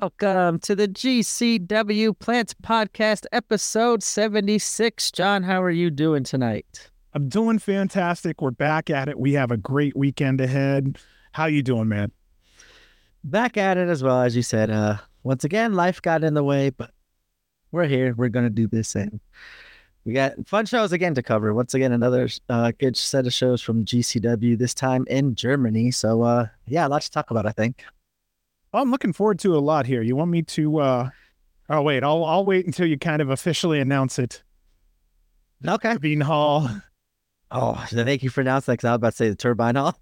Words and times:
welcome 0.00 0.58
to 0.58 0.74
the 0.74 0.88
GCW 0.88 2.18
Plants 2.18 2.52
Podcast, 2.52 3.26
episode 3.30 4.02
76. 4.02 5.12
John, 5.12 5.44
how 5.44 5.62
are 5.62 5.70
you 5.70 5.88
doing 5.88 6.24
tonight? 6.24 6.90
I'm 7.12 7.28
doing 7.28 7.60
fantastic. 7.60 8.42
We're 8.42 8.50
back 8.50 8.90
at 8.90 9.08
it. 9.08 9.20
We 9.20 9.34
have 9.34 9.52
a 9.52 9.56
great 9.56 9.96
weekend 9.96 10.40
ahead. 10.40 10.98
How 11.30 11.46
you 11.46 11.62
doing, 11.62 11.86
man? 11.86 12.10
Back 13.22 13.56
at 13.56 13.76
it 13.76 13.88
as 13.88 14.02
well, 14.02 14.20
as 14.22 14.34
you 14.34 14.42
said. 14.42 14.68
Uh, 14.68 14.96
once 15.22 15.44
again, 15.44 15.74
life 15.74 16.02
got 16.02 16.24
in 16.24 16.34
the 16.34 16.42
way, 16.42 16.70
but 16.70 16.90
we're 17.70 17.86
here. 17.86 18.14
We're 18.16 18.30
gonna 18.30 18.50
do 18.50 18.66
this, 18.66 18.96
and 18.96 19.20
we 20.04 20.12
got 20.12 20.32
fun 20.44 20.66
shows 20.66 20.90
again 20.90 21.14
to 21.14 21.22
cover. 21.22 21.54
Once 21.54 21.72
again, 21.72 21.92
another 21.92 22.28
uh, 22.48 22.72
good 22.80 22.96
set 22.96 23.28
of 23.28 23.32
shows 23.32 23.62
from 23.62 23.84
GCW. 23.84 24.58
This 24.58 24.74
time 24.74 25.06
in 25.08 25.36
Germany. 25.36 25.92
So, 25.92 26.22
uh, 26.22 26.48
yeah, 26.66 26.84
a 26.84 26.88
lot 26.88 27.02
to 27.02 27.10
talk 27.12 27.30
about. 27.30 27.46
I 27.46 27.52
think. 27.52 27.84
Well, 28.74 28.82
I'm 28.82 28.90
looking 28.90 29.12
forward 29.12 29.38
to 29.38 29.56
a 29.56 29.60
lot 29.60 29.86
here. 29.86 30.02
You 30.02 30.16
want 30.16 30.32
me 30.32 30.42
to? 30.42 30.80
uh 30.80 31.10
Oh 31.70 31.82
wait, 31.82 32.02
I'll 32.02 32.24
I'll 32.24 32.44
wait 32.44 32.66
until 32.66 32.86
you 32.86 32.98
kind 32.98 33.22
of 33.22 33.30
officially 33.30 33.78
announce 33.78 34.18
it. 34.18 34.42
Okay. 35.64 35.96
Bean 35.98 36.20
Hall. 36.20 36.68
Oh, 37.52 37.86
thank 37.88 38.24
you 38.24 38.30
for 38.30 38.40
announcing 38.40 38.72
that 38.72 38.78
because 38.78 38.88
I 38.88 38.90
was 38.90 38.96
about 38.96 39.10
to 39.10 39.16
say 39.16 39.28
the 39.28 39.36
Turbine 39.36 39.76
Hall. 39.76 39.96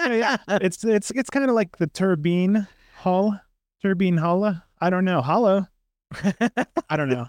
yeah, 0.00 0.38
it's 0.48 0.82
it's 0.84 1.10
it's 1.10 1.28
kind 1.28 1.44
of 1.44 1.54
like 1.54 1.76
the 1.76 1.86
Turbine 1.86 2.66
Hall, 2.96 3.38
Turbine 3.82 4.16
Holla. 4.16 4.64
I 4.80 4.88
don't 4.88 5.04
know. 5.04 5.20
Holla. 5.20 5.68
I 6.88 6.96
don't 6.96 7.10
know. 7.10 7.26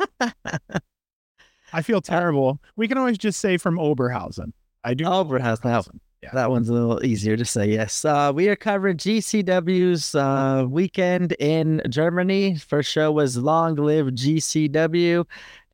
I 1.74 1.82
feel 1.82 2.00
terrible. 2.00 2.62
We 2.78 2.88
can 2.88 2.98
always 2.98 3.18
just 3.18 3.42
say 3.42 3.58
from 3.58 3.76
Oberhausen. 3.76 4.54
I 4.86 4.94
do. 4.94 5.04
Oberhausen. 5.04 5.64
That, 5.64 5.88
Yeah. 6.26 6.32
that 6.34 6.50
one's 6.50 6.70
a 6.70 6.74
little 6.74 7.06
easier 7.06 7.38
to 7.38 7.46
say. 7.46 7.68
Yes. 7.68 8.04
Uh, 8.04 8.32
we 8.34 8.50
are 8.50 8.56
covering 8.56 8.98
GCW's 8.98 10.16
uh, 10.16 10.66
weekend 10.68 11.34
in 11.34 11.82
Germany. 11.90 12.56
First 12.58 12.92
show 12.92 13.12
was 13.12 13.38
Long 13.38 13.76
Live 13.76 14.08
GCW. 14.08 15.26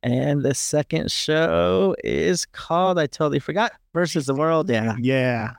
And 0.02 0.42
the 0.42 0.52
second 0.54 1.10
show 1.10 1.94
is 2.04 2.44
called, 2.44 2.98
I 2.98 3.06
totally 3.06 3.38
forgot, 3.38 3.72
Versus 3.94 4.26
the 4.26 4.34
World. 4.34 4.68
Yeah. 4.68 4.96
Yeah. 5.00 5.52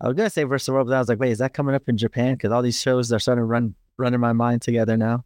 I 0.00 0.06
was 0.06 0.14
going 0.14 0.26
to 0.26 0.30
say 0.30 0.44
Versus 0.44 0.66
the 0.66 0.72
World, 0.72 0.88
but 0.88 0.94
I 0.94 0.98
was 0.98 1.08
like, 1.08 1.18
wait, 1.18 1.32
is 1.32 1.38
that 1.38 1.54
coming 1.54 1.74
up 1.74 1.88
in 1.88 1.96
Japan? 1.96 2.34
Because 2.34 2.52
all 2.52 2.62
these 2.62 2.80
shows 2.80 3.12
are 3.12 3.18
starting 3.18 3.40
to 3.40 3.46
run, 3.46 3.74
run 3.96 4.14
in 4.14 4.20
my 4.20 4.32
mind 4.34 4.62
together 4.62 4.96
now. 4.96 5.24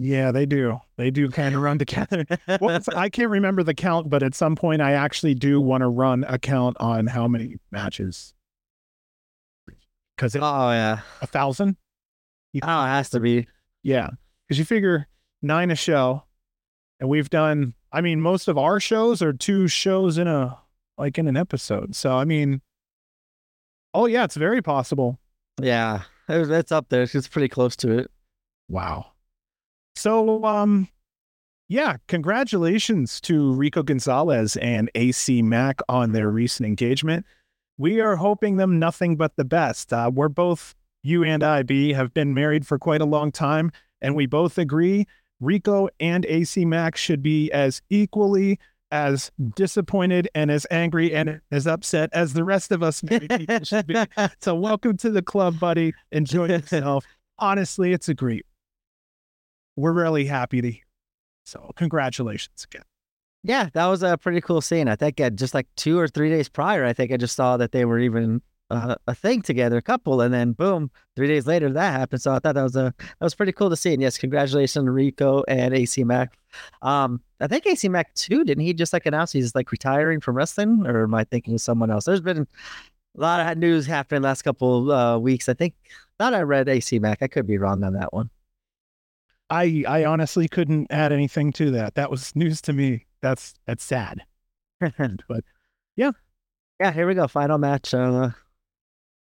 Yeah, 0.00 0.30
they 0.30 0.46
do. 0.46 0.80
They 0.96 1.10
do 1.10 1.28
kind 1.28 1.54
of 1.56 1.60
run 1.60 1.78
together. 1.78 2.24
Well, 2.60 2.76
it's- 2.76 2.88
I 2.88 3.08
can't 3.08 3.30
remember 3.30 3.62
the 3.64 3.74
count, 3.74 4.08
but 4.08 4.22
at 4.22 4.34
some 4.34 4.54
point 4.56 4.80
I 4.80 4.92
actually 4.92 5.34
do 5.34 5.60
want 5.60 5.82
to 5.82 5.88
run 5.88 6.24
a 6.28 6.38
count 6.38 6.76
on 6.80 7.08
how 7.08 7.26
many 7.26 7.56
matches. 7.72 8.32
Because 10.16 10.34
oh, 10.36 10.70
yeah. 10.70 11.00
a 11.20 11.26
thousand. 11.26 11.76
Oh, 12.62 12.84
it 12.84 12.88
has 12.88 13.10
to 13.10 13.20
be. 13.20 13.46
Yeah. 13.82 14.10
Because 14.46 14.58
you 14.58 14.64
figure 14.64 15.06
nine 15.42 15.70
a 15.70 15.76
show, 15.76 16.24
and 17.00 17.08
we've 17.08 17.30
done, 17.30 17.74
I 17.92 18.00
mean, 18.00 18.20
most 18.20 18.48
of 18.48 18.56
our 18.58 18.80
shows 18.80 19.20
are 19.22 19.32
two 19.32 19.68
shows 19.68 20.16
in 20.18 20.26
a, 20.26 20.58
like 20.96 21.18
in 21.18 21.28
an 21.28 21.36
episode. 21.36 21.94
So, 21.94 22.16
I 22.16 22.24
mean, 22.24 22.60
oh, 23.94 24.06
yeah, 24.06 24.24
it's 24.24 24.36
very 24.36 24.62
possible. 24.62 25.18
Yeah. 25.60 26.02
It- 26.28 26.50
It's 26.50 26.72
up 26.72 26.88
there. 26.88 27.02
It's 27.02 27.28
pretty 27.28 27.48
close 27.48 27.76
to 27.76 27.98
it. 27.98 28.10
Wow. 28.68 29.12
So, 29.98 30.44
um, 30.44 30.88
yeah, 31.68 31.96
congratulations 32.06 33.20
to 33.22 33.52
Rico 33.54 33.82
Gonzalez 33.82 34.56
and 34.58 34.88
AC 34.94 35.42
Mack 35.42 35.80
on 35.88 36.12
their 36.12 36.30
recent 36.30 36.68
engagement. 36.68 37.26
We 37.78 38.00
are 38.00 38.14
hoping 38.14 38.58
them 38.58 38.78
nothing 38.78 39.16
but 39.16 39.34
the 39.34 39.44
best. 39.44 39.92
Uh, 39.92 40.08
we're 40.14 40.28
both, 40.28 40.76
you 41.02 41.24
and 41.24 41.42
I, 41.42 41.64
B, 41.64 41.92
have 41.94 42.14
been 42.14 42.32
married 42.32 42.64
for 42.64 42.78
quite 42.78 43.00
a 43.00 43.06
long 43.06 43.32
time, 43.32 43.72
and 44.00 44.14
we 44.14 44.26
both 44.26 44.56
agree 44.56 45.04
Rico 45.40 45.88
and 45.98 46.24
AC 46.26 46.64
Mack 46.64 46.96
should 46.96 47.20
be 47.20 47.50
as 47.50 47.82
equally 47.90 48.60
as 48.92 49.32
disappointed 49.56 50.28
and 50.32 50.48
as 50.48 50.64
angry 50.70 51.12
and 51.12 51.40
as 51.50 51.66
upset 51.66 52.08
as 52.12 52.34
the 52.34 52.44
rest 52.44 52.70
of 52.70 52.84
us 52.84 53.02
married 53.02 53.30
people 53.30 53.64
should 53.64 53.88
be. 53.88 53.96
So, 54.40 54.54
welcome 54.54 54.96
to 54.98 55.10
the 55.10 55.22
club, 55.22 55.58
buddy. 55.58 55.92
Enjoy 56.12 56.46
yourself. 56.46 57.04
Honestly, 57.40 57.92
it's 57.92 58.08
a 58.08 58.14
great. 58.14 58.46
We're 59.78 59.92
really 59.92 60.26
happy 60.26 60.60
to. 60.60 60.70
Hear. 60.72 60.82
So, 61.44 61.70
congratulations 61.76 62.66
again. 62.70 62.82
Yeah, 63.44 63.68
that 63.74 63.86
was 63.86 64.02
a 64.02 64.18
pretty 64.18 64.40
cool 64.40 64.60
scene. 64.60 64.88
I 64.88 64.96
think 64.96 65.20
just 65.36 65.54
like 65.54 65.68
two 65.76 65.98
or 65.98 66.08
three 66.08 66.28
days 66.30 66.48
prior, 66.48 66.84
I 66.84 66.92
think 66.92 67.12
I 67.12 67.16
just 67.16 67.36
saw 67.36 67.56
that 67.56 67.70
they 67.70 67.84
were 67.84 68.00
even 68.00 68.42
uh, 68.70 68.96
a 69.06 69.14
thing 69.14 69.40
together, 69.40 69.76
a 69.76 69.82
couple, 69.82 70.20
and 70.20 70.34
then 70.34 70.52
boom, 70.52 70.90
three 71.14 71.28
days 71.28 71.46
later 71.46 71.70
that 71.72 71.92
happened. 71.92 72.20
So 72.20 72.32
I 72.32 72.40
thought 72.40 72.56
that 72.56 72.62
was 72.62 72.74
a 72.74 72.92
that 72.98 73.24
was 73.24 73.36
pretty 73.36 73.52
cool 73.52 73.70
to 73.70 73.76
see. 73.76 73.92
And 73.92 74.02
yes, 74.02 74.18
congratulations, 74.18 74.88
Rico 74.88 75.44
and 75.46 75.72
AC 75.72 76.02
Mack. 76.02 76.36
Um, 76.82 77.20
I 77.40 77.46
think 77.46 77.64
AC 77.64 77.88
Mack 77.88 78.12
too. 78.14 78.44
Didn't 78.44 78.64
he 78.64 78.74
just 78.74 78.92
like 78.92 79.06
announce 79.06 79.30
he's 79.30 79.54
like 79.54 79.70
retiring 79.70 80.20
from 80.20 80.36
wrestling, 80.36 80.86
or 80.86 81.04
am 81.04 81.14
I 81.14 81.22
thinking 81.22 81.54
of 81.54 81.60
someone 81.60 81.90
else? 81.90 82.04
There's 82.04 82.20
been 82.20 82.48
a 83.16 83.20
lot 83.20 83.40
of 83.40 83.56
news 83.58 83.86
happening 83.86 84.22
last 84.22 84.42
couple 84.42 84.90
uh, 84.90 85.18
weeks. 85.18 85.48
I 85.48 85.54
think 85.54 85.74
thought 86.18 86.34
I 86.34 86.42
read 86.42 86.68
AC 86.68 86.98
Mack. 86.98 87.22
I 87.22 87.28
could 87.28 87.46
be 87.46 87.58
wrong 87.58 87.84
on 87.84 87.92
that 87.94 88.12
one. 88.12 88.28
I 89.50 89.84
I 89.88 90.04
honestly 90.04 90.48
couldn't 90.48 90.88
add 90.90 91.12
anything 91.12 91.52
to 91.54 91.70
that. 91.72 91.94
That 91.94 92.10
was 92.10 92.34
news 92.36 92.60
to 92.62 92.72
me. 92.72 93.06
That's 93.22 93.54
that's 93.66 93.84
sad. 93.84 94.22
But 94.80 95.44
Yeah, 95.96 96.12
Yeah, 96.80 96.92
here 96.92 97.06
we 97.06 97.14
go. 97.14 97.26
Final 97.26 97.58
match. 97.58 97.92
Uh, 97.92 98.30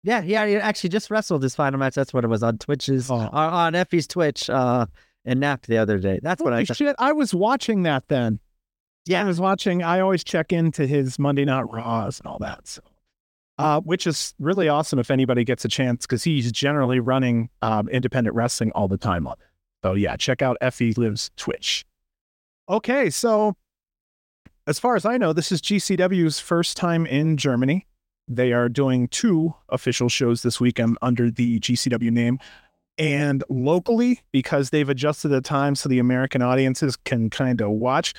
yeah, 0.03 0.21
yeah, 0.21 0.45
he 0.45 0.55
actually 0.57 0.89
just 0.89 1.09
wrestled 1.09 1.43
his 1.43 1.55
final 1.55 1.79
match. 1.79 1.95
That's 1.95 2.13
what 2.13 2.23
it 2.23 2.27
was 2.27 2.43
on 2.43 2.57
Twitch's, 2.57 3.09
Oh. 3.09 3.15
on, 3.15 3.29
on 3.31 3.75
Effy's 3.75 4.07
Twitch, 4.07 4.49
uh, 4.49 4.85
in 5.25 5.39
Nap 5.39 5.65
the 5.65 5.77
other 5.77 5.97
day. 5.97 6.19
That's 6.21 6.41
what 6.41 6.53
I 6.53 6.57
Holy 6.57 6.65
shit! 6.65 6.95
I 6.99 7.11
was 7.11 7.33
watching 7.33 7.83
that 7.83 8.07
then. 8.07 8.39
Yeah. 9.05 9.21
I 9.21 9.23
was 9.25 9.39
watching. 9.39 9.83
I 9.83 9.99
always 10.01 10.23
check 10.23 10.51
into 10.51 10.85
his 10.85 11.17
Monday 11.17 11.45
Night 11.45 11.65
Raws 11.71 12.19
and 12.19 12.27
all 12.27 12.39
that. 12.39 12.67
So, 12.67 12.81
uh, 13.57 13.79
which 13.81 14.05
is 14.05 14.33
really 14.39 14.67
awesome 14.69 14.99
if 14.99 15.09
anybody 15.11 15.43
gets 15.43 15.63
a 15.65 15.69
chance 15.69 16.05
because 16.05 16.23
he's 16.23 16.51
generally 16.51 16.99
running 16.99 17.49
um, 17.61 17.87
independent 17.89 18.35
wrestling 18.35 18.71
all 18.73 18.87
the 18.87 18.97
time 18.97 19.27
on 19.27 19.33
it. 19.33 19.46
So 19.87 19.93
yeah, 19.93 20.17
check 20.17 20.41
out 20.41 20.57
Effy 20.61 20.97
Lives 20.97 21.31
Twitch. 21.37 21.85
Okay, 22.67 23.09
so 23.09 23.55
as 24.67 24.79
far 24.79 24.97
as 24.97 25.05
I 25.05 25.15
know, 25.15 25.31
this 25.31 25.49
is 25.49 25.61
GCW's 25.61 26.41
first 26.41 26.75
time 26.75 27.05
in 27.05 27.37
Germany. 27.37 27.87
They 28.27 28.51
are 28.51 28.67
doing 28.67 29.07
two 29.07 29.55
official 29.69 30.09
shows 30.09 30.41
this 30.41 30.59
weekend 30.59 30.97
under 31.01 31.31
the 31.31 31.61
GCW 31.61 32.11
name. 32.11 32.37
And 32.97 33.45
locally, 33.47 34.19
because 34.33 34.71
they've 34.71 34.89
adjusted 34.89 35.29
the 35.29 35.39
time 35.39 35.73
so 35.73 35.87
the 35.87 35.99
American 35.99 36.41
audiences 36.41 36.97
can 37.05 37.29
kind 37.29 37.61
of 37.61 37.69
watch, 37.69 38.13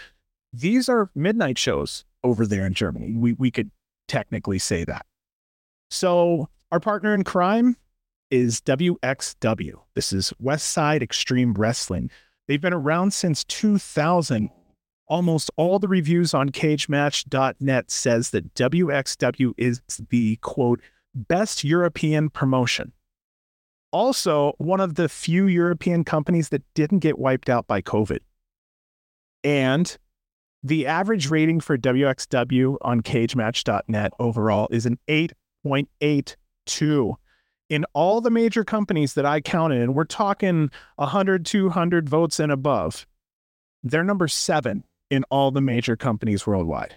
these 0.54 0.88
are 0.88 1.10
midnight 1.14 1.58
shows 1.58 2.06
over 2.24 2.46
there 2.46 2.64
in 2.64 2.72
Germany. 2.72 3.12
We 3.14 3.34
we 3.34 3.50
could 3.50 3.70
technically 4.06 4.58
say 4.58 4.84
that. 4.84 5.04
So 5.90 6.48
our 6.72 6.80
partner 6.80 7.12
in 7.12 7.24
crime 7.24 7.76
is 8.31 8.61
WXW. 8.62 9.72
This 9.94 10.12
is 10.12 10.33
West 10.39 10.69
Side 10.69 11.03
Extreme 11.03 11.55
Wrestling. 11.55 12.11
They've 12.47 12.61
been 12.61 12.72
around 12.72 13.12
since 13.12 13.44
2000. 13.44 14.51
Almost 15.07 15.51
all 15.57 15.78
the 15.78 15.89
reviews 15.89 16.34
on 16.34 16.51
cagematch.net 16.51 17.91
says 17.91 18.30
that 18.30 18.54
WXW 18.54 19.54
is 19.57 19.80
the 20.10 20.36
quote 20.36 20.80
best 21.15 21.65
European 21.65 22.28
promotion. 22.28 22.92
Also, 23.91 24.53
one 24.59 24.81
of 24.81 24.97
the 24.97 25.09
few 25.09 25.47
European 25.47 26.04
companies 26.04 26.51
that 26.51 26.63
didn't 26.74 26.98
get 26.98 27.19
wiped 27.19 27.48
out 27.48 27.66
by 27.66 27.81
COVID. 27.81 28.19
And 29.42 29.97
the 30.63 30.86
average 30.86 31.31
rating 31.31 31.60
for 31.60 31.78
WXW 31.78 32.77
on 32.83 33.01
cagematch.net 33.01 34.13
overall 34.19 34.69
is 34.71 34.84
an 34.84 34.98
8.82. 35.09 37.16
In 37.68 37.84
all 37.92 38.20
the 38.20 38.30
major 38.30 38.65
companies 38.65 39.15
that 39.15 39.26
I 39.26 39.41
counted, 39.41 39.82
and 39.82 39.94
we're 39.94 40.04
talking 40.04 40.70
100, 40.97 41.44
200 41.44 42.09
votes 42.09 42.41
and 42.41 42.50
above, 42.50 43.06
they're 43.82 44.04
number 44.04 44.28
seven 44.28 44.84
in 45.10 45.24
all 45.30 45.50
the 45.50 45.60
major 45.60 45.97
companies 45.97 46.47
worldwide. 46.47 46.94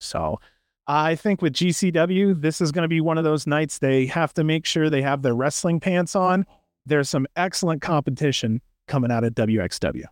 So 0.00 0.40
I 0.86 1.14
think 1.16 1.42
with 1.42 1.52
GCW, 1.54 2.40
this 2.40 2.60
is 2.60 2.72
going 2.72 2.82
to 2.82 2.88
be 2.88 3.00
one 3.00 3.18
of 3.18 3.24
those 3.24 3.46
nights 3.46 3.78
they 3.78 4.06
have 4.06 4.32
to 4.34 4.44
make 4.44 4.64
sure 4.64 4.88
they 4.88 5.02
have 5.02 5.22
their 5.22 5.34
wrestling 5.34 5.80
pants 5.80 6.16
on. 6.16 6.46
There's 6.86 7.10
some 7.10 7.26
excellent 7.36 7.82
competition 7.82 8.62
coming 8.86 9.10
out 9.10 9.24
of 9.24 9.34
WXW. 9.34 10.04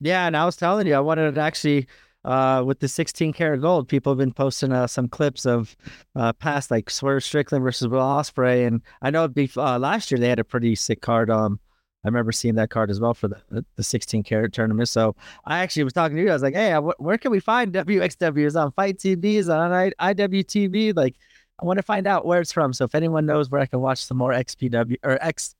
yeah. 0.00 0.26
And 0.26 0.36
I 0.36 0.46
was 0.46 0.56
telling 0.56 0.86
you, 0.86 0.94
I 0.94 1.00
wanted 1.00 1.34
to 1.34 1.40
actually, 1.40 1.86
uh, 2.24 2.62
with 2.64 2.80
the 2.80 2.88
16 2.88 3.32
Carat 3.32 3.60
gold, 3.60 3.88
people 3.88 4.12
have 4.12 4.18
been 4.18 4.32
posting 4.32 4.72
uh, 4.72 4.86
some 4.86 5.08
clips 5.08 5.44
of 5.44 5.76
uh, 6.14 6.32
past 6.34 6.70
like 6.70 6.88
Swerve 6.90 7.24
Strickland 7.24 7.64
versus 7.64 7.88
Will 7.88 8.00
Ospreay, 8.00 8.66
and 8.66 8.82
I 9.00 9.10
know 9.10 9.28
bef- 9.28 9.56
uh, 9.56 9.78
last 9.78 10.10
year 10.10 10.18
they 10.18 10.28
had 10.28 10.38
a 10.38 10.44
pretty 10.44 10.74
sick 10.74 11.00
card. 11.00 11.30
Um, 11.30 11.58
I 12.04 12.08
remember 12.08 12.32
seeing 12.32 12.56
that 12.56 12.70
card 12.70 12.90
as 12.90 12.98
well 13.00 13.14
for 13.14 13.28
the 13.28 13.64
the 13.76 13.82
16 13.82 14.22
Carat 14.24 14.52
tournament. 14.52 14.88
So 14.88 15.14
I 15.44 15.60
actually 15.60 15.84
was 15.84 15.92
talking 15.92 16.16
to 16.16 16.22
you. 16.22 16.30
I 16.30 16.32
was 16.32 16.42
like, 16.42 16.54
hey, 16.54 16.72
uh, 16.72 16.80
wh- 16.80 17.00
where 17.00 17.18
can 17.18 17.30
we 17.30 17.40
find 17.40 17.72
WXW? 17.72 18.44
Is 18.46 18.56
on 18.56 18.72
FITE 18.72 18.98
TV? 18.98 19.24
Is 19.34 19.48
on 19.48 19.72
I- 19.72 20.14
IWTV? 20.14 20.96
Like, 20.96 21.16
I 21.60 21.64
want 21.64 21.78
to 21.78 21.82
find 21.82 22.06
out 22.08 22.26
where 22.26 22.40
it's 22.40 22.52
from. 22.52 22.72
So 22.72 22.84
if 22.84 22.94
anyone 22.94 23.24
knows 23.26 23.50
where 23.50 23.60
I 23.60 23.66
can 23.66 23.80
watch 23.80 24.04
some 24.04 24.16
more 24.16 24.32
XPW 24.32 24.96
or 25.04 25.16
X 25.22 25.54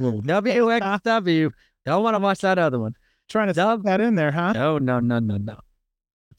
WXW. 0.00 1.50
Don't 1.86 2.02
want 2.02 2.14
to 2.14 2.20
watch 2.20 2.40
that 2.40 2.58
other 2.58 2.78
one. 2.78 2.94
Trying 3.28 3.48
to 3.48 3.52
dub 3.52 3.84
that 3.84 4.00
in 4.00 4.14
there, 4.14 4.32
huh? 4.32 4.52
No, 4.52 4.78
no, 4.78 4.98
no, 5.00 5.18
no, 5.18 5.36
no. 5.36 5.58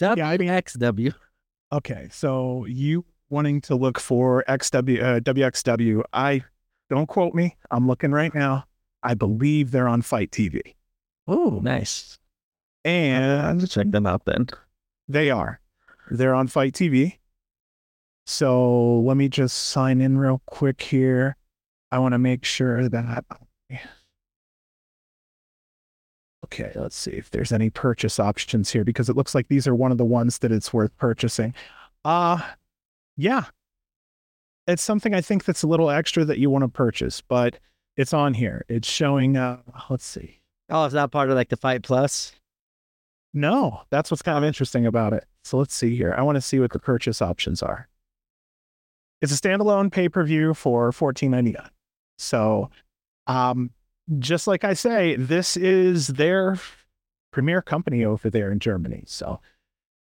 Yeah, 0.01 0.27
I 0.29 0.37
mean- 0.37 0.49
WXW. 0.49 1.13
Okay, 1.73 2.07
so 2.11 2.65
you 2.65 3.05
wanting 3.29 3.61
to 3.61 3.75
look 3.75 3.99
for 3.99 4.43
XW 4.47 5.01
uh, 5.01 5.19
WXW? 5.21 6.03
I 6.11 6.43
don't 6.89 7.05
quote 7.07 7.33
me. 7.33 7.55
I'm 7.71 7.87
looking 7.87 8.11
right 8.11 8.33
now. 8.35 8.65
I 9.03 9.13
believe 9.13 9.71
they're 9.71 9.87
on 9.87 10.01
FITE 10.01 10.31
TV, 10.31 10.75
Oh, 11.27 11.59
nice. 11.63 12.19
and 12.85 13.67
Check 13.69 13.89
them 13.91 14.05
out 14.05 14.25
then. 14.25 14.47
they 15.07 15.29
are. 15.31 15.59
They're 16.09 16.35
on 16.35 16.47
FITE 16.47 16.73
TV. 16.73 17.17
So 18.25 18.99
let 18.99 19.17
me 19.17 19.29
just 19.29 19.57
sign 19.57 20.01
in 20.01 20.17
real 20.17 20.41
quick 20.45 20.81
here. 20.81 21.35
I 21.91 21.99
want 21.99 22.13
to 22.13 22.19
make 22.19 22.45
sure 22.45 22.87
that. 22.89 23.25
Okay, 26.51 26.71
let's 26.75 26.97
see 26.97 27.11
if 27.11 27.29
there's 27.29 27.53
any 27.53 27.69
purchase 27.69 28.19
options 28.19 28.71
here 28.71 28.83
because 28.83 29.07
it 29.07 29.15
looks 29.15 29.33
like 29.33 29.47
these 29.47 29.67
are 29.67 29.75
one 29.75 29.91
of 29.91 29.97
the 29.97 30.05
ones 30.05 30.39
that 30.39 30.51
it's 30.51 30.73
worth 30.73 30.95
purchasing. 30.97 31.53
Uh 32.03 32.39
yeah. 33.15 33.45
It's 34.67 34.83
something 34.83 35.13
I 35.13 35.21
think 35.21 35.45
that's 35.45 35.63
a 35.63 35.67
little 35.67 35.89
extra 35.89 36.25
that 36.25 36.39
you 36.39 36.49
want 36.49 36.63
to 36.63 36.67
purchase, 36.67 37.21
but 37.21 37.57
it's 37.95 38.13
on 38.13 38.33
here. 38.33 38.65
It's 38.67 38.87
showing 38.87 39.37
uh 39.37 39.59
let's 39.89 40.05
see. 40.05 40.41
Oh, 40.69 40.85
it's 40.85 40.93
not 40.93 41.11
part 41.11 41.29
of 41.29 41.35
like 41.35 41.49
the 41.49 41.57
Fight 41.57 41.83
Plus. 41.83 42.33
No, 43.33 43.83
that's 43.89 44.11
what's 44.11 44.21
kind 44.21 44.37
of 44.37 44.43
interesting 44.43 44.85
about 44.85 45.13
it. 45.13 45.25
So 45.43 45.57
let's 45.57 45.73
see 45.73 45.95
here. 45.95 46.13
I 46.17 46.21
want 46.21 46.35
to 46.35 46.41
see 46.41 46.59
what 46.59 46.71
the 46.71 46.79
purchase 46.79 47.21
options 47.21 47.63
are. 47.63 47.87
It's 49.21 49.31
a 49.31 49.35
standalone 49.35 49.91
pay-per-view 49.91 50.53
for 50.55 50.91
$14.99. 50.91 51.69
So, 52.17 52.69
um, 53.27 53.71
just 54.19 54.47
like 54.47 54.63
I 54.63 54.73
say, 54.73 55.15
this 55.15 55.55
is 55.57 56.07
their 56.07 56.57
premier 57.31 57.61
company 57.61 58.03
over 58.03 58.29
there 58.29 58.51
in 58.51 58.59
Germany. 58.59 59.03
So 59.07 59.39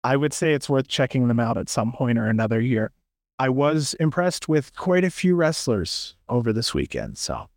I 0.03 0.17
would 0.17 0.33
say 0.33 0.55
it's 0.55 0.69
worth 0.69 0.89
checking 0.89 1.29
them 1.29 1.41
out 1.41 1.59
at 1.59 1.69
some 1.69 1.93
point 1.93 2.19
or 2.19 2.27
another 2.27 2.61
year. 2.61 2.93
I 3.39 3.49
was 3.49 3.95
impressed 3.95 4.49
with 4.49 4.77
quite 4.77 5.05
a 5.05 5.11
few 5.11 5.35
wrestlers 5.35 6.17
over 6.29 6.53
this 6.53 6.75
weekend. 6.75 7.17
So, 7.17 7.49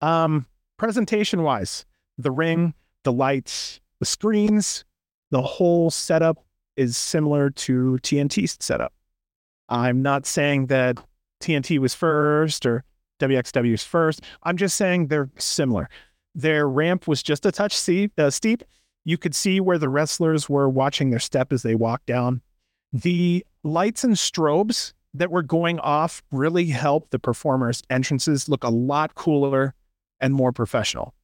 um, 0.00 0.46
presentation 0.78 1.42
wise, 1.42 1.84
the 2.16 2.30
ring, 2.30 2.74
the 3.04 3.12
lights, 3.12 3.80
the 3.98 4.06
screens, 4.06 4.84
the 5.30 5.42
whole 5.42 5.90
setup 5.90 6.44
is 6.76 6.96
similar 6.96 7.50
to 7.50 7.98
TNT's 8.02 8.56
setup. 8.60 8.92
I'm 9.68 10.02
not 10.02 10.26
saying 10.26 10.66
that 10.66 10.98
TNT 11.40 11.78
was 11.78 11.94
first 11.94 12.64
or 12.64 12.84
WXW's 13.22 13.84
first. 13.84 14.22
I'm 14.42 14.56
just 14.56 14.76
saying 14.76 15.08
they're 15.08 15.30
similar. 15.38 15.88
Their 16.34 16.68
ramp 16.68 17.06
was 17.06 17.22
just 17.22 17.46
a 17.46 17.52
touch 17.52 17.76
steep. 17.76 18.12
Uh, 18.18 18.30
steep. 18.30 18.62
You 19.04 19.18
could 19.18 19.34
see 19.34 19.60
where 19.60 19.78
the 19.78 19.88
wrestlers 19.88 20.48
were 20.48 20.68
watching 20.68 21.10
their 21.10 21.18
step 21.18 21.52
as 21.52 21.62
they 21.62 21.74
walked 21.74 22.06
down. 22.06 22.40
The 22.92 23.44
lights 23.64 24.04
and 24.04 24.14
strobes 24.14 24.92
that 25.14 25.30
were 25.30 25.42
going 25.42 25.78
off 25.80 26.22
really 26.30 26.66
helped 26.66 27.10
the 27.10 27.18
performers' 27.18 27.82
entrances 27.90 28.48
look 28.48 28.64
a 28.64 28.68
lot 28.68 29.14
cooler 29.14 29.74
and 30.20 30.32
more 30.32 30.52
professional. 30.52 31.14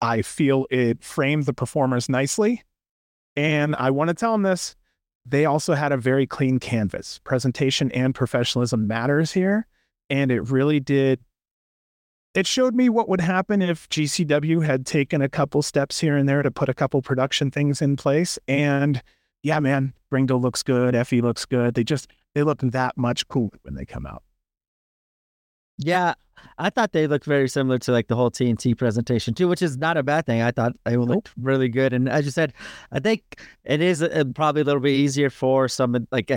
I 0.00 0.22
feel 0.22 0.66
it 0.70 1.02
framed 1.02 1.46
the 1.46 1.52
performers 1.52 2.08
nicely. 2.08 2.62
And 3.34 3.76
I 3.76 3.90
want 3.90 4.08
to 4.08 4.14
tell 4.14 4.32
them 4.32 4.42
this 4.42 4.76
they 5.28 5.44
also 5.44 5.74
had 5.74 5.90
a 5.90 5.96
very 5.96 6.26
clean 6.26 6.60
canvas. 6.60 7.20
Presentation 7.24 7.90
and 7.92 8.14
professionalism 8.14 8.86
matters 8.86 9.32
here. 9.32 9.66
And 10.08 10.30
it 10.30 10.50
really 10.50 10.78
did. 10.78 11.18
It 12.36 12.46
showed 12.46 12.74
me 12.74 12.90
what 12.90 13.08
would 13.08 13.22
happen 13.22 13.62
if 13.62 13.88
GCW 13.88 14.62
had 14.62 14.84
taken 14.84 15.22
a 15.22 15.28
couple 15.28 15.62
steps 15.62 15.98
here 15.98 16.18
and 16.18 16.28
there 16.28 16.42
to 16.42 16.50
put 16.50 16.68
a 16.68 16.74
couple 16.74 17.00
production 17.00 17.50
things 17.50 17.80
in 17.80 17.96
place. 17.96 18.38
And 18.46 19.02
yeah, 19.42 19.58
man, 19.58 19.94
Ringo 20.10 20.36
looks 20.36 20.62
good. 20.62 20.92
Effy 20.92 21.22
looks 21.22 21.46
good. 21.46 21.72
They 21.72 21.82
just, 21.82 22.10
they 22.34 22.42
look 22.42 22.60
that 22.60 22.98
much 22.98 23.26
cooler 23.28 23.58
when 23.62 23.74
they 23.74 23.86
come 23.86 24.04
out. 24.04 24.22
Yeah, 25.78 26.12
I 26.58 26.68
thought 26.68 26.92
they 26.92 27.06
looked 27.06 27.24
very 27.24 27.48
similar 27.48 27.78
to 27.78 27.92
like 27.92 28.08
the 28.08 28.16
whole 28.16 28.30
TNT 28.30 28.76
presentation 28.76 29.32
too, 29.32 29.48
which 29.48 29.62
is 29.62 29.78
not 29.78 29.96
a 29.96 30.02
bad 30.02 30.26
thing. 30.26 30.42
I 30.42 30.50
thought 30.50 30.72
they 30.84 30.98
looked 30.98 31.32
really 31.40 31.70
good, 31.70 31.94
and 31.94 32.08
as 32.08 32.26
you 32.26 32.30
said, 32.30 32.52
I 32.92 33.00
think 33.00 33.40
it 33.64 33.80
is 33.80 34.02
uh, 34.02 34.24
probably 34.34 34.62
a 34.62 34.64
little 34.64 34.80
bit 34.80 34.92
easier 34.92 35.30
for 35.30 35.68
some 35.68 36.06
like 36.10 36.30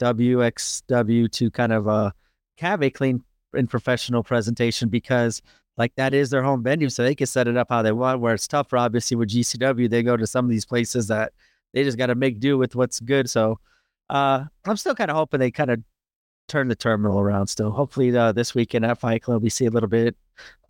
WXW 0.00 1.30
to 1.32 1.50
kind 1.50 1.72
of 1.72 1.88
uh 1.88 2.10
have 2.58 2.82
a 2.82 2.90
clean 2.90 3.22
and 3.56 3.68
professional 3.68 4.22
presentation 4.22 4.88
because 4.88 5.42
like 5.76 5.94
that 5.96 6.14
is 6.14 6.30
their 6.30 6.42
home 6.42 6.62
venue, 6.62 6.88
so 6.88 7.02
they 7.02 7.14
can 7.14 7.26
set 7.26 7.48
it 7.48 7.56
up 7.56 7.68
how 7.68 7.82
they 7.82 7.92
want. 7.92 8.20
Where 8.20 8.34
it's 8.34 8.48
tougher, 8.48 8.78
obviously, 8.78 9.16
with 9.16 9.28
GCW, 9.28 9.90
they 9.90 10.02
go 10.02 10.16
to 10.16 10.26
some 10.26 10.44
of 10.44 10.50
these 10.50 10.64
places 10.64 11.08
that 11.08 11.32
they 11.74 11.84
just 11.84 11.98
got 11.98 12.06
to 12.06 12.14
make 12.14 12.40
do 12.40 12.56
with 12.56 12.74
what's 12.74 13.00
good. 13.00 13.28
So 13.28 13.58
uh 14.08 14.44
I'm 14.64 14.76
still 14.76 14.94
kind 14.94 15.10
of 15.10 15.16
hoping 15.16 15.40
they 15.40 15.50
kind 15.50 15.70
of 15.70 15.80
turn 16.48 16.68
the 16.68 16.76
terminal 16.76 17.18
around 17.18 17.48
still. 17.48 17.70
Hopefully, 17.70 18.16
uh, 18.16 18.32
this 18.32 18.54
weekend 18.54 18.84
at 18.84 18.98
Fight 18.98 19.22
Club, 19.22 19.42
we 19.42 19.50
see 19.50 19.66
a 19.66 19.70
little 19.70 19.88
bit 19.88 20.16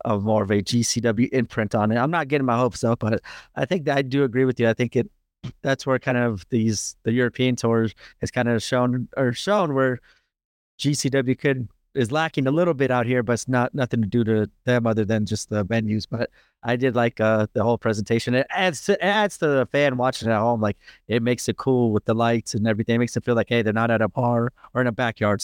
of 0.05 0.23
more 0.23 0.43
of 0.43 0.51
a 0.51 0.61
GCW 0.61 1.29
imprint 1.31 1.75
on 1.75 1.91
it. 1.91 1.97
I'm 1.97 2.11
not 2.11 2.27
getting 2.27 2.45
my 2.45 2.57
hopes 2.57 2.83
up, 2.83 2.99
but 2.99 3.21
I 3.55 3.65
think 3.65 3.85
that 3.85 3.97
I 3.97 4.01
do 4.01 4.23
agree 4.23 4.45
with 4.45 4.59
you. 4.59 4.69
I 4.69 4.73
think 4.73 4.95
it 4.95 5.09
that's 5.61 5.85
where 5.85 5.99
kind 5.99 6.17
of 6.17 6.45
these 6.49 6.95
the 7.03 7.11
European 7.11 7.55
tours 7.55 7.93
has 8.21 8.31
kind 8.31 8.49
of 8.49 8.61
shown 8.63 9.07
or 9.15 9.33
shown 9.33 9.73
where 9.73 9.99
GCW 10.79 11.37
could 11.37 11.67
is 11.97 12.11
lacking 12.11 12.47
a 12.47 12.51
little 12.51 12.73
bit 12.73 12.91
out 12.91 13.05
here, 13.05 13.23
but 13.23 13.33
it's 13.33 13.47
not 13.47 13.73
nothing 13.73 14.01
to 14.01 14.07
do 14.07 14.23
to 14.23 14.49
them 14.65 14.85
other 14.85 15.03
than 15.03 15.25
just 15.25 15.49
the 15.49 15.65
venues. 15.65 16.05
But 16.09 16.29
I 16.63 16.75
did 16.75 16.95
like 16.95 17.19
uh, 17.19 17.47
the 17.53 17.63
whole 17.63 17.77
presentation. 17.77 18.35
It 18.35 18.47
adds 18.49 18.85
to, 18.85 18.93
it 18.93 19.01
adds 19.01 19.37
to 19.39 19.47
the 19.47 19.67
fan 19.71 19.97
watching 19.97 20.29
at 20.29 20.39
home. 20.39 20.61
Like 20.61 20.77
it 21.07 21.23
makes 21.23 21.49
it 21.49 21.57
cool 21.57 21.91
with 21.91 22.05
the 22.05 22.13
lights 22.13 22.53
and 22.53 22.67
everything. 22.67 22.95
It 22.95 22.99
makes 22.99 23.17
it 23.17 23.25
feel 23.25 23.35
like 23.35 23.49
hey, 23.49 23.61
they're 23.61 23.73
not 23.73 23.91
at 23.91 24.01
a 24.01 24.07
bar 24.07 24.53
or 24.73 24.81
in 24.81 24.87
a 24.87 24.91
backyard. 24.91 25.43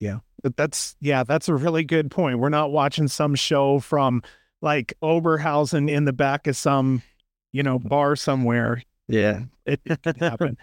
Yeah. 0.00 0.18
That's 0.56 0.96
yeah, 1.00 1.24
that's 1.24 1.48
a 1.48 1.54
really 1.54 1.84
good 1.84 2.10
point. 2.10 2.38
We're 2.38 2.48
not 2.48 2.70
watching 2.70 3.08
some 3.08 3.34
show 3.34 3.80
from 3.80 4.22
like 4.60 4.94
Oberhausen 5.02 5.90
in 5.90 6.04
the 6.04 6.12
back 6.12 6.46
of 6.46 6.56
some, 6.56 7.02
you 7.52 7.62
know, 7.62 7.78
bar 7.78 8.16
somewhere. 8.16 8.82
Yeah. 9.08 9.44
It, 9.66 9.80
it 9.84 10.02
could 10.02 10.18
happen. 10.18 10.58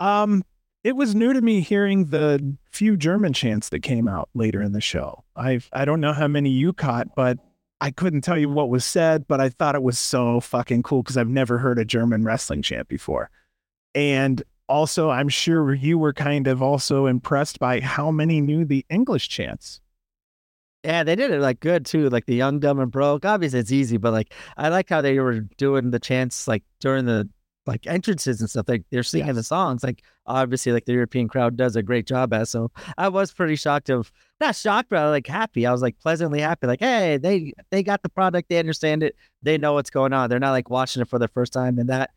um, 0.00 0.44
it 0.86 0.94
was 0.94 1.16
new 1.16 1.32
to 1.32 1.40
me 1.40 1.62
hearing 1.62 2.04
the 2.06 2.56
few 2.70 2.96
German 2.96 3.32
chants 3.32 3.70
that 3.70 3.80
came 3.80 4.06
out 4.06 4.28
later 4.34 4.62
in 4.62 4.70
the 4.70 4.80
show. 4.80 5.24
I 5.34 5.58
I 5.72 5.84
don't 5.84 6.00
know 6.00 6.12
how 6.12 6.28
many 6.28 6.48
you 6.48 6.72
caught, 6.72 7.16
but 7.16 7.38
I 7.80 7.90
couldn't 7.90 8.20
tell 8.20 8.38
you 8.38 8.48
what 8.48 8.68
was 8.68 8.84
said, 8.84 9.26
but 9.26 9.40
I 9.40 9.48
thought 9.48 9.74
it 9.74 9.82
was 9.82 9.98
so 9.98 10.38
fucking 10.38 10.84
cool 10.84 11.02
because 11.02 11.16
I've 11.16 11.28
never 11.28 11.58
heard 11.58 11.80
a 11.80 11.84
German 11.84 12.22
wrestling 12.22 12.62
chant 12.62 12.86
before. 12.86 13.30
And 13.96 14.44
also, 14.68 15.10
I'm 15.10 15.28
sure 15.28 15.74
you 15.74 15.98
were 15.98 16.12
kind 16.12 16.46
of 16.46 16.62
also 16.62 17.06
impressed 17.06 17.58
by 17.58 17.80
how 17.80 18.12
many 18.12 18.40
knew 18.40 18.64
the 18.64 18.86
English 18.88 19.28
chants. 19.28 19.80
Yeah, 20.84 21.02
they 21.02 21.16
did 21.16 21.32
it 21.32 21.40
like 21.40 21.58
good 21.58 21.84
too, 21.84 22.10
like 22.10 22.26
the 22.26 22.36
young, 22.36 22.60
dumb, 22.60 22.78
and 22.78 22.92
broke. 22.92 23.24
Obviously, 23.24 23.58
it's 23.58 23.72
easy, 23.72 23.96
but 23.96 24.12
like 24.12 24.32
I 24.56 24.68
like 24.68 24.88
how 24.88 25.00
they 25.00 25.18
were 25.18 25.40
doing 25.40 25.90
the 25.90 25.98
chants 25.98 26.46
like 26.46 26.62
during 26.78 27.06
the 27.06 27.28
like 27.66 27.86
entrances 27.86 28.40
and 28.40 28.48
stuff. 28.48 28.68
Like 28.68 28.84
they're 28.90 29.02
singing 29.02 29.34
the 29.34 29.42
songs. 29.42 29.82
Like 29.82 30.02
obviously, 30.26 30.72
like 30.72 30.84
the 30.84 30.92
European 30.92 31.28
crowd 31.28 31.56
does 31.56 31.76
a 31.76 31.82
great 31.82 32.06
job 32.06 32.32
at. 32.32 32.48
So 32.48 32.70
I 32.96 33.08
was 33.08 33.32
pretty 33.32 33.56
shocked 33.56 33.90
of 33.90 34.12
not 34.40 34.56
shocked, 34.56 34.90
but 34.90 35.10
like 35.10 35.26
happy. 35.26 35.66
I 35.66 35.72
was 35.72 35.82
like 35.82 35.98
pleasantly 35.98 36.40
happy. 36.40 36.66
Like 36.66 36.80
hey, 36.80 37.16
they 37.16 37.52
they 37.70 37.82
got 37.82 38.02
the 38.02 38.08
product. 38.08 38.48
They 38.48 38.58
understand 38.58 39.02
it. 39.02 39.16
They 39.42 39.58
know 39.58 39.74
what's 39.74 39.90
going 39.90 40.12
on. 40.12 40.30
They're 40.30 40.38
not 40.38 40.52
like 40.52 40.70
watching 40.70 41.02
it 41.02 41.08
for 41.08 41.18
the 41.18 41.28
first 41.28 41.52
time, 41.52 41.78
and 41.78 41.88
that 41.88 42.10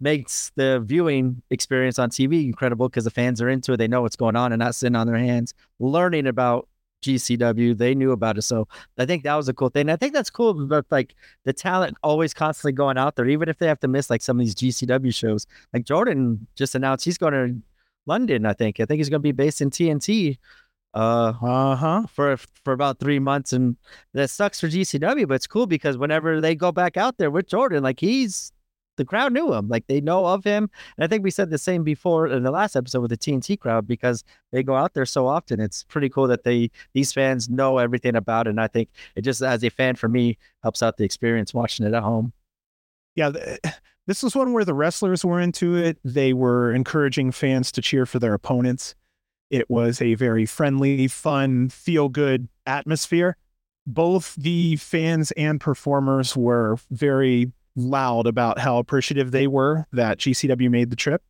makes 0.00 0.50
the 0.56 0.80
viewing 0.84 1.42
experience 1.50 1.98
on 1.98 2.10
TV 2.10 2.44
incredible 2.44 2.88
because 2.88 3.04
the 3.04 3.10
fans 3.10 3.40
are 3.40 3.48
into 3.48 3.72
it. 3.72 3.76
They 3.76 3.88
know 3.88 4.02
what's 4.02 4.16
going 4.16 4.34
on 4.36 4.52
and 4.52 4.58
not 4.58 4.74
sitting 4.74 4.96
on 4.96 5.06
their 5.06 5.16
hands 5.16 5.54
learning 5.78 6.26
about 6.26 6.68
GCW. 7.02 7.76
They 7.76 7.94
knew 7.94 8.12
about 8.12 8.38
it. 8.38 8.42
So 8.42 8.66
I 8.98 9.06
think 9.06 9.24
that 9.24 9.34
was 9.34 9.48
a 9.48 9.54
cool 9.54 9.68
thing. 9.68 9.90
I 9.90 9.96
think 9.96 10.14
that's 10.14 10.30
cool, 10.30 10.54
but 10.66 10.86
like 10.90 11.14
the 11.44 11.52
talent 11.52 11.96
always 12.02 12.32
constantly 12.34 12.72
going 12.72 12.98
out 12.98 13.16
there, 13.16 13.28
even 13.28 13.48
if 13.48 13.58
they 13.58 13.66
have 13.66 13.80
to 13.80 13.88
miss 13.88 14.08
like 14.10 14.22
some 14.22 14.38
of 14.40 14.46
these 14.46 14.54
GCW 14.54 15.14
shows. 15.14 15.46
Like 15.72 15.84
Jordan 15.84 16.46
just 16.54 16.74
announced 16.74 17.04
he's 17.04 17.18
going 17.18 17.32
to 17.34 17.56
London, 18.06 18.46
I 18.46 18.52
think. 18.54 18.80
I 18.80 18.84
think 18.86 18.98
he's 18.98 19.08
going 19.10 19.20
to 19.20 19.22
be 19.22 19.32
based 19.32 19.60
in 19.60 19.70
TNT 19.70 20.38
uh 20.94 21.32
Uh 21.40 21.76
huh. 21.76 22.06
for 22.12 22.36
for 22.64 22.72
about 22.74 22.98
three 22.98 23.18
months 23.18 23.52
and 23.54 23.76
that 24.12 24.28
sucks 24.28 24.60
for 24.60 24.68
GCW, 24.68 25.26
but 25.26 25.34
it's 25.34 25.46
cool 25.46 25.66
because 25.66 25.96
whenever 25.96 26.40
they 26.40 26.54
go 26.54 26.70
back 26.70 26.96
out 26.96 27.16
there 27.18 27.30
with 27.30 27.46
Jordan, 27.46 27.82
like 27.82 27.98
he's 27.98 28.52
the 28.96 29.04
crowd 29.04 29.32
knew 29.32 29.52
him, 29.52 29.68
like 29.68 29.86
they 29.86 30.00
know 30.00 30.26
of 30.26 30.44
him. 30.44 30.68
And 30.96 31.04
I 31.04 31.06
think 31.08 31.24
we 31.24 31.30
said 31.30 31.50
the 31.50 31.58
same 31.58 31.82
before 31.84 32.26
in 32.26 32.42
the 32.42 32.50
last 32.50 32.76
episode 32.76 33.00
with 33.00 33.10
the 33.10 33.16
TNT 33.16 33.58
crowd 33.58 33.86
because 33.86 34.24
they 34.52 34.62
go 34.62 34.74
out 34.76 34.94
there 34.94 35.06
so 35.06 35.26
often. 35.26 35.60
It's 35.60 35.84
pretty 35.84 36.08
cool 36.08 36.26
that 36.28 36.44
they 36.44 36.70
these 36.92 37.12
fans 37.12 37.48
know 37.48 37.78
everything 37.78 38.16
about 38.16 38.46
it. 38.46 38.50
And 38.50 38.60
I 38.60 38.68
think 38.68 38.90
it 39.16 39.22
just 39.22 39.42
as 39.42 39.64
a 39.64 39.70
fan 39.70 39.96
for 39.96 40.08
me 40.08 40.36
helps 40.62 40.82
out 40.82 40.96
the 40.98 41.04
experience 41.04 41.54
watching 41.54 41.86
it 41.86 41.94
at 41.94 42.02
home. 42.02 42.32
Yeah. 43.14 43.30
th- 43.32 43.58
eh, 43.64 43.70
This 44.06 44.22
was 44.22 44.34
one 44.34 44.52
where 44.52 44.64
the 44.64 44.74
wrestlers 44.74 45.24
were 45.24 45.40
into 45.40 45.76
it. 45.76 45.98
They 46.04 46.32
were 46.32 46.72
encouraging 46.74 47.30
fans 47.32 47.70
to 47.72 47.82
cheer 47.82 48.04
for 48.04 48.18
their 48.18 48.34
opponents. 48.34 48.94
It 49.50 49.70
was 49.70 50.00
a 50.02 50.14
very 50.14 50.44
friendly, 50.46 51.08
fun, 51.08 51.68
feel 51.68 52.08
good 52.08 52.48
atmosphere. 52.66 53.36
both 53.86 54.34
the 54.36 54.76
fans 54.76 55.30
and 55.32 55.60
performers 55.60 56.36
were 56.36 56.76
very 56.90 57.52
loud 57.76 58.26
about 58.26 58.58
how 58.58 58.78
appreciative 58.78 59.30
they 59.30 59.46
were 59.46 59.86
that 59.92 60.18
GCW 60.18 60.70
made 60.70 60.90
the 60.90 60.96
trip. 60.96 61.22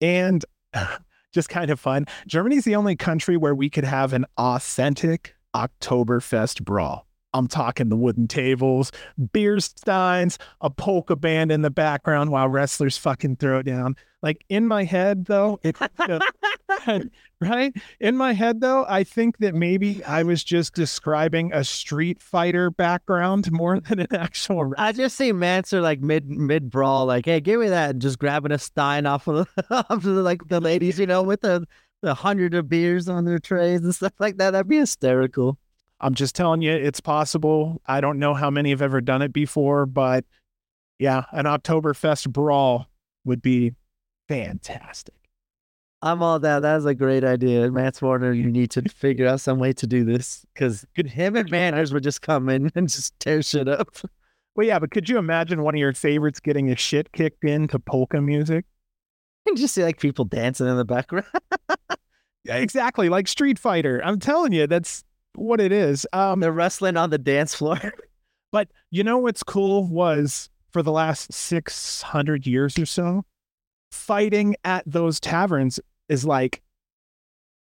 And 0.00 0.44
just 1.32 1.48
kind 1.48 1.70
of 1.70 1.80
fun. 1.80 2.06
Germany's 2.26 2.64
the 2.64 2.76
only 2.76 2.96
country 2.96 3.36
where 3.36 3.54
we 3.54 3.70
could 3.70 3.84
have 3.84 4.12
an 4.12 4.26
authentic 4.36 5.34
Oktoberfest 5.54 6.64
brawl. 6.64 7.06
I'm 7.34 7.46
talking 7.46 7.88
the 7.88 7.96
wooden 7.96 8.26
tables, 8.26 8.90
beer 9.32 9.60
steins, 9.60 10.38
a 10.60 10.70
polka 10.70 11.14
band 11.14 11.52
in 11.52 11.62
the 11.62 11.70
background 11.70 12.30
while 12.30 12.48
wrestlers 12.48 12.96
fucking 12.96 13.36
throw 13.36 13.58
it 13.58 13.64
down. 13.64 13.96
Like 14.22 14.44
in 14.48 14.66
my 14.66 14.84
head, 14.84 15.26
though, 15.26 15.60
it, 15.62 15.76
right? 17.40 17.74
In 18.00 18.16
my 18.16 18.32
head, 18.32 18.60
though, 18.60 18.84
I 18.88 19.04
think 19.04 19.38
that 19.38 19.54
maybe 19.54 20.02
I 20.04 20.22
was 20.22 20.44
just 20.44 20.74
describing 20.74 21.52
a 21.52 21.64
Street 21.64 22.20
Fighter 22.20 22.70
background 22.70 23.50
more 23.52 23.80
than 23.88 24.00
an 24.00 24.14
actual. 24.14 24.72
I 24.78 24.92
just 24.92 25.16
see 25.16 25.32
Manser 25.32 25.82
like 25.82 26.00
mid 26.00 26.28
mid 26.28 26.70
brawl, 26.70 27.06
like, 27.06 27.26
"Hey, 27.26 27.40
give 27.40 27.60
me 27.60 27.68
that!" 27.68 27.90
And 27.90 28.02
just 28.02 28.18
grabbing 28.18 28.52
a 28.52 28.58
stein 28.58 29.06
off 29.06 29.26
of, 29.26 29.48
the, 29.56 29.64
off 29.70 29.90
of 29.90 30.02
the, 30.02 30.22
like 30.22 30.48
the 30.48 30.60
ladies, 30.60 30.98
you 30.98 31.06
know, 31.06 31.22
with 31.22 31.42
the 31.42 31.66
the 32.02 32.14
hundred 32.14 32.54
of 32.54 32.68
beers 32.68 33.08
on 33.08 33.24
their 33.24 33.38
trays 33.38 33.80
and 33.82 33.94
stuff 33.94 34.12
like 34.18 34.36
that. 34.38 34.52
That'd 34.52 34.68
be 34.68 34.78
hysterical. 34.78 35.58
I'm 36.00 36.14
just 36.14 36.36
telling 36.36 36.62
you, 36.62 36.72
it's 36.72 37.00
possible. 37.00 37.82
I 37.86 38.00
don't 38.00 38.20
know 38.20 38.34
how 38.34 38.50
many 38.50 38.70
have 38.70 38.82
ever 38.82 39.00
done 39.00 39.20
it 39.20 39.32
before, 39.32 39.84
but 39.84 40.24
yeah, 40.98 41.24
an 41.32 41.44
Oktoberfest 41.44 42.30
brawl 42.30 42.86
would 43.24 43.42
be 43.42 43.74
fantastic. 44.28 45.17
I'm 46.00 46.22
all 46.22 46.38
that. 46.38 46.60
That's 46.60 46.84
a 46.84 46.94
great 46.94 47.24
idea. 47.24 47.70
Mance 47.70 48.00
Warner, 48.00 48.32
you 48.32 48.50
need 48.50 48.70
to 48.72 48.82
figure 48.82 49.26
out 49.26 49.40
some 49.40 49.58
way 49.58 49.72
to 49.72 49.86
do 49.86 50.04
this 50.04 50.46
because 50.54 50.86
him 50.94 51.34
and 51.34 51.50
Manners 51.50 51.92
would 51.92 52.04
just 52.04 52.22
come 52.22 52.48
in 52.48 52.70
and 52.76 52.88
just 52.88 53.18
tear 53.18 53.42
shit 53.42 53.68
up. 53.68 53.96
Well, 54.54 54.66
yeah, 54.66 54.78
but 54.78 54.90
could 54.90 55.08
you 55.08 55.18
imagine 55.18 55.62
one 55.62 55.74
of 55.74 55.78
your 55.78 55.92
favorites 55.92 56.40
getting 56.40 56.66
his 56.66 56.80
shit 56.80 57.12
kicked 57.12 57.44
into 57.44 57.78
polka 57.78 58.20
music? 58.20 58.64
And 59.46 59.56
just 59.56 59.74
see 59.74 59.82
like 59.82 59.98
people 59.98 60.24
dancing 60.24 60.68
in 60.68 60.76
the 60.76 60.84
background. 60.84 61.26
yeah, 62.44 62.56
exactly. 62.56 63.08
Like 63.08 63.28
Street 63.28 63.58
Fighter. 63.58 64.00
I'm 64.04 64.18
telling 64.18 64.52
you, 64.52 64.66
that's 64.66 65.04
what 65.34 65.60
it 65.60 65.72
is. 65.72 66.06
Um, 66.12 66.40
They're 66.40 66.52
wrestling 66.52 66.96
on 66.96 67.10
the 67.10 67.18
dance 67.18 67.54
floor. 67.54 67.78
but 68.52 68.68
you 68.90 69.02
know 69.02 69.18
what's 69.18 69.42
cool 69.42 69.86
was 69.86 70.50
for 70.70 70.82
the 70.82 70.92
last 70.92 71.32
600 71.32 72.46
years 72.46 72.78
or 72.78 72.86
so, 72.86 73.24
fighting 73.90 74.54
at 74.64 74.84
those 74.86 75.18
taverns 75.18 75.80
is 76.08 76.24
like 76.24 76.62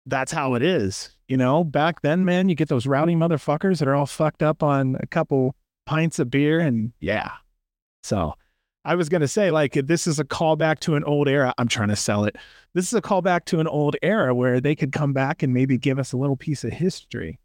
that's 0.07 0.33
how 0.33 0.55
it 0.55 0.63
is. 0.63 1.11
You 1.29 1.37
know, 1.37 1.65
back 1.65 2.03
then, 2.03 2.25
man, 2.25 2.49
you 2.49 2.55
get 2.55 2.69
those 2.69 2.87
rowdy 2.87 3.15
motherfuckers 3.15 3.79
that 3.79 3.89
are 3.89 3.95
all 3.95 4.07
fucked 4.07 4.43
up 4.43 4.63
on 4.63 4.97
a 5.01 5.07
couple 5.07 5.55
pints 5.87 6.19
of 6.19 6.31
beer 6.31 6.61
and 6.61 6.93
yeah. 7.01 7.31
So 8.03 8.35
I 8.85 8.95
was 8.97 9.09
going 9.09 9.23
to 9.23 9.29
say, 9.29 9.51
like, 9.51 9.73
this 9.73 10.07
is 10.07 10.19
a 10.19 10.25
callback 10.25 10.79
to 10.81 10.95
an 10.95 11.05
old 11.05 11.27
era. 11.27 11.55
I'm 11.57 11.69
trying 11.69 11.89
to 11.89 11.97
sell 11.97 12.25
it. 12.25 12.37
This 12.75 12.87
is 12.87 12.93
a 12.93 13.01
callback 13.01 13.47
to 13.47 13.61
an 13.61 13.67
old 13.67 13.97
era 14.03 14.35
where 14.35 14.61
they 14.61 14.75
could 14.75 14.93
come 14.93 15.15
back 15.15 15.43
and 15.43 15.55
maybe 15.55 15.79
give 15.79 15.99
us 15.99 16.13
a 16.13 16.19
little 16.19 16.37
piece 16.37 16.65
of 16.65 16.73
history. 16.73 17.39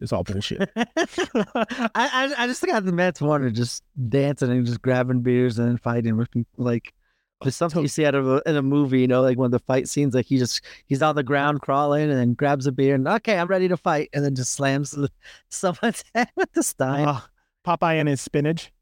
It's 0.00 0.12
all 0.12 0.24
bullshit. 0.24 0.70
I, 0.76 1.90
I, 1.94 2.34
I 2.38 2.46
just 2.46 2.64
got 2.64 2.84
the 2.84 2.92
Mance 2.92 3.20
Warner 3.20 3.50
just 3.50 3.84
dancing 4.08 4.50
and 4.50 4.66
just 4.66 4.80
grabbing 4.80 5.20
beers 5.20 5.58
and 5.58 5.80
fighting 5.80 6.16
with 6.16 6.30
people. 6.30 6.64
Like, 6.64 6.94
there's 7.42 7.56
something 7.56 7.82
you 7.82 7.88
see 7.88 8.06
out 8.06 8.14
of 8.14 8.26
a, 8.26 8.42
in 8.46 8.56
a 8.56 8.62
movie, 8.62 9.00
you 9.00 9.06
know, 9.06 9.20
like 9.20 9.36
one 9.36 9.46
of 9.46 9.52
the 9.52 9.58
fight 9.58 9.88
scenes, 9.88 10.14
like 10.14 10.26
he 10.26 10.38
just 10.38 10.62
he's 10.86 11.02
on 11.02 11.14
the 11.14 11.22
ground 11.22 11.60
crawling 11.60 12.10
and 12.10 12.18
then 12.18 12.34
grabs 12.34 12.66
a 12.66 12.72
beer 12.72 12.94
and 12.94 13.06
okay, 13.06 13.38
I'm 13.38 13.48
ready 13.48 13.68
to 13.68 13.76
fight, 13.76 14.08
and 14.12 14.24
then 14.24 14.34
just 14.34 14.52
slams 14.52 14.96
someone's 15.48 16.04
head 16.14 16.28
with 16.36 16.52
the 16.52 16.62
stein. 16.62 17.06
Oh, 17.08 17.24
Popeye 17.66 18.00
and 18.00 18.08
his 18.08 18.20
spinach. 18.20 18.72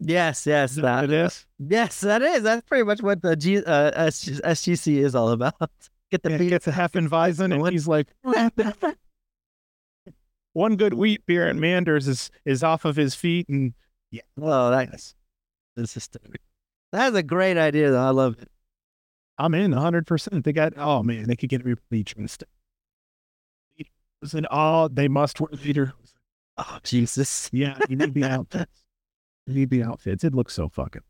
Yes, 0.00 0.46
yes, 0.46 0.76
that, 0.76 0.82
that 0.82 1.04
it 1.04 1.12
is. 1.12 1.46
Yes, 1.58 2.00
that 2.00 2.22
is. 2.22 2.42
That's 2.42 2.66
pretty 2.66 2.84
much 2.84 3.02
what 3.02 3.20
the 3.20 3.36
G, 3.36 3.58
uh, 3.58 4.08
SGC 4.08 4.96
is 4.96 5.14
all 5.14 5.30
about. 5.30 5.54
Get 6.10 6.22
the 6.22 6.30
yeah, 6.32 6.38
gets 6.38 6.66
a 6.66 6.72
Hefeweizen, 6.72 7.54
and 7.54 7.68
he's 7.68 7.86
like, 7.86 8.08
one 10.54 10.76
good 10.76 10.94
wheat 10.94 11.24
beer, 11.26 11.46
and 11.46 11.60
Manders 11.60 12.08
is 12.08 12.32
is 12.44 12.64
off 12.64 12.84
of 12.84 12.96
his 12.96 13.14
feet, 13.14 13.48
and 13.48 13.74
yeah. 14.10 14.22
Oh, 14.40 14.70
that's 14.70 15.14
this 15.76 15.96
is 15.96 16.08
that's 16.92 17.16
a 17.16 17.22
great 17.22 17.56
idea, 17.56 17.90
though. 17.90 18.06
I 18.06 18.10
love 18.10 18.36
it. 18.40 18.48
I'm 19.38 19.54
in 19.54 19.72
100%. 19.72 20.44
They 20.44 20.52
got, 20.52 20.74
oh 20.76 21.02
man, 21.02 21.24
they 21.24 21.36
could 21.36 21.48
get 21.48 21.64
me 21.64 21.74
bleach 21.90 22.14
instead. 22.14 22.48
And 24.34 24.46
oh, 24.50 24.88
they 24.88 25.08
must 25.08 25.40
wear 25.40 25.48
leader. 25.64 25.94
Oh, 26.58 26.78
Jesus. 26.82 27.48
Yeah, 27.52 27.78
you 27.88 27.96
need 27.96 28.12
the 28.12 28.24
outfits. 28.24 28.84
You 29.46 29.54
need 29.54 29.70
the 29.70 29.82
outfits. 29.82 30.24
It 30.24 30.34
looks 30.34 30.52
so 30.52 30.68
fucking. 30.68 31.02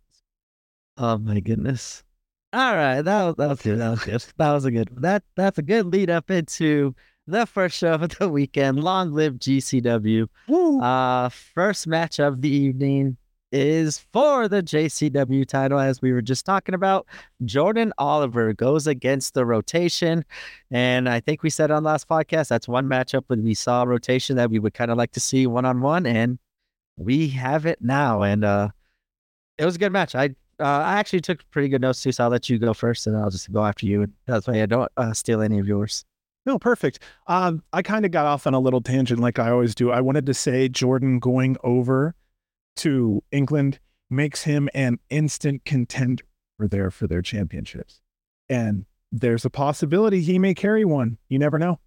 Oh, 0.96 1.18
my 1.18 1.40
goodness. 1.40 2.04
All 2.52 2.74
right. 2.74 3.02
That 3.02 3.24
was, 3.24 3.34
that 3.36 3.48
was 3.48 3.62
good. 3.62 3.78
That 3.80 3.90
was 3.90 4.04
good. 4.04 4.24
That 4.36 4.52
was 4.52 4.64
a 4.64 4.70
good 4.70 4.90
That 4.98 5.24
That's 5.34 5.58
a 5.58 5.62
good 5.62 5.86
lead 5.86 6.08
up 6.08 6.30
into 6.30 6.94
the 7.26 7.46
first 7.46 7.78
show 7.78 7.94
of 7.94 8.08
the 8.18 8.28
weekend. 8.28 8.82
Long 8.82 9.12
live 9.12 9.34
GCW. 9.34 10.28
Woo. 10.46 10.80
Uh, 10.80 11.28
first 11.30 11.88
match 11.88 12.20
of 12.20 12.42
the 12.42 12.48
evening 12.48 13.16
is 13.52 13.98
for 14.12 14.48
the 14.48 14.62
JCW 14.62 15.46
title, 15.46 15.78
as 15.78 16.00
we 16.00 16.12
were 16.12 16.22
just 16.22 16.44
talking 16.46 16.74
about. 16.74 17.06
Jordan 17.44 17.92
Oliver 17.98 18.52
goes 18.52 18.86
against 18.86 19.34
the 19.34 19.44
rotation. 19.44 20.24
And 20.70 21.08
I 21.08 21.20
think 21.20 21.42
we 21.42 21.50
said 21.50 21.70
on 21.70 21.84
last 21.84 22.08
podcast 22.08 22.48
that's 22.48 22.68
one 22.68 22.88
matchup 22.88 23.24
when 23.26 23.42
we 23.42 23.54
saw 23.54 23.82
rotation 23.82 24.36
that 24.36 24.50
we 24.50 24.58
would 24.58 24.74
kind 24.74 24.90
of 24.90 24.98
like 24.98 25.12
to 25.12 25.20
see 25.20 25.46
one 25.46 25.64
on 25.64 25.80
one. 25.80 26.06
And 26.06 26.38
we 26.96 27.28
have 27.28 27.66
it 27.66 27.78
now. 27.80 28.22
And 28.22 28.44
uh, 28.44 28.68
it 29.58 29.64
was 29.64 29.76
a 29.76 29.78
good 29.78 29.92
match. 29.92 30.14
I 30.14 30.30
uh, 30.60 30.64
I 30.84 30.98
actually 30.98 31.22
took 31.22 31.48
pretty 31.50 31.68
good 31.68 31.80
notes 31.80 32.02
too, 32.02 32.12
so 32.12 32.24
I'll 32.24 32.30
let 32.30 32.50
you 32.50 32.58
go 32.58 32.74
first 32.74 33.06
and 33.06 33.16
I'll 33.16 33.30
just 33.30 33.50
go 33.50 33.64
after 33.64 33.86
you. 33.86 34.02
And 34.02 34.12
that's 34.26 34.46
why 34.46 34.62
I 34.62 34.66
don't 34.66 34.92
uh, 34.98 35.14
steal 35.14 35.40
any 35.40 35.58
of 35.58 35.66
yours. 35.66 36.04
No, 36.44 36.58
perfect. 36.58 37.00
Um, 37.26 37.62
I 37.72 37.82
kind 37.82 38.04
of 38.04 38.10
got 38.10 38.26
off 38.26 38.46
on 38.46 38.54
a 38.54 38.60
little 38.60 38.80
tangent 38.80 39.20
like 39.20 39.38
I 39.38 39.50
always 39.50 39.74
do. 39.74 39.90
I 39.90 40.00
wanted 40.00 40.26
to 40.26 40.34
say 40.34 40.68
Jordan 40.68 41.18
going 41.18 41.56
over 41.64 42.14
to 42.76 43.22
England 43.30 43.78
makes 44.08 44.42
him 44.42 44.68
an 44.74 44.98
instant 45.08 45.64
contender 45.64 46.24
for 46.56 46.68
their 46.68 46.90
for 46.90 47.06
their 47.06 47.22
championships. 47.22 48.00
And 48.48 48.84
there's 49.12 49.44
a 49.44 49.50
possibility 49.50 50.20
he 50.20 50.38
may 50.38 50.54
carry 50.54 50.84
one. 50.84 51.18
You 51.28 51.38
never 51.38 51.58
know. 51.58 51.78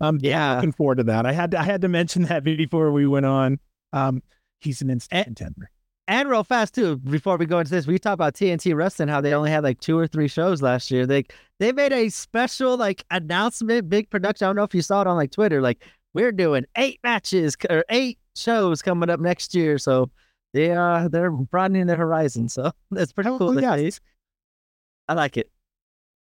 I'm 0.00 0.18
yeah. 0.20 0.56
looking 0.56 0.72
forward 0.72 0.96
to 0.96 1.04
that. 1.04 1.26
I 1.26 1.32
had 1.32 1.52
to, 1.52 1.60
I 1.60 1.62
had 1.62 1.80
to 1.82 1.88
mention 1.88 2.22
that 2.24 2.44
before 2.44 2.92
we 2.92 3.06
went 3.06 3.26
on. 3.26 3.58
Um, 3.92 4.22
he's 4.60 4.82
an 4.82 4.90
instant 4.90 5.26
and, 5.26 5.36
contender. 5.36 5.70
And 6.08 6.28
real 6.28 6.44
fast 6.44 6.74
too, 6.74 6.96
before 6.98 7.36
we 7.36 7.46
go 7.46 7.58
into 7.58 7.70
this, 7.70 7.86
we 7.86 7.98
talked 7.98 8.14
about 8.14 8.34
TNT 8.34 8.74
Wrestling, 8.76 9.08
how 9.08 9.20
they 9.20 9.34
only 9.34 9.50
had 9.50 9.64
like 9.64 9.80
two 9.80 9.98
or 9.98 10.06
three 10.06 10.28
shows 10.28 10.62
last 10.62 10.90
year. 10.90 11.06
They 11.06 11.24
they 11.58 11.72
made 11.72 11.92
a 11.92 12.08
special 12.10 12.76
like 12.76 13.04
announcement, 13.10 13.88
big 13.88 14.10
production. 14.10 14.44
I 14.44 14.48
don't 14.48 14.56
know 14.56 14.62
if 14.62 14.74
you 14.74 14.82
saw 14.82 15.00
it 15.00 15.06
on 15.06 15.16
like 15.16 15.32
Twitter. 15.32 15.60
Like 15.60 15.84
we're 16.14 16.32
doing 16.32 16.64
eight 16.76 17.00
matches 17.02 17.56
or 17.68 17.84
eight 17.88 18.18
shows 18.36 18.82
coming 18.82 19.10
up 19.10 19.18
next 19.18 19.54
year. 19.54 19.78
So 19.78 20.10
they 20.56 20.72
uh 20.72 21.08
they're 21.08 21.30
broadening 21.30 21.86
their 21.86 21.96
horizon. 21.96 22.48
So 22.48 22.72
that's 22.90 23.12
pretty 23.12 23.30
oh, 23.30 23.38
cool. 23.38 23.60
Yeah. 23.60 23.90
I 25.08 25.14
like 25.14 25.36
it. 25.36 25.50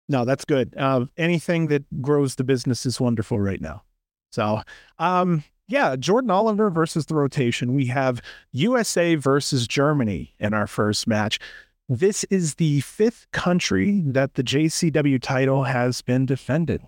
No, 0.10 0.26
that's 0.26 0.46
good. 0.46 0.74
Uh, 0.78 1.06
anything 1.18 1.68
that 1.68 2.02
grows 2.02 2.36
the 2.36 2.44
business 2.44 2.86
is 2.86 3.00
wonderful 3.00 3.40
right 3.40 3.62
now. 3.62 3.84
So, 4.32 4.62
um, 5.00 5.44
yeah, 5.68 5.96
Jordan 5.96 6.32
Oliver 6.32 6.70
versus 6.70 7.06
the 7.06 7.16
rotation. 7.16 7.74
We 7.74 7.86
have 7.86 8.22
USA 8.52 9.16
versus 9.16 9.68
Germany 9.68 10.34
in 10.40 10.54
our 10.54 10.68
first 10.68 11.08
match. 11.08 11.40
This 11.88 12.24
is 12.26 12.56
the 12.56 12.82
fifth 12.82 13.28
country 13.32 14.02
that 14.06 14.34
the 14.34 14.44
JCW 14.44 15.22
title 15.22 15.64
has 15.64 16.02
been 16.02 16.26
defended. 16.26 16.82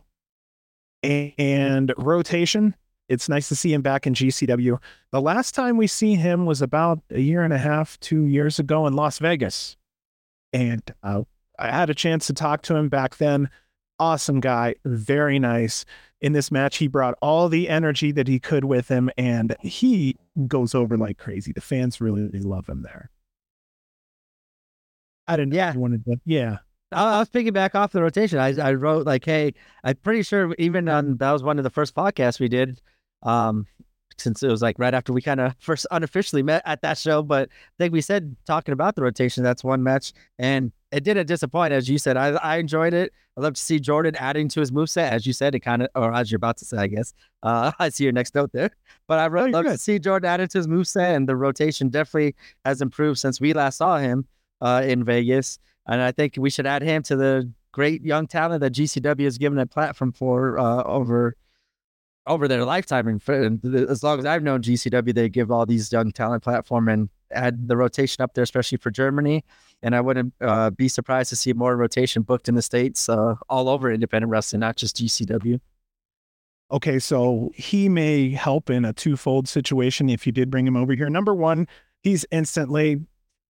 And 1.04 1.94
rotation, 1.98 2.76
it's 3.08 3.30
nice 3.30 3.48
to 3.50 3.56
see 3.56 3.74
him 3.74 3.82
back 3.82 4.08
in 4.08 4.14
GCW. 4.14 4.80
The 5.12 5.22
last 5.22 5.54
time 5.54 5.78
we 5.78 5.88
see 5.88 6.16
him 6.16 6.46
was 6.46 6.62
about 6.62 7.00
a 7.12 7.20
year 7.20 7.44
and 7.44 7.54
a 7.54 7.58
half, 7.58 8.00
two 8.00 8.26
years 8.26 8.60
ago 8.60 8.88
in 8.88 8.94
Las 8.94 9.20
Vegas. 9.20 9.78
And 10.54 10.82
uh, 11.04 11.24
I 11.60 11.70
had 11.72 11.90
a 11.90 11.96
chance 11.96 12.28
to 12.28 12.34
talk 12.34 12.62
to 12.64 12.76
him 12.76 12.90
back 12.90 13.18
then. 13.18 13.50
Awesome 14.00 14.40
guy, 14.40 14.76
very 14.84 15.40
nice. 15.40 15.86
In 16.22 16.34
this 16.34 16.52
match, 16.52 16.78
he 16.78 16.88
brought 16.88 17.18
all 17.22 17.48
the 17.48 17.70
energy 17.70 18.12
that 18.12 18.28
he 18.28 18.40
could 18.40 18.66
with 18.66 18.88
him, 18.88 19.10
and 19.18 19.56
he 19.62 20.18
goes 20.48 20.74
over 20.74 20.98
like 20.98 21.18
crazy. 21.18 21.52
The 21.52 21.62
fans 21.62 22.02
really, 22.02 22.24
really 22.24 22.40
love 22.40 22.68
him 22.68 22.82
there. 22.82 23.12
I 25.28 25.38
didn't. 25.38 25.54
Yeah, 25.54 25.76
wanted 25.76 26.04
to. 26.06 26.18
Yeah, 26.26 26.58
I 26.92 27.20
was 27.20 27.30
picking 27.30 27.54
back 27.54 27.76
off 27.76 27.92
the 27.92 28.02
rotation. 28.02 28.40
I, 28.40 28.56
I 28.60 28.74
wrote 28.74 29.06
like, 29.06 29.24
hey, 29.24 29.54
I'm 29.84 29.96
pretty 29.98 30.24
sure 30.24 30.56
even 30.58 30.90
on 30.90 31.18
that 31.18 31.32
was 31.32 31.44
one 31.44 31.58
of 31.58 31.64
the 31.64 31.70
first 31.70 31.94
podcasts 31.96 32.40
we 32.40 32.48
did 32.48 32.82
um, 33.26 33.66
since 34.18 34.42
it 34.42 34.48
was 34.48 34.62
like 34.62 34.80
right 34.80 34.94
after 34.94 35.12
we 35.12 35.22
kind 35.22 35.40
of 35.40 35.54
first 35.60 35.86
unofficially 35.92 36.44
met 36.44 36.62
at 36.66 36.82
that 36.82 36.98
show. 36.98 37.22
But 37.22 37.50
I 37.50 37.76
think 37.84 37.94
we 37.94 38.02
said 38.02 38.36
talking 38.46 38.72
about 38.72 38.96
the 38.96 39.02
rotation, 39.02 39.44
that's 39.44 39.64
one 39.64 39.84
match. 39.84 40.14
And 40.40 40.72
it 40.92 41.04
didn't 41.04 41.28
disappoint, 41.28 41.74
as 41.74 41.90
you 41.90 41.98
said. 41.98 42.16
I, 42.16 42.30
I 42.36 42.58
enjoyed 42.58 42.94
it. 42.94 43.12
I 43.38 43.42
love 43.42 43.56
to 43.56 43.62
see 43.62 43.80
Jordan 43.80 44.16
adding 44.16 44.48
to 44.50 44.62
his 44.62 44.72
moveset. 44.72 45.10
As 45.10 45.28
you 45.28 45.34
said, 45.34 45.54
it 45.56 45.60
kind 45.60 45.82
of, 45.82 45.90
or 45.94 46.14
as 46.14 46.32
you're 46.32 46.38
about 46.38 46.56
to 46.58 46.66
say, 46.66 46.78
I 46.78 46.88
guess. 46.88 47.14
Uh, 47.44 47.72
I 47.80 47.90
see 47.90 48.06
your 48.06 48.14
next 48.14 48.34
note 48.34 48.52
there. 48.54 48.72
But 49.08 49.20
I 49.20 49.26
really 49.26 49.50
oh, 49.50 49.54
love 49.54 49.66
good. 49.66 49.74
to 49.74 49.78
see 49.78 50.00
Jordan 50.00 50.30
adding 50.30 50.48
to 50.48 50.58
his 50.58 50.68
moveset, 50.68 51.16
and 51.16 51.28
the 51.28 51.36
rotation 51.36 51.90
definitely 51.90 52.36
has 52.64 52.82
improved 52.82 53.20
since 53.20 53.42
we 53.42 53.54
last 53.54 53.78
saw 53.78 53.98
him 53.98 54.26
uh, 54.62 54.84
in 54.86 55.04
Vegas. 55.04 55.60
And 55.88 56.02
I 56.02 56.14
think 56.14 56.36
we 56.38 56.50
should 56.50 56.66
add 56.66 56.82
him 56.82 57.04
to 57.04 57.16
the 57.18 57.52
great 57.74 58.02
young 58.04 58.26
talent 58.26 58.62
that 58.62 58.72
GCW 58.72 59.26
has 59.26 59.38
given 59.38 59.60
a 59.60 59.66
platform 59.66 60.14
for 60.14 60.58
uh, 60.58 60.84
over 60.84 61.36
over 62.28 62.48
their 62.48 62.66
lifetime. 62.66 63.08
And, 63.08 63.76
as 63.90 64.04
long 64.04 64.20
as 64.20 64.26
I've 64.26 64.44
known 64.44 64.62
GCW, 64.62 65.14
they 65.14 65.30
give 65.30 65.52
all 65.52 65.66
these 65.66 65.92
young 65.92 66.12
talent 66.12 66.44
platform 66.44 66.88
and 66.88 67.10
add 67.32 67.68
the 67.68 67.78
rotation 67.78 68.22
up 68.24 68.34
there, 68.34 68.44
especially 68.44 68.78
for 68.78 68.92
Germany. 68.92 69.44
And 69.84 69.96
I 69.96 70.02
wouldn't 70.02 70.34
uh, 70.42 70.72
be 70.72 70.88
surprised 70.88 71.30
to 71.30 71.36
see 71.36 71.54
more 71.54 71.76
rotation 71.76 72.24
booked 72.24 72.48
in 72.48 72.56
the 72.56 72.62
states, 72.62 73.10
uh, 73.10 73.36
all 73.50 73.70
over 73.70 73.92
independent 73.92 74.32
wrestling, 74.32 74.62
not 74.62 74.76
just 74.78 74.98
GCW. 74.98 75.60
Okay, 76.72 76.98
so 76.98 77.52
he 77.54 77.90
may 77.90 78.32
help 78.32 78.70
in 78.70 78.86
a 78.86 78.94
twofold 78.94 79.48
situation 79.48 80.10
if 80.10 80.26
you 80.26 80.32
did 80.32 80.50
bring 80.50 80.66
him 80.66 80.76
over 80.76 80.94
here. 80.96 81.10
Number 81.10 81.36
one, 81.36 81.68
he's 82.02 82.26
instantly 82.32 83.02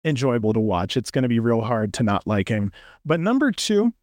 enjoyable 0.04 0.52
to 0.52 0.60
watch. 0.60 0.96
It's 0.96 1.10
going 1.10 1.22
to 1.22 1.28
be 1.28 1.40
real 1.40 1.62
hard 1.62 1.94
to 1.94 2.02
not 2.02 2.26
like 2.26 2.48
him. 2.48 2.70
But 3.06 3.20
number 3.20 3.50
two, 3.50 3.94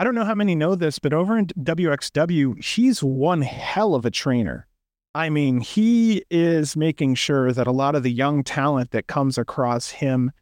I 0.00 0.02
don't 0.02 0.14
know 0.14 0.24
how 0.24 0.34
many 0.34 0.54
know 0.54 0.76
this, 0.76 0.98
but 0.98 1.12
over 1.12 1.36
in 1.36 1.48
WXW, 1.48 2.64
he's 2.64 3.02
one 3.02 3.42
hell 3.42 3.94
of 3.94 4.06
a 4.06 4.10
trainer. 4.10 4.66
I 5.14 5.28
mean, 5.28 5.60
he 5.60 6.24
is 6.30 6.74
making 6.74 7.16
sure 7.16 7.52
that 7.52 7.66
a 7.66 7.70
lot 7.70 7.94
of 7.94 8.02
the 8.02 8.10
young 8.10 8.42
talent 8.42 8.92
that 8.92 9.08
comes 9.08 9.36
across 9.36 9.90
him 9.90 10.32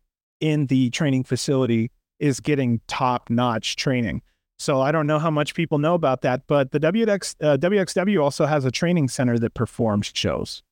in 0.40 0.66
the 0.66 0.90
training 0.90 1.24
facility 1.24 1.90
is 2.20 2.38
getting 2.38 2.80
top 2.86 3.30
notch 3.30 3.74
training. 3.74 4.22
So 4.60 4.80
I 4.80 4.92
don't 4.92 5.08
know 5.08 5.18
how 5.18 5.30
much 5.30 5.56
people 5.56 5.78
know 5.78 5.94
about 5.94 6.22
that, 6.22 6.42
but 6.46 6.70
the 6.70 6.78
WX, 6.78 7.34
uh, 7.42 7.56
WXW 7.56 8.22
also 8.22 8.46
has 8.46 8.64
a 8.64 8.70
training 8.70 9.08
center 9.08 9.40
that 9.40 9.54
performs 9.54 10.12
shows. 10.14 10.62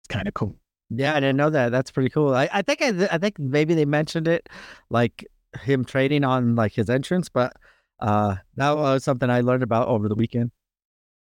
It's 0.00 0.08
kind 0.08 0.26
of 0.26 0.32
cool. 0.32 0.56
Yeah, 0.88 1.12
I 1.12 1.20
didn't 1.20 1.36
know 1.36 1.50
that. 1.50 1.70
That's 1.70 1.90
pretty 1.90 2.08
cool. 2.08 2.34
I, 2.34 2.48
I 2.50 2.62
think 2.62 2.80
I, 2.80 3.08
I 3.12 3.18
think 3.18 3.38
maybe 3.38 3.74
they 3.74 3.84
mentioned 3.84 4.26
it, 4.26 4.48
like 4.88 5.26
him 5.60 5.84
training 5.84 6.24
on 6.24 6.54
like 6.56 6.72
his 6.72 6.88
entrance, 6.88 7.28
but 7.28 7.54
uh, 8.02 8.36
that 8.56 8.76
was 8.76 9.04
something 9.04 9.30
I 9.30 9.40
learned 9.40 9.62
about 9.62 9.88
over 9.88 10.08
the 10.08 10.14
weekend. 10.16 10.50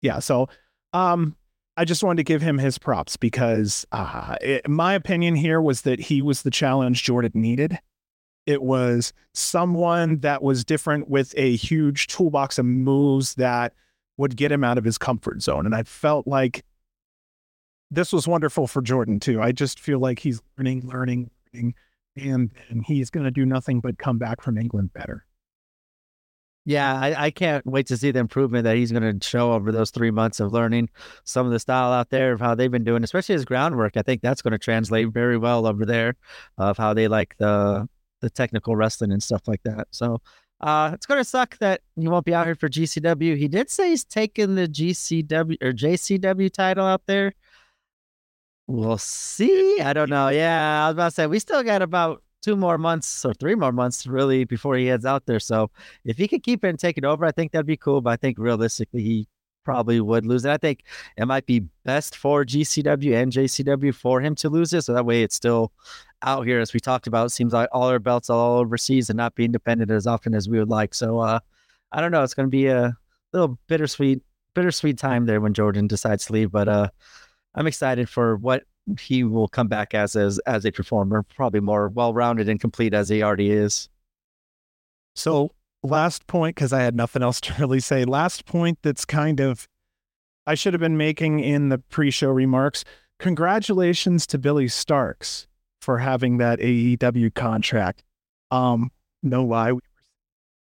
Yeah. 0.01 0.19
So, 0.19 0.49
um, 0.93 1.35
I 1.77 1.85
just 1.85 2.03
wanted 2.03 2.17
to 2.17 2.23
give 2.23 2.41
him 2.41 2.57
his 2.57 2.77
props 2.77 3.17
because 3.17 3.85
uh, 3.91 4.37
it, 4.41 4.67
my 4.67 4.93
opinion 4.93 5.35
here 5.35 5.61
was 5.61 5.81
that 5.81 5.99
he 5.99 6.21
was 6.21 6.41
the 6.41 6.51
challenge 6.51 7.03
Jordan 7.03 7.31
needed. 7.35 7.77
It 8.45 8.61
was 8.61 9.11
someone 9.33 10.19
that 10.19 10.41
was 10.41 10.63
different 10.63 11.09
with 11.09 11.33
a 11.37 11.55
huge 11.55 12.07
toolbox 12.07 12.57
of 12.57 12.65
moves 12.65 13.35
that 13.35 13.73
would 14.17 14.37
get 14.37 14.51
him 14.51 14.63
out 14.63 14.77
of 14.77 14.85
his 14.85 14.97
comfort 14.97 15.41
zone. 15.41 15.65
And 15.65 15.75
I 15.75 15.83
felt 15.83 16.25
like 16.25 16.63
this 17.91 18.13
was 18.13 18.27
wonderful 18.27 18.67
for 18.67 18.81
Jordan 18.81 19.19
too. 19.19 19.41
I 19.41 19.51
just 19.51 19.79
feel 19.79 19.99
like 19.99 20.19
he's 20.19 20.41
learning, 20.57 20.87
learning, 20.87 21.29
learning, 21.53 21.75
and, 22.15 22.51
and 22.69 22.85
he's 22.85 23.09
going 23.09 23.25
to 23.25 23.31
do 23.31 23.45
nothing 23.45 23.81
but 23.81 23.97
come 23.97 24.17
back 24.17 24.41
from 24.41 24.57
England 24.57 24.93
better. 24.93 25.25
Yeah, 26.67 26.99
I, 26.99 27.25
I, 27.25 27.31
can't 27.31 27.63
wait 27.63 27.85
to 27.87 27.97
see 27.97 28.09
the 28.09 28.19
improvement 28.19 28.63
that 28.63 28.75
he's 28.75 28.91
going 28.91 29.19
to 29.19 29.27
show 29.27 29.53
over 29.53 29.71
those 29.71 29.91
three 29.91 30.09
months 30.09 30.39
of 30.39 30.51
learning 30.51 30.89
some 31.23 31.45
of 31.45 31.51
the 31.51 31.59
style 31.59 31.91
out 31.91 32.09
there 32.09 32.33
of 32.33 32.39
how 32.39 32.55
they've 32.55 32.71
been 32.71 32.83
doing, 32.83 33.03
especially 33.03 33.33
his 33.33 33.45
groundwork. 33.45 33.95
I 33.97 34.01
think 34.01 34.23
that's 34.23 34.41
going 34.41 34.53
to 34.53 34.57
translate 34.57 35.09
very 35.09 35.37
well 35.37 35.67
over 35.67 35.85
there 35.85 36.15
of 36.57 36.77
how 36.77 36.95
they 36.95 37.07
like 37.07 37.35
the 37.37 37.87
the 38.21 38.31
technical 38.31 38.75
wrestling 38.75 39.11
and 39.11 39.21
stuff 39.21 39.47
like 39.47 39.61
that. 39.63 39.87
So 39.91 40.21
uh, 40.61 40.91
it's 40.93 41.05
going 41.05 41.19
to 41.19 41.25
suck 41.25 41.57
that 41.59 41.81
he 41.95 42.07
won't 42.07 42.25
be 42.25 42.33
out 42.33 42.45
here 42.47 42.55
for 42.55 42.69
GCW. 42.69 43.37
He 43.37 43.47
did 43.47 43.69
say 43.69 43.89
he's 43.89 44.03
taking 44.03 44.55
the 44.55 44.67
GCW 44.67 45.61
or 45.61 45.71
JCW 45.71 46.51
title 46.51 46.85
out 46.85 47.03
there. 47.05 47.33
We'll 48.67 48.97
see. 48.97 49.79
I 49.81 49.93
don't 49.93 50.09
know. 50.09 50.29
Yeah, 50.29 50.85
I 50.85 50.87
was 50.87 50.93
about 50.93 51.09
to 51.09 51.11
say 51.11 51.27
we 51.27 51.37
still 51.37 51.61
got 51.61 51.83
about 51.83 52.23
two 52.45 52.55
more 52.55 52.77
months 52.77 53.25
or 53.25 53.33
three 53.33 53.55
more 53.55 53.71
months 53.71 54.05
really 54.05 54.43
before 54.43 54.75
he 54.75 54.85
heads 54.85 55.03
out 55.03 55.25
there. 55.25 55.39
So 55.39 55.71
if 56.05 56.15
he 56.15 56.27
could 56.27 56.43
keep 56.43 56.63
it 56.63 56.69
and 56.69 56.79
take 56.79 56.99
it 56.99 57.03
over, 57.03 57.25
I 57.25 57.31
think 57.31 57.51
that'd 57.51 57.65
be 57.65 57.75
cool. 57.75 58.01
But 58.01 58.11
I 58.11 58.15
think 58.17 58.37
realistically, 58.37 59.01
he 59.01 59.27
probably 59.63 59.99
would 59.99 60.27
lose 60.27 60.45
it. 60.45 60.51
I 60.51 60.57
think 60.57 60.83
it 61.17 61.25
might 61.25 61.47
be 61.47 61.61
best 61.85 62.15
for 62.15 62.45
GCW 62.45 63.19
and 63.19 63.31
JCW 63.31 63.95
for 63.95 64.21
him 64.21 64.35
to 64.35 64.49
lose 64.49 64.73
it. 64.73 64.83
So 64.83 64.93
that 64.93 65.07
way 65.07 65.23
it's 65.23 65.35
still 65.35 65.73
out 66.21 66.45
here, 66.45 66.59
as 66.59 66.71
we 66.71 66.79
talked 66.79 67.07
about. 67.07 67.31
Seems 67.31 67.51
like 67.51 67.67
all 67.71 67.89
our 67.89 67.97
belts 67.97 68.29
all 68.29 68.59
overseas 68.59 69.09
and 69.09 69.17
not 69.17 69.33
be 69.33 69.45
independent 69.45 69.89
as 69.89 70.05
often 70.05 70.35
as 70.35 70.47
we 70.47 70.59
would 70.59 70.69
like. 70.69 70.93
So 70.93 71.17
uh, 71.17 71.39
I 71.91 71.99
don't 71.99 72.11
know. 72.11 72.21
It's 72.21 72.35
going 72.35 72.47
to 72.47 72.51
be 72.51 72.67
a 72.67 72.95
little 73.33 73.57
bittersweet, 73.67 74.21
bittersweet 74.53 74.99
time 74.99 75.25
there 75.25 75.41
when 75.41 75.55
Jordan 75.55 75.87
decides 75.87 76.27
to 76.27 76.33
leave. 76.33 76.51
But 76.51 76.67
uh, 76.67 76.89
I'm 77.55 77.65
excited 77.65 78.07
for 78.07 78.35
what 78.35 78.65
he 78.99 79.23
will 79.23 79.47
come 79.47 79.67
back 79.67 79.93
as 79.93 80.15
as 80.15 80.39
as 80.39 80.65
a 80.65 80.71
performer, 80.71 81.23
probably 81.23 81.59
more 81.59 81.89
well 81.89 82.13
rounded 82.13 82.49
and 82.49 82.59
complete 82.59 82.93
as 82.93 83.09
he 83.09 83.23
already 83.23 83.51
is. 83.51 83.89
So 85.15 85.51
last 85.83 86.27
point, 86.27 86.55
because 86.55 86.73
I 86.73 86.81
had 86.81 86.95
nothing 86.95 87.23
else 87.23 87.41
to 87.41 87.53
really 87.59 87.79
say. 87.79 88.05
Last 88.05 88.45
point 88.45 88.79
that's 88.81 89.05
kind 89.05 89.39
of 89.39 89.67
I 90.47 90.55
should 90.55 90.73
have 90.73 90.81
been 90.81 90.97
making 90.97 91.39
in 91.39 91.69
the 91.69 91.79
pre-show 91.79 92.29
remarks. 92.29 92.83
Congratulations 93.19 94.27
to 94.27 94.37
Billie 94.37 94.67
Starkz 94.67 95.47
for 95.81 95.99
having 95.99 96.37
that 96.37 96.59
AEW 96.59 97.33
contract. 97.33 98.03
Um, 98.51 98.91
no 99.23 99.43
lie, 99.43 99.71
we 99.71 99.79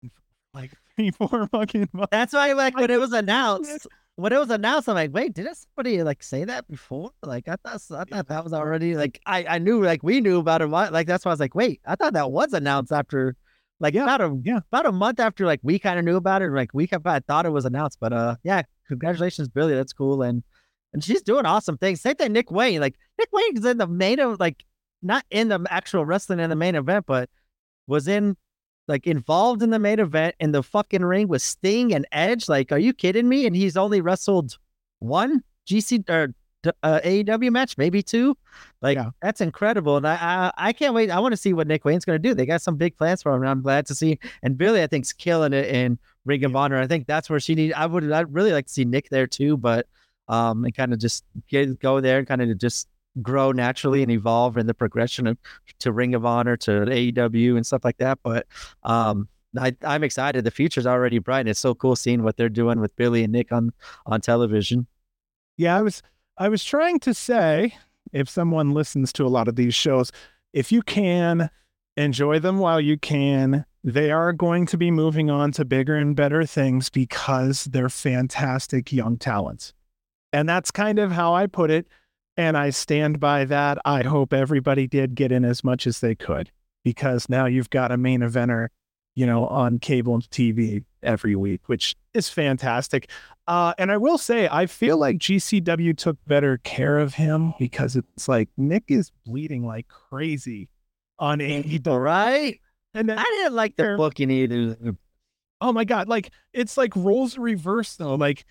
were 0.04 0.10
like 0.54 0.72
three, 0.96 1.12
four 1.12 1.48
fucking 1.48 1.90
months. 1.94 2.10
That's 2.12 2.34
why, 2.34 2.54
like, 2.54 2.76
when 2.78 2.92
it 2.92 3.00
was 3.00 3.14
announced, 3.14 3.88
when 4.16 4.32
it 4.32 4.38
was 4.38 4.52
announced, 4.52 4.88
I'm 4.88 4.96
like, 4.96 5.12
wait, 5.14 5.34
did 5.34 5.48
somebody 5.56 6.04
like 6.04 6.22
say 6.22 6.44
that 6.46 6.68
before? 6.68 7.12
Like, 7.24 7.48
I 7.48 7.56
thought, 7.56 7.82
I 7.92 8.06
thought 8.06 8.28
that 8.28 8.44
was 8.44 8.54
already 8.54 8.96
like, 8.96 9.20
I, 9.26 9.46
I 9.46 9.58
knew 9.60 9.84
like 9.84 10.04
we 10.04 10.22
knew 10.22 10.40
about 10.40 10.62
it. 10.62 10.68
Like, 10.68 11.08
that's 11.08 11.26
why 11.26 11.30
I 11.30 11.34
was 11.34 11.40
like, 11.40 11.56
wait, 11.56 11.82
I 11.86 11.96
thought 11.96 12.14
that 12.14 12.32
was 12.32 12.54
announced 12.54 12.92
after, 12.92 13.36
like, 13.80 13.96
yeah, 13.96 14.04
about 14.04 14.22
a 14.22 14.40
yeah, 14.44 14.60
about 14.72 14.86
a 14.86 14.92
month 14.92 15.20
after 15.20 15.46
like 15.46 15.60
we 15.64 15.80
kind 15.80 15.98
of 16.00 16.06
knew 16.06 16.16
about 16.16 16.42
it. 16.42 16.52
Like, 16.52 16.70
we 16.74 16.88
I 17.06 17.20
thought 17.20 17.46
it 17.46 17.50
was 17.50 17.66
announced, 17.66 17.98
but 18.00 18.14
uh, 18.14 18.36
yeah, 18.44 18.62
congratulations, 18.88 19.50
Billie. 19.50 19.76
That's 19.76 19.94
cool, 19.94 20.22
and 20.22 20.44
and 20.94 21.04
she's 21.04 21.24
doing 21.24 21.46
awesome 21.46 21.78
things. 21.78 22.02
Same 22.02 22.16
thing, 22.16 22.34
Nick 22.34 22.52
Wayne. 22.52 22.80
Like, 22.80 22.96
Nick 23.18 23.30
Wayne 23.34 23.58
is 23.58 23.66
in 23.66 23.80
the 23.80 23.88
main 23.88 24.20
of 24.20 24.40
like 24.40 24.64
not 25.02 25.26
in 25.32 25.50
the 25.50 25.66
actual 25.70 26.06
wrestling 26.06 26.40
in 26.40 26.50
the 26.50 26.56
main 26.56 26.76
event, 26.76 27.06
but 27.08 27.30
was 27.88 28.08
in 28.08 28.38
like 28.88 29.08
involved 29.08 29.62
in 29.62 29.70
the 29.70 29.80
main 29.80 30.00
event 30.00 30.36
in 30.40 30.52
the 30.52 30.64
fucking 30.64 31.04
ring 31.04 31.28
with 31.28 31.42
Sting 31.42 31.94
and 31.94 32.06
Edge. 32.12 32.50
Like, 32.50 32.72
are 32.72 32.80
you 32.80 32.94
kidding 32.94 33.30
me? 33.30 33.46
And 33.46 33.56
he's 33.56 33.78
only 33.78 34.02
wrestled 34.02 34.58
one 35.00 35.44
GC 35.68 36.10
or 36.10 36.34
uh, 36.84 37.00
AEW 37.04 37.52
match, 37.52 37.78
maybe 37.78 38.02
two. 38.02 38.38
Like 38.82 38.98
yeah. 38.98 39.10
that's 39.22 39.42
incredible, 39.42 39.98
and 39.98 40.08
I, 40.08 40.16
I, 40.16 40.70
I 40.70 40.74
can't 40.74 40.94
wait. 40.94 41.10
I 41.10 41.20
want 41.20 41.34
to 41.34 41.38
see 41.38 41.54
what 41.54 41.68
Nick 41.68 41.86
Wayne's 41.86 42.06
going 42.06 42.22
to 42.22 42.30
do. 42.30 42.34
They 42.34 42.46
got 42.46 42.62
some 42.62 42.76
big 42.76 42.98
plans 42.98 43.22
for 43.22 43.34
him, 43.34 43.42
and 43.42 43.50
I'm 43.50 43.62
glad 43.62 43.86
to 43.88 43.96
see. 43.96 44.20
And 44.42 44.58
Billie, 44.58 44.82
I 44.82 44.88
think's 44.88 45.14
killing 45.14 45.54
it 45.54 45.68
in 45.68 45.98
Ring 46.26 46.44
of 46.44 46.56
Honor. 46.56 46.80
I 46.80 46.88
think 46.88 47.08
that's 47.08 47.30
where 47.30 47.40
she 47.40 47.56
needs. 47.56 47.74
I 47.76 47.86
would 47.86 48.10
I'd 48.12 48.34
really 48.34 48.54
like 48.54 48.68
to 48.68 48.72
see 48.72 48.86
Nick 48.86 49.10
there 49.10 49.28
too, 49.28 49.58
but 49.58 49.88
um, 50.28 50.64
and 50.64 50.76
kind 50.76 50.94
of 50.94 51.00
just 51.00 51.26
get 51.50 51.80
go 51.80 52.00
there 52.00 52.20
and 52.20 52.28
kind 52.28 52.42
of 52.42 52.58
just 52.58 52.88
grow 53.22 53.52
naturally 53.52 54.02
and 54.02 54.12
evolve 54.12 54.58
in 54.58 54.68
the 54.68 54.74
progression 54.74 55.28
of 55.28 55.38
to 55.80 55.92
Ring 55.92 56.16
of 56.16 56.26
Honor 56.26 56.58
to 56.58 56.72
AEW 56.72 57.56
and 57.56 57.66
stuff 57.66 57.84
like 57.84 57.98
that. 57.98 58.20
But 58.24 58.48
um, 58.84 59.28
I, 59.58 59.76
am 59.84 60.04
excited. 60.04 60.44
The 60.44 60.52
future's 60.52 60.88
already 60.88 61.20
bright. 61.20 61.48
It's 61.48 61.60
so 61.60 61.76
cool 61.76 61.96
seeing 61.96 62.24
what 62.24 62.38
they're 62.38 62.50
doing 62.50 62.80
with 62.80 62.96
Billie 62.96 63.24
and 63.24 63.34
Nick 63.34 63.52
on 63.52 63.72
on 64.06 64.22
television. 64.22 64.88
Yeah, 65.58 65.78
I 65.78 65.82
was 65.82 66.02
I 66.38 66.50
was 66.50 66.64
trying 66.64 67.00
to 67.02 67.14
say 67.14 67.76
if 68.12 68.30
someone 68.30 68.72
listens 68.72 69.14
to 69.14 69.26
a 69.26 69.30
lot 69.30 69.48
of 69.48 69.56
these 69.56 69.76
shows, 69.76 70.12
if 70.54 70.72
you 70.72 70.82
can 70.82 71.50
enjoy 71.98 72.40
them 72.40 72.58
while 72.60 72.82
you 72.82 72.98
can, 72.98 73.66
they 73.84 74.12
are 74.12 74.34
going 74.34 74.66
to 74.68 74.78
be 74.78 74.92
moving 74.92 75.30
on 75.30 75.52
to 75.52 75.66
bigger 75.66 75.96
and 75.96 76.16
better 76.16 76.46
things 76.46 76.90
because 76.90 77.66
they're 77.66 77.90
fantastic 77.90 78.92
young 78.92 79.18
talents. 79.18 79.74
And 80.32 80.50
that's 80.50 80.72
kind 80.72 80.98
of 80.98 81.12
how 81.12 81.34
I 81.34 81.46
put 81.48 81.70
it. 81.70 81.88
And 82.36 82.58
I 82.58 82.72
stand 82.72 83.20
by 83.20 83.46
that. 83.46 83.78
I 83.86 84.04
hope 84.04 84.34
everybody 84.34 84.88
did 84.88 85.16
get 85.16 85.32
in 85.32 85.46
as 85.46 85.64
much 85.64 85.86
as 85.86 86.00
they 86.00 86.16
could 86.16 86.52
because 86.84 87.30
now 87.30 87.46
you've 87.46 87.70
got 87.70 87.92
a 87.92 87.98
main 87.98 88.22
eventer, 88.22 88.70
you 89.16 89.26
know, 89.26 89.48
on 89.48 89.80
cable 89.80 90.16
and 90.16 90.24
TV 90.30 90.84
every 91.04 91.36
week, 91.36 91.62
which 91.68 91.96
is 92.14 92.30
fantastic. 92.30 93.10
Uh, 93.48 93.74
and 93.78 93.92
I 93.92 93.98
will 93.98 94.18
say, 94.18 94.48
I 94.52 94.66
feel 94.66 94.98
like 94.98 95.18
GCW 95.18 95.96
took 95.98 96.18
better 96.26 96.58
care 96.64 97.00
of 97.00 97.14
him 97.16 97.54
because 97.60 97.96
it's 97.96 98.28
like 98.28 98.50
Nick 98.58 98.86
is 98.88 99.12
bleeding 99.26 99.66
like 99.66 99.88
crazy 99.88 100.70
on 101.20 101.40
AEW, 101.40 102.02
right? 102.02 102.60
And 102.94 103.10
then, 103.10 103.18
I 103.18 103.24
didn't 103.24 103.54
like 103.54 103.76
the 103.76 103.96
booking 103.98 104.30
either. 104.30 104.96
Oh 105.62 105.72
my 105.72 105.84
god, 105.84 106.08
like 106.08 106.30
it's 106.52 106.78
like 106.78 106.96
roles 106.96 107.38
reversed 107.38 107.98
though. 107.98 108.16
Like 108.16 108.46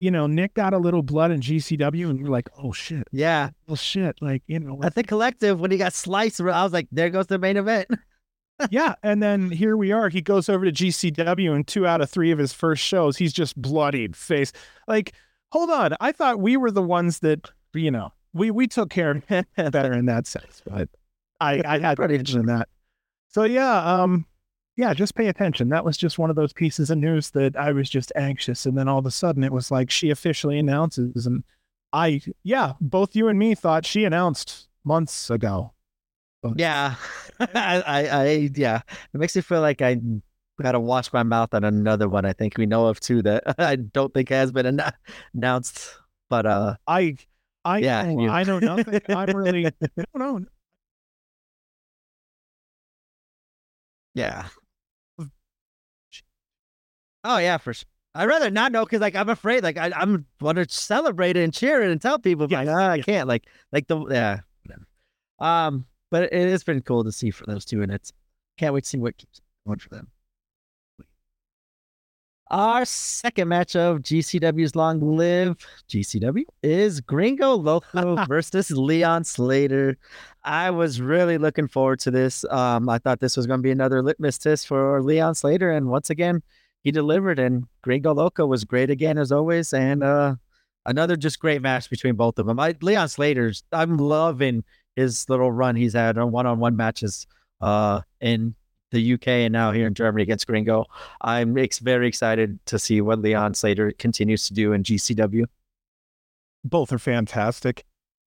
you 0.00 0.10
know, 0.10 0.26
Nick 0.26 0.54
got 0.54 0.72
a 0.74 0.78
little 0.78 1.02
blood 1.02 1.30
in 1.30 1.40
GCW, 1.40 2.08
and 2.10 2.18
you're 2.18 2.28
like, 2.30 2.48
oh 2.58 2.72
shit, 2.72 3.06
Yeah. 3.12 3.50
well 3.66 3.76
shit, 3.76 4.16
like 4.20 4.42
you 4.46 4.58
know, 4.58 4.80
At 4.82 4.94
the 4.94 5.02
collective, 5.04 5.60
when 5.60 5.70
he 5.70 5.76
got 5.78 5.92
sliced, 5.92 6.40
I 6.40 6.62
was 6.64 6.72
like, 6.72 6.88
there 6.90 7.10
goes 7.10 7.26
the 7.28 7.38
main 7.38 7.56
event. 7.56 7.88
yeah. 8.70 8.94
And 9.02 9.22
then 9.22 9.50
here 9.50 9.76
we 9.76 9.92
are. 9.92 10.08
He 10.08 10.20
goes 10.22 10.48
over 10.48 10.64
to 10.64 10.72
GCW, 10.72 11.54
and 11.54 11.66
two 11.66 11.86
out 11.86 12.00
of 12.00 12.10
three 12.10 12.30
of 12.30 12.38
his 12.38 12.52
first 12.52 12.82
shows, 12.82 13.16
he's 13.18 13.32
just 13.32 13.60
bloodied 13.60 14.16
face. 14.16 14.52
Like, 14.88 15.12
hold 15.52 15.70
on, 15.70 15.94
I 16.00 16.12
thought 16.12 16.40
we 16.40 16.56
were 16.56 16.70
the 16.70 16.82
ones 16.82 17.20
that 17.20 17.50
you 17.74 17.90
know 17.90 18.12
we 18.32 18.50
we 18.50 18.66
took 18.66 18.90
care 18.90 19.10
of 19.10 19.46
better 19.72 19.92
in 19.92 20.06
that 20.06 20.26
sense, 20.26 20.62
but 20.64 20.88
I 21.40 21.62
I 21.64 21.78
had 21.78 21.96
Pretty 21.96 22.16
in 22.16 22.46
that. 22.46 22.68
So 23.28 23.44
yeah, 23.44 24.02
um, 24.02 24.26
yeah, 24.80 24.94
just 24.94 25.14
pay 25.14 25.28
attention. 25.28 25.68
That 25.68 25.84
was 25.84 25.96
just 25.96 26.18
one 26.18 26.30
of 26.30 26.36
those 26.36 26.52
pieces 26.52 26.90
of 26.90 26.98
news 26.98 27.30
that 27.32 27.56
I 27.56 27.72
was 27.72 27.90
just 27.90 28.12
anxious, 28.16 28.66
and 28.66 28.76
then 28.78 28.88
all 28.88 28.98
of 28.98 29.06
a 29.06 29.10
sudden 29.10 29.44
it 29.44 29.52
was 29.52 29.70
like 29.70 29.90
she 29.90 30.10
officially 30.10 30.58
announces, 30.58 31.26
and 31.26 31.44
I 31.92 32.22
yeah, 32.42 32.74
both 32.80 33.14
you 33.16 33.28
and 33.28 33.38
me 33.38 33.54
thought 33.54 33.86
she 33.86 34.04
announced 34.04 34.68
months 34.84 35.30
ago. 35.30 35.72
Yeah. 36.56 36.94
I, 37.40 38.08
I, 38.08 38.50
yeah. 38.54 38.80
It 39.12 39.18
makes 39.18 39.36
me 39.36 39.42
feel 39.42 39.60
like 39.60 39.82
I 39.82 40.00
got 40.60 40.72
to 40.72 40.80
wash 40.80 41.12
my 41.12 41.22
mouth 41.22 41.54
on 41.54 41.64
another 41.64 42.08
one. 42.08 42.24
I 42.24 42.32
think 42.32 42.56
we 42.58 42.66
know 42.66 42.86
of 42.86 43.00
too 43.00 43.22
that 43.22 43.44
I 43.58 43.76
don't 43.76 44.12
think 44.14 44.28
has 44.30 44.52
been 44.52 44.66
anno- 44.66 44.90
announced. 45.34 45.96
But 46.28 46.46
uh, 46.46 46.76
I 46.86 47.16
I 47.64 47.80
Yeah, 47.80 48.02
know. 48.02 48.28
I 48.28 48.44
know 48.44 48.58
nothing. 48.60 49.00
I'm 49.10 49.34
really 49.34 49.66
I 49.98 50.18
don't 50.18 50.42
know. 50.42 50.48
yeah. 54.14 54.48
Oh 57.24 57.38
yeah, 57.38 57.58
for 57.58 57.74
sure. 57.74 57.86
I'd 58.14 58.26
rather 58.26 58.50
not 58.50 58.72
know 58.72 58.84
because 58.84 59.00
like 59.00 59.14
I'm 59.14 59.28
afraid. 59.28 59.62
Like 59.62 59.76
I, 59.76 59.92
I'm 59.94 60.26
want 60.40 60.56
to 60.56 60.68
celebrate 60.68 61.36
it 61.36 61.44
and 61.44 61.54
cheer 61.54 61.82
it 61.82 61.90
and 61.90 62.00
tell 62.00 62.18
people. 62.18 62.46
Yeah, 62.50 62.60
like, 62.60 62.68
ah, 62.68 62.90
I 62.90 62.94
yeah. 62.96 63.02
can't. 63.02 63.28
Like 63.28 63.46
like 63.72 63.86
the 63.86 64.04
yeah. 64.10 64.40
Um, 65.38 65.86
but 66.10 66.32
it 66.32 66.50
has 66.50 66.64
been 66.64 66.82
cool 66.82 67.04
to 67.04 67.12
see 67.12 67.30
for 67.30 67.46
those 67.46 67.64
two, 67.64 67.82
and 67.82 67.92
it's 67.92 68.12
can't 68.58 68.74
wait 68.74 68.84
to 68.84 68.90
see 68.90 68.98
what 68.98 69.16
keeps 69.16 69.40
going 69.66 69.78
for 69.78 69.88
them. 69.90 70.08
Our 72.50 72.84
second 72.84 73.46
match 73.46 73.76
of 73.76 73.98
GCW's 73.98 74.74
Long 74.74 75.16
Live 75.16 75.56
GCW 75.88 76.42
is 76.64 77.00
Gringo 77.00 77.54
Loco 77.54 78.24
versus 78.28 78.72
Leon 78.72 79.22
Slater. 79.22 79.96
I 80.42 80.70
was 80.70 81.00
really 81.00 81.38
looking 81.38 81.68
forward 81.68 82.00
to 82.00 82.10
this. 82.10 82.44
Um, 82.50 82.88
I 82.88 82.98
thought 82.98 83.20
this 83.20 83.36
was 83.36 83.46
going 83.46 83.60
to 83.60 83.62
be 83.62 83.70
another 83.70 84.02
litmus 84.02 84.36
test 84.36 84.66
for 84.66 85.00
Leon 85.00 85.36
Slater, 85.36 85.70
and 85.70 85.86
once 85.88 86.10
again, 86.10 86.42
he 86.84 86.90
delivered. 86.90 87.38
And 87.38 87.64
Gringo 87.82 88.14
Loco 88.14 88.46
was 88.46 88.64
great 88.64 88.90
again 88.90 89.18
as 89.18 89.32
always, 89.32 89.72
and 89.72 90.02
uh, 90.02 90.36
another 90.86 91.16
just 91.16 91.40
great 91.40 91.62
match 91.62 91.90
between 91.90 92.14
both 92.14 92.38
of 92.38 92.46
them. 92.46 92.58
I, 92.60 92.74
Leon 92.80 93.08
Slater's, 93.08 93.62
I'm 93.72 93.96
loving 93.96 94.64
his 94.96 95.28
little 95.28 95.52
run 95.52 95.76
he's 95.76 95.94
had 95.94 96.18
on 96.18 96.32
one-on-one 96.32 96.76
matches 96.76 97.26
uh, 97.60 98.00
in 98.20 98.54
the 98.90 99.14
UK 99.14 99.28
and 99.28 99.52
now 99.52 99.70
here 99.70 99.86
in 99.86 99.94
Germany 99.94 100.22
against 100.22 100.46
Gringo. 100.46 100.84
I'm 101.20 101.56
ex- 101.56 101.78
very 101.78 102.08
excited 102.08 102.58
to 102.66 102.78
see 102.78 103.00
what 103.00 103.20
Leon 103.20 103.54
Slater 103.54 103.92
continues 103.92 104.48
to 104.48 104.54
do 104.54 104.72
in 104.72 104.82
GCW. 104.82 105.44
Both 106.64 106.92
are 106.92 106.98
fantastic. 106.98 107.84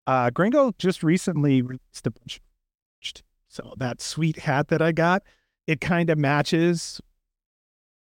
Uh 0.07 0.29
Gringo 0.29 0.73
just 0.79 1.03
recently 1.03 1.61
released 1.61 2.05
a 2.05 2.11
bunch 2.11 2.41
so 3.53 3.73
that 3.77 4.01
sweet 4.01 4.37
hat 4.39 4.69
that 4.69 4.81
I 4.81 4.91
got, 4.91 5.21
it 5.67 5.79
kind 5.79 6.09
of 6.09 6.17
matches 6.17 6.99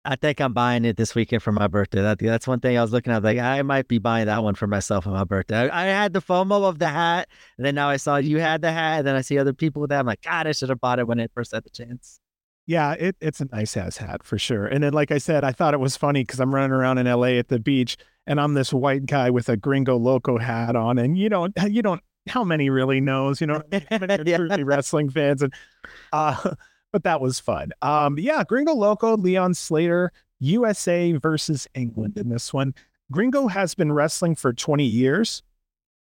I 0.06 0.16
think 0.16 0.40
I'm 0.40 0.52
buying 0.52 0.84
it 0.84 0.96
this 0.96 1.14
weekend 1.14 1.42
for 1.42 1.52
my 1.52 1.66
birthday. 1.66 2.02
That, 2.02 2.18
that's 2.18 2.46
one 2.46 2.60
thing 2.60 2.76
I 2.76 2.82
was 2.82 2.92
looking 2.92 3.12
at. 3.12 3.22
Like, 3.22 3.38
I 3.38 3.62
might 3.62 3.88
be 3.88 3.98
buying 3.98 4.26
that 4.26 4.42
one 4.42 4.54
for 4.54 4.66
myself 4.66 5.06
on 5.06 5.14
my 5.14 5.24
birthday. 5.24 5.68
I, 5.70 5.84
I 5.84 5.86
had 5.86 6.12
the 6.12 6.20
FOMO 6.20 6.68
of 6.68 6.78
the 6.78 6.88
hat, 6.88 7.28
and 7.56 7.64
then 7.64 7.74
now 7.74 7.88
I 7.88 7.96
saw 7.96 8.16
you 8.16 8.38
had 8.38 8.60
the 8.60 8.70
hat, 8.70 8.98
and 8.98 9.06
then 9.06 9.16
I 9.16 9.22
see 9.22 9.38
other 9.38 9.54
people 9.54 9.80
with 9.80 9.90
that. 9.90 10.00
I'm 10.00 10.06
like, 10.06 10.20
God, 10.22 10.46
I 10.46 10.52
should 10.52 10.68
have 10.68 10.80
bought 10.80 10.98
it 10.98 11.06
when 11.08 11.20
I 11.20 11.28
first 11.34 11.52
had 11.54 11.64
the 11.64 11.70
chance. 11.70 12.20
Yeah, 12.66 12.92
it, 12.92 13.16
it's 13.20 13.40
a 13.40 13.46
nice 13.46 13.76
ass 13.76 13.98
hat 13.98 14.22
for 14.22 14.38
sure. 14.38 14.66
And 14.66 14.82
then, 14.82 14.92
like 14.94 15.10
I 15.10 15.18
said, 15.18 15.44
I 15.44 15.52
thought 15.52 15.74
it 15.74 15.80
was 15.80 15.96
funny 15.96 16.22
because 16.22 16.40
I'm 16.40 16.54
running 16.54 16.70
around 16.72 16.98
in 16.98 17.06
LA 17.06 17.36
at 17.38 17.48
the 17.48 17.58
beach 17.58 17.96
and 18.26 18.40
I'm 18.40 18.54
this 18.54 18.72
white 18.72 19.04
guy 19.04 19.28
with 19.28 19.50
a 19.50 19.56
gringo 19.56 19.96
loco 19.98 20.38
hat 20.38 20.74
on. 20.74 20.96
And 20.98 21.18
you 21.18 21.28
don't, 21.28 21.52
you 21.68 21.82
don't, 21.82 22.00
how 22.26 22.42
many 22.42 22.70
really 22.70 23.02
knows, 23.02 23.42
you 23.42 23.46
know, 23.46 23.62
how 23.90 23.98
many 23.98 24.14
are 24.14 24.24
Yeah. 24.26 24.36
truly 24.38 24.64
wrestling 24.64 25.10
fans? 25.10 25.42
And, 25.42 25.52
uh, 26.10 26.54
but 26.94 27.02
that 27.02 27.20
was 27.20 27.40
fun. 27.40 27.72
Um, 27.82 28.20
yeah, 28.20 28.44
Gringo 28.44 28.72
Loco, 28.72 29.16
Leon 29.16 29.54
Slater, 29.54 30.12
USA 30.38 31.10
versus 31.10 31.66
England 31.74 32.16
in 32.16 32.28
this 32.28 32.54
one. 32.54 32.72
Gringo 33.10 33.48
has 33.48 33.74
been 33.74 33.92
wrestling 33.92 34.36
for 34.36 34.52
20 34.52 34.84
years. 34.84 35.42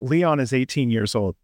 Leon 0.01 0.41
is 0.41 0.51
18 0.51 0.89
years 0.89 1.15
old. 1.15 1.38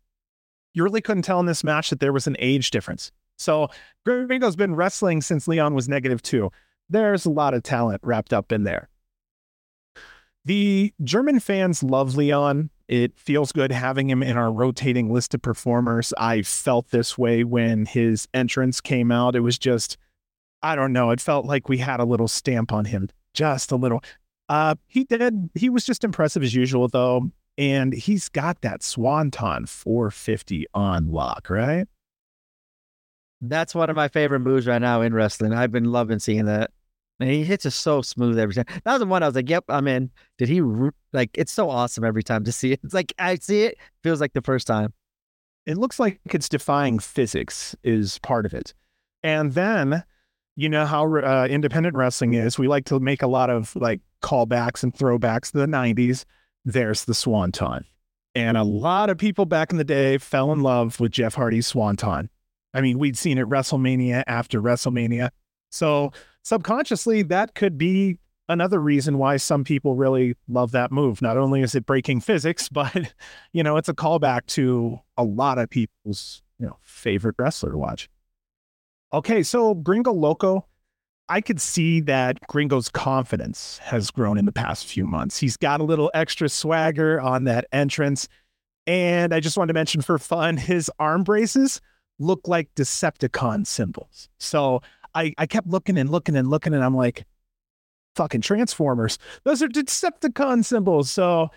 You 0.74 0.84
really 0.84 1.00
couldn't 1.00 1.24
tell 1.24 1.40
in 1.40 1.46
this 1.46 1.64
match 1.64 1.92
that 1.92 2.02
there 2.02 2.12
was 2.12 2.28
an 2.28 2.36
age 2.40 2.72
difference. 2.72 3.14
So 3.38 3.70
Gringo's 4.06 4.58
been 4.58 4.76
wrestling 4.76 5.22
since 5.22 5.48
Leon 5.48 5.74
was 5.74 5.88
negative 5.88 6.22
two. 6.22 6.52
There's 6.90 7.26
a 7.26 7.30
lot 7.30 7.54
of 7.54 7.64
talent 7.64 8.02
wrapped 8.04 8.34
up 8.34 8.52
in 8.52 8.66
there. 8.66 8.90
The 10.44 10.94
German 11.06 11.40
fans 11.40 11.84
love 11.84 12.18
Leon. 12.18 12.70
It 12.88 13.18
feels 13.20 13.52
good 13.52 13.72
having 13.72 14.10
him 14.10 14.24
in 14.24 14.38
our 14.38 14.52
rotating 14.52 15.12
list 15.12 15.34
of 15.34 15.42
performers. 15.42 16.14
I 16.18 16.42
felt 16.42 16.90
this 16.90 17.18
way 17.18 17.44
when 17.44 17.86
his 17.86 18.28
entrance 18.34 18.80
came 18.80 19.12
out. 19.12 19.36
It 19.36 19.42
was 19.42 19.58
just, 19.58 19.98
I 20.64 20.76
don't 20.76 20.94
know, 20.94 21.12
it 21.12 21.20
felt 21.20 21.46
like 21.46 21.68
we 21.68 21.80
had 21.80 22.00
a 22.00 22.06
little 22.06 22.30
stamp 22.30 22.72
on 22.72 22.86
him, 22.86 23.10
just 23.34 23.72
a 23.72 23.76
little. 23.76 24.02
Uh, 24.48 24.76
he 24.88 25.04
did, 25.04 25.50
he 25.54 25.70
was 25.70 25.86
just 25.86 26.06
impressive 26.06 26.44
as 26.44 26.56
usual, 26.56 26.88
though. 26.88 27.30
And 27.58 27.94
he's 27.94 28.30
got 28.30 28.62
that 28.62 28.84
Swanton 28.84 29.66
450 29.66 30.68
on 30.74 31.12
lock, 31.12 31.50
right? 31.50 31.88
That's 33.42 33.76
one 33.76 33.90
of 33.90 33.96
my 33.96 34.08
favorite 34.08 34.40
moves 34.40 34.68
right 34.68 34.82
now 34.82 35.02
in 35.02 35.14
wrestling. 35.14 35.54
I've 35.54 35.72
been 35.72 35.92
loving 35.92 36.20
seeing 36.20 36.46
that. 36.46 36.72
And 37.20 37.30
he 37.30 37.44
hits 37.44 37.66
it 37.66 37.72
so 37.72 38.02
smooth 38.02 38.38
every 38.38 38.54
time. 38.54 38.66
That 38.84 38.94
was 38.94 39.00
the 39.00 39.06
one 39.08 39.24
I 39.24 39.28
was 39.28 39.36
like, 39.36 39.50
"Yep, 39.50 39.66
I'm 39.70 39.88
in." 39.88 40.12
Did 40.38 40.50
he 40.50 40.62
like? 41.14 41.32
It's 41.34 41.52
so 41.52 41.70
awesome 41.70 42.04
every 42.04 42.24
time 42.24 42.44
to 42.44 42.52
see 42.52 42.74
it. 42.74 42.80
It's 42.84 42.94
like 42.94 43.14
I 43.18 43.36
see 43.36 43.64
it, 43.64 43.78
feels 44.04 44.22
like 44.22 44.34
the 44.34 44.42
first 44.42 44.68
time. 44.68 44.94
it 45.66 45.78
looks 45.78 46.00
like 46.00 46.20
it's 46.34 46.48
defying 46.50 47.00
physics 47.00 47.76
is 47.84 48.20
part 48.20 48.46
of 48.46 48.54
it. 48.54 48.74
And 49.24 49.54
then, 49.54 50.04
you 50.56 50.70
know 50.70 50.86
how 50.86 51.14
uh, 51.18 51.48
independent 51.50 51.96
wrestling 51.96 52.34
is. 52.36 52.58
We 52.58 52.68
like 52.68 52.86
to 52.86 53.00
make 53.00 53.22
a 53.22 53.28
lot 53.28 53.50
of 53.50 53.76
like 53.76 54.00
callbacks 54.24 54.84
and 54.84 54.94
throwbacks 54.94 55.52
to 55.52 55.58
the 55.58 55.66
90s. 55.66 56.24
There's 56.66 57.06
the 57.06 57.14
Swanton. 57.14 57.84
And 58.34 58.58
a 58.58 58.64
lot 58.64 59.10
of 59.10 59.18
people 59.18 59.46
back 59.46 59.72
in 59.72 59.78
the 59.78 59.84
day 59.84 60.18
fell 60.20 60.52
in 60.54 60.62
love 60.62 61.00
with 61.00 61.12
Jeff 61.12 61.34
Hardy's 61.34 61.68
Swanton. 61.68 62.30
I 62.74 62.82
mean, 62.82 63.00
we'd 63.00 63.18
seen 63.18 63.38
it 63.38 63.48
WrestleMania 63.50 64.24
after 64.28 64.62
WrestleMania. 64.62 65.30
So 65.72 66.12
subconsciously, 66.48 67.24
that 67.24 67.56
could 67.56 67.78
be 67.78 68.18
another 68.48 68.80
reason 68.80 69.18
why 69.18 69.36
some 69.36 69.66
people 69.66 69.96
really 69.96 70.34
love 70.48 70.72
that 70.72 70.94
move. 70.94 71.22
Not 71.22 71.38
only 71.38 71.62
is 71.62 71.76
it 71.76 71.86
breaking 71.86 72.22
physics, 72.22 72.70
but 72.72 73.14
you 73.52 73.64
know, 73.64 73.78
it's 73.78 73.90
a 73.90 73.94
callback 73.94 74.46
to 74.48 75.00
a 75.18 75.24
lot 75.24 75.58
of 75.58 75.70
people's, 75.70 76.42
you 76.58 76.66
know, 76.66 76.78
favorite 76.82 77.36
wrestler 77.38 77.72
to 77.72 77.78
watch. 77.78 78.10
Okay, 79.14 79.44
so 79.44 79.74
Gringo 79.74 80.14
Loco, 80.14 80.66
I 81.30 81.42
could 81.42 81.60
see 81.60 82.00
that 82.02 82.40
Gringo's 82.48 82.90
confidence 82.90 83.80
has 83.80 84.10
grown 84.10 84.38
in 84.38 84.46
the 84.46 84.52
past 84.54 84.86
few 84.86 85.06
months. 85.06 85.38
He's 85.38 85.58
got 85.58 85.82
a 85.82 85.84
little 85.84 86.10
extra 86.14 86.48
swagger 86.48 87.20
on 87.20 87.44
that 87.46 87.66
entrance. 87.74 88.30
And 88.86 89.34
I 89.34 89.42
just 89.42 89.58
wanted 89.58 89.74
to 89.74 89.74
mention 89.74 90.02
for 90.02 90.18
fun, 90.18 90.56
his 90.56 90.90
arm 90.98 91.24
braces 91.24 91.82
look 92.20 92.48
like 92.48 92.74
Decepticon 92.76 93.68
symbols. 93.68 94.30
So 94.40 94.82
I, 95.18 95.34
I 95.38 95.48
kept 95.48 95.68
looking 95.68 95.98
and 95.98 96.10
looking 96.10 96.36
and 96.36 96.50
looking, 96.50 96.74
and 96.74 96.84
I'm 96.84 96.96
like, 96.96 97.26
fucking 98.16 98.42
Transformers. 98.42 99.18
Those 99.44 99.62
are 99.62 99.68
Decepticon 99.68 100.64
symbols. 100.64 101.10
So 101.10 101.50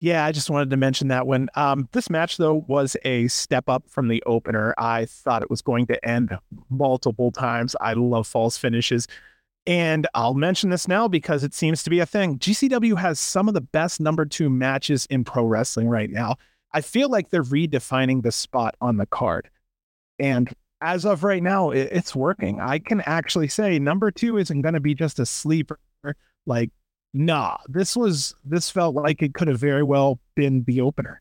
yeah, 0.00 0.24
I 0.24 0.32
just 0.32 0.48
wanted 0.48 0.70
to 0.70 0.76
mention 0.78 1.08
that 1.08 1.26
one. 1.26 1.48
Um, 1.54 1.88
this 1.92 2.08
match, 2.08 2.38
though, 2.38 2.64
was 2.68 2.96
a 3.04 3.28
step 3.28 3.68
up 3.68 3.84
from 3.88 4.08
the 4.08 4.22
opener. 4.24 4.74
I 4.78 5.04
thought 5.04 5.42
it 5.42 5.50
was 5.50 5.60
going 5.60 5.86
to 5.88 6.08
end 6.08 6.36
multiple 6.70 7.30
times. 7.30 7.76
I 7.80 7.92
love 7.92 8.26
false 8.26 8.56
finishes. 8.56 9.06
And 9.66 10.06
I'll 10.14 10.32
mention 10.32 10.70
this 10.70 10.88
now 10.88 11.06
because 11.06 11.44
it 11.44 11.52
seems 11.52 11.82
to 11.82 11.90
be 11.90 12.00
a 12.00 12.06
thing. 12.06 12.38
GCW 12.38 12.98
has 12.98 13.20
some 13.20 13.46
of 13.46 13.52
the 13.52 13.60
best 13.60 14.00
number 14.00 14.24
two 14.24 14.48
matches 14.48 15.06
in 15.10 15.22
pro 15.22 15.44
wrestling 15.44 15.88
right 15.88 16.10
now. 16.10 16.36
I 16.72 16.80
feel 16.80 17.10
like 17.10 17.28
they're 17.28 17.42
redefining 17.42 18.22
the 18.22 18.32
spot 18.32 18.76
on 18.80 18.96
the 18.96 19.06
card. 19.06 19.50
And 20.18 20.50
as 20.80 21.04
of 21.04 21.24
right 21.24 21.42
now, 21.42 21.70
it, 21.70 21.88
it's 21.92 22.14
working. 22.14 22.60
I 22.60 22.78
can 22.78 23.00
actually 23.02 23.48
say 23.48 23.78
number 23.78 24.10
two 24.10 24.38
isn't 24.38 24.62
going 24.62 24.74
to 24.74 24.80
be 24.80 24.94
just 24.94 25.18
a 25.18 25.26
sleeper. 25.26 25.78
Like, 26.46 26.70
nah, 27.12 27.58
this 27.68 27.96
was, 27.96 28.34
this 28.44 28.70
felt 28.70 28.94
like 28.94 29.22
it 29.22 29.34
could 29.34 29.48
have 29.48 29.60
very 29.60 29.82
well 29.82 30.18
been 30.34 30.64
the 30.64 30.80
opener. 30.80 31.20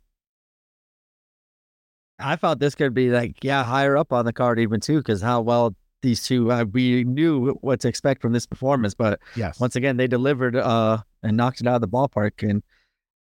I 2.20 2.36
thought 2.36 2.60
this 2.60 2.76
could 2.76 2.94
be 2.94 3.10
like, 3.10 3.38
yeah, 3.44 3.64
higher 3.64 3.96
up 3.98 4.12
on 4.12 4.26
the 4.26 4.34
card 4.34 4.60
even 4.60 4.80
too, 4.80 4.98
because 4.98 5.22
how 5.22 5.42
well 5.42 5.76
these 6.02 6.24
two. 6.24 6.52
Uh, 6.52 6.66
we 6.72 7.04
knew 7.04 7.52
what 7.62 7.82
to 7.82 7.88
expect 7.88 8.22
from 8.22 8.34
this 8.34 8.46
performance, 8.46 8.94
but 8.94 9.20
Yes. 9.36 9.60
once 9.60 9.76
again, 9.76 9.98
they 9.98 10.08
delivered 10.08 10.56
uh, 10.56 11.00
and 11.24 11.38
knocked 11.38 11.62
it 11.62 11.68
out 11.68 11.76
of 11.76 11.82
the 11.82 11.88
ballpark. 11.88 12.48
And 12.48 12.64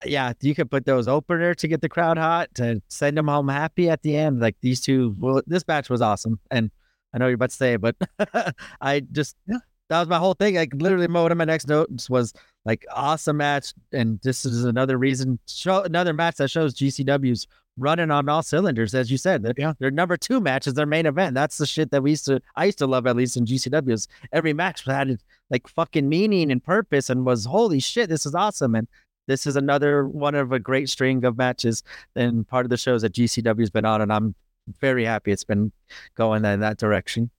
yeah, 0.08 0.34
you 0.42 0.56
could 0.56 0.70
put 0.72 0.86
those 0.86 1.08
opener 1.08 1.54
to 1.56 1.68
get 1.68 1.82
the 1.82 1.90
crowd 1.90 2.18
hot 2.18 2.50
to 2.56 2.82
send 2.88 3.18
them 3.18 3.28
home 3.28 3.48
happy 3.48 3.90
at 3.90 4.02
the 4.02 4.16
end. 4.16 4.40
Like 4.40 4.56
these 4.62 4.82
two, 4.82 5.16
well, 5.20 5.42
this 5.48 5.68
match 5.68 5.90
was 5.90 6.02
awesome. 6.02 6.40
And 6.52 6.72
I 7.14 7.18
know 7.18 7.28
you're 7.28 7.36
about 7.36 7.52
to 7.52 7.56
say 7.56 7.74
it, 7.74 7.82
but 7.82 7.96
I 8.82 9.02
just, 9.12 9.36
Yeah. 9.48 9.58
that 9.90 10.00
was 10.00 10.08
my 10.08 10.18
whole 10.18 10.34
thing. 10.34 10.56
Like 10.56 10.74
literally, 10.76 11.08
one 11.08 11.32
of 11.32 11.38
my 11.38 11.46
next 11.46 11.68
notes 11.68 12.10
was 12.10 12.34
like 12.66 12.86
awesome 12.94 13.38
match. 13.38 13.74
And 13.92 14.20
this 14.24 14.46
is 14.46 14.66
another 14.66 14.98
reason, 14.98 15.40
show 15.48 15.84
another 15.84 16.14
match 16.14 16.38
that 16.38 16.50
shows 16.50 16.74
GCW's 16.76 17.48
running 17.78 18.10
on 18.10 18.30
all 18.30 18.42
cylinders, 18.42 18.96
as 18.96 19.12
you 19.12 19.18
said. 19.18 19.44
That 19.44 19.56
Yeah. 19.58 19.74
their 19.80 19.92
number 19.92 20.16
two 20.18 20.40
match 20.40 20.66
is 20.66 20.76
their 20.76 20.86
main 20.86 21.06
event. 21.06 21.36
That's 21.36 21.58
the 21.58 21.66
shit 21.66 21.92
that 21.92 22.02
we 22.04 22.12
used 22.12 22.26
to, 22.26 22.42
I 22.56 22.66
used 22.66 22.78
to 22.78 22.88
love 22.88 23.06
at 23.06 23.16
least 23.18 23.36
in 23.38 23.46
GCW's. 23.46 24.08
Every 24.32 24.54
match 24.54 24.86
had 24.86 25.22
like 25.50 25.68
fucking 25.68 26.08
meaning 26.08 26.52
and 26.52 26.64
purpose 26.64 27.10
and 27.10 27.26
was 27.26 27.46
holy 27.46 27.80
shit, 27.82 28.10
this 28.10 28.26
is 28.26 28.34
awesome. 28.34 28.76
And 28.76 28.88
this 29.28 29.46
is 29.46 29.56
another 29.56 30.08
one 30.08 30.36
of 30.36 30.52
a 30.52 30.60
great 30.60 30.90
string 30.90 31.24
of 31.26 31.38
matches 31.38 31.84
and 32.16 32.48
part 32.48 32.66
of 32.66 32.70
the 32.70 32.78
shows 32.78 33.02
that 33.02 33.14
GCW's 33.14 33.70
been 33.70 33.86
on. 33.86 34.02
And 34.02 34.12
I'm 34.12 34.36
very 34.80 35.06
happy 35.06 35.32
it's 35.32 35.44
been 35.44 35.72
going 36.16 36.46
in 36.46 36.60
that 36.60 36.78
direction. 36.78 37.30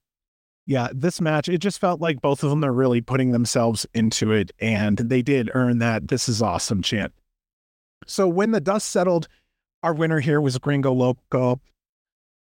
Yeah, 0.66 0.88
this 0.92 1.20
match, 1.20 1.48
it 1.48 1.58
just 1.58 1.78
felt 1.78 2.00
like 2.00 2.20
both 2.20 2.42
of 2.42 2.50
them 2.50 2.64
are 2.64 2.72
really 2.72 3.00
putting 3.00 3.30
themselves 3.30 3.86
into 3.94 4.32
it, 4.32 4.50
and 4.58 4.98
they 4.98 5.22
did 5.22 5.48
earn 5.54 5.78
that 5.78 6.08
this 6.08 6.28
is 6.28 6.42
awesome 6.42 6.82
chant. 6.82 7.12
So 8.06 8.26
when 8.26 8.50
the 8.50 8.60
dust 8.60 8.88
settled, 8.88 9.28
our 9.84 9.94
winner 9.94 10.18
here 10.18 10.40
was 10.40 10.58
Gringo 10.58 10.92
Loco. 10.92 11.60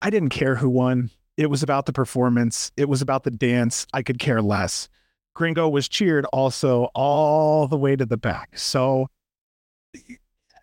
I 0.01 0.09
didn't 0.09 0.31
care 0.31 0.55
who 0.55 0.71
won. 0.71 1.11
It 1.37 1.51
was 1.51 1.63
about 1.63 1.85
the 1.85 1.93
performance, 1.93 2.73
it 2.79 2.89
was 2.89 3.03
about 3.03 3.25
the 3.25 3.31
dance. 3.31 3.87
I 3.93 4.03
could 4.03 4.19
care 4.19 4.41
less. 4.41 4.89
Gringo 5.35 5.69
was 5.69 5.89
cheered 5.89 6.25
also 6.27 6.85
all 6.95 7.67
the 7.67 7.77
way 7.77 7.97
to 7.97 8.07
the 8.07 8.17
back. 8.17 8.57
So 8.57 9.09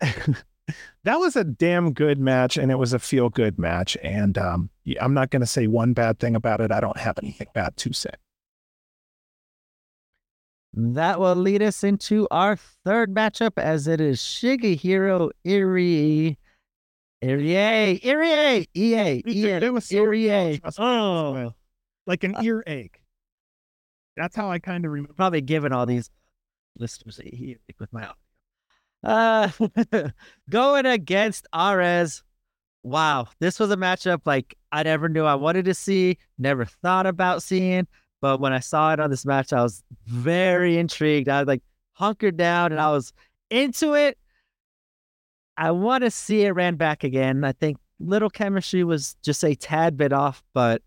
that 1.04 1.18
was 1.18 1.36
a 1.36 1.44
damn 1.44 1.92
good 1.92 2.18
match 2.18 2.56
and 2.56 2.70
it 2.70 2.78
was 2.78 2.92
a 2.92 2.98
feel 2.98 3.28
good 3.28 3.58
match. 3.58 3.96
And 4.02 4.38
um, 4.38 4.70
I'm 5.00 5.14
not 5.14 5.30
going 5.30 5.40
to 5.40 5.46
say 5.46 5.66
one 5.66 5.92
bad 5.92 6.18
thing 6.18 6.36
about 6.36 6.60
it. 6.60 6.72
I 6.72 6.80
don't 6.80 6.98
have 6.98 7.18
anything 7.22 7.48
bad 7.54 7.76
to 7.78 7.92
say. 7.92 8.10
That 10.74 11.20
will 11.20 11.36
lead 11.36 11.62
us 11.62 11.84
into 11.84 12.26
our 12.30 12.56
third 12.56 13.14
matchup 13.14 13.52
as 13.58 13.86
it 13.86 14.00
is 14.00 14.18
Shigehiro 14.20 15.30
Irie. 15.44 16.36
Irie, 17.22 18.00
Irie, 18.02 18.66
EA, 18.74 19.22
EA, 19.26 19.48
It 19.50 19.72
was 19.72 19.84
so 19.84 19.96
Irie. 19.96 20.60
Oh, 20.78 21.52
like 22.06 22.24
an 22.24 22.34
earache. 22.42 23.00
That's 24.16 24.34
how 24.34 24.50
I 24.50 24.58
kind 24.58 24.84
of 24.84 24.92
remember. 24.92 25.14
probably 25.14 25.40
given 25.40 25.72
all 25.72 25.86
these 25.86 26.10
listeners 26.76 27.20
a 27.20 27.24
headache 27.24 27.78
with 27.78 27.92
my. 27.92 28.10
Uh, 29.04 29.48
going 30.50 30.86
against 30.86 31.46
Arez. 31.54 32.22
Wow, 32.84 33.28
this 33.38 33.60
was 33.60 33.70
a 33.70 33.76
matchup 33.76 34.22
like 34.24 34.56
I 34.72 34.82
never 34.82 35.08
knew 35.08 35.24
I 35.24 35.36
wanted 35.36 35.66
to 35.66 35.74
see, 35.74 36.18
never 36.38 36.64
thought 36.64 37.06
about 37.06 37.42
seeing. 37.42 37.86
But 38.20 38.40
when 38.40 38.52
I 38.52 38.60
saw 38.60 38.92
it 38.92 39.00
on 39.00 39.10
this 39.10 39.26
match, 39.26 39.52
I 39.52 39.62
was 39.62 39.82
very 40.06 40.78
intrigued. 40.78 41.28
I 41.28 41.40
was 41.40 41.48
like 41.48 41.62
hunkered 41.94 42.36
down 42.36 42.72
and 42.72 42.80
I 42.80 42.90
was 42.90 43.12
into 43.50 43.94
it. 43.94 44.18
I 45.56 45.70
want 45.72 46.04
to 46.04 46.10
see 46.10 46.42
it 46.42 46.52
ran 46.52 46.76
back 46.76 47.04
again. 47.04 47.44
I 47.44 47.52
think 47.52 47.78
little 48.00 48.30
chemistry 48.30 48.84
was 48.84 49.16
just 49.22 49.44
a 49.44 49.54
tad 49.54 49.96
bit 49.96 50.12
off, 50.12 50.42
but 50.54 50.82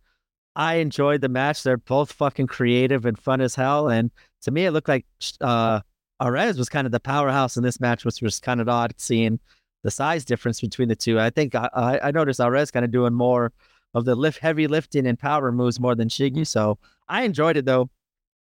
I 0.56 0.76
enjoyed 0.76 1.22
the 1.22 1.30
match. 1.30 1.64
They're 1.64 1.78
both 1.78 2.12
fucking 2.12 2.48
creative 2.48 3.06
and 3.06 3.20
fun 3.20 3.42
as 3.42 3.56
hell. 3.56 3.90
And 3.90 4.12
to 4.42 4.52
me, 4.52 4.66
it 4.66 4.72
looked 4.72 4.88
like 4.88 5.06
uh, 5.42 5.82
Arez 6.22 6.58
was 6.58 6.70
kind 6.70 6.86
of 6.86 6.92
the 6.92 7.00
powerhouse 7.00 7.58
in 7.58 7.64
this 7.64 7.80
match, 7.80 8.06
which 8.06 8.22
was 8.22 8.40
kind 8.40 8.62
of 8.62 8.70
odd 8.70 8.94
seeing 8.98 9.40
the 9.84 9.92
size 9.92 10.26
difference 10.26 10.62
between 10.62 10.88
the 10.88 10.96
two. 10.96 11.20
I 11.20 11.30
think 11.30 11.54
I, 11.56 12.00
I, 12.02 12.12
noticed 12.12 12.40
Arez 12.40 12.72
kind 12.72 12.86
of 12.86 12.92
doing 12.92 13.14
more 13.14 13.52
of 13.94 14.06
the 14.06 14.16
lift, 14.16 14.40
heavy 14.40 14.68
lifting 14.68 15.06
and 15.06 15.20
power 15.20 15.52
moves 15.52 15.80
more 15.80 15.94
than 15.94 16.10
Shiggy. 16.10 16.48
So 16.48 16.80
I 17.08 17.24
enjoyed 17.24 17.58
it 17.58 17.66
though. 17.66 17.90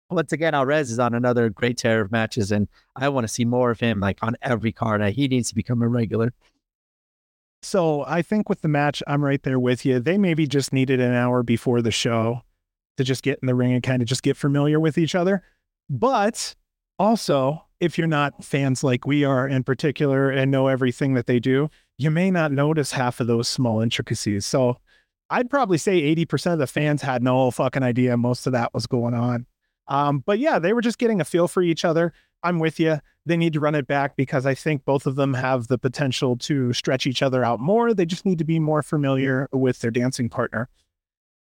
Once 0.09 0.31
again, 0.31 0.53
Arez 0.53 0.91
is 0.91 0.99
on 0.99 1.15
another 1.15 1.49
great 1.49 1.77
tear 1.77 2.01
of 2.01 2.11
matches, 2.11 2.51
and 2.51 2.67
I 2.95 3.09
want 3.09 3.23
to 3.23 3.33
see 3.33 3.45
more 3.45 3.71
of 3.71 3.79
him 3.79 3.99
like 3.99 4.19
on 4.21 4.35
every 4.43 4.71
card. 4.71 5.01
He 5.13 5.27
needs 5.27 5.49
to 5.49 5.55
become 5.55 5.81
a 5.81 5.87
regular. 5.87 6.33
So 7.63 8.03
I 8.05 8.21
think 8.21 8.49
with 8.49 8.61
the 8.61 8.67
match, 8.67 9.01
I'm 9.07 9.23
right 9.23 9.41
there 9.41 9.59
with 9.59 9.85
you. 9.85 9.99
They 9.99 10.17
maybe 10.17 10.45
just 10.45 10.73
needed 10.73 10.99
an 10.99 11.13
hour 11.13 11.41
before 11.41 11.81
the 11.81 11.91
show 11.91 12.41
to 12.97 13.03
just 13.03 13.23
get 13.23 13.39
in 13.41 13.47
the 13.47 13.55
ring 13.55 13.73
and 13.73 13.81
kind 13.81 14.01
of 14.01 14.07
just 14.07 14.21
get 14.21 14.37
familiar 14.37 14.79
with 14.79 14.97
each 14.97 15.15
other. 15.15 15.41
But 15.89 16.55
also, 16.99 17.65
if 17.79 17.97
you're 17.97 18.07
not 18.07 18.43
fans 18.43 18.83
like 18.83 19.05
we 19.05 19.23
are 19.23 19.47
in 19.47 19.63
particular 19.63 20.29
and 20.29 20.51
know 20.51 20.67
everything 20.67 21.13
that 21.15 21.27
they 21.27 21.39
do, 21.39 21.69
you 21.97 22.09
may 22.09 22.31
not 22.31 22.51
notice 22.51 22.91
half 22.91 23.19
of 23.19 23.27
those 23.27 23.47
small 23.47 23.81
intricacies. 23.81 24.45
So 24.45 24.77
I'd 25.29 25.49
probably 25.49 25.77
say 25.77 26.15
80% 26.15 26.53
of 26.53 26.59
the 26.59 26.67
fans 26.67 27.01
had 27.01 27.23
no 27.23 27.51
fucking 27.51 27.83
idea 27.83 28.15
most 28.17 28.45
of 28.47 28.53
that 28.53 28.73
was 28.73 28.87
going 28.87 29.13
on. 29.13 29.45
Um, 29.87 30.19
but 30.19 30.39
yeah, 30.39 30.59
they 30.59 30.73
were 30.73 30.81
just 30.81 30.97
getting 30.97 31.19
a 31.19 31.25
feel 31.25 31.47
for 31.47 31.61
each 31.61 31.83
other. 31.83 32.13
I'm 32.43 32.59
with 32.59 32.79
you. 32.79 32.99
They 33.25 33.37
need 33.37 33.53
to 33.53 33.59
run 33.59 33.75
it 33.75 33.87
back 33.87 34.15
because 34.15 34.45
I 34.45 34.53
think 34.53 34.85
both 34.85 35.05
of 35.05 35.15
them 35.15 35.33
have 35.33 35.67
the 35.67 35.77
potential 35.77 36.37
to 36.37 36.73
stretch 36.73 37.07
each 37.07 37.21
other 37.21 37.43
out 37.43 37.59
more. 37.59 37.93
They 37.93 38.05
just 38.05 38.25
need 38.25 38.37
to 38.37 38.43
be 38.43 38.59
more 38.59 38.83
familiar 38.83 39.47
with 39.51 39.79
their 39.79 39.91
dancing 39.91 40.29
partner. 40.29 40.69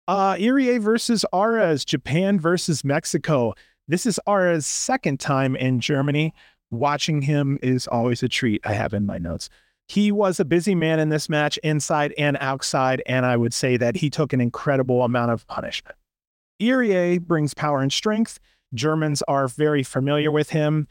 Uh, 0.08 0.34
Irie 0.36 0.80
versus 0.80 1.26
Arez, 1.34 1.86
Japan 1.86 2.40
versus 2.40 2.84
Mexico. 2.84 3.54
This 3.92 4.06
is 4.06 4.22
Arez's 4.26 4.66
second 4.66 5.20
time 5.20 5.54
in 5.54 5.82
Germany. 5.82 6.34
Watching 6.70 7.24
him 7.24 7.60
is 7.62 7.88
always 7.88 8.24
a 8.24 8.30
treat. 8.30 8.62
I 8.66 8.72
have 8.72 8.94
in 8.94 9.06
my 9.06 9.18
notes. 9.18 9.50
He 9.90 10.14
was 10.14 10.40
a 10.40 10.46
busy 10.46 10.76
man 10.76 10.98
in 10.98 11.10
this 11.10 11.28
match, 11.28 11.58
inside 11.58 12.14
and 12.18 12.38
outside, 12.40 13.04
and 13.06 13.26
I 13.26 13.36
would 13.36 13.54
say 13.54 13.76
that 13.76 13.98
he 13.98 14.10
took 14.10 14.32
an 14.32 14.40
incredible 14.40 15.04
amount 15.04 15.32
of 15.32 15.46
punishment. 15.46 15.98
Irie 16.62 17.20
brings 17.20 17.54
power 17.54 17.82
and 17.82 17.92
strength. 17.92 18.40
Germans 18.74 19.24
are 19.28 19.50
very 19.50 19.84
familiar 19.84 20.32
with 20.32 20.52
him. 20.52 20.88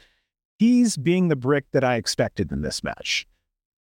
He's 0.59 0.99
being 0.99 1.29
the 1.29 1.37
brick 1.37 1.71
that 1.73 1.83
I 1.83 1.95
expected 1.95 2.53
in 2.53 2.61
this 2.61 2.85
match. 2.85 3.27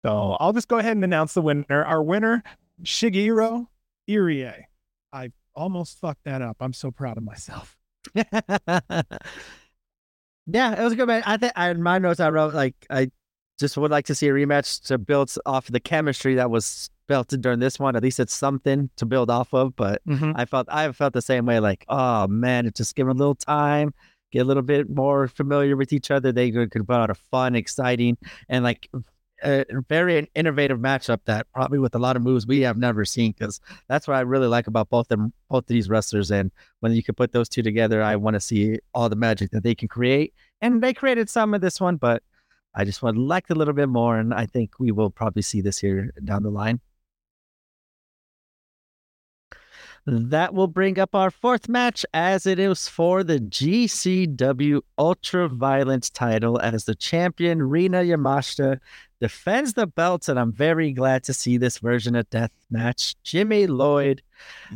So 0.05 0.37
I'll 0.39 0.53
just 0.53 0.69
go 0.69 0.77
ahead 0.77 0.95
and 0.95 1.05
announce 1.05 1.33
the 1.33 1.41
winner. 1.41 1.65
Our 1.71 2.03
winner, 2.03 2.43
Shigeru 2.83 3.69
Irie. 4.11 4.65
I 5.11 5.31
almost 5.55 5.99
fucked 5.99 6.25
that 6.25 6.43
up. 6.43 6.59
I'm 6.61 6.75
so 6.75 6.91
proud 6.91 7.17
of 7.17 7.23
myself. 7.23 7.79
yeah, 10.47 10.81
it 10.81 10.83
was 10.83 10.93
a 10.93 10.97
good 10.97 11.09
match. 11.09 11.25
I 11.27 11.37
think 11.37 11.53
in 11.57 11.83
my 11.83 11.99
notes 11.99 12.21
I 12.21 12.31
wrote 12.31 12.55
like 12.55 12.75
I 12.91 13.11
just 13.59 13.77
would 13.77 13.91
like 13.91 14.07
to 14.07 14.15
see 14.15 14.29
a 14.29 14.33
rematch 14.33 14.85
to 14.87 14.99
build 14.99 15.33
off 15.47 15.67
the 15.67 15.81
chemistry 15.81 16.35
that 16.35 16.51
was 16.51 16.91
built 17.09 17.29
during 17.29 17.59
this 17.59 17.79
one. 17.79 17.97
At 17.97 18.03
least 18.03 18.21
it's 18.21 18.35
something 18.35 18.91
to 18.97 19.07
build 19.07 19.31
off 19.31 19.53
of. 19.55 19.75
But 19.77 20.03
mm-hmm. 20.07 20.33
I 20.35 20.45
felt 20.45 20.69
I 20.71 20.91
felt 20.93 21.13
the 21.13 21.23
same 21.23 21.47
way. 21.47 21.61
Like, 21.61 21.85
oh 21.89 22.27
man, 22.29 22.67
it 22.67 22.75
just 22.75 22.95
give 22.95 23.07
them 23.07 23.17
a 23.17 23.19
little 23.19 23.35
time, 23.35 23.95
get 24.33 24.41
a 24.41 24.45
little 24.45 24.63
bit 24.63 24.91
more 24.91 25.29
familiar 25.29 25.77
with 25.77 25.93
each 25.93 26.11
other. 26.11 26.33
They 26.33 26.51
could, 26.51 26.71
could 26.71 26.87
put 26.87 26.97
out 26.97 27.11
a 27.11 27.15
fun, 27.15 27.55
exciting, 27.55 28.19
and 28.49 28.65
like 28.65 28.89
a 29.43 29.65
very 29.89 30.31
innovative 30.35 30.79
matchup 30.79 31.21
that 31.27 31.47
probably 31.53 31.79
with 31.79 31.95
a 31.95 31.99
lot 31.99 32.17
of 32.17 32.23
moves 32.23 32.47
we 32.47 32.61
have 32.61 32.77
never 32.77 33.05
seen. 33.05 33.33
Because 33.33 33.61
that's 33.89 34.09
what 34.09 34.17
I 34.17 34.21
really 34.21 34.47
like 34.47 34.67
about 34.67 34.89
both 34.89 35.09
them, 35.09 35.33
both 35.51 35.67
these 35.67 35.89
wrestlers. 35.89 36.31
And 36.31 36.51
when 36.81 36.93
you 36.93 37.03
can 37.03 37.15
put 37.15 37.33
those 37.33 37.49
two 37.49 37.63
together, 37.63 38.03
I 38.03 38.17
want 38.17 38.35
to 38.35 38.41
see 38.41 38.79
all 38.95 39.09
the 39.09 39.17
magic 39.17 39.51
that 39.51 39.63
they 39.63 39.75
can 39.75 39.89
create. 39.89 40.35
And 40.61 40.83
they 40.83 40.95
created 40.95 41.29
some 41.29 41.55
of 41.55 41.61
this 41.61 41.81
one, 41.81 41.97
but 41.97 42.23
I 42.75 42.85
just 42.85 43.03
would 43.03 43.17
like 43.17 43.49
a 43.49 43.55
little 43.55 43.73
bit 43.73 43.89
more, 43.89 44.19
and 44.19 44.35
I 44.35 44.45
think 44.45 44.79
we 44.79 44.93
will 44.93 45.09
probably 45.09 45.41
see 45.41 45.63
this 45.63 45.79
here 45.79 46.13
down 46.25 46.43
the 46.43 46.51
line. 46.51 46.81
That 50.07 50.55
will 50.55 50.69
bring 50.69 51.01
up 51.01 51.17
our 51.17 51.33
fourth 51.33 51.69
match 51.69 52.07
as 52.15 52.47
it 52.47 52.61
is 52.61 52.87
for 52.87 53.25
the 53.25 53.41
GCW 53.41 54.81
Ultra 54.97 55.49
Violence 55.49 56.11
title 56.11 56.61
as 56.61 56.85
the 56.85 56.95
champion 56.95 57.61
Rina 57.61 58.03
Yamashita 58.03 58.79
defends 59.21 59.73
the 59.73 59.89
belt, 59.89 60.29
and 60.29 60.39
I'm 60.39 60.53
very 60.53 60.93
glad 60.93 61.25
to 61.25 61.35
see 61.35 61.57
this 61.57 61.79
version 61.79 62.15
of 62.15 62.31
death 62.31 62.53
match. 62.71 63.17
Jimmy 63.25 63.67
Lloyd. 63.67 64.23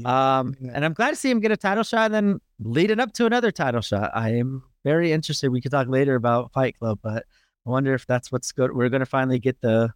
Um, 0.05 0.57
and 0.73 0.85
I'm 0.85 0.95
glad 0.95 1.11
to 1.11 1.17
see 1.17 1.31
him 1.31 1.39
get 1.39 1.53
a 1.53 1.57
title 1.57 1.85
shot 1.85 2.07
and 2.07 2.15
then 2.15 2.41
leading 2.59 2.99
up 2.99 3.13
to 3.13 3.27
another 3.27 3.53
title 3.53 3.83
shot. 3.83 4.11
I 4.13 4.31
am 4.31 4.65
very 4.83 5.13
interested. 5.13 5.51
We 5.51 5.61
could 5.61 5.71
talk 5.71 5.87
later 5.87 6.17
about 6.17 6.53
Fight 6.53 6.77
Club, 6.77 6.99
but 7.03 7.25
I 7.67 7.71
wonder 7.71 7.95
if 7.95 8.05
that's 8.05 8.33
what's 8.33 8.51
good. 8.51 8.75
We're 8.75 8.89
going 8.89 9.01
to 9.01 9.07
finally 9.07 9.39
get 9.39 9.61
the 9.61 9.93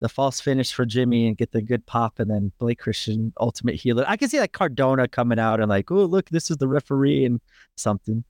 the 0.00 0.08
false 0.08 0.40
finish 0.40 0.72
for 0.72 0.86
Jimmy 0.86 1.26
and 1.26 1.36
get 1.36 1.52
the 1.52 1.62
good 1.62 1.84
pop, 1.86 2.18
and 2.18 2.30
then 2.30 2.52
Blake 2.58 2.78
Christian 2.78 3.32
ultimate 3.40 3.74
healer. 3.74 4.04
I 4.06 4.16
can 4.16 4.28
see 4.28 4.40
like 4.40 4.52
Cardona 4.52 5.08
coming 5.08 5.38
out 5.38 5.60
and 5.60 5.68
like, 5.68 5.90
oh 5.90 6.04
look, 6.04 6.28
this 6.30 6.50
is 6.50 6.56
the 6.58 6.68
referee 6.68 7.24
and 7.24 7.40
something. 7.76 8.24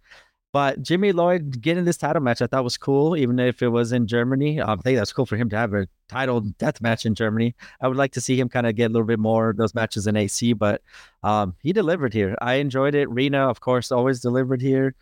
But 0.52 0.83
Jimmy 0.83 1.12
Lloyd 1.12 1.61
getting 1.61 1.85
this 1.85 1.98
title 1.98 2.22
match, 2.22 2.40
I 2.40 2.46
thought 2.46 2.64
was 2.64 2.78
cool, 2.78 3.16
even 3.16 3.38
if 3.38 3.62
it 3.62 3.68
was 3.68 3.92
in 3.92 4.07
Germany. 4.07 4.62
I 4.62 4.76
think 4.76 4.96
that's 4.96 5.12
cool 5.12 5.26
for 5.26 5.37
him 5.37 5.50
to 5.50 5.57
have 5.57 5.74
a 5.74 5.87
title 6.09 6.40
death 6.40 6.81
match 6.81 7.04
in 7.04 7.14
Germany. 7.14 7.54
I 7.83 7.88
would 7.88 7.98
like 7.98 8.12
to 8.12 8.20
see 8.22 8.40
him 8.40 8.48
kind 8.48 8.66
of 8.66 8.74
get 8.74 8.90
a 8.90 8.92
little 8.92 9.07
bit 9.07 9.18
more 9.18 9.54
those 9.57 9.74
matches 9.74 10.07
in 10.07 10.16
AC, 10.16 10.54
but 10.54 10.81
um, 11.22 11.54
he 11.62 11.74
delivered 11.74 12.14
here. 12.14 12.35
I 12.40 12.54
enjoyed 12.54 12.94
it. 12.94 13.11
Rina, 13.11 13.46
of 13.48 13.61
course, 13.61 13.92
always 13.92 14.20
delivered 14.20 14.62
here. 14.62 14.94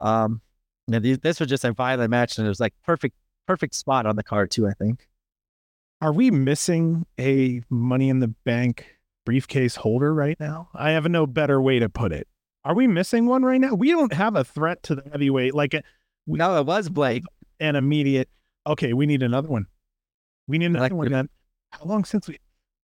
Um, 0.00 0.40
this 0.88 1.38
was 1.38 1.48
just 1.48 1.64
a 1.64 1.72
violent 1.72 2.10
match, 2.10 2.38
and 2.38 2.46
it 2.46 2.48
was 2.48 2.60
like 2.60 2.74
perfect, 2.82 3.14
perfect 3.46 3.74
spot 3.74 4.06
on 4.06 4.16
the 4.16 4.22
card 4.22 4.50
too. 4.50 4.66
I 4.66 4.72
think. 4.72 5.06
Are 6.00 6.12
we 6.12 6.30
missing 6.30 7.06
a 7.18 7.62
Money 7.70 8.08
in 8.10 8.20
the 8.20 8.28
Bank 8.28 8.86
briefcase 9.24 9.76
holder 9.76 10.12
right 10.12 10.38
now? 10.38 10.68
I 10.74 10.90
have 10.90 11.08
no 11.08 11.26
better 11.26 11.60
way 11.62 11.78
to 11.78 11.88
put 11.88 12.12
it. 12.12 12.28
Are 12.64 12.74
we 12.74 12.86
missing 12.86 13.26
one 13.26 13.42
right 13.42 13.60
now? 13.60 13.74
We 13.74 13.90
don't 13.90 14.12
have 14.12 14.36
a 14.36 14.44
threat 14.44 14.82
to 14.84 14.94
the 14.94 15.02
heavyweight 15.10 15.54
like 15.54 15.74
a, 15.74 15.82
we, 16.26 16.38
no, 16.38 16.58
it 16.58 16.66
was 16.66 16.88
Blake. 16.88 17.24
An 17.60 17.76
immediate. 17.76 18.28
Okay, 18.66 18.92
we 18.92 19.06
need 19.06 19.22
another 19.22 19.48
one. 19.48 19.66
We 20.48 20.58
need 20.58 20.66
another 20.66 20.82
like, 20.82 20.92
one. 20.92 21.12
Then 21.12 21.28
how 21.70 21.84
long 21.84 22.04
since 22.04 22.28
we? 22.28 22.38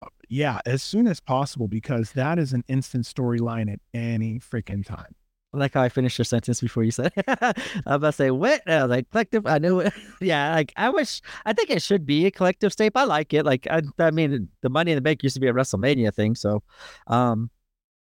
Uh, 0.02 0.08
yeah, 0.28 0.60
as 0.66 0.84
soon 0.84 1.08
as 1.08 1.20
possible 1.20 1.68
because 1.68 2.12
that 2.12 2.38
is 2.38 2.54
an 2.54 2.64
instant 2.68 3.06
storyline 3.06 3.72
at 3.72 3.80
any 3.94 4.40
freaking 4.40 4.86
time. 4.86 5.16
I 5.54 5.58
like 5.58 5.74
how 5.74 5.82
I 5.82 5.90
finished 5.90 6.18
your 6.18 6.26
sentence 6.26 6.62
before 6.62 6.84
you 6.84 6.92
said. 6.92 7.12
I 7.28 7.54
was 7.56 7.82
about 7.86 8.08
to 8.10 8.12
say 8.12 8.32
what? 8.32 8.62
I 8.70 8.84
was 8.84 8.90
like 8.90 9.10
collective. 9.10 9.48
I 9.48 9.58
knew 9.58 9.80
it. 9.80 9.94
yeah, 10.22 10.54
like 10.54 10.72
I 10.76 10.90
wish. 10.90 11.22
I 11.46 11.54
think 11.54 11.72
it 11.72 11.82
should 11.82 12.06
be 12.06 12.28
a 12.28 12.32
collective 12.32 12.76
tape. 12.76 12.96
I 12.96 13.04
like 13.06 13.34
it. 13.34 13.46
Like 13.46 13.66
I, 13.68 13.82
I 13.98 14.12
mean, 14.12 14.50
the 14.62 14.70
Money 14.70 14.92
in 14.92 14.96
the 14.96 15.02
Bank 15.02 15.24
used 15.24 15.36
to 15.36 15.40
be 15.40 15.48
a 15.48 15.54
WrestleMania 15.54 16.14
thing, 16.14 16.36
so 16.36 16.62
um, 17.08 17.50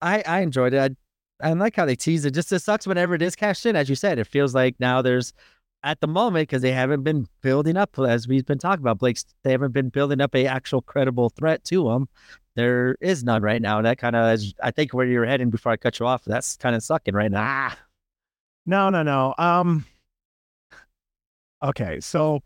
I 0.02 0.24
I 0.26 0.42
enjoyed 0.42 0.74
it. 0.74 0.98
I, 1.42 1.50
I 1.50 1.54
like 1.54 1.76
how 1.76 1.86
they 1.86 1.98
tease 1.98 2.24
it. 2.24 2.34
Just 2.34 2.52
it 2.54 2.60
sucks 2.60 2.88
whenever 2.88 3.16
it 3.16 3.22
is 3.22 3.36
cashed 3.36 3.66
in. 3.66 3.76
As 3.76 3.90
you 3.90 3.96
said, 3.96 4.18
it 4.18 4.28
feels 4.28 4.56
like 4.56 4.76
now 4.80 5.02
there's 5.02 5.34
at 5.84 6.00
the 6.00 6.08
moment 6.08 6.44
because 6.44 6.62
they 6.62 6.72
haven't 6.72 7.04
been 7.04 7.28
building 7.42 7.76
up 7.76 8.00
as 8.00 8.30
we've 8.30 8.46
been 8.46 8.60
talking 8.60 8.82
about 8.82 9.00
Blake's. 9.00 9.26
They 9.44 9.52
haven't 9.52 9.74
been 9.74 9.90
building 9.90 10.22
up 10.22 10.34
a 10.36 10.48
actual 10.48 10.82
credible 10.82 11.30
threat 11.32 11.66
to 11.66 11.90
him 11.92 12.08
there 12.56 12.96
is 13.02 13.24
none 13.24 13.42
right 13.42 13.62
now. 13.62 13.78
And 13.78 13.86
That 13.86 13.98
kind 13.98 14.16
of 14.16 14.34
is, 14.34 14.54
I 14.64 14.72
think, 14.72 14.94
where 14.94 15.06
you're 15.06 15.26
heading 15.26 15.50
before 15.50 15.72
I 15.72 15.78
cut 15.78 16.00
you 16.00 16.08
off. 16.08 16.24
That's 16.26 16.56
kind 16.58 16.76
of 16.76 16.84
sucking 16.84 17.14
right 17.14 17.32
now. 17.32 17.44
Ah. 17.44 17.80
No, 18.66 18.90
no, 18.90 19.04
no. 19.04 19.36
Um, 19.38 19.86
okay, 21.64 22.00
so 22.00 22.42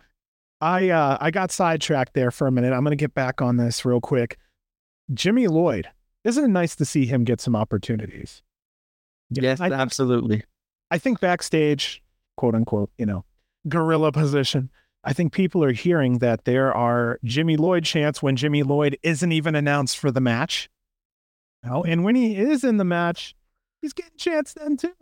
I 0.62 0.90
uh, 0.90 1.18
I 1.22 1.32
got 1.32 1.52
sidetracked 1.52 2.14
there 2.14 2.32
for 2.32 2.48
a 2.48 2.52
minute. 2.52 2.74
I'm 2.74 2.84
going 2.84 2.92
to 2.92 3.02
get 3.02 3.14
back 3.14 3.42
on 3.42 3.58
this 3.58 3.86
real 3.86 4.02
quick. 4.02 4.38
Jimmy 5.14 5.48
Lloyd, 5.48 5.88
isn't 6.24 6.44
it 6.44 6.50
nice 6.50 6.76
to 6.76 6.86
see 6.86 7.06
him 7.06 7.24
get 7.24 7.40
some 7.40 7.56
opportunities? 7.56 8.44
Yes, 9.30 9.62
I, 9.62 9.70
absolutely. 9.72 10.44
I 10.92 10.98
think 10.98 11.20
backstage, 11.20 12.04
quote 12.36 12.56
unquote, 12.56 12.90
you 12.98 13.06
know, 13.06 13.24
gorilla 13.68 14.12
position. 14.12 14.70
I 15.04 15.14
think 15.14 15.32
people 15.34 15.64
are 15.64 15.72
hearing 15.72 16.20
that 16.20 16.46
there 16.46 16.74
are 16.74 17.20
Jimmy 17.24 17.58
Lloyd 17.58 17.86
chants 17.86 18.22
when 18.22 18.36
Jimmy 18.36 18.64
Lloyd 18.64 18.98
isn't 19.02 19.32
even 19.32 19.56
announced 19.56 19.98
for 19.98 20.12
the 20.12 20.20
match. 20.22 20.70
No, 21.64 21.84
and 21.84 22.04
when 22.04 22.16
he 22.16 22.38
is 22.38 22.64
in 22.64 22.78
the 22.78 22.86
match, 22.86 23.36
he's 23.82 23.94
getting 23.94 24.18
chants 24.18 24.54
then 24.54 24.78
too. 24.78 24.94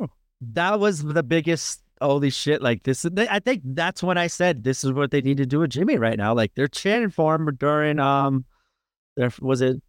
That 0.42 0.80
was 0.80 1.04
the 1.04 1.24
biggest 1.24 1.82
holy 2.02 2.30
shit. 2.30 2.62
Like 2.62 2.84
this 2.84 3.06
is 3.06 3.12
I 3.30 3.40
think 3.40 3.62
that's 3.66 4.04
when 4.04 4.18
I 4.18 4.28
said 4.28 4.64
this 4.64 4.84
is 4.84 4.92
what 4.92 5.12
they 5.12 5.22
need 5.22 5.38
to 5.38 5.46
do 5.46 5.60
with 5.60 5.72
Jimmy 5.72 5.98
right 5.98 6.18
now. 6.18 6.34
Like 6.34 6.54
they're 6.56 6.68
chanting 6.68 7.10
for 7.10 7.36
him 7.36 7.56
during 7.56 8.00
um 8.00 8.46
there 9.16 9.32
was 9.42 9.62
it 9.62 9.82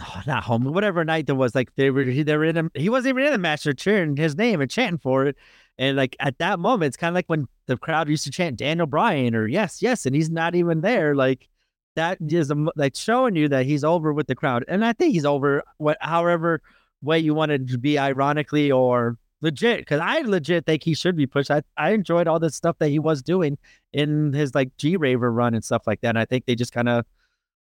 oh, 0.00 0.22
not 0.26 0.44
home, 0.44 0.64
whatever 0.64 1.04
night 1.04 1.26
there 1.26 1.34
was, 1.34 1.54
like 1.54 1.74
they 1.76 1.90
were 1.90 2.04
they 2.04 2.36
were 2.36 2.44
in 2.44 2.56
a, 2.56 2.70
he 2.74 2.88
wasn't 2.88 3.10
even 3.10 3.24
in 3.24 3.32
the 3.32 3.38
match, 3.38 3.64
they're 3.64 3.72
cheering 3.72 4.16
his 4.16 4.36
name 4.36 4.60
and 4.60 4.70
chanting 4.70 4.98
for 4.98 5.26
it. 5.26 5.36
And 5.78 5.96
like 5.96 6.16
at 6.20 6.38
that 6.38 6.58
moment, 6.58 6.88
it's 6.88 6.96
kind 6.96 7.10
of 7.10 7.14
like 7.14 7.26
when 7.26 7.46
the 7.66 7.76
crowd 7.76 8.08
used 8.08 8.24
to 8.24 8.30
chant 8.30 8.56
Daniel 8.56 8.86
Bryan 8.86 9.34
or 9.34 9.46
yes, 9.46 9.82
yes, 9.82 10.06
and 10.06 10.14
he's 10.14 10.30
not 10.30 10.54
even 10.54 10.80
there. 10.80 11.14
Like 11.14 11.48
that 11.96 12.18
is 12.20 12.50
a, 12.50 12.66
like 12.76 12.94
showing 12.96 13.36
you 13.36 13.48
that 13.48 13.66
he's 13.66 13.84
over 13.84 14.12
with 14.12 14.26
the 14.26 14.34
crowd. 14.34 14.64
And 14.68 14.84
I 14.84 14.92
think 14.92 15.12
he's 15.12 15.24
over 15.24 15.62
what, 15.78 15.98
however 16.00 16.62
way 17.02 17.18
you 17.18 17.34
want 17.34 17.52
it 17.52 17.68
to 17.68 17.78
be, 17.78 17.98
ironically 17.98 18.70
or 18.70 19.18
legit. 19.42 19.80
Because 19.80 20.00
I 20.00 20.20
legit 20.20 20.66
think 20.66 20.82
he 20.82 20.94
should 20.94 21.16
be 21.16 21.26
pushed. 21.26 21.50
I 21.50 21.62
I 21.76 21.90
enjoyed 21.90 22.26
all 22.26 22.38
the 22.38 22.50
stuff 22.50 22.76
that 22.78 22.88
he 22.88 22.98
was 22.98 23.22
doing 23.22 23.58
in 23.92 24.32
his 24.32 24.54
like 24.54 24.76
G 24.78 24.96
Raver 24.96 25.32
run 25.32 25.54
and 25.54 25.64
stuff 25.64 25.86
like 25.86 26.00
that. 26.02 26.10
And 26.10 26.18
I 26.18 26.24
think 26.24 26.46
they 26.46 26.54
just 26.54 26.72
kind 26.72 26.88
of 26.88 27.04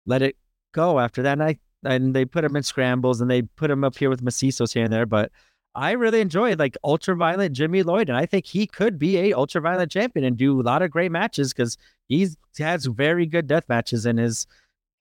let 0.05 0.21
it 0.21 0.35
go 0.71 0.99
after 0.99 1.23
that. 1.23 1.33
And 1.33 1.43
I 1.43 1.57
and 1.83 2.15
they 2.15 2.25
put 2.25 2.43
him 2.43 2.55
in 2.55 2.63
scrambles 2.63 3.21
and 3.21 3.29
they 3.29 3.41
put 3.41 3.71
him 3.71 3.83
up 3.83 3.97
here 3.97 4.09
with 4.09 4.23
Macizos 4.23 4.73
here 4.73 4.83
and 4.83 4.93
there, 4.93 5.05
but 5.05 5.31
I 5.75 5.91
really 5.91 6.21
enjoyed 6.21 6.59
like 6.59 6.77
ultraviolet 6.83 7.51
Jimmy 7.51 7.81
Lloyd, 7.81 8.07
and 8.07 8.17
I 8.17 8.25
think 8.25 8.45
he 8.45 8.67
could 8.67 8.99
be 8.99 9.17
a 9.17 9.33
ultraviolet 9.33 9.89
champion 9.89 10.23
and 10.23 10.37
do 10.37 10.59
a 10.59 10.61
lot 10.61 10.83
of 10.83 10.91
great 10.91 11.11
matches 11.11 11.51
because 11.51 11.77
he 12.07 12.27
has 12.59 12.85
very 12.85 13.25
good 13.25 13.47
death 13.47 13.67
matches, 13.67 14.05
and 14.05 14.19
his 14.19 14.45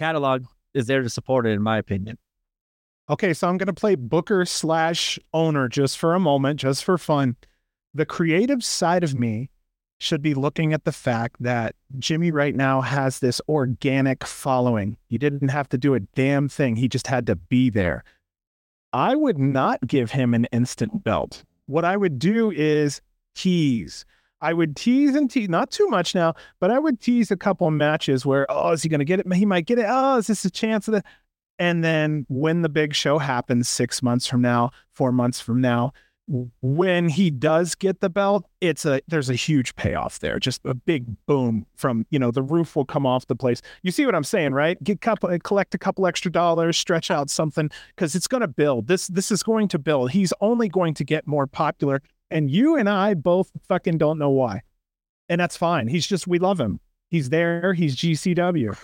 catalog 0.00 0.46
is 0.72 0.86
there 0.86 1.02
to 1.02 1.10
support 1.10 1.46
it, 1.46 1.50
in 1.50 1.62
my 1.62 1.76
opinion. 1.76 2.16
Okay, 3.10 3.34
so 3.34 3.48
I'm 3.48 3.58
gonna 3.58 3.74
play 3.74 3.96
Booker 3.96 4.46
slash 4.46 5.18
owner 5.34 5.68
just 5.68 5.98
for 5.98 6.14
a 6.14 6.20
moment, 6.20 6.60
just 6.60 6.84
for 6.84 6.96
fun. 6.96 7.36
The 7.92 8.06
creative 8.06 8.64
side 8.64 9.04
of 9.04 9.18
me 9.18 9.50
should 10.02 10.22
be 10.22 10.34
looking 10.34 10.72
at 10.72 10.84
the 10.84 10.92
fact 10.92 11.36
that 11.40 11.76
Jimmy 11.98 12.30
right 12.30 12.54
now 12.54 12.80
has 12.80 13.20
this 13.20 13.40
organic 13.48 14.24
following. 14.24 14.96
He 15.08 15.16
didn't 15.16 15.48
have 15.48 15.68
to 15.70 15.78
do 15.78 15.94
a 15.94 16.00
damn 16.00 16.48
thing. 16.48 16.76
He 16.76 16.88
just 16.88 17.06
had 17.06 17.26
to 17.26 17.36
be 17.36 17.70
there. 17.70 18.02
I 18.92 19.14
would 19.14 19.38
not 19.38 19.86
give 19.86 20.10
him 20.10 20.34
an 20.34 20.46
instant 20.46 21.04
belt. 21.04 21.44
What 21.66 21.84
I 21.84 21.96
would 21.96 22.18
do 22.18 22.50
is 22.50 23.00
tease. 23.34 24.04
I 24.40 24.52
would 24.52 24.74
tease 24.74 25.14
and 25.14 25.30
tease, 25.30 25.48
not 25.48 25.70
too 25.70 25.86
much 25.86 26.14
now, 26.14 26.34
but 26.58 26.72
I 26.72 26.80
would 26.80 27.00
tease 27.00 27.30
a 27.30 27.36
couple 27.36 27.70
matches 27.70 28.26
where, 28.26 28.44
oh, 28.50 28.72
is 28.72 28.82
he 28.82 28.88
going 28.88 28.98
to 28.98 29.04
get 29.04 29.20
it? 29.20 29.32
He 29.32 29.46
might 29.46 29.66
get 29.66 29.78
it. 29.78 29.86
Oh, 29.88 30.18
is 30.18 30.26
this 30.26 30.44
a 30.44 30.50
chance 30.50 30.88
of 30.88 30.94
it? 30.94 31.04
And 31.60 31.84
then 31.84 32.26
when 32.28 32.62
the 32.62 32.68
big 32.68 32.92
show 32.92 33.18
happens 33.18 33.68
six 33.68 34.02
months 34.02 34.26
from 34.26 34.42
now, 34.42 34.72
four 34.90 35.12
months 35.12 35.40
from 35.40 35.60
now, 35.60 35.92
when 36.28 37.08
he 37.08 37.30
does 37.30 37.74
get 37.74 38.00
the 38.00 38.08
belt, 38.08 38.46
it's 38.60 38.84
a 38.84 39.00
there's 39.08 39.28
a 39.28 39.34
huge 39.34 39.74
payoff 39.74 40.20
there. 40.20 40.38
Just 40.38 40.60
a 40.64 40.74
big 40.74 41.04
boom 41.26 41.66
from 41.74 42.06
you 42.10 42.18
know 42.18 42.30
the 42.30 42.42
roof 42.42 42.76
will 42.76 42.84
come 42.84 43.04
off 43.06 43.26
the 43.26 43.34
place. 43.34 43.60
You 43.82 43.90
see 43.90 44.06
what 44.06 44.14
I'm 44.14 44.24
saying, 44.24 44.52
right? 44.52 44.82
Get 44.82 45.00
couple 45.00 45.30
uh, 45.30 45.38
collect 45.42 45.74
a 45.74 45.78
couple 45.78 46.06
extra 46.06 46.30
dollars, 46.30 46.76
stretch 46.76 47.10
out 47.10 47.28
something 47.28 47.70
because 47.94 48.14
it's 48.14 48.28
going 48.28 48.40
to 48.40 48.48
build. 48.48 48.86
This 48.86 49.08
this 49.08 49.30
is 49.30 49.42
going 49.42 49.68
to 49.68 49.78
build. 49.78 50.12
He's 50.12 50.32
only 50.40 50.68
going 50.68 50.94
to 50.94 51.04
get 51.04 51.26
more 51.26 51.46
popular, 51.46 52.02
and 52.30 52.50
you 52.50 52.76
and 52.76 52.88
I 52.88 53.14
both 53.14 53.50
fucking 53.68 53.98
don't 53.98 54.18
know 54.18 54.30
why, 54.30 54.62
and 55.28 55.40
that's 55.40 55.56
fine. 55.56 55.88
He's 55.88 56.06
just 56.06 56.26
we 56.26 56.38
love 56.38 56.60
him. 56.60 56.78
He's 57.10 57.30
there. 57.30 57.74
He's 57.74 57.96
GCW. 57.96 58.76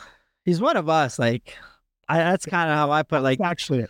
He's 0.44 0.60
one 0.60 0.76
of 0.76 0.88
us. 0.88 1.18
Like 1.18 1.56
I, 2.08 2.18
that's 2.18 2.46
kind 2.46 2.70
of 2.70 2.76
how 2.76 2.90
I 2.90 3.04
put 3.04 3.22
like 3.22 3.40
actually. 3.40 3.86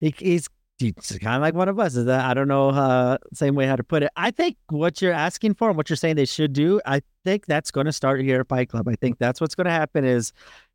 He, 0.00 0.14
he's 0.16 0.48
it's 0.80 1.18
kind 1.18 1.36
of 1.36 1.42
like 1.42 1.54
one 1.54 1.68
of 1.68 1.78
us. 1.78 1.96
Is 1.96 2.04
that 2.06 2.24
I 2.24 2.34
don't 2.34 2.48
know 2.48 2.70
uh, 2.70 3.18
same 3.32 3.54
way 3.54 3.66
how 3.66 3.76
to 3.76 3.84
put 3.84 4.02
it. 4.02 4.10
I 4.16 4.30
think 4.30 4.56
what 4.68 5.02
you're 5.02 5.12
asking 5.12 5.54
for 5.54 5.68
and 5.68 5.76
what 5.76 5.90
you're 5.90 5.96
saying 5.96 6.16
they 6.16 6.24
should 6.24 6.52
do, 6.52 6.80
I 6.86 7.02
think 7.24 7.46
that's 7.46 7.70
going 7.70 7.86
to 7.86 7.92
start 7.92 8.22
here 8.22 8.40
at 8.40 8.48
Fight 8.48 8.68
Club. 8.68 8.88
I 8.88 8.94
think 8.94 9.18
that's 9.18 9.40
what's 9.40 9.54
going 9.54 9.66
to 9.66 9.70
happen 9.70 10.04
is 10.04 10.32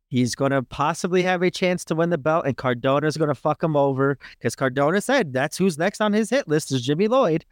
he's 0.08 0.34
going 0.34 0.50
to 0.50 0.62
possibly 0.62 1.22
have 1.22 1.42
a 1.42 1.50
chance 1.50 1.84
to 1.86 1.94
win 1.94 2.10
the 2.10 2.18
belt, 2.18 2.46
and 2.46 2.56
Cardona's 2.56 3.16
going 3.16 3.28
to 3.28 3.34
fuck 3.34 3.62
him 3.62 3.76
over 3.76 4.18
because 4.38 4.54
Cardona 4.54 5.00
said 5.00 5.32
that's 5.32 5.56
who's 5.56 5.78
next 5.78 6.00
on 6.00 6.12
his 6.12 6.30
hit 6.30 6.48
list 6.48 6.72
is 6.72 6.82
Jimmy 6.82 7.08
Lloyd, 7.08 7.44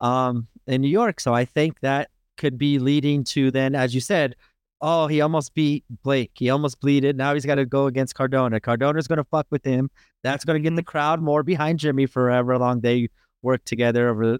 um, 0.00 0.48
in 0.66 0.80
New 0.80 0.88
York. 0.88 1.20
So 1.20 1.32
I 1.32 1.44
think 1.44 1.80
that 1.80 2.08
could 2.36 2.58
be 2.58 2.78
leading 2.78 3.22
to 3.24 3.50
then, 3.50 3.74
as 3.74 3.94
you 3.94 4.00
said, 4.00 4.34
oh, 4.82 5.06
he 5.06 5.20
almost 5.20 5.54
beat 5.54 5.84
Blake. 6.02 6.32
He 6.34 6.50
almost 6.50 6.80
bleeded. 6.80 7.16
Now 7.16 7.32
he's 7.34 7.46
got 7.46 7.54
to 7.54 7.64
go 7.64 7.86
against 7.86 8.14
Cardona. 8.14 8.60
Cardona's 8.60 9.06
going 9.06 9.18
to 9.18 9.24
fuck 9.24 9.46
with 9.50 9.64
him. 9.64 9.88
That's 10.22 10.44
going 10.44 10.60
to 10.60 10.68
get 10.68 10.74
the 10.74 10.82
mm-hmm. 10.82 10.90
crowd 10.90 11.22
more 11.22 11.42
behind 11.42 11.78
Jimmy 11.78 12.06
for 12.06 12.28
however 12.30 12.58
long 12.58 12.80
they 12.80 13.08
work 13.42 13.64
together 13.64 14.08
over 14.08 14.38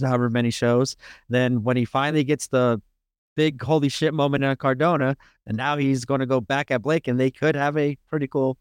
however 0.00 0.30
many 0.30 0.50
shows. 0.50 0.96
Then 1.28 1.62
when 1.62 1.76
he 1.76 1.84
finally 1.84 2.24
gets 2.24 2.48
the 2.48 2.80
big 3.36 3.62
holy 3.62 3.90
shit 3.90 4.14
moment 4.14 4.44
on 4.44 4.56
Cardona, 4.56 5.16
and 5.46 5.56
now 5.56 5.76
he's 5.76 6.04
going 6.04 6.20
to 6.20 6.26
go 6.26 6.40
back 6.40 6.70
at 6.70 6.82
Blake, 6.82 7.06
and 7.06 7.20
they 7.20 7.30
could 7.30 7.54
have 7.54 7.76
a 7.76 7.96
pretty 8.08 8.26
cool. 8.26 8.58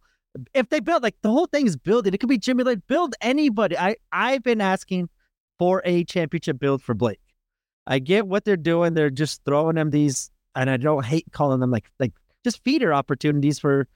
If 0.53 0.69
they 0.69 0.79
build 0.79 1.03
like 1.03 1.15
the 1.21 1.29
whole 1.29 1.45
thing 1.45 1.65
is 1.65 1.77
building, 1.77 2.13
it 2.13 2.19
could 2.19 2.29
be 2.29 2.37
Jimmy 2.37 2.63
Lloyd. 2.63 2.83
Build 2.87 3.15
anybody. 3.21 3.77
I 3.77 3.95
I've 4.11 4.43
been 4.43 4.61
asking 4.61 5.09
for 5.59 5.81
a 5.85 6.03
championship 6.05 6.59
build 6.59 6.81
for 6.81 6.93
Blake. 6.93 7.19
I 7.87 7.99
get 7.99 8.27
what 8.27 8.45
they're 8.45 8.57
doing. 8.57 8.93
They're 8.93 9.09
just 9.09 9.43
throwing 9.43 9.77
him 9.77 9.89
these 9.89 10.30
and 10.55 10.69
I 10.69 10.77
don't 10.77 11.05
hate 11.05 11.25
calling 11.31 11.59
them 11.59 11.71
like 11.71 11.89
like 11.99 12.13
just 12.43 12.63
feeder 12.63 12.93
opportunities 12.93 13.59
for 13.59 13.87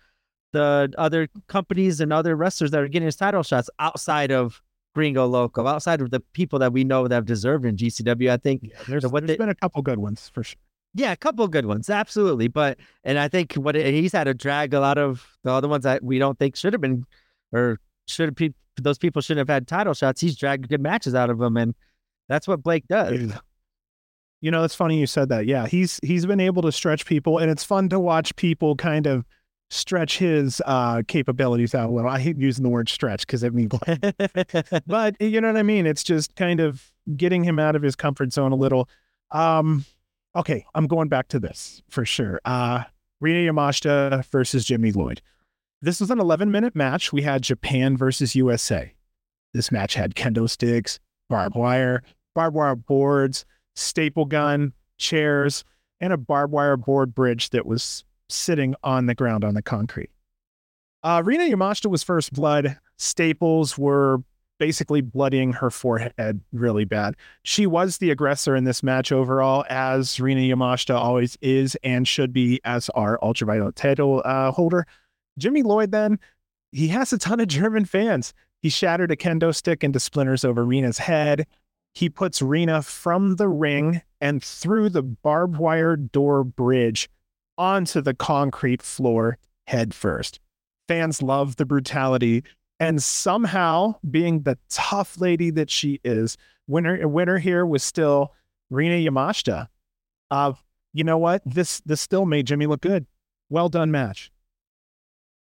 the 0.54 0.94
other 0.98 1.28
companies 1.48 2.00
and 2.00 2.14
other 2.14 2.36
wrestlers 2.36 2.72
that 2.72 2.82
are 2.82 2.88
getting 2.88 3.06
his 3.06 3.16
title 3.16 3.44
shots 3.44 3.70
outside 3.80 4.32
of 4.32 4.62
Gringo 4.94 5.26
Loco, 5.28 5.68
outside 5.68 6.02
of 6.02 6.12
the 6.12 6.22
people 6.34 6.60
that 6.60 6.72
we 6.72 6.84
know 6.84 7.08
that 7.08 7.16
have 7.16 7.26
deserved 7.26 7.66
in 7.66 7.76
GCW. 7.76 8.32
I 8.32 8.38
think 8.38 8.62
yeah, 8.64 8.78
there's, 8.88 9.06
what 9.06 9.28
there's 9.28 9.38
they, 9.38 9.44
been 9.44 9.50
a 9.50 9.56
couple 9.56 9.82
good 9.82 10.00
ones 10.00 10.32
for 10.34 10.44
sure. 10.44 10.58
Yeah, 10.94 11.12
a 11.12 11.18
couple 11.18 11.46
good 11.50 11.66
ones, 11.66 11.90
absolutely. 11.90 12.48
But 12.48 12.80
and 13.04 13.20
I 13.20 13.28
think 13.28 13.54
what 13.56 13.76
it, 13.76 13.94
he's 13.94 14.14
had 14.14 14.24
to 14.24 14.34
drag 14.34 14.74
a 14.74 14.80
lot 14.80 14.98
of 14.98 15.28
the 15.44 15.52
other 15.52 15.68
ones 15.68 15.84
that 15.84 16.02
we 16.02 16.18
don't 16.20 16.40
think 16.40 16.56
should 16.56 16.72
have 16.72 16.82
been 16.82 17.06
or 17.52 17.80
should 18.08 18.40
have 18.40 18.54
those 18.82 18.98
people 18.98 19.22
shouldn't 19.22 19.50
have 19.50 19.54
had 19.54 19.68
title 19.68 19.94
shots. 19.94 20.22
He's 20.22 20.38
dragged 20.38 20.70
good 20.70 20.82
matches 20.82 21.14
out 21.14 21.30
of 21.30 21.38
them, 21.38 21.58
and 21.58 21.76
that's 22.30 22.48
what 22.48 22.64
Blake 22.64 22.88
does. 22.88 23.34
You 24.42 24.52
know, 24.52 24.64
it's 24.64 24.76
funny 24.76 25.00
you 25.00 25.08
said 25.08 25.30
that. 25.30 25.46
Yeah, 25.46 25.68
he's 25.68 26.00
he's 26.04 26.26
been 26.26 26.40
able 26.40 26.62
to 26.64 26.72
stretch 26.72 27.06
people, 27.06 27.40
and 27.40 27.50
it's 27.50 27.64
fun 27.64 27.90
to 27.90 28.00
watch 28.00 28.36
people 28.36 28.76
kind 28.76 29.08
of 29.08 29.26
stretch 29.70 30.20
his 30.20 30.62
uh 30.66 31.02
capabilities 31.08 31.74
out 31.74 31.90
a 31.90 31.92
little. 31.92 32.10
I 32.10 32.20
hate 32.20 32.38
using 32.38 32.64
the 32.64 32.70
word 32.70 32.90
stretch 32.90 33.26
because 33.26 33.44
it 33.44 33.54
means 33.54 33.72
but 34.88 35.16
you 35.20 35.42
know 35.42 35.48
what 35.48 35.58
I 35.58 35.64
mean? 35.64 35.86
It's 35.86 36.04
just 36.04 36.36
kind 36.36 36.60
of 36.60 36.92
getting 37.18 37.44
him 37.44 37.60
out 37.60 37.76
of 37.76 37.82
his 37.82 37.96
comfort 37.96 38.32
zone 38.32 38.52
a 38.52 38.56
little. 38.56 38.88
Um 39.32 39.86
okay, 40.36 40.66
I'm 40.76 40.88
going 40.88 41.08
back 41.08 41.30
to 41.30 41.40
this 41.40 41.82
for 41.90 42.06
sure. 42.06 42.40
Uh 42.46 42.84
Rina 43.22 43.52
Yamashita 43.52 44.26
versus 44.26 44.66
Jimmy 44.66 44.92
Lloyd. 44.92 45.22
This 45.82 46.00
was 46.00 46.12
an 46.12 46.20
11 46.20 46.52
minute 46.52 46.76
match. 46.76 47.12
We 47.12 47.22
had 47.22 47.42
Japan 47.42 47.98
versus 47.98 48.36
USA. 48.36 48.94
This 49.54 49.72
match 49.72 49.96
had 49.96 50.16
kendo 50.16 50.50
sticks, 50.50 51.00
barbed 51.30 51.56
wire, 51.56 52.04
barbed 52.34 52.56
wire 52.56 52.76
boards, 52.76 53.46
staple 53.76 54.26
gun, 54.26 54.74
chairs, 54.98 55.64
and 56.00 56.14
a 56.14 56.18
barbed 56.18 56.54
wire 56.54 56.78
board 56.78 57.14
bridge 57.14 57.50
that 57.52 57.66
was 57.66 58.04
sitting 58.30 58.76
on 58.84 59.06
the 59.06 59.16
ground 59.16 59.44
on 59.44 59.54
the 59.54 59.62
concrete. 59.62 60.10
Uh, 61.04 61.22
Rina 61.24 61.44
Yamashita 61.44 61.90
was 61.90 62.04
first 62.04 62.34
blood. 62.34 62.78
Staples 62.98 63.78
were 63.78 64.24
basically 64.58 65.02
bloodying 65.02 65.54
her 65.54 65.70
forehead 65.70 66.42
really 66.54 66.86
bad. 66.86 67.16
She 67.44 67.68
was 67.68 67.98
the 67.98 68.10
aggressor 68.10 68.56
in 68.56 68.64
this 68.64 68.82
match 68.82 69.12
overall, 69.12 69.66
as 69.70 70.20
Rina 70.20 70.42
Yamashita 70.42 70.96
always 70.96 71.38
is 71.42 71.78
and 71.84 72.08
should 72.08 72.34
be 72.34 72.60
as 72.64 72.90
our 72.92 73.20
ultraviolet 73.22 73.76
title 73.76 74.22
uh, 74.26 74.52
holder. 74.52 74.88
Jimmy 75.38 75.62
Lloyd, 75.62 75.92
then, 75.92 76.20
he 76.72 76.88
has 76.88 77.12
a 77.14 77.18
ton 77.18 77.40
of 77.40 77.48
German 77.48 77.86
fans. 77.86 78.34
He 78.62 78.70
shattered 78.70 79.12
a 79.12 79.16
kendo 79.16 79.54
stick 79.54 79.84
into 79.84 80.00
splinters 80.00 80.44
over 80.44 80.64
Rina's 80.64 80.98
head. 80.98 81.46
He 81.96 82.10
puts 82.10 82.42
Rina 82.42 82.82
from 82.82 83.38
the 83.38 83.48
ring 83.48 84.02
and 84.20 84.44
through 84.44 84.90
the 84.90 85.02
barbed 85.02 85.58
wire 85.58 85.96
door 85.96 86.44
bridge 86.44 87.10
onto 87.58 88.02
the 88.02 88.14
concrete 88.14 88.82
floor 88.82 89.38
head 89.66 89.94
first. 89.94 90.42
Fans 90.90 91.22
love 91.22 91.56
the 91.56 91.66
brutality. 91.66 92.44
And 92.82 93.02
somehow, 93.02 93.96
being 94.12 94.42
the 94.42 94.58
tough 94.70 95.20
lady 95.22 95.50
that 95.52 95.72
she 95.72 96.02
is, 96.04 96.36
winner 96.68 97.08
winner 97.08 97.38
here 97.38 97.66
was 97.66 97.82
still 97.82 98.34
Rina 98.70 99.10
Yamashita. 99.10 99.70
Uh, 100.30 100.54
you 100.94 101.06
know 101.06 101.18
what? 101.18 101.42
This 101.46 101.80
this 101.86 102.02
still 102.02 102.26
made 102.26 102.48
Jimmy 102.48 102.68
look 102.68 102.82
good. 102.82 103.06
Well 103.50 103.70
done 103.70 103.92
match. 103.92 104.30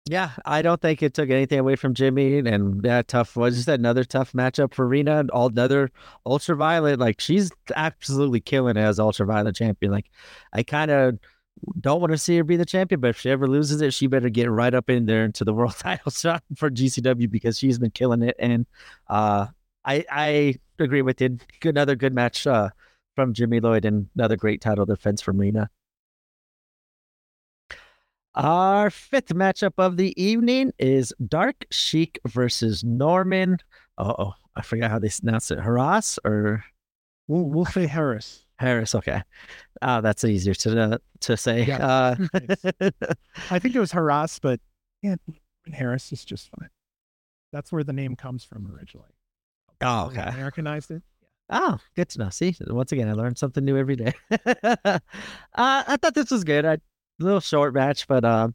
Yeah, 0.05 0.31
I 0.45 0.61
don't 0.61 0.81
think 0.81 1.01
it 1.01 1.13
took 1.13 1.29
anything 1.29 1.59
away 1.59 1.77
from 1.77 1.93
Jimmy. 1.93 2.39
And 2.39 2.83
yeah, 2.83 3.03
tough 3.03 3.37
was 3.37 3.55
just 3.55 3.69
another 3.69 4.03
tough 4.03 4.33
matchup 4.33 4.73
for 4.73 4.85
Rina. 4.85 5.25
All 5.31 5.47
another 5.47 5.91
ultraviolet. 6.25 6.99
Like 6.99 7.21
she's 7.21 7.51
absolutely 7.73 8.41
killing 8.41 8.75
it 8.75 8.81
as 8.81 8.99
ultraviolet 8.99 9.55
champion. 9.55 9.93
Like 9.93 10.09
I 10.51 10.63
kind 10.63 10.91
of 10.91 11.19
don't 11.79 12.01
want 12.01 12.11
to 12.11 12.17
see 12.17 12.35
her 12.37 12.43
be 12.43 12.57
the 12.57 12.65
champion, 12.65 12.99
but 12.99 13.11
if 13.11 13.19
she 13.19 13.29
ever 13.29 13.47
loses 13.47 13.81
it, 13.81 13.93
she 13.93 14.07
better 14.07 14.29
get 14.29 14.51
right 14.51 14.73
up 14.73 14.89
in 14.89 15.05
there 15.05 15.23
into 15.23 15.45
the 15.45 15.53
world 15.55 15.75
title 15.77 16.11
shot 16.11 16.43
for 16.57 16.69
GCW 16.69 17.29
because 17.31 17.57
she's 17.57 17.79
been 17.79 17.91
killing 17.91 18.23
it. 18.23 18.35
And 18.39 18.65
uh, 19.07 19.47
I 19.85 20.05
I 20.11 20.55
agree 20.79 21.01
with 21.01 21.21
you. 21.21 21.37
Another 21.63 21.95
good 21.95 22.13
match 22.13 22.45
uh, 22.45 22.69
from 23.15 23.33
Jimmy 23.33 23.61
Lloyd 23.61 23.85
and 23.85 24.09
another 24.15 24.35
great 24.35 24.59
title 24.61 24.85
defense 24.85 25.21
from 25.21 25.37
Rina. 25.37 25.69
Our 28.35 28.89
fifth 28.89 29.29
matchup 29.29 29.73
of 29.77 29.97
the 29.97 30.19
evening 30.21 30.71
is 30.79 31.13
Dark 31.27 31.65
Sheik 31.71 32.19
versus 32.27 32.83
Norman. 32.83 33.59
Oh, 33.97 34.33
I 34.55 34.61
forgot 34.63 34.89
how 34.89 34.99
they 34.99 35.09
pronounce 35.09 35.51
it. 35.51 35.59
Harras 35.59 36.17
or 36.25 36.63
we'll, 37.27 37.43
we'll 37.43 37.65
say 37.65 37.85
Harris. 37.85 38.45
Harris. 38.57 38.95
Okay, 38.95 39.21
uh, 39.81 40.01
that's 40.01 40.23
easier 40.23 40.53
to 40.55 40.81
uh, 40.81 40.97
to 41.21 41.37
say. 41.37 41.65
Yeah. 41.65 41.85
Uh, 41.85 42.15
I 43.51 43.59
think 43.59 43.75
it 43.75 43.79
was 43.79 43.91
Harras, 43.91 44.39
but 44.41 44.59
yeah, 45.01 45.15
Harris 45.71 46.11
is 46.11 46.25
just 46.25 46.49
fine. 46.57 46.69
That's 47.51 47.71
where 47.71 47.83
the 47.83 47.93
name 47.93 48.15
comes 48.15 48.43
from 48.43 48.71
originally. 48.75 49.09
Oh, 49.81 50.07
okay. 50.07 50.21
Americanized 50.21 50.91
it. 50.91 51.03
Oh, 51.49 51.77
good 51.95 52.09
to 52.09 52.19
know. 52.19 52.29
See, 52.29 52.55
once 52.67 52.91
again, 52.91 53.09
I 53.09 53.13
learned 53.13 53.37
something 53.37 53.63
new 53.63 53.77
every 53.77 53.95
day. 53.95 54.13
uh, 54.31 54.99
I 55.53 55.97
thought 56.01 56.15
this 56.15 56.31
was 56.31 56.43
good. 56.43 56.65
I, 56.65 56.77
a 57.23 57.25
little 57.25 57.39
short 57.39 57.73
match, 57.73 58.07
but 58.07 58.23
uh, 58.23 58.49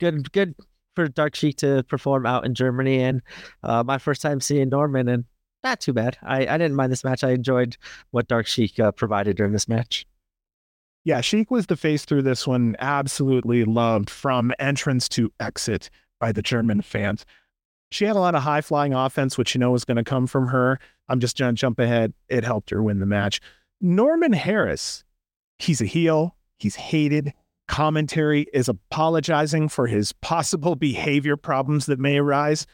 good, 0.00 0.32
good 0.32 0.54
for 0.94 1.08
Dark 1.08 1.34
Sheik 1.34 1.56
to 1.58 1.84
perform 1.84 2.26
out 2.26 2.44
in 2.44 2.54
Germany, 2.54 3.00
and 3.00 3.22
uh, 3.62 3.82
my 3.84 3.98
first 3.98 4.22
time 4.22 4.40
seeing 4.40 4.68
Norman, 4.68 5.08
and 5.08 5.24
not 5.62 5.80
too 5.80 5.92
bad. 5.92 6.18
I, 6.22 6.46
I 6.46 6.58
didn't 6.58 6.74
mind 6.74 6.92
this 6.92 7.04
match. 7.04 7.24
I 7.24 7.30
enjoyed 7.30 7.76
what 8.10 8.28
Dark 8.28 8.46
Sheik 8.46 8.78
uh, 8.78 8.92
provided 8.92 9.36
during 9.36 9.52
this 9.52 9.68
match. 9.68 10.06
Yeah, 11.04 11.20
Sheik 11.20 11.50
was 11.50 11.66
the 11.66 11.76
face 11.76 12.04
through 12.04 12.22
this 12.22 12.46
one. 12.46 12.76
Absolutely 12.78 13.64
loved 13.64 14.08
from 14.08 14.52
entrance 14.58 15.08
to 15.10 15.30
exit 15.40 15.90
by 16.18 16.32
the 16.32 16.42
German 16.42 16.80
fans. 16.80 17.26
She 17.90 18.04
had 18.04 18.16
a 18.16 18.20
lot 18.20 18.34
of 18.34 18.42
high 18.42 18.62
flying 18.62 18.94
offense, 18.94 19.36
which 19.36 19.54
you 19.54 19.58
know 19.58 19.70
was 19.70 19.84
going 19.84 19.98
to 19.98 20.04
come 20.04 20.26
from 20.26 20.48
her. 20.48 20.78
I'm 21.08 21.20
just 21.20 21.38
going 21.38 21.54
to 21.54 21.60
jump 21.60 21.78
ahead. 21.78 22.14
It 22.28 22.44
helped 22.44 22.70
her 22.70 22.82
win 22.82 23.00
the 23.00 23.06
match. 23.06 23.40
Norman 23.80 24.32
Harris, 24.32 25.04
he's 25.58 25.80
a 25.80 25.86
heel. 25.86 26.36
He's 26.58 26.76
hated. 26.76 27.34
Commentary 27.66 28.46
is 28.52 28.68
apologizing 28.68 29.68
for 29.68 29.86
his 29.86 30.12
possible 30.12 30.76
behavior 30.76 31.36
problems 31.36 31.86
that 31.86 31.98
may 31.98 32.18
arise. 32.18 32.66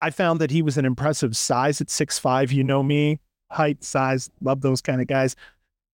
I 0.00 0.10
found 0.10 0.40
that 0.40 0.50
he 0.50 0.62
was 0.62 0.78
an 0.78 0.84
impressive 0.84 1.36
size 1.36 1.80
at 1.80 1.90
six 1.90 2.18
five. 2.18 2.52
You 2.52 2.64
know 2.64 2.82
me, 2.82 3.20
height, 3.50 3.82
size, 3.84 4.30
love 4.40 4.60
those 4.60 4.80
kind 4.80 5.00
of 5.00 5.08
guys. 5.08 5.36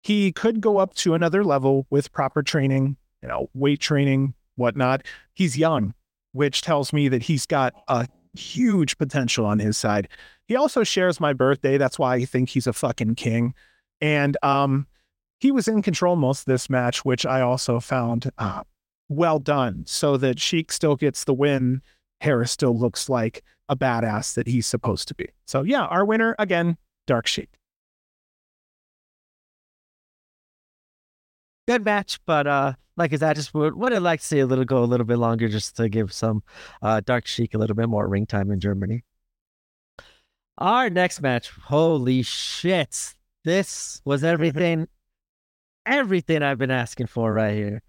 He 0.02 0.32
could 0.32 0.62
go 0.62 0.78
up 0.78 0.94
to 0.96 1.14
another 1.14 1.44
level 1.44 1.86
with 1.90 2.12
proper 2.12 2.42
training, 2.42 2.98
you 3.22 3.28
know, 3.28 3.50
weight 3.54 3.80
training, 3.80 4.34
whatnot. 4.56 5.06
He's 5.34 5.58
young, 5.58 5.94
which 6.32 6.62
tells 6.62 6.94
me 6.94 7.10
that 7.10 7.24
he's 7.24 7.46
got 7.46 7.74
a 7.88 8.08
huge 8.34 8.98
potential 8.98 9.46
on 9.46 9.60
his 9.60 9.78
side. 9.78 10.08
He 10.48 10.56
also 10.56 10.84
shares 10.84 11.20
my 11.20 11.34
birthday. 11.34 11.78
That's 11.78 12.00
why 12.00 12.16
I 12.16 12.26
think 12.26 12.50
he's 12.50 12.68
a 12.68 12.74
fucking 12.74 13.16
king. 13.16 13.54
And 14.00 14.38
um, 14.42 14.88
he 15.42 15.52
was 15.52 15.68
in 15.68 15.82
control 15.82 16.16
most 16.16 16.42
of 16.42 16.46
this 16.46 16.70
match, 16.70 17.04
which 17.04 17.26
I 17.26 17.42
also 17.42 17.80
found 17.80 18.32
uh, 18.38 18.62
well 19.10 19.40
done, 19.40 19.84
so 19.88 20.16
that 20.18 20.40
Sheik 20.40 20.72
still 20.72 20.96
gets 20.96 21.24
the 21.24 21.34
win. 21.34 21.82
Harris 22.22 22.52
still 22.52 22.78
looks 22.78 23.10
like 23.10 23.44
a 23.68 23.76
badass 23.76 24.36
that 24.36 24.46
he's 24.48 24.68
supposed 24.68 25.08
to 25.08 25.16
be. 25.16 25.28
So 25.48 25.64
yeah, 25.64 25.86
our 25.86 26.06
winner 26.06 26.36
again, 26.38 26.78
Dark 27.08 27.26
Sheik. 27.26 27.50
Good 31.68 31.84
match, 31.84 32.20
but 32.28 32.46
uh, 32.46 32.74
like 32.96 33.12
I 33.12 33.16
said, 33.16 33.32
I 33.32 33.34
just 33.34 33.54
would 33.56 33.76
would 33.76 33.94
have 33.94 34.04
liked 34.04 34.22
to 34.22 34.28
see 34.28 34.40
a 34.40 34.46
little 34.46 34.66
go 34.66 34.84
a 34.84 34.86
little 34.86 35.08
bit 35.08 35.18
longer 35.18 35.50
just 35.50 35.76
to 35.78 35.90
give 35.90 36.14
some 36.14 36.44
uh, 36.84 37.02
Dark 37.04 37.26
Sheik 37.26 37.56
a 37.56 37.58
little 37.58 37.76
bit 37.76 37.90
more 37.90 38.08
ring 38.08 38.28
time 38.28 38.52
in 38.52 38.60
Germany. 38.60 39.04
Our 40.60 40.92
next 40.92 41.20
match, 41.20 41.50
holy 41.50 42.22
shit. 42.22 43.16
This 43.44 44.04
was 44.06 44.24
everything 44.36 44.88
everything 45.86 46.44
I've 46.44 46.58
been 46.58 46.72
asking 46.72 47.08
for 47.08 47.34
right 47.34 47.56
here 47.56 47.82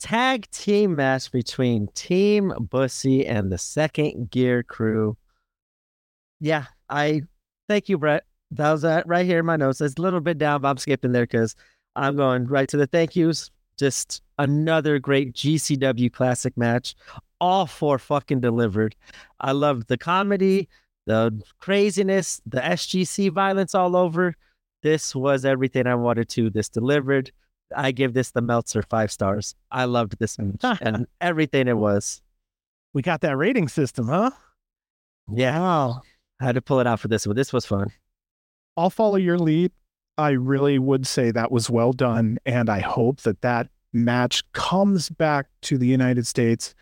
tag 0.00 0.48
team 0.50 0.96
match 0.96 1.30
between 1.32 1.88
Team 1.88 2.52
Bussy 2.70 3.26
and 3.26 3.50
the 3.50 3.58
Second 3.58 4.30
Gear 4.30 4.62
Crew. 4.62 5.16
Yeah, 6.40 6.66
I 6.88 7.22
thank 7.68 7.88
you, 7.88 7.98
Brett. 7.98 8.24
That 8.52 8.72
was 8.72 8.82
that 8.82 9.06
right 9.06 9.26
here 9.26 9.40
in 9.40 9.46
my 9.46 9.56
notes. 9.56 9.80
It's 9.80 9.98
a 9.98 10.02
little 10.02 10.20
bit 10.20 10.38
down, 10.38 10.62
but 10.62 10.68
I'm 10.68 10.76
skipping 10.78 11.12
there 11.12 11.24
because 11.24 11.54
I'm 11.96 12.16
going 12.16 12.46
right 12.46 12.68
to 12.68 12.76
the 12.76 12.86
thank 12.86 13.16
yous. 13.16 13.50
Just 13.78 14.22
another 14.38 14.98
great 14.98 15.34
GCW 15.34 16.12
classic 16.12 16.56
match. 16.56 16.94
All 17.40 17.66
four 17.66 17.98
fucking 17.98 18.40
delivered. 18.40 18.94
I 19.40 19.52
loved 19.52 19.88
the 19.88 19.98
comedy, 19.98 20.68
the 21.06 21.40
craziness, 21.60 22.40
the 22.46 22.60
SGC 22.60 23.30
violence 23.32 23.74
all 23.74 23.96
over. 23.96 24.34
This 24.82 25.14
was 25.14 25.44
everything 25.44 25.86
I 25.86 25.94
wanted 25.94 26.28
to. 26.30 26.50
This 26.50 26.68
delivered. 26.68 27.32
I 27.76 27.92
give 27.92 28.14
this 28.14 28.30
the 28.30 28.40
Meltzer 28.40 28.82
five 28.82 29.12
stars. 29.12 29.54
I 29.70 29.84
loved 29.84 30.18
this 30.18 30.38
match 30.38 30.78
and 30.82 31.06
everything 31.20 31.68
it 31.68 31.76
was. 31.76 32.22
We 32.94 33.02
got 33.02 33.20
that 33.20 33.36
rating 33.36 33.68
system, 33.68 34.08
huh? 34.08 34.30
Yeah. 35.30 35.58
Wow. 35.58 36.02
I 36.40 36.44
had 36.44 36.54
to 36.54 36.62
pull 36.62 36.80
it 36.80 36.86
out 36.86 37.00
for 37.00 37.08
this 37.08 37.26
one. 37.26 37.36
This 37.36 37.52
was 37.52 37.66
fun. 37.66 37.90
I'll 38.76 38.90
follow 38.90 39.16
your 39.16 39.38
lead. 39.38 39.72
I 40.16 40.30
really 40.30 40.78
would 40.78 41.06
say 41.06 41.30
that 41.30 41.52
was 41.52 41.68
well 41.68 41.92
done. 41.92 42.38
And 42.46 42.70
I 42.70 42.80
hope 42.80 43.22
that 43.22 43.40
that 43.42 43.68
match 43.92 44.50
comes 44.52 45.08
back 45.10 45.48
to 45.62 45.78
the 45.78 45.86
United 45.86 46.26
States 46.26 46.74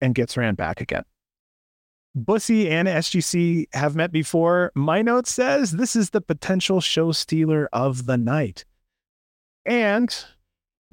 and 0.00 0.14
gets 0.14 0.36
ran 0.36 0.54
back 0.54 0.80
again. 0.80 1.04
Bussy 2.14 2.68
and 2.68 2.86
SGC 2.88 3.66
have 3.72 3.96
met 3.96 4.12
before. 4.12 4.70
My 4.74 5.00
note 5.00 5.26
says 5.26 5.72
this 5.72 5.96
is 5.96 6.10
the 6.10 6.20
potential 6.20 6.80
show 6.80 7.12
stealer 7.12 7.68
of 7.72 8.06
the 8.06 8.18
night. 8.18 8.64
And 9.64 10.14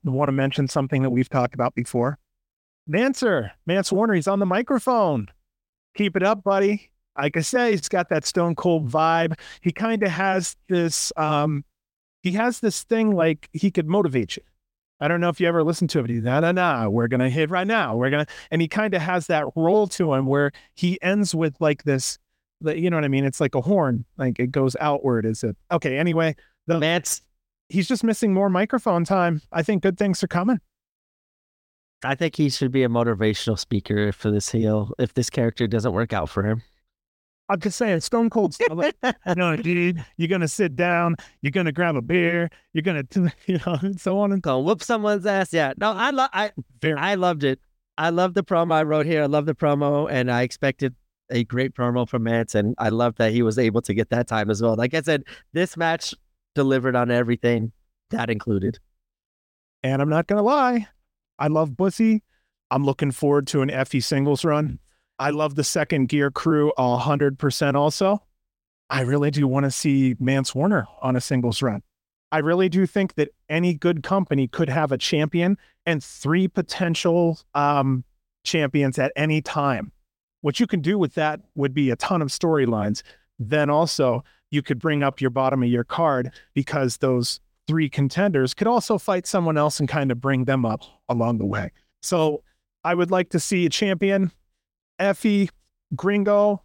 I 0.05 0.09
want 0.09 0.29
to 0.29 0.33
mention 0.33 0.67
something 0.67 1.01
that 1.03 1.09
we've 1.09 1.29
talked 1.29 1.53
about 1.53 1.75
before. 1.75 2.17
Manser, 2.89 3.51
Mance 3.65 3.91
Warner, 3.91 4.13
he's 4.13 4.27
on 4.27 4.39
the 4.39 4.45
microphone. 4.45 5.27
Keep 5.95 6.15
it 6.15 6.23
up, 6.23 6.43
buddy. 6.43 6.89
Like 7.17 7.35
I 7.35 7.41
say, 7.41 7.71
he's 7.71 7.89
got 7.89 8.09
that 8.09 8.25
stone 8.25 8.55
cold 8.55 8.89
vibe. 8.89 9.37
He 9.61 9.71
kind 9.71 10.01
of 10.03 10.09
has 10.09 10.55
this, 10.69 11.11
um, 11.17 11.65
he 12.23 12.31
he 12.31 12.35
has 12.37 12.61
this 12.61 12.83
thing 12.83 13.15
like 13.15 13.49
he 13.51 13.71
could 13.71 13.87
motivate 13.87 14.37
you. 14.37 14.43
I 14.99 15.07
don't 15.07 15.21
know 15.21 15.29
if 15.29 15.39
you 15.39 15.47
ever 15.47 15.63
listened 15.63 15.89
to 15.91 15.99
him. 15.99 16.07
He's 16.07 16.23
nah, 16.23 16.39
nah, 16.41 16.51
nah. 16.51 16.89
We're 16.89 17.07
gonna 17.07 17.29
hit 17.29 17.49
right 17.49 17.67
now. 17.67 17.95
We're 17.95 18.09
gonna, 18.09 18.27
and 18.51 18.61
he 18.61 18.67
kind 18.67 18.93
of 18.93 19.01
has 19.01 19.27
that 19.27 19.45
role 19.55 19.87
to 19.87 20.13
him 20.13 20.25
where 20.25 20.51
he 20.75 21.01
ends 21.01 21.33
with 21.33 21.55
like 21.59 21.83
this, 21.83 22.17
you 22.61 22.89
know 22.89 22.97
what 22.97 23.05
I 23.05 23.09
mean? 23.09 23.25
It's 23.25 23.39
like 23.39 23.55
a 23.55 23.61
horn, 23.61 24.05
like 24.17 24.39
it 24.39 24.51
goes 24.51 24.75
outward. 24.79 25.25
Is 25.25 25.43
it 25.43 25.55
okay? 25.71 25.97
Anyway, 25.97 26.35
the 26.67 26.79
Mance, 26.79 27.21
he's 27.69 27.87
just 27.87 28.03
missing 28.03 28.33
more 28.33 28.49
microphone 28.49 29.05
time. 29.05 29.41
I 29.51 29.63
think 29.63 29.83
good 29.83 29.97
things 29.97 30.23
are 30.23 30.27
coming. 30.27 30.59
I 32.03 32.15
think 32.15 32.35
he 32.35 32.49
should 32.49 32.71
be 32.71 32.83
a 32.83 32.89
motivational 32.89 33.59
speaker 33.59 34.11
for 34.11 34.31
this 34.31 34.49
heel 34.49 34.93
if 34.99 35.13
this 35.13 35.29
character 35.29 35.67
doesn't 35.67 35.91
work 35.91 36.13
out 36.13 36.29
for 36.29 36.43
him. 36.43 36.61
I'm 37.49 37.59
just 37.59 37.77
saying, 37.77 38.01
Stone 38.01 38.29
Cold. 38.29 38.55
Like, 38.69 38.95
no, 39.35 39.55
dude, 39.55 40.03
you're 40.17 40.27
gonna 40.27 40.47
sit 40.47 40.75
down, 40.75 41.15
you're 41.41 41.51
gonna 41.51 41.71
grab 41.71 41.95
a 41.95 42.01
beer, 42.01 42.49
you're 42.73 42.83
gonna, 42.83 43.03
you 43.47 43.59
know, 43.65 43.77
so 43.97 44.19
on 44.19 44.31
and 44.31 44.41
go 44.41 44.59
whoop 44.59 44.83
someone's 44.83 45.25
ass. 45.25 45.51
Yeah, 45.51 45.73
no, 45.77 45.91
I 45.91 46.11
love, 46.11 46.29
I, 46.31 46.51
Very. 46.81 46.97
I 46.97 47.15
loved 47.15 47.43
it. 47.43 47.59
I 47.97 48.11
love 48.11 48.35
the 48.35 48.43
promo 48.43 48.73
I 48.73 48.83
wrote 48.83 49.05
here. 49.05 49.23
I 49.23 49.25
love 49.25 49.45
the 49.47 49.55
promo, 49.55 50.09
and 50.09 50.31
I 50.31 50.43
expected 50.43 50.95
a 51.31 51.43
great 51.43 51.73
promo 51.73 52.07
from 52.07 52.23
Mance, 52.23 52.55
and 52.55 52.75
I 52.77 52.89
love 52.89 53.15
that 53.15 53.33
he 53.33 53.41
was 53.41 53.57
able 53.57 53.81
to 53.81 53.93
get 53.93 54.09
that 54.11 54.27
time 54.27 54.49
as 54.49 54.61
well. 54.61 54.75
Like 54.75 54.93
I 54.93 55.01
said, 55.01 55.23
this 55.53 55.75
match 55.75 56.13
delivered 56.55 56.95
on 56.95 57.11
everything, 57.11 57.71
that 58.11 58.29
included. 58.29 58.79
And 59.83 60.01
I'm 60.01 60.09
not 60.09 60.27
gonna 60.27 60.43
lie, 60.43 60.87
I 61.39 61.47
love 61.47 61.75
Bussy. 61.75 62.23
I'm 62.71 62.85
looking 62.85 63.11
forward 63.11 63.47
to 63.47 63.61
an 63.61 63.69
Effy 63.69 64.03
singles 64.03 64.45
run. 64.45 64.79
I 65.19 65.31
love 65.31 65.55
the 65.55 65.63
second 65.63 66.07
gear 66.07 66.31
crew 66.31 66.71
a 66.77 66.97
hundred 66.97 67.37
percent 67.37 67.75
also. 67.75 68.23
I 68.89 69.01
really 69.01 69.29
do 69.29 69.47
want 69.47 69.65
to 69.65 69.71
see 69.71 70.15
Mance 70.19 70.55
Warner 70.55 70.87
on 71.01 71.15
a 71.15 71.21
singles 71.21 71.61
run. 71.61 71.83
I 72.31 72.39
really 72.39 72.69
do 72.69 72.85
think 72.85 73.15
that 73.15 73.29
any 73.49 73.73
good 73.73 74.01
company 74.01 74.47
could 74.47 74.69
have 74.69 74.91
a 74.91 74.97
champion 74.97 75.57
and 75.85 76.03
three 76.03 76.47
potential 76.47 77.39
um, 77.53 78.03
champions 78.43 78.97
at 78.97 79.11
any 79.15 79.41
time. 79.41 79.91
What 80.41 80.59
you 80.59 80.67
can 80.67 80.81
do 80.81 80.97
with 80.97 81.15
that 81.15 81.41
would 81.55 81.73
be 81.73 81.89
a 81.89 81.95
ton 81.95 82.21
of 82.21 82.29
storylines. 82.29 83.03
Then 83.39 83.69
also, 83.69 84.23
you 84.51 84.61
could 84.61 84.79
bring 84.79 85.03
up 85.03 85.21
your 85.21 85.31
bottom 85.31 85.63
of 85.63 85.69
your 85.69 85.83
card 85.83 86.31
because 86.53 86.97
those 86.97 87.39
three 87.67 87.89
contenders 87.89 88.53
could 88.53 88.67
also 88.67 88.97
fight 88.97 89.27
someone 89.27 89.57
else 89.57 89.79
and 89.79 89.89
kind 89.89 90.11
of 90.11 90.21
bring 90.21 90.45
them 90.45 90.65
up 90.65 90.81
along 91.09 91.37
the 91.37 91.45
way. 91.45 91.71
So 92.01 92.43
I 92.83 92.95
would 92.95 93.11
like 93.11 93.29
to 93.31 93.39
see 93.39 93.65
a 93.65 93.69
champion 93.69 94.31
Effy, 94.99 95.49
Gringo, 95.95 96.61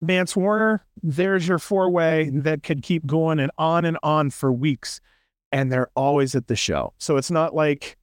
Mance 0.00 0.36
Warner, 0.36 0.84
there's 1.02 1.46
your 1.46 1.58
four 1.58 1.90
way 1.90 2.30
that 2.34 2.62
could 2.62 2.82
keep 2.82 3.06
going 3.06 3.38
and 3.38 3.50
on 3.58 3.84
and 3.84 3.98
on 4.02 4.30
for 4.30 4.52
weeks. 4.52 5.00
And 5.52 5.70
they're 5.70 5.90
always 5.94 6.34
at 6.34 6.48
the 6.48 6.56
show. 6.56 6.94
So 6.98 7.16
it's 7.16 7.30
not 7.30 7.54
like, 7.54 7.98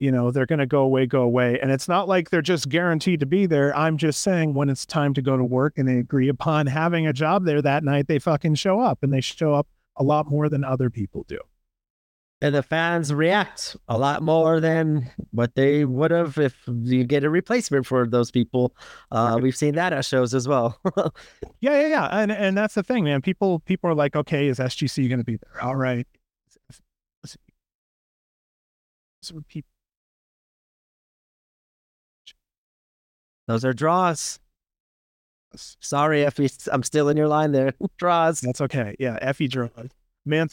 you 0.00 0.10
know, 0.10 0.30
they're 0.30 0.46
going 0.46 0.58
to 0.58 0.66
go 0.66 0.82
away, 0.82 1.06
go 1.06 1.22
away. 1.22 1.58
And 1.60 1.70
it's 1.70 1.88
not 1.88 2.08
like 2.08 2.30
they're 2.30 2.42
just 2.42 2.68
guaranteed 2.68 3.20
to 3.20 3.26
be 3.26 3.46
there. 3.46 3.74
I'm 3.76 3.96
just 3.96 4.20
saying 4.20 4.54
when 4.54 4.68
it's 4.68 4.84
time 4.84 5.14
to 5.14 5.22
go 5.22 5.36
to 5.36 5.44
work 5.44 5.78
and 5.78 5.88
they 5.88 5.98
agree 5.98 6.28
upon 6.28 6.66
having 6.66 7.06
a 7.06 7.12
job 7.12 7.44
there 7.44 7.62
that 7.62 7.84
night, 7.84 8.08
they 8.08 8.18
fucking 8.18 8.56
show 8.56 8.80
up 8.80 9.02
and 9.02 9.12
they 9.12 9.20
show 9.20 9.54
up 9.54 9.68
a 9.96 10.02
lot 10.02 10.28
more 10.28 10.48
than 10.48 10.64
other 10.64 10.90
people 10.90 11.24
do 11.28 11.38
and 12.44 12.54
the 12.54 12.62
fans 12.62 13.10
react 13.10 13.74
a 13.88 13.96
lot 13.96 14.22
more 14.22 14.60
than 14.60 15.10
what 15.30 15.54
they 15.54 15.86
would 15.86 16.10
have 16.10 16.36
if 16.36 16.54
you 16.66 17.02
get 17.02 17.24
a 17.24 17.30
replacement 17.30 17.86
for 17.86 18.06
those 18.06 18.30
people. 18.30 18.76
Uh, 19.10 19.38
we've 19.40 19.56
seen 19.56 19.76
that 19.76 19.94
at 19.94 20.04
shows 20.04 20.34
as 20.34 20.46
well. 20.46 20.78
yeah, 21.60 21.80
yeah, 21.80 21.86
yeah, 21.86 22.08
and 22.12 22.30
and 22.30 22.54
that's 22.54 22.74
the 22.74 22.82
thing, 22.82 23.04
man. 23.04 23.22
People 23.22 23.60
people 23.60 23.88
are 23.88 23.94
like, 23.94 24.14
okay, 24.14 24.48
is 24.48 24.58
SGC 24.58 25.08
going 25.08 25.20
to 25.20 25.24
be 25.24 25.38
there? 25.38 25.64
All 25.64 25.74
right. 25.74 26.06
Those 33.46 33.64
are 33.64 33.72
draws. 33.72 34.38
Sorry, 35.56 36.24
Effy, 36.24 36.68
I'm 36.70 36.82
still 36.82 37.08
in 37.08 37.16
your 37.16 37.28
line 37.28 37.52
there. 37.52 37.72
draws. 37.96 38.42
That's 38.42 38.60
okay. 38.60 38.96
Yeah, 38.98 39.18
Effy 39.22 39.48
draws. 39.48 39.88
Man, 40.26 40.48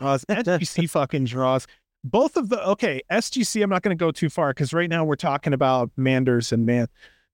draws, 0.00 0.24
SGC 0.26 0.88
fucking 0.90 1.24
draws. 1.24 1.66
Both 2.04 2.36
of 2.36 2.48
the 2.48 2.64
okay, 2.68 3.02
SGC. 3.10 3.62
I'm 3.62 3.70
not 3.70 3.82
going 3.82 3.96
to 3.96 4.00
go 4.02 4.10
too 4.10 4.28
far 4.28 4.50
because 4.50 4.72
right 4.72 4.88
now 4.88 5.04
we're 5.04 5.16
talking 5.16 5.52
about 5.52 5.90
Manders 5.96 6.52
and 6.52 6.64
Man. 6.64 6.88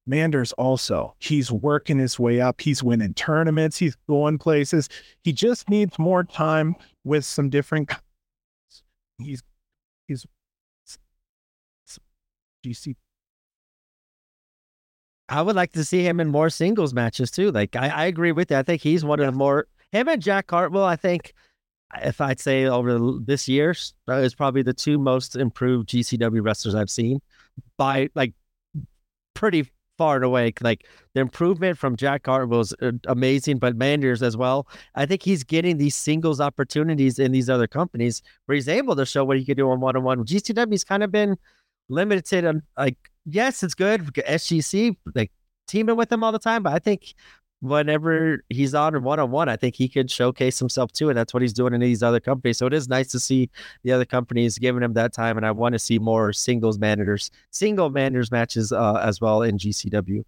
Manders 0.07 0.53
also. 0.55 1.15
He's 1.19 1.53
working 1.53 1.99
his 1.99 2.19
way 2.19 2.41
up. 2.41 2.61
He's 2.61 2.83
winning 2.83 3.15
tournaments. 3.15 3.77
He's 3.77 3.97
going 4.09 4.39
places. 4.39 4.89
He 5.23 5.33
just 5.33 5.71
needs 5.71 5.99
more 5.99 6.25
time 6.25 6.75
with 7.05 7.25
some 7.25 7.51
different. 7.51 7.93
He's 9.19 9.43
he's 10.09 10.27
GC. 12.67 12.97
I 15.29 15.43
would 15.43 15.57
like 15.57 15.73
to 15.73 15.85
see 15.85 16.07
him 16.07 16.21
in 16.21 16.29
more 16.29 16.51
singles 16.51 16.93
matches 16.93 17.31
too. 17.31 17.51
Like 17.51 17.77
I, 17.77 17.89
I 17.89 18.05
agree 18.07 18.33
with 18.33 18.49
that. 18.49 18.59
I 18.61 18.63
think 18.63 18.83
he's 18.83 19.05
one 19.05 19.21
of 19.21 19.27
the 19.27 19.33
more 19.33 19.67
him 19.91 20.09
and 20.09 20.21
Jack 20.21 20.47
Cartwheel. 20.47 20.85
I 20.85 20.97
think 20.97 21.33
if 22.03 22.21
I'd 22.21 22.41
say 22.41 22.67
over 22.67 23.19
this 23.25 23.49
year, 23.49 23.75
is 24.09 24.35
probably 24.35 24.63
the 24.63 24.73
two 24.73 24.99
most 24.99 25.37
improved 25.37 25.89
GCW 25.89 26.45
wrestlers 26.45 26.75
I've 26.75 26.91
seen 26.91 27.21
by 27.77 28.09
like 28.15 28.33
pretty 29.35 29.71
far 29.99 30.17
and 30.17 30.25
away. 30.25 30.53
Like 30.61 30.87
the 31.15 31.21
improvement 31.21 31.79
from 31.79 31.97
Jack 31.97 32.27
Hart 32.27 32.49
was 32.49 32.75
uh, 32.83 32.93
amazing, 33.07 33.59
but 33.59 33.77
Manders 33.77 34.23
as 34.23 34.37
well. 34.37 34.67
I 34.95 35.07
think 35.07 35.23
he's 35.23 35.45
getting 35.45 35.79
these 35.79 35.95
singles 35.95 36.41
opportunities 36.41 37.19
in 37.19 37.33
these 37.33 37.51
other 37.51 37.67
companies 37.67 38.23
where 38.47 38.55
he's 38.55 38.69
able 38.69 38.97
to 38.97 39.07
show 39.07 39.25
what 39.25 39.39
he 39.39 39.45
could 39.45 39.57
do 39.57 39.71
on 39.71 39.81
one 39.81 39.97
on 39.97 40.03
one. 40.03 40.25
GCW's 40.25 40.85
kind 40.85 41.03
of 41.03 41.13
been 41.13 41.37
limited 41.89 42.45
on 42.45 42.63
like, 42.77 42.97
yes, 43.27 43.63
it's 43.63 43.75
good. 43.75 44.03
SGC, 44.15 44.97
like 45.15 45.31
teaming 45.69 45.97
with 45.97 46.09
them 46.09 46.25
all 46.25 46.33
the 46.33 46.39
time, 46.39 46.63
but 46.63 46.73
I 46.73 46.79
think 46.79 47.15
whenever 47.63 48.45
he's 48.49 48.75
on 48.75 49.01
one 49.05 49.21
on 49.21 49.31
one, 49.31 49.49
I 49.49 49.57
think 49.57 49.77
he 49.77 49.89
could 49.89 50.11
showcase 50.11 50.59
himself 50.59 50.93
too. 50.93 51.09
And 51.09 51.17
that's 51.17 51.33
what 51.33 51.43
he's 51.43 51.53
doing 51.53 51.73
in 51.73 51.81
these 51.81 52.03
other 52.03 52.19
companies. 52.19 52.59
So 52.59 52.67
it 52.67 52.73
is 52.73 52.89
nice 52.89 53.09
to 53.13 53.21
see 53.21 53.51
the 53.85 53.93
other 53.93 54.05
companies 54.05 54.59
giving 54.59 54.83
him 54.83 54.95
that 54.95 55.13
time. 55.13 55.37
And 55.37 55.47
I 55.47 55.53
want 55.53 55.75
to 55.75 55.79
see 55.79 56.01
more 56.01 56.33
singles 56.33 56.79
managers, 56.79 57.31
single 57.51 57.89
managers 57.89 58.33
matches 58.33 58.73
uh, 58.73 58.95
as 58.95 59.21
well 59.21 59.43
in 59.43 59.59
GCW. 59.59 60.25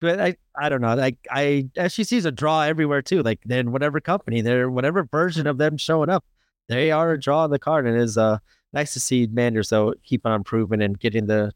But 0.00 0.20
I, 0.20 0.36
I 0.56 0.68
don't 0.68 0.82
know. 0.82 0.94
Like 0.94 1.16
I 1.30 1.68
SGC's 1.74 2.26
a 2.26 2.32
draw 2.32 2.60
everywhere 2.62 3.00
too. 3.00 3.22
Like 3.22 3.40
then 3.46 3.72
whatever 3.72 3.98
company, 3.98 4.42
they're 4.42 4.70
whatever 4.70 5.04
version 5.04 5.46
of 5.46 5.56
them 5.56 5.78
showing 5.78 6.10
up, 6.10 6.24
they 6.68 6.90
are 6.90 7.12
a 7.12 7.20
draw 7.20 7.44
on 7.44 7.50
the 7.50 7.58
card. 7.58 7.86
And 7.86 7.96
it 7.96 8.02
is 8.02 8.18
uh 8.18 8.38
nice 8.74 8.92
to 8.92 9.00
see 9.00 9.26
Manders 9.26 9.70
though 9.70 9.94
keep 10.04 10.26
on 10.26 10.32
improving 10.32 10.82
and 10.82 11.00
getting 11.00 11.26
the 11.26 11.52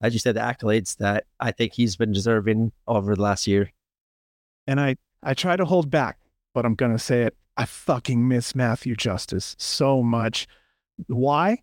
as 0.00 0.12
you 0.12 0.18
said, 0.18 0.34
the 0.34 0.40
accolades 0.40 0.96
that 0.96 1.26
I 1.38 1.52
think 1.52 1.72
he's 1.72 1.94
been 1.94 2.10
deserving 2.10 2.72
over 2.88 3.14
the 3.14 3.22
last 3.22 3.46
year 3.46 3.70
and 4.66 4.80
I 4.80 4.96
I 5.22 5.34
try 5.34 5.56
to 5.56 5.64
hold 5.64 5.90
back, 5.90 6.18
but 6.54 6.64
I'm 6.64 6.74
gonna 6.74 6.98
say 6.98 7.22
it. 7.22 7.36
I 7.56 7.64
fucking 7.64 8.26
miss 8.26 8.54
Matthew 8.54 8.96
Justice 8.96 9.54
so 9.58 10.02
much. 10.02 10.46
Why? 11.06 11.58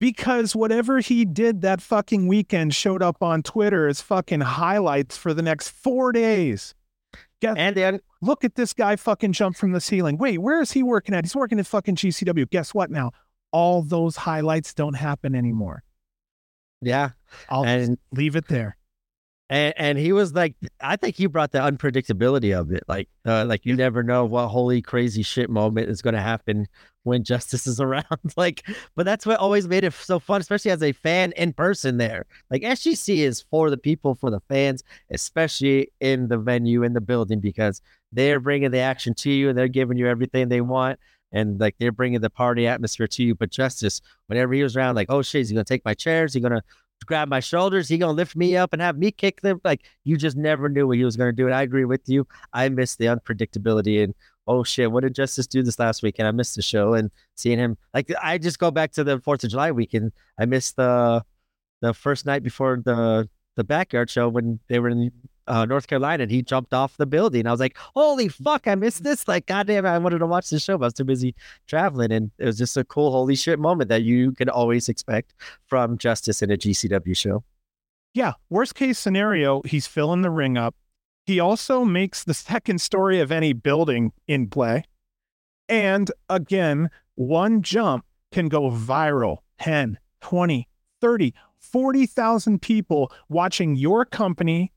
Because 0.00 0.54
whatever 0.54 1.00
he 1.00 1.24
did 1.24 1.62
that 1.62 1.80
fucking 1.80 2.26
weekend 2.26 2.74
showed 2.74 3.02
up 3.02 3.22
on 3.22 3.42
Twitter 3.42 3.88
as 3.88 4.00
fucking 4.00 4.40
highlights 4.40 5.16
for 5.16 5.32
the 5.32 5.42
next 5.42 5.70
four 5.70 6.12
days. 6.12 6.74
Guess, 7.40 7.56
and 7.56 7.76
then 7.76 8.00
look 8.20 8.44
at 8.44 8.54
this 8.54 8.72
guy 8.72 8.96
fucking 8.96 9.32
jump 9.32 9.56
from 9.56 9.72
the 9.72 9.80
ceiling. 9.80 10.18
Wait, 10.18 10.38
where 10.38 10.60
is 10.60 10.72
he 10.72 10.82
working 10.82 11.14
at? 11.14 11.24
He's 11.24 11.36
working 11.36 11.58
at 11.58 11.66
fucking 11.66 11.96
GCW. 11.96 12.48
Guess 12.50 12.74
what 12.74 12.90
now? 12.90 13.12
All 13.52 13.82
those 13.82 14.16
highlights 14.16 14.74
don't 14.74 14.94
happen 14.94 15.34
anymore. 15.34 15.82
Yeah. 16.80 17.10
I'll 17.48 17.64
and 17.64 17.98
leave 18.12 18.36
it 18.36 18.48
there. 18.48 18.76
And, 19.50 19.74
and 19.76 19.98
he 19.98 20.12
was 20.12 20.32
like, 20.32 20.54
I 20.80 20.96
think 20.96 21.16
he 21.16 21.26
brought 21.26 21.52
the 21.52 21.58
unpredictability 21.58 22.58
of 22.58 22.72
it. 22.72 22.82
Like, 22.88 23.08
uh, 23.26 23.44
like 23.44 23.66
you 23.66 23.76
never 23.76 24.02
know 24.02 24.24
what 24.24 24.48
holy 24.48 24.80
crazy 24.80 25.22
shit 25.22 25.50
moment 25.50 25.90
is 25.90 26.00
going 26.00 26.14
to 26.14 26.20
happen 26.20 26.66
when 27.02 27.24
justice 27.24 27.66
is 27.66 27.78
around. 27.80 28.06
like, 28.36 28.66
but 28.96 29.04
that's 29.04 29.26
what 29.26 29.38
always 29.38 29.68
made 29.68 29.84
it 29.84 29.92
so 29.92 30.18
fun, 30.18 30.40
especially 30.40 30.70
as 30.70 30.82
a 30.82 30.92
fan 30.92 31.32
in 31.32 31.52
person 31.52 31.98
there. 31.98 32.24
Like 32.50 32.62
SGC 32.62 33.18
is 33.18 33.44
for 33.50 33.68
the 33.68 33.76
people, 33.76 34.14
for 34.14 34.30
the 34.30 34.40
fans, 34.48 34.82
especially 35.10 35.90
in 36.00 36.28
the 36.28 36.38
venue, 36.38 36.82
in 36.82 36.94
the 36.94 37.00
building, 37.02 37.40
because 37.40 37.82
they're 38.12 38.40
bringing 38.40 38.70
the 38.70 38.78
action 38.78 39.12
to 39.14 39.30
you 39.30 39.50
and 39.50 39.58
they're 39.58 39.68
giving 39.68 39.98
you 39.98 40.08
everything 40.08 40.48
they 40.48 40.62
want. 40.62 40.98
And 41.32 41.58
like 41.58 41.74
they're 41.78 41.92
bringing 41.92 42.20
the 42.20 42.30
party 42.30 42.66
atmosphere 42.66 43.08
to 43.08 43.22
you. 43.22 43.34
But 43.34 43.50
Justice, 43.50 44.00
whenever 44.28 44.54
he 44.54 44.62
was 44.62 44.76
around, 44.76 44.94
like, 44.94 45.10
oh 45.10 45.20
shit, 45.20 45.42
is 45.42 45.48
he 45.48 45.54
gonna 45.54 45.64
take 45.64 45.84
my 45.84 45.94
chairs? 45.94 46.30
Is 46.30 46.34
he 46.34 46.40
gonna 46.40 46.62
grab 47.06 47.28
my 47.28 47.40
shoulders. 47.40 47.88
He 47.88 47.98
gonna 47.98 48.12
lift 48.12 48.36
me 48.36 48.56
up 48.56 48.72
and 48.72 48.82
have 48.82 48.98
me 48.98 49.10
kick 49.10 49.40
them. 49.40 49.60
Like 49.64 49.84
you 50.04 50.16
just 50.16 50.36
never 50.36 50.68
knew 50.68 50.86
what 50.86 50.96
he 50.96 51.04
was 51.04 51.16
gonna 51.16 51.32
do. 51.32 51.46
And 51.46 51.54
I 51.54 51.62
agree 51.62 51.84
with 51.84 52.08
you. 52.08 52.26
I 52.52 52.68
miss 52.68 52.96
the 52.96 53.06
unpredictability 53.06 54.02
and 54.02 54.14
oh 54.46 54.64
shit, 54.64 54.90
what 54.90 55.02
did 55.02 55.14
Justice 55.14 55.46
do 55.46 55.62
this 55.62 55.78
last 55.78 56.02
weekend? 56.02 56.28
I 56.28 56.32
missed 56.32 56.56
the 56.56 56.62
show 56.62 56.94
and 56.94 57.10
seeing 57.34 57.58
him. 57.58 57.76
Like 57.92 58.10
I 58.22 58.38
just 58.38 58.58
go 58.58 58.70
back 58.70 58.92
to 58.92 59.04
the 59.04 59.20
Fourth 59.20 59.44
of 59.44 59.50
July 59.50 59.70
weekend. 59.72 60.12
I 60.38 60.46
missed 60.46 60.76
the 60.76 61.24
the 61.80 61.94
first 61.94 62.26
night 62.26 62.42
before 62.42 62.80
the 62.84 63.28
the 63.56 63.64
backyard 63.64 64.10
show 64.10 64.28
when 64.28 64.58
they 64.68 64.78
were 64.78 64.88
in 64.88 65.12
uh, 65.46 65.64
North 65.64 65.86
Carolina, 65.86 66.22
and 66.22 66.30
he 66.30 66.42
jumped 66.42 66.72
off 66.72 66.96
the 66.96 67.06
building. 67.06 67.46
I 67.46 67.50
was 67.50 67.60
like, 67.60 67.76
"Holy 67.94 68.28
fuck, 68.28 68.66
I 68.66 68.74
missed 68.74 69.02
this!" 69.04 69.28
Like, 69.28 69.46
goddamn, 69.46 69.86
I 69.86 69.98
wanted 69.98 70.18
to 70.18 70.26
watch 70.26 70.50
the 70.50 70.58
show, 70.58 70.78
but 70.78 70.84
I 70.84 70.86
was 70.86 70.94
too 70.94 71.04
busy 71.04 71.34
traveling, 71.66 72.12
and 72.12 72.30
it 72.38 72.46
was 72.46 72.58
just 72.58 72.76
a 72.76 72.84
cool, 72.84 73.10
holy 73.12 73.36
shit 73.36 73.58
moment 73.58 73.88
that 73.88 74.02
you 74.02 74.32
can 74.32 74.48
always 74.48 74.88
expect 74.88 75.34
from 75.66 75.98
Justice 75.98 76.42
in 76.42 76.50
a 76.50 76.56
GCW 76.56 77.16
show. 77.16 77.44
Yeah, 78.14 78.34
worst 78.48 78.74
case 78.74 78.98
scenario, 78.98 79.62
he's 79.62 79.86
filling 79.86 80.22
the 80.22 80.30
ring 80.30 80.56
up. 80.56 80.76
He 81.26 81.40
also 81.40 81.84
makes 81.84 82.22
the 82.22 82.34
second 82.34 82.80
story 82.80 83.20
of 83.20 83.32
any 83.32 83.52
building 83.52 84.12
in 84.28 84.48
play. 84.48 84.84
And 85.68 86.10
again, 86.28 86.90
one 87.14 87.62
jump 87.62 88.04
can 88.32 88.48
go 88.48 88.70
viral 88.70 89.38
10, 89.58 89.98
20, 90.20 90.68
30, 91.00 91.34
40,000 91.58 92.62
people 92.62 93.10
watching 93.28 93.74
your 93.74 94.04
company 94.04 94.72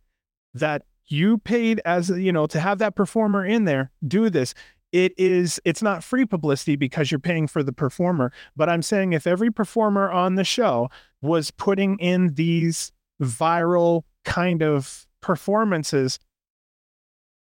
that 0.57 0.83
you 1.07 1.37
paid 1.37 1.81
as, 1.85 2.09
you 2.09 2.31
know, 2.31 2.47
to 2.47 2.59
have 2.59 2.79
that 2.79 2.95
performer 2.95 3.45
in 3.45 3.65
there 3.65 3.91
do 4.05 4.29
this. 4.29 4.53
It 4.91 5.13
is, 5.17 5.59
it's 5.65 5.81
not 5.81 6.03
free 6.03 6.25
publicity 6.25 6.75
because 6.75 7.11
you're 7.11 7.19
paying 7.19 7.47
for 7.47 7.61
the 7.61 7.73
performer. 7.73 8.31
But 8.55 8.69
I'm 8.69 8.81
saying 8.81 9.13
if 9.13 9.27
every 9.27 9.51
performer 9.51 10.09
on 10.09 10.35
the 10.35 10.43
show 10.43 10.89
was 11.21 11.51
putting 11.51 11.97
in 11.99 12.35
these 12.35 12.91
viral 13.21 14.03
kind 14.23 14.61
of 14.61 15.07
performances, 15.21 16.19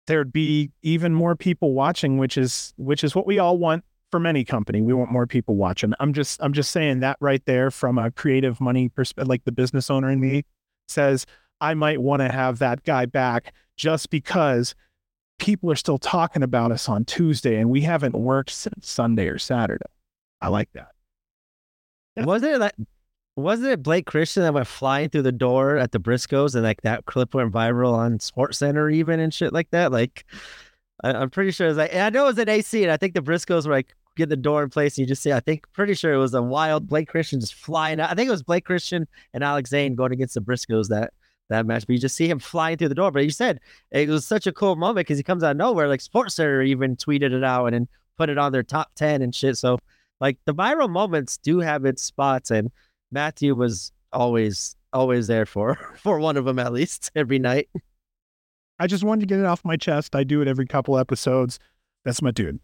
there'd 0.08 0.34
be 0.34 0.72
even 0.82 1.14
more 1.14 1.36
people 1.36 1.74
watching, 1.74 2.18
which 2.18 2.38
is 2.38 2.74
which 2.78 3.04
is 3.04 3.16
what 3.16 3.28
we 3.28 3.40
all 3.40 3.58
want 3.58 3.84
from 4.12 4.26
any 4.26 4.44
company. 4.44 4.82
We 4.82 4.94
want 4.94 5.12
more 5.12 5.28
people 5.28 5.56
watching. 5.56 5.94
I'm 6.00 6.14
just 6.14 6.42
I'm 6.42 6.52
just 6.52 6.72
saying 6.72 7.00
that 7.02 7.18
right 7.22 7.46
there 7.46 7.72
from 7.72 7.98
a 7.98 8.12
creative 8.12 8.60
money 8.60 8.90
perspective, 8.90 9.30
like 9.30 9.46
the 9.46 9.52
business 9.52 9.90
owner 9.90 10.10
in 10.10 10.20
me 10.20 10.44
says, 10.88 11.26
I 11.62 11.74
might 11.74 12.02
want 12.02 12.22
to 12.22 12.32
have 12.32 12.60
that 12.60 12.84
guy 12.84 13.06
back 13.06 13.54
just 13.76 14.10
because 14.10 14.76
people 15.40 15.72
are 15.72 15.76
still 15.76 15.98
talking 15.98 16.44
about 16.44 16.72
us 16.72 16.88
on 16.88 17.06
Tuesday 17.06 17.58
and 17.58 17.70
we 17.70 17.82
haven't 17.82 18.14
worked 18.16 18.52
since 18.52 18.90
Sunday 18.90 19.28
or 19.28 19.40
Saturday. 19.40 19.86
I 20.42 20.50
like 20.50 20.70
that. 20.74 20.90
Wasn't 22.18 22.54
it 22.54 22.60
like 22.60 22.74
wasn't 23.36 23.72
it 23.72 23.84
Blake 23.84 24.06
Christian 24.06 24.44
that 24.44 24.54
went 24.54 24.68
flying 24.68 25.10
through 25.10 25.22
the 25.22 25.32
door 25.32 25.78
at 25.78 25.94
the 25.94 26.00
Briscoes 26.00 26.56
and 26.56 26.64
like 26.64 26.82
that 26.82 27.06
clip 27.06 27.34
went 27.34 27.54
viral 27.54 27.94
on 27.94 28.18
SportsCenter 28.18 28.94
even 28.94 29.20
and 29.20 29.34
shit 29.34 29.54
like 29.54 29.70
that? 29.72 29.92
Like 29.92 30.26
I, 31.04 31.22
am 31.22 31.30
pretty 31.30 31.52
sure 31.52 31.68
it's 31.68 31.78
like 31.78 31.96
I 31.96 32.10
know 32.10 32.24
it 32.24 32.28
was 32.28 32.38
an 32.38 32.50
AC 32.50 32.84
and 32.84 32.92
I 32.92 32.98
think 32.98 33.14
the 33.14 33.22
Briscoes 33.22 33.66
were 33.66 33.74
like 33.74 33.96
get 34.18 34.28
the 34.28 34.36
door 34.36 34.64
in 34.64 34.70
place 34.70 34.98
and 34.98 35.04
you 35.04 35.08
just 35.08 35.24
see 35.24 35.32
I 35.32 35.40
think 35.40 35.72
pretty 35.72 35.94
sure 35.94 36.14
it 36.14 36.18
was 36.18 36.34
a 36.34 36.42
wild 36.42 36.88
Blake 36.88 37.08
Christian 37.08 37.40
just 37.40 37.54
flying 37.54 38.02
out. 38.02 38.10
I 38.12 38.16
think 38.16 38.28
it 38.28 38.32
was 38.32 38.44
Blake 38.44 38.66
Christian 38.66 39.08
and 39.34 39.44
Alex 39.44 39.70
Zayne 39.70 39.96
going 39.96 40.12
against 40.12 40.34
the 40.34 40.42
Briscoes 40.42 40.90
that 40.90 41.14
that 41.50 41.66
match, 41.66 41.86
but 41.86 41.94
you 41.94 42.00
just 42.00 42.16
see 42.16 42.30
him 42.30 42.40
flying 42.40 42.78
through 42.78 42.90
the 42.90 42.96
door. 42.96 43.12
But 43.12 43.24
you 43.24 43.30
said 43.30 43.60
it 43.92 44.10
was 44.10 44.26
such 44.26 44.48
a 44.48 44.52
cool 44.52 44.76
moment 44.76 45.08
because 45.08 45.18
he 45.18 45.24
comes 45.24 45.44
out 45.44 45.52
of 45.52 45.58
nowhere. 45.58 45.88
Like 45.88 46.00
SportsCenter 46.00 46.66
even 46.66 46.96
tweeted 46.96 47.34
it 47.34 47.44
out 47.44 47.66
and 47.66 47.74
then 47.74 47.88
put 48.18 48.30
it 48.30 48.38
on 48.38 48.52
their 48.52 48.64
top 48.64 48.92
ten 48.96 49.22
and 49.22 49.34
shit. 49.34 49.58
So 49.58 49.80
like 50.20 50.38
the 50.46 50.54
viral 50.54 50.90
moments 50.90 51.38
do 51.38 51.60
have 51.60 51.86
its 51.86 52.04
spots, 52.04 52.52
and 52.52 52.72
Matthew 53.12 53.56
was 53.56 53.92
always 54.12 54.76
always 54.92 55.28
there 55.28 55.46
for 55.46 55.76
for 55.98 56.20
one 56.20 56.38
of 56.38 56.46
them 56.46 56.60
at 56.60 56.74
least 56.74 57.12
every 57.16 57.40
night. 57.40 57.70
I 58.80 58.88
just 58.88 59.04
wanted 59.04 59.22
to 59.22 59.28
get 59.28 59.40
it 59.40 59.46
off 59.46 59.66
my 59.66 59.76
chest. 59.76 60.16
I 60.16 60.24
do 60.24 60.42
it 60.42 60.48
every 60.48 60.66
couple 60.66 60.98
episodes. 60.98 61.60
That's 62.06 62.22
my 62.22 62.32
dude. 62.32 62.60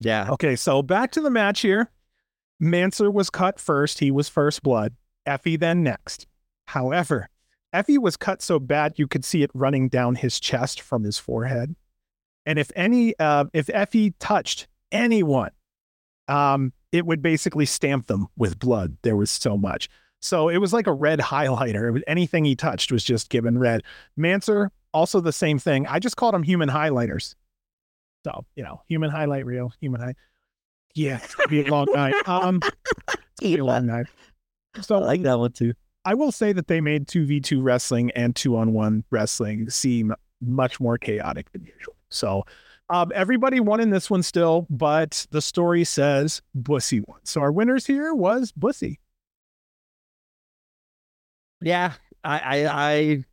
Yeah. 0.00 0.28
Okay, 0.30 0.56
so 0.56 0.82
back 0.82 1.10
to 1.12 1.20
the 1.20 1.30
match 1.30 1.60
here. 1.60 1.90
Mansoor 2.60 3.10
was 3.10 3.30
cut 3.30 3.58
first. 3.58 4.00
He 4.00 4.10
was 4.10 4.28
first 4.28 4.62
blood. 4.62 4.94
Effy 5.26 5.58
then 5.58 5.82
next. 5.82 6.26
However, 6.66 7.30
Effy 7.78 7.98
was 7.98 8.16
cut 8.16 8.42
so 8.42 8.58
bad 8.58 8.94
you 8.96 9.06
could 9.06 9.24
see 9.24 9.42
it 9.42 9.50
running 9.54 9.88
down 9.88 10.16
his 10.16 10.40
chest 10.40 10.80
from 10.80 11.04
his 11.04 11.18
forehead. 11.18 11.76
And 12.44 12.58
if 12.58 12.72
any, 12.74 13.16
uh, 13.18 13.44
if 13.52 13.66
Effy 13.68 14.14
touched 14.18 14.66
anyone, 14.90 15.50
um, 16.26 16.72
it 16.92 17.06
would 17.06 17.22
basically 17.22 17.66
stamp 17.66 18.06
them 18.06 18.26
with 18.36 18.58
blood. 18.58 18.96
There 19.02 19.16
was 19.16 19.30
so 19.30 19.56
much. 19.56 19.88
So 20.20 20.48
it 20.48 20.58
was 20.58 20.72
like 20.72 20.86
a 20.86 20.92
red 20.92 21.20
highlighter. 21.20 22.02
anything 22.06 22.44
he 22.44 22.56
touched 22.56 22.90
was 22.90 23.04
just 23.04 23.30
given 23.30 23.58
red. 23.58 23.82
Manser, 24.18 24.70
also 24.92 25.20
the 25.20 25.32
same 25.32 25.58
thing. 25.58 25.86
I 25.86 25.98
just 25.98 26.16
called 26.16 26.34
them 26.34 26.42
human 26.42 26.68
highlighters. 26.68 27.34
So, 28.24 28.44
you 28.56 28.64
know, 28.64 28.82
human 28.88 29.10
highlight 29.10 29.46
reel, 29.46 29.72
human 29.80 30.00
high. 30.00 30.14
Yeah, 30.94 31.20
it's 31.22 31.34
gonna 31.34 31.48
be 31.48 31.64
a 31.64 31.70
long 31.70 31.86
night. 31.94 32.14
Um 32.26 32.60
it's 33.08 33.40
gonna 33.40 33.54
be 33.54 33.58
a 33.58 33.64
long 33.64 33.86
night. 33.86 34.06
So 34.80 34.96
I 34.96 34.98
like 34.98 35.22
that 35.22 35.38
one 35.38 35.52
too. 35.52 35.74
I 36.08 36.14
will 36.14 36.32
say 36.32 36.54
that 36.54 36.68
they 36.68 36.80
made 36.80 37.06
2v2 37.06 37.62
wrestling 37.62 38.10
and 38.12 38.34
two 38.34 38.56
on 38.56 38.72
one 38.72 39.04
wrestling 39.10 39.68
seem 39.68 40.14
much 40.40 40.80
more 40.80 40.96
chaotic 40.96 41.52
than 41.52 41.66
usual. 41.66 41.96
So 42.08 42.46
um, 42.88 43.12
everybody 43.14 43.60
won 43.60 43.78
in 43.78 43.90
this 43.90 44.08
one 44.08 44.22
still, 44.22 44.66
but 44.70 45.26
the 45.32 45.42
story 45.42 45.84
says 45.84 46.40
Bussy 46.54 47.00
won. 47.00 47.20
So 47.24 47.42
our 47.42 47.52
winners 47.52 47.84
here 47.84 48.14
was 48.14 48.52
Bussy. 48.52 49.00
Yeah, 51.60 51.92
I, 52.24 52.38
I, 52.38 52.66
I, 52.66 53.24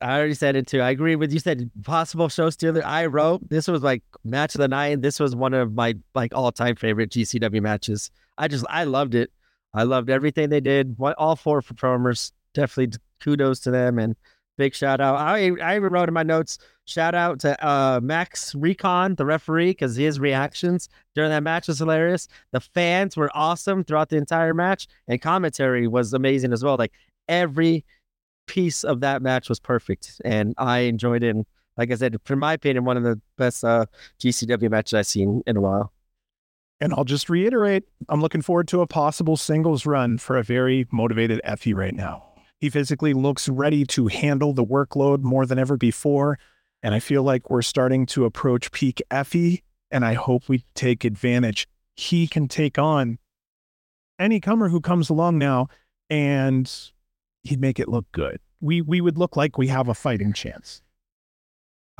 I 0.00 0.16
already 0.16 0.32
said 0.32 0.56
it 0.56 0.66
too. 0.66 0.80
I 0.80 0.88
agree 0.88 1.16
with 1.16 1.34
you. 1.34 1.38
Said 1.38 1.70
possible 1.84 2.30
show 2.30 2.48
stealer. 2.48 2.82
I 2.82 3.04
wrote 3.04 3.46
this 3.50 3.68
was 3.68 3.82
like 3.82 4.02
match 4.24 4.54
of 4.54 4.60
the 4.60 4.68
night. 4.68 5.02
This 5.02 5.20
was 5.20 5.36
one 5.36 5.52
of 5.52 5.74
my 5.74 5.96
like 6.14 6.34
all 6.34 6.50
time 6.50 6.76
favorite 6.76 7.10
GCW 7.10 7.60
matches. 7.60 8.10
I 8.38 8.48
just 8.48 8.64
I 8.70 8.84
loved 8.84 9.14
it. 9.14 9.30
I 9.74 9.84
loved 9.84 10.10
everything 10.10 10.50
they 10.50 10.60
did. 10.60 10.96
All 11.18 11.36
four 11.36 11.62
performers 11.62 12.32
definitely 12.54 12.98
kudos 13.20 13.60
to 13.60 13.70
them 13.70 13.98
and 13.98 14.16
big 14.58 14.74
shout 14.74 15.00
out. 15.00 15.16
I 15.16 15.52
I 15.62 15.76
even 15.76 15.92
wrote 15.92 16.08
in 16.08 16.14
my 16.14 16.22
notes 16.22 16.58
shout 16.84 17.14
out 17.14 17.40
to 17.40 17.66
uh, 17.66 18.00
Max 18.02 18.54
Recon, 18.54 19.14
the 19.14 19.24
referee, 19.24 19.70
because 19.70 19.96
his 19.96 20.20
reactions 20.20 20.88
during 21.14 21.30
that 21.30 21.42
match 21.42 21.68
was 21.68 21.78
hilarious. 21.78 22.28
The 22.52 22.60
fans 22.60 23.16
were 23.16 23.30
awesome 23.34 23.84
throughout 23.84 24.08
the 24.08 24.16
entire 24.16 24.54
match, 24.54 24.88
and 25.08 25.20
commentary 25.20 25.86
was 25.88 26.12
amazing 26.12 26.52
as 26.52 26.62
well. 26.64 26.76
Like 26.76 26.92
every 27.28 27.84
piece 28.46 28.84
of 28.84 29.00
that 29.00 29.22
match 29.22 29.48
was 29.48 29.60
perfect, 29.60 30.20
and 30.24 30.54
I 30.58 30.80
enjoyed 30.80 31.22
it. 31.22 31.34
And 31.34 31.46
like 31.76 31.90
I 31.90 31.94
said, 31.94 32.16
for 32.24 32.36
my 32.36 32.52
opinion, 32.54 32.84
one 32.84 32.96
of 32.96 33.02
the 33.04 33.20
best 33.38 33.64
uh, 33.64 33.86
GCW 34.20 34.70
matches 34.70 34.94
I've 34.94 35.06
seen 35.06 35.42
in 35.46 35.56
a 35.56 35.60
while. 35.60 35.92
And 36.82 36.92
I'll 36.94 37.04
just 37.04 37.30
reiterate, 37.30 37.84
I'm 38.08 38.20
looking 38.20 38.42
forward 38.42 38.66
to 38.68 38.80
a 38.80 38.88
possible 38.88 39.36
singles 39.36 39.86
run 39.86 40.18
for 40.18 40.36
a 40.36 40.42
very 40.42 40.88
motivated 40.90 41.40
Effy 41.46 41.72
right 41.76 41.94
now. 41.94 42.24
He 42.58 42.70
physically 42.70 43.14
looks 43.14 43.48
ready 43.48 43.84
to 43.84 44.08
handle 44.08 44.52
the 44.52 44.64
workload 44.64 45.22
more 45.22 45.46
than 45.46 45.60
ever 45.60 45.76
before. 45.76 46.40
And 46.82 46.92
I 46.92 46.98
feel 46.98 47.22
like 47.22 47.48
we're 47.48 47.62
starting 47.62 48.04
to 48.06 48.24
approach 48.24 48.72
peak 48.72 49.00
Effy, 49.12 49.62
and 49.92 50.04
I 50.04 50.14
hope 50.14 50.48
we 50.48 50.64
take 50.74 51.04
advantage. 51.04 51.68
He 51.94 52.26
can 52.26 52.48
take 52.48 52.80
on 52.80 53.20
any 54.18 54.40
comer 54.40 54.68
who 54.68 54.80
comes 54.80 55.08
along 55.08 55.38
now, 55.38 55.68
and 56.10 56.68
he'd 57.44 57.60
make 57.60 57.78
it 57.78 57.88
look 57.88 58.10
good. 58.10 58.40
We 58.60 58.82
we 58.82 59.00
would 59.00 59.18
look 59.18 59.36
like 59.36 59.56
we 59.56 59.68
have 59.68 59.86
a 59.86 59.94
fighting 59.94 60.32
chance. 60.32 60.82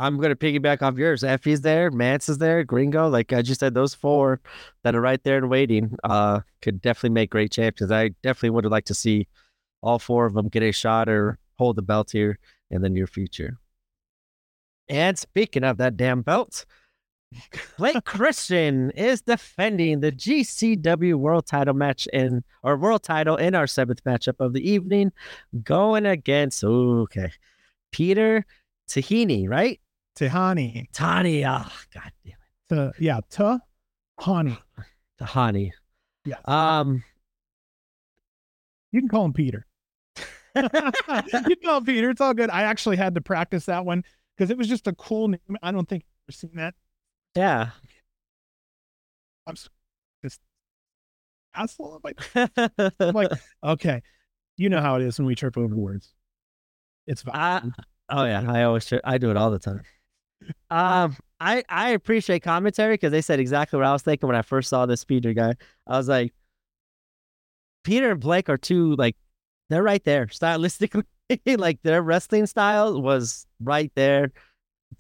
I'm 0.03 0.19
gonna 0.19 0.35
piggyback 0.35 0.83
off 0.83 0.99
yours. 0.99 1.23
Effy's 1.23 1.61
there, 1.61 1.89
Mance 1.93 2.29
is 2.29 2.39
there, 2.39 2.65
Gringo. 2.65 3.09
Like 3.09 3.33
I 3.33 3.41
just 3.41 3.61
said, 3.61 3.73
those 3.73 3.95
four 3.95 4.41
that 4.83 4.97
are 4.97 5.01
right 5.01 5.23
there 5.23 5.39
and 5.39 5.49
waiting, 5.49 5.97
uh, 6.03 6.41
could 6.61 6.83
definitely 6.83 7.11
make 7.11 7.31
great 7.31 7.53
champions. 7.53 7.93
I 7.93 8.09
definitely 8.21 8.51
would 8.51 8.65
like 8.67 8.87
to 8.87 8.95
see 8.95 9.29
all 9.81 10.01
four 10.01 10.27
of 10.27 10.35
them 10.35 10.49
get 10.49 10.65
a 10.65 10.73
shot 10.73 11.09
or 11.09 11.39
hold 11.57 11.77
the 11.77 11.83
belt 11.83 12.11
here 12.11 12.41
in 12.69 12.83
the 12.83 12.89
near 12.89 13.07
future. 13.07 13.59
And 14.89 15.17
speaking 15.17 15.63
of 15.63 15.77
that 15.77 15.97
damn 15.97 16.23
belt, 16.23 16.67
Blake 17.79 18.05
Christian 18.05 18.91
is 18.91 19.23
defending 19.23 20.01
the 20.01 20.11
GCW 20.11 21.15
World 21.15 21.47
Title 21.47 21.75
match 21.75 22.09
in 22.13 22.43
or 22.65 22.77
World 22.77 23.05
Title 23.05 23.37
in 23.37 23.55
our 23.55 23.69
seventh 23.69 24.03
matchup 24.03 24.41
of 24.41 24.53
the 24.53 24.69
evening, 24.69 25.13
going 25.63 26.07
against 26.07 26.65
okay 26.65 27.31
Peter 27.93 28.45
Tahini, 28.89 29.49
right? 29.49 29.79
Tahani. 30.19 30.87
Tani. 30.93 31.45
Oh, 31.45 31.67
god 31.95 32.13
damn 32.25 32.33
it. 32.33 32.69
To, 32.69 32.93
yeah, 32.99 33.21
Tahani. 33.31 34.59
Tahani. 35.21 35.73
Yeah. 36.25 36.37
Um, 36.45 37.03
you 38.93 39.01
can 39.01 39.09
call 39.09 39.25
him 39.25 39.33
Peter. 39.33 39.67
you 40.57 40.69
can 40.69 41.57
call 41.65 41.79
him 41.79 41.85
Peter. 41.85 42.11
It's 42.11 42.21
all 42.21 42.35
good. 42.35 42.51
I 42.51 42.63
actually 42.63 42.97
had 42.97 43.15
to 43.15 43.21
practice 43.21 43.67
that 43.67 43.85
one 43.85 44.05
because 44.37 44.51
it 44.51 44.59
was 44.59 44.69
just 44.69 44.87
a 44.87 44.93
cool 44.95 45.29
name. 45.29 45.57
I 45.63 45.73
don't 45.73 45.89
think 45.89 46.05
I've 46.29 46.35
seen 46.35 46.53
that. 46.55 46.75
Yeah. 47.35 47.71
I'm 49.47 49.57
just 50.23 50.41
asshole. 51.55 52.01
I'm 52.35 53.15
like, 53.15 53.31
okay, 53.65 54.03
you 54.57 54.69
know 54.69 54.81
how 54.81 54.97
it 54.97 55.03
is 55.03 55.19
when 55.19 55.27
we 55.27 55.35
trip 55.35 55.57
over 55.57 55.75
words. 55.75 56.15
It's 57.07 57.23
fine. 57.23 57.73
oh 58.09 58.25
yeah, 58.25 58.51
I 58.51 58.65
always 58.65 58.87
trip. 58.87 59.01
I 59.05 59.19
do 59.19 59.31
it 59.31 59.37
all 59.37 59.51
the 59.51 59.59
time. 59.59 59.83
Um, 60.71 61.17
I 61.41 61.65
I 61.69 61.91
appreciate 61.91 62.43
commentary 62.43 62.95
because 62.95 63.13
they 63.13 63.21
said 63.21 63.41
exactly 63.41 63.79
what 63.79 63.87
I 63.87 63.93
was 63.93 64.03
thinking 64.03 64.27
when 64.27 64.37
I 64.37 64.43
first 64.43 64.69
saw 64.69 64.87
this 64.87 65.05
Peter 65.05 65.33
guy. 65.33 65.55
I 65.87 65.97
was 65.97 66.09
like, 66.09 66.33
Peter 67.85 68.13
and 68.13 68.21
Blake 68.21 68.49
are 68.49 68.57
two 68.57 68.95
like 68.97 69.17
they're 69.69 69.83
right 69.83 70.03
there 70.05 70.27
stylistically. 70.27 71.05
like 71.47 71.83
their 71.83 72.03
wrestling 72.03 72.47
style 72.47 73.01
was 73.01 73.47
right 73.61 73.91
there. 73.95 74.33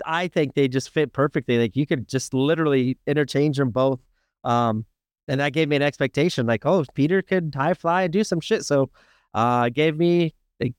I 0.06 0.28
think 0.28 0.54
they 0.54 0.68
just 0.68 0.90
fit 0.90 1.12
perfectly. 1.12 1.58
Like 1.58 1.76
you 1.76 1.86
could 1.86 2.08
just 2.08 2.32
literally 2.34 2.98
interchange 3.06 3.58
them 3.58 3.70
both. 3.70 4.00
Um, 4.44 4.86
and 5.28 5.40
that 5.40 5.52
gave 5.52 5.68
me 5.68 5.76
an 5.76 5.82
expectation 5.82 6.46
like, 6.46 6.66
oh, 6.66 6.84
Peter 6.94 7.22
could 7.22 7.54
high 7.56 7.74
fly 7.74 8.02
and 8.02 8.12
do 8.12 8.24
some 8.24 8.40
shit. 8.40 8.64
So, 8.64 8.90
uh, 9.34 9.68
gave 9.68 9.96
me, 9.96 10.34
like, 10.60 10.74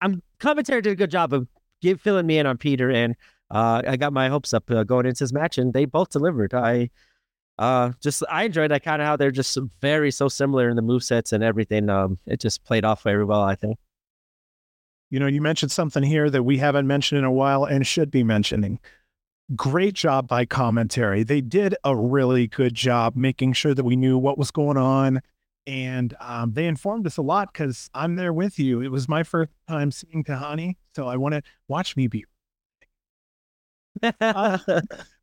I'm 0.00 0.22
commentary 0.38 0.82
did 0.82 0.92
a 0.92 0.96
good 0.96 1.10
job 1.10 1.32
of 1.32 1.46
give 1.82 2.00
filling 2.00 2.26
me 2.26 2.38
in 2.38 2.46
on 2.46 2.56
Peter, 2.58 2.90
and 2.90 3.16
uh, 3.50 3.82
I 3.86 3.96
got 3.96 4.12
my 4.12 4.28
hopes 4.28 4.52
up 4.52 4.70
uh, 4.70 4.84
going 4.84 5.06
into 5.06 5.24
this 5.24 5.32
match, 5.32 5.58
and 5.58 5.72
they 5.72 5.84
both 5.86 6.10
delivered. 6.10 6.52
I, 6.52 6.90
uh, 7.58 7.92
just 8.00 8.22
I 8.30 8.44
enjoyed 8.44 8.70
that 8.70 8.84
kind 8.84 9.00
of 9.00 9.06
how 9.06 9.16
they're 9.16 9.30
just 9.30 9.56
very 9.80 10.10
so 10.10 10.28
similar 10.28 10.68
in 10.68 10.76
the 10.76 10.82
move 10.82 11.02
sets 11.02 11.32
and 11.32 11.42
everything. 11.42 11.88
Um, 11.88 12.18
it 12.26 12.40
just 12.40 12.64
played 12.64 12.84
off 12.84 13.02
very 13.02 13.24
well, 13.24 13.42
I 13.42 13.54
think. 13.54 13.78
You 15.10 15.18
know, 15.18 15.26
you 15.26 15.40
mentioned 15.40 15.72
something 15.72 16.02
here 16.02 16.28
that 16.28 16.42
we 16.42 16.58
haven't 16.58 16.86
mentioned 16.86 17.20
in 17.20 17.24
a 17.24 17.32
while 17.32 17.64
and 17.64 17.86
should 17.86 18.10
be 18.10 18.22
mentioning. 18.22 18.78
Great 19.56 19.94
job 19.94 20.28
by 20.28 20.44
commentary. 20.44 21.22
They 21.22 21.40
did 21.40 21.74
a 21.82 21.96
really 21.96 22.46
good 22.46 22.74
job 22.74 23.16
making 23.16 23.54
sure 23.54 23.72
that 23.72 23.84
we 23.84 23.96
knew 23.96 24.18
what 24.18 24.36
was 24.36 24.50
going 24.50 24.76
on. 24.76 25.22
And 25.66 26.14
um, 26.20 26.52
they 26.52 26.66
informed 26.66 27.06
us 27.06 27.16
a 27.16 27.22
lot 27.22 27.52
because 27.52 27.88
I'm 27.94 28.16
there 28.16 28.34
with 28.34 28.58
you. 28.58 28.82
It 28.82 28.90
was 28.90 29.08
my 29.08 29.22
first 29.22 29.50
time 29.66 29.90
seeing 29.90 30.22
Tahani. 30.24 30.76
So 30.94 31.08
I 31.08 31.16
want 31.16 31.34
to 31.34 31.42
watch 31.66 31.96
me 31.96 32.06
be. 32.06 32.24
Uh, 34.20 34.58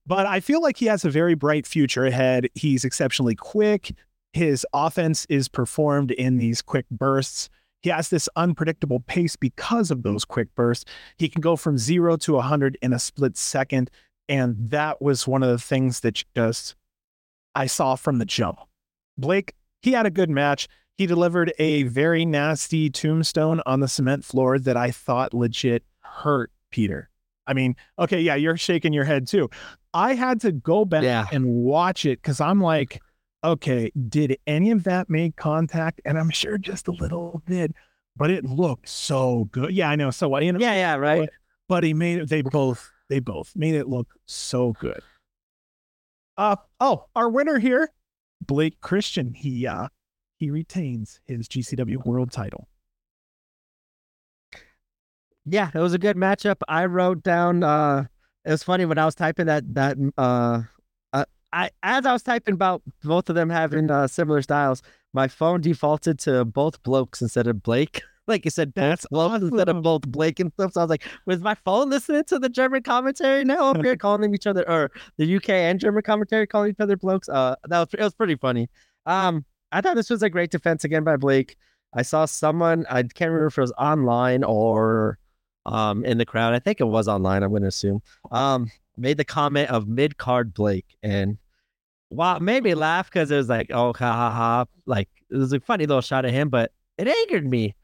but 0.06 0.26
I 0.26 0.40
feel 0.40 0.62
like 0.62 0.78
he 0.78 0.86
has 0.86 1.06
a 1.06 1.10
very 1.10 1.36
bright 1.36 1.66
future 1.66 2.06
ahead. 2.06 2.50
He's 2.54 2.86
exceptionally 2.86 3.36
quick. 3.36 3.94
His 4.34 4.66
offense 4.74 5.26
is 5.30 5.48
performed 5.48 6.12
in 6.12 6.38
these 6.38 6.62
quick 6.62 6.86
bursts. 6.92 7.50
He 7.82 7.90
has 7.90 8.10
this 8.10 8.28
unpredictable 8.36 9.00
pace 9.02 9.36
because 9.36 9.92
of 9.92 10.04
those 10.04 10.26
quick 10.26 10.54
bursts. 10.56 10.86
He 11.18 11.30
can 11.30 11.42
go 11.42 11.56
from 11.56 11.78
zero 11.78 12.18
to 12.18 12.34
100 12.34 12.78
in 12.82 12.94
a 12.94 13.00
split 13.00 13.38
second. 13.38 13.92
And 14.28 14.56
that 14.58 15.02
was 15.02 15.28
one 15.28 15.44
of 15.44 15.50
the 15.50 15.60
things 15.60 16.00
that 16.02 16.24
just 16.36 16.76
I 17.54 17.68
saw 17.68 17.96
from 17.96 18.18
the 18.18 18.26
jump. 18.26 18.60
Blake, 19.18 19.54
he 19.82 19.92
had 19.92 20.06
a 20.06 20.12
good 20.12 20.30
match. 20.30 20.68
He 20.98 21.06
delivered 21.06 21.54
a 21.60 21.84
very 21.84 22.26
nasty 22.26 22.90
tombstone 22.90 23.62
on 23.66 23.80
the 23.82 23.88
cement 23.88 24.26
floor 24.26 24.58
that 24.60 24.78
I 24.78 24.92
thought 24.92 25.34
legit 25.34 25.84
hurt 26.00 26.52
Peter. 26.72 27.10
I 27.48 27.54
mean, 27.54 27.76
okay, 28.00 28.20
yeah, 28.22 28.36
you're 28.36 28.58
shaking 28.58 28.94
your 28.94 29.04
head 29.04 29.28
too. 29.28 29.50
I 29.94 30.14
had 30.14 30.42
to 30.42 30.52
go 30.52 30.86
back 30.86 31.04
yeah. 31.04 31.26
and 31.32 31.46
watch 31.46 32.06
it 32.06 32.22
because 32.22 32.42
I'm 32.42 32.60
like, 32.60 33.02
okay, 33.44 33.92
did 34.10 34.38
any 34.48 34.72
of 34.72 34.84
that 34.84 35.10
make 35.10 35.36
contact? 35.36 36.02
And 36.06 36.18
I'm 36.18 36.30
sure 36.30 36.58
just 36.58 36.88
a 36.88 36.92
little 36.92 37.42
bit, 37.46 37.74
but 38.18 38.30
it 38.30 38.44
looked 38.44 38.90
so 38.90 39.48
good. 39.52 39.72
Yeah, 39.72 39.90
I 39.90 39.96
know. 39.96 40.12
So 40.12 40.28
what? 40.28 40.44
You 40.44 40.54
know, 40.54 40.60
yeah, 40.60 40.74
yeah, 40.74 40.96
right. 40.96 41.22
But, 41.22 41.30
but 41.68 41.84
he 41.84 41.94
made 41.94 42.20
it. 42.20 42.30
They 42.30 42.42
both, 42.42 42.92
they 43.10 43.20
both 43.20 43.56
made 43.56 43.76
it 43.76 43.88
look 43.88 44.08
so 44.26 44.74
good. 44.74 45.02
Uh 46.38 46.58
oh, 46.82 47.06
our 47.16 47.30
winner 47.30 47.60
here, 47.60 47.90
Blake 48.46 48.82
Christian. 48.82 49.34
He 49.34 49.66
uh 49.66 49.88
he 50.38 50.52
retains 50.52 51.22
his 51.26 51.48
GCW 51.48 52.06
World 52.06 52.32
Title. 52.32 52.68
Yeah, 55.46 55.70
it 55.74 55.80
was 55.80 55.94
a 55.94 56.00
good 56.00 56.18
matchup. 56.18 56.58
I 56.68 56.86
wrote 56.86 57.24
down. 57.24 57.64
uh 57.64 58.06
It 58.46 58.52
was 58.52 58.64
funny 58.64 58.86
when 58.86 58.98
I 58.98 59.06
was 59.06 59.16
typing 59.16 59.46
that 59.48 59.74
that 59.76 59.98
uh 60.18 60.64
I 61.54 61.70
as 61.84 62.06
I 62.06 62.12
was 62.12 62.22
typing 62.22 62.54
about 62.56 62.82
both 63.02 63.30
of 63.30 63.36
them 63.36 63.50
having 63.50 63.90
uh, 63.90 64.08
similar 64.08 64.42
styles, 64.42 64.82
my 65.14 65.30
phone 65.30 65.62
defaulted 65.62 66.20
to 66.20 66.44
both 66.44 66.84
blokes 66.84 67.22
instead 67.22 67.48
of 67.48 67.64
Blake. 67.64 68.02
Like 68.28 68.44
you 68.44 68.50
said, 68.50 68.74
that's 68.74 69.06
blokes 69.12 69.36
awesome. 69.36 69.50
instead 69.50 69.70
of 69.70 69.84
both 69.84 70.02
Blake 70.08 70.40
and 70.40 70.52
stuff. 70.54 70.74
So 70.74 70.82
I 70.82 70.84
was 70.86 70.90
like, 70.90 71.04
was 71.28 71.42
my 71.42 71.54
phone 71.54 71.92
listening 71.92 72.24
to 72.24 72.40
the 72.40 72.50
German 72.50 72.82
commentary 72.82 73.46
now 73.46 73.70
up 73.70 73.84
here 73.84 73.96
calling 74.06 74.34
each 74.34 74.48
other 74.48 74.68
or 74.68 74.90
the 75.18 75.36
UK 75.36 75.50
and 75.52 75.80
German 75.80 76.02
commentary 76.02 76.48
calling 76.48 76.72
each 76.72 76.80
other 76.80 76.98
blokes? 76.98 77.30
Uh 77.30 77.56
that 77.70 77.78
was 77.80 77.90
it 77.94 78.00
was 78.02 78.16
pretty 78.16 78.36
funny. 78.36 78.68
Um 79.06 79.46
I 79.72 79.80
thought 79.82 79.96
this 79.96 80.10
was 80.10 80.24
a 80.24 80.30
great 80.32 80.50
defense 80.50 80.84
again 80.84 81.04
by 81.04 81.18
Blake. 81.18 81.56
I 81.94 82.02
saw 82.02 82.26
someone, 82.26 82.88
I 82.90 83.04
can't 83.04 83.30
remember 83.30 83.46
if 83.46 83.60
it 83.60 83.62
was 83.62 83.74
online 83.78 84.44
or 84.44 85.20
um 85.66 86.06
in 86.06 86.18
the 86.18 86.26
crowd. 86.26 86.54
I 86.54 86.60
think 86.60 86.80
it 86.82 86.86
was 86.86 87.08
online, 87.08 87.44
I'm 87.44 87.52
gonna 87.52 87.68
assume. 87.68 88.02
Um 88.32 88.72
made 88.98 89.18
the 89.18 89.26
comment 89.26 89.70
of 89.70 89.88
mid 89.88 90.18
card 90.18 90.54
Blake 90.54 90.98
and 91.04 91.38
wow, 92.10 92.40
made 92.40 92.64
me 92.64 92.74
laugh 92.74 93.10
because 93.10 93.32
it 93.32 93.38
was 93.38 93.50
like, 93.50 93.70
oh, 93.72 93.94
ha 93.94 94.14
ha 94.14 94.32
ha. 94.32 94.66
Like, 94.86 95.10
it 95.30 95.36
was 95.38 95.54
a 95.54 95.60
funny 95.60 95.86
little 95.86 96.02
shot 96.02 96.26
at 96.26 96.32
him, 96.32 96.50
but 96.50 96.72
it 96.98 97.08
angered 97.08 97.48
me. 97.48 97.76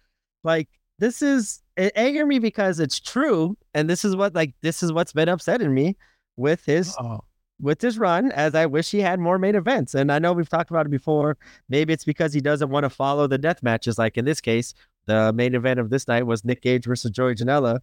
Like, 0.43 0.69
this 0.99 1.21
is, 1.21 1.61
it 1.77 1.91
angered 1.95 2.27
me 2.27 2.39
because 2.39 2.79
it's 2.79 2.99
true. 2.99 3.57
And 3.73 3.89
this 3.89 4.05
is 4.05 4.15
what, 4.15 4.36
like, 4.36 4.53
this 4.61 4.84
is 4.84 4.91
what's 4.93 5.13
been 5.13 5.29
upsetting 5.29 5.73
me 5.73 5.97
with 6.38 6.63
his, 6.65 6.95
oh. 6.99 7.21
with 7.59 7.82
his 7.82 7.97
run, 7.97 8.32
as 8.32 8.55
I 8.55 8.65
wish 8.65 8.91
he 8.91 8.99
had 8.99 9.19
more 9.19 9.39
main 9.39 9.55
events. 9.55 9.95
And 9.95 10.11
I 10.11 10.19
know 10.19 10.34
we've 10.34 10.49
talked 10.49 10.69
about 10.69 10.86
it 10.86 10.89
before. 10.91 11.38
Maybe 11.69 11.93
it's 11.93 12.05
because 12.05 12.34
he 12.34 12.41
doesn't 12.41 12.69
want 12.69 12.84
to 12.84 12.89
follow 12.89 13.27
the 13.27 13.38
death 13.38 13.63
matches. 13.63 13.97
Like 13.97 14.17
in 14.17 14.25
this 14.25 14.41
case, 14.41 14.73
the 15.06 15.34
main 15.34 15.56
event 15.56 15.80
of 15.80 15.89
this 15.89 16.08
night 16.08 16.26
was 16.26 16.45
Nick 16.45 16.62
Gage 16.62 16.86
versus 16.86 17.12
Joey 17.12 17.36
Janela, 17.36 17.80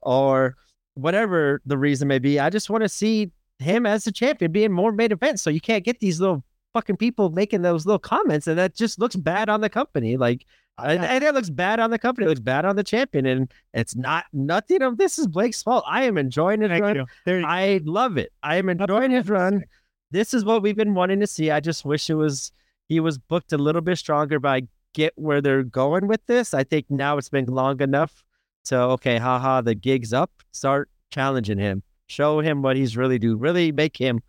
or 0.00 0.56
whatever 0.94 1.60
the 1.66 1.78
reason 1.78 2.08
may 2.08 2.18
be. 2.18 2.38
I 2.38 2.50
just 2.50 2.70
want 2.70 2.82
to 2.82 2.88
see 2.88 3.30
him 3.58 3.86
as 3.86 4.06
a 4.06 4.12
champion 4.12 4.52
being 4.52 4.72
more 4.72 4.92
main 4.92 5.12
event. 5.12 5.40
So 5.40 5.50
you 5.50 5.60
can't 5.60 5.84
get 5.84 6.00
these 6.00 6.20
little 6.20 6.42
fucking 6.72 6.96
people 6.96 7.30
making 7.30 7.62
those 7.62 7.86
little 7.86 7.98
comments, 7.98 8.46
and 8.46 8.58
that 8.58 8.74
just 8.74 8.98
looks 8.98 9.16
bad 9.16 9.48
on 9.48 9.60
the 9.60 9.68
company. 9.68 10.16
Like, 10.16 10.46
and, 10.78 11.04
and 11.04 11.22
it 11.22 11.34
looks 11.34 11.50
bad 11.50 11.80
on 11.80 11.90
the 11.90 11.98
company. 11.98 12.26
It 12.26 12.30
looks 12.30 12.40
bad 12.40 12.64
on 12.64 12.76
the 12.76 12.84
champion, 12.84 13.26
and 13.26 13.52
it's 13.74 13.94
not 13.94 14.24
nothing 14.32 14.82
of 14.82 14.96
this 14.96 15.18
is 15.18 15.26
Blake's 15.26 15.62
fault. 15.62 15.84
I 15.86 16.04
am 16.04 16.16
enjoying 16.18 16.62
his 16.62 16.70
Thank 16.70 16.82
run. 16.82 17.06
I 17.44 17.80
love 17.84 18.16
it. 18.16 18.32
I 18.42 18.56
am 18.56 18.68
enjoying 18.68 19.10
his 19.10 19.28
run. 19.28 19.64
This 20.10 20.34
is 20.34 20.44
what 20.44 20.62
we've 20.62 20.76
been 20.76 20.94
wanting 20.94 21.20
to 21.20 21.26
see. 21.26 21.50
I 21.50 21.60
just 21.60 21.84
wish 21.84 22.10
it 22.10 22.14
was 22.14 22.52
he 22.88 23.00
was 23.00 23.16
booked 23.18 23.52
a 23.52 23.58
little 23.58 23.80
bit 23.80 23.96
stronger, 23.96 24.44
I 24.44 24.62
get 24.94 25.12
where 25.16 25.40
they're 25.40 25.62
going 25.62 26.06
with 26.06 26.24
this. 26.26 26.54
I 26.54 26.64
think 26.64 26.86
now 26.90 27.18
it's 27.18 27.28
been 27.28 27.46
long 27.46 27.80
enough. 27.80 28.22
So 28.64 28.90
okay, 28.92 29.18
haha, 29.18 29.60
the 29.60 29.74
gig's 29.74 30.12
up. 30.12 30.30
Start 30.52 30.90
challenging 31.10 31.58
him 31.58 31.82
show 32.12 32.40
him 32.40 32.62
what 32.62 32.76
he's 32.76 32.96
really 32.96 33.18
do. 33.18 33.36
Really 33.36 33.72
make 33.72 33.96
him 33.96 34.20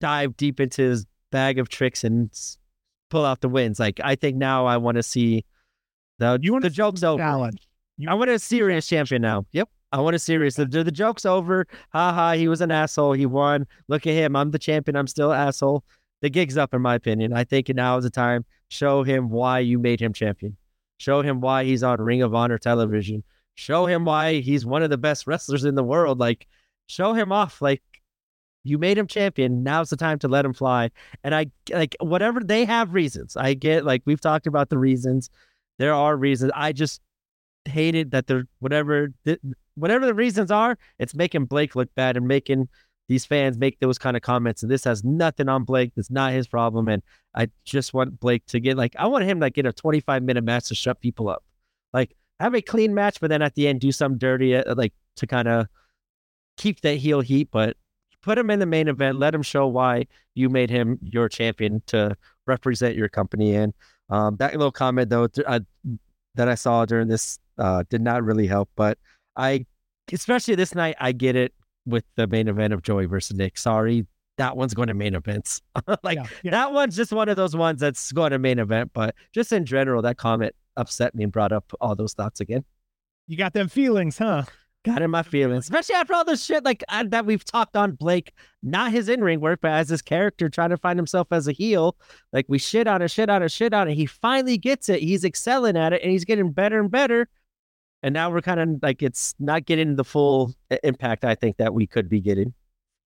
dive 0.00 0.36
deep 0.36 0.60
into 0.60 0.82
his 0.82 1.06
bag 1.32 1.58
of 1.58 1.68
tricks 1.68 2.04
and 2.04 2.30
pull 3.10 3.24
out 3.24 3.40
the 3.40 3.48
wins. 3.48 3.78
Like 3.78 4.00
I 4.02 4.14
think 4.14 4.36
now 4.36 4.66
I 4.66 4.76
want 4.76 4.96
to 4.96 5.02
see 5.02 5.44
the 6.18 6.38
you 6.40 6.52
want 6.52 6.62
the 6.62 6.70
joke's 6.70 7.02
over. 7.02 7.22
Challenge. 7.22 7.68
You 7.98 8.08
I 8.08 8.14
want 8.14 8.30
a 8.30 8.38
serious 8.38 8.86
champion 8.86 9.22
now. 9.22 9.44
Yep. 9.52 9.68
I 9.92 10.00
want 10.00 10.16
a 10.16 10.18
serious. 10.18 10.56
The, 10.56 10.66
the 10.66 10.90
joke's 10.90 11.24
over. 11.24 11.66
Ha 11.90 12.12
ha. 12.12 12.32
He 12.32 12.48
was 12.48 12.60
an 12.60 12.70
asshole. 12.70 13.12
He 13.12 13.26
won. 13.26 13.66
Look 13.88 14.06
at 14.06 14.14
him. 14.14 14.36
I'm 14.36 14.50
the 14.50 14.58
champion. 14.58 14.96
I'm 14.96 15.06
still 15.06 15.32
an 15.32 15.48
asshole. 15.48 15.84
The 16.22 16.30
gig's 16.30 16.56
up, 16.56 16.74
in 16.74 16.82
my 16.82 16.94
opinion. 16.94 17.32
I 17.32 17.44
think 17.44 17.68
now 17.68 17.96
is 17.96 18.04
the 18.04 18.10
time. 18.10 18.44
Show 18.68 19.02
him 19.02 19.30
why 19.30 19.60
you 19.60 19.78
made 19.78 20.00
him 20.00 20.12
champion. 20.12 20.56
Show 20.98 21.22
him 21.22 21.40
why 21.40 21.64
he's 21.64 21.82
on 21.82 22.00
Ring 22.00 22.22
of 22.22 22.34
Honor 22.34 22.58
television. 22.58 23.22
Show 23.54 23.86
him 23.86 24.04
why 24.04 24.40
he's 24.40 24.66
one 24.66 24.82
of 24.82 24.90
the 24.90 24.98
best 24.98 25.26
wrestlers 25.26 25.64
in 25.64 25.74
the 25.74 25.84
world. 25.84 26.18
Like 26.18 26.46
show 26.86 27.12
him 27.12 27.32
off. 27.32 27.62
Like 27.62 27.82
you 28.64 28.78
made 28.78 28.98
him 28.98 29.06
champion. 29.06 29.62
Now's 29.62 29.90
the 29.90 29.96
time 29.96 30.18
to 30.20 30.28
let 30.28 30.44
him 30.44 30.52
fly. 30.52 30.90
And 31.22 31.34
I 31.34 31.46
like 31.70 31.96
whatever 32.00 32.40
they 32.40 32.64
have 32.64 32.94
reasons. 32.94 33.36
I 33.36 33.54
get 33.54 33.84
like 33.84 34.02
we've 34.04 34.20
talked 34.20 34.46
about 34.46 34.70
the 34.70 34.78
reasons. 34.78 35.30
There 35.78 35.94
are 35.94 36.16
reasons. 36.16 36.52
I 36.54 36.72
just 36.72 37.00
hated 37.66 38.10
that 38.12 38.26
they're 38.26 38.46
whatever 38.60 39.12
whatever 39.74 40.06
the 40.06 40.14
reasons 40.14 40.50
are. 40.50 40.78
It's 40.98 41.14
making 41.14 41.46
Blake 41.46 41.76
look 41.76 41.94
bad 41.94 42.16
and 42.16 42.26
making 42.26 42.68
these 43.08 43.24
fans 43.24 43.56
make 43.56 43.78
those 43.80 43.98
kind 43.98 44.16
of 44.16 44.22
comments. 44.22 44.62
And 44.62 44.70
this 44.70 44.84
has 44.84 45.04
nothing 45.04 45.48
on 45.48 45.64
Blake. 45.64 45.92
It's 45.96 46.10
not 46.10 46.32
his 46.32 46.48
problem. 46.48 46.88
And 46.88 47.02
I 47.34 47.48
just 47.64 47.94
want 47.94 48.18
Blake 48.18 48.44
to 48.46 48.60
get 48.60 48.76
like 48.76 48.94
I 48.98 49.06
want 49.06 49.24
him 49.24 49.38
like 49.38 49.54
get 49.54 49.66
a 49.66 49.72
25 49.72 50.22
minute 50.22 50.44
match 50.44 50.68
to 50.68 50.74
shut 50.74 51.00
people 51.00 51.28
up. 51.28 51.44
Like 51.92 52.16
have 52.40 52.54
a 52.54 52.62
clean 52.62 52.94
match, 52.94 53.20
but 53.20 53.30
then 53.30 53.42
at 53.42 53.54
the 53.54 53.68
end 53.68 53.80
do 53.80 53.92
some 53.92 54.18
dirty, 54.18 54.56
uh, 54.56 54.74
like 54.74 54.92
to 55.16 55.26
kind 55.26 55.48
of 55.48 55.66
keep 56.56 56.80
that 56.80 56.96
heel 56.96 57.20
heat, 57.20 57.48
but 57.50 57.76
put 58.22 58.38
him 58.38 58.50
in 58.50 58.58
the 58.58 58.66
main 58.66 58.88
event. 58.88 59.18
Let 59.18 59.34
him 59.34 59.42
show 59.42 59.66
why 59.68 60.06
you 60.34 60.48
made 60.48 60.70
him 60.70 60.98
your 61.02 61.28
champion 61.28 61.82
to 61.86 62.16
represent 62.46 62.96
your 62.96 63.08
company. 63.08 63.54
And 63.54 63.72
um, 64.10 64.36
that 64.36 64.52
little 64.52 64.72
comment 64.72 65.10
though 65.10 65.28
uh, 65.46 65.60
that 66.34 66.48
I 66.48 66.54
saw 66.54 66.84
during 66.84 67.08
this 67.08 67.38
uh, 67.58 67.84
did 67.88 68.02
not 68.02 68.24
really 68.24 68.46
help. 68.46 68.68
But 68.76 68.98
I, 69.36 69.64
especially 70.12 70.54
this 70.56 70.74
night, 70.74 70.96
I 70.98 71.12
get 71.12 71.36
it 71.36 71.54
with 71.86 72.04
the 72.16 72.26
main 72.26 72.48
event 72.48 72.72
of 72.72 72.82
Joey 72.82 73.06
versus 73.06 73.36
Nick. 73.36 73.56
Sorry, 73.58 74.06
that 74.36 74.56
one's 74.56 74.74
going 74.74 74.88
to 74.88 74.94
main 74.94 75.14
events. 75.14 75.62
like 76.02 76.18
yeah, 76.18 76.26
yeah. 76.42 76.50
that 76.50 76.72
one's 76.72 76.96
just 76.96 77.12
one 77.12 77.28
of 77.28 77.36
those 77.36 77.56
ones 77.56 77.80
that's 77.80 78.12
going 78.12 78.32
to 78.32 78.38
main 78.38 78.58
event. 78.58 78.90
But 78.92 79.14
just 79.32 79.52
in 79.52 79.64
general, 79.64 80.02
that 80.02 80.18
comment 80.18 80.54
upset 80.76 81.14
me 81.14 81.24
and 81.24 81.32
brought 81.32 81.52
up 81.52 81.72
all 81.80 81.94
those 81.94 82.14
thoughts 82.14 82.40
again. 82.40 82.64
You 83.26 83.36
got 83.36 83.54
them 83.54 83.68
feelings, 83.68 84.18
huh? 84.18 84.44
got 84.86 85.02
in 85.02 85.10
my 85.10 85.22
feelings, 85.22 85.64
especially 85.64 85.96
after 85.96 86.14
all 86.14 86.24
this 86.24 86.44
shit 86.44 86.64
like 86.64 86.84
uh, 86.88 87.04
that 87.08 87.26
we've 87.26 87.44
talked 87.44 87.76
on 87.76 87.92
Blake, 87.92 88.32
not 88.62 88.92
his 88.92 89.08
in 89.08 89.20
ring 89.20 89.40
work, 89.40 89.58
but 89.60 89.72
as 89.72 89.88
his 89.88 90.00
character 90.00 90.48
trying 90.48 90.70
to 90.70 90.76
find 90.76 90.96
himself 90.98 91.26
as 91.32 91.48
a 91.48 91.52
heel. 91.52 91.96
Like 92.32 92.46
we 92.48 92.58
shit 92.58 92.86
on 92.86 93.02
it, 93.02 93.10
shit 93.10 93.28
on 93.28 93.42
it, 93.42 93.50
shit 93.50 93.74
on 93.74 93.88
it. 93.88 93.94
He 93.94 94.06
finally 94.06 94.56
gets 94.56 94.88
it. 94.88 95.02
He's 95.02 95.24
excelling 95.24 95.76
at 95.76 95.92
it, 95.92 96.02
and 96.02 96.10
he's 96.12 96.24
getting 96.24 96.52
better 96.52 96.78
and 96.78 96.90
better. 96.90 97.28
And 98.02 98.12
now 98.12 98.30
we're 98.30 98.42
kind 98.42 98.60
of 98.60 98.82
like 98.82 99.02
it's 99.02 99.34
not 99.38 99.64
getting 99.66 99.96
the 99.96 100.04
full 100.04 100.54
impact 100.82 101.24
I 101.24 101.34
think 101.34 101.56
that 101.56 101.74
we 101.74 101.86
could 101.86 102.08
be 102.08 102.20
getting. 102.20 102.54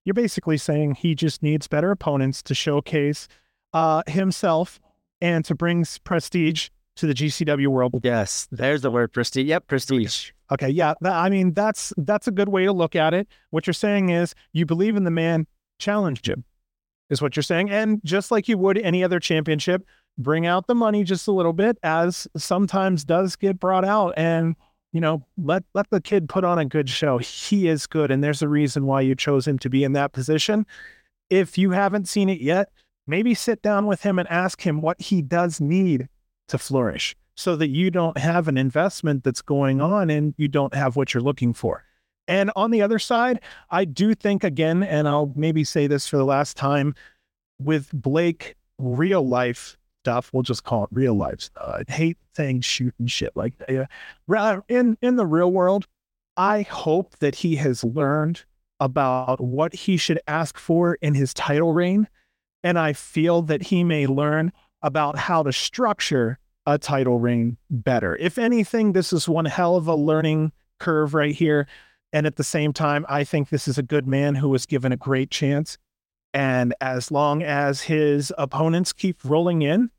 You're 0.04 0.14
basically 0.14 0.56
saying 0.56 0.94
he 0.94 1.14
just 1.14 1.42
needs 1.42 1.68
better 1.68 1.90
opponents 1.90 2.42
to 2.44 2.54
showcase 2.54 3.28
uh, 3.72 4.02
himself 4.06 4.80
and 5.20 5.44
to 5.44 5.54
bring 5.54 5.84
prestige 6.04 6.68
to 6.96 7.06
the 7.06 7.14
GCW 7.14 7.68
world. 7.68 8.00
Yes, 8.02 8.48
there's 8.50 8.82
the 8.82 8.90
word 8.90 9.12
prestige. 9.12 9.46
Yep, 9.46 9.66
prestige. 9.68 10.32
Okay, 10.50 10.68
yeah. 10.68 10.94
That, 11.00 11.14
I 11.14 11.30
mean, 11.30 11.52
that's 11.52 11.92
that's 11.96 12.26
a 12.26 12.32
good 12.32 12.48
way 12.48 12.64
to 12.64 12.72
look 12.72 12.96
at 12.96 13.14
it. 13.14 13.28
What 13.50 13.66
you're 13.66 13.74
saying 13.74 14.10
is 14.10 14.34
you 14.52 14.66
believe 14.66 14.96
in 14.96 15.04
the 15.04 15.10
man, 15.10 15.46
challenge 15.78 16.28
him, 16.28 16.44
is 17.08 17.22
what 17.22 17.36
you're 17.36 17.42
saying. 17.42 17.70
And 17.70 18.00
just 18.04 18.30
like 18.30 18.48
you 18.48 18.58
would 18.58 18.78
any 18.78 19.04
other 19.04 19.20
championship, 19.20 19.86
bring 20.18 20.46
out 20.46 20.66
the 20.66 20.74
money 20.74 21.04
just 21.04 21.28
a 21.28 21.32
little 21.32 21.52
bit, 21.52 21.78
as 21.82 22.26
sometimes 22.36 23.04
does 23.04 23.36
get 23.36 23.60
brought 23.60 23.84
out. 23.84 24.14
And 24.16 24.56
you 24.92 25.00
know, 25.00 25.24
let 25.38 25.62
let 25.74 25.88
the 25.90 26.00
kid 26.00 26.28
put 26.28 26.44
on 26.44 26.58
a 26.58 26.64
good 26.64 26.88
show. 26.88 27.18
He 27.18 27.68
is 27.68 27.86
good, 27.86 28.10
and 28.10 28.22
there's 28.22 28.42
a 28.42 28.48
reason 28.48 28.86
why 28.86 29.02
you 29.02 29.14
chose 29.14 29.46
him 29.46 29.58
to 29.60 29.70
be 29.70 29.84
in 29.84 29.92
that 29.92 30.12
position. 30.12 30.66
If 31.28 31.56
you 31.56 31.70
haven't 31.70 32.08
seen 32.08 32.28
it 32.28 32.40
yet, 32.40 32.70
maybe 33.06 33.34
sit 33.34 33.62
down 33.62 33.86
with 33.86 34.02
him 34.02 34.18
and 34.18 34.28
ask 34.28 34.62
him 34.62 34.80
what 34.80 35.00
he 35.00 35.22
does 35.22 35.60
need 35.60 36.08
to 36.48 36.58
flourish 36.58 37.14
so 37.36 37.56
that 37.56 37.68
you 37.68 37.90
don't 37.90 38.18
have 38.18 38.48
an 38.48 38.58
investment 38.58 39.24
that's 39.24 39.42
going 39.42 39.80
on 39.80 40.10
and 40.10 40.34
you 40.36 40.48
don't 40.48 40.74
have 40.74 40.96
what 40.96 41.14
you're 41.14 41.22
looking 41.22 41.54
for. 41.54 41.84
And 42.28 42.50
on 42.54 42.70
the 42.70 42.82
other 42.82 42.98
side, 42.98 43.40
I 43.70 43.84
do 43.84 44.14
think 44.14 44.44
again, 44.44 44.82
and 44.82 45.08
I'll 45.08 45.32
maybe 45.34 45.64
say 45.64 45.86
this 45.86 46.06
for 46.06 46.16
the 46.16 46.24
last 46.24 46.56
time 46.56 46.94
with 47.58 47.90
Blake, 47.92 48.56
real 48.78 49.26
life 49.26 49.76
stuff, 50.02 50.30
we'll 50.32 50.42
just 50.42 50.64
call 50.64 50.84
it 50.84 50.90
real 50.92 51.14
life. 51.14 51.50
Uh, 51.56 51.82
I 51.88 51.92
hate 51.92 52.18
saying 52.34 52.62
shoot 52.62 52.94
and 52.98 53.10
shit 53.10 53.36
like. 53.36 53.54
Uh, 53.68 54.60
in, 54.68 54.96
in 55.02 55.16
the 55.16 55.26
real 55.26 55.52
world, 55.52 55.86
I 56.36 56.62
hope 56.62 57.18
that 57.18 57.34
he 57.36 57.56
has 57.56 57.84
learned 57.84 58.44
about 58.78 59.40
what 59.40 59.74
he 59.74 59.96
should 59.96 60.20
ask 60.26 60.58
for 60.58 60.94
in 61.02 61.14
his 61.14 61.34
title 61.34 61.72
reign. 61.72 62.08
And 62.64 62.78
I 62.78 62.92
feel 62.92 63.42
that 63.42 63.62
he 63.62 63.84
may 63.84 64.06
learn 64.06 64.52
about 64.82 65.18
how 65.18 65.42
to 65.42 65.52
structure 65.52 66.38
a 66.66 66.78
title 66.78 67.18
reign 67.18 67.56
better. 67.68 68.16
If 68.16 68.38
anything, 68.38 68.92
this 68.92 69.12
is 69.12 69.28
one 69.28 69.44
hell 69.44 69.76
of 69.76 69.86
a 69.86 69.94
learning 69.94 70.52
curve 70.78 71.14
right 71.14 71.34
here. 71.34 71.66
And 72.12 72.26
at 72.26 72.36
the 72.36 72.44
same 72.44 72.72
time, 72.72 73.06
I 73.08 73.24
think 73.24 73.50
this 73.50 73.68
is 73.68 73.78
a 73.78 73.82
good 73.82 74.06
man 74.06 74.34
who 74.34 74.48
was 74.48 74.66
given 74.66 74.92
a 74.92 74.96
great 74.96 75.30
chance. 75.30 75.78
And 76.32 76.74
as 76.80 77.10
long 77.10 77.42
as 77.42 77.82
his 77.82 78.32
opponents 78.38 78.92
keep 78.92 79.24
rolling 79.24 79.62
in 79.62 79.90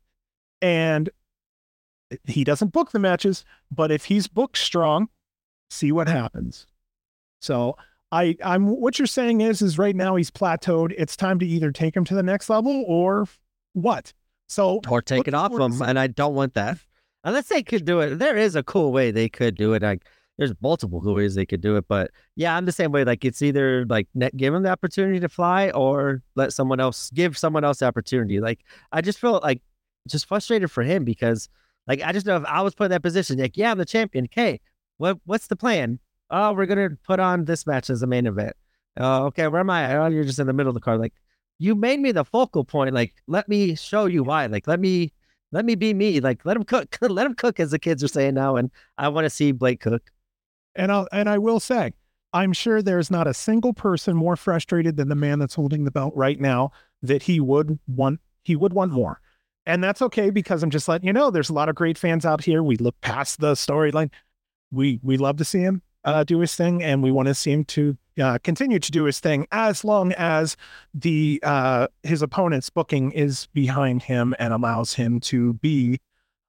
and 0.60 1.10
he 2.24 2.44
doesn't 2.44 2.72
book 2.72 2.92
the 2.92 2.98
matches, 2.98 3.44
but 3.70 3.90
if 3.90 4.06
he's 4.06 4.28
booked 4.28 4.56
strong, 4.58 5.08
see 5.70 5.92
what 5.92 6.08
happens. 6.08 6.66
So 7.40 7.76
I 8.10 8.36
I'm 8.44 8.66
what 8.66 8.98
you're 8.98 9.06
saying 9.06 9.40
is 9.40 9.62
is 9.62 9.78
right 9.78 9.96
now 9.96 10.16
he's 10.16 10.30
plateaued. 10.30 10.94
It's 10.96 11.16
time 11.16 11.38
to 11.40 11.46
either 11.46 11.72
take 11.72 11.96
him 11.96 12.04
to 12.04 12.14
the 12.14 12.22
next 12.22 12.48
level 12.48 12.84
or 12.86 13.26
what? 13.72 14.12
So 14.48 14.80
or 14.88 15.02
take 15.02 15.26
it 15.26 15.34
off 15.34 15.52
them, 15.52 15.80
and 15.82 15.98
I 15.98 16.06
don't 16.06 16.34
want 16.34 16.54
that. 16.54 16.78
Unless 17.24 17.48
they 17.48 17.62
could 17.62 17.84
do 17.84 18.00
it, 18.00 18.18
there 18.18 18.36
is 18.36 18.54
a 18.56 18.62
cool 18.62 18.92
way 18.92 19.10
they 19.10 19.28
could 19.28 19.56
do 19.56 19.72
it. 19.74 19.82
Like 19.82 20.04
there's 20.42 20.60
multiple 20.60 21.00
ways 21.14 21.34
they 21.34 21.46
could 21.46 21.60
do 21.60 21.76
it, 21.76 21.86
but 21.88 22.10
yeah, 22.36 22.56
I'm 22.56 22.66
the 22.66 22.72
same 22.72 22.92
way. 22.92 23.04
Like 23.04 23.24
it's 23.24 23.42
either 23.42 23.86
like 23.86 24.08
give 24.36 24.52
them 24.52 24.62
the 24.62 24.70
opportunity 24.70 25.20
to 25.20 25.28
fly, 25.28 25.70
or 25.70 26.22
let 26.34 26.52
someone 26.52 26.80
else 26.80 27.10
give 27.10 27.38
someone 27.38 27.64
else 27.64 27.78
the 27.78 27.86
opportunity. 27.86 28.40
Like 28.40 28.60
I 28.92 29.00
just 29.00 29.18
feel 29.18 29.40
like 29.42 29.62
just 30.08 30.26
frustrated 30.26 30.70
for 30.70 30.82
him 30.82 31.04
because 31.04 31.48
like 31.86 32.02
I 32.02 32.12
just 32.12 32.26
know 32.26 32.36
if 32.36 32.44
I 32.44 32.62
was 32.62 32.74
put 32.74 32.84
in 32.84 32.90
that 32.90 33.02
position, 33.02 33.38
like 33.38 33.56
yeah, 33.56 33.70
I'm 33.70 33.78
the 33.78 33.84
champion. 33.84 34.24
Okay, 34.24 34.60
what 34.98 35.18
what's 35.24 35.46
the 35.46 35.56
plan? 35.56 35.98
Oh, 36.30 36.52
we're 36.52 36.66
gonna 36.66 36.90
put 37.06 37.20
on 37.20 37.44
this 37.44 37.66
match 37.66 37.90
as 37.90 38.00
the 38.00 38.06
main 38.06 38.26
event. 38.26 38.56
Oh, 38.96 39.26
okay, 39.26 39.48
where 39.48 39.60
am 39.60 39.70
I? 39.70 39.96
Oh, 39.96 40.08
you're 40.08 40.24
just 40.24 40.38
in 40.38 40.46
the 40.46 40.52
middle 40.52 40.70
of 40.70 40.74
the 40.74 40.80
card. 40.80 41.00
Like 41.00 41.14
you 41.58 41.76
made 41.76 42.00
me 42.00 42.10
the 42.10 42.24
focal 42.24 42.64
point. 42.64 42.94
Like, 42.94 43.14
let 43.28 43.48
me 43.48 43.76
show 43.76 44.06
you 44.06 44.24
why. 44.24 44.46
Like, 44.46 44.66
let 44.66 44.80
me 44.80 45.12
let 45.52 45.64
me 45.64 45.74
be 45.74 45.94
me. 45.94 46.18
Like, 46.20 46.44
let 46.44 46.56
him 46.56 46.64
cook. 46.64 46.98
let 47.02 47.26
him 47.26 47.34
cook, 47.34 47.60
as 47.60 47.70
the 47.70 47.78
kids 47.78 48.02
are 48.02 48.08
saying 48.08 48.34
now. 48.34 48.56
And 48.56 48.70
I 48.98 49.08
want 49.08 49.26
to 49.26 49.30
see 49.30 49.52
Blake 49.52 49.80
cook. 49.80 50.10
And 50.74 50.90
I'll 50.90 51.08
and 51.12 51.28
I 51.28 51.38
will 51.38 51.60
say, 51.60 51.92
I'm 52.32 52.52
sure 52.52 52.82
there's 52.82 53.10
not 53.10 53.26
a 53.26 53.34
single 53.34 53.74
person 53.74 54.16
more 54.16 54.36
frustrated 54.36 54.96
than 54.96 55.08
the 55.08 55.14
man 55.14 55.38
that's 55.38 55.54
holding 55.54 55.84
the 55.84 55.90
belt 55.90 56.14
right 56.16 56.40
now. 56.40 56.70
That 57.02 57.22
he 57.22 57.40
would 57.40 57.78
want 57.86 58.20
he 58.42 58.56
would 58.56 58.72
want 58.72 58.92
more. 58.92 59.20
And 59.64 59.82
that's 59.82 60.02
okay 60.02 60.30
because 60.30 60.62
I'm 60.62 60.70
just 60.70 60.88
letting 60.88 61.06
you 61.06 61.12
know 61.12 61.30
there's 61.30 61.50
a 61.50 61.54
lot 61.54 61.68
of 61.68 61.74
great 61.74 61.98
fans 61.98 62.24
out 62.24 62.42
here. 62.42 62.62
We 62.62 62.76
look 62.76 63.00
past 63.00 63.40
the 63.40 63.52
storyline. 63.52 64.10
We 64.70 64.98
we 65.02 65.16
love 65.16 65.36
to 65.38 65.44
see 65.44 65.60
him 65.60 65.82
uh, 66.04 66.24
do 66.24 66.40
his 66.40 66.54
thing, 66.54 66.82
and 66.82 67.02
we 67.02 67.12
want 67.12 67.28
to 67.28 67.34
see 67.34 67.52
him 67.52 67.64
to 67.66 67.96
uh, 68.20 68.38
continue 68.42 68.78
to 68.78 68.90
do 68.90 69.04
his 69.04 69.20
thing 69.20 69.46
as 69.52 69.84
long 69.84 70.12
as 70.12 70.56
the 70.94 71.40
uh, 71.42 71.86
his 72.02 72.22
opponent's 72.22 72.70
booking 72.70 73.12
is 73.12 73.46
behind 73.54 74.02
him 74.02 74.34
and 74.38 74.52
allows 74.52 74.94
him 74.94 75.20
to 75.20 75.54
be 75.54 75.98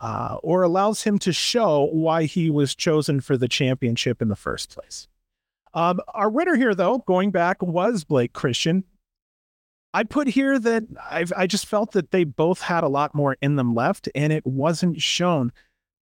uh, 0.04 0.38
or 0.43 0.64
allows 0.64 1.04
him 1.04 1.18
to 1.18 1.32
show 1.32 1.88
why 1.93 2.26
he 2.26 2.49
was 2.49 2.76
chosen 2.76 3.22
for 3.22 3.38
the 3.38 3.47
championship 3.47 4.22
in 4.22 4.28
the 4.28 4.36
first 4.36 4.76
place. 4.76 5.08
Um, 5.74 6.01
our 6.14 6.30
winner 6.30 6.56
here, 6.56 6.76
though, 6.76 6.97
going 7.08 7.32
back, 7.32 7.62
was 7.62 8.04
Blake 8.04 8.34
Christian. 8.34 8.84
I 9.93 10.04
put 10.04 10.28
here 10.28 10.60
that 10.60 10.84
I've, 11.10 11.32
I 11.38 11.47
just 11.47 11.68
felt 11.68 11.93
that 11.93 12.12
they 12.12 12.26
both 12.26 12.60
had 12.60 12.84
a 12.84 12.89
lot 12.89 13.16
more 13.16 13.38
in 13.41 13.56
them 13.56 13.74
left, 13.74 14.10
and 14.14 14.34
it 14.34 14.45
wasn't 14.45 15.01
shown. 15.01 15.54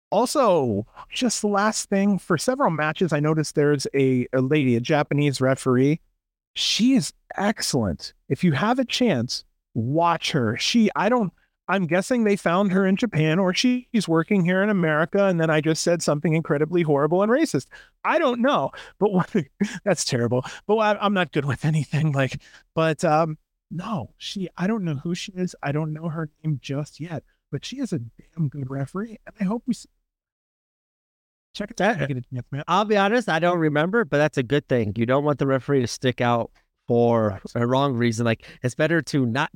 Also, 0.10 0.88
just 1.12 1.42
the 1.42 1.50
last 1.50 1.90
thing 1.90 2.18
for 2.18 2.38
several 2.38 2.70
matches, 2.70 3.12
I 3.12 3.20
noticed 3.20 3.56
there's 3.56 3.88
a, 3.94 4.26
a 4.32 4.40
lady, 4.40 4.78
a 4.78 4.80
Japanese 4.80 5.42
referee. 5.42 6.00
She 6.54 6.94
is 6.94 7.12
excellent. 7.36 8.14
If 8.30 8.42
you 8.42 8.54
have 8.54 8.80
a 8.80 8.86
chance, 8.86 9.44
watch 9.74 10.32
her. 10.32 10.56
She, 10.56 10.90
I 10.96 11.10
don't, 11.10 11.34
I'm 11.72 11.88
guessing 11.88 12.24
they 12.24 12.36
found 12.36 12.74
her 12.74 12.86
in 12.86 12.98
Japan 12.98 13.40
or 13.40 13.54
she's 13.54 14.06
working 14.06 14.44
here 14.44 14.62
in 14.62 14.70
America. 14.70 15.26
And 15.26 15.40
then 15.40 15.50
I 15.50 15.62
just 15.62 15.84
said 15.84 16.02
something 16.02 16.34
incredibly 16.34 16.82
horrible 16.82 17.24
and 17.24 17.32
racist. 17.32 17.68
I 18.04 18.20
don't 18.20 18.42
know, 18.42 18.72
but 19.00 19.12
what, 19.14 19.34
that's 19.86 20.04
terrible. 20.04 20.44
But 20.68 20.76
I, 20.76 21.06
am 21.06 21.14
not 21.14 21.32
good 21.32 21.46
with 21.46 21.64
anything 21.74 22.12
like, 22.12 22.42
but 22.76 23.06
um, 23.06 23.38
no, 23.72 24.12
she, 24.18 24.50
I 24.58 24.68
don't 24.68 24.84
know 24.84 24.96
who 24.96 25.16
she 25.16 25.32
is. 25.32 25.56
I 25.64 25.72
don't 25.72 25.94
know 25.94 26.10
her 26.10 26.30
name 26.44 26.60
just 26.62 27.00
yet, 27.00 27.24
but 27.54 27.64
she 27.64 27.80
is 27.80 27.94
a 27.94 28.00
damn 28.00 28.50
good 28.50 28.70
referee. 28.70 29.18
And 29.26 29.36
I 29.40 29.46
hope 29.46 29.64
we 29.66 29.74
Check 31.54 31.72
it 31.72 31.82
out. 31.82 32.10
I'll 32.68 32.86
be 32.86 32.96
honest, 32.96 33.28
I 33.28 33.40
don't 33.40 33.60
remember, 33.60 34.06
but 34.06 34.18
that's 34.18 34.38
a 34.38 34.44
good 34.44 34.70
thing. 34.70 34.94
You 34.96 35.06
don't 35.06 35.26
want 35.26 35.38
the 35.38 35.48
referee 35.48 35.82
to 35.82 35.88
stick 35.88 36.22
out 36.22 36.50
for 36.88 37.30
right. 37.30 37.42
a 37.56 37.68
wrong 37.68 37.94
reason. 37.94 38.26
Like 38.26 38.46
it's 38.64 38.76
better 38.76 39.02
to 39.02 39.26
not 39.26 39.52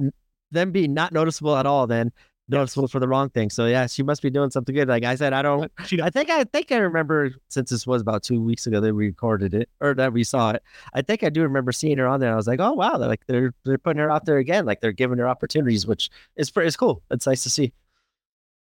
them 0.51 0.71
be 0.71 0.87
not 0.87 1.11
noticeable 1.11 1.55
at 1.55 1.65
all 1.65 1.87
then 1.87 2.11
noticeable 2.47 2.83
yes. 2.83 2.91
for 2.91 2.99
the 2.99 3.07
wrong 3.07 3.29
thing. 3.29 3.49
So 3.49 3.65
yeah, 3.65 3.87
she 3.87 4.03
must 4.03 4.21
be 4.21 4.29
doing 4.29 4.51
something 4.51 4.73
good. 4.73 4.87
Like 4.87 5.03
I 5.03 5.15
said, 5.15 5.33
I 5.33 5.41
don't. 5.41 5.71
I 6.01 6.09
think 6.09 6.29
I 6.29 6.43
think 6.43 6.71
I 6.71 6.77
remember 6.77 7.31
since 7.49 7.69
this 7.69 7.87
was 7.87 8.01
about 8.01 8.23
two 8.23 8.41
weeks 8.41 8.67
ago 8.67 8.79
that 8.79 8.93
we 8.93 9.07
recorded 9.07 9.53
it 9.53 9.69
or 9.81 9.93
that 9.95 10.13
we 10.13 10.23
saw 10.23 10.51
it. 10.51 10.63
I 10.93 11.01
think 11.01 11.23
I 11.23 11.29
do 11.29 11.41
remember 11.41 11.71
seeing 11.71 11.97
her 11.97 12.07
on 12.07 12.19
there. 12.19 12.33
I 12.33 12.35
was 12.35 12.47
like, 12.47 12.59
oh 12.59 12.73
wow, 12.73 12.97
they're 12.97 13.07
like 13.07 13.25
they're 13.27 13.53
they're 13.63 13.77
putting 13.77 14.01
her 14.01 14.11
out 14.11 14.25
there 14.25 14.37
again. 14.37 14.65
Like 14.65 14.81
they're 14.81 14.91
giving 14.91 15.17
her 15.17 15.27
opportunities, 15.27 15.85
which 15.85 16.09
is 16.35 16.51
is 16.55 16.77
cool. 16.77 17.01
It's 17.11 17.27
nice 17.27 17.43
to 17.43 17.49
see. 17.49 17.73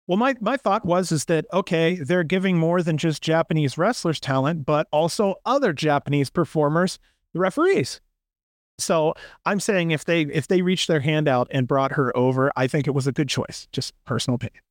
Well, 0.05 0.17
my, 0.17 0.35
my 0.41 0.57
thought 0.57 0.85
was 0.85 1.13
is 1.13 1.25
that 1.25 1.45
okay, 1.53 1.95
they're 1.95 2.25
giving 2.25 2.57
more 2.57 2.81
than 2.81 2.97
just 2.97 3.23
Japanese 3.23 3.77
wrestlers 3.77 4.19
talent, 4.19 4.65
but 4.65 4.87
also 4.91 5.35
other 5.45 5.71
Japanese 5.71 6.29
performers, 6.29 6.99
the 7.33 7.39
referees. 7.39 8.01
So 8.83 9.13
I'm 9.45 9.59
saying 9.59 9.91
if 9.91 10.05
they 10.05 10.21
if 10.21 10.47
they 10.47 10.61
reached 10.61 10.87
their 10.87 10.99
hand 10.99 11.27
out 11.27 11.47
and 11.51 11.67
brought 11.67 11.93
her 11.93 12.15
over, 12.15 12.51
I 12.55 12.67
think 12.67 12.87
it 12.87 12.91
was 12.91 13.07
a 13.07 13.11
good 13.11 13.29
choice. 13.29 13.67
Just 13.71 13.93
personal 14.05 14.35
opinion. 14.35 14.61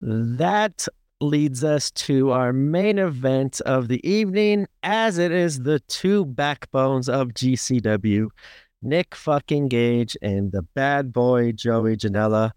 That 0.00 0.86
leads 1.20 1.64
us 1.64 1.90
to 1.90 2.30
our 2.30 2.52
main 2.52 2.98
event 2.98 3.60
of 3.62 3.88
the 3.88 4.06
evening, 4.08 4.66
as 4.82 5.18
it 5.18 5.32
is 5.32 5.62
the 5.62 5.80
two 5.80 6.26
backbones 6.26 7.08
of 7.08 7.28
GCW, 7.28 8.28
Nick 8.82 9.14
fucking 9.14 9.68
Gage 9.68 10.16
and 10.20 10.52
the 10.52 10.62
bad 10.62 11.12
boy 11.12 11.52
Joey 11.52 11.96
Janela. 11.96 12.52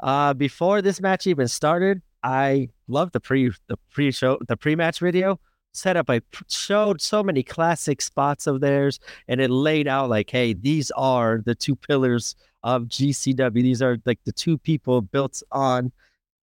Uh, 0.00 0.34
before 0.34 0.82
this 0.82 1.00
match 1.00 1.26
even 1.26 1.48
started, 1.48 2.02
I 2.22 2.68
loved 2.88 3.12
the 3.12 3.20
pre 3.20 3.50
the 3.68 3.78
pre 3.90 4.10
show 4.10 4.38
the 4.46 4.56
pre 4.56 4.76
match 4.76 4.98
video 5.00 5.40
setup. 5.72 6.10
I 6.10 6.20
showed 6.48 7.00
so 7.00 7.22
many 7.22 7.42
classic 7.42 8.00
spots 8.00 8.46
of 8.46 8.60
theirs, 8.60 9.00
and 9.28 9.40
it 9.40 9.50
laid 9.50 9.88
out 9.88 10.10
like, 10.10 10.30
hey, 10.30 10.52
these 10.52 10.90
are 10.92 11.42
the 11.44 11.54
two 11.54 11.74
pillars 11.74 12.36
of 12.62 12.84
GCW. 12.84 13.54
These 13.54 13.82
are 13.82 13.98
like 14.04 14.20
the 14.24 14.32
two 14.32 14.58
people 14.58 15.00
built 15.00 15.42
on 15.50 15.92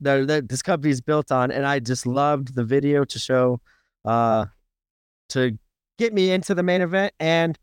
that 0.01 0.49
this 0.49 0.63
company 0.63 0.91
is 0.91 1.01
built 1.01 1.31
on, 1.31 1.51
and 1.51 1.67
I 1.67 1.79
just 1.79 2.07
loved 2.07 2.55
the 2.55 2.65
video 2.65 3.05
to 3.05 3.19
show, 3.19 3.61
uh, 4.05 4.47
to 5.31 5.57
get 5.99 6.13
me 6.13 6.33
into 6.33 6.55
the 6.55 6.63
main 6.63 6.83
event 6.83 7.15
and 7.21 7.59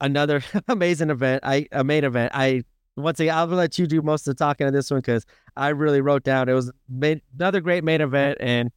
another 0.00 0.42
amazing 0.68 1.10
event. 1.10 1.44
I 1.44 1.66
a 1.72 1.84
main 1.84 2.04
event. 2.04 2.32
I 2.34 2.64
once 2.96 3.20
again, 3.20 3.36
I'll 3.36 3.46
let 3.46 3.78
you 3.78 3.86
do 3.86 4.02
most 4.02 4.26
of 4.26 4.36
the 4.36 4.44
talking 4.44 4.66
on 4.66 4.72
this 4.72 4.90
one 4.90 5.00
because 5.00 5.24
I 5.56 5.68
really 5.68 6.00
wrote 6.00 6.24
down 6.24 6.48
it 6.48 6.54
was 6.54 6.72
made, 6.88 7.20
another 7.38 7.60
great 7.60 7.84
main 7.84 8.00
event, 8.00 8.38
and 8.40 8.70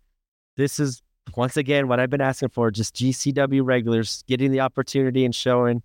this 0.57 0.79
is 0.79 1.01
once 1.35 1.57
again 1.57 1.87
what 1.87 1.99
I've 1.99 2.09
been 2.09 2.21
asking 2.21 2.49
for: 2.49 2.71
just 2.71 2.95
GCW 2.95 3.61
regulars 3.63 4.23
getting 4.27 4.51
the 4.51 4.59
opportunity 4.61 5.25
and 5.25 5.33
showing 5.33 5.83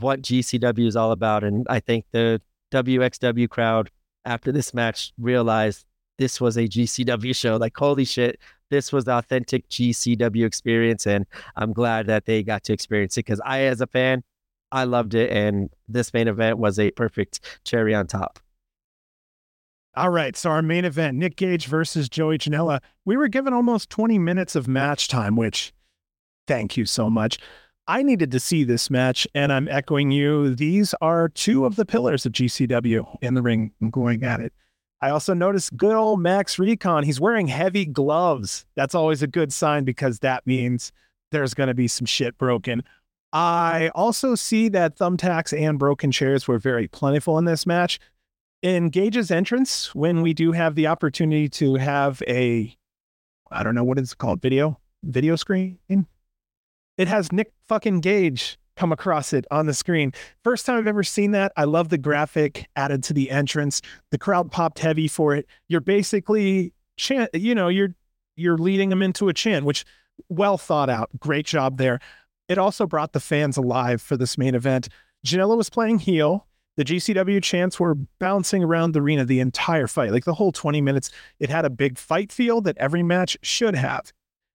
what 0.00 0.22
GCW 0.22 0.86
is 0.86 0.96
all 0.96 1.12
about. 1.12 1.44
And 1.44 1.66
I 1.68 1.80
think 1.80 2.06
the 2.12 2.40
WXW 2.72 3.48
crowd 3.48 3.90
after 4.24 4.52
this 4.52 4.72
match 4.72 5.12
realized 5.18 5.84
this 6.18 6.40
was 6.40 6.56
a 6.56 6.68
GCW 6.68 7.34
show. 7.34 7.56
Like, 7.56 7.76
holy 7.76 8.04
shit, 8.04 8.38
this 8.70 8.92
was 8.92 9.04
the 9.04 9.12
authentic 9.12 9.68
GCW 9.68 10.44
experience. 10.46 11.06
And 11.06 11.26
I'm 11.56 11.72
glad 11.72 12.06
that 12.06 12.24
they 12.24 12.42
got 12.42 12.64
to 12.64 12.72
experience 12.72 13.16
it 13.16 13.26
because 13.26 13.40
I, 13.44 13.62
as 13.62 13.80
a 13.80 13.86
fan, 13.86 14.22
I 14.70 14.84
loved 14.84 15.14
it. 15.14 15.30
And 15.30 15.70
this 15.88 16.12
main 16.14 16.28
event 16.28 16.58
was 16.58 16.78
a 16.78 16.90
perfect 16.92 17.60
cherry 17.64 17.94
on 17.94 18.06
top. 18.06 18.38
All 19.94 20.10
right. 20.10 20.36
So, 20.36 20.50
our 20.50 20.62
main 20.62 20.84
event 20.84 21.18
Nick 21.18 21.36
Gage 21.36 21.66
versus 21.66 22.08
Joey 22.08 22.38
Janela. 22.38 22.80
We 23.04 23.16
were 23.16 23.28
given 23.28 23.52
almost 23.52 23.90
20 23.90 24.18
minutes 24.18 24.56
of 24.56 24.66
match 24.66 25.08
time, 25.08 25.36
which 25.36 25.72
thank 26.46 26.76
you 26.76 26.86
so 26.86 27.10
much. 27.10 27.38
I 27.88 28.02
needed 28.02 28.30
to 28.30 28.40
see 28.40 28.64
this 28.64 28.90
match, 28.90 29.26
and 29.34 29.52
I'm 29.52 29.68
echoing 29.68 30.10
you. 30.10 30.54
These 30.54 30.94
are 31.02 31.28
two 31.28 31.66
of 31.66 31.76
the 31.76 31.84
pillars 31.84 32.24
of 32.24 32.32
GCW 32.32 33.18
in 33.20 33.34
the 33.34 33.42
ring 33.42 33.72
going 33.90 34.22
at 34.22 34.40
it. 34.40 34.52
I 35.02 35.10
also 35.10 35.34
noticed 35.34 35.76
good 35.76 35.96
old 35.96 36.20
Max 36.20 36.60
Recon. 36.60 37.02
He's 37.02 37.20
wearing 37.20 37.48
heavy 37.48 37.84
gloves. 37.84 38.64
That's 38.76 38.94
always 38.94 39.20
a 39.20 39.26
good 39.26 39.52
sign 39.52 39.84
because 39.84 40.20
that 40.20 40.46
means 40.46 40.92
there's 41.32 41.54
going 41.54 41.66
to 41.66 41.74
be 41.74 41.88
some 41.88 42.06
shit 42.06 42.38
broken. 42.38 42.84
I 43.32 43.90
also 43.94 44.36
see 44.36 44.68
that 44.68 44.96
thumbtacks 44.96 45.58
and 45.58 45.78
broken 45.78 46.12
chairs 46.12 46.46
were 46.46 46.58
very 46.58 46.86
plentiful 46.86 47.36
in 47.36 47.46
this 47.46 47.66
match. 47.66 47.98
In 48.62 48.90
Gage's 48.90 49.32
entrance, 49.32 49.92
when 49.92 50.22
we 50.22 50.32
do 50.32 50.52
have 50.52 50.76
the 50.76 50.86
opportunity 50.86 51.48
to 51.48 51.74
have 51.74 52.22
a, 52.28 52.76
I 53.50 53.64
don't 53.64 53.74
know 53.74 53.82
what 53.82 53.98
it's 53.98 54.14
called, 54.14 54.40
video, 54.40 54.78
video 55.02 55.34
screen, 55.34 55.78
it 56.96 57.08
has 57.08 57.32
Nick 57.32 57.52
fucking 57.66 58.00
Gage 58.00 58.58
come 58.76 58.92
across 58.92 59.32
it 59.32 59.46
on 59.50 59.66
the 59.66 59.74
screen. 59.74 60.12
First 60.44 60.64
time 60.64 60.78
I've 60.78 60.86
ever 60.86 61.02
seen 61.02 61.32
that. 61.32 61.52
I 61.56 61.64
love 61.64 61.88
the 61.88 61.98
graphic 61.98 62.68
added 62.76 63.02
to 63.04 63.12
the 63.12 63.32
entrance. 63.32 63.82
The 64.12 64.18
crowd 64.18 64.52
popped 64.52 64.78
heavy 64.78 65.08
for 65.08 65.34
it. 65.34 65.46
You're 65.66 65.80
basically 65.80 66.72
chant, 66.96 67.30
you 67.34 67.56
know, 67.56 67.66
you're 67.68 67.94
you're 68.36 68.58
leading 68.58 68.88
them 68.88 69.02
into 69.02 69.28
a 69.28 69.34
chant, 69.34 69.66
which 69.66 69.84
well 70.28 70.56
thought 70.56 70.88
out. 70.88 71.10
Great 71.18 71.46
job 71.46 71.78
there. 71.78 71.98
It 72.48 72.58
also 72.58 72.86
brought 72.86 73.12
the 73.12 73.20
fans 73.20 73.56
alive 73.56 74.00
for 74.00 74.16
this 74.16 74.38
main 74.38 74.54
event. 74.54 74.88
Janela 75.26 75.56
was 75.56 75.68
playing 75.68 75.98
heel. 75.98 76.46
The 76.76 76.84
GCW 76.84 77.42
chants 77.42 77.78
were 77.78 77.94
bouncing 78.18 78.64
around 78.64 78.92
the 78.92 79.00
arena 79.00 79.24
the 79.24 79.40
entire 79.40 79.86
fight, 79.86 80.10
like 80.10 80.24
the 80.24 80.34
whole 80.34 80.52
20 80.52 80.80
minutes. 80.80 81.10
It 81.38 81.50
had 81.50 81.64
a 81.64 81.70
big 81.70 81.98
fight 81.98 82.32
feel 82.32 82.60
that 82.62 82.78
every 82.78 83.02
match 83.02 83.36
should 83.42 83.74
have. 83.74 84.12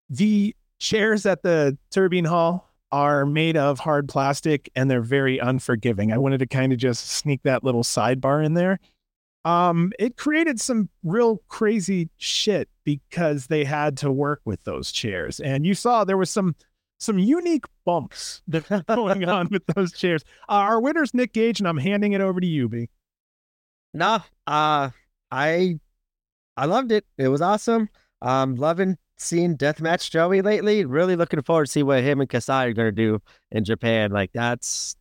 The 0.09 0.55
chairs 0.79 1.25
at 1.25 1.43
the 1.43 1.77
Turbine 1.91 2.25
Hall 2.25 2.71
are 2.91 3.25
made 3.25 3.57
of 3.57 3.79
hard 3.79 4.07
plastic 4.07 4.69
and 4.75 4.89
they're 4.89 5.01
very 5.01 5.37
unforgiving. 5.37 6.11
I 6.11 6.17
wanted 6.17 6.39
to 6.39 6.47
kind 6.47 6.71
of 6.71 6.79
just 6.79 7.09
sneak 7.09 7.43
that 7.43 7.63
little 7.63 7.83
sidebar 7.83 8.43
in 8.43 8.53
there. 8.53 8.79
Um, 9.45 9.93
it 9.99 10.17
created 10.17 10.59
some 10.59 10.89
real 11.03 11.41
crazy 11.47 12.09
shit 12.17 12.67
because 12.83 13.47
they 13.47 13.63
had 13.63 13.97
to 13.97 14.11
work 14.11 14.41
with 14.43 14.63
those 14.63 14.91
chairs. 14.91 15.39
And 15.39 15.65
you 15.65 15.73
saw 15.73 16.03
there 16.03 16.17
was 16.17 16.29
some 16.29 16.55
some 16.99 17.19
unique 17.19 17.65
bumps 17.85 18.41
that 18.47 18.69
are 18.71 18.83
going 18.95 19.27
on 19.27 19.49
with 19.51 19.65
those 19.67 19.91
chairs. 19.91 20.23
Uh, 20.49 20.53
our 20.53 20.81
winner's 20.81 21.13
Nick 21.13 21.33
Gage, 21.33 21.59
and 21.59 21.67
I'm 21.67 21.77
handing 21.77 22.13
it 22.13 22.21
over 22.21 22.39
to 22.39 22.47
you, 22.47 22.67
B. 22.69 22.89
No, 23.93 24.19
uh, 24.45 24.89
I 25.31 25.79
I 26.55 26.65
loved 26.65 26.91
it. 26.91 27.05
It 27.17 27.27
was 27.27 27.41
awesome. 27.41 27.89
Um, 28.21 28.55
loving 28.55 28.97
seeing 29.17 29.57
Deathmatch 29.57 30.09
Joey 30.09 30.41
lately. 30.41 30.85
Really 30.85 31.15
looking 31.15 31.41
forward 31.41 31.65
to 31.65 31.71
see 31.71 31.83
what 31.83 32.03
him 32.03 32.21
and 32.21 32.29
Kasai 32.29 32.67
are 32.67 32.73
going 32.73 32.87
to 32.87 32.91
do 32.91 33.21
in 33.51 33.63
Japan. 33.63 34.11
Like 34.11 34.31
that's 34.33 34.95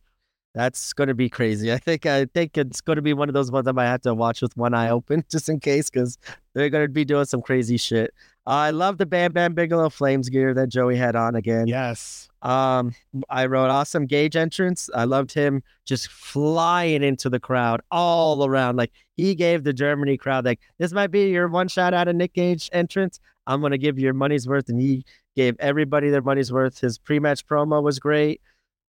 that's 0.53 0.93
going 0.93 1.07
to 1.07 1.13
be 1.13 1.29
crazy. 1.29 1.71
I 1.71 1.77
think 1.77 2.05
I 2.05 2.25
think 2.25 2.57
it's 2.57 2.81
going 2.81 2.95
to 2.95 3.01
be 3.01 3.13
one 3.13 3.29
of 3.29 3.33
those 3.33 3.51
ones 3.51 3.67
I 3.67 3.71
might 3.71 3.85
have 3.85 4.01
to 4.01 4.13
watch 4.15 4.41
with 4.41 4.57
one 4.57 4.73
eye 4.73 4.89
open 4.89 5.23
just 5.31 5.49
in 5.49 5.59
case 5.59 5.89
because 5.89 6.17
they're 6.57 6.69
to 6.71 6.87
be 6.87 7.05
doing 7.05 7.25
some 7.25 7.41
crazy 7.41 7.77
shit. 7.77 8.13
I 8.47 8.71
love 8.71 8.97
the 8.97 9.05
Bam 9.05 9.31
Bam 9.33 9.53
Bigelow 9.53 9.89
Flames 9.89 10.29
gear 10.29 10.53
that 10.55 10.69
Joey 10.69 10.95
had 10.95 11.15
on 11.15 11.35
again. 11.35 11.67
Yes. 11.67 12.29
Um, 12.41 12.95
I 13.29 13.45
wrote 13.45 13.69
awesome 13.69 14.07
Gage 14.07 14.35
entrance. 14.35 14.89
I 14.95 15.03
loved 15.03 15.33
him 15.33 15.61
just 15.85 16.07
flying 16.07 17.03
into 17.03 17.29
the 17.29 17.39
crowd 17.39 17.81
all 17.91 18.43
around. 18.43 18.77
Like 18.77 18.91
he 19.17 19.35
gave 19.35 19.65
the 19.65 19.73
Germany 19.73 20.17
crowd 20.17 20.45
like 20.45 20.59
this 20.79 20.93
might 20.93 21.11
be 21.11 21.29
your 21.29 21.47
one 21.47 21.67
shot 21.67 21.93
out 21.93 22.07
of 22.07 22.15
Nick 22.15 22.33
Gage 22.33 22.69
entrance. 22.73 23.19
I'm 23.45 23.59
going 23.59 23.71
to 23.71 23.77
give 23.77 23.99
you 23.99 24.05
your 24.05 24.13
money's 24.13 24.47
worth. 24.47 24.67
And 24.69 24.81
he 24.81 25.05
gave 25.35 25.55
everybody 25.59 26.09
their 26.09 26.23
money's 26.23 26.51
worth. 26.51 26.79
His 26.79 26.97
pre 26.97 27.19
match 27.19 27.45
promo 27.45 27.83
was 27.83 27.99
great. 27.99 28.41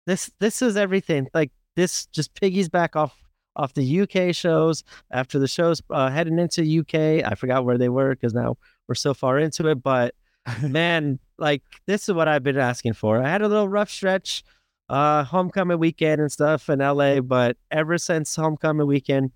This, 0.05 0.30
this 0.39 0.61
is 0.61 0.76
everything. 0.76 1.30
Like 1.34 1.51
this 1.76 2.07
just 2.07 2.34
piggies 2.34 2.68
back 2.68 2.97
off 2.97 3.22
off 3.56 3.74
the 3.74 4.01
UK 4.01 4.34
shows 4.36 4.84
after 5.12 5.39
the 5.39 5.47
shows 5.47 5.82
uh, 5.89 6.10
heading 6.10 6.39
into 6.39 6.80
UK. 6.80 7.26
I 7.30 7.36
forgot 7.36 7.66
where 7.66 7.78
they 7.78 7.89
were 7.89 8.16
because 8.16 8.34
now 8.34 8.58
we're 8.88 8.95
so 8.95 9.14
far 9.14 9.39
into 9.39 9.68
it. 9.68 9.84
But 9.84 10.16
man, 10.62 11.20
like 11.38 11.64
this 11.86 12.08
is 12.08 12.16
what 12.16 12.28
I've 12.28 12.43
been 12.43 12.58
asking 12.58 12.93
for. 12.93 13.22
I 13.22 13.30
had 13.30 13.41
a 13.41 13.47
little 13.47 13.70
rough 13.70 13.89
stretch, 13.89 14.43
uh, 14.89 15.24
homecoming 15.24 15.80
weekend 15.80 16.22
and 16.22 16.32
stuff 16.32 16.70
in 16.70 16.80
LA, 16.80 17.22
but 17.22 17.58
ever 17.72 17.97
since 17.97 18.36
homecoming 18.36 18.88
weekend 18.88 19.32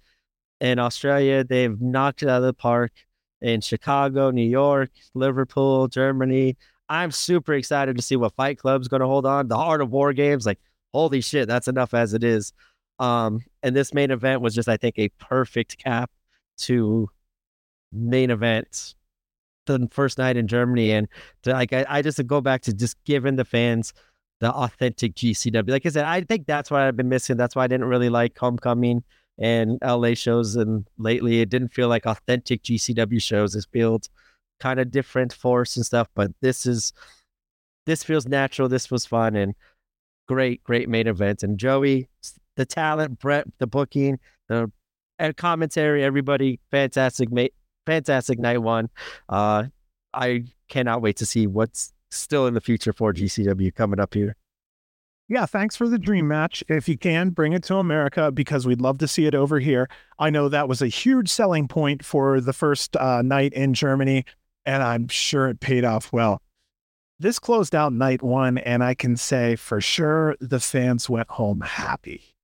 in 0.59 0.79
Australia, 0.79 1.43
they've 1.43 1.79
knocked 1.79 2.23
it 2.23 2.29
out 2.29 2.41
of 2.41 2.43
the 2.43 2.53
park 2.53 2.91
in 3.41 3.61
Chicago, 3.61 4.31
New 4.31 4.47
York, 4.47 4.89
Liverpool, 5.13 5.87
Germany. 5.87 6.57
I'm 6.89 7.11
super 7.11 7.53
excited 7.53 7.95
to 7.97 8.01
see 8.01 8.15
what 8.15 8.33
Fight 8.35 8.57
Club's 8.57 8.87
going 8.87 9.01
to 9.01 9.07
hold 9.07 9.25
on. 9.25 9.47
The 9.47 9.57
Art 9.57 9.81
of 9.81 9.91
War 9.91 10.13
games, 10.13 10.45
like, 10.45 10.59
holy 10.93 11.21
shit, 11.21 11.47
that's 11.47 11.67
enough 11.67 11.93
as 11.93 12.13
it 12.13 12.23
is. 12.23 12.53
Um, 12.99 13.41
and 13.63 13.75
this 13.75 13.93
main 13.93 14.11
event 14.11 14.41
was 14.41 14.55
just, 14.55 14.67
I 14.67 14.77
think, 14.77 14.97
a 14.97 15.09
perfect 15.19 15.77
cap 15.77 16.11
to 16.59 17.09
main 17.91 18.31
events 18.31 18.95
the 19.65 19.87
first 19.91 20.17
night 20.17 20.37
in 20.37 20.47
Germany. 20.47 20.91
And 20.91 21.07
to, 21.43 21.53
like, 21.53 21.73
I, 21.73 21.85
I 21.87 22.01
just 22.01 22.25
go 22.25 22.41
back 22.41 22.61
to 22.63 22.73
just 22.73 22.95
giving 23.05 23.35
the 23.35 23.45
fans 23.45 23.93
the 24.39 24.51
authentic 24.51 25.15
GCW. 25.15 25.69
Like 25.69 25.85
I 25.85 25.89
said, 25.89 26.05
I 26.05 26.21
think 26.21 26.45
that's 26.45 26.69
what 26.71 26.81
I've 26.81 26.97
been 26.97 27.09
missing. 27.09 27.37
That's 27.37 27.55
why 27.55 27.63
I 27.63 27.67
didn't 27.67 27.87
really 27.87 28.09
like 28.09 28.37
Homecoming 28.37 29.03
and 29.37 29.79
LA 29.83 30.13
shows. 30.13 30.55
And 30.55 30.87
lately, 30.97 31.41
it 31.41 31.49
didn't 31.49 31.73
feel 31.73 31.87
like 31.87 32.05
authentic 32.05 32.63
GCW 32.63 33.21
shows. 33.21 33.55
It 33.55 33.65
feels 33.71 34.09
kind 34.59 34.79
of 34.79 34.91
different 34.91 35.33
force 35.33 35.75
and 35.75 35.85
stuff. 35.85 36.07
But 36.15 36.31
this 36.41 36.65
is 36.65 36.93
this 37.85 38.03
feels 38.03 38.27
natural. 38.27 38.69
This 38.69 38.91
was 38.91 39.05
fun 39.05 39.35
and 39.35 39.55
great, 40.27 40.63
great 40.63 40.89
main 40.89 41.07
event. 41.07 41.41
And 41.41 41.57
Joey, 41.57 42.09
the 42.57 42.65
talent, 42.65 43.19
Brett, 43.19 43.47
the 43.59 43.67
booking, 43.67 44.19
the 44.49 44.69
commentary, 45.37 46.03
everybody, 46.03 46.59
fantastic, 46.69 47.31
mate, 47.31 47.53
fantastic 47.85 48.37
night 48.37 48.59
one. 48.59 48.89
Uh, 49.29 49.65
I 50.13 50.43
cannot 50.67 51.01
wait 51.01 51.15
to 51.17 51.25
see 51.25 51.47
what's 51.47 51.93
still 52.11 52.47
in 52.47 52.53
the 52.53 52.61
future 52.61 52.91
for 52.91 53.13
GCW 53.13 53.73
coming 53.73 53.99
up 53.99 54.13
here 54.13 54.35
yeah, 55.29 55.45
thanks 55.45 55.75
for 55.75 55.89
the 55.89 55.99
dream 55.99 56.27
match. 56.27 56.63
If 56.69 56.87
you 56.87 56.97
can, 56.97 57.31
bring 57.31 57.53
it 57.53 57.63
to 57.63 57.75
America 57.75 58.31
because 58.31 58.65
we'd 58.65 58.79
love 58.79 58.97
to 58.99 59.07
see 59.07 59.25
it 59.25 59.35
over 59.35 59.59
here. 59.59 59.89
I 60.19 60.29
know 60.29 60.47
that 60.47 60.69
was 60.69 60.81
a 60.81 60.87
huge 60.87 61.29
selling 61.29 61.67
point 61.67 62.03
for 62.03 62.39
the 62.39 62.53
first 62.53 62.95
uh, 62.95 63.21
night 63.21 63.51
in 63.53 63.73
Germany, 63.73 64.23
and 64.65 64.81
I'm 64.81 65.09
sure 65.09 65.49
it 65.49 65.59
paid 65.59 65.83
off 65.83 66.13
well. 66.13 66.41
This 67.19 67.39
closed 67.39 67.75
out 67.75 67.91
night 67.91 68.21
one, 68.21 68.57
and 68.59 68.83
I 68.83 68.93
can 68.93 69.17
say 69.17 69.55
for 69.55 69.81
sure 69.81 70.37
the 70.39 70.59
fans 70.59 71.09
went 71.09 71.29
home 71.29 71.61
happy. 71.61 72.36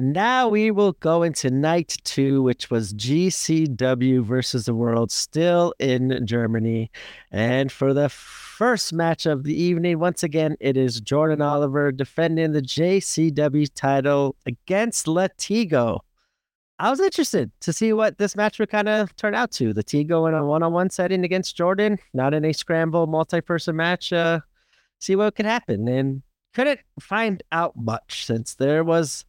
Now 0.00 0.48
we 0.48 0.70
will 0.70 0.92
go 0.92 1.24
into 1.24 1.50
night 1.50 1.96
two, 2.04 2.40
which 2.40 2.70
was 2.70 2.94
GCW 2.94 4.22
versus 4.22 4.66
the 4.66 4.74
world, 4.74 5.10
still 5.10 5.74
in 5.80 6.24
Germany. 6.24 6.92
And 7.32 7.72
for 7.72 7.92
the 7.92 8.08
first 8.08 8.92
match 8.92 9.26
of 9.26 9.42
the 9.42 9.60
evening, 9.60 9.98
once 9.98 10.22
again, 10.22 10.56
it 10.60 10.76
is 10.76 11.00
Jordan 11.00 11.42
Oliver 11.42 11.90
defending 11.90 12.52
the 12.52 12.62
JCW 12.62 13.68
title 13.74 14.36
against 14.46 15.06
Latigo. 15.06 15.98
I 16.78 16.90
was 16.90 17.00
interested 17.00 17.50
to 17.58 17.72
see 17.72 17.92
what 17.92 18.18
this 18.18 18.36
match 18.36 18.60
would 18.60 18.70
kind 18.70 18.88
of 18.88 19.16
turn 19.16 19.34
out 19.34 19.50
to. 19.52 19.74
Latigo 19.74 20.28
in 20.28 20.34
a 20.34 20.46
one 20.46 20.62
on 20.62 20.72
one 20.72 20.90
setting 20.90 21.24
against 21.24 21.56
Jordan, 21.56 21.98
not 22.14 22.34
in 22.34 22.44
a 22.44 22.52
scramble 22.52 23.08
multi 23.08 23.40
person 23.40 23.74
match. 23.74 24.12
Uh, 24.12 24.38
see 25.00 25.16
what 25.16 25.34
could 25.34 25.46
happen. 25.46 25.88
And 25.88 26.22
couldn't 26.54 26.78
find 27.00 27.42
out 27.50 27.76
much 27.76 28.26
since 28.26 28.54
there 28.54 28.84
was 28.84 29.24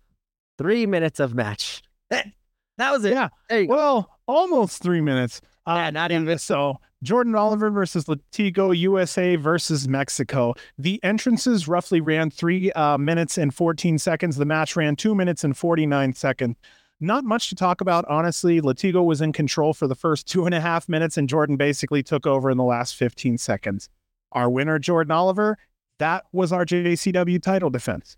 three 0.60 0.86
minutes 0.86 1.22
of 1.22 1.34
match. 1.34 1.82
that 2.10 2.34
was 2.78 3.05
it. 3.05 3.14
Yeah. 3.14 3.30
Well, 3.66 4.20
almost 4.28 4.84
three 4.84 5.01
minutes. 5.01 5.41
Uh, 5.66 5.76
yeah, 5.76 5.89
not 5.89 6.12
even. 6.12 6.38
So 6.38 6.80
Jordan 7.01 7.34
Oliver 7.34 7.70
versus 7.70 8.05
Latigo 8.05 8.78
USA 8.78 9.38
versus 9.38 9.88
Mexico. 9.88 10.53
The 10.78 10.99
entrances 11.01 11.68
roughly 11.68 12.01
ran 12.01 12.30
three 12.30 12.72
uh, 12.74 12.97
minutes 12.97 13.38
and 13.38 13.55
14 13.55 13.97
seconds. 13.97 14.36
The 14.36 14.45
match 14.45 14.76
ran 14.76 14.97
two 14.97 15.16
minutes 15.16 15.45
and 15.45 15.57
49 15.57 16.14
seconds. 16.14 16.57
Not 16.99 17.24
much 17.24 17.47
to 17.49 17.55
talk 17.55 17.80
about, 17.80 18.03
honestly. 18.10 18.60
Latigo 18.60 19.05
was 19.05 19.22
in 19.22 19.32
control 19.32 19.74
for 19.74 19.88
the 19.88 19.95
first 19.95 20.28
two 20.28 20.45
and 20.45 20.53
a 20.53 20.60
half 20.60 20.89
minutes, 20.89 21.16
and 21.16 21.30
Jordan 21.30 21.55
basically 21.55 22.03
took 22.03 22.28
over 22.28 22.51
in 22.51 22.57
the 22.57 22.66
last 22.66 22.97
15 22.97 23.38
seconds. 23.38 23.88
Our 24.34 24.49
winner, 24.49 24.78
Jordan 24.78 25.12
Oliver, 25.12 25.57
that 25.99 26.26
was 26.34 26.51
our 26.51 26.66
JCW 26.66 27.41
title 27.41 27.70
defense. 27.70 28.18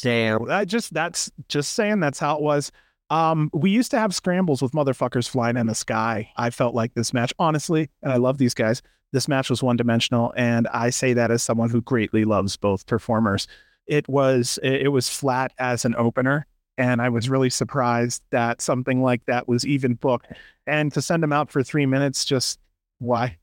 Damn. 0.00 0.46
That 0.46 0.68
just 0.68 0.94
that's 0.94 1.30
just 1.48 1.74
saying 1.74 2.00
that's 2.00 2.18
how 2.18 2.36
it 2.36 2.42
was. 2.42 2.70
Um, 3.10 3.50
we 3.52 3.70
used 3.70 3.90
to 3.90 3.98
have 3.98 4.14
scrambles 4.14 4.62
with 4.62 4.72
motherfuckers 4.72 5.28
flying 5.28 5.56
in 5.56 5.66
the 5.66 5.74
sky. 5.74 6.30
I 6.36 6.50
felt 6.50 6.74
like 6.74 6.94
this 6.94 7.12
match, 7.12 7.34
honestly, 7.38 7.90
and 8.02 8.12
I 8.12 8.16
love 8.16 8.38
these 8.38 8.54
guys. 8.54 8.80
This 9.12 9.28
match 9.28 9.50
was 9.50 9.62
one 9.62 9.76
dimensional, 9.76 10.32
and 10.36 10.66
I 10.68 10.88
say 10.88 11.12
that 11.12 11.30
as 11.30 11.42
someone 11.42 11.68
who 11.68 11.82
greatly 11.82 12.24
loves 12.24 12.56
both 12.56 12.86
performers. 12.86 13.46
It 13.86 14.08
was 14.08 14.58
it 14.62 14.88
was 14.92 15.08
flat 15.08 15.52
as 15.58 15.84
an 15.84 15.94
opener, 15.96 16.46
and 16.78 17.02
I 17.02 17.10
was 17.10 17.28
really 17.28 17.50
surprised 17.50 18.22
that 18.30 18.62
something 18.62 19.02
like 19.02 19.26
that 19.26 19.46
was 19.46 19.66
even 19.66 19.94
booked. 19.94 20.28
And 20.66 20.92
to 20.94 21.02
send 21.02 21.22
them 21.22 21.32
out 21.32 21.50
for 21.50 21.62
three 21.62 21.84
minutes, 21.84 22.24
just 22.24 22.58
why? 22.98 23.36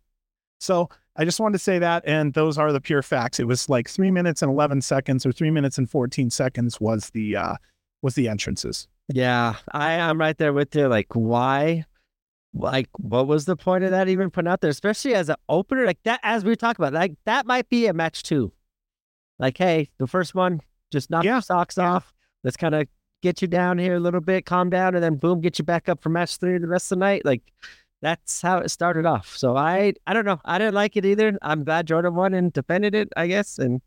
So 0.59 0.89
I 1.19 1.25
just 1.25 1.39
wanted 1.39 1.57
to 1.57 1.63
say 1.63 1.79
that, 1.79 2.01
and 2.07 2.33
those 2.33 2.57
are 2.57 2.71
the 2.71 2.79
pure 2.79 3.03
facts. 3.03 3.41
It 3.41 3.45
was 3.45 3.67
like 3.67 3.89
three 3.89 4.09
minutes 4.09 4.41
and 4.41 4.49
eleven 4.49 4.81
seconds, 4.81 5.25
or 5.25 5.33
three 5.33 5.51
minutes 5.51 5.77
and 5.77 5.89
fourteen 5.89 6.29
seconds 6.29 6.79
was 6.79 7.09
the 7.09 7.35
uh, 7.35 7.55
was 8.01 8.15
the 8.15 8.29
entrances. 8.29 8.87
Yeah, 9.09 9.55
I 9.73 9.91
am 9.93 10.17
right 10.17 10.37
there 10.37 10.53
with 10.53 10.73
you. 10.75 10.87
Like, 10.87 11.07
why? 11.13 11.85
Like, 12.53 12.87
what 12.97 13.27
was 13.27 13.43
the 13.45 13.57
point 13.57 13.83
of 13.83 13.91
that 13.91 14.07
even 14.07 14.31
put 14.31 14.47
out 14.47 14.61
there? 14.61 14.71
Especially 14.71 15.13
as 15.13 15.27
an 15.27 15.35
opener, 15.49 15.85
like 15.85 16.01
that. 16.03 16.21
As 16.23 16.45
we 16.45 16.55
talked 16.55 16.79
about, 16.79 16.93
like 16.93 17.13
that 17.25 17.45
might 17.45 17.67
be 17.69 17.87
a 17.87 17.93
match 17.93 18.23
too. 18.23 18.53
Like, 19.39 19.57
hey, 19.57 19.89
the 19.97 20.07
first 20.07 20.35
one, 20.35 20.61
just 20.89 21.09
knock 21.09 21.25
Yeah, 21.25 21.33
your 21.33 21.41
socks 21.41 21.75
yeah. 21.77 21.95
off. 21.95 22.13
Let's 22.45 22.57
kind 22.57 22.75
of 22.75 22.87
get 23.21 23.41
you 23.41 23.47
down 23.49 23.77
here 23.77 23.95
a 23.95 23.99
little 23.99 24.21
bit, 24.21 24.45
calm 24.45 24.69
down, 24.69 24.95
and 24.95 25.03
then 25.03 25.15
boom, 25.15 25.41
get 25.41 25.59
you 25.59 25.65
back 25.65 25.89
up 25.89 26.01
for 26.01 26.07
match 26.09 26.37
three 26.37 26.57
the 26.57 26.67
rest 26.67 26.91
of 26.91 26.97
the 26.97 27.05
night. 27.05 27.25
Like, 27.25 27.41
that's 28.01 28.41
how 28.41 28.59
it 28.59 28.69
started 28.69 29.05
off. 29.05 29.35
So 29.35 29.57
I, 29.57 29.93
I 30.07 30.13
don't 30.13 30.25
know. 30.25 30.39
I 30.45 30.57
didn't 30.57 30.73
like 30.75 30.95
it 30.97 31.05
either. 31.05 31.37
I'm 31.41 31.63
glad 31.63 31.87
Jordan 31.87 32.15
won 32.15 32.33
and 32.33 32.53
defended 32.53 32.95
it, 32.95 33.09
I 33.17 33.27
guess. 33.27 33.59
And 33.59 33.81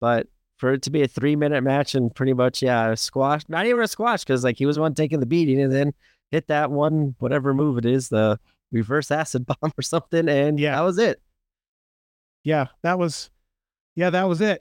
but 0.00 0.26
for 0.58 0.72
it 0.74 0.82
to 0.82 0.90
be 0.90 1.02
a 1.02 1.08
three 1.08 1.36
minute 1.36 1.62
match 1.62 1.94
and 1.94 2.14
pretty 2.14 2.32
much 2.32 2.62
yeah 2.62 2.94
squash 2.94 3.42
not 3.48 3.66
even 3.66 3.82
a 3.82 3.88
squash 3.88 4.22
because 4.22 4.44
like 4.44 4.56
he 4.56 4.66
was 4.66 4.78
one 4.78 4.94
taking 4.94 5.18
the 5.18 5.26
beating 5.26 5.60
and 5.60 5.72
then 5.72 5.92
hit 6.30 6.46
that 6.46 6.70
one 6.70 7.14
whatever 7.18 7.52
move 7.52 7.76
it 7.76 7.84
is 7.84 8.08
the 8.08 8.38
reverse 8.70 9.10
acid 9.10 9.44
bomb 9.46 9.72
or 9.76 9.82
something 9.82 10.28
and 10.28 10.60
yeah 10.60 10.76
that 10.76 10.82
was 10.82 10.98
it 10.98 11.20
Yeah, 12.44 12.66
that 12.82 12.98
was, 12.98 13.30
yeah, 13.96 14.10
that 14.10 14.24
was 14.28 14.40
it. 14.40 14.60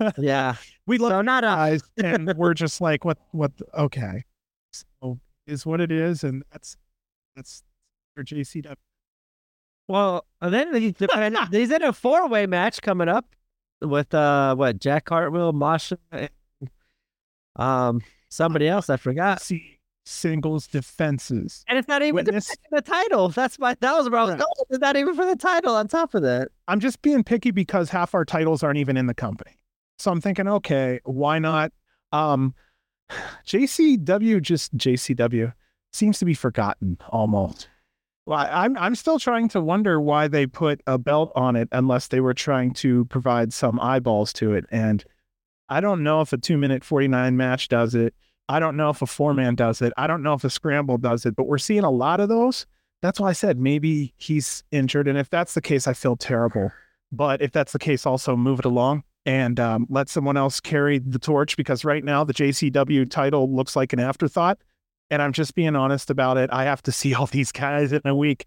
yeah 0.18 0.56
We 0.86 0.98
love 0.98 1.12
so 1.12 1.22
not 1.22 1.44
a 1.44 1.46
guys, 1.46 1.82
and 2.02 2.32
we're 2.36 2.54
just 2.54 2.80
like, 2.80 3.04
what, 3.04 3.18
what? 3.32 3.52
Okay, 3.76 4.24
so 4.72 5.18
is 5.46 5.64
what 5.64 5.80
it 5.80 5.90
is, 5.90 6.24
and 6.24 6.42
that's 6.52 6.76
that's 7.34 7.62
for 8.14 8.24
JCW. 8.24 8.74
well 9.88 10.24
and 10.40 10.52
then 10.54 10.74
he's, 10.74 10.94
he's 11.50 11.70
in 11.70 11.82
a 11.82 11.92
four 11.92 12.28
way 12.28 12.46
match 12.46 12.82
coming 12.82 13.08
up 13.08 13.26
with 13.80 14.12
uh 14.14 14.54
what 14.54 14.78
Jack 14.78 15.08
Hartwell 15.08 15.52
Masha 15.52 15.98
and 16.10 16.30
um 17.56 18.00
somebody 18.28 18.68
else 18.68 18.88
I 18.88 18.96
forgot 18.96 19.40
See 19.42 19.78
singles 20.04 20.66
defenses. 20.66 21.64
and 21.68 21.78
it's 21.78 21.86
not 21.86 22.02
even 22.02 22.16
Witness. 22.16 22.52
the 22.72 22.82
title 22.82 23.28
that's 23.28 23.58
my 23.58 23.76
that 23.80 23.92
was 23.96 24.10
where 24.10 24.20
I 24.20 24.24
was 24.24 24.34
going 24.34 24.46
it's 24.70 24.80
not 24.80 24.96
even 24.96 25.14
for 25.14 25.24
the 25.24 25.36
title 25.36 25.74
on 25.76 25.86
top 25.86 26.14
of 26.14 26.22
that 26.22 26.48
I'm 26.66 26.80
just 26.80 27.02
being 27.02 27.22
picky 27.22 27.50
because 27.52 27.88
half 27.88 28.14
our 28.14 28.24
titles 28.24 28.62
aren't 28.64 28.78
even 28.78 28.96
in 28.96 29.06
the 29.06 29.14
company. 29.14 29.52
So 29.98 30.10
I'm 30.10 30.20
thinking, 30.20 30.48
okay, 30.48 30.98
why 31.04 31.38
not? 31.38 31.70
Um, 32.10 32.54
JCW 33.46 34.42
just 34.42 34.76
JCW 34.76 35.52
seems 35.92 36.18
to 36.18 36.24
be 36.24 36.34
forgotten 36.34 36.98
almost. 37.10 37.68
Well, 38.24 38.46
I'm 38.50 38.76
I'm 38.76 38.94
still 38.94 39.18
trying 39.18 39.48
to 39.48 39.60
wonder 39.60 40.00
why 40.00 40.28
they 40.28 40.46
put 40.46 40.80
a 40.86 40.96
belt 40.96 41.32
on 41.34 41.56
it 41.56 41.68
unless 41.72 42.08
they 42.08 42.20
were 42.20 42.34
trying 42.34 42.72
to 42.74 43.04
provide 43.06 43.52
some 43.52 43.80
eyeballs 43.80 44.32
to 44.34 44.52
it. 44.52 44.64
And 44.70 45.04
I 45.68 45.80
don't 45.80 46.02
know 46.02 46.20
if 46.20 46.32
a 46.32 46.38
two 46.38 46.56
minute 46.56 46.84
49 46.84 47.36
match 47.36 47.68
does 47.68 47.94
it. 47.94 48.14
I 48.48 48.60
don't 48.60 48.76
know 48.76 48.90
if 48.90 49.02
a 49.02 49.06
four 49.06 49.34
man 49.34 49.54
does 49.54 49.82
it. 49.82 49.92
I 49.96 50.06
don't 50.06 50.22
know 50.22 50.34
if 50.34 50.44
a 50.44 50.50
scramble 50.50 50.98
does 50.98 51.26
it, 51.26 51.34
but 51.34 51.48
we're 51.48 51.58
seeing 51.58 51.84
a 51.84 51.90
lot 51.90 52.20
of 52.20 52.28
those. 52.28 52.66
That's 53.00 53.18
why 53.18 53.30
I 53.30 53.32
said 53.32 53.58
maybe 53.58 54.14
he's 54.16 54.62
injured. 54.70 55.08
And 55.08 55.18
if 55.18 55.28
that's 55.28 55.54
the 55.54 55.60
case, 55.60 55.88
I 55.88 55.92
feel 55.92 56.16
terrible. 56.16 56.70
But 57.10 57.42
if 57.42 57.50
that's 57.50 57.72
the 57.72 57.78
case, 57.78 58.06
also 58.06 58.36
move 58.36 58.60
it 58.60 58.64
along 58.64 59.02
and 59.26 59.58
um, 59.58 59.86
let 59.88 60.08
someone 60.08 60.36
else 60.36 60.60
carry 60.60 60.98
the 60.98 61.18
torch 61.18 61.56
because 61.56 61.84
right 61.84 62.04
now 62.04 62.24
the 62.24 62.34
JCW 62.34 63.10
title 63.10 63.52
looks 63.52 63.74
like 63.74 63.92
an 63.92 64.00
afterthought. 64.00 64.58
And 65.12 65.20
I'm 65.20 65.34
just 65.34 65.54
being 65.54 65.76
honest 65.76 66.08
about 66.08 66.38
it. 66.38 66.48
I 66.50 66.64
have 66.64 66.80
to 66.84 66.90
see 66.92 67.12
all 67.14 67.26
these 67.26 67.52
guys 67.52 67.92
in 67.92 68.00
a 68.06 68.14
week. 68.14 68.46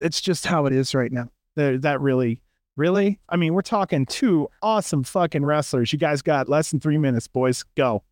It's 0.00 0.20
just 0.20 0.44
how 0.44 0.66
it 0.66 0.72
is 0.72 0.92
right 0.92 1.12
now. 1.12 1.28
That 1.54 2.00
really, 2.00 2.40
really, 2.76 3.20
I 3.28 3.36
mean, 3.36 3.54
we're 3.54 3.62
talking 3.62 4.04
two 4.04 4.48
awesome 4.60 5.04
fucking 5.04 5.44
wrestlers. 5.44 5.92
You 5.92 6.00
guys 6.00 6.20
got 6.20 6.48
less 6.48 6.72
than 6.72 6.80
three 6.80 6.98
minutes, 6.98 7.28
boys. 7.28 7.64
Go. 7.76 8.02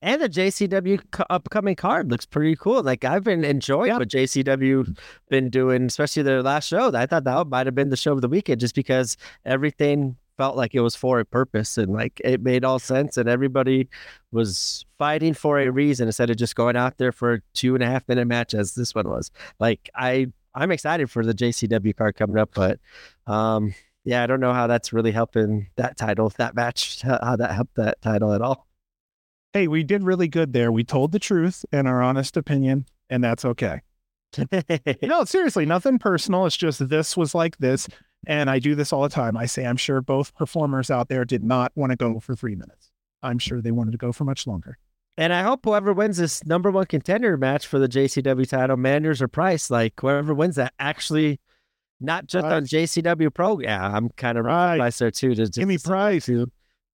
And 0.00 0.22
the 0.22 0.30
JCW 0.30 1.02
co- 1.10 1.26
upcoming 1.28 1.74
card 1.76 2.10
looks 2.10 2.24
pretty 2.24 2.56
cool. 2.56 2.82
Like 2.82 3.04
I've 3.04 3.24
been 3.24 3.44
enjoying 3.44 3.88
Yeah. 3.90 3.98
what 3.98 4.08
JCW 4.08 4.96
been 5.28 5.50
doing, 5.50 5.84
especially 5.84 6.22
their 6.22 6.42
last 6.42 6.68
show. 6.68 6.90
I 6.94 7.04
thought 7.04 7.24
that 7.24 7.48
might 7.48 7.66
have 7.66 7.74
been 7.74 7.90
the 7.90 7.96
show 7.98 8.12
of 8.12 8.22
the 8.22 8.28
weekend, 8.28 8.60
just 8.60 8.74
because 8.74 9.18
everything 9.44 10.16
felt 10.36 10.56
like 10.56 10.74
it 10.74 10.80
was 10.80 10.96
for 10.96 11.20
a 11.20 11.24
purpose 11.24 11.78
and 11.78 11.92
like 11.92 12.20
it 12.24 12.42
made 12.42 12.64
all 12.64 12.78
sense, 12.78 13.16
and 13.16 13.28
everybody 13.28 13.88
was 14.32 14.84
fighting 14.98 15.34
for 15.34 15.58
a 15.58 15.70
reason 15.70 16.08
instead 16.08 16.30
of 16.30 16.36
just 16.36 16.56
going 16.56 16.76
out 16.76 16.98
there 16.98 17.12
for 17.12 17.34
a 17.34 17.40
two 17.54 17.74
and 17.74 17.82
a 17.82 17.86
half 17.86 18.06
minute 18.08 18.26
match 18.26 18.54
as 18.54 18.74
this 18.74 18.94
one 18.94 19.08
was. 19.08 19.30
Like 19.58 19.90
I, 19.94 20.28
I'm 20.54 20.70
excited 20.70 21.10
for 21.10 21.24
the 21.24 21.34
JCW 21.34 21.96
card 21.96 22.16
coming 22.16 22.38
up, 22.38 22.50
but 22.54 22.78
um, 23.26 23.74
yeah, 24.04 24.22
I 24.22 24.26
don't 24.26 24.40
know 24.40 24.52
how 24.52 24.66
that's 24.66 24.92
really 24.92 25.12
helping 25.12 25.68
that 25.76 25.96
title, 25.96 26.32
that 26.38 26.54
match, 26.54 27.02
how 27.02 27.36
that 27.36 27.52
helped 27.52 27.74
that 27.76 28.00
title 28.02 28.32
at 28.32 28.40
all. 28.40 28.66
Hey, 29.52 29.68
we 29.68 29.82
did 29.82 30.02
really 30.02 30.28
good 30.28 30.52
there. 30.52 30.70
We 30.70 30.84
told 30.84 31.12
the 31.12 31.18
truth 31.18 31.64
and 31.72 31.88
our 31.88 32.02
honest 32.02 32.36
opinion, 32.36 32.86
and 33.10 33.24
that's 33.24 33.44
okay. 33.44 33.80
No, 35.02 35.24
seriously, 35.24 35.66
nothing 35.66 35.98
personal. 35.98 36.46
It's 36.46 36.56
just 36.56 36.88
this 36.88 37.16
was 37.16 37.34
like 37.34 37.56
this. 37.58 37.88
And 38.26 38.50
I 38.50 38.58
do 38.58 38.74
this 38.74 38.92
all 38.92 39.02
the 39.02 39.08
time. 39.08 39.36
I 39.36 39.46
say, 39.46 39.64
I'm 39.64 39.76
sure 39.76 40.00
both 40.00 40.34
performers 40.34 40.90
out 40.90 41.08
there 41.08 41.24
did 41.24 41.44
not 41.44 41.72
want 41.74 41.90
to 41.90 41.96
go 41.96 42.18
for 42.20 42.34
three 42.34 42.56
minutes. 42.56 42.90
I'm 43.22 43.38
sure 43.38 43.60
they 43.60 43.70
wanted 43.70 43.92
to 43.92 43.98
go 43.98 44.12
for 44.12 44.24
much 44.24 44.46
longer. 44.46 44.78
And 45.16 45.32
I 45.32 45.42
hope 45.42 45.60
whoever 45.64 45.92
wins 45.92 46.18
this 46.18 46.44
number 46.44 46.70
one 46.70 46.86
contender 46.86 47.36
match 47.36 47.66
for 47.66 47.78
the 47.78 47.88
JCW 47.88 48.48
title, 48.48 48.76
Manders 48.76 49.22
or 49.22 49.28
Price, 49.28 49.70
like 49.70 49.94
whoever 50.00 50.34
wins 50.34 50.56
that, 50.56 50.74
actually 50.78 51.40
not 52.00 52.26
just 52.26 52.44
on 52.44 52.64
JCW 52.64 53.32
Pro. 53.32 53.58
Yeah, 53.60 53.82
I'm 53.82 54.10
kind 54.10 54.36
of 54.36 54.44
Right. 54.44 54.76
Price 54.76 54.98
there 54.98 55.10
too. 55.10 55.34
To 55.34 55.46
Give 55.46 55.66
me 55.66 55.78
Price. 55.78 56.26
price. 56.26 56.46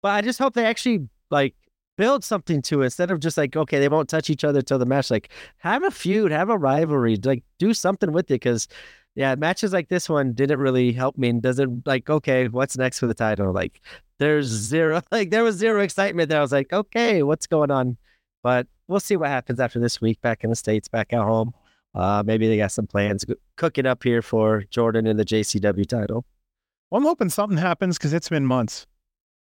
but 0.03 0.09
I 0.11 0.20
just 0.20 0.39
hope 0.39 0.55
they 0.55 0.66
actually 0.66 1.09
like 1.31 1.55
build 1.99 2.24
something 2.24 2.62
to 2.62 2.82
it 2.82 2.86
instead 2.86 3.11
of 3.11 3.19
just 3.20 3.36
like 3.36 3.57
okay, 3.57 3.81
they 3.81 3.89
won't 3.89 4.09
touch 4.09 4.31
each 4.31 4.44
other 4.44 4.62
till 4.62 4.78
the 4.78 4.86
match. 4.86 5.11
Like 5.11 5.31
have 5.59 5.82
a 5.82 5.90
feud, 5.90 6.31
have 6.31 6.51
a 6.51 6.59
rivalry, 6.59 7.19
like 7.24 7.43
do 7.59 7.74
something 7.74 8.12
with 8.12 8.27
it 8.27 8.35
because. 8.35 8.69
Yeah, 9.14 9.34
matches 9.34 9.72
like 9.72 9.89
this 9.89 10.09
one 10.09 10.32
didn't 10.32 10.59
really 10.59 10.93
help 10.93 11.18
me 11.18 11.28
and 11.28 11.43
doesn't 11.43 11.86
like, 11.86 12.09
okay, 12.09 12.48
what's 12.48 12.78
next 12.78 12.98
for 12.98 13.06
the 13.06 13.14
title? 13.14 13.52
Like, 13.52 13.80
there's 14.18 14.47
zero, 14.47 15.02
like, 15.12 15.30
there 15.30 15.44
was 15.44 15.56
zero 15.56 15.82
excitement 15.82 16.28
there. 16.30 16.39
I 16.39 16.43
was 16.43 16.52
like, 16.52 16.72
okay, 16.72 17.22
what's 17.22 17.47
going 17.47 17.70
on? 17.70 17.98
But 18.43 18.66
we'll 18.89 19.01
see 19.01 19.16
what 19.16 19.28
happens 19.28 19.60
after 19.60 19.78
this 19.78 20.01
week 20.01 20.20
back 20.22 20.44
in 20.44 20.51
the 20.51 20.56
States, 20.56 20.89
back 20.89 21.12
at 21.12 21.20
home. 21.20 21.52
Uh, 21.94 22.22
maybe 22.24 22.48
they 22.48 22.56
got 22.56 22.72
some 22.72 22.86
plans 22.86 23.24
cooking 23.56 23.84
up 23.84 24.02
here 24.02 24.22
for 24.22 24.64
Jordan 24.70 25.06
in 25.06 25.18
the 25.18 25.24
JCW 25.26 25.86
title. 25.86 26.24
Well, 26.90 26.98
I'm 27.01 27.06
hoping 27.06 27.28
something 27.28 27.59
happens 27.59 27.98
because 27.98 28.14
it's 28.14 28.30
been 28.30 28.47
months. 28.47 28.86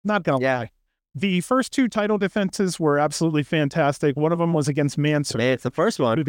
Not 0.04 0.22
gonna 0.22 0.42
Yeah. 0.42 0.58
lie. 0.58 0.70
The 1.14 1.40
first 1.42 1.72
two 1.72 1.88
title 1.88 2.18
defenses 2.18 2.78
were 2.80 2.98
absolutely 2.98 3.42
fantastic. 3.42 4.16
One 4.16 4.32
of 4.32 4.38
them 4.38 4.52
was 4.52 4.68
against 4.68 4.96
Mansour. 4.98 5.38
Man, 5.38 5.52
it's 5.54 5.62
the 5.62 5.70
first 5.70 5.98
one. 5.98 6.22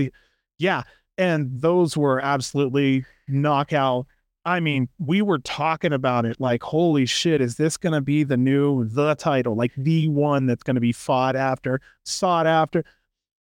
Yeah. 0.59 0.83
And 1.17 1.49
those 1.61 1.95
were 1.95 2.19
absolutely 2.21 3.05
knockout. 3.27 4.07
I 4.45 4.59
mean, 4.59 4.89
we 4.99 5.21
were 5.21 5.39
talking 5.39 5.93
about 5.93 6.25
it 6.25 6.39
like, 6.39 6.63
holy 6.63 7.05
shit, 7.05 7.39
is 7.39 7.55
this 7.55 7.77
going 7.77 7.93
to 7.93 8.01
be 8.01 8.23
the 8.23 8.35
new, 8.35 8.85
the 8.85 9.15
title, 9.15 9.55
like 9.55 9.71
the 9.77 10.09
one 10.09 10.47
that's 10.47 10.63
going 10.63 10.75
to 10.75 10.81
be 10.81 10.91
fought 10.91 11.35
after, 11.35 11.79
sought 12.03 12.45
after? 12.45 12.83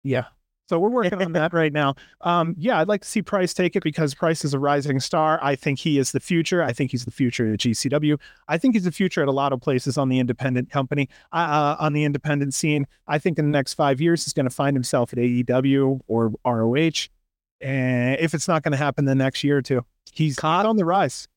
Yeah. 0.04 0.26
So 0.70 0.80
we're 0.80 0.90
working 0.91 1.22
on 1.22 1.34
that 1.34 1.54
right 1.54 1.72
now. 1.72 1.95
Um, 2.22 2.56
yeah, 2.58 2.80
I'd 2.80 2.88
like 2.88 3.02
to 3.02 3.08
see 3.08 3.22
Price 3.22 3.54
take 3.54 3.76
it 3.76 3.84
because 3.84 4.14
Price 4.14 4.44
is 4.44 4.54
a 4.54 4.60
rising 4.60 4.99
star. 4.99 5.40
I 5.41 5.56
think 5.56 5.80
he 5.80 5.98
is 5.98 6.12
the 6.12 6.20
future. 6.20 6.64
I 6.64 6.74
think 6.74 6.91
he's 6.91 7.06
the 7.06 7.12
future 7.12 7.54
at 7.54 7.60
GCW. 7.60 8.20
I 8.48 8.58
think 8.58 8.76
he's 8.76 8.84
the 8.84 8.91
future 8.91 9.22
at 9.22 9.28
a 9.28 9.32
lot 9.32 9.54
of 9.54 9.62
places 9.62 9.98
on 9.98 10.10
the 10.10 10.20
independent 10.20 10.70
company, 10.70 11.10
uh, 11.32 11.36
uh, 11.36 11.76
on 11.80 11.94
the 11.94 12.04
independent 12.04 12.54
scene. 12.54 12.88
I 13.08 13.20
think 13.20 13.40
in 13.40 13.45
the 13.45 13.52
next 13.52 13.76
five 13.76 14.02
years, 14.02 14.26
he's 14.26 14.34
going 14.34 14.48
to 14.48 14.54
find 14.54 14.76
himself 14.76 15.14
at 15.14 15.20
AEW 15.20 16.02
or 16.08 16.34
ROH. 16.45 17.08
And 17.62 18.20
if 18.20 18.34
it's 18.34 18.48
not 18.48 18.64
going 18.64 18.72
to 18.72 18.78
happen 18.78 19.06
the 19.06 19.16
next 19.16 19.44
year 19.44 19.58
or 19.58 19.62
two, 19.62 19.86
he's 20.12 20.36
Cop- 20.36 20.66
on 20.66 20.78
the 20.78 20.86
rise. 20.86 21.28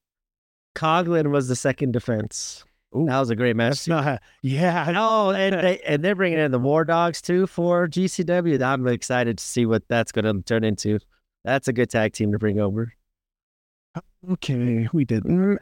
Coughlin 0.74 1.30
was 1.30 1.48
the 1.48 1.56
second 1.56 1.92
defense. 1.92 2.64
Ooh. 2.96 3.06
That 3.06 3.20
was 3.20 3.30
a 3.30 3.36
great 3.36 3.56
match. 3.56 3.86
Not, 3.86 4.20
yeah. 4.42 4.92
Oh, 4.96 5.30
and 5.30 5.54
they, 5.64 5.78
and 5.80 6.04
they're 6.04 6.14
bringing 6.14 6.38
in 6.38 6.50
the 6.50 6.58
War 6.58 6.84
Dogs 6.84 7.22
too 7.22 7.46
for 7.46 7.88
GCW. 7.88 8.60
I'm 8.60 8.86
excited 8.88 9.38
to 9.38 9.44
see 9.44 9.66
what 9.66 9.86
that's 9.88 10.12
going 10.12 10.24
to 10.24 10.42
turn 10.42 10.64
into. 10.64 10.98
That's 11.44 11.68
a 11.68 11.72
good 11.72 11.90
tag 11.90 12.12
team 12.12 12.32
to 12.32 12.38
bring 12.38 12.60
over. 12.60 12.92
Okay, 14.32 14.86
we 14.92 15.04
did. 15.04 15.24
Mm, 15.24 15.58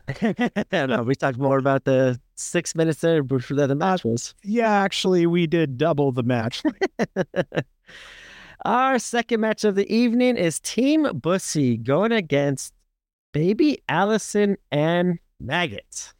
no, 0.88 1.02
we 1.04 1.14
talked 1.14 1.38
more 1.38 1.58
about 1.58 1.84
the 1.84 2.20
six 2.34 2.74
minutes 2.74 3.00
there 3.00 3.22
before 3.22 3.56
that 3.56 3.68
the 3.68 3.76
match 3.76 4.04
was. 4.04 4.34
Yeah, 4.42 4.70
actually, 4.70 5.26
we 5.26 5.46
did 5.46 5.78
double 5.78 6.10
the 6.10 6.24
match. 6.24 6.62
Our 8.64 8.98
second 8.98 9.40
match 9.40 9.64
of 9.64 9.76
the 9.76 9.90
evening 9.92 10.36
is 10.36 10.58
Team 10.60 11.04
Bussy 11.20 11.76
going 11.76 12.12
against 12.12 12.74
Baby 13.32 13.82
Allison 13.88 14.56
and 14.72 15.18
Maggot. 15.38 16.12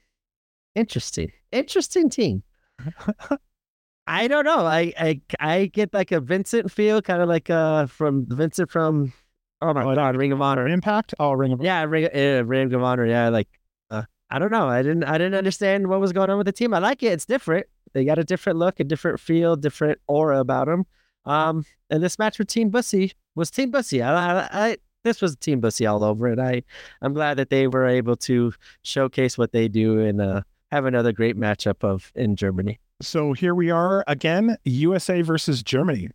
Interesting. 0.74 1.32
Interesting 1.50 2.08
team. 2.08 2.44
I 4.06 4.28
don't 4.28 4.44
know. 4.44 4.64
I, 4.64 4.92
I 4.98 5.20
I 5.40 5.66
get 5.66 5.92
like 5.92 6.12
a 6.12 6.20
Vincent 6.20 6.70
feel, 6.70 7.02
kind 7.02 7.20
of 7.20 7.28
like 7.28 7.50
uh 7.50 7.86
from 7.86 8.24
Vincent 8.28 8.70
from 8.70 9.12
oh 9.60 9.74
my 9.74 9.94
god, 9.94 10.16
Ring 10.16 10.32
of 10.32 10.40
Honor. 10.40 10.68
Impact? 10.68 11.14
Oh, 11.18 11.32
Ring 11.32 11.52
of 11.52 11.60
Yeah, 11.62 11.82
Ring, 11.84 12.08
uh, 12.14 12.44
Ring 12.44 12.72
of 12.72 12.82
Honor. 12.82 13.04
Yeah, 13.04 13.28
like 13.30 13.48
uh, 13.90 14.04
I 14.30 14.38
don't 14.38 14.52
know. 14.52 14.68
I 14.68 14.82
didn't 14.82 15.04
I 15.04 15.18
didn't 15.18 15.34
understand 15.34 15.88
what 15.88 16.00
was 16.00 16.12
going 16.12 16.30
on 16.30 16.38
with 16.38 16.46
the 16.46 16.52
team. 16.52 16.72
I 16.72 16.78
like 16.78 17.02
it. 17.02 17.12
It's 17.12 17.26
different. 17.26 17.66
They 17.92 18.04
got 18.04 18.18
a 18.18 18.24
different 18.24 18.58
look, 18.58 18.78
a 18.80 18.84
different 18.84 19.18
feel, 19.18 19.56
different 19.56 19.98
aura 20.06 20.38
about 20.40 20.68
them. 20.68 20.86
Um, 21.28 21.64
and 21.90 22.02
this 22.02 22.18
match 22.18 22.38
with 22.38 22.48
Team 22.48 22.70
Bussy 22.70 23.12
was 23.34 23.50
Team 23.50 23.70
Bussy. 23.70 24.02
I, 24.02 24.40
I, 24.40 24.48
I 24.52 24.76
this 25.04 25.20
was 25.20 25.36
Team 25.36 25.60
Bussy 25.60 25.86
all 25.86 26.02
over 26.02 26.26
it. 26.28 26.38
I 26.38 26.62
I'm 27.02 27.12
glad 27.14 27.36
that 27.36 27.50
they 27.50 27.68
were 27.68 27.86
able 27.86 28.16
to 28.16 28.52
showcase 28.82 29.38
what 29.38 29.52
they 29.52 29.68
do 29.68 30.00
and 30.00 30.20
uh, 30.20 30.42
have 30.70 30.86
another 30.86 31.12
great 31.12 31.36
matchup 31.36 31.84
of 31.84 32.10
in 32.14 32.34
Germany. 32.34 32.80
So 33.00 33.32
here 33.32 33.54
we 33.54 33.70
are 33.70 34.02
again, 34.06 34.56
USA 34.64 35.22
versus 35.22 35.62
Germany. 35.62 36.08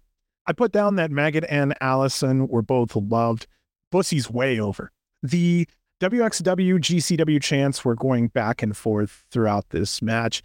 I 0.48 0.54
put 0.54 0.74
down 0.74 0.96
that 0.96 1.12
Maggot 1.12 1.46
and 1.48 1.74
Allison 1.80 2.48
were 2.48 2.62
both 2.62 2.96
loved. 2.96 3.48
Bussy's 3.92 4.30
way 4.30 4.60
over. 4.60 4.92
The 5.22 5.68
WXW 6.02 6.80
GCW 6.80 7.42
chants 7.42 7.86
were 7.86 7.96
going 7.96 8.28
back 8.28 8.62
and 8.62 8.76
forth 8.76 9.24
throughout 9.32 9.70
this 9.70 10.02
match. 10.02 10.42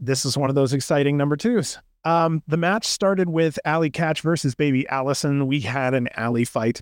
This 0.00 0.24
is 0.24 0.36
one 0.36 0.48
of 0.48 0.56
those 0.56 0.72
exciting 0.72 1.16
number 1.16 1.36
twos. 1.36 1.78
Um, 2.08 2.42
the 2.46 2.56
match 2.56 2.86
started 2.86 3.28
with 3.28 3.58
Allie 3.66 3.90
Katch 3.90 4.22
versus 4.22 4.54
Baby 4.54 4.88
Allison. 4.88 5.46
We 5.46 5.60
had 5.60 5.92
an 5.92 6.08
alley 6.16 6.46
fight. 6.46 6.80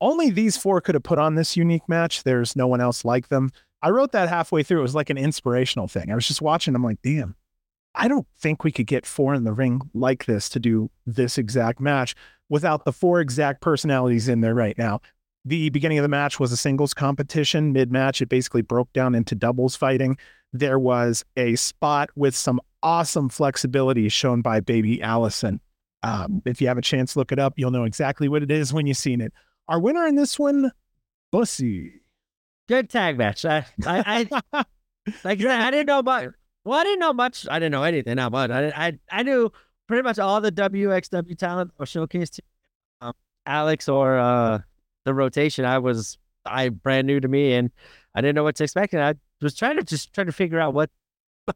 Only 0.00 0.30
these 0.30 0.56
four 0.56 0.80
could 0.80 0.94
have 0.94 1.02
put 1.02 1.18
on 1.18 1.34
this 1.34 1.54
unique 1.54 1.86
match. 1.86 2.22
There's 2.22 2.56
no 2.56 2.66
one 2.66 2.80
else 2.80 3.04
like 3.04 3.28
them. 3.28 3.50
I 3.82 3.90
wrote 3.90 4.12
that 4.12 4.30
halfway 4.30 4.62
through. 4.62 4.78
It 4.78 4.84
was 4.84 4.94
like 4.94 5.10
an 5.10 5.18
inspirational 5.18 5.86
thing. 5.86 6.10
I 6.10 6.14
was 6.14 6.26
just 6.26 6.40
watching. 6.40 6.74
I'm 6.74 6.82
like, 6.82 7.02
damn, 7.02 7.36
I 7.94 8.08
don't 8.08 8.26
think 8.38 8.64
we 8.64 8.72
could 8.72 8.86
get 8.86 9.04
four 9.04 9.34
in 9.34 9.44
the 9.44 9.52
ring 9.52 9.82
like 9.92 10.24
this 10.24 10.48
to 10.48 10.58
do 10.58 10.90
this 11.04 11.36
exact 11.36 11.78
match 11.78 12.14
without 12.48 12.86
the 12.86 12.92
four 12.92 13.20
exact 13.20 13.60
personalities 13.60 14.30
in 14.30 14.40
there 14.40 14.54
right 14.54 14.78
now. 14.78 15.02
The 15.44 15.68
beginning 15.68 15.98
of 15.98 16.04
the 16.04 16.08
match 16.08 16.40
was 16.40 16.52
a 16.52 16.56
singles 16.56 16.94
competition. 16.94 17.74
Mid 17.74 17.92
match, 17.92 18.22
it 18.22 18.30
basically 18.30 18.62
broke 18.62 18.90
down 18.94 19.14
into 19.14 19.34
doubles 19.34 19.76
fighting. 19.76 20.16
There 20.54 20.78
was 20.78 21.22
a 21.36 21.54
spot 21.56 22.08
with 22.16 22.34
some 22.34 22.62
awesome 22.82 23.28
flexibility 23.28 24.08
shown 24.08 24.42
by 24.42 24.60
Baby 24.60 25.02
Allison. 25.02 25.60
Um, 26.02 26.42
if 26.44 26.60
you 26.60 26.68
have 26.68 26.78
a 26.78 26.82
chance, 26.82 27.16
look 27.16 27.32
it 27.32 27.38
up. 27.38 27.54
You'll 27.56 27.70
know 27.70 27.84
exactly 27.84 28.28
what 28.28 28.42
it 28.42 28.50
is 28.50 28.72
when 28.72 28.86
you've 28.86 28.96
seen 28.96 29.20
it. 29.20 29.32
Our 29.68 29.80
winner 29.80 30.06
in 30.06 30.14
this 30.14 30.38
one, 30.38 30.70
Bussy. 31.32 32.00
Good 32.68 32.88
tag 32.90 33.18
match. 33.18 33.44
I 33.44 33.66
I, 33.86 34.28
I 34.52 34.64
like 35.24 35.44
I 35.44 35.70
didn't 35.70 35.86
know 35.86 35.98
about 35.98 36.32
well, 36.64 36.78
I 36.78 36.84
didn't 36.84 37.00
know 37.00 37.12
much. 37.12 37.46
I 37.50 37.58
didn't 37.58 37.72
know 37.72 37.82
anything 37.82 38.18
about 38.18 38.50
it. 38.50 38.72
I 38.74 38.86
I, 38.86 38.98
I 39.10 39.22
knew 39.22 39.50
pretty 39.86 40.02
much 40.02 40.18
all 40.18 40.40
the 40.40 40.52
WXW 40.52 41.36
talent 41.36 41.72
or 41.78 41.86
showcased 41.86 42.40
um, 43.00 43.14
Alex 43.46 43.88
or 43.88 44.18
uh, 44.18 44.60
the 45.04 45.14
rotation. 45.14 45.64
I 45.64 45.78
was 45.78 46.18
I 46.44 46.68
brand 46.68 47.06
new 47.06 47.20
to 47.20 47.28
me 47.28 47.54
and 47.54 47.70
I 48.14 48.20
didn't 48.20 48.34
know 48.34 48.44
what 48.44 48.56
to 48.56 48.64
expect. 48.64 48.92
And 48.94 49.02
I 49.02 49.14
was 49.40 49.54
trying 49.54 49.76
to 49.76 49.82
just 49.82 50.12
try 50.12 50.24
to 50.24 50.32
figure 50.32 50.60
out 50.60 50.74
what 50.74 50.90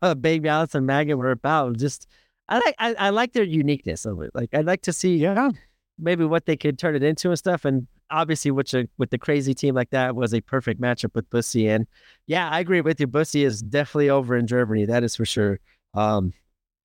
uh, 0.00 0.14
Baby 0.28 0.48
Alice 0.48 0.74
and 0.74 0.86
Maggot 0.86 1.18
were 1.18 1.30
about. 1.30 1.76
Just 1.76 2.06
I 2.48 2.58
like 2.58 2.74
I, 2.78 2.94
I 2.94 3.10
like 3.10 3.32
their 3.32 3.44
uniqueness 3.44 4.04
of 4.04 4.20
it. 4.22 4.30
Like 4.34 4.54
I'd 4.54 4.66
like 4.66 4.82
to 4.82 4.92
see 4.92 5.16
Yeah. 5.16 5.50
maybe 5.98 6.24
what 6.24 6.46
they 6.46 6.56
could 6.56 6.78
turn 6.78 6.94
it 6.96 7.02
into 7.02 7.28
and 7.28 7.38
stuff. 7.38 7.64
And 7.64 7.86
obviously, 8.10 8.50
which 8.50 8.74
with 8.98 9.10
the 9.10 9.18
crazy 9.18 9.54
team 9.54 9.74
like 9.74 9.90
that 9.90 10.14
was 10.16 10.34
a 10.34 10.40
perfect 10.40 10.80
matchup 10.80 11.14
with 11.14 11.28
Bussy. 11.30 11.68
And 11.68 11.86
yeah, 12.26 12.48
I 12.50 12.60
agree 12.60 12.80
with 12.80 13.00
you. 13.00 13.06
Bussy 13.06 13.44
is 13.44 13.62
definitely 13.62 14.10
over 14.10 14.36
in 14.36 14.46
Germany. 14.46 14.84
That 14.86 15.02
is 15.04 15.16
for 15.16 15.24
sure. 15.24 15.60
Um, 15.94 16.32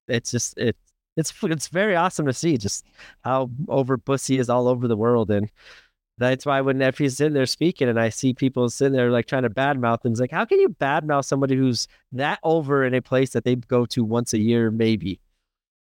it's 0.07 0.31
just 0.31 0.57
it 0.57 0.75
it's 1.17 1.33
it's 1.43 1.67
very 1.69 1.95
awesome 1.95 2.25
to 2.27 2.33
see 2.33 2.57
just 2.57 2.85
how 3.23 3.49
over 3.67 3.97
Bussy 3.97 4.37
is 4.37 4.49
all 4.49 4.67
over 4.67 4.87
the 4.87 4.97
world. 4.97 5.31
And 5.31 5.49
that's 6.17 6.45
why 6.45 6.61
when 6.61 6.79
Effy's 6.79 7.17
sitting 7.17 7.33
there 7.33 7.45
speaking 7.45 7.87
and 7.87 7.99
I 7.99 8.09
see 8.09 8.33
people 8.33 8.69
sitting 8.69 8.93
there 8.93 9.11
like 9.11 9.27
trying 9.27 9.43
to 9.43 9.49
badmouth 9.49 10.01
them, 10.01 10.11
it's 10.11 10.21
like, 10.21 10.31
how 10.31 10.45
can 10.45 10.59
you 10.59 10.69
badmouth 10.69 11.25
somebody 11.25 11.55
who's 11.55 11.87
that 12.11 12.39
over 12.43 12.83
in 12.83 12.93
a 12.93 13.01
place 13.01 13.31
that 13.31 13.43
they 13.43 13.55
go 13.55 13.85
to 13.87 14.03
once 14.03 14.33
a 14.33 14.39
year, 14.39 14.71
maybe? 14.71 15.19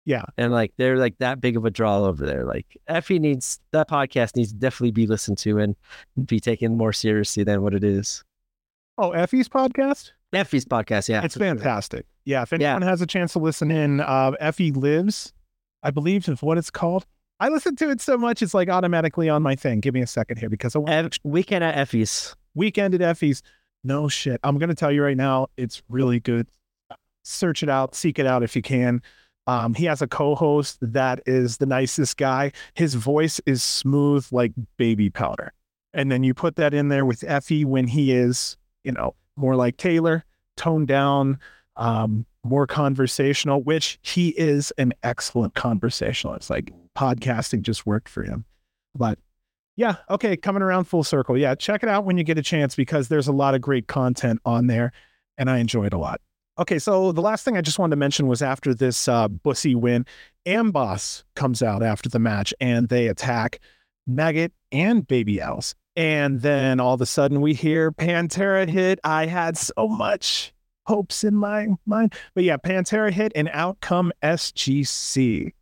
Yeah. 0.06 0.24
And 0.38 0.52
like 0.52 0.74
they're 0.78 0.98
like 0.98 1.18
that 1.20 1.42
big 1.42 1.58
of 1.58 1.66
a 1.66 1.70
draw 1.70 2.04
over 2.06 2.26
there. 2.26 2.46
Like 2.46 2.78
Effy 2.90 3.20
needs 3.20 3.60
that 3.72 3.90
podcast 3.90 4.36
needs 4.36 4.54
to 4.54 4.58
definitely 4.58 4.92
be 4.92 5.06
listened 5.06 5.38
to 5.40 5.60
and 5.60 5.76
be 6.26 6.40
taken 6.40 6.78
more 6.78 6.94
seriously 6.94 7.44
than 7.44 7.62
what 7.62 7.74
it 7.74 7.84
is. 7.84 8.24
Oh, 8.98 9.12
Effy's 9.12 9.50
podcast? 9.50 10.12
Effy's 10.34 10.66
podcast, 10.66 11.08
yeah. 11.10 11.24
it's 11.24 11.38
fantastic. 11.38 12.06
Yeah, 12.26 12.42
if 12.42 12.52
anyone 12.52 12.82
has 12.82 13.02
a 13.02 13.06
chance 13.06 13.34
to 13.34 13.40
listen 13.40 13.70
in, 13.72 14.02
uh, 14.02 14.32
Effy 14.42 14.76
Lives, 14.76 15.34
I 15.84 15.92
believe 15.92 16.28
is 16.28 16.42
what 16.42 16.58
it's 16.58 16.70
called. 16.72 17.06
I 17.40 17.50
listen 17.50 17.76
to 17.78 17.90
it 17.92 18.02
so 18.02 18.18
much, 18.18 18.42
it's 18.42 18.54
like 18.54 18.70
automatically 18.70 19.30
on 19.30 19.44
my 19.44 19.56
thing. 19.56 19.80
Give 19.80 19.94
me 19.94 20.02
a 20.02 20.08
second 20.08 20.38
here 20.38 20.50
because 20.50 20.76
I 20.76 20.80
want 20.80 21.20
Weekend 21.24 21.64
at 21.64 21.76
Effy's. 21.76 22.36
Weekend 22.56 22.96
at 22.96 23.02
Effy's. 23.02 23.44
No 23.84 24.08
shit. 24.08 24.40
I'm 24.44 24.58
going 24.58 24.70
to 24.70 24.76
tell 24.76 24.92
you 24.92 25.04
right 25.04 25.16
now, 25.16 25.48
it's 25.56 25.84
really 25.88 26.20
good. 26.20 26.48
Search 27.24 27.62
it 27.62 27.70
out, 27.70 27.94
seek 27.94 28.18
it 28.18 28.26
out 28.26 28.42
if 28.42 28.56
you 28.56 28.62
can. 28.62 29.02
Um, 29.46 29.76
he 29.76 29.86
has 29.86 30.02
a 30.02 30.08
co-host 30.08 30.78
that 30.82 31.22
is 31.26 31.58
the 31.58 31.66
nicest 31.66 32.18
guy. 32.18 32.52
His 32.74 32.96
voice 32.96 33.40
is 33.46 33.64
smooth 33.64 34.28
like 34.32 34.52
baby 34.78 35.10
powder. 35.10 35.54
And 35.94 36.12
then 36.12 36.24
you 36.24 36.34
put 36.34 36.58
that 36.58 36.74
in 36.74 36.90
there 36.90 37.06
with 37.06 37.22
Effy 37.22 37.64
when 37.64 37.88
he 37.88 38.12
is, 38.12 38.58
you 38.84 38.92
know, 38.92 39.16
more 39.36 39.56
like 39.56 39.78
Taylor, 39.78 40.26
toned 40.58 40.88
down, 40.88 41.40
um, 41.76 42.26
more 42.44 42.68
conversational, 42.68 43.62
which 43.62 44.00
he 44.02 44.30
is 44.30 44.72
an 44.78 44.94
excellent 45.04 45.54
conversationalist. 45.54 46.50
Like 46.50 46.74
podcasting 46.98 47.62
just 47.62 47.86
worked 47.86 48.10
for 48.10 48.24
him. 48.24 48.44
But 48.96 49.20
yeah, 49.76 49.98
okay, 50.10 50.36
coming 50.36 50.64
around 50.64 50.86
full 50.86 51.04
circle. 51.04 51.38
Yeah, 51.38 51.54
check 51.54 51.84
it 51.84 51.90
out 51.90 52.04
when 52.04 52.18
you 52.18 52.24
get 52.24 52.40
a 52.40 52.42
chance 52.42 52.76
because 52.76 53.08
there's 53.08 53.28
a 53.28 53.32
lot 53.32 53.54
of 53.54 53.62
great 53.62 53.88
content 53.88 54.42
on 54.44 54.66
there 54.66 54.92
and 55.38 55.50
I 55.50 55.60
enjoyed 55.60 55.88
it 55.88 55.94
a 55.94 56.00
lot. 56.00 56.20
Okay, 56.60 56.80
so 56.80 57.12
the 57.12 57.22
last 57.22 57.46
thing 57.46 57.56
I 57.56 57.62
just 57.62 57.78
wanted 57.78 57.92
to 57.92 57.98
mention 57.98 58.26
was 58.26 58.42
after 58.42 58.74
this 58.74 59.08
uh, 59.08 59.28
Bussy 59.28 59.76
win, 59.76 60.08
Amboss 60.48 61.24
comes 61.36 61.62
out 61.62 61.84
after 61.84 62.10
the 62.10 62.18
match 62.18 62.52
and 62.60 62.90
they 62.90 63.08
attack 63.08 63.60
Maggot 64.08 64.52
and 64.72 65.06
Baby 65.08 65.40
Alice. 65.40 65.76
And 65.96 66.42
then 66.42 66.80
all 66.80 66.96
of 66.96 67.02
a 67.02 67.06
sudden 67.06 67.42
we 67.42 67.54
hear 67.54 67.92
Pantera 67.92 68.68
hit. 68.68 69.00
I 69.04 69.28
had 69.28 69.56
so 69.56 69.88
much 69.88 70.52
hopes 70.88 71.24
in 71.24 71.36
my 71.36 71.68
mind. 71.86 72.16
But 72.34 72.44
yeah, 72.46 72.58
Pantera 72.58 73.12
hit 73.12 73.32
and 73.36 73.50
out 73.54 73.80
come 73.82 74.12
SGC. 74.24 75.54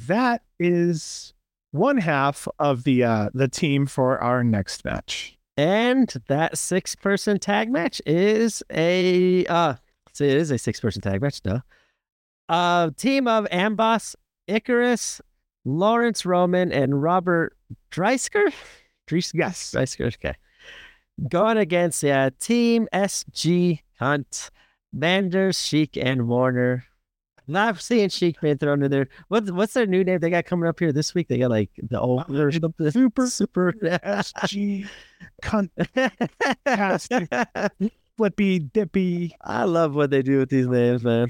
That 0.00 0.42
is 0.58 1.32
one 1.72 1.98
half 1.98 2.46
of 2.58 2.84
the 2.84 3.04
uh, 3.04 3.30
the 3.34 3.48
team 3.48 3.86
for 3.86 4.18
our 4.18 4.44
next 4.44 4.84
match. 4.84 5.38
And 5.56 6.12
that 6.28 6.58
six 6.58 6.94
person 6.94 7.38
tag 7.38 7.70
match 7.70 8.02
is 8.04 8.62
a 8.70 9.46
uh 9.46 9.74
it 10.18 10.20
is 10.20 10.50
a 10.50 10.58
six 10.58 10.80
person 10.80 11.02
tag 11.02 11.20
match, 11.22 11.40
no. 11.44 11.60
Uh 12.48 12.90
team 12.96 13.26
of 13.26 13.46
Amboss, 13.46 14.14
Icarus, 14.46 15.20
Lawrence 15.64 16.24
Roman, 16.24 16.72
and 16.72 17.02
Robert 17.02 17.56
Dreissker. 17.90 18.52
Dreissker? 19.08 19.34
Yes. 19.34 19.72
Dreissker, 19.72 20.06
okay. 20.14 20.34
Going 21.28 21.56
against 21.56 22.04
uh, 22.04 22.30
Team 22.38 22.88
SG 22.92 23.80
Hunt, 23.98 24.50
Manders, 24.92 25.58
Sheik, 25.58 25.96
and 25.96 26.28
Warner. 26.28 26.84
Not 27.48 27.80
seeing 27.80 28.08
Sheik 28.08 28.38
thrown 28.40 28.82
in 28.82 28.90
there. 28.90 29.08
What's 29.28 29.50
what's 29.52 29.72
their 29.74 29.86
new 29.86 30.02
name 30.02 30.18
they 30.18 30.30
got 30.30 30.46
coming 30.46 30.68
up 30.68 30.80
here 30.80 30.92
this 30.92 31.14
week? 31.14 31.28
They 31.28 31.38
got 31.38 31.50
like 31.50 31.70
the 31.76 32.00
old 32.00 32.28
or 32.34 32.50
something. 32.50 32.90
Super 32.90 33.26
super 33.28 33.72
SG 33.72 34.88
cunt 35.42 35.70
flippy 38.16 38.58
dippy. 38.58 39.36
I 39.42 39.64
love 39.64 39.94
what 39.94 40.10
they 40.10 40.22
do 40.22 40.38
with 40.38 40.48
these 40.50 40.66
names, 40.66 41.04
man. 41.04 41.28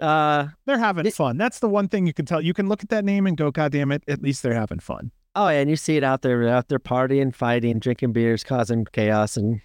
Uh 0.00 0.48
They're 0.66 0.78
having 0.78 1.06
It- 1.06 1.14
fun. 1.14 1.38
That's 1.38 1.58
the 1.58 1.68
one 1.68 1.88
thing 1.88 2.06
you 2.06 2.12
can 2.12 2.24
tell. 2.26 2.40
You 2.40 2.54
can 2.54 2.68
look 2.68 2.82
at 2.82 2.88
that 2.90 3.04
name 3.04 3.26
and 3.26 3.36
go, 3.36 3.50
God 3.50 3.72
damn 3.72 3.90
it, 3.92 4.04
at 4.08 4.22
least 4.22 4.42
they're 4.42 4.54
having 4.54 4.78
fun. 4.78 5.10
oh, 5.34 5.48
yeah, 5.48 5.60
and 5.60 5.70
you 5.70 5.76
see 5.76 5.96
it 5.96 6.04
out 6.04 6.22
there, 6.22 6.48
out 6.48 6.68
there 6.68 6.78
partying, 6.78 7.34
fighting, 7.34 7.78
drinking 7.78 8.12
beers, 8.12 8.42
causing 8.44 8.84
chaos, 8.92 9.36
and 9.36 9.60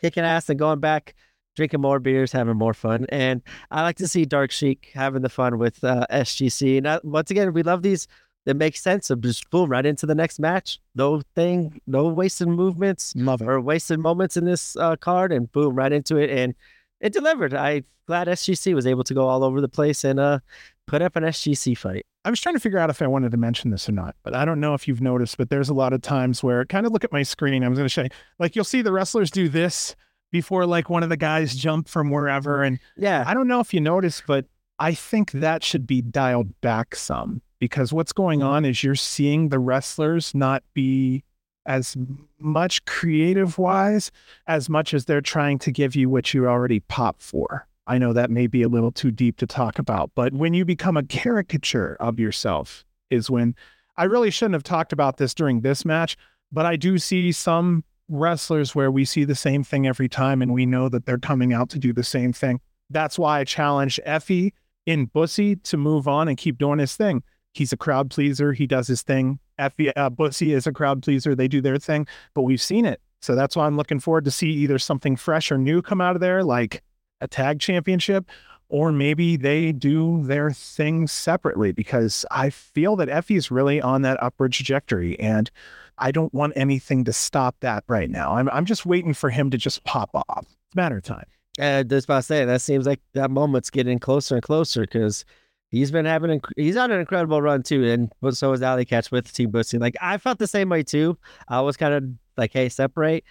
kicking 0.00 0.24
ass 0.24 0.48
and 0.50 0.58
going 0.58 0.80
back, 0.80 1.14
drinking 1.56 1.80
more 1.80 1.98
beers, 1.98 2.30
having 2.30 2.56
more 2.56 2.74
fun. 2.74 3.06
And 3.08 3.42
I 3.70 3.82
like 3.82 3.96
to 3.96 4.06
see 4.06 4.24
Dark 4.24 4.52
Sheik 4.52 4.92
having 4.94 5.22
the 5.22 5.28
fun 5.28 5.58
with 5.58 5.82
uh, 5.82 6.06
SGC. 6.10 6.78
And 6.78 6.86
I, 6.88 7.00
once 7.02 7.30
again, 7.30 7.52
we 7.52 7.64
love 7.64 7.82
these 7.82 8.06
that 8.44 8.56
makes 8.56 8.80
sense 8.80 9.10
of 9.10 9.20
just 9.22 9.50
boom 9.50 9.68
right 9.68 9.84
into 9.84 10.06
the 10.06 10.14
next 10.14 10.38
match. 10.38 10.78
No 10.94 11.22
thing, 11.34 11.80
no 11.88 12.06
wasted 12.06 12.46
movements 12.46 13.12
Love 13.16 13.42
it. 13.42 13.48
or 13.48 13.60
wasted 13.60 13.98
moments 13.98 14.36
in 14.36 14.44
this 14.44 14.76
uh, 14.76 14.94
card, 14.94 15.32
and 15.32 15.50
boom 15.50 15.74
right 15.74 15.92
into 15.92 16.16
it. 16.16 16.30
And 16.30 16.54
it 17.00 17.12
delivered. 17.12 17.54
I 17.54 17.82
glad 18.06 18.28
SGC 18.28 18.72
was 18.72 18.86
able 18.86 19.02
to 19.04 19.14
go 19.14 19.26
all 19.26 19.42
over 19.42 19.60
the 19.60 19.68
place 19.68 20.04
and 20.04 20.20
uh, 20.20 20.38
put 20.86 21.02
up 21.02 21.16
an 21.16 21.24
SGC 21.24 21.76
fight. 21.76 22.06
I 22.24 22.30
was 22.30 22.40
trying 22.40 22.54
to 22.54 22.60
figure 22.60 22.78
out 22.78 22.90
if 22.90 23.02
I 23.02 23.06
wanted 23.06 23.32
to 23.32 23.36
mention 23.36 23.70
this 23.70 23.88
or 23.88 23.92
not, 23.92 24.14
but 24.22 24.34
I 24.34 24.44
don't 24.44 24.60
know 24.60 24.74
if 24.74 24.86
you've 24.86 25.00
noticed, 25.00 25.36
but 25.38 25.50
there's 25.50 25.68
a 25.68 25.74
lot 25.74 25.92
of 25.92 26.02
times 26.02 26.42
where 26.42 26.64
kind 26.64 26.86
of 26.86 26.92
look 26.92 27.04
at 27.04 27.12
my 27.12 27.22
screen. 27.22 27.64
I'm 27.64 27.74
going 27.74 27.84
to 27.84 27.88
show 27.88 28.02
you, 28.02 28.08
like, 28.38 28.54
you'll 28.54 28.64
see 28.64 28.82
the 28.82 28.92
wrestlers 28.92 29.30
do 29.30 29.48
this 29.48 29.96
before, 30.30 30.66
like, 30.66 30.90
one 30.90 31.02
of 31.02 31.08
the 31.08 31.16
guys 31.16 31.54
jumped 31.54 31.88
from 31.88 32.10
wherever. 32.10 32.62
And 32.62 32.78
Yeah, 32.96 33.24
I 33.26 33.34
don't 33.34 33.48
know 33.48 33.60
if 33.60 33.72
you 33.72 33.80
noticed, 33.80 34.24
but 34.26 34.46
I 34.78 34.94
think 34.94 35.32
that 35.32 35.64
should 35.64 35.86
be 35.86 36.02
dialed 36.02 36.60
back 36.60 36.94
some 36.94 37.42
because 37.58 37.92
what's 37.92 38.12
going 38.12 38.40
mm-hmm. 38.40 38.48
on 38.48 38.64
is 38.64 38.84
you're 38.84 38.94
seeing 38.94 39.48
the 39.48 39.58
wrestlers 39.58 40.34
not 40.34 40.62
be 40.74 41.24
as 41.64 41.96
much 42.38 42.84
creative 42.84 43.58
wise 43.58 44.12
as 44.46 44.68
much 44.68 44.94
as 44.94 45.04
they're 45.04 45.20
trying 45.20 45.58
to 45.58 45.72
give 45.72 45.96
you 45.96 46.08
what 46.08 46.32
you 46.32 46.46
already 46.46 46.80
pop 46.80 47.20
for. 47.20 47.66
I 47.88 47.98
know 47.98 48.12
that 48.12 48.30
may 48.30 48.46
be 48.46 48.62
a 48.62 48.68
little 48.68 48.92
too 48.92 49.10
deep 49.10 49.36
to 49.38 49.46
talk 49.46 49.78
about, 49.78 50.10
but 50.14 50.32
when 50.32 50.54
you 50.54 50.64
become 50.64 50.96
a 50.96 51.02
caricature 51.02 51.96
of 52.00 52.18
yourself 52.18 52.84
is 53.10 53.30
when 53.30 53.54
I 53.96 54.04
really 54.04 54.30
shouldn't 54.30 54.54
have 54.54 54.62
talked 54.62 54.92
about 54.92 55.16
this 55.16 55.34
during 55.34 55.60
this 55.60 55.84
match, 55.84 56.16
but 56.52 56.66
I 56.66 56.76
do 56.76 56.98
see 56.98 57.32
some 57.32 57.84
wrestlers 58.08 58.74
where 58.74 58.90
we 58.90 59.04
see 59.04 59.24
the 59.24 59.34
same 59.34 59.64
thing 59.64 59.86
every 59.86 60.08
time 60.08 60.42
and 60.42 60.52
we 60.52 60.66
know 60.66 60.88
that 60.88 61.06
they're 61.06 61.18
coming 61.18 61.52
out 61.52 61.68
to 61.70 61.78
do 61.78 61.92
the 61.92 62.04
same 62.04 62.32
thing. 62.32 62.60
That's 62.90 63.18
why 63.18 63.40
I 63.40 63.44
challenge 63.44 64.00
Effy 64.06 64.52
in 64.86 65.06
Bussy 65.06 65.56
to 65.56 65.76
move 65.76 66.06
on 66.06 66.28
and 66.28 66.36
keep 66.36 66.58
doing 66.58 66.78
his 66.78 66.96
thing. 66.96 67.22
He's 67.52 67.72
a 67.72 67.76
crowd 67.76 68.10
pleaser. 68.10 68.52
He 68.52 68.66
does 68.66 68.86
his 68.86 69.02
thing. 69.02 69.40
Effy, 69.58 69.90
uh, 69.96 70.10
Bussy 70.10 70.52
is 70.52 70.66
a 70.66 70.72
crowd 70.72 71.02
pleaser. 71.02 71.34
They 71.34 71.48
do 71.48 71.60
their 71.60 71.78
thing, 71.78 72.06
but 72.34 72.42
we've 72.42 72.60
seen 72.60 72.84
it. 72.84 73.00
So 73.22 73.34
that's 73.34 73.56
why 73.56 73.66
I'm 73.66 73.76
looking 73.76 73.98
forward 73.98 74.24
to 74.26 74.30
see 74.30 74.50
either 74.50 74.78
something 74.78 75.16
fresh 75.16 75.50
or 75.50 75.58
new 75.58 75.82
come 75.82 76.00
out 76.00 76.14
of 76.14 76.20
there, 76.20 76.44
like 76.44 76.82
a 77.20 77.26
tag 77.26 77.58
championship, 77.58 78.26
or 78.68 78.92
maybe 78.92 79.36
they 79.36 79.72
do 79.72 80.22
their 80.24 80.50
thing 80.50 81.06
separately 81.06 81.72
because 81.72 82.26
I 82.30 82.50
feel 82.50 82.96
that 82.96 83.08
Effy's 83.08 83.50
really 83.50 83.80
on 83.80 84.02
that 84.02 84.22
upward 84.22 84.52
trajectory 84.52 85.18
and 85.18 85.50
I 85.98 86.10
don't 86.10 86.32
want 86.34 86.52
anything 86.56 87.04
to 87.04 87.12
stop 87.12 87.56
that 87.60 87.84
right 87.88 88.10
now. 88.10 88.36
I'm, 88.36 88.48
I'm 88.50 88.64
just 88.64 88.84
waiting 88.86 89.14
for 89.14 89.30
him 89.30 89.50
to 89.50 89.58
just 89.58 89.84
pop 89.84 90.10
off. 90.14 90.42
It's 90.42 90.74
a 90.74 90.76
matter 90.76 90.98
of 90.98 91.04
time. 91.04 91.24
and 91.58 91.88
just 91.88 92.04
about 92.06 92.16
to 92.18 92.22
say 92.22 92.44
that 92.44 92.60
seems 92.60 92.86
like 92.86 93.00
that 93.14 93.30
moment's 93.30 93.70
getting 93.70 93.98
closer 93.98 94.34
and 94.34 94.42
closer 94.42 94.82
because 94.82 95.24
he's 95.70 95.90
been 95.90 96.04
having 96.04 96.38
inc- 96.40 96.52
he's 96.56 96.76
on 96.76 96.90
an 96.90 97.00
incredible 97.00 97.40
run 97.40 97.62
too, 97.62 97.84
and 97.86 98.12
but 98.20 98.36
so 98.36 98.52
is 98.52 98.62
Allie 98.62 98.84
Katch 98.84 99.10
with 99.10 99.32
Team 99.32 99.50
Bussy. 99.50 99.78
Like 99.78 99.96
I 100.00 100.18
felt 100.18 100.38
the 100.38 100.46
same 100.46 100.68
way 100.68 100.82
too. 100.82 101.18
I 101.48 101.60
was 101.62 101.76
kind 101.76 101.94
of 101.94 102.04
like, 102.36 102.52
hey, 102.52 102.68
separate. 102.68 103.24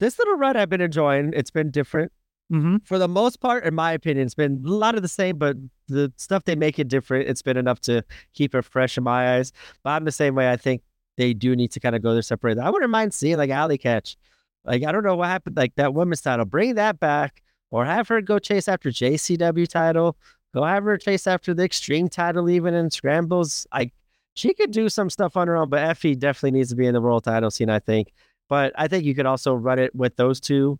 This 0.00 0.18
little 0.18 0.34
run 0.36 0.56
I've 0.56 0.68
been 0.68 0.80
enjoying. 0.80 1.32
It's 1.34 1.50
been 1.50 1.70
different. 1.70 2.12
Mm-hmm. 2.52 2.76
for 2.84 2.98
the 2.98 3.08
most 3.08 3.40
part, 3.40 3.64
in 3.64 3.74
my 3.74 3.92
opinion, 3.92 4.26
it's 4.26 4.34
been 4.34 4.62
a 4.66 4.70
lot 4.70 4.94
of 4.96 5.02
the 5.02 5.08
same, 5.08 5.38
but 5.38 5.56
the 5.88 6.12
stuff 6.18 6.44
they 6.44 6.54
make 6.54 6.78
it 6.78 6.88
different, 6.88 7.26
it's 7.26 7.40
been 7.40 7.56
enough 7.56 7.80
to 7.80 8.04
keep 8.34 8.54
it 8.54 8.62
fresh 8.66 8.98
in 8.98 9.02
my 9.02 9.36
eyes. 9.36 9.50
But 9.82 9.90
I'm 9.90 10.04
the 10.04 10.12
same 10.12 10.34
way. 10.34 10.50
I 10.50 10.56
think 10.58 10.82
they 11.16 11.34
do 11.34 11.54
need 11.54 11.72
to 11.72 11.80
kind 11.80 11.94
of 11.94 12.02
go 12.02 12.12
their 12.12 12.22
separate. 12.22 12.58
I 12.58 12.70
wouldn't 12.70 12.90
mind 12.90 13.14
seeing 13.14 13.36
like 13.36 13.50
Allie 13.50 13.78
Katch. 13.78 14.16
Like, 14.64 14.82
I 14.84 14.92
don't 14.92 15.04
know 15.04 15.16
what 15.16 15.28
happened, 15.28 15.56
like 15.56 15.74
that 15.76 15.94
women's 15.94 16.22
title, 16.22 16.44
bring 16.44 16.74
that 16.74 16.98
back 16.98 17.42
or 17.70 17.84
have 17.84 18.08
her 18.08 18.20
go 18.20 18.38
chase 18.38 18.68
after 18.68 18.90
JCW 18.90 19.68
title, 19.68 20.16
go 20.54 20.64
have 20.64 20.84
her 20.84 20.96
chase 20.96 21.26
after 21.26 21.52
the 21.52 21.64
extreme 21.64 22.08
title, 22.08 22.48
even 22.48 22.72
in 22.72 22.90
scrambles. 22.90 23.66
Like, 23.72 23.92
she 24.34 24.54
could 24.54 24.70
do 24.70 24.88
some 24.88 25.10
stuff 25.10 25.36
on 25.36 25.48
her 25.48 25.56
own, 25.56 25.68
but 25.68 25.80
Effy 25.80 26.18
definitely 26.18 26.58
needs 26.58 26.70
to 26.70 26.76
be 26.76 26.86
in 26.86 26.94
the 26.94 27.00
world 27.00 27.24
title 27.24 27.50
scene, 27.50 27.70
I 27.70 27.78
think. 27.78 28.12
But 28.48 28.72
I 28.76 28.88
think 28.88 29.04
you 29.04 29.14
could 29.14 29.26
also 29.26 29.54
run 29.54 29.78
it 29.78 29.94
with 29.94 30.16
those 30.16 30.40
two 30.40 30.78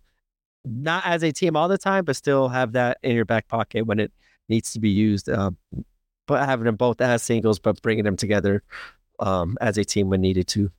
not 0.65 1.05
as 1.06 1.23
a 1.23 1.31
team 1.31 1.56
all 1.56 1.69
the 1.69 1.78
time, 1.78 2.05
but 2.05 2.16
still 2.16 2.48
have 2.48 2.73
that 2.73 2.98
in 3.02 3.15
your 3.15 3.24
back 3.24 3.48
pocket 3.48 3.86
when 3.86 4.01
it 4.01 4.12
needs 4.48 4.73
to 4.73 4.81
be 4.81 4.89
used. 4.89 5.28
Um, 5.28 5.56
but 6.27 6.47
having 6.47 6.65
them 6.65 6.77
both 6.77 7.01
as 7.01 7.23
singles, 7.23 7.59
but 7.59 7.81
bringing 7.82 8.05
them 8.05 8.16
together 8.16 8.62
um, 9.20 9.57
as 9.61 9.78
a 9.78 9.85
team 9.85 10.11
when 10.11 10.20
needed 10.20 10.47
to. 10.49 10.70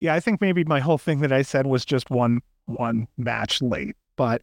Yeah, 0.00 0.14
I 0.14 0.20
think 0.20 0.40
maybe 0.40 0.64
my 0.64 0.80
whole 0.80 0.98
thing 0.98 1.20
that 1.20 1.32
I 1.32 1.42
said 1.42 1.66
was 1.66 1.84
just 1.84 2.10
one 2.10 2.40
one 2.66 3.08
match 3.16 3.62
late. 3.62 3.96
But 4.16 4.42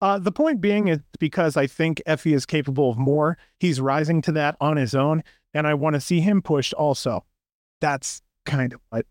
uh, 0.00 0.18
the 0.18 0.32
point 0.32 0.60
being 0.60 0.88
is 0.88 1.00
because 1.18 1.56
I 1.56 1.66
think 1.66 2.00
Effy 2.06 2.34
is 2.34 2.46
capable 2.46 2.90
of 2.90 2.98
more. 2.98 3.36
He's 3.58 3.80
rising 3.80 4.22
to 4.22 4.32
that 4.32 4.56
on 4.60 4.76
his 4.76 4.94
own, 4.94 5.22
and 5.54 5.66
I 5.66 5.74
want 5.74 5.94
to 5.94 6.00
see 6.00 6.20
him 6.20 6.40
pushed 6.40 6.72
also. 6.74 7.24
That's 7.80 8.22
kind 8.46 8.72
of 8.72 8.80
what 8.90 9.06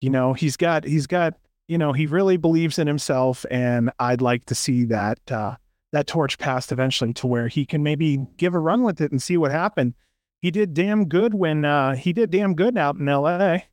you 0.00 0.10
know. 0.10 0.34
He's 0.34 0.56
got 0.56 0.84
he's 0.84 1.06
got 1.06 1.34
you 1.66 1.78
know 1.78 1.92
he 1.92 2.06
really 2.06 2.36
believes 2.36 2.78
in 2.78 2.86
himself, 2.86 3.44
and 3.50 3.90
I'd 3.98 4.20
like 4.20 4.44
to 4.46 4.54
see 4.54 4.84
that 4.84 5.18
uh, 5.30 5.56
that 5.92 6.06
torch 6.06 6.38
passed 6.38 6.72
eventually 6.72 7.12
to 7.14 7.26
where 7.26 7.48
he 7.48 7.64
can 7.64 7.82
maybe 7.82 8.26
give 8.36 8.54
a 8.54 8.58
run 8.58 8.82
with 8.82 9.00
it 9.00 9.10
and 9.10 9.22
see 9.22 9.36
what 9.36 9.50
happened. 9.50 9.94
He 10.40 10.50
did 10.50 10.72
damn 10.74 11.06
good 11.08 11.34
when 11.34 11.64
uh, 11.64 11.94
he 11.94 12.12
did 12.12 12.30
damn 12.30 12.54
good 12.54 12.76
out 12.78 12.96
in 12.96 13.08
L.A. 13.08 13.64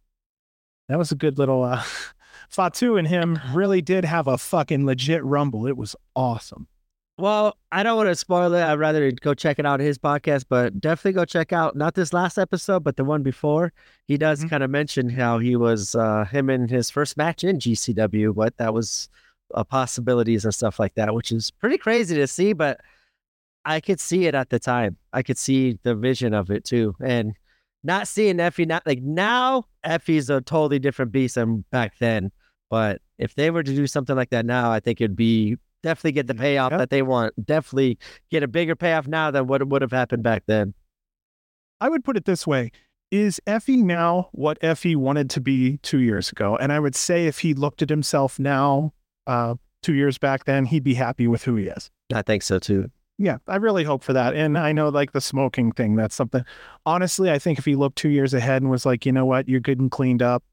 That 0.90 0.98
was 0.98 1.12
a 1.12 1.16
good 1.16 1.38
little 1.38 1.64
uh 1.64 1.84
Fatu 2.50 2.96
and 2.98 3.08
him 3.08 3.40
really 3.54 3.82
did 3.82 4.06
have 4.06 4.28
a 4.28 4.38
fucking 4.38 4.86
legit 4.86 5.24
rumble. 5.24 5.68
It 5.68 5.76
was 5.78 5.96
awesome. 6.16 6.68
Well, 7.18 7.56
I 7.72 7.82
don't 7.84 7.96
want 7.98 8.10
to 8.10 8.16
spoil 8.16 8.54
it. 8.54 8.62
I'd 8.62 8.78
rather 8.78 9.10
go 9.12 9.34
check 9.34 9.58
it 9.58 9.66
out 9.66 9.80
his 9.80 9.98
podcast, 9.98 10.46
but 10.50 10.80
definitely 10.82 11.14
go 11.14 11.24
check 11.26 11.54
out 11.54 11.76
not 11.76 11.96
this 11.96 12.12
last 12.14 12.38
episode, 12.38 12.84
but 12.84 12.98
the 12.98 13.06
one 13.06 13.24
before. 13.24 13.72
He 14.08 14.18
does 14.18 14.44
Mhm. 14.44 14.50
kind 14.50 14.64
of 14.64 14.70
mention 14.70 15.10
how 15.10 15.40
he 15.40 15.56
was 15.56 15.96
uh, 15.96 16.26
him 16.26 16.50
in 16.50 16.68
his 16.68 16.90
first 16.90 17.16
match 17.18 17.44
in 17.44 17.58
GCW, 17.60 18.32
what 18.34 18.58
that 18.58 18.74
was 18.74 19.08
uh, 19.54 19.64
possibilities 19.64 20.44
and 20.44 20.54
stuff 20.54 20.78
like 20.80 20.94
that, 20.96 21.14
which 21.16 21.32
is 21.32 21.52
pretty 21.52 21.78
crazy 21.78 22.16
to 22.16 22.28
see. 22.28 22.52
But 22.54 22.82
I 23.66 23.80
could 23.80 24.00
see 24.00 24.26
it 24.28 24.36
at 24.36 24.50
the 24.50 24.60
time. 24.60 24.98
I 25.12 25.24
could 25.24 25.38
see 25.38 25.80
the 25.84 25.96
vision 25.96 26.34
of 26.34 26.52
it 26.52 26.64
too, 26.64 26.96
and 27.04 27.34
not 27.84 28.08
seeing 28.08 28.38
Effy 28.38 28.66
not 28.68 28.86
like 28.86 29.02
now. 29.02 29.66
Effy's 29.86 30.30
a 30.30 30.42
totally 30.42 30.80
different 30.80 31.12
beast 31.12 31.36
than 31.36 31.66
back 31.72 31.94
then. 32.00 32.32
But 32.70 33.02
if 33.20 33.36
they 33.36 33.52
were 33.52 33.64
to 33.64 33.76
do 33.76 33.86
something 33.88 34.16
like 34.16 34.32
that 34.32 34.46
now, 34.46 34.72
I 34.72 34.80
think 34.80 35.02
it'd 35.02 35.16
be 35.16 35.58
definitely 35.84 36.14
get 36.14 36.26
the 36.28 36.34
payoff 36.34 36.72
Yep. 36.72 36.80
that 36.80 36.90
they 36.90 37.04
want. 37.04 37.34
Definitely 37.46 38.00
get 38.32 38.42
a 38.42 38.48
bigger 38.48 38.76
payoff 38.76 39.08
now 39.08 39.30
than 39.30 39.46
what 39.48 39.68
would 39.68 39.82
have 39.84 39.92
happened 39.92 40.24
back 40.24 40.44
then. 40.48 40.74
I 41.80 41.90
would 41.90 42.04
put 42.04 42.18
it 42.18 42.26
this 42.26 42.48
way. 42.48 42.72
Is 43.12 43.40
Effy 43.46 43.78
now 43.78 44.30
what 44.32 44.60
Effy 44.62 44.96
wanted 44.96 45.30
to 45.32 45.42
be 45.42 45.78
two 45.78 46.00
years 46.00 46.32
ago? 46.32 46.56
And 46.58 46.74
I 46.74 46.80
would 46.80 46.96
say 46.96 47.28
if 47.28 47.40
he 47.40 47.54
looked 47.54 47.84
at 47.84 47.90
himself 47.90 48.40
now, 48.40 48.94
uh, 49.28 49.56
two 49.84 49.94
years 49.94 50.18
back 50.18 50.46
then, 50.46 50.66
he'd 50.66 50.84
be 50.84 50.96
happy 50.96 51.28
with 51.28 51.44
who 51.44 51.56
he 51.56 51.68
is. 51.68 51.92
I 52.12 52.24
think 52.24 52.42
so 52.42 52.58
too. 52.58 52.90
Yeah, 53.18 53.38
I 53.48 53.56
really 53.58 53.86
hope 53.86 54.04
for 54.04 54.14
that. 54.14 54.36
And 54.36 54.58
I 54.58 54.74
know 54.74 54.90
like 54.90 55.14
the 55.14 55.22
smoking 55.22 55.72
thing, 55.72 55.96
that's 55.96 56.16
something. 56.16 56.44
Honestly, 56.86 57.32
I 57.32 57.40
think 57.40 57.58
if 57.58 57.66
he 57.66 57.76
looked 57.76 57.98
two 57.98 58.10
years 58.10 58.34
ahead 58.34 58.62
and 58.62 58.70
was 58.70 58.86
like, 58.86 59.06
you 59.06 59.12
know 59.12 59.26
what, 59.26 59.48
you're 59.48 59.62
good 59.62 59.80
and 59.80 59.90
cleaned 59.90 60.22
up, 60.22 60.44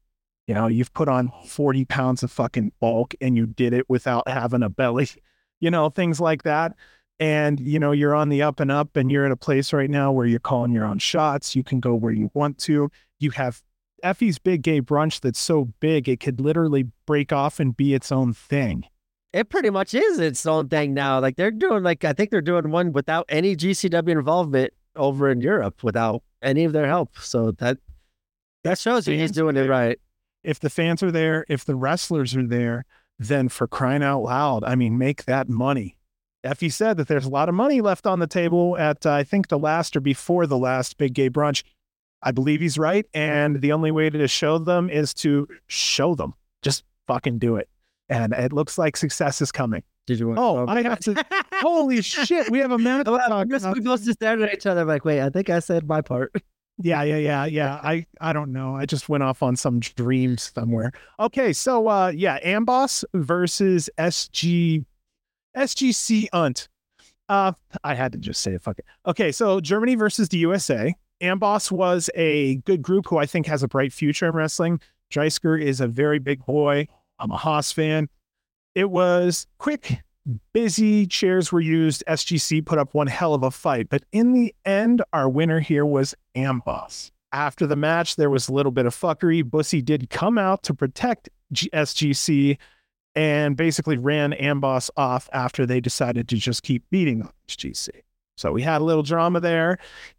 you 0.47 0.53
know, 0.53 0.67
you've 0.67 0.93
put 0.93 1.09
on 1.09 1.31
40 1.45 1.85
pounds 1.85 2.23
of 2.23 2.31
fucking 2.31 2.71
bulk 2.79 3.15
and 3.19 3.35
you 3.35 3.47
did 3.47 3.73
it 3.73 3.89
without 3.89 4.27
having 4.27 4.63
a 4.63 4.69
belly, 4.69 5.09
you 5.59 5.71
know, 5.71 5.89
things 5.89 6.21
like 6.21 6.43
that. 6.43 6.73
And, 7.19 7.59
you 7.59 7.79
know, 7.79 7.91
you're 7.91 8.15
on 8.15 8.29
the 8.29 8.41
up 8.41 8.59
and 8.59 8.71
up 8.71 8.95
and 8.95 9.11
you're 9.11 9.25
at 9.25 9.31
a 9.31 9.37
place 9.37 9.71
right 9.73 9.89
now 9.89 10.11
where 10.11 10.25
you're 10.25 10.39
calling 10.39 10.71
your 10.71 10.85
own 10.85 10.99
shots. 10.99 11.55
You 11.55 11.63
can 11.63 11.79
go 11.79 11.93
where 11.93 12.13
you 12.13 12.31
want 12.33 12.57
to. 12.59 12.89
You 13.19 13.31
have 13.31 13.61
Effy's 14.03 14.39
Big 14.39 14.61
Gay 14.61 14.81
Brunch 14.81 15.21
that's 15.21 15.39
so 15.39 15.65
big, 15.79 16.09
it 16.09 16.19
could 16.19 16.41
literally 16.41 16.87
break 17.05 17.31
off 17.31 17.59
and 17.59 17.75
be 17.75 17.93
its 17.93 18.11
own 18.11 18.33
thing. 18.33 18.85
It 19.33 19.49
pretty 19.49 19.71
much 19.71 19.93
is 19.93 20.19
its 20.19 20.45
own 20.45 20.69
thing 20.69 20.93
now. 20.93 21.19
Like 21.19 21.35
they're 21.35 21.51
doing 21.51 21.83
like 21.83 22.05
I 22.05 22.13
think 22.13 22.29
they're 22.29 22.41
doing 22.41 22.69
one 22.69 22.93
without 22.93 23.25
any 23.29 23.55
GCW 23.55 24.09
involvement 24.09 24.73
over 24.95 25.29
in 25.29 25.41
Europe 25.41 25.83
without 25.83 26.21
any 26.41 26.63
of 26.65 26.73
their 26.73 26.87
help. 26.87 27.17
So 27.19 27.51
that 27.53 27.77
that 28.63 28.77
shows 28.77 29.07
you 29.07 29.17
he's 29.17 29.31
doing 29.31 29.57
it 29.57 29.67
right. 29.67 29.99
if 30.43 30.59
the 30.59 30.69
fans 30.69 31.01
are 31.03 31.11
there, 31.11 31.45
if 31.49 31.65
the 31.65 31.75
wrestlers 31.75 32.35
are 32.35 32.47
there, 32.47 32.85
then 33.19 33.49
for 33.49 33.67
crying 33.67 34.03
out 34.03 34.21
loud, 34.21 34.63
I 34.63 34.75
mean, 34.75 34.97
make 34.97 35.25
that 35.25 35.49
money. 35.49 35.97
Effy 36.43 36.71
said 36.71 36.97
that 36.97 37.07
there's 37.07 37.25
a 37.25 37.29
lot 37.29 37.49
of 37.49 37.55
money 37.55 37.81
left 37.81 38.05
on 38.05 38.19
the 38.19 38.27
table 38.27 38.77
at, 38.77 39.05
uh, 39.05 39.13
I 39.13 39.23
think, 39.23 39.47
the 39.47 39.57
last 39.57 39.95
or 39.95 40.01
before 40.01 40.45
the 40.45 40.57
last 40.57 40.97
big 40.97 41.13
gay 41.13 41.29
brunch. 41.29 41.63
I 42.21 42.31
believe 42.31 42.61
he's 42.61 42.77
right. 42.77 43.05
And 43.13 43.61
the 43.61 43.71
only 43.71 43.91
way 43.91 44.09
to 44.09 44.27
show 44.27 44.57
them 44.57 44.89
is 44.89 45.13
to 45.15 45.47
show 45.67 46.15
them. 46.15 46.33
Just 46.61 46.83
fucking 47.07 47.39
do 47.39 47.55
it. 47.55 47.69
And 48.09 48.33
it 48.33 48.51
looks 48.53 48.77
like 48.77 48.97
success 48.97 49.41
is 49.41 49.51
coming. 49.51 49.83
Did 50.05 50.19
you 50.19 50.27
want? 50.27 50.39
Oh, 50.39 50.65
I 50.67 50.81
have 50.81 50.99
to. 51.01 51.25
Holy 51.61 52.01
shit. 52.01 52.49
We 52.49 52.59
have 52.59 52.71
a 52.71 52.77
match. 52.77 53.05
to 53.05 53.11
Well, 53.13 53.33
I 53.33 53.45
guess 53.45 53.65
we 53.65 53.79
both 53.79 54.03
just 54.03 54.19
stared 54.19 54.41
at 54.41 54.53
each 54.53 54.65
other 54.65 54.83
like, 54.83 55.05
wait, 55.05 55.21
I 55.21 55.29
think 55.29 55.49
I 55.49 55.59
said 55.59 55.87
my 55.87 56.01
part. 56.01 56.31
Yeah, 56.79 57.03
yeah, 57.03 57.17
yeah, 57.17 57.45
yeah. 57.45 57.79
I 57.83 58.07
I 58.19 58.33
don't 58.33 58.51
know. 58.51 58.75
I 58.75 58.87
just 58.87 59.07
went 59.07 59.21
off 59.21 59.43
on 59.43 59.55
some 59.55 59.79
dream 59.79 60.39
somewhere. 60.39 60.91
Okay, 61.19 61.53
so 61.53 61.87
uh 61.87 62.07
yeah, 62.15 62.39
Amboss 62.39 63.03
versus 63.13 63.91
SG 63.99 64.83
SGC 65.55 66.27
Unt. 66.33 66.69
Uh 67.29 67.53
I 67.83 67.93
had 67.93 68.11
to 68.13 68.17
just 68.17 68.41
say 68.41 68.53
it. 68.53 68.63
Fuck 68.63 68.79
it. 68.79 68.85
Okay, 69.05 69.31
so 69.31 69.59
Germany 69.61 69.93
versus 69.93 70.29
the 70.29 70.37
USA. 70.39 70.95
Amboss 71.21 71.71
was 71.71 72.09
a 72.15 72.55
good 72.65 72.81
group 72.81 73.05
who 73.07 73.17
I 73.17 73.27
think 73.27 73.45
has 73.45 73.61
a 73.61 73.67
bright 73.67 73.93
future 73.93 74.27
in 74.27 74.33
wrestling. 74.33 74.81
Dreissker 75.11 75.61
is 75.61 75.79
a 75.79 75.87
very 75.87 76.17
big 76.17 76.43
boy. 76.43 76.87
I'm 77.23 77.31
a 77.31 77.37
Haas 77.37 77.71
fan. 77.71 78.09
It 78.75 78.89
was 78.89 79.47
quick, 79.57 80.01
busy. 80.53 81.07
Chairs 81.07 81.53
were 81.53 81.61
used. 81.61 82.03
SGC 82.07 82.65
put 82.65 82.77
up 82.77 82.93
one 82.93 83.07
hell 83.07 83.33
of 83.33 83.43
a 83.43 83.51
fight. 83.51 83.87
But 83.89 84.03
in 84.11 84.33
the 84.33 84.53
end, 84.65 85.01
our 85.13 85.29
winner 85.29 85.61
here 85.61 85.85
was 85.85 86.13
Amboss. 86.35 87.11
After 87.31 87.65
the 87.65 87.77
match, 87.77 88.17
there 88.17 88.29
was 88.29 88.49
a 88.49 88.53
little 88.53 88.73
bit 88.73 88.85
of 88.85 88.93
fuckery. 88.93 89.49
Bussy 89.49 89.81
did 89.81 90.09
come 90.09 90.37
out 90.37 90.63
to 90.63 90.73
protect 90.73 91.29
G- 91.53 91.69
SGC 91.73 92.57
and 93.15 93.55
basically 93.55 93.97
ran 93.97 94.33
Amboss 94.33 94.89
off 94.97 95.29
after 95.31 95.65
they 95.65 95.79
decided 95.79 96.27
to 96.27 96.35
just 96.35 96.61
keep 96.61 96.83
beating 96.89 97.27
SGC. 97.47 97.89
So 98.35 98.51
we 98.51 98.61
had 98.63 98.81
a 98.81 98.83
little 98.83 99.03
drama 99.03 99.39
there. 99.39 99.77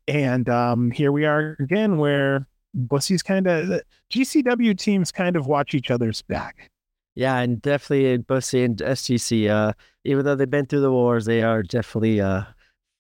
And 0.09 0.49
um, 0.49 0.91
here 0.91 1.13
we 1.13 1.27
are 1.27 1.55
again, 1.61 1.99
where 1.99 2.47
Bussy's 2.75 3.23
kind 3.23 3.47
of 3.47 3.83
GCW 4.11 4.79
teams 4.79 5.13
kind 5.13 5.37
of 5.37 5.47
watch 5.47 5.75
each 5.75 5.91
other's 5.91 6.23
back. 6.23 6.71
Yeah, 7.15 7.39
and 7.39 7.63
definitely 7.63 8.17
Bussy 8.19 8.65
and 8.65 8.77
SGC, 8.77 9.49
uh, 9.49 9.73
even 10.05 10.25
though 10.25 10.35
they've 10.35 10.51
been 10.51 10.67
through 10.67 10.81
the 10.81 10.91
wars, 10.91 11.27
they 11.27 11.43
are 11.43 11.63
definitely 11.63 12.21
uh, 12.21 12.43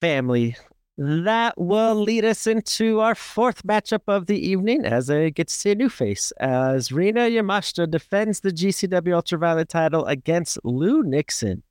family. 0.00 0.56
That 0.96 1.60
will 1.60 1.96
lead 1.96 2.24
us 2.24 2.46
into 2.46 3.00
our 3.00 3.16
fourth 3.16 3.64
matchup 3.64 4.02
of 4.06 4.26
the 4.26 4.38
evening 4.38 4.84
as 4.84 5.10
it 5.10 5.34
get 5.34 5.48
to 5.48 5.54
see 5.54 5.72
a 5.72 5.74
new 5.74 5.88
face 5.88 6.30
as 6.38 6.92
Rina 6.92 7.22
Yamashita 7.22 7.90
defends 7.90 8.40
the 8.40 8.52
GCW 8.52 9.14
Ultraviolet 9.14 9.68
title 9.68 10.04
against 10.04 10.58
Lou 10.62 11.02
Nixon. 11.02 11.64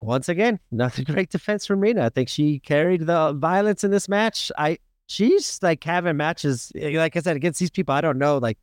Once 0.00 0.28
again, 0.28 0.58
nothing 0.72 1.04
great 1.04 1.30
defense 1.30 1.64
from 1.66 1.78
Rina. 1.78 2.06
I 2.06 2.08
think 2.08 2.28
she 2.28 2.58
carried 2.58 3.02
the 3.02 3.32
violence 3.34 3.84
in 3.84 3.92
this 3.92 4.08
match. 4.08 4.50
I 4.58 4.78
she's 5.06 5.60
like 5.62 5.84
having 5.84 6.16
matches, 6.16 6.72
like 6.74 7.16
I 7.16 7.20
said, 7.20 7.36
against 7.36 7.60
these 7.60 7.70
people. 7.70 7.94
I 7.94 8.00
don't 8.00 8.18
know, 8.18 8.38
like 8.38 8.58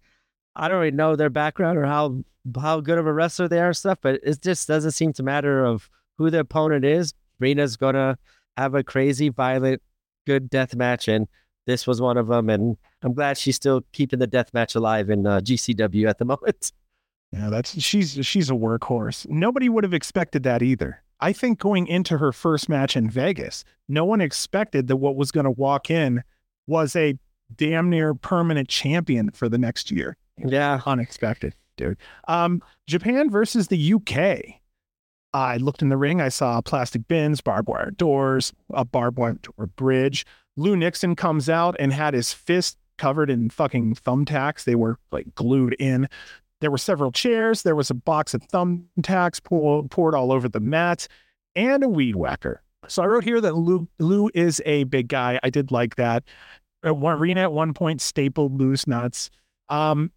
I 0.55 0.67
don't 0.67 0.80
really 0.80 0.91
know 0.91 1.15
their 1.15 1.30
background 1.30 1.77
or 1.77 1.85
how 1.85 2.23
how 2.59 2.81
good 2.81 2.97
of 2.97 3.07
a 3.07 3.13
wrestler 3.13 3.47
they 3.47 3.59
are 3.59 3.73
stuff, 3.73 3.99
but 4.01 4.19
it 4.23 4.41
just 4.41 4.67
doesn't 4.67 4.91
seem 4.91 5.13
to 5.13 5.23
matter 5.23 5.63
of 5.63 5.89
who 6.17 6.30
the 6.30 6.39
opponent 6.39 6.85
is. 6.85 7.13
Rina's 7.39 7.77
gonna 7.77 8.17
have 8.57 8.75
a 8.75 8.84
crazy, 8.84 9.30
violent, 9.30 9.81
good 10.25 10.49
death 10.49 10.75
match, 10.75 11.07
and 11.07 11.27
this 11.65 11.88
was 11.88 12.01
one 12.01 12.17
of 12.17 12.27
them. 12.27 12.49
And 12.49 12.77
I'm 13.01 13.13
glad 13.13 13.38
she's 13.38 13.55
still 13.55 13.84
keeping 13.93 14.19
the 14.19 14.27
death 14.27 14.53
match 14.53 14.75
alive 14.75 15.09
in 15.09 15.25
uh, 15.25 15.39
GCW 15.39 16.09
at 16.09 16.17
the 16.17 16.25
moment. 16.34 16.71
Yeah, 17.31 17.49
that's 17.49 17.81
she's 17.81 18.19
she's 18.25 18.49
a 18.49 18.53
workhorse. 18.53 19.27
Nobody 19.27 19.69
would 19.69 19.84
have 19.84 19.93
expected 19.93 20.43
that 20.43 20.61
either. 20.61 21.01
I 21.19 21.34
think 21.34 21.57
going 21.57 21.88
into 21.88 22.17
her 22.17 22.31
first 22.31 22.67
match 22.67 22.95
in 22.95 23.09
Vegas, 23.09 23.63
no 23.88 24.03
one 24.03 24.21
expected 24.21 24.88
that 24.88 24.97
what 24.97 25.15
was 25.15 25.31
going 25.31 25.45
to 25.45 25.51
walk 25.51 25.89
in 25.89 26.21
was 26.67 26.95
a 26.95 27.17
damn 27.55 27.89
near 27.89 28.13
permanent 28.13 28.67
champion 28.67 29.31
for 29.31 29.47
the 29.47 29.57
next 29.57 29.89
year. 29.89 30.17
Yeah, 30.38 30.81
unexpected, 30.85 31.53
dude. 31.77 31.97
Um, 32.27 32.61
Japan 32.88 33.30
versus 33.30 33.68
the 33.68 33.93
UK. 33.93 34.60
I 35.34 35.57
looked 35.57 35.81
in 35.81 35.89
the 35.89 35.97
ring. 35.97 36.22
I 36.22 36.30
saw 36.30 36.61
plastic 36.61 37.07
bins, 37.07 37.41
barbed 37.41 37.68
wire 37.68 37.91
doors, 37.91 38.53
a 38.72 38.85
barbed 38.85 39.18
wire 39.18 39.34
door 39.34 39.68
bridge. 39.68 40.26
Lou 40.55 40.76
Nixon 40.76 41.15
comes 41.15 41.49
out 41.49 41.76
and 41.80 41.91
had 41.91 42.14
his 42.14 42.31
fist 42.34 42.77
covered 42.97 43.30
in 43.30 43.49
fucking 43.49 43.95
thumbtacks. 43.95 44.64
They 44.64 44.76
were 44.76 44.97
like 45.11 45.34
glued 45.34 45.76
in. 45.80 46.07
There 46.61 46.72
were 46.72 46.77
several 46.77 47.11
chairs. 47.11 47.64
There 47.64 47.76
was 47.76 47.89
a 47.89 47.95
box 47.95 48.34
of 48.34 48.41
thumbtacks 48.47 49.43
poured, 49.43 49.89
poured 49.89 50.15
all 50.15 50.31
over 50.31 50.47
the 50.47 50.60
mat 50.60 51.07
and 51.55 51.84
a 51.84 51.89
weed 51.89 52.15
whacker. 52.15 52.61
So 52.88 53.01
I 53.01 53.07
wrote 53.07 53.23
here 53.23 53.41
that 53.41 53.55
Lou, 53.55 53.88
Lou 53.99 54.30
is 54.34 54.61
a 54.65 54.84
big 54.85 55.07
guy. 55.07 55.39
I 55.43 55.49
did 55.49 55.72
like 55.72 55.95
that. 55.95 56.23
At 56.84 56.97
one, 56.97 57.19
Rina 57.19 57.41
at 57.41 57.53
one 57.53 57.73
point 57.73 58.01
stapled 58.01 58.60
loose 58.60 58.88
nuts. 58.88 59.30
Um, 59.69 60.11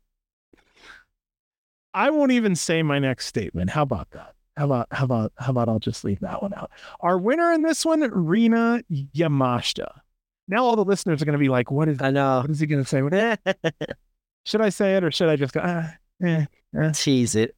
I 1.96 2.10
won't 2.10 2.30
even 2.32 2.54
say 2.54 2.82
my 2.82 2.98
next 2.98 3.24
statement. 3.24 3.70
How 3.70 3.80
about 3.80 4.10
that? 4.10 4.34
How 4.58 4.66
about 4.66 4.88
how 4.90 5.04
about 5.06 5.32
how 5.38 5.50
about 5.50 5.68
I'll 5.70 5.78
just 5.78 6.04
leave 6.04 6.20
that 6.20 6.42
one 6.42 6.52
out. 6.52 6.70
Our 7.00 7.16
winner 7.18 7.52
in 7.52 7.62
this 7.62 7.86
one, 7.86 8.00
Rina 8.00 8.82
Yamashita. 8.92 9.90
Now 10.46 10.62
all 10.62 10.76
the 10.76 10.84
listeners 10.84 11.22
are 11.22 11.24
going 11.24 11.32
to 11.32 11.38
be 11.38 11.48
like, 11.48 11.70
"What 11.70 11.88
is? 11.88 12.00
I 12.02 12.10
know. 12.10 12.42
What 12.42 12.50
is 12.50 12.60
he 12.60 12.66
going 12.66 12.84
to 12.84 12.88
say? 12.88 13.00
should 14.44 14.60
I 14.60 14.68
say 14.68 14.96
it 14.96 15.04
or 15.04 15.10
should 15.10 15.30
I 15.30 15.36
just 15.36 15.54
go? 15.54 15.62
Ah, 15.64 15.94
eh, 16.22 16.44
eh. 16.78 16.92
Tease 16.92 17.34
it. 17.34 17.56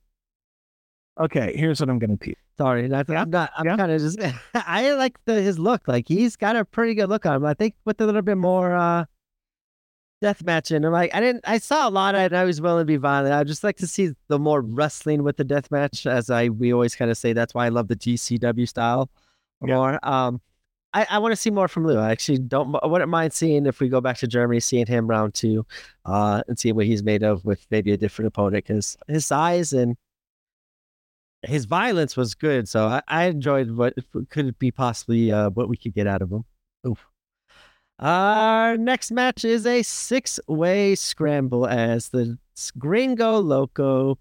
Okay, 1.19 1.57
here's 1.57 1.81
what 1.81 1.91
I'm 1.91 1.99
going 1.99 2.17
to 2.17 2.25
tease. 2.25 2.37
Sorry, 2.59 2.87
that's, 2.87 3.09
Yeah, 3.09 3.23
I'm 3.23 3.31
not. 3.31 3.51
I'm 3.57 3.67
yeah. 3.67 3.77
kind 3.77 3.91
of 3.91 4.01
just. 4.01 4.21
I 4.55 4.93
like 4.93 5.19
the 5.25 5.35
his 5.43 5.59
look. 5.59 5.89
Like 5.89 6.07
he's 6.07 6.37
got 6.37 6.55
a 6.55 6.65
pretty 6.65 6.95
good 6.95 7.09
look 7.09 7.27
on 7.27 7.37
him. 7.37 7.45
I 7.45 7.55
think 7.55 7.75
with 7.85 8.01
a 8.01 8.07
little 8.07 8.23
bit 8.23 8.39
more 8.39 8.77
uh 8.77 9.05
death 10.21 10.43
matching. 10.45 10.85
I'm 10.85 10.93
like, 10.93 11.15
I 11.15 11.21
didn't. 11.21 11.45
I 11.47 11.59
saw 11.59 11.89
a 11.89 11.91
lot. 11.91 12.15
and 12.15 12.37
I 12.37 12.45
was 12.45 12.61
willing 12.61 12.83
to 12.83 12.85
be 12.87 12.97
violent. 12.97 13.35
I 13.35 13.45
just 13.45 13.63
like 13.65 13.77
to 13.77 13.87
see 13.87 14.11
the 14.29 14.39
more 14.39 14.61
wrestling 14.61 15.23
with 15.23 15.37
the 15.37 15.45
death 15.45 15.71
match, 15.71 16.07
as 16.07 16.31
I 16.31 16.49
we 16.49 16.73
always 16.73 16.95
kind 16.97 17.11
of 17.11 17.17
say. 17.17 17.33
That's 17.33 17.55
why 17.55 17.67
I 17.67 17.69
love 17.69 17.89
the 17.89 17.97
GCW 17.97 18.69
style 18.69 19.11
Yeah. 19.65 19.75
more. 19.77 19.99
Um, 20.07 20.41
I, 20.95 21.07
I 21.11 21.19
want 21.19 21.33
to 21.33 21.37
see 21.37 21.51
more 21.51 21.69
from 21.69 21.87
Lou. 21.87 21.99
I 21.99 22.11
actually 22.11 22.39
don't. 22.39 22.75
I 22.83 22.87
wouldn't 22.87 23.11
mind 23.11 23.33
seeing 23.35 23.67
if 23.67 23.79
we 23.79 23.89
go 23.89 24.01
back 24.01 24.17
to 24.19 24.27
Germany, 24.27 24.59
seeing 24.61 24.87
him 24.87 25.07
round 25.07 25.35
two, 25.35 25.67
uh, 26.07 26.43
and 26.49 26.59
seeing 26.59 26.75
what 26.77 26.87
he's 26.87 27.03
made 27.03 27.23
of 27.23 27.45
with 27.45 27.67
maybe 27.71 27.93
a 27.93 27.97
different 27.99 28.29
opponent 28.29 28.65
because 28.67 28.97
his 29.07 29.27
size 29.27 29.73
and 29.75 29.97
his 31.43 31.67
violence 31.67 32.17
was 32.17 32.35
good. 32.35 32.69
So 32.69 32.87
I, 32.87 33.03
I 33.07 33.25
enjoyed 33.27 33.71
what 33.73 33.95
could 34.31 34.59
be 34.59 34.71
possibly 34.71 35.31
uh, 35.31 35.51
what 35.51 35.69
we 35.69 35.77
could 35.77 35.95
get 35.95 36.07
out 36.07 36.23
of 36.23 36.33
him. 36.33 36.45
Oof. 36.87 37.07
Our 37.99 38.77
next 38.77 39.11
match 39.11 39.45
is 39.45 39.67
a 39.67 39.83
six-way 39.83 40.95
scramble 40.95 41.67
as 41.67 42.11
the 42.11 42.39
Gringo 42.79 43.39
Loco. 43.39 44.19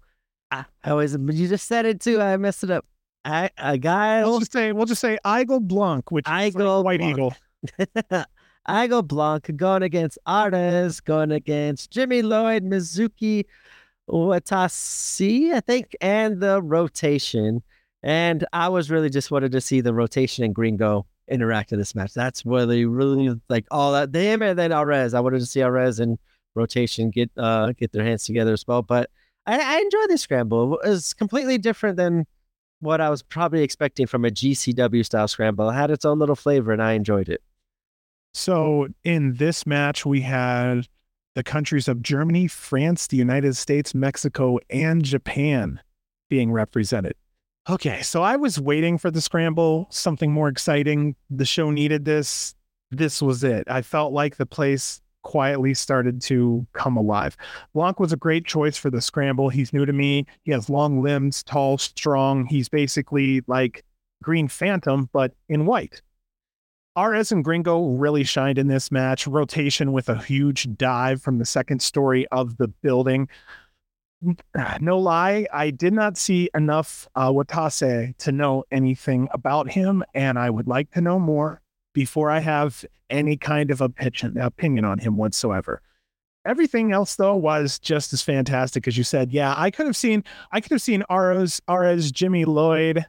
I, 0.50 0.64
I 0.82 0.90
always 0.90 1.12
you 1.14 1.48
just 1.48 1.68
said 1.68 1.86
it 1.86 2.00
too. 2.00 2.20
I 2.20 2.36
messed 2.38 2.64
it 2.64 2.70
up. 2.70 2.84
I, 3.24 3.50
a 3.58 3.78
guy 3.78 4.22
We'll 4.24 4.40
just 4.40 4.52
say 4.52 4.72
we'll 4.72 4.86
just 4.86 5.00
say 5.00 5.18
Igel 5.24 5.60
Blanc, 5.60 6.10
which 6.10 6.26
is 6.26 6.30
like 6.30 6.54
Igel 6.54 6.82
White 6.82 7.00
Blanc. 7.00 7.34
Eagle. 7.78 8.24
Igor 8.68 9.02
Blanc 9.02 9.56
going 9.56 9.82
against 9.82 10.18
Arez, 10.26 11.02
going 11.02 11.32
against 11.32 11.90
Jimmy 11.90 12.22
Lloyd, 12.22 12.64
Mizuki 12.64 13.44
Watase, 14.10 15.52
I 15.52 15.60
think, 15.60 15.96
and 16.00 16.40
the 16.40 16.60
rotation. 16.62 17.62
And 18.02 18.44
I 18.52 18.68
was 18.68 18.90
really 18.90 19.10
just 19.10 19.30
wanted 19.30 19.52
to 19.52 19.60
see 19.60 19.80
the 19.80 19.94
rotation 19.94 20.44
and 20.44 20.54
Gringo 20.54 21.06
interact 21.30 21.72
in 21.72 21.78
this 21.78 21.94
match. 21.94 22.14
That's 22.14 22.44
really, 22.44 22.84
really 22.84 23.40
like 23.48 23.66
all 23.70 23.92
that 23.92 24.12
them 24.12 24.42
and 24.42 24.58
then 24.58 24.70
Arez. 24.70 25.14
I 25.14 25.20
wanted 25.20 25.40
to 25.40 25.46
see 25.46 25.60
Arez 25.60 26.00
and 26.00 26.18
rotation 26.54 27.10
get 27.10 27.30
uh 27.36 27.72
get 27.72 27.92
their 27.92 28.04
hands 28.04 28.24
together 28.24 28.52
as 28.52 28.66
well. 28.66 28.82
But 28.82 29.10
I, 29.46 29.76
I 29.76 29.80
enjoyed 29.80 30.08
this 30.08 30.22
scramble. 30.22 30.78
It 30.78 30.88
was 30.88 31.14
completely 31.14 31.58
different 31.58 31.96
than 31.96 32.26
what 32.80 33.00
I 33.00 33.10
was 33.10 33.22
probably 33.22 33.62
expecting 33.62 34.06
from 34.06 34.24
a 34.24 34.30
GCW 34.30 35.04
style 35.04 35.28
scramble. 35.28 35.68
It 35.70 35.74
had 35.74 35.90
its 35.90 36.04
own 36.04 36.18
little 36.18 36.36
flavor 36.36 36.72
and 36.72 36.82
I 36.82 36.92
enjoyed 36.92 37.28
it. 37.28 37.42
So 38.34 38.88
in 39.04 39.34
this 39.34 39.66
match, 39.66 40.06
we 40.06 40.20
had 40.20 40.86
the 41.34 41.42
countries 41.42 41.88
of 41.88 42.02
Germany, 42.02 42.46
France, 42.46 43.06
the 43.06 43.16
United 43.16 43.56
States, 43.56 43.94
Mexico, 43.94 44.58
and 44.70 45.02
Japan 45.02 45.80
being 46.28 46.52
represented. 46.52 47.14
Okay, 47.70 48.00
so 48.00 48.22
I 48.22 48.36
was 48.36 48.58
waiting 48.58 48.96
for 48.96 49.10
the 49.10 49.20
scramble, 49.20 49.88
something 49.90 50.32
more 50.32 50.48
exciting. 50.48 51.14
The 51.28 51.44
show 51.44 51.70
needed 51.70 52.06
this. 52.06 52.54
This 52.90 53.20
was 53.20 53.44
it. 53.44 53.68
I 53.68 53.82
felt 53.82 54.14
like 54.14 54.36
the 54.36 54.46
place 54.46 55.02
quietly 55.22 55.74
started 55.74 56.22
to 56.22 56.66
come 56.72 56.96
alive. 56.96 57.36
Blanc 57.74 58.00
was 58.00 58.10
a 58.10 58.16
great 58.16 58.46
choice 58.46 58.78
for 58.78 58.88
the 58.88 59.02
scramble. 59.02 59.50
He's 59.50 59.74
new 59.74 59.84
to 59.84 59.92
me. 59.92 60.24
He 60.44 60.52
has 60.52 60.70
long 60.70 61.02
limbs, 61.02 61.42
tall, 61.42 61.76
strong. 61.76 62.46
He's 62.46 62.70
basically 62.70 63.42
like 63.46 63.84
Green 64.22 64.48
Phantom, 64.48 65.10
but 65.12 65.34
in 65.50 65.66
white. 65.66 66.00
Arez 66.96 67.30
and 67.30 67.44
Gringo 67.44 67.88
really 67.90 68.24
shined 68.24 68.56
in 68.56 68.68
this 68.68 68.90
match. 68.90 69.26
Rotation 69.26 69.92
with 69.92 70.08
a 70.08 70.16
huge 70.16 70.74
dive 70.78 71.20
from 71.20 71.36
the 71.36 71.44
second 71.44 71.82
story 71.82 72.26
of 72.28 72.56
the 72.56 72.68
building. 72.68 73.28
No 74.80 74.98
lie, 74.98 75.46
I 75.52 75.70
did 75.70 75.92
not 75.92 76.16
see 76.16 76.50
enough 76.54 77.08
uh, 77.14 77.30
Watase 77.30 78.16
to 78.18 78.32
know 78.32 78.64
anything 78.70 79.28
about 79.32 79.70
him, 79.70 80.04
and 80.14 80.38
I 80.38 80.50
would 80.50 80.66
like 80.66 80.90
to 80.92 81.00
know 81.00 81.18
more 81.18 81.60
before 81.94 82.30
I 82.30 82.40
have 82.40 82.84
any 83.10 83.36
kind 83.36 83.70
of 83.70 83.80
opinion, 83.80 84.38
opinion 84.38 84.84
on 84.84 84.98
him 84.98 85.16
whatsoever. 85.16 85.82
Everything 86.44 86.92
else, 86.92 87.16
though, 87.16 87.36
was 87.36 87.78
just 87.78 88.12
as 88.12 88.22
fantastic 88.22 88.88
as 88.88 88.96
you 88.96 89.04
said. 89.04 89.32
Yeah, 89.32 89.54
I 89.56 89.70
could 89.70 89.86
have 89.86 89.96
seen, 89.96 90.24
I 90.52 90.60
could 90.60 90.72
have 90.72 90.82
seen 90.82 91.02
Arez, 91.10 91.60
Arez, 91.68 92.12
Jimmy 92.12 92.44
Lloyd, 92.44 93.04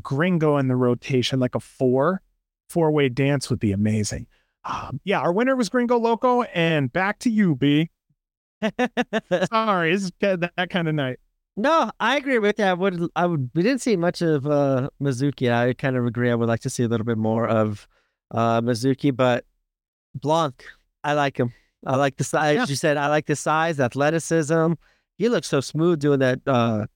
Gringo 0.00 0.56
in 0.58 0.68
the 0.68 0.76
rotation, 0.76 1.40
like 1.40 1.54
a 1.54 1.60
four 1.60 2.22
four 2.68 2.90
way 2.90 3.08
dance 3.08 3.50
would 3.50 3.60
be 3.60 3.72
amazing. 3.72 4.26
Um, 4.64 5.00
yeah, 5.04 5.20
our 5.20 5.32
winner 5.32 5.56
was 5.56 5.68
Gringo 5.68 5.98
Loco, 5.98 6.42
and 6.42 6.92
back 6.92 7.18
to 7.20 7.30
you, 7.30 7.54
B. 7.54 7.90
Sorry, 9.50 9.92
it's 9.92 10.10
that, 10.20 10.52
that 10.56 10.70
kind 10.70 10.88
of 10.88 10.94
night. 10.94 11.18
No, 11.56 11.90
I 12.00 12.16
agree 12.16 12.38
with 12.38 12.58
you. 12.58 12.64
I 12.64 12.72
would, 12.72 13.08
I 13.14 13.26
would. 13.26 13.50
We 13.54 13.62
didn't 13.62 13.80
see 13.80 13.96
much 13.96 14.22
of 14.22 14.46
uh, 14.46 14.90
Mizuki. 15.00 15.52
I 15.52 15.72
kind 15.74 15.96
of 15.96 16.04
agree. 16.04 16.30
I 16.30 16.34
would 16.34 16.48
like 16.48 16.60
to 16.60 16.70
see 16.70 16.82
a 16.82 16.88
little 16.88 17.06
bit 17.06 17.18
more 17.18 17.46
of 17.46 17.86
uh, 18.32 18.60
Mizuki, 18.60 19.14
but 19.14 19.44
Blanc, 20.14 20.64
I 21.04 21.12
like 21.12 21.38
him. 21.38 21.52
I 21.86 21.96
like 21.96 22.16
the 22.16 22.24
size. 22.24 22.56
Yeah. 22.56 22.66
You 22.66 22.74
said 22.74 22.96
I 22.96 23.08
like 23.08 23.26
the 23.26 23.36
size, 23.36 23.78
athleticism. 23.78 24.72
He 25.18 25.28
looks 25.28 25.46
so 25.46 25.60
smooth 25.60 26.00
doing 26.00 26.20
that. 26.20 26.40
Uh, 26.46 26.86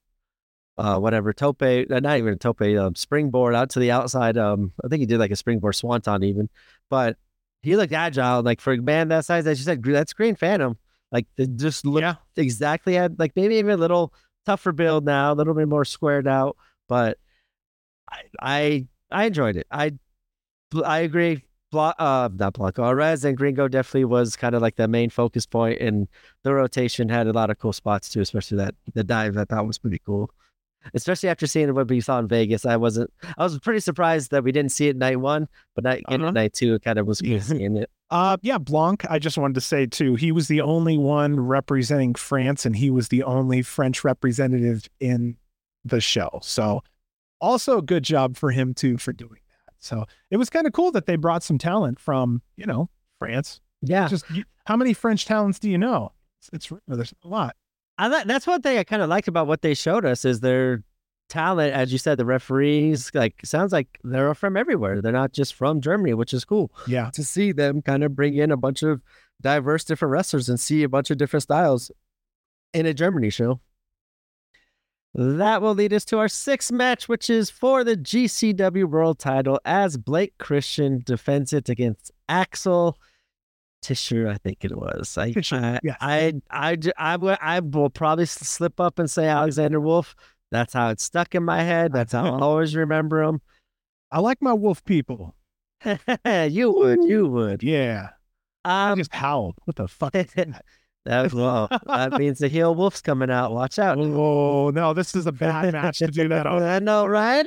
uh, 0.78 0.96
whatever 0.96 1.32
tope, 1.32 1.60
uh, 1.60 1.82
not 1.88 2.18
even 2.18 2.34
a 2.34 2.36
tope, 2.36 2.62
um, 2.62 2.94
springboard 2.94 3.54
out 3.54 3.68
to 3.70 3.80
the 3.80 3.90
outside. 3.90 4.38
Um, 4.38 4.72
I 4.84 4.88
think 4.88 5.00
he 5.00 5.06
did 5.06 5.18
like 5.18 5.32
a 5.32 5.36
springboard 5.36 5.74
swanton 5.74 6.22
even, 6.22 6.48
but 6.88 7.16
he 7.62 7.76
looked 7.76 7.92
agile. 7.92 8.42
Like 8.42 8.60
for 8.60 8.72
a 8.72 8.76
man 8.76 9.08
that 9.08 9.24
size, 9.24 9.46
as 9.46 9.58
you 9.58 9.64
said, 9.64 9.82
that's 9.82 10.12
Green 10.12 10.36
Phantom. 10.36 10.78
Like 11.12 11.26
just 11.56 11.86
look 11.86 12.02
Yeah. 12.02 12.16
exactly 12.36 12.96
at 12.98 13.18
like 13.18 13.32
maybe 13.36 13.56
even 13.56 13.72
a 13.72 13.76
little 13.76 14.12
tougher 14.46 14.72
build 14.72 15.04
now, 15.04 15.32
a 15.32 15.34
little 15.34 15.54
bit 15.54 15.68
more 15.68 15.84
squared 15.84 16.26
out, 16.28 16.56
but 16.88 17.18
I 18.10 18.22
I, 18.40 18.86
I 19.10 19.24
enjoyed 19.26 19.56
it. 19.56 19.66
I 19.70 19.92
I 20.84 21.00
agree. 21.00 21.44
Blo- 21.70 21.92
uh, 21.98 22.30
not 22.34 22.54
Blanco, 22.54 22.90
Rez 22.92 23.24
and 23.24 23.36
Gringo 23.36 23.68
definitely 23.68 24.06
was 24.06 24.36
kind 24.36 24.54
of 24.54 24.62
like 24.62 24.76
the 24.76 24.88
main 24.88 25.10
focus 25.10 25.44
point, 25.46 25.80
and 25.80 26.08
the 26.42 26.54
rotation 26.54 27.08
had 27.10 27.26
a 27.26 27.32
lot 27.32 27.50
of 27.50 27.58
cool 27.58 27.74
spots 27.74 28.08
too, 28.08 28.20
especially 28.22 28.56
that 28.58 28.74
the 28.94 29.04
dive 29.04 29.36
I 29.36 29.44
thought 29.44 29.66
was 29.66 29.78
pretty 29.78 29.98
cool. 30.04 30.30
Especially 30.94 31.28
after 31.28 31.46
seeing 31.46 31.74
what 31.74 31.88
we 31.88 32.00
saw 32.00 32.18
in 32.18 32.28
Vegas, 32.28 32.64
I 32.66 32.76
wasn't. 32.76 33.12
I 33.36 33.42
was 33.44 33.58
pretty 33.60 33.80
surprised 33.80 34.30
that 34.30 34.44
we 34.44 34.52
didn't 34.52 34.72
see 34.72 34.88
it 34.88 34.96
night 34.96 35.20
one, 35.20 35.48
but 35.74 35.84
night 35.84 36.04
Uh-huh. 36.08 36.30
night 36.30 36.52
two, 36.54 36.74
it 36.74 36.82
kind 36.82 36.98
of 36.98 37.06
was 37.06 37.20
Yeah. 37.22 37.38
seeing 37.40 37.76
it. 37.76 37.90
Uh, 38.10 38.36
yeah, 38.42 38.58
Blanc. 38.58 39.04
I 39.10 39.18
just 39.18 39.36
wanted 39.36 39.54
to 39.54 39.60
say 39.60 39.86
too, 39.86 40.14
he 40.14 40.32
was 40.32 40.48
the 40.48 40.60
only 40.62 40.96
one 40.98 41.38
representing 41.40 42.14
France, 42.14 42.64
and 42.64 42.74
he 42.76 42.90
was 42.90 43.08
the 43.08 43.22
only 43.22 43.62
French 43.62 44.02
representative 44.04 44.88
in 45.00 45.36
the 45.84 46.00
show. 46.00 46.38
So, 46.42 46.82
also 47.40 47.80
good 47.80 48.02
job 48.02 48.36
for 48.36 48.50
him 48.50 48.74
too 48.74 48.98
for 48.98 49.12
doing 49.12 49.40
that. 49.48 49.74
So 49.78 50.06
it 50.30 50.36
was 50.38 50.50
kind 50.50 50.66
of 50.66 50.72
cool 50.72 50.90
that 50.92 51.06
they 51.06 51.16
brought 51.16 51.42
some 51.42 51.58
talent 51.58 52.00
from 52.00 52.42
you 52.56 52.66
know 52.66 52.88
France. 53.18 53.60
Yeah, 53.82 54.08
Just 54.08 54.24
how 54.66 54.76
many 54.76 54.92
French 54.92 55.24
talents 55.24 55.58
do 55.60 55.70
you 55.70 55.78
know? 55.78 56.10
It's, 56.40 56.50
it's 56.70 56.80
there's 56.88 57.14
a 57.24 57.28
lot. 57.28 57.54
I 57.98 58.08
li- 58.08 58.24
that's 58.26 58.46
one 58.46 58.62
thing 58.62 58.78
I 58.78 58.84
kind 58.84 59.02
of 59.02 59.08
liked 59.08 59.28
about 59.28 59.46
what 59.46 59.62
they 59.62 59.74
showed 59.74 60.04
us 60.04 60.24
is 60.24 60.40
their 60.40 60.84
talent. 61.28 61.74
As 61.74 61.92
you 61.92 61.98
said, 61.98 62.18
the 62.18 62.24
referees 62.24 63.10
like 63.12 63.40
sounds 63.44 63.72
like 63.72 63.98
they're 64.04 64.34
from 64.34 64.56
everywhere. 64.56 65.02
They're 65.02 65.12
not 65.12 65.32
just 65.32 65.54
from 65.54 65.80
Germany, 65.80 66.14
which 66.14 66.32
is 66.32 66.44
cool. 66.44 66.70
Yeah, 66.86 67.10
to 67.14 67.24
see 67.24 67.52
them 67.52 67.82
kind 67.82 68.04
of 68.04 68.14
bring 68.14 68.36
in 68.36 68.50
a 68.52 68.56
bunch 68.56 68.82
of 68.82 69.02
diverse 69.40 69.84
different 69.84 70.12
wrestlers 70.12 70.48
and 70.48 70.58
see 70.58 70.82
a 70.82 70.88
bunch 70.88 71.10
of 71.10 71.18
different 71.18 71.42
styles 71.42 71.90
in 72.72 72.86
a 72.86 72.94
Germany 72.94 73.30
show. 73.30 73.60
That 75.14 75.62
will 75.62 75.74
lead 75.74 75.92
us 75.92 76.04
to 76.06 76.18
our 76.18 76.28
sixth 76.28 76.70
match, 76.70 77.08
which 77.08 77.28
is 77.28 77.50
for 77.50 77.82
the 77.82 77.96
GCW 77.96 78.84
World 78.84 79.18
Title 79.18 79.58
as 79.64 79.96
Blake 79.96 80.34
Christian 80.38 81.02
defends 81.04 81.52
it 81.52 81.68
against 81.68 82.12
Axel 82.28 82.96
Tischer, 83.82 84.28
I 84.28 84.36
think 84.38 84.64
it 84.64 84.76
was. 84.76 85.16
I, 85.16 85.26
I, 85.52 85.80
yes. 85.82 85.96
I, 86.00 86.32
I, 86.50 86.76
I, 86.96 87.16
will- 87.16 87.36
I 87.40 87.60
will 87.60 87.90
probably 87.90 88.26
slip 88.26 88.80
up 88.80 88.98
and 88.98 89.10
say 89.10 89.26
Alexander 89.26 89.80
Wolfe. 89.80 90.14
That's 90.50 90.72
how 90.72 90.88
it's 90.90 91.02
stuck 91.02 91.34
in 91.34 91.44
my 91.44 91.62
head. 91.62 91.92
That's 91.92 92.12
how 92.12 92.24
I 92.24 92.38
always 92.40 92.74
remember 92.74 93.22
him. 93.22 93.40
I 94.10 94.20
like 94.20 94.40
my 94.40 94.52
wolf 94.54 94.84
people. 94.84 95.34
you 95.84 96.70
would, 96.72 97.04
you 97.04 97.26
would. 97.28 97.62
Yeah, 97.62 98.08
I 98.64 98.90
Um, 98.92 98.98
just 98.98 99.14
howled. 99.14 99.56
What 99.64 99.76
the 99.76 99.86
fuck? 99.88 100.12
that? 100.12 100.64
That 101.04 101.32
well, 101.32 101.68
that 101.86 102.12
means 102.18 102.38
the 102.38 102.48
heel 102.48 102.74
wolf's 102.74 103.00
coming 103.00 103.30
out. 103.30 103.52
Watch 103.52 103.78
out. 103.78 103.96
oh 103.98 104.70
no, 104.70 104.92
this 104.92 105.14
is 105.14 105.26
a 105.26 105.32
bad 105.32 105.72
match 105.72 105.98
to 106.00 106.08
do 106.08 106.28
that 106.28 106.46
on. 106.46 106.62
I 106.62 106.80
know, 106.80 107.06
right? 107.06 107.46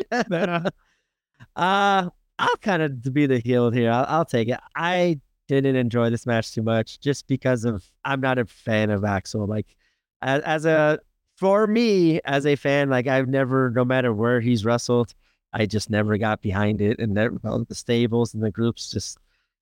uh, 1.55 2.09
I'll 2.39 2.55
kind 2.61 2.81
of 2.81 3.13
be 3.13 3.25
the 3.27 3.39
heel 3.39 3.69
here. 3.71 3.91
I'll, 3.91 4.05
I'll 4.07 4.25
take 4.25 4.47
it. 4.47 4.59
I 4.75 5.19
didn't 5.55 5.75
enjoy 5.75 6.09
this 6.09 6.25
match 6.25 6.53
too 6.53 6.61
much 6.61 6.99
just 6.99 7.27
because 7.27 7.65
of 7.65 7.83
I'm 8.05 8.21
not 8.21 8.37
a 8.39 8.45
fan 8.45 8.89
of 8.89 9.03
Axel. 9.03 9.45
Like 9.45 9.75
as, 10.21 10.41
as 10.43 10.65
a 10.65 10.99
for 11.37 11.65
me 11.65 12.21
as 12.23 12.45
a 12.45 12.55
fan, 12.55 12.89
like 12.89 13.07
I've 13.07 13.27
never, 13.27 13.71
no 13.71 13.83
matter 13.83 14.13
where 14.13 14.39
he's 14.39 14.63
wrestled, 14.63 15.13
I 15.53 15.65
just 15.65 15.89
never 15.89 16.17
got 16.17 16.41
behind 16.41 16.81
it, 16.81 16.99
and 16.99 17.17
that, 17.17 17.43
well, 17.43 17.65
the 17.65 17.75
stables 17.75 18.33
and 18.33 18.43
the 18.43 18.51
groups 18.51 18.91
just 18.91 19.17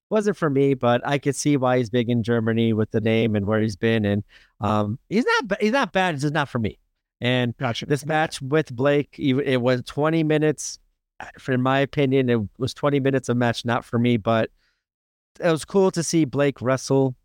wasn't 0.10 0.38
for 0.38 0.50
me. 0.50 0.74
But 0.74 1.02
I 1.08 1.18
could 1.18 1.36
see 1.36 1.58
why 1.58 1.78
he's 1.78 1.90
big 1.90 2.10
in 2.10 2.22
Germany 2.22 2.74
with 2.74 2.92
the 2.92 3.02
name 3.02 3.36
and 3.36 3.48
where 3.48 3.62
he's 3.62 3.76
been, 3.76 4.06
and 4.06 4.24
um, 4.62 5.00
he's 5.10 5.26
not 5.26 5.62
he's 5.62 5.72
not 5.72 5.94
bad. 5.94 6.16
It's 6.16 6.24
just 6.24 6.34
not 6.34 6.50
for 6.50 6.60
me. 6.60 6.78
And 7.22 7.56
Gotcha. 7.58 7.86
this 7.86 8.06
match 8.06 8.42
with 8.42 8.74
Blake, 8.76 9.18
it 9.18 9.58
was 9.58 9.82
20 9.84 10.24
minutes. 10.24 10.80
For 11.38 11.52
in 11.52 11.62
my 11.62 11.80
opinion, 11.80 12.30
it 12.30 12.40
was 12.58 12.74
20 12.74 13.02
minutes 13.02 13.28
of 13.28 13.36
match, 13.36 13.66
not 13.66 13.84
for 13.84 14.00
me, 14.00 14.16
but 14.16 14.50
it 15.40 15.52
was 15.52 15.66
cool 15.66 15.92
to 15.92 16.04
see 16.04 16.26
Blake 16.26 16.62
wrestle 16.62 17.16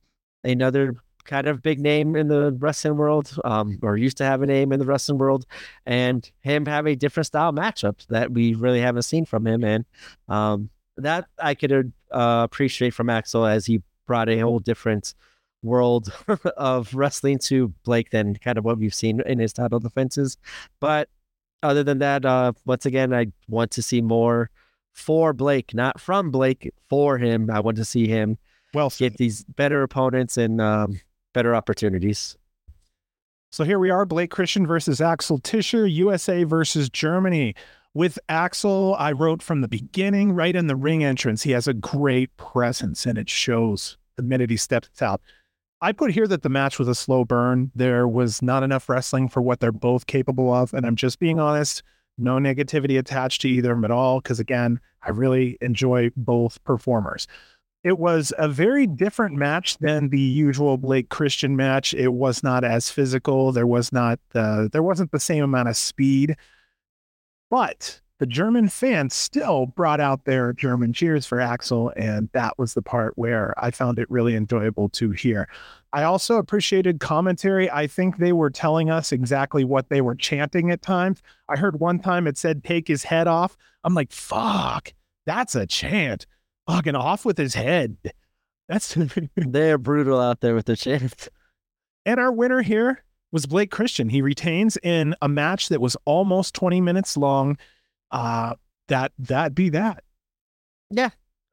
another 0.44 0.96
kind 1.24 1.46
of 1.46 1.62
big 1.62 1.80
name 1.80 2.16
in 2.16 2.28
the 2.28 2.52
wrestling 2.52 2.96
world, 2.96 3.34
um, 3.44 3.78
or 3.82 3.96
used 3.96 4.18
to 4.18 4.24
have 4.24 4.42
a 4.42 4.46
name 4.46 4.72
in 4.72 4.78
the 4.78 4.86
wrestling 4.86 5.18
world, 5.18 5.46
and 5.86 6.30
him 6.42 6.66
have 6.66 6.86
a 6.86 6.94
different 6.94 7.26
style 7.26 7.52
matchup 7.52 8.06
that 8.08 8.30
we 8.30 8.54
really 8.54 8.80
haven't 8.80 9.02
seen 9.02 9.24
from 9.24 9.46
him. 9.46 9.64
And 9.64 9.84
um, 10.28 10.70
that 10.96 11.26
I 11.38 11.54
could 11.54 11.92
uh, 12.12 12.42
appreciate 12.44 12.94
from 12.94 13.10
Axel 13.10 13.46
as 13.46 13.66
he 13.66 13.82
brought 14.06 14.28
a 14.28 14.38
whole 14.38 14.58
different 14.58 15.14
world 15.62 16.12
of 16.56 16.94
wrestling 16.94 17.38
to 17.38 17.68
Blake 17.84 18.10
than 18.10 18.36
kind 18.36 18.58
of 18.58 18.64
what 18.64 18.78
we've 18.78 18.94
seen 18.94 19.20
in 19.22 19.38
his 19.38 19.52
title 19.52 19.80
defenses. 19.80 20.36
But 20.78 21.08
other 21.62 21.82
than 21.82 21.98
that, 21.98 22.24
uh, 22.24 22.52
once 22.66 22.84
again, 22.84 23.14
I 23.14 23.26
want 23.48 23.70
to 23.72 23.82
see 23.82 24.02
more 24.02 24.50
for 24.94 25.32
Blake, 25.32 25.74
not 25.74 26.00
from 26.00 26.30
Blake, 26.30 26.72
for 26.88 27.18
him. 27.18 27.50
I 27.50 27.60
want 27.60 27.76
to 27.76 27.84
see 27.84 28.06
him 28.06 28.38
well 28.72 28.90
said. 28.90 29.12
get 29.12 29.18
these 29.18 29.44
better 29.44 29.82
opponents 29.82 30.36
and 30.38 30.60
um, 30.60 31.00
better 31.32 31.54
opportunities. 31.54 32.36
So 33.52 33.64
here 33.64 33.78
we 33.78 33.90
are 33.90 34.04
Blake 34.06 34.30
Christian 34.30 34.66
versus 34.66 35.00
Axel 35.00 35.38
Tischer, 35.38 35.86
USA 35.86 36.44
versus 36.44 36.88
Germany. 36.88 37.54
With 37.92 38.18
Axel, 38.28 38.96
I 38.98 39.12
wrote 39.12 39.42
from 39.42 39.60
the 39.60 39.68
beginning, 39.68 40.32
right 40.32 40.56
in 40.56 40.66
the 40.66 40.74
ring 40.74 41.04
entrance, 41.04 41.42
he 41.44 41.52
has 41.52 41.68
a 41.68 41.74
great 41.74 42.36
presence 42.36 43.06
and 43.06 43.16
it 43.16 43.30
shows 43.30 43.96
the 44.16 44.24
minute 44.24 44.50
he 44.50 44.56
steps 44.56 45.00
out. 45.00 45.20
I 45.80 45.92
put 45.92 46.10
here 46.10 46.26
that 46.26 46.42
the 46.42 46.48
match 46.48 46.78
was 46.78 46.88
a 46.88 46.94
slow 46.94 47.24
burn. 47.24 47.70
There 47.74 48.08
was 48.08 48.42
not 48.42 48.62
enough 48.62 48.88
wrestling 48.88 49.28
for 49.28 49.42
what 49.42 49.60
they're 49.60 49.70
both 49.70 50.06
capable 50.06 50.52
of. 50.52 50.74
And 50.74 50.84
I'm 50.86 50.96
just 50.96 51.18
being 51.20 51.38
honest, 51.38 51.82
no 52.18 52.36
negativity 52.36 52.98
attached 52.98 53.40
to 53.42 53.48
either 53.48 53.72
of 53.72 53.78
them 53.78 53.84
at 53.84 53.90
all. 53.90 54.20
Because 54.20 54.40
again, 54.40 54.80
I 55.02 55.10
really 55.10 55.58
enjoy 55.60 56.10
both 56.16 56.62
performers. 56.64 57.26
It 57.82 57.98
was 57.98 58.32
a 58.38 58.48
very 58.48 58.86
different 58.86 59.36
match 59.36 59.76
than 59.78 60.08
the 60.08 60.18
usual 60.18 60.78
Blake 60.78 61.10
Christian 61.10 61.54
match. 61.54 61.92
It 61.92 62.14
was 62.14 62.42
not 62.42 62.64
as 62.64 62.90
physical. 62.90 63.52
There 63.52 63.66
was 63.66 63.92
not 63.92 64.18
the 64.30 64.70
there 64.72 64.82
wasn't 64.82 65.12
the 65.12 65.20
same 65.20 65.44
amount 65.44 65.68
of 65.68 65.76
speed. 65.76 66.36
But 67.50 68.00
the 68.24 68.30
German 68.30 68.70
fans 68.70 69.12
still 69.12 69.66
brought 69.66 70.00
out 70.00 70.24
their 70.24 70.54
German 70.54 70.94
cheers 70.94 71.26
for 71.26 71.42
Axel, 71.42 71.92
and 71.94 72.30
that 72.32 72.58
was 72.58 72.72
the 72.72 72.80
part 72.80 73.12
where 73.16 73.52
I 73.62 73.70
found 73.70 73.98
it 73.98 74.10
really 74.10 74.34
enjoyable 74.34 74.88
to 74.88 75.10
hear. 75.10 75.46
I 75.92 76.04
also 76.04 76.38
appreciated 76.38 77.00
commentary. 77.00 77.70
I 77.70 77.86
think 77.86 78.16
they 78.16 78.32
were 78.32 78.48
telling 78.48 78.88
us 78.88 79.12
exactly 79.12 79.62
what 79.62 79.90
they 79.90 80.00
were 80.00 80.14
chanting 80.14 80.70
at 80.70 80.80
times. 80.80 81.20
I 81.50 81.58
heard 81.58 81.80
one 81.80 81.98
time 81.98 82.26
it 82.26 82.38
said, 82.38 82.64
take 82.64 82.88
his 82.88 83.04
head 83.04 83.26
off. 83.26 83.58
I'm 83.84 83.92
like, 83.92 84.10
fuck, 84.10 84.94
that's 85.26 85.54
a 85.54 85.66
chant. 85.66 86.24
Fucking 86.66 86.96
off 86.96 87.26
with 87.26 87.36
his 87.36 87.52
head. 87.52 87.98
That's 88.70 88.96
They're 89.36 89.76
brutal 89.76 90.18
out 90.18 90.40
there 90.40 90.54
with 90.54 90.64
their 90.64 90.76
chants. 90.76 91.28
and 92.06 92.18
our 92.18 92.32
winner 92.32 92.62
here 92.62 93.04
was 93.32 93.44
Blake 93.44 93.70
Christian. 93.70 94.08
He 94.08 94.22
retains 94.22 94.78
in 94.82 95.14
a 95.20 95.28
match 95.28 95.68
that 95.68 95.82
was 95.82 95.94
almost 96.06 96.54
20 96.54 96.80
minutes 96.80 97.18
long. 97.18 97.58
Uh 98.14 98.54
that 98.88 99.12
that 99.18 99.54
be 99.54 99.68
that. 99.68 100.02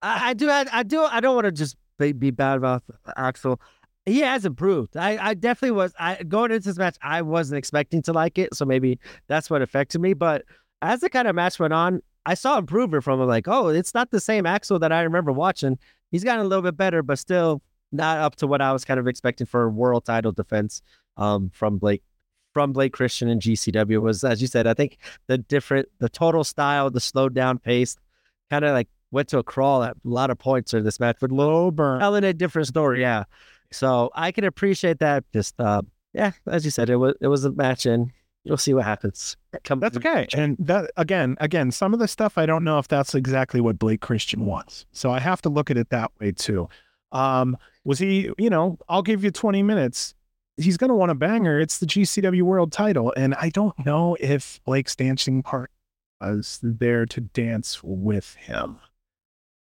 I, 0.01 0.29
I 0.29 0.33
do. 0.33 0.49
I, 0.49 0.65
I 0.71 0.83
do. 0.83 1.01
I 1.03 1.19
don't 1.19 1.35
want 1.35 1.45
to 1.45 1.51
just 1.51 1.75
be, 1.97 2.11
be 2.11 2.31
bad 2.31 2.57
about 2.57 2.83
Axel. 3.17 3.61
He 4.05 4.19
has 4.19 4.45
improved. 4.45 4.97
I, 4.97 5.17
I 5.17 5.33
definitely 5.33 5.75
was. 5.75 5.93
I 5.99 6.23
going 6.23 6.51
into 6.51 6.69
this 6.69 6.77
match, 6.77 6.97
I 7.01 7.21
wasn't 7.21 7.59
expecting 7.59 8.01
to 8.03 8.13
like 8.13 8.37
it, 8.37 8.55
so 8.55 8.65
maybe 8.65 8.99
that's 9.27 9.49
what 9.49 9.61
affected 9.61 10.01
me. 10.01 10.13
But 10.13 10.43
as 10.81 11.01
the 11.01 11.09
kind 11.09 11.27
of 11.27 11.35
match 11.35 11.59
went 11.59 11.73
on, 11.73 12.01
I 12.25 12.33
saw 12.33 12.57
improvement 12.57 13.03
from 13.03 13.21
him. 13.21 13.27
Like, 13.27 13.47
oh, 13.47 13.67
it's 13.67 13.93
not 13.93 14.11
the 14.11 14.19
same 14.19 14.45
Axel 14.45 14.79
that 14.79 14.91
I 14.91 15.01
remember 15.01 15.31
watching. 15.31 15.77
He's 16.11 16.23
gotten 16.23 16.45
a 16.45 16.47
little 16.47 16.63
bit 16.63 16.77
better, 16.77 17.03
but 17.03 17.19
still 17.19 17.61
not 17.91 18.17
up 18.17 18.35
to 18.37 18.47
what 18.47 18.61
I 18.61 18.73
was 18.73 18.85
kind 18.85 18.99
of 18.99 19.07
expecting 19.07 19.45
for 19.45 19.63
a 19.63 19.69
world 19.69 20.05
title 20.05 20.31
defense 20.31 20.81
um, 21.17 21.51
from 21.53 21.77
Blake 21.77 22.03
from 22.53 22.73
Blake 22.73 22.93
Christian 22.93 23.29
and 23.29 23.41
GCW 23.41 24.01
was, 24.01 24.23
as 24.23 24.41
you 24.41 24.47
said, 24.47 24.67
I 24.67 24.73
think 24.73 24.97
the 25.27 25.37
different, 25.37 25.87
the 25.99 26.09
total 26.09 26.43
style, 26.43 26.89
the 26.89 26.99
slowed 26.99 27.33
down 27.33 27.59
pace, 27.59 27.97
kind 28.49 28.65
of 28.65 28.73
like 28.73 28.87
went 29.11 29.27
to 29.29 29.37
a 29.37 29.43
crawl 29.43 29.83
at 29.83 29.93
a 29.93 29.95
lot 30.03 30.29
of 30.29 30.37
points 30.37 30.73
in 30.73 30.83
this 30.83 30.99
match, 30.99 31.17
but 31.19 31.31
Low 31.31 31.71
burn. 31.71 31.99
telling 31.99 32.23
a 32.23 32.33
different 32.33 32.67
story. 32.67 33.01
Yeah. 33.01 33.23
So 33.71 34.09
I 34.15 34.31
can 34.31 34.43
appreciate 34.43 34.99
that. 34.99 35.23
Just 35.31 35.59
uh, 35.59 35.81
yeah, 36.13 36.31
as 36.47 36.65
you 36.65 36.71
said, 36.71 36.89
it 36.89 36.97
was 36.97 37.13
it 37.21 37.27
was 37.27 37.45
a 37.45 37.51
match, 37.51 37.85
and 37.85 38.11
you'll 38.43 38.57
see 38.57 38.73
what 38.73 38.83
happens. 38.83 39.37
Come, 39.63 39.79
That's 39.79 39.95
okay. 39.97 40.27
And 40.33 40.57
that 40.59 40.91
again, 40.97 41.37
again, 41.39 41.71
some 41.71 41.93
of 41.93 41.99
the 41.99 42.07
stuff 42.07 42.37
I 42.37 42.45
don't 42.45 42.63
know 42.65 42.79
if 42.79 42.87
that's 42.89 43.15
exactly 43.15 43.61
what 43.61 43.79
Blake 43.79 44.01
Christian 44.01 44.45
wants. 44.45 44.85
So 44.91 45.11
I 45.11 45.19
have 45.19 45.41
to 45.43 45.49
look 45.49 45.71
at 45.71 45.77
it 45.77 45.89
that 45.89 46.11
way 46.19 46.31
too. 46.33 46.67
Um, 47.13 47.57
was 47.83 47.99
he, 47.99 48.29
you 48.37 48.49
know, 48.49 48.77
I'll 48.87 49.01
give 49.01 49.23
you 49.23 49.31
20 49.31 49.63
minutes. 49.63 50.13
He's 50.63 50.77
gonna 50.77 50.95
want 50.95 51.11
a 51.11 51.15
banger. 51.15 51.59
It's 51.59 51.79
the 51.79 51.85
GCW 51.85 52.41
world 52.43 52.71
title. 52.71 53.13
And 53.15 53.35
I 53.35 53.49
don't 53.49 53.77
know 53.85 54.17
if 54.19 54.59
Blake's 54.65 54.95
dancing 54.95 55.43
part 55.43 55.71
was 56.19 56.59
there 56.61 57.05
to 57.07 57.21
dance 57.21 57.81
with 57.83 58.35
him. 58.35 58.79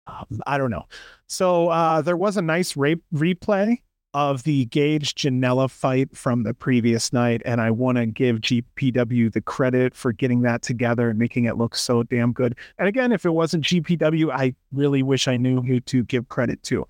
Um, 0.06 0.40
I 0.46 0.58
don't 0.58 0.70
know. 0.70 0.86
So 1.28 1.68
uh, 1.68 2.02
there 2.02 2.16
was 2.16 2.36
a 2.36 2.42
nice 2.42 2.76
rape 2.76 3.02
replay 3.14 3.78
of 4.12 4.42
the 4.42 4.64
Gage 4.66 5.14
Janela 5.14 5.70
fight 5.70 6.16
from 6.16 6.42
the 6.42 6.52
previous 6.52 7.12
night. 7.12 7.42
And 7.44 7.60
I 7.60 7.70
want 7.70 7.98
to 7.98 8.06
give 8.06 8.38
GPW 8.38 9.32
the 9.32 9.40
credit 9.40 9.94
for 9.94 10.12
getting 10.12 10.42
that 10.42 10.62
together 10.62 11.10
and 11.10 11.18
making 11.18 11.44
it 11.44 11.56
look 11.56 11.76
so 11.76 12.02
damn 12.02 12.32
good. 12.32 12.56
And 12.78 12.88
again, 12.88 13.12
if 13.12 13.24
it 13.24 13.30
wasn't 13.30 13.64
GPW, 13.64 14.32
I 14.32 14.54
really 14.72 15.02
wish 15.02 15.28
I 15.28 15.36
knew 15.36 15.62
who 15.62 15.80
to 15.80 16.04
give 16.04 16.28
credit 16.28 16.62
to. 16.64 16.86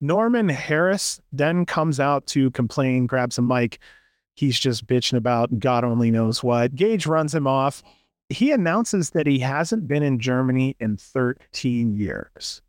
Norman 0.00 0.48
Harras 0.48 1.20
then 1.32 1.66
comes 1.66 2.00
out 2.00 2.26
to 2.28 2.50
complain, 2.52 3.06
grabs 3.06 3.38
a 3.38 3.42
mic. 3.42 3.78
He's 4.34 4.58
just 4.58 4.86
bitching 4.86 5.18
about 5.18 5.58
God 5.58 5.84
only 5.84 6.10
knows 6.10 6.42
what. 6.42 6.74
Gage 6.74 7.06
runs 7.06 7.34
him 7.34 7.46
off. 7.46 7.82
He 8.30 8.52
announces 8.52 9.10
that 9.10 9.26
he 9.26 9.40
hasn't 9.40 9.86
been 9.86 10.02
in 10.02 10.18
Germany 10.18 10.76
in 10.80 10.96
13 10.96 11.96
years. 11.96 12.62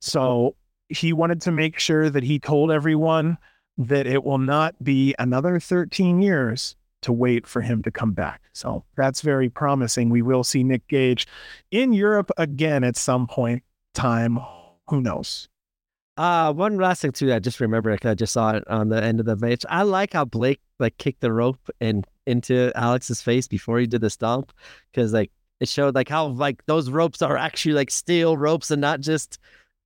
So 0.00 0.56
he 0.88 1.12
wanted 1.12 1.40
to 1.42 1.52
make 1.52 1.78
sure 1.78 2.08
that 2.08 2.22
he 2.22 2.38
told 2.38 2.70
everyone 2.70 3.36
that 3.76 4.06
it 4.06 4.24
will 4.24 4.38
not 4.38 4.82
be 4.82 5.14
another 5.18 5.58
13 5.58 6.22
years 6.22 6.76
to 7.02 7.12
wait 7.12 7.46
for 7.46 7.60
him 7.60 7.82
to 7.82 7.90
come 7.90 8.12
back. 8.12 8.40
So 8.52 8.84
that's 8.96 9.20
very 9.20 9.50
promising. 9.50 10.08
We 10.08 10.22
will 10.22 10.44
see 10.44 10.62
Nick 10.62 10.86
Gage 10.88 11.26
in 11.70 11.92
Europe 11.92 12.30
again 12.38 12.84
at 12.84 12.96
some 12.96 13.26
point 13.26 13.62
time. 13.92 14.38
Who 14.88 15.00
knows? 15.00 15.48
Uh, 16.16 16.52
one 16.52 16.76
last 16.76 17.02
thing 17.02 17.10
too. 17.12 17.32
I 17.32 17.40
just 17.40 17.58
remember 17.60 17.92
because 17.92 18.12
I 18.12 18.14
just 18.14 18.32
saw 18.32 18.52
it 18.52 18.66
on 18.68 18.88
the 18.88 19.02
end 19.02 19.18
of 19.18 19.26
the 19.26 19.36
match. 19.36 19.64
I 19.68 19.82
like 19.82 20.12
how 20.12 20.24
Blake 20.24 20.60
like 20.78 20.96
kicked 20.98 21.20
the 21.20 21.32
rope 21.32 21.58
and 21.80 22.06
into 22.26 22.70
Alex's 22.76 23.20
face 23.20 23.48
before 23.48 23.78
he 23.80 23.86
did 23.86 24.00
the 24.00 24.10
stomp 24.10 24.52
because 24.92 25.12
like 25.12 25.30
it 25.60 25.68
showed 25.68 25.94
like 25.94 26.08
how 26.08 26.26
like 26.28 26.64
those 26.66 26.88
ropes 26.88 27.20
are 27.20 27.36
actually 27.36 27.74
like 27.74 27.90
steel 27.90 28.36
ropes 28.36 28.70
and 28.70 28.80
not 28.80 29.00
just 29.00 29.38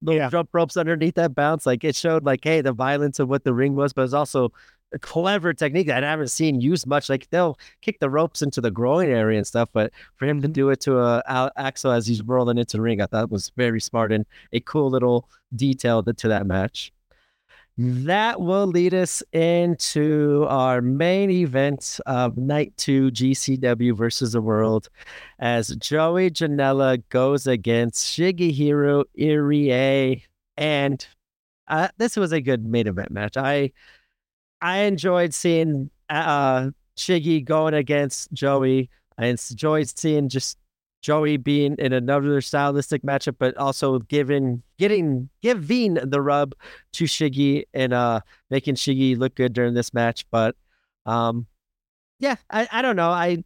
little 0.02 0.18
Yeah. 0.20 0.28
jump 0.30 0.50
ropes 0.52 0.76
underneath 0.76 1.14
that 1.14 1.34
bounce. 1.34 1.64
Like 1.64 1.82
it 1.82 1.96
showed 1.96 2.24
like 2.24 2.40
hey 2.44 2.60
the 2.60 2.72
violence 2.72 3.18
of 3.18 3.28
what 3.30 3.44
the 3.44 3.54
ring 3.54 3.74
was, 3.74 3.94
but 3.94 4.02
it's 4.02 4.12
also 4.12 4.52
clever 5.00 5.52
technique 5.52 5.86
that 5.88 6.04
I 6.04 6.10
haven't 6.10 6.28
seen 6.28 6.60
used 6.60 6.86
much. 6.86 7.08
Like 7.08 7.28
they'll 7.30 7.58
kick 7.82 8.00
the 8.00 8.10
ropes 8.10 8.42
into 8.42 8.60
the 8.60 8.70
groin 8.70 9.10
area 9.10 9.38
and 9.38 9.46
stuff, 9.46 9.68
but 9.72 9.92
for 10.16 10.26
him 10.26 10.40
to 10.42 10.48
do 10.48 10.70
it 10.70 10.80
to 10.80 10.98
a 10.98 11.22
Al- 11.26 11.52
Axel 11.56 11.92
as 11.92 12.06
he's 12.06 12.22
rolling 12.22 12.58
into 12.58 12.76
the 12.78 12.82
ring, 12.82 13.00
I 13.00 13.06
thought 13.06 13.30
was 13.30 13.52
very 13.56 13.80
smart 13.80 14.12
and 14.12 14.24
a 14.52 14.60
cool 14.60 14.90
little 14.90 15.28
detail 15.54 16.02
to 16.04 16.12
to 16.12 16.28
that 16.28 16.46
match. 16.46 16.92
That 17.80 18.40
will 18.40 18.66
lead 18.66 18.92
us 18.92 19.22
into 19.32 20.44
our 20.48 20.80
main 20.82 21.30
event 21.30 22.00
of 22.06 22.36
night 22.36 22.76
two 22.76 23.12
GCW 23.12 23.96
versus 23.96 24.32
the 24.32 24.40
world 24.40 24.88
as 25.38 25.76
Joey 25.76 26.28
Janela 26.30 27.00
goes 27.08 27.46
against 27.46 28.04
Shigehiro 28.04 29.04
Irie. 29.16 30.22
And 30.56 31.06
uh, 31.68 31.88
this 31.98 32.16
was 32.16 32.32
a 32.32 32.40
good 32.40 32.66
main 32.66 32.88
event 32.88 33.12
match. 33.12 33.36
I 33.36 33.70
I 34.60 34.78
enjoyed 34.78 35.34
seeing 35.34 35.90
uh, 36.08 36.70
Shiggy 36.96 37.44
going 37.44 37.74
against 37.74 38.32
Joey. 38.32 38.90
I 39.18 39.26
enjoyed 39.26 39.88
seeing 39.96 40.28
just 40.28 40.58
Joey 41.00 41.36
being 41.36 41.76
in 41.78 41.92
another 41.92 42.40
stylistic 42.40 43.02
matchup, 43.02 43.36
but 43.38 43.56
also 43.56 44.00
giving 44.00 44.62
getting 44.78 45.28
giving 45.42 45.94
the 45.94 46.20
rub 46.20 46.54
to 46.92 47.04
Shiggy 47.04 47.64
and 47.72 47.92
uh 47.92 48.20
making 48.50 48.74
Shiggy 48.74 49.16
look 49.16 49.34
good 49.36 49.52
during 49.52 49.74
this 49.74 49.94
match. 49.94 50.26
But 50.30 50.56
um 51.06 51.46
yeah, 52.18 52.36
I, 52.50 52.68
I 52.72 52.82
don't 52.82 52.96
know. 52.96 53.10
I 53.10 53.44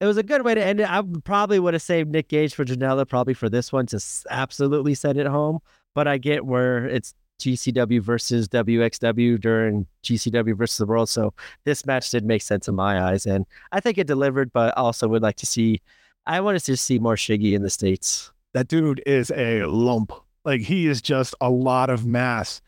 it 0.00 0.06
was 0.06 0.16
a 0.16 0.22
good 0.22 0.44
way 0.44 0.54
to 0.54 0.64
end 0.64 0.80
it. 0.80 0.90
I 0.90 1.02
probably 1.24 1.58
would 1.58 1.74
have 1.74 1.82
saved 1.82 2.10
Nick 2.10 2.28
Gage 2.28 2.54
for 2.54 2.64
Janela, 2.64 3.08
probably 3.08 3.34
for 3.34 3.48
this 3.48 3.72
one 3.72 3.86
to 3.86 4.00
absolutely 4.30 4.94
send 4.94 5.18
it 5.18 5.26
home. 5.26 5.60
But 5.94 6.06
I 6.06 6.18
get 6.18 6.44
where 6.44 6.86
it's 6.86 7.14
GCW 7.38 8.00
versus 8.00 8.48
WXW 8.48 9.40
during 9.40 9.86
GCW 10.02 10.56
versus 10.56 10.78
the 10.78 10.86
world. 10.86 11.08
So 11.08 11.34
this 11.64 11.84
match 11.86 12.10
did 12.10 12.24
make 12.24 12.42
sense 12.42 12.68
in 12.68 12.74
my 12.74 13.02
eyes. 13.02 13.26
And 13.26 13.46
I 13.72 13.80
think 13.80 13.98
it 13.98 14.06
delivered, 14.06 14.52
but 14.52 14.76
also 14.76 15.08
would 15.08 15.22
like 15.22 15.36
to 15.36 15.46
see 15.46 15.80
I 16.26 16.40
wanted 16.40 16.64
to 16.64 16.76
see 16.76 16.98
more 16.98 17.14
Shiggy 17.14 17.52
in 17.52 17.62
the 17.62 17.70
States. 17.70 18.32
That 18.52 18.68
dude 18.68 19.02
is 19.06 19.30
a 19.30 19.64
lump. 19.64 20.12
Like 20.44 20.60
he 20.60 20.86
is 20.88 21.00
just 21.00 21.34
a 21.40 21.50
lot 21.50 21.88
of 21.90 22.04
mass. 22.04 22.60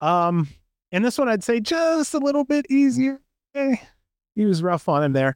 Um, 0.00 0.48
and 0.92 1.04
this 1.04 1.18
one 1.18 1.28
I'd 1.28 1.44
say 1.44 1.60
just 1.60 2.14
a 2.14 2.18
little 2.18 2.44
bit 2.44 2.66
easier. 2.70 3.20
Eh, 3.54 3.76
he 4.34 4.46
was 4.46 4.62
rough 4.62 4.88
on 4.88 5.02
him 5.02 5.12
there. 5.12 5.34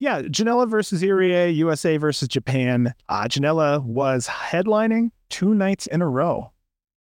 Yeah, 0.00 0.22
Janela 0.22 0.68
versus 0.68 1.02
Irie, 1.02 1.54
USA 1.56 1.96
versus 1.96 2.28
Japan. 2.28 2.94
Uh, 3.08 3.24
Janela 3.24 3.82
was 3.82 4.28
headlining 4.28 5.10
two 5.28 5.54
nights 5.54 5.88
in 5.88 6.02
a 6.02 6.08
row. 6.08 6.52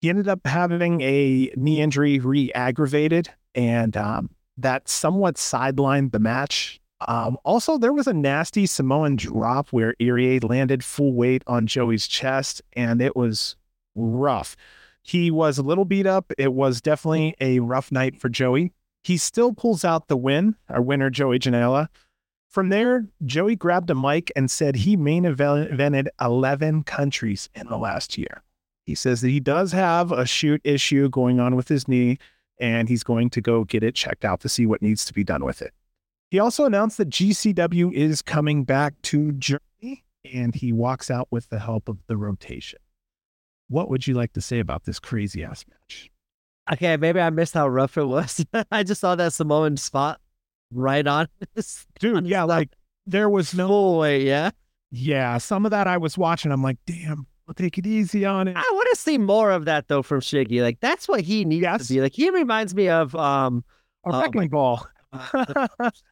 He 0.01 0.09
ended 0.09 0.29
up 0.29 0.47
having 0.47 1.01
a 1.03 1.53
knee 1.57 1.81
injury 1.81 2.19
re-aggravated, 2.19 3.29
and 3.55 3.97
um, 3.97 4.31
that 4.57 4.89
somewhat 4.89 5.37
sidelined 5.37 6.13
the 6.13 6.19
match. 6.19 6.81
Um, 7.07 7.37
also, 7.45 7.79
there 7.79 7.93
was 7.93 8.07
a 8.07 8.13
nasty 8.13 8.67
Samoan 8.67 9.17
drop 9.17 9.71
where 9.71 9.95
Irie 10.01 10.43
landed 10.43 10.85
full 10.85 11.13
weight 11.13 11.43
on 11.47 11.67
Joey's 11.67 12.07
chest, 12.07 12.63
and 12.75 13.01
it 13.01 13.15
was 13.15 13.57
rough. 13.95 14.57
He 15.03 15.31
was 15.31 15.59
a 15.59 15.63
little 15.63 15.85
beat 15.85 16.07
up. 16.07 16.33
It 16.39 16.53
was 16.53 16.81
definitely 16.81 17.35
a 17.41 17.61
rough 17.61 17.91
night 17.91 18.21
for 18.21 18.29
Joey. 18.29 18.73
He 19.03 19.17
still 19.17 19.53
pulls 19.53 19.85
out 19.85 20.09
the 20.09 20.17
win, 20.17 20.57
our 20.69 20.83
winner, 20.83 21.09
Joey 21.11 21.39
Janela. 21.39 21.89
From 22.49 22.69
there, 22.69 23.07
Joey 23.25 23.57
grabbed 23.57 23.91
a 23.91 23.95
mic 23.95 24.31
and 24.35 24.51
said 24.51 24.77
he 24.77 24.97
main 24.97 25.25
evented 25.25 26.09
11 26.21 26.83
countries 26.83 27.49
in 27.55 27.69
the 27.69 27.79
last 27.79 28.19
year. 28.19 28.43
He 28.91 28.97
says 28.97 29.21
that 29.21 29.29
he 29.29 29.39
does 29.39 29.71
have 29.71 30.11
a 30.11 30.27
shoot 30.27 30.61
issue 30.65 31.09
going 31.11 31.39
on 31.39 31.55
with 31.55 31.69
his 31.69 31.87
knee, 31.87 32.19
and 32.59 32.89
he's 32.89 33.05
going 33.05 33.31
to 33.31 33.41
go 33.41 33.63
get 33.63 33.85
it 33.85 33.95
checked 33.95 34.25
out 34.25 34.41
to 34.41 34.49
see 34.49 34.67
what 34.67 34.83
needs 34.83 35.05
to 35.05 35.13
be 35.13 35.23
done 35.23 35.45
with 35.45 35.63
it. 35.63 35.73
He 36.33 36.41
also 36.41 36.65
announced 36.65 36.99
that 36.99 37.09
GCW 37.09 37.93
is 37.93 38.21
coming 38.21 38.65
back 38.65 39.01
to 39.03 39.31
Germany, 39.31 40.03
and 40.35 40.57
he 40.57 40.73
walks 40.73 41.09
out 41.09 41.29
with 41.31 41.49
the 41.51 41.61
help 41.61 41.89
of 41.89 41.99
the 42.09 42.17
rotation. 42.17 42.81
What 43.69 43.89
would 43.91 44.09
you 44.09 44.15
like 44.15 44.33
to 44.33 44.41
say 44.41 44.59
about 44.59 44.87
this 44.87 44.99
crazy 44.99 45.45
ass 45.45 45.65
match? 45.71 46.11
Okay, 46.73 46.97
maybe 46.97 47.21
I 47.21 47.31
missed 47.31 47.55
how 47.55 47.69
rough 47.69 47.97
it 47.97 48.07
was. 48.07 48.45
I 48.73 48.83
just 48.83 49.01
saw 49.01 49.15
that 49.15 49.33
Samoan 49.33 49.77
spot 49.77 50.21
right 50.73 51.07
on 51.07 51.29
his 51.55 51.87
Dude, 52.01 52.27
yeah, 52.27 52.43
like 52.43 52.71
there 53.07 53.31
was 53.31 53.55
no, 53.55 53.99
weight, 53.99 54.27
yeah. 54.27 54.51
yeah, 54.91 55.39
some 55.39 55.65
of 55.65 55.71
that 55.71 55.87
I 55.87 55.97
was 55.97 56.19
watching. 56.19 56.51
I'm 56.51 56.65
like, 56.65 56.79
damn, 56.87 57.29
take 57.55 57.79
it 57.79 57.87
easy 57.87 58.25
on 58.25 58.49
it. 58.49 58.57
I 58.57 58.71
want 58.73 58.89
to 58.93 58.97
see 59.01 59.19
more 59.19 59.51
of 59.51 59.65
that 59.67 59.89
though 59.89 60.03
from 60.03 60.21
Shiggy. 60.21 60.63
Like 60.63 60.81
that's 60.81 61.09
what 61.09 61.21
he 61.21 61.45
needs 61.45 61.63
Yes. 61.63 61.89
to 61.89 61.95
be. 61.95 62.01
Like 62.01 62.13
he 62.13 62.31
reminds 62.31 62.75
me 62.75 62.89
of 62.89 63.15
um 63.17 63.65
A 64.07 64.11
Oh, 64.15 64.21
wrecking 64.21 64.49
ball. 64.49 64.87
uh, 65.13 65.67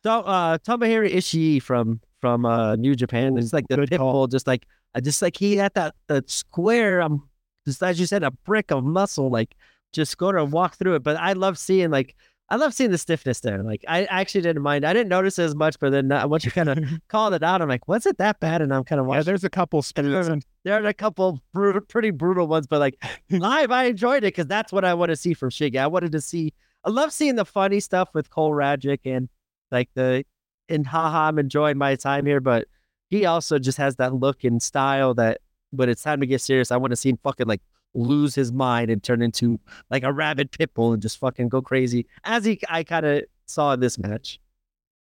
uh 0.05 0.59
Tomohiro 0.59 1.11
Ishii 1.13 1.63
from 1.63 2.01
from 2.21 2.45
uh 2.45 2.77
New 2.77 2.95
Japan. 2.95 3.39
It's 3.39 3.53
like 3.53 3.67
the 3.69 3.77
Good 3.77 3.91
pit 3.91 3.99
bull, 4.01 4.27
just 4.27 4.47
like 4.47 4.67
I 4.95 5.01
just 5.01 5.23
like 5.23 5.37
he 5.37 5.57
had 5.57 5.75
that 5.75 5.95
that 6.09 6.29
square 6.31 7.03
um 7.03 7.29
just 7.67 7.83
as 7.83 8.01
you 8.01 8.07
said, 8.07 8.23
a 8.23 8.31
brick 8.31 8.71
of 8.71 8.85
muscle, 8.85 9.31
like 9.31 9.55
just 9.93 10.17
go 10.19 10.33
to 10.33 10.45
walk 10.45 10.77
through 10.77 10.95
it. 10.97 11.03
But 11.03 11.17
I 11.17 11.33
love 11.35 11.59
seeing 11.59 11.91
like 11.91 12.15
I 12.51 12.57
love 12.57 12.73
seeing 12.73 12.91
the 12.91 12.99
stiffness 12.99 13.41
there. 13.41 13.63
Like 13.63 13.85
I 13.87 14.05
actually 14.05 14.41
didn't 14.41 14.63
mind. 14.63 14.87
I 14.87 14.95
didn't 14.95 15.11
notice 15.11 15.39
it 15.39 15.45
as 15.45 15.55
much, 15.55 15.79
but 15.79 15.91
then 15.91 16.09
once 16.29 16.45
you 16.45 16.51
kind 16.51 16.71
of 16.71 16.79
called 17.09 17.35
it 17.35 17.43
out, 17.43 17.61
I'm 17.61 17.69
like, 17.69 17.87
was 17.87 18.07
it 18.07 18.17
that 18.19 18.41
bad? 18.41 18.63
And 18.63 18.73
I'm 18.73 18.85
kind 18.85 19.01
of 19.01 19.07
watching. 19.07 19.21
Yeah, 19.21 19.25
there's 19.25 19.45
a 19.45 19.51
couple 19.51 19.83
spoons. 19.83 20.45
there 20.65 20.83
are 20.83 20.87
a 20.87 20.95
couple 20.95 21.41
brutal, 21.53 21.83
pretty 21.83 22.11
brutal 22.11 22.47
ones, 22.47 22.67
but 22.67 22.81
like 22.81 23.03
live, 23.31 23.71
I 23.71 23.85
enjoyed 23.85 24.19
it 24.25 24.35
because 24.35 24.47
that's 24.47 24.73
what 24.73 24.85
I 24.85 24.95
want 24.95 25.11
to 25.11 25.17
see 25.17 25.35
from 25.35 25.51
Shiggy. 25.51 25.79
I 25.79 25.87
wanted 25.87 26.13
to 26.13 26.21
see. 26.21 26.55
I 26.85 26.91
love 26.91 27.13
seeing 27.13 27.35
the 27.35 27.45
funny 27.45 27.81
stuff 27.81 28.11
with 28.15 28.31
Cole 28.31 28.53
Radrick 28.53 29.01
and 29.05 29.29
like 29.71 29.91
the 29.95 30.25
and 30.71 30.87
haha. 30.87 31.29
I'm 31.29 31.39
enjoying 31.39 31.77
my 31.77 31.97
time 31.97 32.25
here, 32.25 32.41
but 32.41 32.67
he 33.11 33.27
also 33.27 33.59
just 33.59 33.77
has 33.79 33.97
that 33.97 34.15
look 34.15 34.45
and 34.45 34.63
style 34.63 35.13
that 35.15 35.41
when 35.71 35.91
it's 35.91 36.03
time 36.03 36.21
to 36.21 36.27
get 36.27 36.41
serious, 36.41 36.71
I 36.71 36.79
want 36.79 36.93
to 36.93 36.97
see 36.97 37.11
him 37.11 37.19
fucking 37.23 37.47
like 37.47 37.61
lose 37.95 38.35
his 38.35 38.53
mind 38.53 38.91
and 38.91 39.03
turn 39.03 39.23
into 39.23 39.59
like 39.91 40.03
a 40.03 40.13
rabid 40.13 40.51
pit 40.51 40.73
bull 40.75 40.93
and 40.93 41.03
just 41.03 41.19
fucking 41.19 41.49
go 41.49 41.63
crazy 41.63 42.07
as 42.25 42.45
he 42.45 42.61
I 42.69 42.85
kind 42.85 43.07
of 43.07 43.25
saw 43.47 43.73
in 43.73 43.81
this 43.81 43.99
match. 43.99 44.39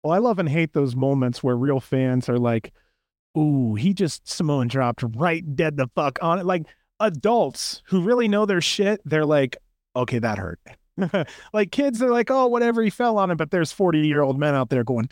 Well, 0.02 0.12
I 0.12 0.18
love 0.18 0.38
and 0.38 0.48
hate 0.48 0.72
those 0.72 0.96
moments 0.96 1.42
where 1.42 1.56
real 1.56 1.80
fans 1.80 2.28
are 2.28 2.38
like, 2.38 2.72
ooh, 3.36 3.74
he 3.74 3.92
just 3.92 4.28
Samoan 4.28 4.68
dropped 4.68 5.04
right 5.16 5.44
dead 5.54 5.76
the 5.76 5.88
fuck 5.94 6.18
on 6.22 6.38
it. 6.38 6.46
Like, 6.46 6.64
adults 7.00 7.82
who 7.86 8.02
really 8.02 8.28
know 8.28 8.46
their 8.46 8.60
shit, 8.60 9.00
they're 9.04 9.26
like, 9.26 9.56
okay, 9.96 10.18
that 10.18 10.38
hurt. 10.38 10.60
like 11.52 11.72
kids, 11.72 11.98
they're 11.98 12.10
like, 12.10 12.30
oh, 12.30 12.46
whatever, 12.46 12.82
he 12.82 12.90
fell 12.90 13.18
on 13.18 13.30
it. 13.30 13.36
But 13.36 13.50
there's 13.50 13.72
40 13.72 14.06
year 14.06 14.22
old 14.22 14.38
men 14.38 14.54
out 14.54 14.70
there 14.70 14.84
going, 14.84 15.08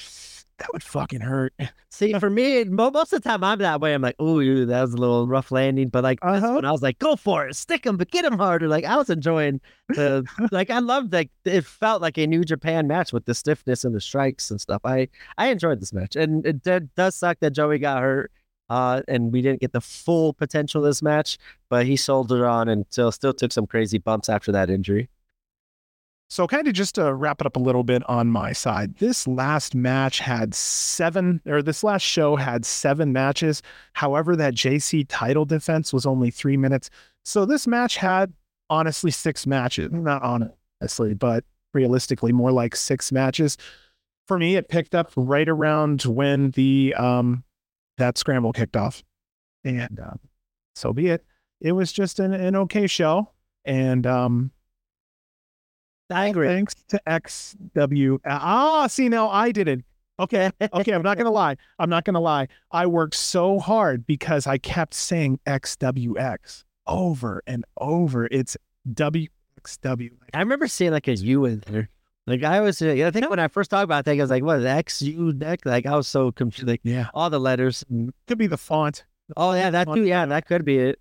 that 0.59 0.73
would 0.73 0.83
fucking 0.83 1.21
hurt. 1.21 1.55
See, 1.91 2.13
for 2.15 2.31
me, 2.31 2.65
most 2.65 3.13
of 3.13 3.23
the 3.23 3.29
time 3.29 3.43
I'm 3.43 3.59
that 3.61 3.81
way. 3.81 3.95
I'm 3.95 4.03
like, 4.03 4.21
ooh, 4.21 4.67
that 4.67 4.81
was 4.81 4.93
a 4.93 4.97
little 4.97 5.27
rough 5.27 5.51
landing. 5.51 5.89
But 5.89 6.05
like, 6.05 6.19
uh-huh. 6.23 6.55
when 6.55 6.65
I 6.65 6.73
was 6.73 6.83
like, 6.83 6.99
go 6.99 7.17
for 7.17 7.49
it, 7.49 7.57
stick 7.57 7.87
him, 7.87 7.97
but 7.97 8.11
get 8.11 8.25
him 8.25 8.39
harder. 8.39 8.69
Like, 8.69 8.85
I 8.85 8.97
was 8.97 9.11
enjoying 9.11 9.61
the, 9.89 10.25
like, 10.53 10.71
I 10.71 10.81
loved 10.81 11.13
like 11.13 11.31
it 11.45 11.65
felt 11.65 12.03
like 12.03 12.19
a 12.19 12.27
New 12.27 12.45
Japan 12.45 12.87
match 12.87 13.13
with 13.13 13.25
the 13.25 13.35
stiffness 13.35 13.85
and 13.85 13.95
the 13.95 14.01
strikes 14.01 14.51
and 14.51 14.61
stuff. 14.61 14.83
I 14.85 15.09
I 15.39 15.49
enjoyed 15.49 15.81
this 15.81 15.93
match, 15.93 16.17
and 16.17 16.45
it 16.47 16.63
did, 16.63 16.95
does 16.95 17.15
suck 17.15 17.39
that 17.41 17.53
Joey 17.53 17.79
got 17.79 18.03
hurt. 18.03 18.33
Uh, 18.71 19.01
and 19.09 19.33
we 19.33 19.41
didn't 19.41 19.61
get 19.61 19.73
the 19.73 19.81
full 19.81 20.35
potential 20.35 20.85
of 20.85 20.91
this 20.91 21.01
match, 21.01 21.39
but 21.71 21.87
he 21.87 21.97
soldiered 21.97 22.45
on 22.45 22.69
and 22.69 22.85
still 22.91 23.11
still 23.11 23.33
took 23.33 23.51
some 23.51 23.67
crazy 23.67 23.97
bumps 23.97 24.29
after 24.29 24.53
that 24.53 24.69
injury. 24.69 25.09
So, 26.31 26.47
kind 26.47 26.69
of 26.69 26.75
just 26.75 26.97
to 26.97 27.15
wrap 27.15 27.41
it 27.41 27.47
up 27.47 27.57
a 27.57 27.61
little 27.61 27.85
bit 27.85 28.03
on 28.09 28.29
my 28.29 28.53
side, 28.53 28.97
this 28.99 29.27
last 29.27 29.75
match 29.75 30.19
had 30.19 30.55
seven, 30.55 31.41
or 31.47 31.63
this 31.63 31.83
last 31.83 32.03
show 32.03 32.37
had 32.37 32.67
seven 32.67 33.15
matches. 33.15 33.63
However, 33.95 34.37
that 34.37 34.55
JC 34.55 35.07
title 35.09 35.47
defense 35.47 35.91
was 35.91 36.05
only 36.05 36.31
three 36.31 36.59
minutes. 36.59 36.91
So, 37.25 37.47
this 37.47 37.67
match 37.67 37.97
had 37.97 38.35
honestly 38.69 39.11
six 39.11 39.47
matches. 39.47 39.91
Not 39.91 40.23
honestly, 40.23 41.15
but 41.15 41.45
realistically, 41.73 42.33
more 42.33 42.53
like 42.53 42.77
six 42.77 43.11
matches. 43.11 43.57
For 44.27 44.39
me, 44.39 44.57
it 44.57 44.69
picked 44.69 44.95
up 44.95 45.11
right 45.17 45.49
around 45.49 46.03
when 46.03 46.51
the 46.51 46.95
um 46.99 47.43
that 47.97 48.19
scramble 48.19 48.53
kicked 48.53 48.77
off, 48.77 49.03
and 49.65 49.99
uh, 49.99 50.15
so 50.75 50.93
be 50.93 51.09
it. 51.09 51.25
It 51.63 51.73
was 51.73 51.91
just 51.91 52.21
an, 52.21 52.35
an 52.35 52.55
okay 52.55 52.87
show, 52.87 53.31
and 53.65 54.07
um, 54.07 54.53
I 56.11 56.29
agree. 56.29 56.49
Thanks 56.49 56.75
to 56.89 57.01
XW. 57.07 58.19
Ah, 58.25 58.87
see, 58.87 59.09
now 59.09 59.29
I 59.29 59.53
did 59.53 59.69
it. 59.69 59.85
Okay. 60.21 60.51
Okay. 60.73 60.93
I'm 60.93 61.03
not 61.03 61.17
going 61.17 61.27
to 61.27 61.31
lie. 61.31 61.57
I'm 61.79 61.91
not 61.91 62.05
going 62.05 62.15
to 62.15 62.21
lie. 62.21 62.49
I 62.73 62.87
worked 62.87 63.15
so 63.15 63.59
hard 63.59 64.07
because 64.07 64.47
I 64.47 64.59
kept 64.59 64.95
saying 64.95 65.39
XWX 65.47 66.65
over 66.87 67.43
and 67.47 67.65
over. 67.79 68.27
It's 68.31 68.57
WXW. 68.93 70.11
I 70.35 70.39
remember 70.41 70.67
seeing 70.67 70.93
like 70.93 71.09
a 71.09 71.15
U 71.15 71.45
in 71.45 71.63
there. 71.67 71.89
Like 72.27 72.43
I 72.43 72.61
was, 72.61 72.83
uh, 72.83 72.89
I 73.07 73.11
think 73.11 73.31
when 73.31 73.39
I 73.39 73.49
first 73.49 73.71
talked 73.71 73.85
about 73.85 74.05
that, 74.05 74.13
I 74.13 74.21
was 74.21 74.29
like, 74.29 74.43
"What 74.43 74.63
X 74.63 75.01
U 75.01 75.33
deck?" 75.33 75.61
Like 75.65 75.87
I 75.87 75.97
was 75.97 76.07
so 76.07 76.31
confused. 76.31 76.69
Like 76.69 76.83
yeah, 76.85 77.07
all 77.15 77.31
the 77.31 77.41
letters. 77.41 77.85
Could 78.27 78.37
be 78.37 78.47
the 78.47 78.59
font. 78.59 79.07
Oh 79.35 79.55
yeah, 79.55 79.71
that 79.71 79.87
too. 79.91 80.05
Yeah, 80.05 80.27
that 80.27 80.47
could 80.47 80.63
be 80.63 80.79
it. 80.79 81.01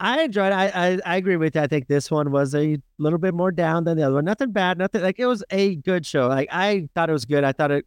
I 0.00 0.22
enjoyed. 0.22 0.52
It. 0.52 0.56
I, 0.56 0.68
I 0.68 0.98
I 1.04 1.16
agree 1.16 1.36
with 1.36 1.56
you. 1.56 1.60
I 1.60 1.66
think 1.66 1.88
this 1.88 2.10
one 2.10 2.30
was 2.30 2.54
a 2.54 2.78
little 2.98 3.18
bit 3.18 3.34
more 3.34 3.50
down 3.50 3.84
than 3.84 3.96
the 3.96 4.04
other 4.04 4.14
one. 4.14 4.24
Nothing 4.24 4.52
bad. 4.52 4.78
Nothing 4.78 5.02
like 5.02 5.18
it 5.18 5.26
was 5.26 5.44
a 5.50 5.76
good 5.76 6.06
show. 6.06 6.28
Like 6.28 6.48
I 6.52 6.88
thought 6.94 7.10
it 7.10 7.12
was 7.12 7.24
good. 7.24 7.44
I 7.44 7.52
thought 7.52 7.70
it. 7.70 7.86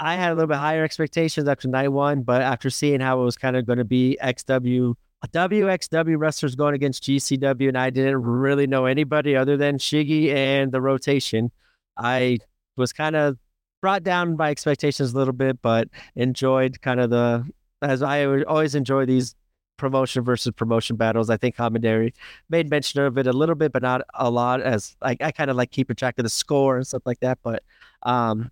I 0.00 0.16
had 0.16 0.32
a 0.32 0.34
little 0.34 0.48
bit 0.48 0.58
higher 0.58 0.84
expectations 0.84 1.48
after 1.48 1.68
night 1.68 1.88
one, 1.88 2.22
but 2.22 2.42
after 2.42 2.70
seeing 2.70 3.00
how 3.00 3.20
it 3.20 3.24
was 3.24 3.36
kind 3.36 3.56
of 3.56 3.66
going 3.66 3.78
to 3.78 3.84
be 3.84 4.18
XW 4.22 4.94
WXW 5.28 6.18
wrestlers 6.18 6.54
going 6.54 6.74
against 6.74 7.04
GCW, 7.04 7.68
and 7.68 7.78
I 7.78 7.90
didn't 7.90 8.22
really 8.22 8.66
know 8.66 8.86
anybody 8.86 9.36
other 9.36 9.56
than 9.56 9.78
Shiggy 9.78 10.34
and 10.34 10.72
the 10.72 10.80
rotation. 10.80 11.50
I 11.96 12.38
was 12.76 12.92
kind 12.92 13.16
of 13.16 13.38
brought 13.80 14.02
down 14.02 14.36
by 14.36 14.50
expectations 14.50 15.12
a 15.12 15.16
little 15.16 15.32
bit, 15.32 15.60
but 15.62 15.88
enjoyed 16.14 16.80
kind 16.82 17.00
of 17.00 17.10
the 17.10 17.48
as 17.82 18.02
I 18.02 18.42
always 18.42 18.74
enjoy 18.74 19.06
these 19.06 19.34
promotion 19.76 20.24
versus 20.24 20.52
promotion 20.54 20.96
battles. 20.96 21.30
I 21.30 21.36
think 21.36 21.56
commentary 21.56 22.14
made 22.48 22.70
mention 22.70 23.02
of 23.02 23.18
it 23.18 23.26
a 23.26 23.32
little 23.32 23.54
bit, 23.54 23.72
but 23.72 23.82
not 23.82 24.02
a 24.14 24.30
lot. 24.30 24.60
As 24.60 24.96
like 25.02 25.22
I 25.22 25.30
kind 25.30 25.50
of 25.50 25.56
like 25.56 25.70
keeping 25.70 25.96
track 25.96 26.18
of 26.18 26.24
the 26.24 26.30
score 26.30 26.76
and 26.76 26.86
stuff 26.86 27.02
like 27.06 27.20
that. 27.20 27.38
But 27.42 27.62
um, 28.02 28.50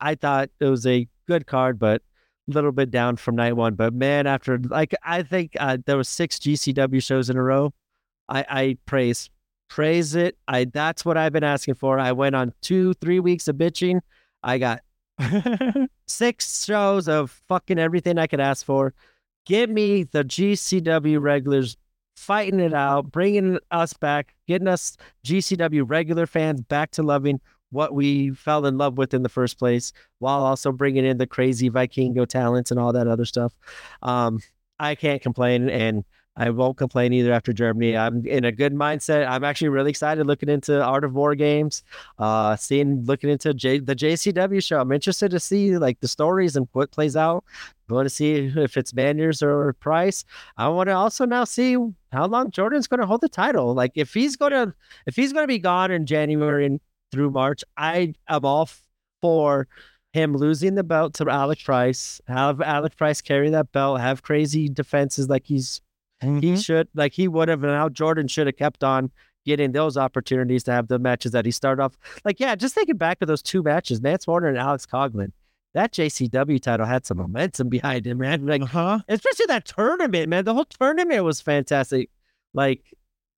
I 0.00 0.14
thought 0.14 0.50
it 0.60 0.66
was 0.66 0.86
a 0.86 1.08
good 1.26 1.46
card, 1.46 1.78
but 1.78 2.02
a 2.48 2.52
little 2.52 2.72
bit 2.72 2.90
down 2.90 3.16
from 3.16 3.36
night 3.36 3.56
one. 3.56 3.74
But 3.74 3.94
man, 3.94 4.26
after 4.26 4.58
like 4.58 4.94
I 5.02 5.22
think 5.22 5.52
uh, 5.58 5.78
there 5.86 5.96
was 5.96 6.08
six 6.08 6.38
GCW 6.38 7.02
shows 7.02 7.30
in 7.30 7.36
a 7.36 7.42
row. 7.42 7.72
I, 8.28 8.44
I 8.48 8.78
praise 8.86 9.30
praise 9.68 10.14
it. 10.14 10.36
I 10.48 10.64
that's 10.64 11.04
what 11.04 11.16
I've 11.16 11.32
been 11.32 11.44
asking 11.44 11.74
for. 11.74 11.98
I 11.98 12.12
went 12.12 12.34
on 12.34 12.52
two, 12.62 12.94
three 12.94 13.20
weeks 13.20 13.48
of 13.48 13.56
bitching. 13.56 14.00
I 14.42 14.58
got 14.58 14.80
six 16.06 16.64
shows 16.64 17.08
of 17.08 17.30
fucking 17.48 17.78
everything 17.78 18.18
I 18.18 18.26
could 18.26 18.40
ask 18.40 18.64
for. 18.66 18.94
Give 19.44 19.68
me 19.70 20.04
the 20.04 20.24
GCW 20.24 21.20
regulars 21.20 21.76
fighting 22.16 22.60
it 22.60 22.74
out, 22.74 23.10
bringing 23.10 23.58
us 23.70 23.92
back, 23.92 24.34
getting 24.46 24.68
us 24.68 24.96
GCW 25.24 25.84
regular 25.86 26.26
fans 26.26 26.60
back 26.60 26.92
to 26.92 27.02
loving 27.02 27.40
what 27.70 27.94
we 27.94 28.30
fell 28.30 28.66
in 28.66 28.76
love 28.76 28.98
with 28.98 29.14
in 29.14 29.22
the 29.22 29.28
first 29.28 29.58
place, 29.58 29.92
while 30.18 30.44
also 30.44 30.70
bringing 30.70 31.04
in 31.04 31.18
the 31.18 31.26
crazy 31.26 31.70
Vikingo 31.70 32.26
talents 32.26 32.70
and 32.70 32.78
all 32.78 32.92
that 32.92 33.08
other 33.08 33.24
stuff. 33.24 33.52
Um, 34.02 34.40
I 34.78 34.94
can't 34.94 35.22
complain, 35.22 35.70
and 35.70 36.04
I 36.36 36.48
won't 36.48 36.78
complain 36.78 37.12
either 37.12 37.32
after 37.32 37.52
Germany. 37.52 37.96
I'm 37.96 38.24
in 38.26 38.44
a 38.46 38.52
good 38.52 38.72
mindset. 38.72 39.28
I'm 39.28 39.44
actually 39.44 39.68
really 39.68 39.90
excited 39.90 40.26
looking 40.26 40.48
into 40.48 40.82
Art 40.82 41.04
of 41.04 41.12
War 41.12 41.34
games, 41.34 41.82
uh, 42.18 42.56
seeing 42.56 43.04
looking 43.04 43.28
into 43.28 43.52
J, 43.52 43.80
the 43.80 43.94
JCW 43.94 44.64
show. 44.64 44.80
I'm 44.80 44.92
interested 44.92 45.30
to 45.32 45.40
see 45.40 45.76
like 45.76 46.00
the 46.00 46.08
stories 46.08 46.56
and 46.56 46.66
what 46.72 46.90
plays 46.90 47.16
out. 47.16 47.44
I 47.90 47.92
want 47.92 48.06
to 48.06 48.10
see 48.10 48.50
if 48.56 48.78
it's 48.78 48.92
Banyers 48.92 49.42
or 49.42 49.74
Price. 49.74 50.24
I 50.56 50.68
want 50.68 50.88
to 50.88 50.94
also 50.94 51.26
now 51.26 51.44
see 51.44 51.76
how 52.12 52.26
long 52.26 52.50
Jordan's 52.50 52.86
going 52.86 53.00
to 53.00 53.06
hold 53.06 53.20
the 53.20 53.28
title. 53.28 53.74
Like 53.74 53.92
if 53.94 54.14
he's 54.14 54.36
going 54.36 54.52
to 54.52 54.74
if 55.06 55.16
he's 55.16 55.34
going 55.34 55.44
to 55.44 55.48
be 55.48 55.58
gone 55.58 55.90
in 55.90 56.06
January 56.06 56.64
and 56.64 56.80
through 57.10 57.30
March, 57.30 57.62
I 57.76 58.14
am 58.28 58.46
all 58.46 58.70
for 59.20 59.68
him 60.14 60.34
losing 60.34 60.76
the 60.76 60.84
belt 60.84 61.12
to 61.14 61.28
Alec 61.28 61.62
Price. 61.62 62.22
Have 62.26 62.62
Alec 62.62 62.96
Price 62.96 63.20
carry 63.20 63.50
that 63.50 63.70
belt. 63.72 64.00
Have 64.00 64.22
crazy 64.22 64.68
defenses 64.70 65.28
like 65.28 65.44
he's 65.44 65.82
Mm-hmm. 66.22 66.40
He 66.40 66.56
should 66.56 66.88
like 66.94 67.12
he 67.12 67.28
would 67.28 67.48
have, 67.48 67.62
and 67.64 67.72
how 67.72 67.88
Jordan 67.88 68.28
should 68.28 68.46
have 68.46 68.56
kept 68.56 68.82
on 68.84 69.10
getting 69.44 69.72
those 69.72 69.96
opportunities 69.96 70.62
to 70.64 70.72
have 70.72 70.88
the 70.88 70.98
matches 70.98 71.32
that 71.32 71.44
he 71.44 71.50
started 71.50 71.82
off. 71.82 71.96
Like, 72.24 72.40
yeah, 72.40 72.54
just 72.54 72.74
thinking 72.74 72.96
back 72.96 73.18
to 73.20 73.26
those 73.26 73.42
two 73.42 73.62
matches, 73.62 74.00
Mance 74.00 74.26
Warner 74.26 74.48
and 74.48 74.58
Alex 74.58 74.86
Colon. 74.86 75.32
That 75.74 75.92
JCW 75.92 76.60
title 76.60 76.86
had 76.86 77.06
some 77.06 77.16
momentum 77.18 77.68
behind 77.70 78.06
it, 78.06 78.14
man. 78.14 78.46
Like, 78.46 78.62
uh-huh. 78.62 79.00
especially 79.08 79.46
that 79.46 79.64
tournament, 79.64 80.28
man. 80.28 80.44
The 80.44 80.54
whole 80.54 80.66
tournament 80.66 81.24
was 81.24 81.40
fantastic. 81.40 82.10
Like, 82.54 82.82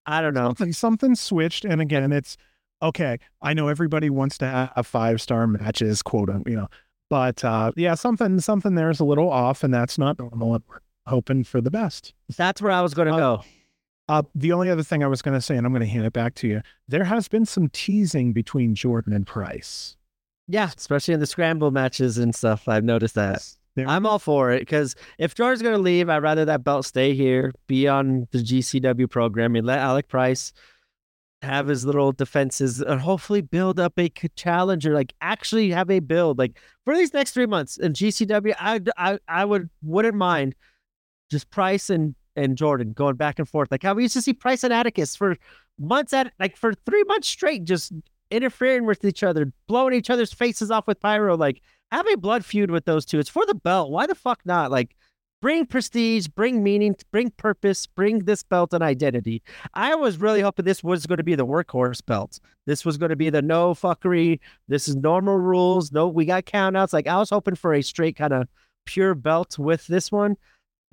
I 0.06 0.20
don't 0.20 0.34
know. 0.34 0.48
Something, 0.48 0.72
something 0.72 1.14
switched, 1.14 1.64
and 1.64 1.80
again, 1.80 2.12
it's 2.12 2.36
okay. 2.82 3.18
I 3.40 3.54
know 3.54 3.68
everybody 3.68 4.10
wants 4.10 4.36
to 4.38 4.70
have 4.74 4.86
five 4.86 5.22
star 5.22 5.46
matches, 5.46 6.02
quote, 6.02 6.28
you 6.46 6.56
know, 6.56 6.68
but 7.08 7.42
uh, 7.44 7.72
yeah, 7.76 7.94
something, 7.94 8.40
something 8.40 8.74
there's 8.74 9.00
a 9.00 9.04
little 9.04 9.30
off, 9.30 9.62
and 9.64 9.72
that's 9.72 9.96
not 9.96 10.18
normal 10.18 10.56
hoping 11.06 11.44
for 11.44 11.60
the 11.60 11.70
best. 11.70 12.14
That's 12.36 12.62
where 12.62 12.72
I 12.72 12.80
was 12.80 12.94
going 12.94 13.08
to 13.08 13.14
uh, 13.14 13.18
go. 13.18 13.44
Uh, 14.08 14.22
the 14.34 14.52
only 14.52 14.70
other 14.70 14.82
thing 14.82 15.02
I 15.02 15.06
was 15.06 15.22
going 15.22 15.36
to 15.36 15.40
say, 15.40 15.56
and 15.56 15.66
I'm 15.66 15.72
going 15.72 15.80
to 15.80 15.88
hand 15.88 16.04
it 16.04 16.12
back 16.12 16.34
to 16.36 16.48
you, 16.48 16.60
there 16.88 17.04
has 17.04 17.28
been 17.28 17.46
some 17.46 17.68
teasing 17.68 18.32
between 18.32 18.74
Jordan 18.74 19.12
and 19.12 19.26
Price. 19.26 19.96
Yeah, 20.46 20.70
especially 20.76 21.14
in 21.14 21.20
the 21.20 21.26
scramble 21.26 21.70
matches 21.70 22.18
and 22.18 22.34
stuff. 22.34 22.68
I've 22.68 22.84
noticed 22.84 23.14
that. 23.14 23.42
There. 23.76 23.88
I'm 23.88 24.06
all 24.06 24.18
for 24.18 24.52
it 24.52 24.60
because 24.60 24.94
if 25.18 25.34
Jordan's 25.34 25.62
going 25.62 25.74
to 25.74 25.80
leave, 25.80 26.08
I'd 26.08 26.22
rather 26.22 26.44
that 26.44 26.62
belt 26.62 26.84
stay 26.84 27.14
here, 27.14 27.52
be 27.66 27.88
on 27.88 28.28
the 28.30 28.38
GCW 28.38 29.10
program, 29.10 29.56
and 29.56 29.66
let 29.66 29.78
Alec 29.78 30.06
Price 30.06 30.52
have 31.42 31.66
his 31.66 31.84
little 31.84 32.12
defenses 32.12 32.80
and 32.80 33.00
hopefully 33.00 33.40
build 33.40 33.80
up 33.80 33.98
a 33.98 34.08
challenger. 34.36 34.94
Like 34.94 35.12
actually 35.20 35.70
have 35.70 35.90
a 35.90 35.98
build. 35.98 36.38
Like 36.38 36.60
for 36.84 36.96
these 36.96 37.12
next 37.12 37.32
three 37.32 37.46
months 37.46 37.76
in 37.76 37.94
GCW, 37.94 38.54
I 38.58 38.80
I 38.96 39.18
I 39.26 39.44
would 39.44 39.70
wouldn't 39.82 40.14
mind 40.14 40.54
just 41.34 41.50
Price 41.50 41.90
and 41.90 42.14
and 42.36 42.56
Jordan 42.56 42.92
going 42.92 43.16
back 43.16 43.38
and 43.38 43.48
forth. 43.48 43.70
Like 43.70 43.82
how 43.82 43.94
we 43.94 44.02
used 44.02 44.14
to 44.14 44.22
see 44.22 44.32
Price 44.32 44.62
and 44.62 44.72
Atticus 44.72 45.16
for 45.16 45.36
months 45.78 46.12
at 46.12 46.32
like 46.38 46.56
for 46.56 46.72
three 46.86 47.02
months 47.04 47.28
straight, 47.28 47.64
just 47.64 47.92
interfering 48.30 48.86
with 48.86 49.04
each 49.04 49.22
other, 49.24 49.52
blowing 49.66 49.94
each 49.94 50.10
other's 50.10 50.32
faces 50.32 50.70
off 50.70 50.86
with 50.86 51.00
pyro. 51.00 51.36
Like 51.36 51.60
have 51.90 52.06
a 52.08 52.16
blood 52.16 52.44
feud 52.44 52.70
with 52.70 52.84
those 52.84 53.04
two. 53.04 53.18
It's 53.18 53.28
for 53.28 53.44
the 53.46 53.54
belt. 53.54 53.90
Why 53.90 54.06
the 54.06 54.14
fuck 54.14 54.40
not? 54.44 54.70
Like 54.70 54.94
bring 55.42 55.66
prestige, 55.66 56.28
bring 56.28 56.62
meaning, 56.62 56.94
bring 57.10 57.30
purpose, 57.30 57.86
bring 57.86 58.20
this 58.20 58.44
belt 58.44 58.72
an 58.72 58.82
identity. 58.82 59.42
I 59.74 59.96
was 59.96 60.18
really 60.18 60.40
hoping 60.40 60.64
this 60.64 60.84
was 60.84 61.04
going 61.06 61.18
to 61.18 61.24
be 61.24 61.34
the 61.34 61.46
workhorse 61.46 62.04
belt. 62.06 62.38
This 62.66 62.84
was 62.84 62.96
going 62.96 63.10
to 63.10 63.16
be 63.16 63.28
the 63.30 63.42
no 63.42 63.74
fuckery. 63.74 64.38
This 64.68 64.86
is 64.86 64.94
normal 64.94 65.36
rules. 65.36 65.90
No, 65.90 66.06
we 66.06 66.26
got 66.26 66.46
countouts. 66.46 66.92
Like 66.92 67.08
I 67.08 67.18
was 67.18 67.30
hoping 67.30 67.56
for 67.56 67.74
a 67.74 67.82
straight 67.82 68.16
kind 68.16 68.32
of 68.32 68.48
pure 68.86 69.14
belt 69.14 69.58
with 69.58 69.86
this 69.86 70.12
one. 70.12 70.36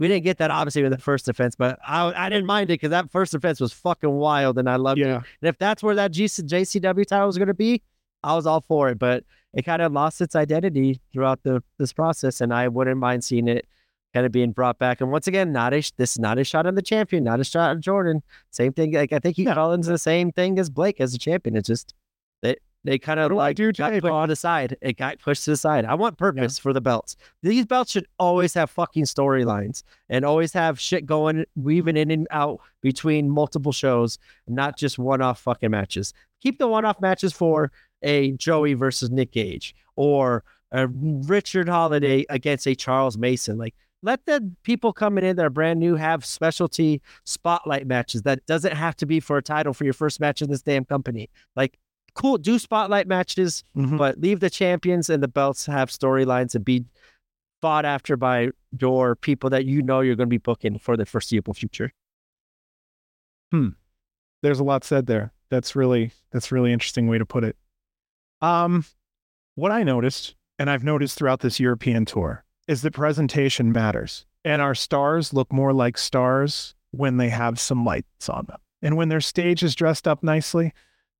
We 0.01 0.07
didn't 0.07 0.23
get 0.23 0.39
that 0.39 0.49
obviously 0.49 0.81
with 0.81 0.93
the 0.93 0.97
first 0.97 1.27
defense, 1.27 1.55
but 1.55 1.77
I, 1.87 2.11
I 2.25 2.27
didn't 2.27 2.47
mind 2.47 2.71
it 2.71 2.73
because 2.73 2.89
that 2.89 3.11
first 3.11 3.33
defense 3.33 3.61
was 3.61 3.71
fucking 3.71 4.09
wild 4.09 4.57
and 4.57 4.67
I 4.67 4.77
loved 4.77 4.97
yeah. 4.97 5.17
it. 5.17 5.23
And 5.41 5.49
if 5.49 5.59
that's 5.59 5.83
where 5.83 5.93
that 5.93 6.11
G- 6.11 6.25
JCW 6.25 7.05
title 7.05 7.27
was 7.27 7.37
going 7.37 7.49
to 7.49 7.53
be, 7.53 7.83
I 8.23 8.33
was 8.33 8.47
all 8.47 8.61
for 8.67 8.89
it. 8.89 8.97
But 8.97 9.25
it 9.53 9.61
kind 9.61 9.79
of 9.79 9.91
lost 9.91 10.19
its 10.19 10.35
identity 10.35 10.99
throughout 11.13 11.43
the 11.43 11.61
this 11.77 11.93
process, 11.93 12.41
and 12.41 12.51
I 12.51 12.67
wouldn't 12.67 12.97
mind 12.97 13.23
seeing 13.23 13.47
it 13.47 13.67
kind 14.11 14.25
of 14.25 14.31
being 14.31 14.53
brought 14.53 14.79
back. 14.79 15.01
And 15.01 15.11
once 15.11 15.27
again, 15.27 15.51
not 15.51 15.71
a 15.71 15.83
this 15.97 16.13
is 16.13 16.19
not 16.19 16.39
a 16.39 16.43
shot 16.43 16.65
on 16.65 16.73
the 16.73 16.81
champion, 16.81 17.23
not 17.23 17.39
a 17.39 17.43
shot 17.43 17.69
on 17.69 17.79
Jordan. 17.79 18.23
Same 18.49 18.73
thing. 18.73 18.93
Like 18.93 19.13
I 19.13 19.19
think 19.19 19.35
he 19.35 19.45
Collins 19.45 19.85
the 19.85 19.99
same 19.99 20.31
thing 20.31 20.57
as 20.57 20.71
Blake 20.71 20.99
as 20.99 21.13
a 21.13 21.19
champion. 21.19 21.55
It's 21.55 21.67
just 21.67 21.93
they 22.41 22.55
they 22.83 22.97
kind 22.97 23.19
of 23.19 23.31
like 23.31 23.55
do 23.55 23.71
got 23.71 23.93
put 24.01 24.11
on 24.11 24.29
the 24.29 24.35
side. 24.35 24.77
It 24.81 24.97
got 24.97 25.19
pushed 25.19 25.45
to 25.45 25.51
the 25.51 25.57
side. 25.57 25.85
I 25.85 25.93
want 25.93 26.17
purpose 26.17 26.57
for 26.57 26.73
the 26.73 26.81
belts. 26.81 27.15
These 27.43 27.65
belts 27.65 27.91
should 27.91 28.07
always 28.17 28.53
have 28.55 28.71
fucking 28.71 29.03
storylines 29.03 29.83
and 30.09 30.25
always 30.25 30.51
have 30.53 30.79
shit 30.79 31.05
going, 31.05 31.45
weaving 31.55 31.97
in 31.97 32.09
and 32.09 32.27
out 32.31 32.59
between 32.81 33.29
multiple 33.29 33.71
shows, 33.71 34.17
not 34.47 34.77
just 34.77 34.97
one-off 34.97 35.39
fucking 35.39 35.71
matches. 35.71 36.13
Keep 36.41 36.57
the 36.57 36.67
one-off 36.67 36.99
matches 36.99 37.33
for 37.33 37.71
a 38.01 38.31
Joey 38.31 38.73
versus 38.73 39.11
Nick 39.11 39.31
Gage 39.31 39.75
or 39.95 40.43
a 40.71 40.87
Richard 40.87 41.69
Holliday 41.69 42.25
against 42.29 42.65
a 42.65 42.73
Charles 42.73 43.17
Mason. 43.17 43.57
Like 43.57 43.75
let 44.01 44.25
the 44.25 44.51
people 44.63 44.93
coming 44.93 45.23
in 45.23 45.35
that 45.35 45.45
are 45.45 45.51
brand 45.51 45.79
new 45.79 45.95
have 45.95 46.25
specialty 46.25 47.01
spotlight 47.23 47.85
matches 47.85 48.23
that 48.23 48.45
doesn't 48.47 48.73
have 48.73 48.95
to 48.97 49.05
be 49.05 49.19
for 49.19 49.37
a 49.37 49.43
title 49.43 49.73
for 49.73 49.83
your 49.83 49.93
first 49.93 50.19
match 50.19 50.41
in 50.41 50.49
this 50.49 50.63
damn 50.63 50.85
company. 50.85 51.29
Like 51.55 51.77
cool, 52.13 52.37
do 52.37 52.59
spotlight 52.59 53.07
matches, 53.07 53.63
Mhm. 53.75 53.97
but 53.97 54.19
leave 54.19 54.39
the 54.39 54.49
champions 54.49 55.09
and 55.09 55.21
the 55.23 55.27
belts 55.27 55.65
have 55.65 55.89
storylines 55.89 56.55
and 56.55 56.65
be 56.65 56.85
fought 57.61 57.85
after 57.85 58.17
by 58.17 58.49
your 58.79 59.15
people 59.15 59.49
that 59.49 59.65
you 59.65 59.81
know 59.81 60.01
you're 60.01 60.15
going 60.15 60.27
to 60.27 60.33
be 60.33 60.37
booking 60.37 60.77
for 60.79 60.97
the 60.97 61.05
foreseeable 61.05 61.53
future. 61.53 61.93
Hmm. 63.51 63.69
There's 64.41 64.59
a 64.59 64.63
lot 64.63 64.83
said 64.83 65.05
there. 65.07 65.33
That's 65.49 65.75
really 65.75 66.11
that's 66.31 66.51
really 66.51 66.71
interesting 66.73 67.07
way 67.07 67.17
to 67.17 67.25
put 67.25 67.43
it. 67.43 67.55
Um, 68.41 68.85
what 69.55 69.71
I 69.71 69.83
noticed, 69.83 70.35
and 70.57 70.69
I've 70.69 70.83
noticed 70.83 71.17
throughout 71.17 71.41
this 71.41 71.59
European 71.59 72.05
tour, 72.05 72.43
is 72.67 72.81
that 72.81 72.93
presentation 72.93 73.71
matters, 73.71 74.25
and 74.45 74.61
our 74.61 74.73
stars 74.73 75.33
look 75.33 75.51
more 75.51 75.73
like 75.73 75.97
stars 75.97 76.73
when 76.91 77.17
they 77.17 77.29
have 77.29 77.59
some 77.59 77.85
lights 77.85 78.29
on 78.29 78.45
them, 78.45 78.59
and 78.81 78.95
when 78.97 79.09
their 79.09 79.21
stage 79.21 79.61
is 79.61 79.75
dressed 79.75 80.07
up 80.07 80.23
nicely, 80.23 80.73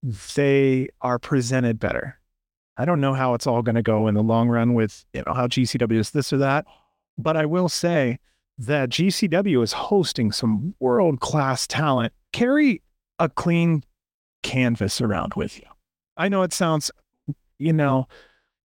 they 0.03 0.89
are 1.01 1.19
presented 1.19 1.79
better. 1.79 2.17
I 2.77 2.85
don't 2.85 3.01
know 3.01 3.13
how 3.13 3.33
it's 3.33 3.45
all 3.45 3.61
going 3.61 3.75
to 3.75 3.81
go 3.81 4.07
in 4.07 4.15
the 4.15 4.23
long 4.23 4.49
run 4.49 4.73
with 4.73 5.05
you 5.13 5.23
know 5.25 5.33
how 5.33 5.47
GCW 5.47 5.99
is 5.99 6.11
this 6.11 6.33
or 6.33 6.37
that, 6.37 6.65
but 7.17 7.37
I 7.37 7.45
will 7.45 7.69
say 7.69 8.19
that 8.57 8.89
GCW 8.89 9.63
is 9.63 9.73
hosting 9.73 10.31
some 10.31 10.73
world 10.79 11.19
class 11.19 11.67
talent. 11.67 12.13
Carry 12.33 12.81
a 13.19 13.29
clean 13.29 13.83
canvas 14.43 15.01
around 15.01 15.33
with 15.35 15.57
you. 15.57 15.65
I 16.17 16.29
know 16.29 16.43
it 16.43 16.53
sounds, 16.53 16.91
you 17.59 17.73
know, 17.73 18.07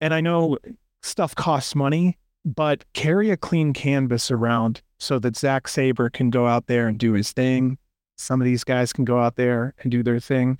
and 0.02 0.14
I 0.14 0.22
know 0.22 0.58
stuff 1.02 1.36
costs 1.36 1.76
money, 1.76 2.18
but 2.44 2.86
carry 2.94 3.32
a 3.32 3.38
clean 3.38 3.74
canvas 3.74 4.30
around 4.30 4.82
so 5.00 5.20
that 5.20 5.36
Zack 5.36 5.68
Sabre 5.68 6.10
can 6.10 6.30
go 6.30 6.48
out 6.48 6.68
there 6.68 6.88
and 6.88 6.98
do 6.98 7.14
his 7.14 7.32
thing. 7.32 7.78
Some 8.18 8.42
of 8.42 8.46
these 8.46 8.64
guys 8.64 8.94
can 8.94 9.06
go 9.06 9.20
out 9.20 9.36
there 9.36 9.74
and 9.80 9.92
do 9.92 10.04
their 10.04 10.20
thing 10.20 10.58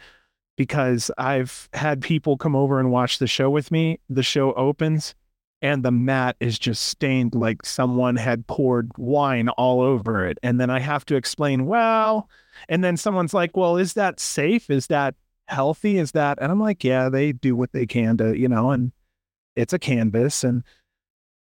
because 0.58 1.12
I've 1.18 1.70
had 1.74 2.02
people 2.02 2.38
come 2.38 2.56
over 2.56 2.80
and 2.80 2.92
watch 2.92 3.20
the 3.20 3.28
show 3.28 3.50
with 3.50 3.72
me. 3.72 4.00
The 4.10 4.24
show 4.24 4.54
opens 4.54 5.16
and 5.62 5.84
the 5.84 5.92
mat 5.92 6.36
is 6.40 6.60
just 6.60 6.86
stained 6.86 7.34
like 7.34 7.66
someone 7.66 8.16
had 8.16 8.48
poured 8.48 8.92
wine 8.98 9.50
all 9.50 9.82
over 9.82 10.26
it. 10.28 10.38
And 10.44 10.60
then 10.60 10.70
I 10.70 10.80
have 10.80 11.06
to 11.06 11.16
explain, 11.16 11.66
well, 11.66 12.30
and 12.70 12.84
then 12.84 12.98
someone's 12.98 13.34
like, 13.34 13.58
well, 13.58 13.78
is 13.78 13.94
that 13.94 14.20
safe? 14.20 14.70
Is 14.70 14.88
that 14.88 15.16
healthy? 15.48 15.98
Is 15.98 16.12
that? 16.12 16.38
And 16.42 16.52
I'm 16.52 16.60
like, 16.60 16.84
yeah, 16.84 17.10
they 17.10 17.32
do 17.32 17.56
what 17.56 17.72
they 17.72 17.86
can 17.86 18.18
to, 18.18 18.38
you 18.38 18.48
know, 18.48 18.72
and 18.72 18.92
it's 19.56 19.74
a 19.74 19.80
canvas 19.80 20.44
and 20.44 20.64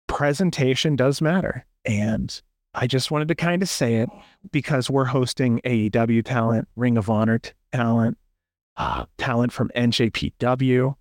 presentation 0.06 0.96
does 0.96 1.20
matter. 1.20 1.64
And 1.84 2.40
I 2.74 2.86
just 2.86 3.10
wanted 3.10 3.28
to 3.28 3.34
kind 3.34 3.62
of 3.62 3.68
say 3.68 3.96
it 3.96 4.08
because 4.50 4.90
we're 4.90 5.04
hosting 5.04 5.60
AEW 5.64 6.24
talent, 6.24 6.68
Ring 6.76 6.96
of 6.96 7.10
Honor 7.10 7.40
talent, 7.72 8.18
uh, 8.78 9.04
talent 9.18 9.52
from 9.52 9.70
NJPW. 9.76 10.94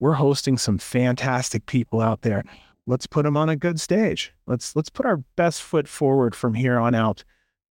We're 0.00 0.12
hosting 0.14 0.56
some 0.56 0.78
fantastic 0.78 1.66
people 1.66 2.00
out 2.00 2.22
there. 2.22 2.44
Let's 2.86 3.06
put 3.06 3.24
them 3.24 3.36
on 3.36 3.48
a 3.48 3.56
good 3.56 3.80
stage. 3.80 4.32
Let's 4.46 4.74
let's 4.74 4.88
put 4.88 5.06
our 5.06 5.18
best 5.36 5.62
foot 5.62 5.86
forward 5.86 6.34
from 6.34 6.54
here 6.54 6.78
on 6.78 6.94
out. 6.94 7.24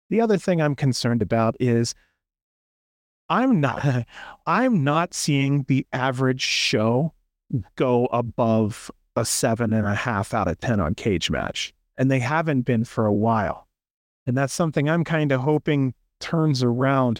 The 0.10 0.22
other 0.22 0.38
thing 0.38 0.62
I'm 0.62 0.76
concerned 0.76 1.22
about 1.22 1.56
is 1.60 1.96
I'm 3.30 3.60
not 3.60 4.06
I'm 4.46 4.84
not 4.84 5.14
seeing 5.14 5.64
the 5.64 5.86
average 5.92 6.42
show 6.42 7.14
go 7.76 8.06
above 8.08 8.92
a 9.18 9.26
seven 9.26 9.74
and 9.74 9.86
a 9.86 9.96
half 9.96 10.34
out 10.34 10.48
of 10.48 10.60
ten 10.60 10.80
on 10.80 10.96
cage 10.96 11.30
match. 11.30 11.74
And 11.98 12.10
they 12.10 12.20
haven't 12.20 12.62
been 12.62 12.86
for 12.86 13.06
a 13.06 13.14
while. 13.14 13.68
And 14.26 14.38
that's 14.38 14.54
something 14.54 14.90
I'm 14.90 15.04
kind 15.04 15.32
of 15.32 15.42
hoping 15.42 15.94
turns 16.20 16.64
around 16.64 17.20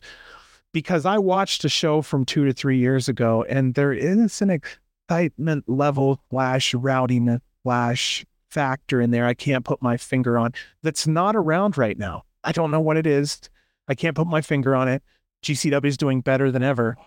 because 0.74 1.06
I 1.06 1.18
watched 1.18 1.66
a 1.66 1.70
show 1.70 2.02
from 2.02 2.26
two 2.26 2.46
to 2.46 2.54
three 2.54 2.78
years 2.78 3.10
ago 3.10 3.46
and 3.48 3.74
there 3.74 3.94
is 3.94 4.42
an 4.42 4.50
excitement 4.50 5.68
level 5.68 6.22
slash 6.30 6.74
rowdiness 6.74 7.42
slash 7.64 8.26
factor 8.50 9.00
in 9.00 9.12
there 9.12 9.26
I 9.26 9.34
can't 9.34 9.64
put 9.64 9.82
my 9.82 9.98
finger 9.98 10.38
on 10.38 10.54
that's 10.84 11.08
not 11.08 11.36
around 11.36 11.78
right 11.78 11.98
now. 11.98 12.24
I 12.44 12.52
don't 12.52 12.72
know 12.72 12.82
what 12.82 12.98
it 12.98 13.08
is. 13.08 13.40
I 13.88 13.96
can't 13.96 14.16
put 14.16 14.28
my 14.28 14.42
finger 14.42 14.76
on 14.76 14.88
it. 14.88 15.04
GCW 15.44 15.86
is 15.86 15.98
doing 15.98 16.22
better 16.22 16.52
than 16.52 16.64
ever, 16.64 16.98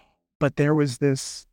but 0.40 0.56
there 0.56 0.74
was 0.74 0.98
this 0.98 1.46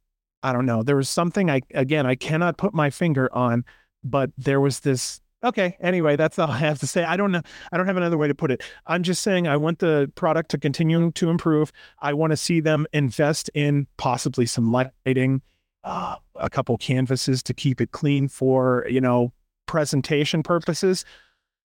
I 0.43 0.53
don't 0.53 0.65
know. 0.65 0.81
There 0.81 0.95
was 0.95 1.09
something 1.09 1.49
I 1.49 1.61
again 1.73 2.05
I 2.05 2.15
cannot 2.15 2.57
put 2.57 2.73
my 2.73 2.89
finger 2.89 3.29
on, 3.33 3.63
but 4.03 4.31
there 4.37 4.59
was 4.59 4.79
this 4.79 5.21
okay, 5.43 5.77
anyway, 5.79 6.15
that's 6.15 6.39
all 6.39 6.49
I 6.49 6.57
have 6.57 6.79
to 6.79 6.87
say. 6.87 7.03
I 7.03 7.17
don't 7.17 7.31
know 7.31 7.41
I 7.71 7.77
don't 7.77 7.87
have 7.87 7.97
another 7.97 8.17
way 8.17 8.27
to 8.27 8.35
put 8.35 8.51
it. 8.51 8.61
I'm 8.87 9.03
just 9.03 9.21
saying 9.21 9.47
I 9.47 9.57
want 9.57 9.79
the 9.79 10.11
product 10.15 10.51
to 10.51 10.57
continue 10.57 11.11
to 11.11 11.29
improve. 11.29 11.71
I 11.99 12.13
want 12.13 12.31
to 12.31 12.37
see 12.37 12.59
them 12.59 12.87
invest 12.93 13.49
in 13.53 13.87
possibly 13.97 14.45
some 14.45 14.71
lighting, 14.71 15.41
uh, 15.83 16.15
a 16.35 16.49
couple 16.49 16.77
canvases 16.77 17.43
to 17.43 17.53
keep 17.53 17.81
it 17.81 17.91
clean 17.91 18.27
for, 18.27 18.85
you 18.89 19.01
know, 19.01 19.33
presentation 19.65 20.43
purposes. 20.43 21.05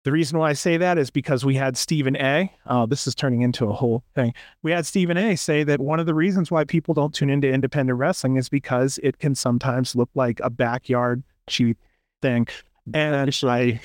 The 0.03 0.11
reason 0.11 0.39
why 0.39 0.49
I 0.49 0.53
say 0.53 0.77
that 0.77 0.97
is 0.97 1.11
because 1.11 1.45
we 1.45 1.53
had 1.53 1.77
Stephen 1.77 2.15
A. 2.15 2.51
Oh, 2.65 2.87
this 2.87 3.05
is 3.05 3.13
turning 3.13 3.43
into 3.43 3.67
a 3.67 3.71
whole 3.71 4.03
thing. 4.15 4.33
We 4.63 4.71
had 4.71 4.87
Stephen 4.87 5.15
A. 5.15 5.35
say 5.35 5.63
that 5.63 5.79
one 5.79 5.99
of 5.99 6.07
the 6.07 6.15
reasons 6.15 6.49
why 6.49 6.63
people 6.63 6.95
don't 6.95 7.13
tune 7.13 7.29
into 7.29 7.47
independent 7.47 7.99
wrestling 7.99 8.37
is 8.37 8.49
because 8.49 8.99
it 9.03 9.19
can 9.19 9.35
sometimes 9.35 9.95
look 9.95 10.09
like 10.15 10.39
a 10.39 10.49
backyard 10.49 11.21
cheap 11.45 11.77
thing. 12.23 12.47
And 12.93 13.33
I, 13.43 13.79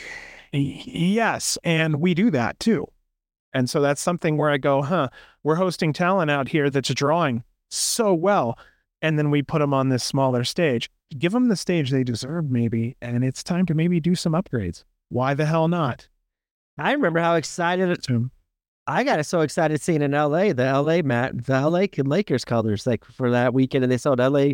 yes, 0.52 1.58
and 1.64 2.00
we 2.00 2.14
do 2.14 2.30
that 2.30 2.58
too. 2.60 2.86
And 3.52 3.70
so 3.70 3.80
that's 3.80 4.02
something 4.02 4.36
where 4.36 4.50
I 4.50 4.58
go, 4.58 4.82
huh, 4.82 5.08
we're 5.42 5.54
hosting 5.54 5.92
talent 5.92 6.30
out 6.30 6.48
here 6.48 6.68
that's 6.68 6.92
drawing 6.92 7.42
so 7.70 8.12
well. 8.12 8.58
And 9.02 9.18
then 9.18 9.30
we 9.30 9.42
put 9.42 9.60
them 9.60 9.72
on 9.72 9.88
this 9.88 10.04
smaller 10.04 10.44
stage. 10.44 10.90
Give 11.16 11.32
them 11.32 11.48
the 11.48 11.56
stage 11.56 11.90
they 11.90 12.04
deserve, 12.04 12.50
maybe. 12.50 12.96
And 13.00 13.24
it's 13.24 13.42
time 13.42 13.66
to 13.66 13.74
maybe 13.74 14.00
do 14.00 14.14
some 14.14 14.32
upgrades. 14.32 14.84
Why 15.08 15.34
the 15.34 15.46
hell 15.46 15.68
not? 15.68 16.08
I 16.78 16.92
remember 16.92 17.20
how 17.20 17.36
excited 17.36 18.02
To 18.04 18.30
I 18.86 19.02
got 19.02 19.24
so 19.26 19.40
excited 19.40 19.80
seeing 19.80 20.02
in 20.02 20.12
LA 20.12 20.52
the 20.52 20.70
LA 20.72 21.02
mat 21.02 21.44
the 21.46 21.68
LA 21.68 21.86
Lakers 22.04 22.44
colors 22.44 22.86
like 22.86 23.04
for 23.04 23.30
that 23.30 23.52
weekend 23.52 23.82
and 23.82 23.90
they 23.90 23.98
sold 23.98 24.20
LA 24.20 24.50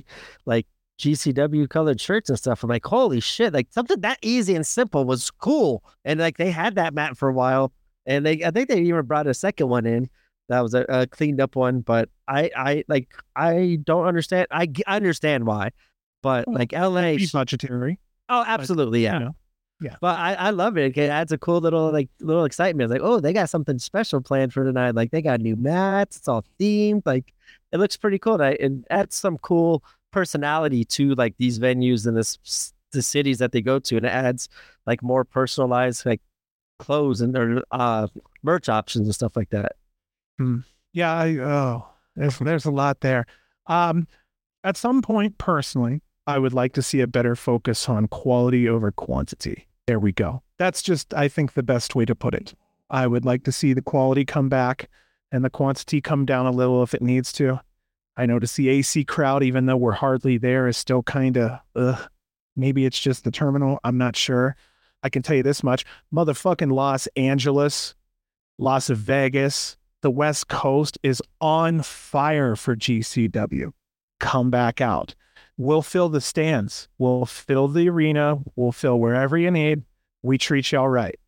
like 0.47 0.67
GCW 0.99 1.69
colored 1.69 2.01
shirts 2.01 2.29
and 2.29 2.39
stuff. 2.39 2.63
I'm 2.63 2.71
like, 2.71 2.85
holy 2.85 3.21
shit, 3.21 3.53
like 3.53 3.69
something 3.71 4.01
that 4.01 4.19
easy 4.23 4.55
and 4.55 4.67
simple 4.67 5.05
was 5.05 5.31
cool. 5.31 5.83
And 6.05 6.21
like 6.21 6.37
they 6.37 6.51
had 6.51 6.75
that 6.77 6.95
mat 6.95 7.17
for 7.17 7.29
a 7.29 7.33
while. 7.33 7.73
And 8.07 8.25
they 8.27 8.45
I 8.45 8.51
think 8.51 8.69
they 8.69 8.81
even 8.81 9.05
brought 9.07 9.27
a 9.27 9.35
second 9.35 9.69
one 9.69 9.87
in. 9.87 10.09
That 10.49 10.61
was 10.61 10.75
a, 10.75 10.85
a 10.89 11.07
cleaned 11.07 11.41
up 11.41 11.57
one, 11.57 11.81
but 11.81 12.09
I 12.29 12.51
I 12.57 12.85
like 12.89 13.09
I 13.37 13.79
don't 13.85 14.07
understand. 14.07 14.49
I 14.51 14.69
understand 14.87 15.47
why, 15.47 15.71
but 16.23 16.47
Well, 16.47 16.59
like 16.59 16.73
LA, 16.73 17.17
be 17.17 17.29
budgetary. 17.33 17.99
oh, 18.29 18.45
absolutely, 18.47 19.05
yeah. 19.05 19.15
You 19.19 19.25
know, 19.27 19.37
But 20.01 20.19
I, 20.19 20.35
I 20.35 20.51
love 20.51 20.77
it. 20.77 20.97
It 20.99 21.09
adds 21.11 21.33
a 21.33 21.39
cool 21.39 21.61
little 21.61 21.91
like 21.93 22.09
little 22.21 22.45
excitement. 22.45 22.91
It's 22.93 23.01
like, 23.01 23.09
oh, 23.09 23.19
they 23.21 23.33
got 23.33 23.51
something 23.51 23.79
special 23.79 24.21
planned 24.21 24.53
for 24.53 24.65
tonight. 24.65 24.95
Like 24.95 25.11
they 25.11 25.23
got 25.23 25.41
new 25.41 25.57
mats. 25.57 26.17
It's 26.19 26.29
all 26.29 26.45
themed. 26.61 27.03
Like 27.07 27.33
it 27.73 27.79
looks 27.79 27.97
pretty 27.97 28.19
cool. 28.19 28.35
And 28.35 28.43
I- 28.43 28.51
It 28.61 28.73
adds 28.91 29.15
some 29.17 29.39
cool 29.39 29.83
personality 30.13 30.85
to 30.85 31.15
like 31.15 31.37
these 31.39 31.59
venues 31.59 32.07
and 32.07 32.17
this 32.17 32.73
the 32.93 33.03
cities 33.03 33.39
that 33.39 33.53
they 33.53 33.61
go 33.61 33.79
to, 33.79 33.97
and 33.97 34.07
it 34.07 34.11
adds 34.11 34.49
like 34.87 35.03
more 35.03 35.25
personalized 35.25 36.07
like 36.07 36.21
clothes 36.79 37.21
and 37.21 37.35
their 37.35 37.63
uh 37.71 38.07
merch 38.43 38.69
options 38.69 39.07
and 39.07 39.15
stuff 39.15 39.37
like 39.37 39.51
that. 39.51 39.73
yeah, 40.93 41.13
I, 41.13 41.39
oh, 41.39 41.87
there's, 42.17 42.39
there's 42.39 42.65
a 42.65 42.71
lot 42.71 43.01
there. 43.01 43.27
Um, 43.67 44.07
at 44.65 44.77
some 44.77 45.03
point, 45.03 45.39
personally, 45.39 46.03
I 46.27 46.39
would 46.39 46.53
like 46.53 46.73
to 46.75 46.83
see 46.83 47.01
a 47.01 47.07
better 47.07 47.35
focus 47.35 47.89
on 47.89 48.09
quality 48.09 48.69
over 48.69 48.93
quantity. 48.93 49.67
There 49.87 49.99
we 49.99 50.13
go. 50.13 50.43
That's 50.59 50.83
just, 50.83 51.13
I 51.15 51.29
think, 51.29 51.55
the 51.55 51.63
best 51.63 51.95
way 51.95 52.05
to 52.05 52.15
put 52.15 52.35
it. 52.35 52.55
I 52.91 53.07
would 53.07 53.25
like 53.25 53.45
to 53.45 53.53
see 53.53 53.73
the 53.73 53.83
quality 53.83 54.25
come 54.25 54.49
back 54.49 54.89
and 55.33 55.45
the 55.45 55.51
quantity 55.51 56.01
come 56.01 56.27
down 56.27 56.47
a 56.47 56.51
little 56.51 56.83
if 56.83 56.95
it 56.95 57.03
needs 57.03 57.33
to. 57.35 57.61
I 58.17 58.27
notice 58.27 58.57
the 58.57 58.69
AC 58.69 59.05
crowd, 59.05 59.43
even 59.43 59.67
though 59.67 59.77
we're 59.77 59.93
hardly 59.93 60.39
there, 60.39 60.69
is 60.69 60.77
still 60.77 61.03
kind 61.03 61.39
of. 61.39 62.09
Maybe 62.55 62.85
it's 62.85 63.01
just 63.01 63.25
the 63.25 63.31
terminal. 63.31 63.81
I'm 63.83 63.97
not 63.97 64.15
sure. 64.15 64.57
I 65.03 65.09
can 65.09 65.23
tell 65.23 65.37
you 65.37 65.43
this 65.43 65.63
much 65.63 65.85
motherfucking 66.15 66.71
Los 66.71 67.07
Angeles, 67.17 67.95
Las 68.59 68.89
Vegas, 68.89 69.77
the 70.03 70.11
West 70.11 70.49
Coast 70.49 70.99
is 71.03 71.23
on 71.41 71.81
fire 71.83 72.55
for 72.55 72.77
GCW. 72.77 73.73
Come 74.21 74.51
back 74.51 74.81
out. 74.81 75.15
We'll 75.57 75.83
fill 75.83 76.09
the 76.09 76.21
stands, 76.21 76.89
we'll 76.99 77.25
fill 77.25 77.69
the 77.69 77.89
arena, 77.89 78.39
we'll 78.57 78.73
fill 78.73 78.99
wherever 78.99 79.39
you 79.39 79.51
need. 79.51 79.83
We 80.23 80.39
treat 80.39 80.73
y'all 80.73 80.89
right. 80.89 81.19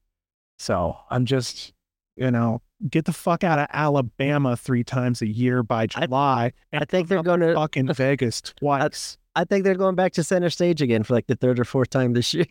So 0.58 0.96
I'm 1.10 1.24
just, 1.24 1.72
you 2.16 2.30
know, 2.30 2.60
get 2.90 3.04
the 3.04 3.12
fuck 3.12 3.44
out 3.44 3.58
of 3.58 3.66
Alabama 3.72 4.56
three 4.56 4.84
times 4.84 5.22
a 5.22 5.26
year 5.26 5.62
by 5.62 5.86
July. 5.86 6.52
I 6.72 6.84
think 6.84 7.08
they're 7.08 7.22
going 7.22 7.40
to 7.40 7.54
fucking 7.54 7.86
Vegas 7.94 8.40
twice. 8.42 9.18
I 9.36 9.44
think 9.44 9.64
they're 9.64 9.74
going 9.74 9.94
back 9.96 10.12
to 10.12 10.24
center 10.24 10.50
stage 10.50 10.80
again 10.82 11.02
for 11.02 11.14
like 11.14 11.26
the 11.26 11.36
third 11.36 11.58
or 11.58 11.64
fourth 11.64 11.90
time 11.90 12.12
this 12.12 12.34
year. 12.34 12.46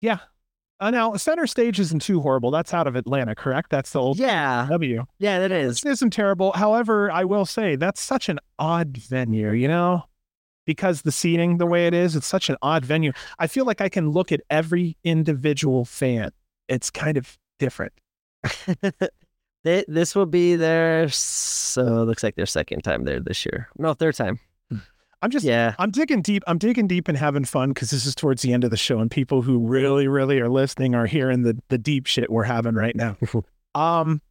Yeah. 0.00 0.18
Uh, 0.78 0.90
now, 0.90 1.14
center 1.16 1.46
stage 1.46 1.78
isn't 1.78 2.00
too 2.00 2.20
horrible. 2.22 2.50
That's 2.50 2.72
out 2.72 2.86
of 2.86 2.96
Atlanta, 2.96 3.34
correct? 3.34 3.68
That's 3.70 3.92
the 3.92 4.00
old 4.00 4.18
Yeah. 4.18 4.66
W. 4.70 5.04
Yeah, 5.18 5.38
that 5.40 5.52
is. 5.52 5.82
This 5.82 5.92
isn't 5.98 6.10
terrible. 6.12 6.52
However, 6.52 7.10
I 7.10 7.24
will 7.24 7.44
say 7.44 7.76
that's 7.76 8.00
such 8.00 8.30
an 8.30 8.38
odd 8.58 8.96
venue, 8.96 9.52
you 9.52 9.68
know? 9.68 10.04
Because 10.64 11.02
the 11.02 11.12
seating 11.12 11.58
the 11.58 11.66
way 11.66 11.86
it 11.86 11.92
is, 11.94 12.16
it's 12.16 12.26
such 12.26 12.48
an 12.48 12.56
odd 12.62 12.84
venue. 12.84 13.12
I 13.38 13.46
feel 13.46 13.66
like 13.66 13.80
I 13.82 13.88
can 13.90 14.10
look 14.10 14.32
at 14.32 14.40
every 14.48 14.96
individual 15.04 15.84
fan. 15.84 16.30
It's 16.68 16.90
kind 16.90 17.16
of 17.18 17.36
different. 17.58 17.92
They- 19.62 19.84
this 19.88 20.14
will 20.14 20.26
be 20.26 20.56
their 20.56 21.08
so 21.10 21.82
it 22.02 22.06
looks 22.06 22.22
like 22.22 22.34
their 22.34 22.46
second 22.46 22.80
time 22.82 23.04
there 23.04 23.20
this 23.20 23.44
year. 23.44 23.68
No, 23.78 23.92
third 23.92 24.14
time. 24.14 24.38
I'm 25.22 25.30
just 25.30 25.44
Yeah. 25.44 25.74
I'm 25.78 25.90
digging 25.90 26.22
deep. 26.22 26.42
I'm 26.46 26.56
digging 26.56 26.86
deep 26.86 27.06
and 27.08 27.18
having 27.18 27.44
fun 27.44 27.70
because 27.70 27.90
this 27.90 28.06
is 28.06 28.14
towards 28.14 28.40
the 28.40 28.54
end 28.54 28.64
of 28.64 28.70
the 28.70 28.78
show, 28.78 29.00
and 29.00 29.10
people 29.10 29.42
who 29.42 29.58
really, 29.58 30.08
really 30.08 30.40
are 30.40 30.48
listening 30.48 30.94
are 30.94 31.04
hearing 31.04 31.42
the 31.42 31.60
the 31.68 31.76
deep 31.76 32.06
shit 32.06 32.30
we're 32.30 32.44
having 32.44 32.74
right 32.74 32.96
now. 32.96 33.18
um, 33.74 34.22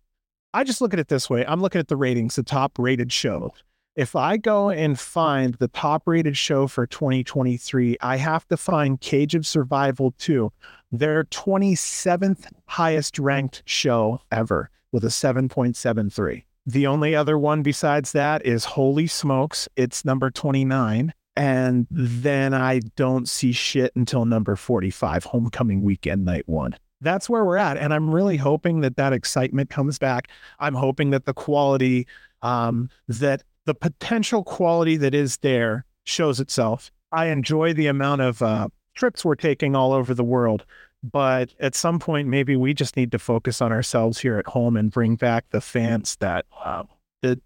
I 0.52 0.64
just 0.64 0.82
look 0.82 0.94
at 0.94 1.00
it 1.00 1.10
this 1.10 1.30
way. 1.30 1.46
I'm 1.46 1.62
looking 1.62 1.78
at 1.78 1.90
the 1.90 1.96
ratings, 1.96 2.36
the 2.36 2.42
top 2.42 2.80
rated 2.80 3.12
show. 3.14 3.54
If 3.96 4.16
I 4.16 4.38
go 4.38 4.72
and 4.72 5.00
find 5.00 5.54
the 5.56 5.68
top 5.68 6.08
rated 6.08 6.36
show 6.36 6.66
for 6.66 6.88
2023, 6.88 7.98
I 8.02 8.16
have 8.18 8.48
to 8.48 8.58
find 8.58 9.00
Cage 9.00 9.36
of 9.36 9.46
Survival 9.46 10.16
2, 10.18 10.52
their 10.92 11.24
27th 11.26 12.46
highest 12.68 13.20
ranked 13.20 13.64
show 13.66 14.22
ever 14.32 14.70
with 14.92 15.04
a 15.04 15.10
7.73. 15.10 16.44
The 16.66 16.88
only 16.88 17.16
other 17.16 17.38
one 17.38 17.64
besides 17.64 18.12
that 18.12 18.46
is 18.46 18.66
Holy 18.66 19.08
Smokes. 19.08 19.68
It's 19.76 20.06
number 20.06 20.30
29. 20.30 21.14
And 21.36 21.88
then 21.90 22.54
I 22.54 22.80
don't 22.96 23.30
see 23.30 23.52
shit 23.54 23.96
until 23.96 24.26
number 24.26 24.56
45, 24.56 25.24
Homecoming 25.24 25.82
Weekend 25.84 26.26
Night 26.26 26.48
One. 26.48 26.76
That's 27.02 27.30
where 27.30 27.46
we're 27.46 27.58
at. 27.58 27.78
And 27.78 27.94
I'm 27.94 28.14
really 28.14 28.36
hoping 28.36 28.82
that 28.82 28.98
that 28.98 29.14
excitement 29.14 29.70
comes 29.70 29.98
back. 29.98 30.28
I'm 30.60 30.76
hoping 30.76 31.12
that 31.12 31.26
the 31.26 31.34
quality, 31.34 32.08
um, 32.42 32.90
that 33.08 33.44
the 33.66 33.74
potential 33.74 34.44
quality 34.44 34.98
that 34.98 35.14
is 35.14 35.38
there 35.38 35.86
shows 36.04 36.40
itself. 36.40 36.92
I 37.12 37.28
enjoy 37.28 37.74
the 37.74 37.88
amount 37.88 38.22
of 38.22 38.42
uh, 38.42 38.68
trips 38.96 39.24
we're 39.24 39.36
taking 39.36 39.76
all 39.76 39.94
over 39.94 40.14
the 40.14 40.24
world. 40.24 40.66
But 41.02 41.54
at 41.60 41.76
some 41.76 42.00
point, 42.00 42.28
maybe 42.28 42.56
we 42.56 42.74
just 42.74 42.98
need 42.98 43.12
to 43.14 43.20
focus 43.20 43.62
on 43.62 43.72
ourselves 43.72 44.20
here 44.20 44.38
at 44.38 44.48
home 44.48 44.76
and 44.76 44.92
bring 44.92 45.16
back 45.16 45.46
the 45.52 45.62
fans 45.62 46.18
that 46.18 46.46
uh, 46.64 46.84
that 47.22 47.40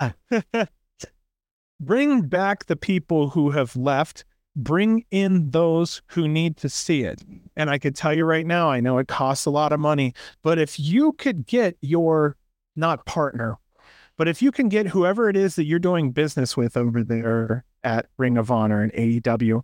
bring 1.80 2.22
back 2.22 2.66
the 2.66 2.76
people 2.76 3.28
who 3.30 3.50
have 3.50 3.76
left. 3.76 4.24
Bring 4.58 5.04
in 5.10 5.50
those 5.50 6.00
who 6.06 6.26
need 6.26 6.56
to 6.58 6.70
see 6.70 7.02
it. 7.02 7.22
And 7.56 7.68
I 7.68 7.78
could 7.78 7.94
tell 7.94 8.14
you 8.14 8.24
right 8.24 8.46
now, 8.46 8.70
I 8.70 8.80
know 8.80 8.96
it 8.96 9.06
costs 9.06 9.44
a 9.44 9.50
lot 9.50 9.70
of 9.70 9.78
money, 9.78 10.14
but 10.42 10.58
if 10.58 10.80
you 10.80 11.12
could 11.12 11.46
get 11.46 11.76
your 11.82 12.36
not 12.74 13.04
partner, 13.04 13.58
but 14.16 14.28
if 14.28 14.40
you 14.40 14.50
can 14.50 14.68
get 14.68 14.88
whoever 14.88 15.28
it 15.28 15.36
is 15.36 15.56
that 15.56 15.64
you're 15.64 15.78
doing 15.78 16.10
business 16.10 16.56
with 16.56 16.76
over 16.76 17.02
there 17.02 17.64
at 17.84 18.06
Ring 18.16 18.38
of 18.38 18.50
Honor 18.50 18.82
and 18.82 18.92
AEW, 18.94 19.62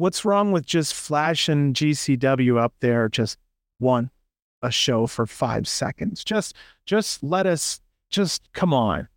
what's 0.00 0.24
wrong 0.24 0.50
with 0.50 0.64
just 0.64 0.94
flashing 0.94 1.74
GCW 1.74 2.58
up 2.58 2.72
there 2.80 3.08
just 3.08 3.38
one 3.78 4.10
a 4.62 4.70
show 4.70 5.06
for 5.06 5.26
5 5.26 5.68
seconds? 5.68 6.24
Just 6.24 6.56
just 6.86 7.22
let 7.22 7.46
us 7.46 7.80
just 8.10 8.50
come 8.52 8.72
on. 8.74 9.08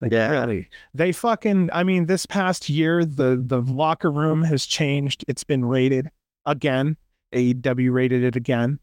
Like 0.00 0.12
Yeah. 0.12 0.30
really? 0.30 0.68
They 0.94 1.12
fucking 1.12 1.70
i 1.72 1.82
mean 1.82 2.06
this 2.06 2.26
past 2.26 2.68
year 2.68 3.04
the 3.04 3.42
the 3.44 3.62
locker 3.62 4.10
room 4.10 4.42
has 4.42 4.66
changed. 4.66 5.24
It's 5.28 5.44
been 5.44 5.64
rated 5.64 6.10
again. 6.44 6.96
AEW 7.34 7.90
rated 7.92 8.22
it 8.22 8.36
again. 8.36 8.78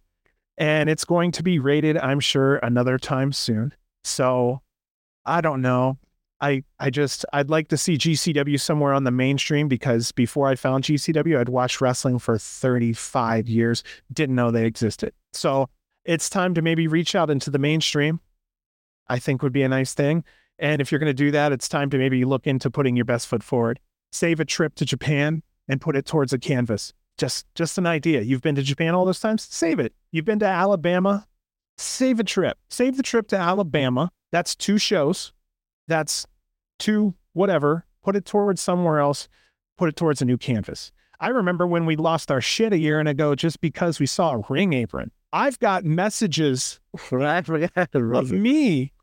And 0.58 0.90
it's 0.90 1.06
going 1.06 1.32
to 1.34 1.44
be 1.44 1.60
rated 1.60 1.98
i'm 1.98 2.20
sure 2.20 2.58
another 2.58 2.98
time 2.98 3.32
soon. 3.32 3.74
So 4.04 4.62
i 5.26 5.42
don't 5.42 5.62
know 5.62 5.98
I 6.42 6.64
I 6.80 6.90
just 6.90 7.26
I'd 7.34 7.50
like 7.50 7.68
to 7.70 7.78
see 7.78 7.98
GCW 7.98 8.60
somewhere 8.60 8.94
on 8.94 9.04
the 9.04 9.12
mainstream 9.12 9.68
because 9.68 10.12
before 10.12 10.48
I 10.48 10.56
found 10.56 10.84
GCW, 10.86 11.38
I'd 11.38 11.50
watched 11.50 11.82
wrestling 11.82 12.20
for 12.20 12.38
35 12.38 13.50
years, 13.50 13.84
didn't 14.14 14.36
know 14.36 14.52
they 14.52 14.66
existed. 14.66 15.14
So 15.34 15.70
it's 16.06 16.30
time 16.30 16.54
to 16.54 16.62
maybe 16.62 16.88
reach 16.88 17.16
out 17.16 17.30
into 17.30 17.50
the 17.50 17.60
mainstream. 17.60 18.20
I 19.08 19.20
think 19.20 19.42
would 19.42 19.54
be 19.54 19.64
a 19.64 19.70
nice 19.70 19.94
thing. 19.94 20.24
And 20.60 20.82
if 20.82 20.92
you're 20.92 21.00
going 21.00 21.08
to 21.08 21.14
do 21.14 21.32
that, 21.32 21.52
it's 21.52 21.68
time 21.68 21.90
to 21.90 21.98
maybe 21.98 22.26
look 22.26 22.46
into 22.46 22.70
putting 22.70 22.96
your 22.96 23.06
best 23.06 23.28
foot 23.28 23.44
forward. 23.44 23.80
Save 24.12 24.40
a 24.40 24.46
trip 24.46 24.76
to 24.76 24.86
Japan 24.86 25.42
and 25.68 25.82
put 25.82 25.96
it 25.96 26.06
towards 26.06 26.34
a 26.34 26.40
canvas. 26.40 26.94
Just 27.18 27.46
just 27.54 27.78
an 27.78 27.86
idea. 27.86 28.22
You've 28.22 28.42
been 28.42 28.56
to 28.56 28.64
Japan 28.64 28.96
all 28.96 29.06
those 29.06 29.20
times? 29.20 29.44
Save 29.44 29.80
it. 29.80 29.94
You've 30.12 30.26
been 30.26 30.40
to 30.40 30.46
Alabama? 30.46 31.28
Save 31.78 32.20
a 32.20 32.24
trip. 32.24 32.58
Save 32.70 32.98
the 32.98 33.04
trip 33.04 33.28
to 33.30 33.38
Alabama. 33.38 34.12
That's 34.32 34.56
two 34.56 34.78
shows 34.78 35.34
that's 35.90 36.26
two 36.78 37.14
whatever 37.34 37.86
put 38.02 38.16
it 38.16 38.26
towards 38.26 38.62
somewhere 38.62 39.00
else 39.00 39.28
put 39.80 39.90
it 39.90 39.96
towards 39.96 40.22
a 40.22 40.26
new 40.26 40.38
canvas. 40.38 40.92
I 41.22 41.30
remember 41.30 41.66
when 41.66 41.86
we 41.86 41.96
lost 41.96 42.30
our 42.32 42.42
shit 42.42 42.74
a 42.74 42.78
year 42.78 43.00
and 43.00 43.10
ago 43.10 43.34
just 43.34 43.62
because 43.62 44.00
we 44.00 44.06
saw 44.06 44.34
a 44.34 44.44
ring 44.50 44.74
apron. 44.74 45.12
I've 45.32 45.58
got 45.60 45.86
messages 45.86 46.80
I 47.12 47.42
forgot 47.42 47.92
the 47.92 48.12
of 48.14 48.32
me 48.32 48.94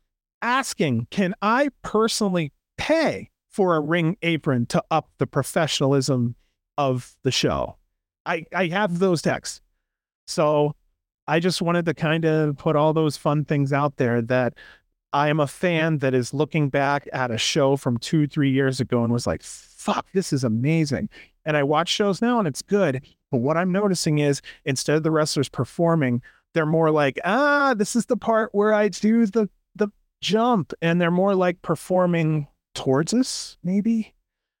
asking 0.43 1.07
can 1.09 1.33
i 1.41 1.67
personally 1.81 2.51
pay 2.77 3.31
for 3.49 3.75
a 3.75 3.79
ring 3.79 4.15
apron 4.21 4.67
to 4.67 4.83
up 4.91 5.09
the 5.17 5.25
professionalism 5.25 6.35
of 6.77 7.15
the 7.23 7.31
show? 7.31 7.77
I 8.25 8.45
i 8.53 8.67
have 8.67 8.99
those 8.99 9.21
texts. 9.21 9.61
So 10.27 10.75
i 11.27 11.39
just 11.39 11.61
wanted 11.61 11.85
to 11.85 11.93
kind 11.93 12.25
of 12.25 12.57
put 12.57 12.75
all 12.75 12.93
those 12.93 13.17
fun 13.17 13.45
things 13.45 13.73
out 13.73 13.97
there 13.97 14.21
that 14.23 14.53
I 15.13 15.29
am 15.29 15.39
a 15.39 15.47
fan 15.47 15.99
that 15.99 16.13
is 16.13 16.33
looking 16.33 16.69
back 16.69 17.07
at 17.13 17.31
a 17.31 17.37
show 17.37 17.77
from 17.77 17.97
two, 17.97 18.27
three 18.27 18.51
years 18.51 18.79
ago 18.79 19.03
and 19.03 19.13
was 19.13 19.27
like, 19.27 19.41
fuck, 19.41 20.05
this 20.13 20.33
is 20.33 20.43
amazing. 20.43 21.09
And 21.45 21.55
I 21.55 21.63
watch 21.63 21.89
shows 21.89 22.21
now 22.21 22.39
and 22.39 22.47
it's 22.47 22.61
good. 22.61 23.01
But 23.31 23.39
what 23.39 23.57
I'm 23.57 23.71
noticing 23.71 24.19
is 24.19 24.41
instead 24.65 24.97
of 24.97 25.03
the 25.03 25.11
wrestlers 25.11 25.49
performing, 25.49 26.21
they're 26.53 26.65
more 26.65 26.91
like, 26.91 27.19
ah, 27.23 27.73
this 27.73 27.95
is 27.95 28.07
the 28.07 28.17
part 28.17 28.49
where 28.53 28.73
I 28.73 28.89
do 28.89 29.25
the 29.25 29.49
the 29.75 29.89
jump. 30.21 30.73
And 30.81 30.99
they're 30.99 31.11
more 31.11 31.35
like 31.35 31.61
performing 31.61 32.47
towards 32.75 33.13
us, 33.13 33.57
maybe. 33.63 34.13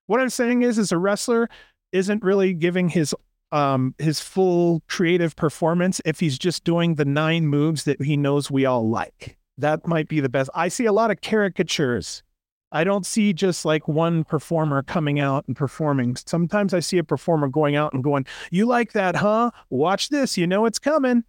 What 0.05 0.21
I'm 0.21 0.29
saying 0.29 0.61
is, 0.61 0.77
is 0.77 0.91
a 0.91 0.97
wrestler 0.97 1.49
isn't 1.91 2.23
really 2.23 2.53
giving 2.53 2.89
his 2.89 3.13
um 3.51 3.95
his 3.97 4.19
full 4.19 4.81
creative 4.87 5.35
performance 5.35 6.01
if 6.03 6.19
he's 6.19 6.37
just 6.37 6.65
doing 6.65 6.95
the 6.95 7.05
nine 7.05 7.47
moves 7.47 7.85
that 7.85 8.01
he 8.01 8.17
knows 8.17 8.51
we 8.51 8.65
all 8.65 8.89
like 8.89 9.37
that 9.57 9.87
might 9.87 10.07
be 10.07 10.19
the 10.19 10.29
best. 10.29 10.49
I 10.53 10.67
see 10.67 10.85
a 10.85 10.91
lot 10.91 11.11
of 11.11 11.21
caricatures. 11.21 12.23
I 12.71 12.83
don't 12.83 13.05
see 13.05 13.33
just 13.33 13.63
like 13.63 13.87
one 13.87 14.23
performer 14.23 14.83
coming 14.83 15.19
out 15.19 15.45
and 15.47 15.55
performing. 15.55 16.15
Sometimes 16.17 16.73
I 16.73 16.81
see 16.81 16.97
a 16.97 17.03
performer 17.03 17.47
going 17.47 17.75
out 17.75 17.93
and 17.93 18.03
going, 18.03 18.25
You 18.51 18.65
like 18.65 18.91
that, 18.93 19.15
huh? 19.15 19.51
Watch 19.69 20.09
this. 20.09 20.37
You 20.37 20.47
know 20.47 20.65
it's 20.65 20.79
coming. 20.79 21.23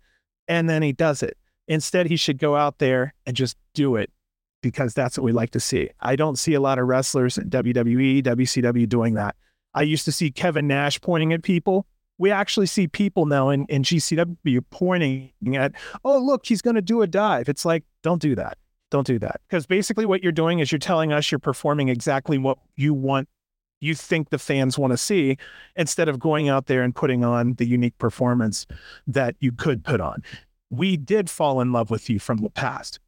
And 0.49 0.69
then 0.69 0.83
he 0.83 0.93
does 0.93 1.23
it. 1.23 1.37
Instead, 1.69 2.07
he 2.07 2.17
should 2.17 2.39
go 2.39 2.57
out 2.57 2.79
there 2.79 3.15
and 3.27 3.37
just 3.37 3.57
do 3.75 3.97
it 3.97 4.11
because 4.63 4.95
that's 4.95 5.19
what 5.19 5.25
we 5.25 5.33
like 5.33 5.51
to 5.51 5.61
see. 5.61 5.91
I 6.01 6.17
don't 6.17 6.39
see 6.39 6.55
a 6.55 6.61
lot 6.61 6.79
of 6.79 6.87
wrestlers 6.89 7.39
in 7.39 7.51
WWE, 7.51 8.23
WCW 8.23 8.89
doing 8.89 9.15
that. 9.15 9.37
I 9.75 9.83
used 9.83 10.07
to 10.07 10.13
see 10.13 10.31
Kevin 10.31 10.67
Nash 10.67 11.01
pointing 11.01 11.33
at 11.33 11.43
people. 11.43 11.87
We 12.19 12.31
actually 12.31 12.67
see 12.67 12.89
people 12.89 13.27
now 13.27 13.49
in, 13.51 13.65
in 13.69 13.83
GCW 13.83 14.61
pointing 14.71 15.57
at, 15.57 15.73
oh, 16.05 16.19
look, 16.19 16.47
he's 16.47 16.63
going 16.63 16.77
to 16.77 16.83
do 16.83 17.03
a 17.03 17.07
dive. 17.07 17.49
It's 17.49 17.65
like, 17.65 17.85
don't 18.03 18.21
do 18.21 18.35
that. 18.35 18.59
Don't 18.91 19.07
do 19.07 19.19
that. 19.19 19.41
Because 19.49 19.67
basically, 19.67 20.07
what 20.07 20.23
you're 20.23 20.33
doing 20.33 20.59
is 20.59 20.73
you're 20.73 20.79
telling 20.79 21.13
us 21.13 21.31
you're 21.31 21.39
performing 21.39 21.89
exactly 21.89 22.39
what 22.39 22.59
you 22.77 22.95
want, 22.95 23.29
you 23.81 23.95
think 23.95 24.31
the 24.31 24.39
fans 24.39 24.79
want 24.79 24.93
to 24.93 24.97
see, 24.97 25.37
instead 25.77 26.09
of 26.09 26.19
going 26.19 26.49
out 26.49 26.67
there 26.67 26.83
and 26.83 26.95
putting 26.95 27.25
on 27.25 27.55
the 27.55 27.67
unique 27.67 27.97
performance 27.99 28.67
that 29.07 29.37
you 29.41 29.53
could 29.53 29.85
put 29.85 30.01
on. 30.01 30.23
We 30.71 30.97
did 30.97 31.31
fall 31.31 31.61
in 31.61 31.73
love 31.73 31.91
with 31.91 32.11
you 32.11 32.19
from 32.19 32.39
the 32.39 32.51
past. 32.51 32.99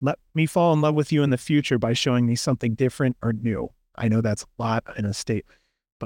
Let 0.00 0.18
me 0.34 0.46
fall 0.46 0.72
in 0.72 0.80
love 0.80 0.94
with 0.94 1.12
you 1.12 1.22
in 1.22 1.30
the 1.30 1.38
future 1.38 1.78
by 1.78 1.92
showing 1.92 2.26
me 2.26 2.36
something 2.36 2.74
different 2.74 3.16
or 3.22 3.32
new. 3.32 3.70
I 3.96 4.08
know 4.08 4.20
that's 4.20 4.42
a 4.42 4.62
lot 4.62 4.84
in 4.96 5.04
a 5.04 5.14
statement, 5.14 5.58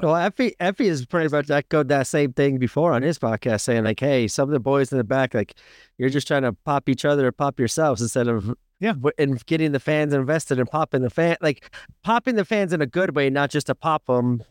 Well, 0.03 0.29
Effy, 0.29 0.55
Effy 0.57 0.87
has 0.87 1.05
pretty 1.05 1.29
much 1.29 1.49
echoed 1.49 1.89
that 1.89 2.07
same 2.07 2.33
thing 2.33 2.57
before 2.57 2.93
on 2.93 3.01
his 3.01 3.19
podcast, 3.19 3.61
saying 3.61 3.83
like, 3.83 3.99
"Hey, 3.99 4.27
some 4.27 4.49
of 4.49 4.53
the 4.53 4.59
boys 4.59 4.91
in 4.91 4.97
the 4.97 5.03
back, 5.03 5.33
like, 5.33 5.55
you're 5.97 6.09
just 6.09 6.27
trying 6.27 6.43
to 6.43 6.53
pop 6.53 6.89
each 6.89 7.05
other 7.05 7.27
or 7.27 7.31
pop 7.31 7.59
yourselves 7.59 8.01
instead 8.01 8.27
of 8.27 8.55
Yeah. 8.79 8.93
and 9.17 9.45
getting 9.45 9.71
the 9.73 9.79
fans 9.79 10.13
invested 10.13 10.59
and 10.59 10.69
popping 10.69 11.01
the 11.01 11.09
fan, 11.09 11.37
like 11.41 11.73
popping 12.03 12.35
the 12.35 12.45
fans 12.45 12.71
in 12.73 12.81
a 12.81 12.85
good 12.87 13.15
way, 13.15 13.29
not 13.29 13.49
just 13.49 13.67
to 13.67 13.75
pop 13.75 14.05
them 14.05 14.43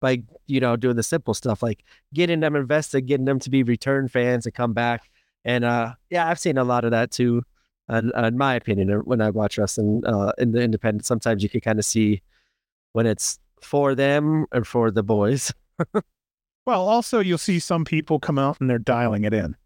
by 0.00 0.22
you 0.46 0.60
know 0.60 0.76
doing 0.76 0.96
the 0.96 1.02
simple 1.02 1.34
stuff, 1.34 1.62
like 1.62 1.84
getting 2.14 2.40
them 2.40 2.56
invested, 2.56 3.02
getting 3.02 3.24
them 3.26 3.38
to 3.40 3.50
be 3.50 3.62
return 3.62 4.08
fans 4.08 4.46
and 4.46 4.54
come 4.54 4.72
back. 4.72 5.10
And 5.44 5.64
uh, 5.64 5.94
yeah, 6.10 6.28
I've 6.28 6.38
seen 6.38 6.58
a 6.58 6.64
lot 6.64 6.84
of 6.84 6.90
that 6.90 7.10
too. 7.10 7.42
Uh, 7.88 8.02
in 8.24 8.36
my 8.36 8.54
opinion, 8.54 8.90
when 9.04 9.20
I 9.22 9.30
watch 9.30 9.56
wrestling 9.56 10.02
uh, 10.04 10.32
in 10.36 10.52
the 10.52 10.60
independent, 10.60 11.06
sometimes 11.06 11.42
you 11.42 11.48
can 11.48 11.60
kind 11.62 11.78
of 11.78 11.84
see 11.86 12.20
when 12.92 13.06
it's 13.06 13.38
for 13.64 13.94
them 13.94 14.46
or 14.52 14.64
for 14.64 14.90
the 14.90 15.02
boys. 15.02 15.52
Well, 16.68 16.86
also 16.86 17.20
you'll 17.20 17.38
see 17.38 17.60
some 17.60 17.86
people 17.86 18.20
come 18.20 18.38
out 18.38 18.60
and 18.60 18.68
they're 18.68 18.78
dialing 18.78 19.24
it 19.24 19.32
in. 19.32 19.56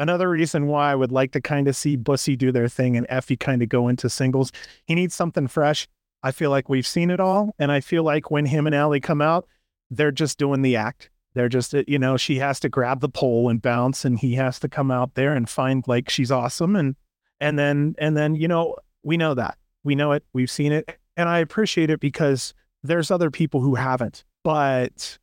Another 0.00 0.28
reason 0.28 0.66
why 0.66 0.90
I 0.90 0.96
would 0.96 1.12
like 1.12 1.30
to 1.30 1.40
kind 1.40 1.68
of 1.68 1.76
see 1.76 1.94
Bussy 1.94 2.34
do 2.34 2.50
their 2.50 2.66
thing 2.66 2.96
and 2.96 3.06
Effy 3.06 3.38
kind 3.38 3.62
of 3.62 3.68
go 3.68 3.86
into 3.86 4.10
singles. 4.10 4.50
He 4.84 4.96
needs 4.96 5.14
something 5.14 5.46
fresh. 5.46 5.86
I 6.24 6.32
feel 6.32 6.50
like 6.50 6.68
we've 6.68 6.88
seen 6.88 7.08
it 7.08 7.20
all, 7.20 7.54
and 7.60 7.70
I 7.70 7.78
feel 7.78 8.02
like 8.02 8.32
when 8.32 8.46
him 8.46 8.66
and 8.66 8.74
Allie 8.74 8.98
come 8.98 9.22
out, 9.22 9.46
they're 9.92 10.10
just 10.10 10.38
doing 10.38 10.62
the 10.62 10.74
act. 10.74 11.08
They're 11.34 11.48
just, 11.48 11.72
you 11.86 12.00
know, 12.00 12.16
she 12.16 12.40
has 12.40 12.58
to 12.60 12.68
grab 12.68 12.98
the 12.98 13.08
pole 13.08 13.48
and 13.48 13.62
bounce, 13.62 14.04
and 14.04 14.18
he 14.18 14.34
has 14.34 14.58
to 14.58 14.68
come 14.68 14.90
out 14.90 15.14
there 15.14 15.32
and 15.32 15.48
find 15.48 15.86
like 15.86 16.10
she's 16.10 16.32
awesome, 16.32 16.74
and 16.74 16.96
and 17.38 17.56
then 17.56 17.94
and 17.98 18.16
then 18.16 18.34
you 18.34 18.48
know 18.48 18.74
we 19.04 19.16
know 19.16 19.34
that 19.34 19.56
we 19.84 19.94
know 19.94 20.10
it, 20.10 20.24
we've 20.32 20.50
seen 20.50 20.72
it, 20.72 20.98
and 21.16 21.28
I 21.28 21.38
appreciate 21.38 21.90
it 21.90 22.00
because 22.00 22.54
there's 22.82 23.10
other 23.10 23.30
people 23.30 23.60
who 23.60 23.74
haven't, 23.74 24.24
but 24.44 25.18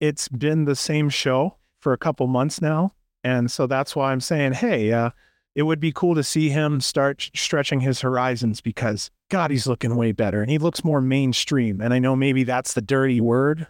it's 0.00 0.28
been 0.28 0.64
the 0.64 0.76
same 0.76 1.08
show 1.10 1.56
for 1.80 1.92
a 1.92 1.98
couple 1.98 2.26
months 2.26 2.60
now. 2.60 2.94
And 3.24 3.50
so 3.50 3.66
that's 3.66 3.94
why 3.94 4.12
I'm 4.12 4.20
saying, 4.20 4.54
hey, 4.54 4.92
uh, 4.92 5.10
it 5.54 5.64
would 5.64 5.80
be 5.80 5.92
cool 5.92 6.14
to 6.14 6.22
see 6.22 6.48
him 6.48 6.80
start 6.80 7.30
stretching 7.34 7.80
his 7.80 8.00
horizons 8.00 8.60
because 8.60 9.10
God, 9.30 9.50
he's 9.50 9.66
looking 9.66 9.96
way 9.96 10.12
better 10.12 10.40
and 10.40 10.50
he 10.50 10.58
looks 10.58 10.84
more 10.84 11.00
mainstream. 11.00 11.80
And 11.80 11.92
I 11.92 11.98
know 11.98 12.16
maybe 12.16 12.44
that's 12.44 12.74
the 12.74 12.80
dirty 12.80 13.20
word, 13.20 13.66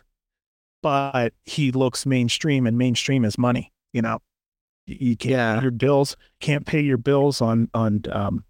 but 0.82 1.32
he 1.44 1.72
looks 1.72 2.06
mainstream 2.06 2.66
and 2.66 2.78
mainstream 2.78 3.24
is 3.24 3.38
money, 3.38 3.72
you 3.92 4.02
know. 4.02 4.20
You 4.86 5.16
can't 5.16 5.30
Yeah. 5.32 5.56
pay 5.56 5.62
your 5.62 5.70
bills, 5.70 6.16
can't 6.40 6.66
pay 6.66 6.80
your 6.80 6.96
bills 6.98 7.40
on 7.40 7.68
on 7.74 8.02
um, 8.10 8.44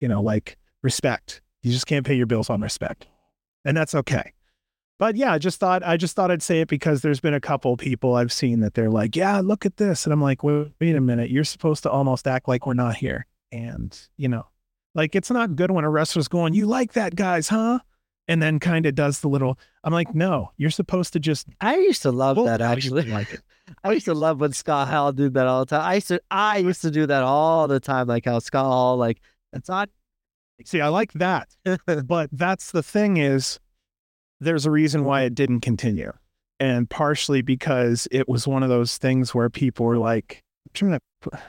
you 0.00 0.08
know, 0.08 0.22
like 0.22 0.56
respect. 0.82 1.42
You 1.62 1.72
just 1.72 1.86
can't 1.86 2.06
pay 2.06 2.14
your 2.14 2.26
bills 2.26 2.48
on 2.50 2.60
respect. 2.60 3.06
And 3.66 3.76
that's 3.76 3.94
okay 3.94 4.32
but 4.98 5.16
yeah, 5.16 5.32
I 5.32 5.38
just 5.38 5.60
thought 5.60 5.82
I 5.82 5.96
just 5.96 6.16
thought 6.16 6.30
I'd 6.30 6.42
say 6.42 6.60
it 6.60 6.68
because 6.68 7.02
there's 7.02 7.20
been 7.20 7.34
a 7.34 7.40
couple 7.40 7.76
people 7.76 8.14
I've 8.14 8.32
seen 8.32 8.60
that 8.60 8.74
they're 8.74 8.90
like, 8.90 9.14
yeah, 9.14 9.40
look 9.40 9.66
at 9.66 9.76
this, 9.76 10.04
and 10.04 10.12
I'm 10.12 10.22
like, 10.22 10.42
wait, 10.42 10.68
wait 10.80 10.96
a 10.96 11.00
minute, 11.00 11.30
you're 11.30 11.44
supposed 11.44 11.82
to 11.82 11.90
almost 11.90 12.26
act 12.26 12.48
like 12.48 12.66
we're 12.66 12.74
not 12.74 12.96
here, 12.96 13.26
and 13.52 13.98
you 14.16 14.28
know, 14.28 14.46
like 14.94 15.14
it's 15.14 15.30
not 15.30 15.56
good 15.56 15.70
when 15.70 15.84
a 15.84 15.90
wrestler's 15.90 16.28
going, 16.28 16.54
you 16.54 16.66
like 16.66 16.94
that, 16.94 17.14
guys, 17.14 17.48
huh? 17.48 17.80
And 18.28 18.42
then 18.42 18.58
kind 18.58 18.86
of 18.86 18.96
does 18.96 19.20
the 19.20 19.28
little. 19.28 19.56
I'm 19.84 19.92
like, 19.92 20.12
no, 20.12 20.50
you're 20.56 20.70
supposed 20.70 21.12
to 21.12 21.20
just. 21.20 21.46
I 21.60 21.76
used 21.76 22.02
to 22.02 22.10
love 22.10 22.36
Well, 22.36 22.46
that 22.46 22.60
I 22.60 22.74
used 22.74 22.88
to 22.88 22.98
actually. 22.98 23.12
like 23.12 23.32
it. 23.34 23.40
I 23.84 23.92
used 23.92 24.06
to 24.06 24.14
love 24.14 24.40
when 24.40 24.52
Scott 24.52 24.88
Hall 24.88 25.12
did 25.12 25.34
that 25.34 25.46
all 25.46 25.60
the 25.64 25.76
time. 25.76 25.82
I 25.82 25.94
used 25.94 26.08
to 26.08 26.20
I 26.28 26.58
used 26.58 26.82
to 26.82 26.90
do 26.90 27.06
that 27.06 27.22
all 27.22 27.68
the 27.68 27.78
time, 27.78 28.08
like 28.08 28.24
how 28.24 28.40
Scott 28.40 28.64
Hall, 28.64 28.96
like 28.96 29.20
that's 29.52 29.68
not 29.68 29.90
See, 30.64 30.80
I 30.80 30.88
like 30.88 31.12
that, 31.14 31.48
but 32.06 32.30
that's 32.32 32.72
the 32.72 32.82
thing 32.82 33.18
is, 33.18 33.60
there's 34.40 34.66
a 34.66 34.70
reason 34.70 35.04
why 35.04 35.20
mm-hmm. 35.20 35.26
it 35.26 35.34
didn't 35.34 35.60
continue, 35.60 36.12
and 36.58 36.88
partially 36.88 37.42
because 37.42 38.08
it 38.10 38.28
was 38.28 38.46
one 38.46 38.62
of 38.62 38.68
those 38.68 38.96
things 38.98 39.34
where 39.34 39.50
people 39.50 39.86
were 39.86 39.98
like, 39.98 40.42
I'm 40.66 40.70
trying 40.74 40.92
to. 40.92 41.00
put- 41.20 41.40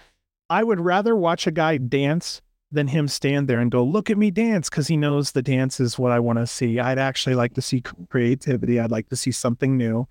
I 0.50 0.64
would 0.64 0.80
rather 0.80 1.14
watch 1.16 1.46
a 1.46 1.52
guy 1.52 1.78
dance 1.78 2.42
than 2.72 2.88
him 2.88 3.08
stand 3.08 3.48
there 3.48 3.60
and 3.60 3.72
go, 3.72 3.84
"Look 3.84 4.10
at 4.10 4.18
me 4.18 4.32
dance," 4.32 4.70
because 4.70 4.88
he 4.88 4.98
knows 4.98 5.32
the 5.32 5.42
dance 5.42 5.80
is 5.80 6.00
what 6.00 6.12
I 6.12 6.20
want 6.20 6.40
to 6.40 6.48
see. 6.48 6.80
I'd 6.80 7.00
actually 7.00 7.36
like 7.36 7.54
to 7.56 7.62
see 7.62 7.82
creativity. 8.10 8.80
I'd 8.80 8.92
like 8.92 9.10
to 9.10 9.16
see 9.16 9.32
something 9.32 9.78
new. 9.78 10.08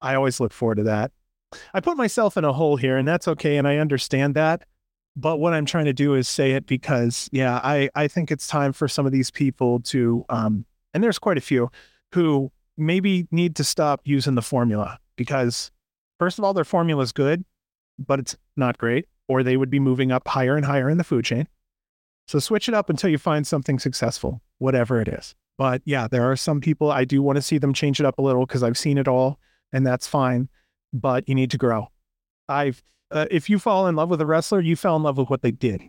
I 0.00 0.14
always 0.14 0.40
look 0.40 0.52
forward 0.52 0.76
to 0.76 0.84
that. 0.84 1.12
I 1.72 1.80
put 1.80 1.96
myself 1.96 2.36
in 2.36 2.44
a 2.44 2.52
hole 2.52 2.76
here, 2.76 2.96
and 2.96 3.06
that's 3.06 3.28
okay, 3.28 3.56
and 3.56 3.68
I 3.68 3.76
understand 3.76 4.34
that. 4.34 4.64
But 5.16 5.38
what 5.38 5.52
I'm 5.52 5.64
trying 5.64 5.84
to 5.84 5.92
do 5.92 6.14
is 6.14 6.28
say 6.28 6.52
it 6.52 6.66
because, 6.66 7.28
yeah, 7.32 7.60
I 7.62 7.88
I 7.94 8.08
think 8.08 8.30
it's 8.30 8.48
time 8.48 8.72
for 8.72 8.88
some 8.88 9.06
of 9.06 9.12
these 9.12 9.30
people 9.30 9.80
to, 9.80 10.24
um, 10.28 10.64
and 10.92 11.04
there's 11.04 11.18
quite 11.18 11.38
a 11.38 11.42
few 11.42 11.70
who 12.12 12.50
maybe 12.76 13.28
need 13.30 13.54
to 13.56 13.64
stop 13.64 14.00
using 14.04 14.34
the 14.34 14.42
formula 14.42 14.98
because, 15.16 15.70
first 16.18 16.38
of 16.38 16.44
all, 16.44 16.52
their 16.52 16.64
formula 16.64 17.02
is 17.02 17.12
good, 17.12 17.44
but 17.98 18.18
it's 18.18 18.36
not 18.56 18.78
great, 18.78 19.06
or 19.28 19.42
they 19.42 19.56
would 19.56 19.70
be 19.70 19.78
moving 19.78 20.10
up 20.10 20.26
higher 20.26 20.56
and 20.56 20.66
higher 20.66 20.90
in 20.90 20.98
the 20.98 21.04
food 21.04 21.24
chain. 21.24 21.46
So 22.26 22.38
switch 22.38 22.68
it 22.68 22.74
up 22.74 22.90
until 22.90 23.10
you 23.10 23.18
find 23.18 23.46
something 23.46 23.78
successful, 23.78 24.42
whatever 24.58 25.00
it 25.00 25.08
is. 25.08 25.34
But 25.56 25.82
yeah, 25.84 26.08
there 26.08 26.28
are 26.30 26.36
some 26.36 26.60
people 26.60 26.90
I 26.90 27.04
do 27.04 27.22
want 27.22 27.36
to 27.36 27.42
see 27.42 27.58
them 27.58 27.72
change 27.72 28.00
it 28.00 28.06
up 28.06 28.18
a 28.18 28.22
little 28.22 28.46
because 28.46 28.62
I've 28.64 28.78
seen 28.78 28.98
it 28.98 29.06
all, 29.06 29.38
and 29.72 29.86
that's 29.86 30.08
fine. 30.08 30.48
But 30.92 31.28
you 31.28 31.34
need 31.34 31.50
to 31.52 31.58
grow. 31.58 31.88
I've 32.48 32.82
uh, 33.14 33.26
if 33.30 33.48
you 33.48 33.58
fall 33.58 33.86
in 33.86 33.94
love 33.94 34.10
with 34.10 34.20
a 34.20 34.26
wrestler, 34.26 34.60
you 34.60 34.74
fell 34.74 34.96
in 34.96 35.02
love 35.02 35.16
with 35.16 35.30
what 35.30 35.40
they 35.40 35.52
did, 35.52 35.80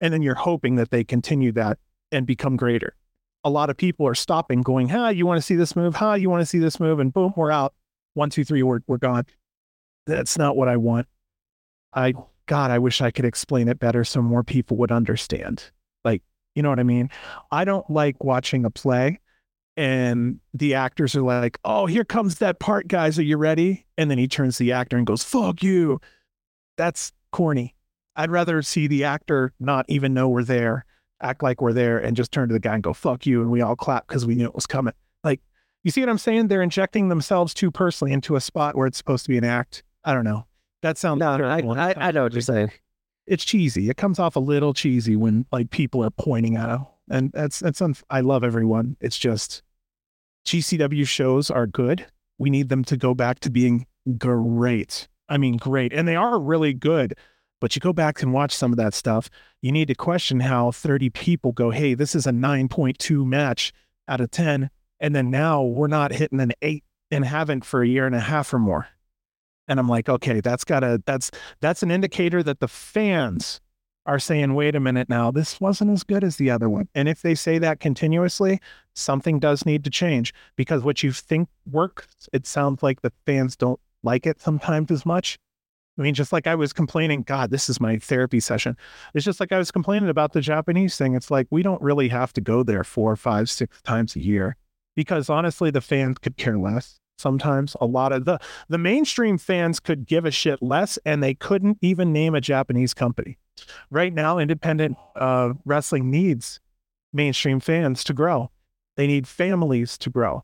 and 0.00 0.12
then 0.12 0.20
you're 0.22 0.34
hoping 0.34 0.74
that 0.74 0.90
they 0.90 1.04
continue 1.04 1.52
that 1.52 1.78
and 2.10 2.26
become 2.26 2.56
greater. 2.56 2.96
A 3.44 3.50
lot 3.50 3.70
of 3.70 3.76
people 3.76 4.06
are 4.06 4.14
stopping, 4.14 4.60
going, 4.60 4.88
"Ha, 4.88 5.10
you 5.10 5.24
want 5.24 5.38
to 5.38 5.42
see 5.42 5.54
this 5.54 5.76
move? 5.76 5.94
Ha, 5.94 6.14
you 6.14 6.28
want 6.28 6.42
to 6.42 6.46
see 6.46 6.58
this 6.58 6.80
move?" 6.80 6.98
And 6.98 7.12
boom, 7.12 7.32
we're 7.36 7.52
out. 7.52 7.74
One, 8.14 8.28
two, 8.28 8.44
three, 8.44 8.62
we're 8.62 8.80
we're 8.88 8.98
gone. 8.98 9.24
That's 10.06 10.36
not 10.36 10.56
what 10.56 10.68
I 10.68 10.76
want. 10.76 11.06
I 11.94 12.14
God, 12.46 12.70
I 12.70 12.78
wish 12.78 13.00
I 13.00 13.12
could 13.12 13.24
explain 13.24 13.68
it 13.68 13.78
better 13.78 14.02
so 14.04 14.20
more 14.20 14.42
people 14.42 14.76
would 14.78 14.90
understand. 14.92 15.70
Like, 16.04 16.22
you 16.56 16.62
know 16.62 16.70
what 16.70 16.80
I 16.80 16.84
mean? 16.84 17.08
I 17.52 17.64
don't 17.64 17.88
like 17.88 18.22
watching 18.22 18.64
a 18.64 18.70
play 18.70 19.20
and 19.76 20.40
the 20.52 20.74
actors 20.74 21.14
are 21.14 21.22
like, 21.22 21.58
"Oh, 21.64 21.86
here 21.86 22.04
comes 22.04 22.36
that 22.36 22.58
part, 22.58 22.88
guys. 22.88 23.18
Are 23.18 23.22
you 23.22 23.36
ready?" 23.36 23.86
And 23.96 24.10
then 24.10 24.18
he 24.18 24.28
turns 24.28 24.58
the 24.58 24.72
actor 24.72 24.96
and 24.96 25.06
goes, 25.06 25.22
"Fuck 25.22 25.62
you." 25.62 26.00
That's 26.76 27.12
corny. 27.32 27.74
I'd 28.16 28.30
rather 28.30 28.62
see 28.62 28.86
the 28.86 29.04
actor 29.04 29.52
not 29.58 29.86
even 29.88 30.14
know 30.14 30.28
we're 30.28 30.44
there, 30.44 30.84
act 31.20 31.42
like 31.42 31.60
we're 31.60 31.72
there, 31.72 31.98
and 31.98 32.16
just 32.16 32.32
turn 32.32 32.48
to 32.48 32.52
the 32.52 32.60
guy 32.60 32.74
and 32.74 32.82
go, 32.82 32.92
"Fuck 32.92 33.26
you," 33.26 33.42
and 33.42 33.50
we 33.50 33.60
all 33.60 33.76
clap 33.76 34.06
because 34.06 34.24
we 34.24 34.34
knew 34.34 34.44
it 34.44 34.54
was 34.54 34.66
coming. 34.66 34.94
Like, 35.24 35.40
you 35.82 35.90
see 35.90 36.00
what 36.00 36.08
I'm 36.08 36.18
saying? 36.18 36.48
They're 36.48 36.62
injecting 36.62 37.08
themselves 37.08 37.54
too 37.54 37.70
personally 37.70 38.12
into 38.12 38.36
a 38.36 38.40
spot 38.40 38.76
where 38.76 38.86
it's 38.86 38.98
supposed 38.98 39.24
to 39.24 39.30
be 39.30 39.38
an 39.38 39.44
act. 39.44 39.82
I 40.04 40.14
don't 40.14 40.24
know. 40.24 40.46
That 40.82 40.98
sounds 40.98 41.18
no, 41.18 41.36
no 41.36 41.48
I. 41.48 41.90
I 41.90 41.94
I 41.96 42.10
know 42.12 42.24
what 42.24 42.32
you're 42.32 42.42
saying. 42.42 42.70
It's 43.26 43.44
cheesy. 43.44 43.88
It 43.88 43.96
comes 43.96 44.18
off 44.18 44.36
a 44.36 44.40
little 44.40 44.74
cheesy 44.74 45.16
when 45.16 45.46
like 45.50 45.70
people 45.70 46.04
are 46.04 46.10
pointing 46.10 46.56
at 46.56 46.68
them, 46.68 46.86
and 47.10 47.32
that's 47.32 47.58
that's. 47.58 47.80
Unf- 47.80 48.02
I 48.10 48.20
love 48.20 48.44
everyone. 48.44 48.96
It's 49.00 49.18
just 49.18 49.62
GCW 50.46 51.06
shows 51.08 51.50
are 51.50 51.66
good. 51.66 52.06
We 52.38 52.50
need 52.50 52.68
them 52.68 52.84
to 52.84 52.96
go 52.96 53.14
back 53.14 53.40
to 53.40 53.50
being 53.50 53.86
great. 54.18 55.08
I 55.28 55.38
mean, 55.38 55.56
great, 55.56 55.92
and 55.92 56.06
they 56.06 56.16
are 56.16 56.38
really 56.38 56.74
good. 56.74 57.14
But 57.60 57.74
you 57.74 57.80
go 57.80 57.92
back 57.92 58.22
and 58.22 58.32
watch 58.32 58.54
some 58.54 58.72
of 58.72 58.76
that 58.76 58.92
stuff. 58.92 59.30
You 59.62 59.72
need 59.72 59.88
to 59.88 59.94
question 59.94 60.40
how 60.40 60.70
30 60.70 61.08
people 61.10 61.52
go, 61.52 61.70
"Hey, 61.70 61.94
this 61.94 62.14
is 62.14 62.26
a 62.26 62.32
9.2 62.32 63.24
match 63.24 63.72
out 64.06 64.20
of 64.20 64.30
10," 64.30 64.70
and 65.00 65.14
then 65.14 65.30
now 65.30 65.62
we're 65.62 65.86
not 65.86 66.12
hitting 66.12 66.40
an 66.40 66.52
eight 66.60 66.84
and 67.10 67.24
haven't 67.24 67.64
for 67.64 67.82
a 67.82 67.88
year 67.88 68.06
and 68.06 68.14
a 68.14 68.20
half 68.20 68.52
or 68.52 68.58
more. 68.58 68.88
And 69.68 69.80
I'm 69.80 69.88
like, 69.88 70.08
okay, 70.08 70.40
that's 70.40 70.64
gotta 70.64 71.02
that's 71.06 71.30
that's 71.60 71.82
an 71.82 71.90
indicator 71.90 72.42
that 72.42 72.60
the 72.60 72.68
fans 72.68 73.60
are 74.06 74.18
saying, 74.18 74.54
wait 74.54 74.74
a 74.74 74.80
minute 74.80 75.08
now, 75.08 75.30
this 75.30 75.60
wasn't 75.60 75.90
as 75.90 76.04
good 76.04 76.22
as 76.22 76.36
the 76.36 76.50
other 76.50 76.68
one. 76.68 76.88
And 76.94 77.08
if 77.08 77.22
they 77.22 77.34
say 77.34 77.58
that 77.58 77.80
continuously, 77.80 78.60
something 78.94 79.38
does 79.38 79.64
need 79.64 79.82
to 79.84 79.90
change 79.90 80.34
because 80.56 80.82
what 80.82 81.02
you 81.02 81.10
think 81.10 81.48
works, 81.70 82.28
it 82.32 82.46
sounds 82.46 82.82
like 82.82 83.00
the 83.00 83.12
fans 83.24 83.56
don't 83.56 83.80
like 84.04 84.26
it 84.26 84.40
sometimes 84.40 84.90
as 84.90 85.04
much. 85.04 85.38
I 85.98 86.02
mean, 86.02 86.14
just 86.14 86.32
like 86.32 86.46
I 86.46 86.56
was 86.56 86.72
complaining, 86.72 87.22
God, 87.22 87.50
this 87.50 87.68
is 87.68 87.80
my 87.80 87.98
therapy 87.98 88.40
session. 88.40 88.76
It's 89.14 89.24
just 89.24 89.38
like 89.38 89.52
I 89.52 89.58
was 89.58 89.70
complaining 89.70 90.08
about 90.08 90.32
the 90.32 90.40
Japanese 90.40 90.96
thing. 90.96 91.14
It's 91.14 91.30
like 91.30 91.46
we 91.50 91.62
don't 91.62 91.80
really 91.80 92.08
have 92.08 92.32
to 92.32 92.40
go 92.40 92.62
there 92.62 92.82
four, 92.82 93.14
five, 93.14 93.48
six 93.48 93.80
times 93.82 94.16
a 94.16 94.20
year 94.20 94.56
because 94.96 95.30
honestly, 95.30 95.70
the 95.70 95.80
fans 95.80 96.18
could 96.18 96.36
care 96.36 96.58
less. 96.58 96.98
Sometimes 97.16 97.76
a 97.80 97.86
lot 97.86 98.12
of 98.12 98.24
the 98.24 98.40
the 98.68 98.78
mainstream 98.78 99.38
fans 99.38 99.78
could 99.78 100.04
give 100.06 100.24
a 100.24 100.32
shit 100.32 100.60
less, 100.60 100.98
and 101.04 101.22
they 101.22 101.34
couldn't 101.34 101.78
even 101.80 102.12
name 102.12 102.34
a 102.34 102.40
Japanese 102.40 102.92
company. 102.92 103.38
Right 103.90 104.12
now, 104.12 104.38
independent 104.38 104.96
uh, 105.14 105.52
wrestling 105.64 106.10
needs 106.10 106.58
mainstream 107.12 107.60
fans 107.60 108.02
to 108.04 108.12
grow. 108.12 108.50
They 108.96 109.06
need 109.06 109.28
families 109.28 109.96
to 109.98 110.10
grow. 110.10 110.42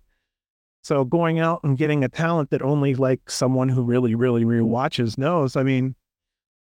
So 0.83 1.05
going 1.05 1.39
out 1.39 1.61
and 1.63 1.77
getting 1.77 2.05
a 2.05 2.09
talent 2.09 2.51
that 2.51 2.63
only 2.63 2.95
like 2.95 3.31
someone 3.31 3.69
who 3.69 3.83
really, 3.83 4.15
really, 4.15 4.45
really 4.45 4.63
watches 4.63 5.19
knows. 5.19 5.57
I 5.57 5.63
mean, 5.63 5.95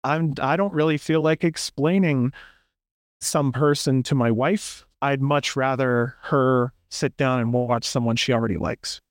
I'm 0.03 0.34
I 0.41 0.56
don't 0.56 0.73
really 0.73 0.98
feel 0.98 1.22
like 1.22 1.44
explaining 1.44 2.31
some 3.22 3.52
person 3.52 4.03
to 4.03 4.15
my 4.15 4.30
wife. 4.30 4.85
I'd 5.02 5.22
much 5.22 5.56
rather 5.56 6.15
her 6.22 6.73
sit 6.90 7.18
down 7.18 7.40
and 7.40 7.52
watch 7.52 7.85
someone 7.85 8.15
she 8.15 8.34
already 8.34 8.57
likes. 8.57 9.02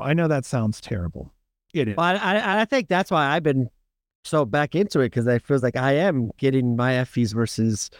I 0.00 0.14
know 0.14 0.28
that 0.28 0.44
sounds 0.44 0.80
terrible. 0.80 1.32
It 1.74 1.88
is. 1.88 1.96
Well, 1.96 2.18
I, 2.22 2.62
I, 2.62 2.64
think 2.64 2.88
that's 2.88 3.10
why 3.10 3.26
I've 3.26 3.42
been 3.42 3.68
so 4.24 4.44
back 4.44 4.74
into 4.74 5.00
it 5.00 5.06
because 5.06 5.26
I 5.26 5.38
feels 5.38 5.62
like 5.62 5.76
I 5.76 5.92
am 5.92 6.30
getting 6.38 6.76
my 6.76 7.04
FEs 7.04 7.32
versus 7.32 7.90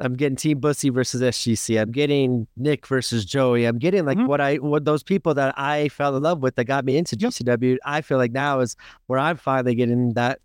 I'm 0.00 0.14
getting 0.14 0.36
Team 0.36 0.60
Bussy 0.60 0.90
versus 0.90 1.20
SGC. 1.22 1.80
I'm 1.80 1.90
getting 1.90 2.46
Nick 2.56 2.86
versus 2.86 3.24
Joey. 3.24 3.64
I'm 3.64 3.78
getting 3.78 4.04
like 4.04 4.18
Mhm. 4.18 4.26
what 4.28 4.40
I 4.40 4.56
what 4.56 4.84
those 4.84 5.02
people 5.02 5.34
that 5.34 5.58
I 5.58 5.88
fell 5.88 6.16
in 6.16 6.22
love 6.22 6.40
with 6.40 6.54
that 6.56 6.64
got 6.64 6.84
me 6.84 6.96
into 6.96 7.16
GCW. 7.16 7.78
I 7.84 8.00
feel 8.00 8.16
like 8.18 8.32
now 8.32 8.60
is 8.60 8.76
where 9.06 9.18
I'm 9.18 9.36
finally 9.36 9.74
getting 9.74 10.14
that 10.14 10.40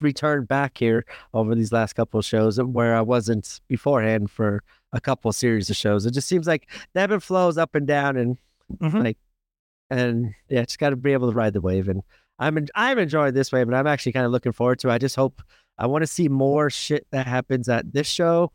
return 0.00 0.44
back 0.44 0.78
here 0.78 1.04
over 1.34 1.54
these 1.54 1.72
last 1.72 1.92
couple 1.92 2.18
of 2.18 2.24
shows 2.24 2.58
and 2.58 2.74
where 2.74 2.96
I 2.96 3.02
wasn't 3.02 3.60
beforehand 3.68 4.30
for 4.30 4.62
a 4.92 5.00
couple 5.00 5.30
series 5.32 5.70
of 5.70 5.76
shows. 5.76 6.04
It 6.06 6.12
just 6.12 6.26
seems 6.26 6.46
like 6.46 6.68
the 6.94 7.00
ebb 7.00 7.12
and 7.12 7.22
flows 7.22 7.58
up 7.58 7.74
and 7.74 7.86
down 7.86 8.16
and 8.16 8.38
Mhm. 8.80 9.04
like 9.04 9.18
and 9.90 10.34
yeah, 10.48 10.62
just 10.62 10.78
got 10.78 10.90
to 10.90 10.96
be 10.96 11.12
able 11.12 11.28
to 11.30 11.36
ride 11.36 11.52
the 11.52 11.60
wave. 11.60 11.88
And 11.88 12.02
I'm 12.38 12.56
en- 12.56 12.68
I'm 12.74 12.98
enjoying 12.98 13.34
this 13.34 13.52
wave, 13.52 13.66
and 13.68 13.76
I'm 13.76 13.86
actually 13.88 14.12
kind 14.12 14.24
of 14.24 14.32
looking 14.32 14.52
forward 14.52 14.78
to. 14.80 14.88
it. 14.88 14.92
I 14.92 14.98
just 14.98 15.16
hope 15.16 15.42
I 15.78 15.86
want 15.86 16.02
to 16.02 16.06
see 16.06 16.28
more 16.28 16.70
shit 16.70 17.06
that 17.10 17.26
happens 17.26 17.68
at 17.68 17.92
this 17.92 18.06
show 18.06 18.52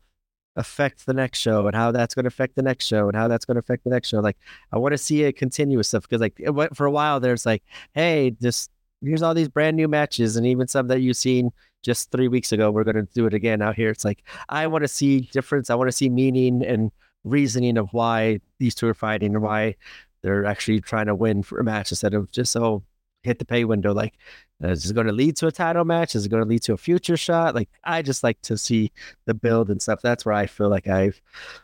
affect 0.56 1.06
the 1.06 1.14
next 1.14 1.38
show, 1.38 1.66
and 1.66 1.76
how 1.76 1.92
that's 1.92 2.14
going 2.14 2.24
to 2.24 2.28
affect 2.28 2.56
the 2.56 2.62
next 2.62 2.86
show, 2.86 3.08
and 3.08 3.16
how 3.16 3.28
that's 3.28 3.44
going 3.44 3.56
to 3.56 3.60
affect 3.60 3.84
the 3.84 3.90
next 3.90 4.08
show. 4.08 4.20
Like 4.20 4.38
I 4.72 4.78
want 4.78 4.92
to 4.92 4.98
see 4.98 5.24
a 5.24 5.32
continuous 5.32 5.88
stuff 5.88 6.02
because 6.02 6.20
like 6.20 6.34
it 6.38 6.50
went 6.50 6.76
for 6.76 6.86
a 6.86 6.90
while. 6.90 7.20
There's 7.20 7.46
like, 7.46 7.62
hey, 7.94 8.30
just 8.40 8.70
here's 9.02 9.22
all 9.22 9.34
these 9.34 9.48
brand 9.48 9.76
new 9.76 9.88
matches, 9.88 10.36
and 10.36 10.46
even 10.46 10.66
some 10.68 10.88
that 10.88 11.00
you've 11.00 11.16
seen 11.16 11.50
just 11.82 12.10
three 12.10 12.28
weeks 12.28 12.52
ago. 12.52 12.70
We're 12.70 12.84
going 12.84 12.96
to 12.96 13.08
do 13.14 13.26
it 13.26 13.34
again 13.34 13.62
out 13.62 13.76
here. 13.76 13.90
It's 13.90 14.04
like 14.04 14.24
I 14.48 14.66
want 14.66 14.82
to 14.82 14.88
see 14.88 15.20
difference. 15.32 15.70
I 15.70 15.74
want 15.74 15.88
to 15.88 15.96
see 15.96 16.08
meaning 16.08 16.64
and 16.64 16.90
reasoning 17.24 17.76
of 17.76 17.92
why 17.92 18.40
these 18.58 18.74
two 18.74 18.88
are 18.88 18.94
fighting 18.94 19.34
and 19.34 19.42
why 19.42 19.76
they're 20.22 20.44
actually 20.44 20.80
trying 20.80 21.06
to 21.06 21.14
win 21.14 21.42
for 21.42 21.58
a 21.58 21.64
match 21.64 21.92
instead 21.92 22.14
of 22.14 22.30
just 22.30 22.52
so 22.52 22.82
hit 23.26 23.38
the 23.38 23.44
pay 23.44 23.64
window. 23.64 23.92
Like, 23.92 24.14
uh, 24.62 24.68
is 24.68 24.90
it 24.90 24.94
going 24.94 25.06
to 25.06 25.12
lead 25.12 25.36
to 25.36 25.46
a 25.46 25.52
title 25.52 25.84
match? 25.84 26.14
Is 26.14 26.26
it 26.26 26.28
going 26.30 26.42
to 26.42 26.48
lead 26.48 26.62
to 26.62 26.72
a 26.72 26.78
future 26.78 27.16
shot? 27.16 27.54
Like, 27.54 27.68
I 27.84 28.02
just 28.02 28.22
like 28.22 28.40
to 28.42 28.56
see 28.56 28.92
the 29.26 29.34
build 29.34 29.70
and 29.70 29.82
stuff. 29.82 30.00
That's 30.02 30.24
where 30.24 30.34
I 30.34 30.46
feel 30.46 30.68
like 30.68 30.88
I've 30.88 31.20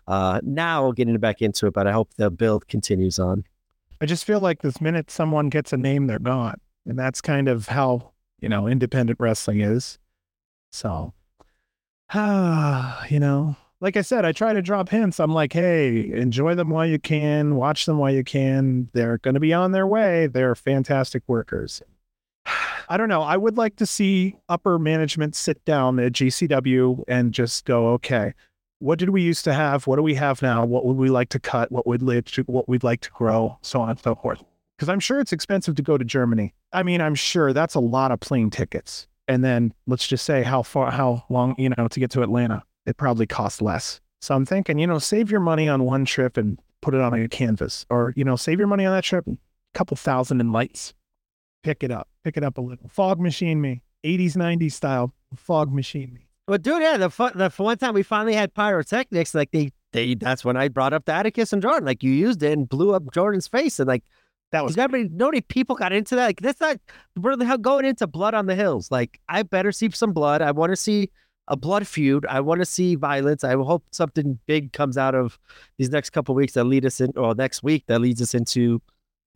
uh, 0.06 0.40
now 0.42 0.92
getting 0.92 1.16
back 1.18 1.40
into 1.40 1.66
it, 1.66 1.72
but 1.72 1.86
I 1.86 1.92
hope 1.92 2.14
the 2.14 2.30
build 2.30 2.68
continues 2.68 3.18
on. 3.18 3.44
I 4.00 4.06
just 4.06 4.24
feel 4.24 4.40
like 4.40 4.62
this 4.62 4.80
minute 4.80 5.10
someone 5.10 5.48
gets 5.48 5.72
a 5.72 5.76
name, 5.76 6.06
they're 6.06 6.18
gone. 6.18 6.60
And 6.86 6.98
that's 6.98 7.20
kind 7.20 7.48
of 7.48 7.68
how, 7.68 8.12
you 8.40 8.48
know, 8.48 8.66
independent 8.66 9.20
wrestling 9.20 9.60
is. 9.60 9.98
So, 10.72 11.12
ah, 12.12 13.06
you 13.10 13.20
know, 13.20 13.56
like 13.82 13.96
I 13.96 14.02
said, 14.02 14.24
I 14.24 14.30
try 14.30 14.52
to 14.52 14.62
drop 14.62 14.88
hints. 14.88 15.18
I'm 15.18 15.34
like, 15.34 15.52
hey, 15.52 16.12
enjoy 16.12 16.54
them 16.54 16.70
while 16.70 16.86
you 16.86 17.00
can, 17.00 17.56
watch 17.56 17.84
them 17.84 17.98
while 17.98 18.12
you 18.12 18.22
can. 18.22 18.88
They're 18.92 19.18
going 19.18 19.34
to 19.34 19.40
be 19.40 19.52
on 19.52 19.72
their 19.72 19.88
way. 19.88 20.28
They're 20.28 20.54
fantastic 20.54 21.24
workers. 21.26 21.82
I 22.88 22.96
don't 22.96 23.08
know. 23.08 23.22
I 23.22 23.36
would 23.36 23.56
like 23.56 23.76
to 23.76 23.86
see 23.86 24.36
upper 24.48 24.78
management 24.78 25.34
sit 25.34 25.64
down 25.64 25.98
at 25.98 26.12
GCW 26.12 27.02
and 27.08 27.32
just 27.32 27.64
go, 27.64 27.88
okay, 27.88 28.34
what 28.78 29.00
did 29.00 29.10
we 29.10 29.20
used 29.20 29.44
to 29.44 29.52
have? 29.52 29.88
What 29.88 29.96
do 29.96 30.02
we 30.02 30.14
have 30.14 30.42
now? 30.42 30.64
What 30.64 30.84
would 30.84 30.96
we 30.96 31.10
like 31.10 31.30
to 31.30 31.40
cut? 31.40 31.72
What 31.72 31.84
would 31.84 32.02
li- 32.02 32.22
what 32.46 32.68
we'd 32.68 32.84
like 32.84 33.00
to 33.00 33.10
grow? 33.10 33.58
So 33.62 33.80
on 33.80 33.90
and 33.90 33.98
so 33.98 34.14
forth. 34.14 34.44
Because 34.76 34.88
I'm 34.88 35.00
sure 35.00 35.18
it's 35.18 35.32
expensive 35.32 35.74
to 35.74 35.82
go 35.82 35.98
to 35.98 36.04
Germany. 36.04 36.54
I 36.72 36.84
mean, 36.84 37.00
I'm 37.00 37.16
sure 37.16 37.52
that's 37.52 37.74
a 37.74 37.80
lot 37.80 38.12
of 38.12 38.20
plane 38.20 38.50
tickets. 38.50 39.08
And 39.26 39.42
then 39.44 39.74
let's 39.88 40.06
just 40.06 40.24
say 40.24 40.44
how 40.44 40.62
far, 40.62 40.92
how 40.92 41.24
long, 41.28 41.56
you 41.58 41.70
know, 41.76 41.88
to 41.88 42.00
get 42.00 42.10
to 42.12 42.22
Atlanta, 42.22 42.62
it 42.86 42.96
probably 42.96 43.26
costs 43.26 43.62
less. 43.62 44.00
So 44.20 44.34
I'm 44.34 44.46
thinking, 44.46 44.78
you 44.78 44.86
know, 44.86 44.98
save 44.98 45.30
your 45.30 45.40
money 45.40 45.68
on 45.68 45.84
one 45.84 46.04
trip 46.04 46.36
and 46.36 46.58
put 46.80 46.94
it 46.94 47.00
on 47.00 47.14
a 47.14 47.28
canvas, 47.28 47.86
or 47.90 48.12
you 48.16 48.24
know, 48.24 48.36
save 48.36 48.58
your 48.58 48.68
money 48.68 48.84
on 48.84 48.94
that 48.94 49.04
trip, 49.04 49.26
a 49.26 49.36
couple 49.74 49.96
thousand 49.96 50.40
in 50.40 50.52
lights. 50.52 50.94
Pick 51.62 51.82
it 51.82 51.90
up, 51.90 52.08
pick 52.24 52.36
it 52.36 52.44
up 52.44 52.58
a 52.58 52.60
little. 52.60 52.88
Fog 52.88 53.20
machine 53.20 53.60
me, 53.60 53.82
80s, 54.04 54.36
90s 54.36 54.72
style 54.72 55.14
fog 55.36 55.72
machine 55.72 56.12
me. 56.12 56.26
But 56.46 56.62
dude, 56.62 56.82
yeah, 56.82 56.96
the 56.96 57.10
fun, 57.10 57.32
the 57.34 57.50
one 57.56 57.78
time 57.78 57.94
we 57.94 58.02
finally 58.02 58.34
had 58.34 58.52
pyrotechnics, 58.52 59.34
like 59.34 59.50
they, 59.52 59.70
they, 59.92 60.14
that's 60.14 60.44
when 60.44 60.56
I 60.56 60.68
brought 60.68 60.92
up 60.92 61.04
the 61.04 61.12
Atticus 61.12 61.52
and 61.52 61.62
Jordan. 61.62 61.86
Like 61.86 62.02
you 62.02 62.10
used 62.10 62.42
it 62.42 62.52
and 62.52 62.68
blew 62.68 62.94
up 62.94 63.12
Jordan's 63.12 63.46
face, 63.46 63.78
and 63.78 63.86
like 63.86 64.02
That 64.50 64.64
was 64.64 64.72
Was 64.72 64.78
everybody, 64.78 65.14
no 65.14 65.26
many 65.26 65.40
people 65.40 65.76
got 65.76 65.92
into 65.92 66.16
that. 66.16 66.26
Like 66.26 66.40
that's 66.40 66.60
not 66.60 66.78
we're 67.16 67.36
going 67.36 67.84
into 67.84 68.06
blood 68.06 68.34
on 68.34 68.46
the 68.46 68.54
hills. 68.54 68.90
Like 68.90 69.20
I 69.28 69.42
better 69.44 69.72
see 69.72 69.90
some 69.90 70.12
blood. 70.12 70.42
I 70.42 70.50
want 70.50 70.70
to 70.72 70.76
see 70.76 71.10
a 71.48 71.56
blood 71.56 71.86
feud. 71.86 72.24
I 72.26 72.40
want 72.40 72.60
to 72.60 72.64
see 72.64 72.94
violence. 72.94 73.44
I 73.44 73.52
hope 73.52 73.84
something 73.90 74.38
big 74.46 74.72
comes 74.72 74.96
out 74.96 75.14
of 75.14 75.38
these 75.78 75.90
next 75.90 76.10
couple 76.10 76.34
weeks 76.34 76.54
that 76.54 76.64
lead 76.64 76.86
us 76.86 77.00
in, 77.00 77.12
or 77.16 77.34
next 77.34 77.62
week 77.62 77.84
that 77.86 78.00
leads 78.00 78.22
us 78.22 78.34
into 78.34 78.80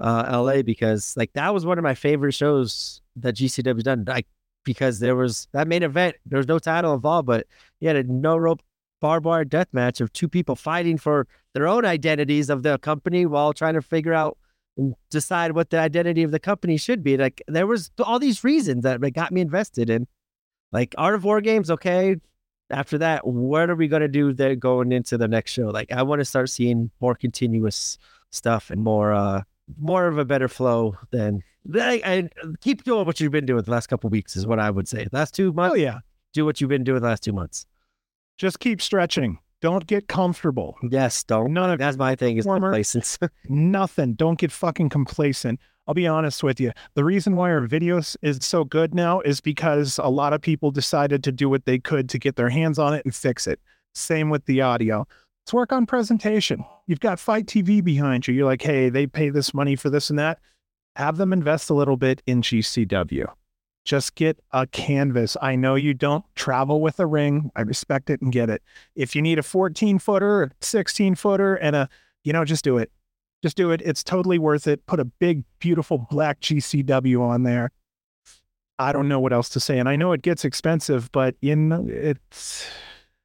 uh, 0.01 0.43
LA 0.43 0.62
because 0.62 1.16
like 1.16 1.33
that 1.33 1.53
was 1.53 1.66
one 1.66 1.78
of 1.78 1.85
my 1.85 1.95
favorite 1.95 2.33
shows 2.33 3.01
that 3.16 3.37
GCW 3.37 3.83
done. 3.83 4.05
Like 4.07 4.27
because 4.66 4.99
there 4.99 5.16
was 5.16 5.49
that 5.53 5.66
main 5.66 5.83
event. 5.83 6.16
There 6.27 6.37
was 6.37 6.49
no 6.49 6.59
title 6.59 6.93
involved, 6.93 7.27
but 7.27 7.47
you 7.81 7.89
had 7.89 7.97
a 7.97 8.03
no 8.03 8.37
rope 8.37 8.61
barbed 9.01 9.24
wire 9.24 9.45
death 9.45 9.69
match 9.73 10.01
of 10.01 10.12
two 10.12 10.28
people 10.28 10.57
fighting 10.57 10.99
for 10.99 11.27
their 11.55 11.66
own 11.66 11.85
identities 11.87 12.51
of 12.51 12.62
the 12.62 12.78
company 12.78 13.24
while 13.24 13.53
trying 13.53 13.74
to 13.74 13.83
figure 13.83 14.12
out 14.12 14.37
and 14.77 14.95
decide 15.11 15.53
what 15.53 15.70
the 15.70 15.78
identity 15.78 16.23
of 16.23 16.33
the 16.33 16.39
company 16.39 16.77
should 16.77 17.03
be. 17.03 17.16
Like 17.16 17.43
there 17.49 17.66
was 17.66 17.91
all 18.03 18.19
these 18.19 18.45
reasons 18.45 18.83
that 18.83 19.01
got 19.15 19.33
me 19.33 19.41
invested 19.41 19.89
in. 19.89 20.07
Like 20.77 20.94
Art 20.98 21.15
of 21.15 21.24
War 21.24 21.40
games, 21.40 21.70
okay. 21.70 22.16
After 22.69 22.98
that, 22.98 23.27
what 23.27 23.70
are 23.70 23.74
we 23.77 23.89
gonna 23.89 24.09
do 24.09 24.35
there 24.35 24.55
going 24.55 24.93
into 24.93 25.16
the 25.16 25.27
next 25.27 25.53
show? 25.53 25.69
Like 25.69 25.90
I 25.90 26.03
want 26.03 26.20
to 26.20 26.24
start 26.27 26.51
seeing 26.51 26.90
more 27.01 27.15
continuous 27.15 27.97
stuff 28.31 28.70
and 28.70 28.82
more 28.82 29.15
uh 29.15 29.40
more 29.81 30.07
of 30.07 30.19
a 30.19 30.24
better 30.27 30.48
flow 30.48 30.94
than 31.12 31.43
like, 31.65 32.03
and 32.05 32.31
keep 32.61 32.85
doing 32.85 33.07
what 33.07 33.20
you've 33.20 33.32
been 33.32 33.47
doing 33.47 33.62
the 33.62 33.70
last 33.70 33.86
couple 33.86 34.11
weeks 34.11 34.36
is 34.36 34.47
what 34.47 34.59
I 34.59 34.70
would 34.70 34.86
say. 34.86 35.07
Last 35.12 35.32
two 35.35 35.53
months, 35.55 35.73
oh 35.73 35.77
yeah. 35.77 36.01
do 36.35 36.44
what 36.44 36.61
you've 36.61 36.69
been 36.69 36.85
doing 36.85 37.01
the 37.01 37.09
last 37.09 37.23
two 37.24 37.32
months. 37.32 37.65
Just 38.36 38.61
keep 38.61 38.82
stretching. 38.82 39.39
Don't 39.62 39.86
get 39.86 40.09
comfortable. 40.09 40.77
Yes, 40.90 41.24
don't. 41.24 41.55
None 41.55 41.70
of 41.70 41.78
That's 41.78 41.97
my 41.97 42.15
thing 42.16 42.36
is 42.36 42.44
Former- 42.44 42.69
complacence. 42.69 43.19
nothing. 43.48 44.12
Don't 44.12 44.39
get 44.39 44.53
fucking 44.53 44.90
complacent. 44.90 45.59
I'll 45.87 45.95
be 45.95 46.07
honest 46.07 46.43
with 46.43 46.61
you. 46.61 46.73
The 46.95 47.05
reason 47.05 47.37
why 47.37 47.51
our 47.51 47.67
videos 47.67 48.17
is 48.23 48.39
so 48.43 48.65
good 48.65 48.95
now 48.95 49.21
is 49.21 49.41
because 49.41 49.99
a 50.03 50.09
lot 50.09 50.33
of 50.33 50.41
people 50.41 50.71
decided 50.71 51.23
to 51.25 51.33
do 51.33 51.49
what 51.49 51.65
they 51.65 51.79
could 51.79 52.09
to 52.11 52.19
get 52.19 52.37
their 52.37 52.49
hands 52.49 52.79
on 52.79 52.93
it 52.95 53.05
and 53.05 53.15
fix 53.15 53.47
it. 53.47 53.61
Same 53.95 54.29
with 54.29 54.45
the 54.47 54.61
audio. 54.61 55.07
Let's 55.45 55.55
work 55.55 55.73
on 55.73 55.87
presentation. 55.87 56.65
You've 56.89 57.01
got 57.01 57.21
FITE 57.21 57.47
TV 57.47 57.83
behind 57.83 58.27
you. 58.27 58.35
You're 58.35 58.47
like, 58.47 58.63
hey, 58.63 58.89
they 58.89 59.07
pay 59.07 59.29
this 59.31 59.55
money 59.55 59.77
for 59.77 59.89
this 59.91 60.11
and 60.11 60.19
that. 60.19 60.41
Have 60.97 61.19
them 61.19 61.33
invest 61.33 61.71
a 61.71 61.75
little 61.75 61.97
bit 61.97 62.21
in 62.27 62.43
GCW. 62.43 63.27
Just 63.85 64.17
get 64.17 64.41
a 64.51 64.67
canvas. 64.67 65.37
I 65.41 65.55
know 65.55 65.77
you 65.77 65.95
don't 65.95 66.25
travel 66.35 66.81
with 66.81 66.99
a 66.99 67.07
ring. 67.07 67.53
I 67.55 67.61
respect 67.61 68.11
it 68.11 68.21
and 68.21 68.33
get 68.33 68.51
it. 68.51 68.61
If 68.97 69.15
you 69.15 69.23
need 69.23 69.39
a 69.39 69.45
14 69.45 70.01
footer, 70.01 70.51
16 70.61 71.15
footer, 71.15 71.55
and 71.55 71.77
a, 71.77 71.89
you 72.25 72.33
know, 72.33 72.45
just 72.45 72.65
do 72.65 72.79
it. 72.79 72.91
Just 73.47 73.56
do 73.56 73.70
it. 73.70 73.81
It's 73.85 74.02
totally 74.02 74.40
worth 74.40 74.66
it. 74.66 74.85
Put 74.86 74.98
a 74.98 75.05
big, 75.05 75.44
beautiful 75.60 76.05
black 76.10 76.40
GCW 76.40 77.20
on 77.20 77.44
there. 77.44 77.70
I 78.81 78.90
don't 78.90 79.06
know 79.06 79.20
what 79.20 79.32
else 79.32 79.48
to 79.51 79.60
say. 79.60 79.78
And 79.78 79.89
I 79.89 79.94
know 79.94 80.10
it 80.10 80.23
gets 80.23 80.44
expensive, 80.44 81.12
but 81.12 81.36
you 81.40 81.55
know, 81.55 81.86
it's 81.89 82.66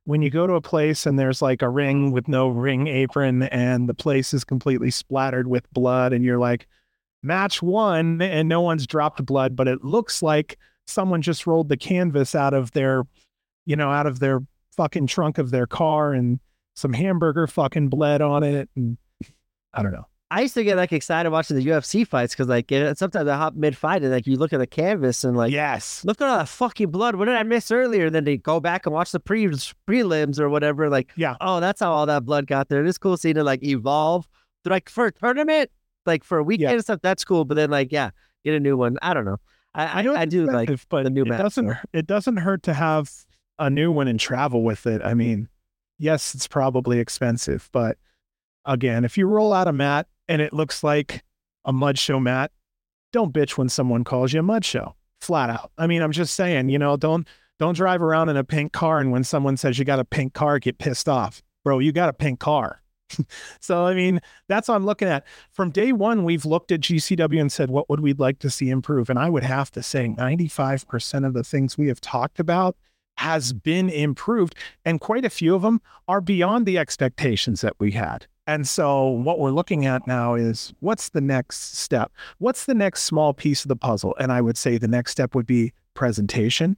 when 0.05 0.21
you 0.21 0.29
go 0.29 0.45
to 0.45 0.53
a 0.53 0.61
place 0.61 1.07
and 1.07 1.17
there's 1.17 1.41
like 1.41 1.63
a 1.63 1.69
ring 1.69 2.11
with 2.11 2.27
no 2.27 2.49
ring 2.49 2.85
apron 2.85 3.41
and 3.41 3.89
the 3.89 3.95
place 3.95 4.31
is 4.31 4.43
completely 4.43 4.91
splattered 4.91 5.47
with 5.47 5.67
blood, 5.73 6.13
and 6.13 6.23
you're 6.23 6.37
like, 6.37 6.67
match 7.23 7.63
one, 7.63 8.21
and 8.21 8.47
no 8.47 8.61
one's 8.61 8.85
dropped 8.85 9.25
blood, 9.25 9.55
but 9.55 9.67
it 9.67 9.83
looks 9.83 10.21
like 10.21 10.59
someone 10.85 11.23
just 11.23 11.47
rolled 11.47 11.67
the 11.67 11.77
canvas 11.77 12.35
out 12.35 12.53
of 12.53 12.73
their, 12.73 13.05
you 13.65 13.75
know, 13.75 13.89
out 13.89 14.05
of 14.05 14.19
their 14.19 14.41
fucking 14.77 15.07
trunk 15.07 15.39
of 15.39 15.49
their 15.49 15.65
car 15.65 16.13
and 16.13 16.39
some 16.75 16.93
hamburger 16.93 17.47
fucking 17.47 17.87
bled 17.89 18.21
on 18.21 18.43
it. 18.43 18.69
And 18.75 18.99
I 19.73 19.81
don't 19.81 19.93
know. 19.93 20.05
I 20.31 20.39
used 20.43 20.53
to 20.53 20.63
get 20.63 20.77
like 20.77 20.93
excited 20.93 21.29
watching 21.29 21.57
the 21.57 21.65
UFC 21.65 22.07
fights 22.07 22.33
because 22.33 22.47
like 22.47 22.71
it, 22.71 22.97
sometimes 22.97 23.27
I 23.27 23.35
hop 23.35 23.53
mid 23.53 23.75
fight 23.75 24.01
and 24.01 24.13
like 24.13 24.25
you 24.25 24.37
look 24.37 24.53
at 24.53 24.59
the 24.59 24.65
canvas 24.65 25.25
and 25.25 25.35
like 25.35 25.51
yes. 25.51 26.05
look 26.05 26.21
at 26.21 26.27
all 26.29 26.37
that 26.37 26.47
fucking 26.47 26.89
blood. 26.89 27.15
What 27.15 27.25
did 27.25 27.35
I 27.35 27.43
miss 27.43 27.69
earlier? 27.69 28.09
Then 28.09 28.23
they 28.23 28.37
go 28.37 28.61
back 28.61 28.85
and 28.85 28.93
watch 28.93 29.11
the 29.11 29.19
pre 29.19 29.47
prelims 29.47 30.39
or 30.39 30.47
whatever. 30.47 30.89
Like 30.89 31.11
Yeah. 31.17 31.35
oh 31.41 31.59
that's 31.59 31.81
how 31.81 31.91
all 31.91 32.05
that 32.05 32.23
blood 32.23 32.47
got 32.47 32.69
there. 32.69 32.85
It's 32.85 32.97
cool 32.97 33.17
seeing 33.17 33.35
it 33.35 33.43
like 33.43 33.61
evolve. 33.61 34.25
Like 34.63 34.87
for 34.87 35.07
a 35.07 35.11
tournament, 35.11 35.69
like 36.05 36.23
for 36.23 36.37
a 36.37 36.43
weekend 36.43 36.71
and 36.71 36.81
stuff, 36.81 37.01
that's 37.01 37.25
cool. 37.25 37.43
But 37.43 37.55
then 37.55 37.69
like 37.69 37.91
yeah, 37.91 38.11
get 38.45 38.53
a 38.55 38.59
new 38.59 38.77
one. 38.77 38.97
I 39.01 39.13
don't 39.13 39.25
know. 39.25 39.37
I 39.75 39.99
I, 39.99 40.01
know 40.01 40.15
I 40.15 40.23
do 40.23 40.45
like 40.45 40.69
but 40.87 41.03
the 41.03 41.09
new 41.09 41.23
it 41.23 41.27
map, 41.27 41.41
doesn't 41.41 41.67
so. 41.67 41.75
it 41.91 42.07
doesn't 42.07 42.37
hurt 42.37 42.63
to 42.63 42.73
have 42.73 43.11
a 43.59 43.69
new 43.69 43.91
one 43.91 44.07
and 44.07 44.17
travel 44.17 44.63
with 44.63 44.87
it. 44.87 45.01
I 45.03 45.13
mean, 45.13 45.49
yes, 45.99 46.33
it's 46.33 46.47
probably 46.47 46.99
expensive, 46.99 47.69
but 47.73 47.97
again, 48.63 49.03
if 49.03 49.17
you 49.17 49.27
roll 49.27 49.51
out 49.51 49.67
a 49.67 49.73
mat 49.73 50.07
and 50.31 50.41
it 50.41 50.53
looks 50.53 50.81
like 50.81 51.23
a 51.65 51.73
mud 51.73 51.99
show 51.99 52.17
mat, 52.17 52.51
don't 53.11 53.33
bitch 53.33 53.57
when 53.57 53.67
someone 53.67 54.05
calls 54.05 54.31
you 54.31 54.39
a 54.39 54.43
mud 54.43 54.63
show. 54.63 54.95
Flat 55.19 55.49
out. 55.49 55.71
I 55.77 55.87
mean, 55.87 56.01
I'm 56.01 56.13
just 56.13 56.35
saying, 56.35 56.69
you 56.69 56.79
know, 56.79 56.95
don't 56.95 57.27
don't 57.59 57.75
drive 57.75 58.01
around 58.01 58.29
in 58.29 58.37
a 58.37 58.43
pink 58.43 58.71
car 58.71 58.99
and 58.99 59.11
when 59.11 59.25
someone 59.25 59.57
says 59.57 59.77
you 59.77 59.83
got 59.83 59.99
a 59.99 60.05
pink 60.05 60.33
car, 60.33 60.57
get 60.57 60.77
pissed 60.77 61.09
off. 61.09 61.43
Bro, 61.65 61.79
you 61.79 61.91
got 61.91 62.07
a 62.07 62.13
pink 62.13 62.39
car. 62.39 62.81
so, 63.59 63.85
I 63.85 63.93
mean, 63.93 64.21
that's 64.47 64.69
what 64.69 64.75
I'm 64.75 64.85
looking 64.85 65.09
at. 65.09 65.27
From 65.51 65.69
day 65.69 65.91
one, 65.91 66.23
we've 66.23 66.45
looked 66.45 66.71
at 66.71 66.79
GCW 66.79 67.41
and 67.41 67.51
said, 67.51 67.69
what 67.69 67.89
would 67.89 67.99
we 67.99 68.13
like 68.13 68.39
to 68.39 68.49
see 68.49 68.69
improve? 68.69 69.09
And 69.09 69.19
I 69.19 69.29
would 69.29 69.43
have 69.43 69.69
to 69.71 69.83
say 69.83 70.07
95% 70.07 71.27
of 71.27 71.33
the 71.33 71.43
things 71.43 71.77
we 71.77 71.89
have 71.89 71.99
talked 71.99 72.39
about 72.39 72.77
has 73.17 73.51
been 73.51 73.89
improved. 73.89 74.55
And 74.85 75.01
quite 75.01 75.25
a 75.25 75.29
few 75.29 75.53
of 75.53 75.61
them 75.61 75.81
are 76.07 76.21
beyond 76.21 76.65
the 76.65 76.77
expectations 76.77 77.59
that 77.61 77.75
we 77.79 77.91
had. 77.91 78.27
And 78.47 78.67
so, 78.67 79.07
what 79.07 79.39
we're 79.39 79.51
looking 79.51 79.85
at 79.85 80.07
now 80.07 80.33
is 80.33 80.73
what's 80.79 81.09
the 81.09 81.21
next 81.21 81.77
step? 81.77 82.11
What's 82.39 82.65
the 82.65 82.73
next 82.73 83.03
small 83.03 83.33
piece 83.33 83.63
of 83.63 83.69
the 83.69 83.75
puzzle? 83.75 84.15
And 84.19 84.31
I 84.31 84.41
would 84.41 84.57
say 84.57 84.77
the 84.77 84.87
next 84.87 85.11
step 85.11 85.35
would 85.35 85.45
be 85.45 85.73
presentation. 85.93 86.75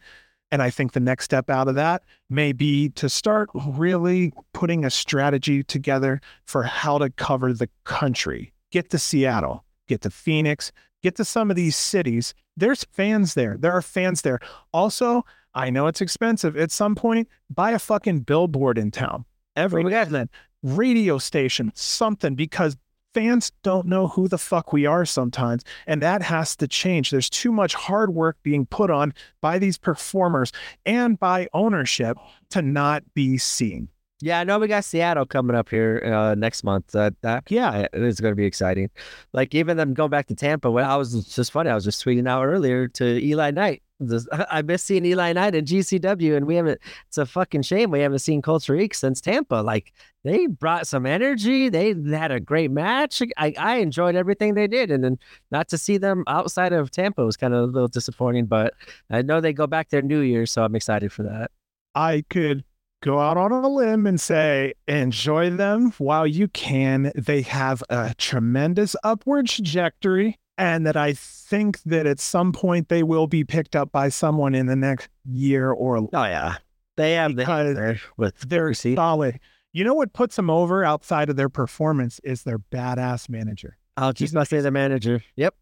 And 0.52 0.62
I 0.62 0.70
think 0.70 0.92
the 0.92 1.00
next 1.00 1.26
step 1.26 1.50
out 1.50 1.68
of 1.68 1.76
that 1.76 2.04
may 2.30 2.52
be 2.52 2.90
to 2.90 3.10
start 3.10 3.50
really 3.56 4.34
putting 4.54 4.86
a 4.86 4.90
strategy 4.90 5.64
together 5.64 6.22
for 6.46 6.64
how 6.64 7.00
to 7.00 7.10
cover 7.10 7.54
the 7.54 7.70
country. 7.86 8.54
Get 8.72 8.92
to 8.92 9.00
Seattle, 9.00 9.64
get 9.88 10.02
to 10.02 10.12
Phoenix, 10.12 10.72
get 11.02 11.16
to 11.16 11.26
some 11.26 11.50
of 11.50 11.56
these 11.56 11.76
cities. 11.76 12.36
There's 12.56 12.84
fans 12.92 13.34
there. 13.34 13.58
There 13.58 13.72
are 13.72 13.82
fans 13.82 14.22
there. 14.22 14.40
Also, 14.74 15.26
I 15.56 15.70
know 15.70 15.88
it's 15.88 16.02
expensive. 16.02 16.56
At 16.56 16.72
some 16.72 16.94
point, 16.94 17.28
buy 17.50 17.72
a 17.72 17.80
fucking 17.80 18.20
billboard 18.20 18.78
in 18.78 18.92
town. 18.92 19.26
Every 19.56 19.84
oh, 19.84 20.06
then 20.06 20.30
radio 20.64 21.18
station, 21.18 21.72
something, 21.76 22.36
because 22.36 22.78
fans 23.14 23.52
don't 23.62 23.88
know 23.88 24.08
who 24.08 24.28
the 24.28 24.38
fuck 24.38 24.74
we 24.74 24.86
are 24.86 25.06
sometimes. 25.06 25.64
And 25.88 26.02
that 26.02 26.22
has 26.22 26.56
to 26.58 26.68
change. 26.68 27.12
There's 27.12 27.30
too 27.30 27.52
much 27.52 27.76
hard 27.76 28.14
work 28.14 28.38
being 28.44 28.66
put 28.66 28.90
on 28.90 29.14
by 29.42 29.60
these 29.60 29.78
performers 29.78 30.52
and 30.86 31.20
by 31.20 31.48
ownership 31.54 32.18
to 32.50 32.62
not 32.62 33.04
be 33.14 33.38
seen. 33.38 33.90
Yeah, 34.22 34.40
I 34.40 34.46
know 34.46 34.58
we 34.58 34.70
got 34.70 34.86
Seattle 34.86 35.26
coming 35.26 35.54
up 35.54 35.68
here 35.68 36.02
uh, 36.06 36.34
next 36.36 36.64
month. 36.64 36.96
Uh, 36.96 37.12
that 37.24 37.44
yeah, 37.50 37.88
it 37.92 38.02
is 38.02 38.22
going 38.22 38.32
to 38.32 38.38
be 38.38 38.46
exciting. 38.46 38.90
Like 39.34 39.54
even 39.54 39.76
them 39.76 39.94
going 39.94 40.12
back 40.12 40.28
to 40.28 40.36
Tampa. 40.36 40.72
When 40.72 40.86
I 40.86 40.96
was 40.96 41.26
just 41.26 41.52
funny, 41.52 41.70
I 41.70 41.76
was 41.76 41.84
just 41.84 42.04
tweeting 42.04 42.28
out 42.28 42.46
earlier 42.46 42.88
to 42.88 43.22
Eli 43.22 43.52
Knight 43.52 43.84
I 44.50 44.62
miss 44.62 44.84
seeing 44.84 45.06
Eli 45.06 45.34
Knight 45.34 45.56
in 45.56 45.66
GCW, 45.66 46.36
and 46.36 46.46
we 46.46 46.56
haven't. 46.56 46.80
It's 47.08 47.18
a 47.18 47.26
fucking 47.26 47.64
shame 47.64 47.92
we 47.92 48.00
haven't 48.00 48.20
seen 48.20 48.42
Culture 48.42 48.76
Eek 48.76 48.94
since 48.94 49.22
Tampa. 49.22 49.56
Like 49.56 49.94
they 50.24 50.48
brought 50.48 50.88
some 50.88 51.06
energy. 51.06 51.70
They 51.70 51.94
had 52.12 52.32
a 52.32 52.40
great 52.40 52.72
match. 52.72 53.22
I, 53.38 53.54
I 53.58 53.76
enjoyed 53.78 54.16
everything 54.16 54.54
they 54.54 54.68
did, 54.68 54.90
and 54.90 55.04
then 55.04 55.20
not 55.52 55.68
to 55.70 55.78
see 55.78 55.98
them 55.98 56.24
outside 56.28 56.74
of 56.74 56.92
Tampa 56.92 57.26
was 57.26 57.38
kind 57.38 57.54
of 57.54 57.64
a 57.64 57.72
little 57.72 57.88
disappointing. 57.88 58.46
But 58.46 58.74
I 59.10 59.22
know 59.22 59.42
they 59.42 59.54
go 59.54 59.68
back 59.68 59.90
there 59.90 60.02
New 60.02 60.22
Year, 60.22 60.46
so 60.46 60.64
I'm 60.64 60.76
excited 60.76 61.12
for 61.12 61.24
that. 61.24 61.52
I 61.96 62.24
could 62.30 62.64
go 63.02 63.20
out 63.20 63.36
on 63.36 63.52
a 63.52 63.68
limb 63.68 64.08
and 64.08 64.20
say 64.20 64.74
enjoy 64.88 65.50
them 65.50 65.92
while 65.98 66.26
you 66.26 66.48
can. 66.48 67.12
They 67.16 67.42
have 67.42 67.84
a 67.90 68.16
tremendous 68.18 68.96
upward 69.04 69.48
trajectory 69.48 70.40
and 70.58 70.86
that 70.86 70.96
I 70.96 71.14
think 71.14 71.82
that 71.84 72.06
at 72.06 72.20
some 72.20 72.54
point 72.54 72.88
they 72.88 73.04
will 73.04 73.28
be 73.28 73.44
picked 73.44 73.76
up 73.76 73.92
by 73.92 74.08
someone 74.10 74.56
in 74.56 74.68
the 74.68 74.76
next 74.76 75.10
year 75.26 75.72
or 75.72 75.98
oh 75.98 76.10
yeah 76.14 76.58
they 76.96 77.14
have 77.14 77.36
the 77.36 78.00
with 78.18 78.40
they're 78.40 78.74
solid. 78.74 79.40
You 79.74 79.84
know 79.84 79.96
what 79.96 80.14
puts 80.14 80.36
them 80.36 80.50
over 80.50 80.86
outside 80.86 81.30
of 81.30 81.36
their 81.36 81.50
performance 81.50 82.20
is 82.24 82.44
their 82.44 82.60
badass 82.60 83.28
manager. 83.28 83.78
I'll 83.98 84.14
just 84.14 84.34
not 84.34 84.48
say 84.48 84.60
the 84.60 84.72
manager. 84.72 85.24
Yep, 85.36 85.56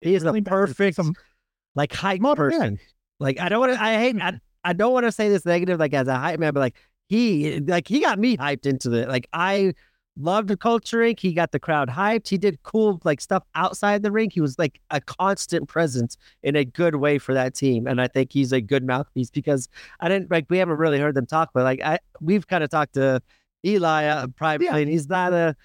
he 0.00 0.14
is 0.14 0.24
really 0.24 0.40
the 0.40 0.48
perfect 0.48 0.96
some, 0.96 1.14
like 1.74 1.92
hype 1.92 2.20
person. 2.20 2.58
Man. 2.60 2.78
Like 3.20 3.40
I 3.40 3.48
don't 3.48 3.60
want 3.60 3.74
to. 3.74 3.82
I 3.82 3.96
hate. 3.96 4.16
I, 4.20 4.38
I 4.64 4.72
don't 4.72 4.92
want 4.92 5.06
to 5.06 5.12
say 5.12 5.28
this 5.28 5.44
negative 5.44 5.78
like 5.78 5.94
as 5.94 6.08
a 6.08 6.16
hype 6.16 6.38
man, 6.38 6.52
but 6.52 6.60
like 6.60 6.76
he 7.08 7.60
like 7.60 7.88
he 7.88 8.00
got 8.00 8.18
me 8.18 8.36
hyped 8.36 8.66
into 8.66 8.92
it. 8.92 9.08
Like 9.08 9.28
I 9.32 9.74
loved 10.18 10.48
the 10.48 10.56
culture 10.56 10.98
Inc. 10.98 11.20
He 11.20 11.32
got 11.32 11.52
the 11.52 11.60
crowd 11.60 11.88
hyped. 11.88 12.28
He 12.28 12.38
did 12.38 12.62
cool 12.62 13.00
like 13.04 13.20
stuff 13.20 13.44
outside 13.54 14.02
the 14.02 14.10
rink. 14.10 14.32
He 14.32 14.40
was 14.40 14.58
like 14.58 14.80
a 14.90 15.00
constant 15.00 15.68
presence 15.68 16.16
in 16.42 16.56
a 16.56 16.64
good 16.64 16.96
way 16.96 17.18
for 17.18 17.34
that 17.34 17.54
team. 17.54 17.86
And 17.86 18.00
I 18.00 18.08
think 18.08 18.32
he's 18.32 18.52
a 18.52 18.60
good 18.60 18.84
mouthpiece 18.84 19.30
because 19.30 19.68
I 20.00 20.08
didn't 20.08 20.30
like 20.30 20.46
we 20.48 20.58
haven't 20.58 20.78
really 20.78 20.98
heard 20.98 21.14
them 21.14 21.26
talk, 21.26 21.50
but 21.54 21.64
like 21.64 21.80
I 21.82 21.98
we've 22.20 22.46
kind 22.46 22.64
of 22.64 22.70
talked 22.70 22.94
to 22.94 23.22
Eli 23.64 24.04
uh, 24.06 24.26
privately, 24.28 24.66
yeah. 24.66 24.76
and 24.76 24.90
he's 24.90 25.08
not 25.08 25.32
a 25.32 25.56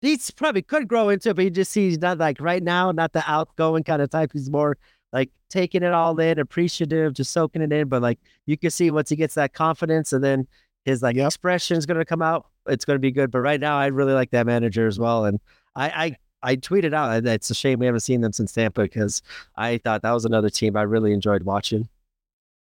he's 0.00 0.30
probably 0.30 0.62
could 0.62 0.88
grow 0.88 1.08
into 1.08 1.30
it, 1.30 1.36
but 1.36 1.44
you 1.44 1.50
just 1.50 1.72
see 1.72 1.88
he's 1.88 1.98
not 1.98 2.18
like 2.18 2.40
right 2.40 2.62
now, 2.62 2.92
not 2.92 3.12
the 3.12 3.28
outgoing 3.30 3.84
kind 3.84 4.02
of 4.02 4.10
type. 4.10 4.30
He's 4.32 4.50
more 4.50 4.78
like 5.12 5.30
taking 5.48 5.82
it 5.82 5.92
all 5.92 6.18
in, 6.20 6.38
appreciative, 6.38 7.14
just 7.14 7.32
soaking 7.32 7.62
it 7.62 7.72
in. 7.72 7.88
But 7.88 8.02
like 8.02 8.18
you 8.46 8.56
can 8.56 8.70
see 8.70 8.90
once 8.90 9.08
he 9.08 9.16
gets 9.16 9.34
that 9.34 9.54
confidence 9.54 10.12
and 10.12 10.22
then 10.22 10.46
his 10.84 11.02
like 11.02 11.16
yep. 11.16 11.26
expression 11.26 11.76
is 11.76 11.86
going 11.86 11.98
to 11.98 12.04
come 12.04 12.22
out 12.22 12.46
it's 12.68 12.84
going 12.84 12.96
to 12.96 13.00
be 13.00 13.10
good. 13.10 13.30
But 13.30 13.40
right 13.40 13.60
now, 13.60 13.78
I 13.78 13.86
really 13.86 14.12
like 14.12 14.30
that 14.30 14.46
manager 14.46 14.86
as 14.86 14.98
well. 14.98 15.24
And 15.24 15.40
I, 15.74 15.88
I, 16.42 16.50
I 16.50 16.56
tweeted 16.56 16.94
out 16.94 17.24
that 17.24 17.34
it's 17.34 17.50
a 17.50 17.54
shame 17.54 17.78
we 17.78 17.86
haven't 17.86 18.00
seen 18.00 18.20
them 18.20 18.32
since 18.32 18.52
Tampa 18.52 18.82
because 18.82 19.22
I 19.56 19.78
thought 19.78 20.02
that 20.02 20.12
was 20.12 20.24
another 20.24 20.50
team 20.50 20.76
I 20.76 20.82
really 20.82 21.12
enjoyed 21.12 21.42
watching. 21.42 21.88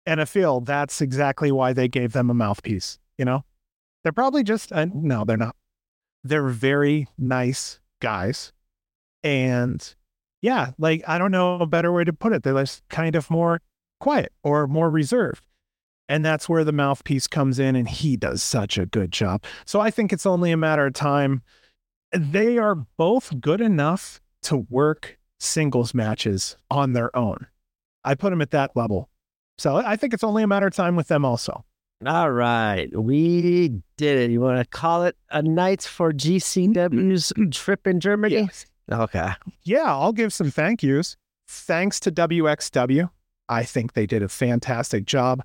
And 0.05 0.19
I 0.19 0.25
feel 0.25 0.61
that's 0.61 1.01
exactly 1.01 1.51
why 1.51 1.73
they 1.73 1.87
gave 1.87 2.13
them 2.13 2.29
a 2.29 2.33
mouthpiece. 2.33 2.97
You 3.17 3.25
know, 3.25 3.45
they're 4.03 4.11
probably 4.11 4.43
just 4.43 4.71
uh, 4.71 4.87
no, 4.93 5.23
they're 5.23 5.37
not. 5.37 5.55
They're 6.23 6.49
very 6.49 7.07
nice 7.17 7.79
guys, 7.99 8.51
and 9.23 9.95
yeah, 10.41 10.71
like 10.79 11.03
I 11.07 11.17
don't 11.17 11.31
know 11.31 11.55
a 11.55 11.67
better 11.67 11.91
way 11.91 12.03
to 12.03 12.13
put 12.13 12.33
it. 12.33 12.43
They're 12.43 12.55
just 12.55 12.87
kind 12.89 13.15
of 13.15 13.29
more 13.29 13.61
quiet 13.99 14.31
or 14.43 14.67
more 14.67 14.89
reserved. 14.89 15.43
And 16.11 16.25
that's 16.25 16.49
where 16.49 16.65
the 16.65 16.73
mouthpiece 16.73 17.25
comes 17.25 17.57
in, 17.57 17.73
and 17.73 17.88
he 17.88 18.17
does 18.17 18.43
such 18.43 18.77
a 18.77 18.85
good 18.85 19.13
job. 19.13 19.45
So 19.63 19.79
I 19.79 19.91
think 19.91 20.11
it's 20.11 20.25
only 20.25 20.51
a 20.51 20.57
matter 20.57 20.85
of 20.85 20.93
time. 20.93 21.41
They 22.11 22.57
are 22.57 22.75
both 22.75 23.39
good 23.39 23.61
enough 23.61 24.19
to 24.41 24.57
work 24.69 25.17
singles 25.39 25.93
matches 25.93 26.57
on 26.69 26.91
their 26.91 27.15
own. 27.15 27.47
I 28.03 28.15
put 28.15 28.31
them 28.31 28.41
at 28.41 28.51
that 28.51 28.75
level. 28.75 29.07
So 29.57 29.77
I 29.77 29.95
think 29.95 30.13
it's 30.13 30.25
only 30.25 30.43
a 30.43 30.47
matter 30.47 30.67
of 30.67 30.75
time 30.75 30.97
with 30.97 31.07
them 31.07 31.23
also. 31.23 31.63
All 32.05 32.31
right. 32.31 32.89
We 32.93 33.69
did 33.95 34.17
it. 34.17 34.31
You 34.31 34.41
want 34.41 34.59
to 34.59 34.65
call 34.65 35.05
it 35.05 35.15
a 35.29 35.41
night 35.41 35.83
for 35.83 36.11
GCW's 36.11 37.31
mm-hmm. 37.31 37.51
trip 37.51 37.88
in 37.88 38.01
Germany? 38.01 38.35
Yes. 38.35 38.65
Okay. 38.91 39.29
Yeah, 39.63 39.85
I'll 39.85 40.11
give 40.11 40.33
some 40.33 40.51
thank 40.51 40.83
yous. 40.83 41.15
Thanks 41.47 42.01
to 42.01 42.11
WXW. 42.11 43.09
I 43.47 43.63
think 43.63 43.93
they 43.93 44.05
did 44.05 44.23
a 44.23 44.27
fantastic 44.27 45.05
job. 45.05 45.41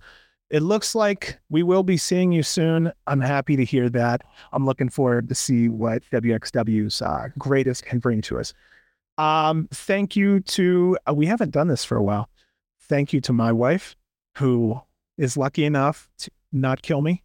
It 0.49 0.63
looks 0.63 0.95
like 0.95 1.39
we 1.51 1.63
will 1.63 1.83
be 1.83 1.97
seeing 1.97 2.31
you 2.31 2.43
soon. 2.43 2.93
I'm 3.07 3.21
happy 3.21 3.57
to 3.57 3.65
hear 3.65 3.89
that. 3.91 4.23
I'm 4.53 4.65
looking 4.65 4.89
forward 4.89 5.29
to 5.29 5.35
see 5.35 5.69
what 5.69 6.03
WXW's 6.13 7.03
uh, 7.03 7.29
greatest 7.37 7.85
can 7.85 7.99
bring 7.99 8.23
to 8.23 8.39
us. 8.39 8.55
Um, 9.19 9.69
thank 9.73 10.15
you 10.15 10.41
to, 10.41 10.99
uh, 11.09 11.15
we 11.15 11.27
haven't 11.27 11.51
done 11.51 11.69
this 11.69 11.85
for 11.85 11.97
a 11.97 12.03
while. 12.03 12.29
Thank 12.83 13.13
you 13.13 13.21
to 13.23 13.33
my 13.33 13.51
wife, 13.51 13.97
who 14.37 14.81
is 15.19 15.37
lucky 15.37 15.65
enough 15.65 16.09
to 16.19 16.31
not 16.53 16.83
kill 16.83 17.03
me 17.03 17.25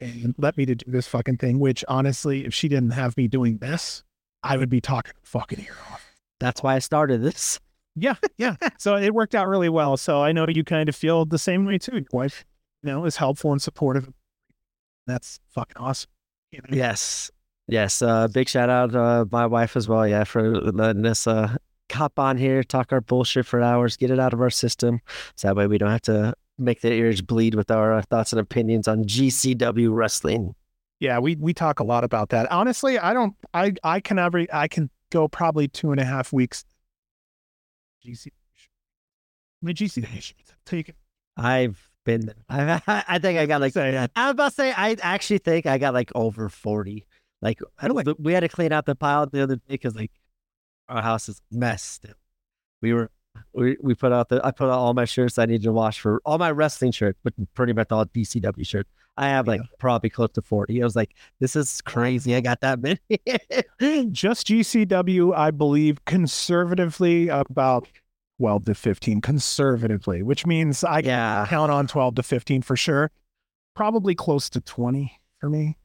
and 0.00 0.34
let 0.38 0.56
me 0.56 0.64
to 0.64 0.74
do 0.74 0.90
this 0.90 1.06
fucking 1.06 1.36
thing, 1.36 1.58
which 1.58 1.84
honestly, 1.88 2.46
if 2.46 2.54
she 2.54 2.68
didn't 2.68 2.92
have 2.92 3.16
me 3.16 3.28
doing 3.28 3.58
this, 3.58 4.02
I 4.42 4.56
would 4.56 4.70
be 4.70 4.80
talking 4.80 5.12
fucking 5.22 5.60
ear 5.60 5.76
off. 5.92 6.06
That's 6.38 6.62
why 6.62 6.76
I 6.76 6.78
started 6.78 7.22
this. 7.22 7.60
Yeah, 7.96 8.14
yeah. 8.38 8.56
so 8.78 8.96
it 8.96 9.14
worked 9.14 9.34
out 9.34 9.48
really 9.48 9.68
well. 9.68 9.96
So 9.96 10.22
I 10.22 10.32
know 10.32 10.46
you 10.48 10.64
kind 10.64 10.88
of 10.88 10.96
feel 10.96 11.24
the 11.24 11.38
same 11.38 11.64
way 11.66 11.78
too. 11.78 11.96
Your 11.96 12.04
wife, 12.12 12.44
you 12.82 12.90
know, 12.90 13.04
is 13.04 13.16
helpful 13.16 13.52
and 13.52 13.60
supportive. 13.60 14.08
That's 15.06 15.40
fucking 15.48 15.76
awesome. 15.76 16.10
You 16.52 16.60
know? 16.60 16.76
Yes. 16.76 17.30
Yes. 17.66 18.02
Uh, 18.02 18.28
big 18.28 18.48
shout 18.48 18.70
out 18.70 18.94
uh, 18.94 19.24
my 19.30 19.46
wife 19.46 19.76
as 19.76 19.88
well. 19.88 20.06
Yeah, 20.06 20.24
for 20.24 20.60
letting 20.60 21.06
us 21.06 21.26
uh, 21.26 21.56
hop 21.90 22.18
on 22.18 22.36
here, 22.36 22.62
talk 22.62 22.92
our 22.92 23.00
bullshit 23.00 23.46
for 23.46 23.60
hours, 23.60 23.96
get 23.96 24.10
it 24.10 24.18
out 24.18 24.32
of 24.32 24.40
our 24.40 24.50
system. 24.50 25.00
So 25.36 25.48
that 25.48 25.56
way 25.56 25.66
we 25.66 25.78
don't 25.78 25.90
have 25.90 26.02
to 26.02 26.34
make 26.58 26.80
the 26.80 26.92
ears 26.92 27.22
bleed 27.22 27.54
with 27.54 27.70
our 27.70 27.94
uh, 27.94 28.02
thoughts 28.02 28.32
and 28.32 28.40
opinions 28.40 28.86
on 28.86 29.04
GCW 29.04 29.94
wrestling. 29.94 30.54
Yeah, 31.00 31.18
we 31.18 31.36
we 31.36 31.54
talk 31.54 31.80
a 31.80 31.84
lot 31.84 32.04
about 32.04 32.28
that. 32.28 32.50
Honestly, 32.52 32.98
I 32.98 33.14
don't. 33.14 33.34
I 33.54 33.72
I 33.82 34.00
can 34.00 34.18
every 34.18 34.52
I 34.52 34.68
can 34.68 34.90
go 35.10 35.28
probably 35.28 35.66
two 35.66 35.92
and 35.92 36.00
a 36.00 36.04
half 36.04 36.32
weeks 36.32 36.64
GC. 38.04 38.28
My 39.62 39.72
GC 39.72 40.02
Nation. 40.02 40.36
Take 40.64 40.88
it. 40.90 40.96
I've 41.36 41.90
been. 42.04 42.32
I, 42.48 42.80
I 43.08 43.18
think 43.18 43.38
I 43.38 43.46
got 43.46 43.60
like. 43.60 43.76
I 43.76 44.08
was 44.16 44.30
about 44.30 44.48
to 44.50 44.54
say. 44.54 44.72
I 44.72 44.96
actually 45.02 45.38
think 45.38 45.66
I 45.66 45.78
got 45.78 45.94
like 45.94 46.10
over 46.14 46.48
forty. 46.48 47.06
Like 47.42 47.60
I 47.78 47.88
don't 47.88 47.96
like. 47.96 48.08
We 48.18 48.32
had 48.32 48.40
to 48.40 48.48
clean 48.48 48.72
out 48.72 48.86
the 48.86 48.94
pile 48.94 49.26
the 49.26 49.42
other 49.42 49.56
day 49.56 49.62
because 49.68 49.94
like 49.94 50.12
our 50.88 51.02
house 51.02 51.28
is 51.28 51.40
messed. 51.50 52.06
We 52.82 52.92
were. 52.92 53.10
We, 53.52 53.76
we 53.80 53.94
put 53.94 54.12
out 54.12 54.28
the 54.28 54.44
I 54.44 54.50
put 54.50 54.64
out 54.64 54.78
all 54.78 54.92
my 54.92 55.04
shirts 55.04 55.38
I 55.38 55.46
needed 55.46 55.62
to 55.62 55.72
wash 55.72 56.00
for 56.00 56.20
all 56.24 56.36
my 56.36 56.50
wrestling 56.50 56.90
shirts, 56.90 57.18
but 57.22 57.32
pretty 57.54 57.72
much 57.72 57.92
all 57.92 58.04
GCW 58.04 58.66
shirts. 58.66 58.90
I 59.16 59.28
have 59.28 59.46
like 59.46 59.60
yeah. 59.60 59.66
probably 59.78 60.10
close 60.10 60.30
to 60.32 60.42
40. 60.42 60.80
I 60.80 60.84
was 60.84 60.96
like, 60.96 61.14
this 61.40 61.56
is 61.56 61.80
crazy. 61.82 62.34
I 62.34 62.40
got 62.40 62.60
that 62.62 62.80
many. 62.80 62.98
Just 64.12 64.46
GCW, 64.46 65.36
I 65.36 65.50
believe, 65.50 66.04
conservatively 66.06 67.28
about 67.28 67.86
12 68.38 68.64
to 68.64 68.74
15, 68.74 69.20
conservatively, 69.20 70.22
which 70.22 70.46
means 70.46 70.82
I 70.82 71.00
yeah. 71.00 71.46
count 71.48 71.70
on 71.70 71.86
12 71.86 72.14
to 72.14 72.22
15 72.22 72.62
for 72.62 72.76
sure. 72.76 73.10
Probably 73.76 74.14
close 74.14 74.48
to 74.50 74.60
20 74.60 75.12
for 75.38 75.50
me. 75.50 75.76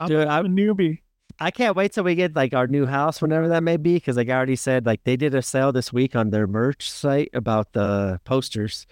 I'm, 0.00 0.08
Dude, 0.08 0.26
I'm 0.26 0.46
a 0.46 0.48
newbie. 0.48 1.00
I 1.38 1.50
can't 1.50 1.76
wait 1.76 1.92
till 1.92 2.04
we 2.04 2.14
get 2.14 2.34
like 2.34 2.54
our 2.54 2.66
new 2.66 2.86
house, 2.86 3.20
whenever 3.20 3.48
that 3.48 3.62
may 3.62 3.76
be, 3.76 3.94
because 3.94 4.16
like 4.16 4.28
I 4.28 4.32
already 4.32 4.56
said, 4.56 4.86
like 4.86 5.04
they 5.04 5.16
did 5.16 5.34
a 5.34 5.42
sale 5.42 5.70
this 5.70 5.92
week 5.92 6.16
on 6.16 6.30
their 6.30 6.46
merch 6.46 6.90
site 6.90 7.30
about 7.34 7.72
the 7.72 8.20
posters. 8.24 8.86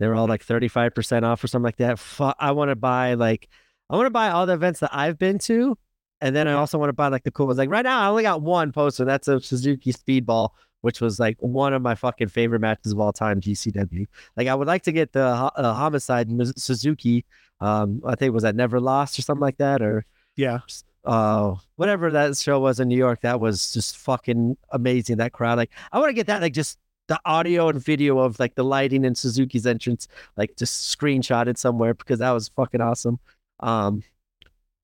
They 0.00 0.08
were 0.08 0.14
all 0.16 0.26
like 0.26 0.42
thirty 0.42 0.66
five 0.66 0.94
percent 0.94 1.24
off 1.24 1.44
or 1.44 1.46
something 1.46 1.64
like 1.66 1.76
that. 1.76 2.00
I 2.40 2.50
want 2.50 2.70
to 2.70 2.76
buy 2.76 3.14
like 3.14 3.48
I 3.88 3.94
want 3.96 4.06
to 4.06 4.10
buy 4.10 4.30
all 4.30 4.46
the 4.46 4.54
events 4.54 4.80
that 4.80 4.90
I've 4.92 5.18
been 5.18 5.38
to, 5.40 5.78
and 6.20 6.34
then 6.34 6.48
I 6.48 6.54
also 6.54 6.78
want 6.78 6.88
to 6.88 6.94
buy 6.94 7.06
like 7.08 7.22
the 7.22 7.30
cool 7.30 7.46
ones. 7.46 7.58
Like 7.58 7.70
right 7.70 7.84
now, 7.84 8.00
I 8.00 8.08
only 8.08 8.24
got 8.24 8.42
one 8.42 8.72
poster. 8.72 9.04
That's 9.04 9.28
a 9.28 9.40
Suzuki 9.40 9.92
Speedball, 9.92 10.48
which 10.80 11.00
was 11.00 11.20
like 11.20 11.36
one 11.40 11.74
of 11.74 11.82
my 11.82 11.94
fucking 11.94 12.28
favorite 12.28 12.60
matches 12.60 12.92
of 12.92 12.98
all 12.98 13.12
time. 13.12 13.40
GCW. 13.40 14.06
Like 14.36 14.48
I 14.48 14.54
would 14.56 14.66
like 14.66 14.82
to 14.84 14.92
get 14.92 15.12
the 15.12 15.22
uh, 15.24 15.74
Homicide 15.74 16.28
Suzuki. 16.58 17.24
Um, 17.60 18.00
I 18.06 18.14
think 18.14 18.32
was 18.32 18.42
that 18.42 18.56
Never 18.56 18.80
Lost 18.80 19.18
or 19.18 19.22
something 19.22 19.42
like 19.42 19.58
that, 19.58 19.82
or 19.82 20.06
Yeah. 20.34 20.60
uh 21.04 21.54
whatever 21.76 22.10
that 22.10 22.36
show 22.38 22.58
was 22.58 22.80
in 22.80 22.88
New 22.88 22.96
York, 22.96 23.20
that 23.20 23.38
was 23.38 23.72
just 23.72 23.98
fucking 23.98 24.56
amazing. 24.70 25.18
That 25.18 25.32
crowd, 25.32 25.58
like 25.58 25.70
I 25.92 25.98
want 25.98 26.08
to 26.08 26.14
get 26.14 26.26
that, 26.28 26.40
like 26.40 26.54
just 26.54 26.78
the 27.10 27.20
audio 27.24 27.68
and 27.68 27.84
video 27.84 28.20
of 28.20 28.38
like 28.38 28.54
the 28.54 28.62
lighting 28.62 29.04
in 29.04 29.16
Suzuki's 29.16 29.66
entrance, 29.66 30.06
like 30.36 30.56
just 30.56 30.96
screenshotted 30.96 31.58
somewhere 31.58 31.92
because 31.92 32.20
that 32.20 32.30
was 32.30 32.48
fucking 32.50 32.80
awesome. 32.80 33.18
Um, 33.58 34.04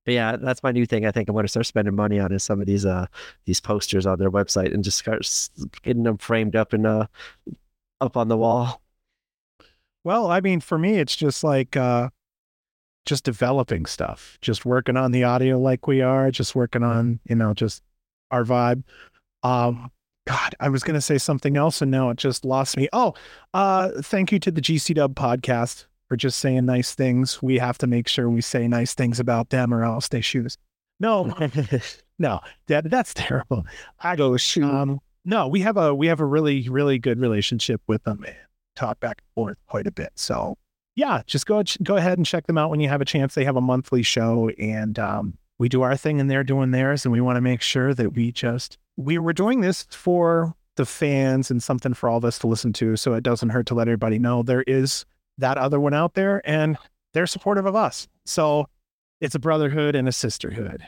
but 0.04 0.14
yeah, 0.14 0.34
that's 0.34 0.60
my 0.64 0.72
new 0.72 0.86
thing. 0.86 1.06
I 1.06 1.12
think 1.12 1.28
I'm 1.28 1.34
going 1.36 1.44
to 1.44 1.48
start 1.48 1.66
spending 1.66 1.94
money 1.94 2.18
on 2.18 2.32
is 2.32 2.42
some 2.42 2.60
of 2.60 2.66
these 2.66 2.84
uh 2.84 3.06
these 3.44 3.60
posters 3.60 4.06
on 4.06 4.18
their 4.18 4.30
website 4.30 4.74
and 4.74 4.82
just 4.82 4.98
start 4.98 5.24
getting 5.84 6.02
them 6.02 6.18
framed 6.18 6.56
up 6.56 6.72
and 6.72 6.84
uh 6.84 7.06
up 8.00 8.16
on 8.16 8.26
the 8.26 8.36
wall. 8.36 8.82
Well, 10.02 10.28
I 10.28 10.40
mean, 10.40 10.60
for 10.60 10.78
me, 10.78 10.98
it's 10.98 11.16
just 11.16 11.44
like 11.44 11.76
uh, 11.76 12.10
just 13.06 13.24
developing 13.24 13.86
stuff, 13.86 14.36
just 14.40 14.64
working 14.64 14.96
on 14.96 15.12
the 15.12 15.24
audio 15.24 15.58
like 15.58 15.86
we 15.86 16.00
are, 16.00 16.30
just 16.32 16.54
working 16.54 16.82
on, 16.82 17.20
you 17.28 17.36
know, 17.36 17.54
just 17.54 17.82
our 18.32 18.44
vibe. 18.44 18.82
Um, 19.42 19.90
God, 20.26 20.54
I 20.58 20.68
was 20.68 20.82
gonna 20.82 21.00
say 21.00 21.18
something 21.18 21.56
else 21.56 21.80
and 21.80 21.90
now 21.90 22.10
it 22.10 22.16
just 22.16 22.44
lost 22.44 22.76
me. 22.76 22.88
Oh, 22.92 23.14
uh, 23.54 23.90
thank 24.02 24.32
you 24.32 24.38
to 24.40 24.50
the 24.50 24.60
GC 24.60 24.94
Dub 24.94 25.14
podcast 25.14 25.86
for 26.08 26.16
just 26.16 26.38
saying 26.40 26.66
nice 26.66 26.94
things. 26.94 27.40
We 27.42 27.58
have 27.58 27.78
to 27.78 27.86
make 27.86 28.08
sure 28.08 28.28
we 28.28 28.40
say 28.40 28.66
nice 28.66 28.94
things 28.94 29.20
about 29.20 29.50
them 29.50 29.72
or 29.72 29.84
else 29.84 30.08
they 30.08 30.20
shoot 30.20 30.46
us. 30.46 30.56
No, 30.98 31.32
no, 32.18 32.40
that 32.66 32.90
that's 32.90 33.14
terrible. 33.14 33.64
I 34.00 34.16
go. 34.16 34.36
Um, 34.62 35.00
no, 35.24 35.46
we 35.46 35.60
have 35.60 35.76
a 35.76 35.94
we 35.94 36.08
have 36.08 36.20
a 36.20 36.24
really 36.24 36.68
really 36.68 36.98
good 36.98 37.20
relationship 37.20 37.80
with 37.86 38.02
them 38.04 38.24
and 38.24 38.36
talk 38.74 38.98
back 38.98 39.22
and 39.22 39.34
forth 39.34 39.58
quite 39.68 39.86
a 39.86 39.92
bit. 39.92 40.10
So 40.16 40.56
yeah, 40.96 41.22
just 41.26 41.46
go 41.46 41.62
go 41.84 41.96
ahead 41.96 42.18
and 42.18 42.26
check 42.26 42.46
them 42.46 42.58
out 42.58 42.70
when 42.70 42.80
you 42.80 42.88
have 42.88 43.00
a 43.00 43.04
chance. 43.04 43.34
They 43.34 43.44
have 43.44 43.56
a 43.56 43.60
monthly 43.60 44.02
show 44.02 44.48
and 44.58 44.98
um, 44.98 45.38
we 45.58 45.68
do 45.68 45.82
our 45.82 45.96
thing 45.96 46.20
and 46.20 46.28
they're 46.30 46.44
doing 46.44 46.72
theirs, 46.72 47.04
and 47.04 47.12
we 47.12 47.20
want 47.20 47.36
to 47.36 47.40
make 47.40 47.62
sure 47.62 47.94
that 47.94 48.14
we 48.14 48.32
just 48.32 48.78
we 48.96 49.18
were 49.18 49.32
doing 49.32 49.60
this 49.60 49.86
for 49.90 50.54
the 50.76 50.86
fans 50.86 51.50
and 51.50 51.62
something 51.62 51.94
for 51.94 52.08
all 52.08 52.18
of 52.18 52.24
us 52.24 52.38
to 52.40 52.46
listen 52.46 52.72
to. 52.74 52.96
So 52.96 53.14
it 53.14 53.22
doesn't 53.22 53.50
hurt 53.50 53.66
to 53.66 53.74
let 53.74 53.88
everybody 53.88 54.18
know 54.18 54.42
there 54.42 54.62
is 54.66 55.04
that 55.38 55.58
other 55.58 55.80
one 55.80 55.94
out 55.94 56.14
there 56.14 56.42
and 56.44 56.76
they're 57.12 57.26
supportive 57.26 57.66
of 57.66 57.74
us. 57.74 58.08
So 58.24 58.68
it's 59.20 59.34
a 59.34 59.38
brotherhood 59.38 59.94
and 59.94 60.08
a 60.08 60.12
sisterhood. 60.12 60.86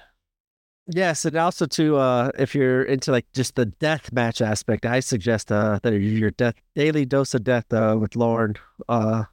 Yes, 0.91 1.27
and 1.27 1.37
also 1.37 1.67
to 1.67 1.97
uh 1.97 2.31
if 2.39 2.55
you're 2.55 2.83
into 2.83 3.13
like 3.13 3.27
just 3.35 3.57
the 3.57 3.67
death 3.67 4.11
match 4.11 4.41
aspect, 4.41 4.87
I 4.87 5.01
suggest 5.01 5.53
uh 5.53 5.81
that 5.83 5.93
your 5.93 6.31
death 6.31 6.55
daily 6.75 7.05
dose 7.05 7.35
of 7.35 7.45
death 7.45 7.71
uh 7.73 7.97
with 8.01 8.17
Lauren 8.17 8.55
uh 8.89 9.25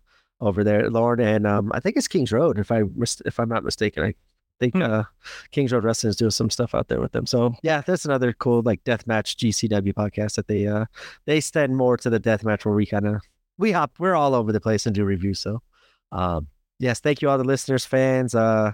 over 0.42 0.66
there, 0.66 0.90
Lauren 0.90 1.22
and 1.22 1.48
um 1.48 1.72
I 1.74 1.80
think 1.80 1.96
it's 1.96 2.10
Kings 2.10 2.34
Road 2.34 2.60
if 2.60 2.72
I 2.72 2.84
if 3.26 3.40
I'm 3.40 3.48
not 3.48 3.64
mistaken. 3.64 4.04
I 4.04 4.16
think 4.60 4.74
Hmm. 4.76 4.82
uh 4.82 5.04
Kings 5.52 5.72
Road 5.74 5.84
Wrestling 5.84 6.10
is 6.10 6.16
doing 6.16 6.32
some 6.32 6.50
stuff 6.50 6.74
out 6.76 6.88
there 6.88 7.02
with 7.02 7.12
them. 7.12 7.26
So 7.26 7.56
yeah, 7.64 7.82
that's 7.82 8.06
another 8.06 8.34
cool 8.34 8.62
like 8.64 8.84
death 8.84 9.06
match 9.08 9.38
GCW 9.38 9.94
podcast 9.94 10.36
that 10.36 10.48
they 10.48 10.68
uh 10.68 10.86
they 11.26 11.38
extend 11.38 11.76
more 11.76 11.98
to 11.98 12.10
the 12.10 12.20
death 12.20 12.44
match 12.44 12.66
where 12.66 12.76
we 12.76 12.86
kind 12.86 13.08
of 13.08 13.22
we 13.58 13.72
hop 13.72 13.92
we're 14.00 14.16
all 14.16 14.34
over 14.36 14.52
the 14.52 14.62
place 14.62 14.86
and 14.86 14.96
do 14.96 15.04
reviews. 15.06 15.40
So 15.40 15.62
um 16.12 16.48
yes, 16.80 17.00
thank 17.00 17.22
you 17.22 17.30
all 17.30 17.38
the 17.38 17.44
listeners, 17.44 17.86
fans. 17.86 18.34
Uh 18.36 18.72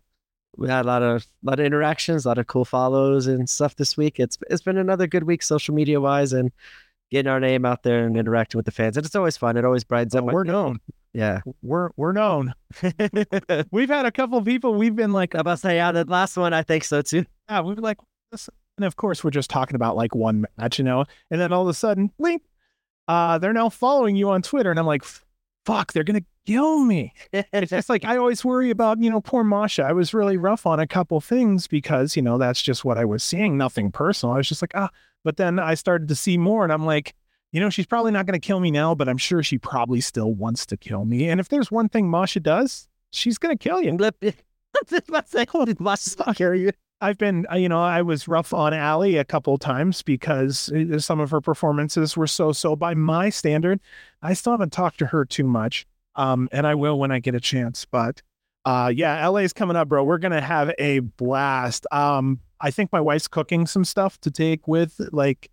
we 0.58 0.68
had 0.68 0.84
a 0.86 0.88
lot 0.88 1.02
of 1.02 1.26
lot 1.44 1.60
of 1.60 1.66
interactions, 1.66 2.26
a 2.26 2.28
lot 2.28 2.38
of 2.38 2.48
cool 2.48 2.66
follows 2.66 3.26
and 3.28 3.50
stuff 3.50 3.76
this 3.76 3.96
week. 3.98 4.20
It's 4.20 4.38
it's 4.50 4.62
been 4.62 4.78
another 4.78 5.08
good 5.08 5.24
week 5.24 5.42
social 5.44 5.74
media 5.74 6.02
wise 6.02 6.34
and 6.34 6.52
getting 7.10 7.30
our 7.32 7.40
name 7.40 7.66
out 7.66 7.84
there 7.84 8.06
and 8.06 8.18
interacting 8.18 8.58
with 8.60 8.66
the 8.66 8.72
fans. 8.72 8.98
And 8.98 9.06
it's 9.06 9.16
always 9.16 9.38
fun. 9.38 9.58
It 9.58 9.66
always 9.66 9.84
brightens 9.84 10.14
up. 10.16 10.24
Oh, 10.24 10.28
my 10.28 10.34
we're 10.34 10.44
known. 10.44 10.80
Yeah. 11.14 11.42
We're 11.62 11.90
we're 11.98 12.14
known. 12.14 12.54
We've 13.72 13.90
had 13.90 14.06
a 14.06 14.12
couple 14.12 14.38
of 14.38 14.46
people. 14.46 14.76
We've 14.76 14.96
been 14.96 15.12
like, 15.12 15.34
about 15.34 15.56
to 15.56 15.58
say, 15.58 15.76
yeah, 15.76 15.92
the 15.92 16.06
last 16.06 16.38
one, 16.38 16.54
I 16.54 16.64
think 16.64 16.84
so 16.84 17.02
too. 17.02 17.26
yeah, 17.50 17.62
we 17.62 17.74
were 17.74 17.82
like, 17.82 17.98
and 18.78 18.86
of 18.86 18.96
course 18.96 19.24
we're 19.24 19.32
just 19.32 19.50
talking 19.50 19.76
about 19.76 19.96
like 19.96 20.16
one 20.16 20.46
match, 20.58 20.80
you 20.80 20.86
know, 20.86 21.06
and 21.30 21.40
then 21.40 21.52
all 21.52 21.64
of 21.64 21.68
a 21.68 21.74
sudden, 21.74 22.12
link, 22.18 22.42
uh, 23.08 23.38
they're 23.38 23.54
now 23.54 23.70
following 23.70 24.16
you 24.16 24.30
on 24.30 24.42
Twitter, 24.42 24.72
and 24.72 24.80
I'm 24.80 24.86
like, 24.86 25.04
fuck, 25.66 25.92
they're 25.92 26.04
gonna 26.04 26.24
kill 26.46 26.80
me. 26.80 27.14
It's 27.34 27.70
just 27.70 27.90
like 27.90 28.06
I 28.06 28.18
always 28.18 28.46
worry 28.46 28.70
about, 28.70 29.02
you 29.02 29.10
know, 29.10 29.22
poor 29.22 29.44
Masha. 29.44 29.84
I 29.84 29.92
was 29.92 30.14
really 30.14 30.38
rough 30.38 30.66
on 30.66 30.80
a 30.80 30.88
couple 30.88 31.20
things 31.22 31.68
because, 31.68 32.16
you 32.16 32.22
know, 32.22 32.38
that's 32.38 32.62
just 32.62 32.86
what 32.86 32.98
I 32.98 33.06
was 33.06 33.24
seeing. 33.24 33.58
Nothing 33.58 33.92
personal. 33.92 34.34
I 34.34 34.38
was 34.38 34.48
just 34.48 34.62
like, 34.62 34.72
ah. 34.76 34.90
But 35.24 35.38
then 35.38 35.60
I 35.60 35.76
started 35.76 36.08
to 36.08 36.16
see 36.16 36.38
more, 36.38 36.64
and 36.64 36.74
I'm 36.74 36.86
like, 36.86 37.14
you 37.52 37.60
know, 37.60 37.70
she's 37.70 37.86
probably 37.86 38.12
not 38.12 38.26
going 38.26 38.40
to 38.40 38.46
kill 38.46 38.60
me 38.60 38.72
now, 38.72 38.96
but 38.96 39.10
I'm 39.10 39.18
sure 39.18 39.44
she 39.44 39.58
probably 39.58 40.02
still 40.02 40.34
wants 40.34 40.66
to 40.68 40.78
kill 40.78 41.06
me. 41.06 41.30
And 41.30 41.40
if 41.40 41.50
there's 41.50 41.72
one 41.72 41.90
thing 41.90 42.10
Masha 42.10 42.40
does, 42.40 42.88
she's 43.12 43.38
going 43.38 43.58
to 43.58 43.62
kill 43.62 43.82
you. 43.82 43.92
I 43.92 44.12
was 44.22 44.34
just 44.90 45.10
about 45.10 45.26
to 45.26 45.32
say, 45.32 45.46
did 45.66 45.80
Watch 45.80 46.16
carry 46.36 46.62
you? 46.62 46.72
I've 47.02 47.18
been, 47.18 47.48
uh, 47.52 47.56
you 47.56 47.68
know, 47.68 47.82
I 47.82 48.04
was 48.04 48.28
rough 48.28 48.54
on 48.54 48.74
Allie 48.74 49.18
a 49.18 49.26
couple 49.26 49.58
times 49.58 50.04
because 50.04 50.72
uh, 50.72 51.00
some 51.00 51.20
of 51.20 51.32
her 51.32 51.42
performances 51.42 52.16
were 52.16 52.28
so 52.28 52.52
so 52.52 52.76
by 52.76 52.94
my 52.94 53.32
standard. 53.32 53.80
I 54.22 54.34
still 54.34 54.54
haven't 54.54 54.72
talked 54.72 55.00
to 55.00 55.08
her 55.08 55.26
too 55.26 55.46
much, 55.46 55.88
um, 56.16 56.48
and 56.52 56.68
I 56.68 56.76
will 56.76 57.00
when 57.00 57.12
I 57.12 57.20
get 57.20 57.34
a 57.34 57.40
chance. 57.40 57.86
But 57.86 58.22
uh, 58.66 58.92
yeah, 58.96 59.28
LA's 59.28 59.52
coming 59.52 59.76
up, 59.76 59.88
bro. 59.88 60.04
We're 60.04 60.20
gonna 60.20 60.42
have 60.42 60.72
a 60.78 61.00
blast. 61.00 61.88
Um, 61.92 62.40
I 62.60 62.70
think 62.70 62.94
my 62.94 63.02
wife's 63.02 63.28
cooking 63.28 63.66
some 63.66 63.84
stuff 63.84 64.22
to 64.22 64.30
take 64.30 64.68
with. 64.68 65.02
Like, 65.12 65.50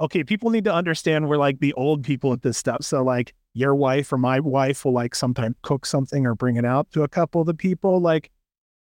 okay, 0.00 0.24
people 0.24 0.50
need 0.50 0.64
to 0.64 0.74
understand 0.74 1.28
we're 1.28 1.36
like 1.36 1.60
the 1.60 1.74
old 1.74 2.02
people 2.02 2.32
at 2.32 2.42
this 2.42 2.56
stuff. 2.58 2.82
So 2.82 3.02
like, 3.02 3.34
your 3.52 3.74
wife 3.74 4.12
or 4.12 4.18
my 4.18 4.38
wife 4.38 4.84
will 4.84 4.92
like 4.92 5.14
sometimes 5.14 5.56
cook 5.62 5.84
something 5.84 6.24
or 6.24 6.34
bring 6.34 6.56
it 6.56 6.64
out 6.64 6.90
to 6.92 7.02
a 7.02 7.08
couple 7.08 7.40
of 7.40 7.48
the 7.48 7.54
people. 7.54 8.00
Like 8.00 8.30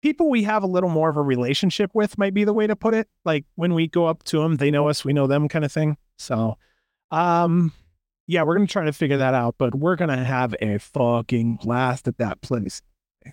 people 0.02 0.30
we 0.30 0.44
have 0.44 0.62
a 0.62 0.68
little 0.68 0.90
more 0.92 1.10
of 1.10 1.18
a 1.18 1.22
relationship 1.22 1.92
with 1.94 2.18
might 2.18 2.34
be 2.34 2.44
the 2.44 2.54
way 2.54 2.68
to 2.68 2.76
put 2.76 2.94
it. 2.94 3.08
Like 3.26 3.46
when 3.56 3.74
we 3.74 3.88
go 3.88 4.06
up 4.06 4.24
to 4.26 4.40
them, 4.40 4.58
they 4.58 4.70
know 4.70 4.88
us, 4.88 5.04
we 5.04 5.14
know 5.14 5.26
them 5.26 5.48
kind 5.48 5.66
of 5.66 5.72
thing. 5.72 5.98
So, 6.20 6.58
um, 7.10 7.74
yeah, 8.28 8.44
we're 8.44 8.56
going 8.56 8.68
to 8.68 8.72
try 8.72 8.86
to 8.86 8.94
figure 8.94 9.18
that 9.18 9.34
out, 9.34 9.56
but 9.58 9.74
we're 9.74 9.96
going 9.96 10.16
to 10.16 10.24
have 10.24 10.54
a 10.62 10.78
fucking 10.78 11.56
blast 11.64 12.08
at 12.08 12.20
that 12.20 12.42
place. 12.42 12.84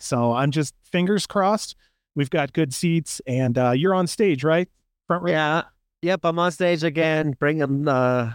So 0.00 0.32
I'm 0.32 0.50
just 0.50 0.74
fingers 0.90 1.26
crossed. 1.26 1.76
We've 2.14 2.30
got 2.30 2.54
good 2.54 2.72
seats 2.72 3.20
and, 3.26 3.58
uh, 3.58 3.72
you're 3.72 3.94
on 3.94 4.06
stage, 4.06 4.42
right? 4.42 4.70
Front 5.06 5.24
row. 5.24 5.30
Yeah. 5.32 5.62
Yep. 6.02 6.20
I'm 6.24 6.38
on 6.38 6.52
stage 6.52 6.84
again. 6.84 7.32
Bring 7.32 7.58
them 7.58 7.88
uh, 7.88 8.32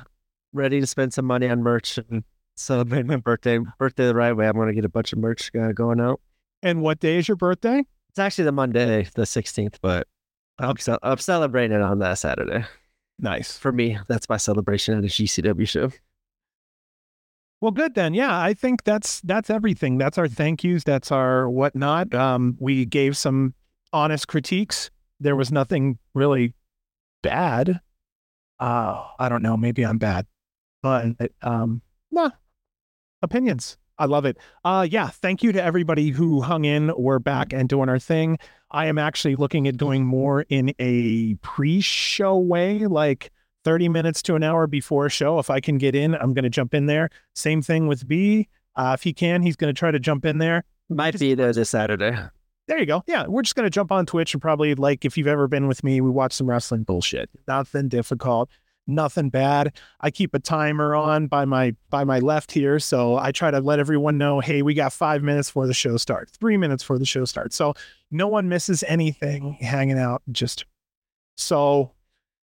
ready 0.54 0.80
to 0.80 0.88
spend 0.88 1.14
some 1.14 1.26
money 1.26 1.48
on 1.48 1.62
merch 1.62 1.98
and 1.98 2.24
celebrate 2.56 3.06
my 3.06 3.18
birthday. 3.18 3.60
Birthday 3.78 4.08
the 4.08 4.16
right 4.16 4.34
way. 4.34 4.48
I'm 4.48 4.56
going 4.56 4.68
to 4.68 4.74
get 4.74 4.86
a 4.86 4.90
bunch 4.90 5.14
of 5.14 5.20
merch 5.20 5.52
uh, 5.56 5.72
going 5.72 6.00
out. 6.00 6.22
And 6.64 6.82
what 6.82 7.00
day 7.00 7.18
is 7.18 7.28
your 7.28 7.38
birthday? 7.38 7.84
It's 8.10 8.20
actually 8.20 8.44
the 8.46 8.52
Monday, 8.52 9.08
the 9.16 9.24
16th, 9.24 9.76
but 9.82 10.08
I'm, 10.60 10.78
ce- 10.78 11.00
I'm 11.02 11.18
celebrating 11.18 11.78
it 11.78 11.82
on 11.82 12.00
that 12.00 12.16
Saturday. 12.16 12.66
Nice. 13.20 13.58
For 13.58 13.72
me, 13.72 13.98
that's 14.08 14.28
my 14.28 14.38
celebration 14.38 14.98
at 14.98 15.04
a 15.04 15.08
GCW 15.08 15.68
show. 15.68 15.92
Well, 17.62 17.72
good 17.72 17.94
then. 17.94 18.16
Yeah, 18.16 18.40
I 18.40 18.56
think 18.56 18.84
that's 18.84 19.22
that's 19.22 19.52
everything. 19.52 20.00
That's 20.00 20.18
our 20.18 20.28
thank 20.28 20.64
yous. 20.64 20.84
That's 20.84 21.12
our 21.12 21.48
whatnot. 21.48 22.14
Um, 22.16 22.58
we 22.60 22.86
gave 22.86 23.16
some 23.16 23.54
honest 23.94 24.28
critiques. 24.28 24.90
There 25.20 25.36
was 25.36 25.52
nothing 25.52 26.00
really 26.16 26.56
bad. 27.22 27.80
Uh, 28.60 29.08
I 29.20 29.30
don't 29.30 29.42
know. 29.42 29.58
Maybe 29.58 29.84
I'm 29.84 29.98
bad, 29.98 30.28
but 30.82 31.16
um, 31.42 31.82
nah, 32.12 32.32
opinions. 33.22 33.78
I 33.98 34.06
love 34.06 34.26
it. 34.26 34.38
Uh, 34.66 34.88
yeah. 34.90 35.10
Thank 35.10 35.44
you 35.44 35.52
to 35.52 35.64
everybody 35.64 36.10
who 36.10 36.42
hung 36.42 36.66
in. 36.66 36.92
We're 36.98 37.20
back 37.20 37.54
and 37.54 37.70
doing 37.70 37.88
our 37.88 38.00
thing. 38.00 38.40
I 38.72 38.88
am 38.88 38.98
actually 38.98 39.36
looking 39.36 39.68
at 39.68 39.78
doing 39.78 40.06
more 40.06 40.42
in 40.50 40.74
a 40.80 41.36
pre-show 41.36 42.38
way, 42.40 42.88
like 42.88 43.32
30 43.64 43.90
minutes 43.90 44.24
to 44.24 44.36
an 44.36 44.42
hour 44.42 44.66
before 44.66 45.06
a 45.06 45.10
show. 45.10 45.38
If 45.38 45.52
I 45.52 45.60
can 45.60 45.78
get 45.78 45.94
in, 45.94 46.16
I'm 46.16 46.34
going 46.34 46.44
to 46.44 46.50
jump 46.50 46.74
in 46.74 46.88
there. 46.88 47.10
Same 47.36 47.62
thing 47.62 47.86
with 47.86 48.08
B. 48.08 48.48
Uh, 48.76 48.96
if 48.98 49.04
he 49.04 49.14
can, 49.14 49.44
he's 49.44 49.56
going 49.56 49.74
to 49.74 49.78
try 49.78 49.92
to 49.92 50.00
jump 50.00 50.26
in 50.26 50.40
there. 50.40 50.64
Might 50.90 51.20
be 51.20 51.36
there 51.36 51.54
this 51.54 51.70
Saturday. 51.70 52.18
There 52.72 52.80
you 52.80 52.86
go. 52.86 53.04
Yeah, 53.06 53.28
we're 53.28 53.42
just 53.42 53.56
going 53.56 53.66
to 53.66 53.70
jump 53.70 53.92
on 53.92 54.06
Twitch 54.06 54.34
and 54.34 54.42
probably, 54.42 54.76
like, 54.76 55.04
if 55.04 55.18
you've 55.18 55.28
ever 55.28 55.50
been 55.50 55.68
with 55.68 55.84
me, 55.84 56.00
we 56.00 56.10
watch 56.10 56.32
some 56.32 56.50
wrestling 56.50 56.84
bullshit. 56.84 57.30
Nothing 57.46 57.90
difficult. 57.90 58.50
nothing 58.88 59.30
bad. 59.30 59.74
I 60.00 60.10
keep 60.12 60.34
a 60.34 60.40
timer 60.40 60.96
on 60.96 61.28
by 61.28 61.46
my 61.46 61.76
by 61.90 62.04
my 62.04 62.20
left 62.20 62.52
here, 62.52 62.80
so 62.80 63.18
I 63.18 63.32
try 63.32 63.52
to 63.52 63.60
let 63.60 63.80
everyone 63.80 64.18
know, 64.18 64.40
hey, 64.40 64.62
we 64.62 64.74
got 64.74 64.94
five 64.94 65.22
minutes 65.22 65.50
before 65.50 65.68
the 65.68 65.74
show 65.74 65.98
starts, 65.98 66.32
three 66.38 66.58
minutes 66.58 66.84
before 66.84 66.98
the 66.98 67.06
show 67.06 67.26
starts, 67.26 67.56
so 67.56 67.74
no 68.10 68.28
one 68.28 68.50
misses 68.50 68.84
anything 68.88 69.54
hanging 69.60 70.00
out. 70.00 70.22
Just 70.32 70.66
so, 71.36 71.92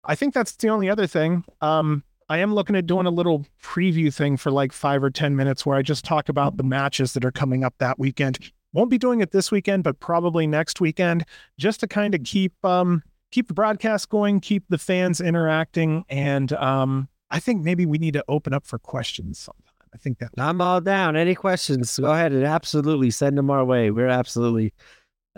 I 0.03 0.15
think 0.15 0.33
that's 0.33 0.55
the 0.55 0.69
only 0.69 0.89
other 0.89 1.07
thing. 1.07 1.43
Um, 1.61 2.03
I 2.29 2.39
am 2.39 2.53
looking 2.53 2.75
at 2.75 2.85
doing 2.85 3.05
a 3.05 3.11
little 3.11 3.45
preview 3.63 4.13
thing 4.13 4.35
for 4.35 4.51
like 4.51 4.73
five 4.73 5.01
or 5.01 5.09
10 5.09 5.35
minutes 5.35 5.65
where 5.65 5.77
I 5.77 5.81
just 5.81 6.03
talk 6.03 6.27
about 6.27 6.57
the 6.57 6.63
matches 6.63 7.13
that 7.13 7.23
are 7.23 7.31
coming 7.31 7.63
up 7.63 7.75
that 7.77 7.97
weekend. 7.97 8.51
Won't 8.77 8.91
be 8.91 8.99
doing 8.99 9.21
it 9.21 9.31
this 9.31 9.49
weekend, 9.51 9.83
but 9.83 9.99
probably 9.99 10.45
next 10.45 10.79
weekend, 10.79 11.25
just 11.57 11.79
to 11.79 11.87
kind 11.87 12.13
of 12.13 12.23
keep 12.23 12.53
um 12.63 13.01
keep 13.31 13.47
the 13.47 13.55
broadcast 13.55 14.07
going, 14.09 14.39
keep 14.39 14.65
the 14.69 14.77
fans 14.77 15.19
interacting, 15.19 16.05
and 16.09 16.53
um 16.53 17.09
I 17.31 17.39
think 17.39 17.63
maybe 17.63 17.87
we 17.87 17.97
need 17.97 18.13
to 18.13 18.23
open 18.27 18.53
up 18.53 18.67
for 18.67 18.77
questions 18.77 19.39
sometime. 19.39 19.63
I 19.95 19.97
think 19.97 20.19
that 20.19 20.29
I'm 20.37 20.61
all 20.61 20.79
down. 20.79 21.15
Any 21.15 21.33
questions? 21.33 21.97
Go 21.97 22.13
ahead 22.13 22.31
and 22.31 22.43
absolutely 22.43 23.09
send 23.09 23.35
them 23.35 23.49
our 23.49 23.65
way. 23.65 23.89
We're 23.89 24.09
absolutely. 24.09 24.75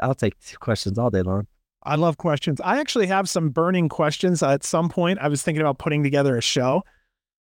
I'll 0.02 0.16
take 0.16 0.36
questions 0.60 0.98
all 0.98 1.10
day 1.10 1.22
long. 1.22 1.48
I 1.84 1.96
love 1.96 2.18
questions. 2.18 2.60
I 2.60 2.82
actually 2.82 3.08
have 3.08 3.30
some 3.30 3.52
burning 3.52 3.88
questions. 3.88 4.44
At 4.44 4.66
some 4.66 4.90
point, 4.90 5.18
I 5.20 5.30
was 5.30 5.44
thinking 5.44 5.62
about 5.62 5.78
putting 5.78 6.04
together 6.04 6.38
a 6.38 6.42
show. 6.42 6.84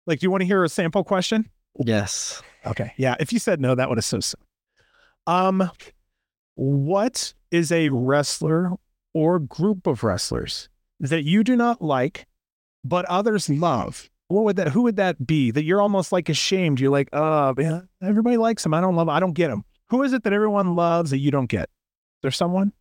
Like, 0.06 0.20
do 0.20 0.27
you 0.27 0.31
want 0.31 0.43
to 0.43 0.47
hear 0.47 0.62
a 0.62 0.68
sample 0.68 1.05
question? 1.05 1.48
Yes. 1.78 2.43
Okay. 2.66 2.93
Yeah. 2.98 3.16
If 3.18 3.32
you 3.32 3.39
said 3.39 3.62
no, 3.62 3.74
that 3.74 3.89
would 3.89 3.97
have 3.97 4.05
so 4.05 4.20
soon. 4.20 4.45
Um, 5.27 5.70
what 6.55 7.35
is 7.51 7.73
a 7.73 7.89
wrestler 7.90 8.73
or 9.15 9.39
group 9.39 9.86
of 9.86 10.05
wrestlers 10.05 10.69
that 11.01 11.24
you 11.24 11.44
do 11.44 11.57
not 11.57 11.82
like, 11.82 12.27
but 12.85 13.05
others 13.07 13.48
love? 13.48 14.11
What 14.28 14.44
would 14.44 14.57
that? 14.57 14.69
Who 14.69 14.82
would 14.82 14.97
that 14.97 15.27
be? 15.27 15.51
That 15.51 15.65
you're 15.65 15.81
almost 15.81 16.11
like 16.11 16.28
ashamed. 16.28 16.81
You're 16.81 16.90
like, 16.90 17.09
oh, 17.12 17.55
man, 17.57 17.89
everybody 18.03 18.36
likes 18.36 18.66
him. 18.66 18.74
I 18.74 18.81
don't 18.81 18.97
love. 18.97 19.07
Him. 19.07 19.15
I 19.15 19.20
don't 19.20 19.35
get 19.35 19.51
him. 19.51 19.65
Who 19.90 20.03
is 20.03 20.12
it 20.12 20.24
that 20.24 20.32
everyone 20.32 20.74
loves 20.74 21.11
that 21.11 21.19
you 21.19 21.31
don't 21.31 21.48
get? 21.48 21.69
There's 22.23 22.36
someone. 22.36 22.73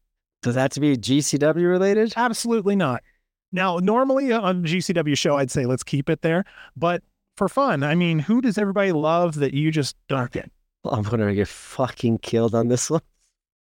Does 0.42 0.56
that 0.56 0.62
have 0.62 0.72
to 0.72 0.80
be 0.80 0.98
GCW 0.98 1.70
related? 1.70 2.14
Absolutely 2.16 2.76
not. 2.76 3.04
Now, 3.52 3.78
normally 3.78 4.32
on 4.32 4.64
GCW 4.64 5.18
show, 5.18 5.38
I'd 5.38 5.52
say 5.52 5.66
let's 5.66 5.84
keep 5.84 6.10
it 6.10 6.22
there, 6.22 6.46
but 6.76 7.04
for 7.38 7.48
fun, 7.48 7.84
I 7.84 7.96
mean, 7.96 8.20
who 8.20 8.42
does 8.42 8.58
everybody 8.58 8.92
love 8.92 9.36
that 9.36 9.54
you 9.54 9.72
just 9.72 9.96
don't 10.08 10.32
get? 10.32 10.52
I'm 10.92 11.04
gonna 11.04 11.34
get 11.34 11.48
fucking 11.48 12.20
killed 12.20 12.56
on 12.56 12.68
this 12.68 12.90
one. 12.90 13.02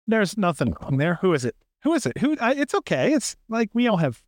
There's 0.08 0.38
nothing 0.38 0.76
wrong 0.82 0.98
there. 0.98 1.16
Who 1.22 1.34
is 1.34 1.46
it? 1.46 1.56
Who 1.84 1.94
is 1.94 2.06
it? 2.06 2.18
Who? 2.18 2.38
I, 2.40 2.54
it's 2.54 2.74
okay. 2.76 3.14
It's 3.14 3.36
like 3.50 3.70
we 3.74 3.88
all 3.88 3.98
have. 3.98 4.22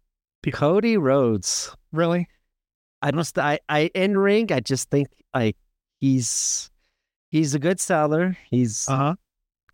Cody 0.51 0.95
Rhodes. 0.95 1.75
Really? 1.91 2.27
I 3.01 3.11
must. 3.11 3.39
I. 3.39 3.59
I 3.67 3.89
in 3.95 4.17
ring. 4.17 4.51
I 4.51 4.59
just 4.59 4.91
think 4.91 5.07
like 5.33 5.57
he's 5.99 6.69
he's 7.31 7.55
a 7.55 7.59
good 7.59 7.79
seller. 7.79 8.37
He's 8.49 8.87
Uh 8.87 8.95
huh. 8.97 9.15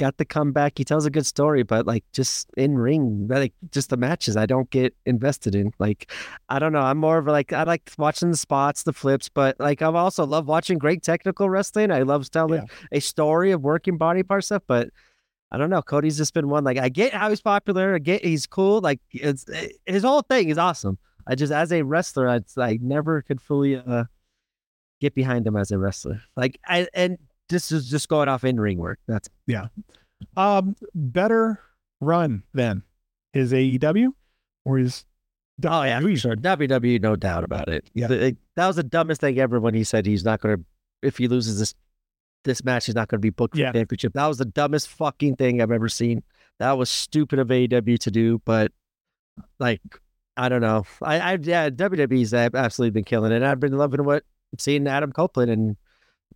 Got 0.01 0.17
the 0.17 0.25
comeback. 0.25 0.79
He 0.79 0.83
tells 0.83 1.05
a 1.05 1.11
good 1.11 1.27
story, 1.27 1.61
but 1.61 1.85
like 1.85 2.03
just 2.11 2.49
in 2.57 2.75
ring, 2.75 3.27
like 3.29 3.53
just 3.69 3.91
the 3.91 3.97
matches, 3.97 4.35
I 4.35 4.47
don't 4.47 4.67
get 4.71 4.95
invested 5.05 5.53
in. 5.53 5.71
Like, 5.77 6.11
I 6.49 6.57
don't 6.57 6.73
know. 6.73 6.81
I'm 6.81 6.97
more 6.97 7.19
of 7.19 7.27
like 7.27 7.53
I 7.53 7.63
like 7.63 7.91
watching 7.99 8.31
the 8.31 8.37
spots, 8.37 8.81
the 8.81 8.93
flips, 8.93 9.29
but 9.29 9.59
like 9.59 9.83
I 9.83 9.85
also 9.85 10.25
love 10.25 10.47
watching 10.47 10.79
great 10.79 11.03
technical 11.03 11.51
wrestling. 11.51 11.91
I 11.91 12.01
love 12.01 12.27
telling 12.31 12.67
a 12.91 12.99
story 12.99 13.51
of 13.51 13.61
working 13.61 13.97
body 13.97 14.23
part 14.23 14.43
stuff, 14.43 14.63
but 14.65 14.89
I 15.51 15.59
don't 15.59 15.69
know. 15.69 15.83
Cody's 15.83 16.17
just 16.17 16.33
been 16.33 16.49
one. 16.49 16.63
Like 16.63 16.79
I 16.79 16.89
get 16.89 17.13
how 17.13 17.29
he's 17.29 17.41
popular. 17.41 17.93
I 17.93 17.99
get 17.99 18.25
he's 18.25 18.47
cool. 18.47 18.81
Like 18.81 18.99
it's 19.11 19.45
his 19.85 20.01
whole 20.01 20.23
thing 20.23 20.49
is 20.49 20.57
awesome. 20.57 20.97
I 21.27 21.35
just 21.35 21.53
as 21.53 21.71
a 21.71 21.83
wrestler, 21.83 22.27
I 22.27 22.39
I 22.57 22.79
never 22.81 23.21
could 23.21 23.39
fully 23.39 23.75
uh 23.75 24.05
get 24.99 25.13
behind 25.13 25.45
him 25.45 25.55
as 25.55 25.69
a 25.69 25.77
wrestler. 25.77 26.23
Like 26.35 26.59
I 26.65 26.87
and 26.95 27.19
this 27.51 27.71
is 27.71 27.89
just 27.89 28.09
going 28.09 28.27
off 28.29 28.43
in 28.43 28.59
ring 28.59 28.77
work. 28.79 28.99
That's 29.07 29.29
yeah. 29.45 29.67
Um, 30.35 30.75
better 30.95 31.59
run 31.99 32.43
then 32.53 32.83
is 33.33 33.53
AEW 33.53 34.07
or 34.65 34.79
is 34.79 35.05
Oh 35.63 35.83
yeah, 35.83 35.99
for 35.99 36.15
sure. 36.15 36.35
WWE, 36.35 36.99
no 37.01 37.15
doubt 37.15 37.43
about 37.43 37.67
it. 37.69 37.87
Yeah. 37.93 38.07
That 38.07 38.67
was 38.67 38.77
the 38.77 38.83
dumbest 38.83 39.21
thing 39.21 39.37
ever 39.37 39.59
when 39.59 39.75
he 39.75 39.83
said 39.83 40.05
he's 40.07 40.23
not 40.25 40.41
going 40.41 40.57
to. 40.57 40.63
If 41.03 41.17
he 41.17 41.27
loses 41.27 41.59
this, 41.59 41.75
this 42.43 42.63
match, 42.63 42.87
he's 42.87 42.95
not 42.95 43.07
going 43.09 43.17
to 43.19 43.21
be 43.21 43.29
booked 43.29 43.55
for 43.55 43.61
Yeah. 43.61 43.71
championship. 43.71 44.13
That 44.13 44.25
was 44.27 44.37
the 44.39 44.45
dumbest 44.45 44.87
fucking 44.87 45.35
thing 45.35 45.61
I've 45.61 45.71
ever 45.71 45.89
seen. 45.89 46.23
That 46.59 46.77
was 46.77 46.89
stupid 46.89 47.37
of 47.39 47.47
AEW 47.49 47.97
to 47.99 48.11
do, 48.11 48.41
but 48.45 48.71
like 49.59 49.81
I 50.37 50.49
don't 50.49 50.61
know. 50.61 50.85
I, 51.01 51.19
I 51.19 51.37
yeah, 51.41 51.69
WWE's 51.69 52.33
ab- 52.33 52.55
absolutely 52.55 52.91
been 52.91 53.03
killing 53.03 53.31
it. 53.31 53.43
I've 53.43 53.59
been 53.59 53.77
loving 53.77 54.03
what 54.03 54.23
seeing 54.57 54.87
Adam 54.87 55.11
Copeland 55.11 55.51
and 55.51 55.77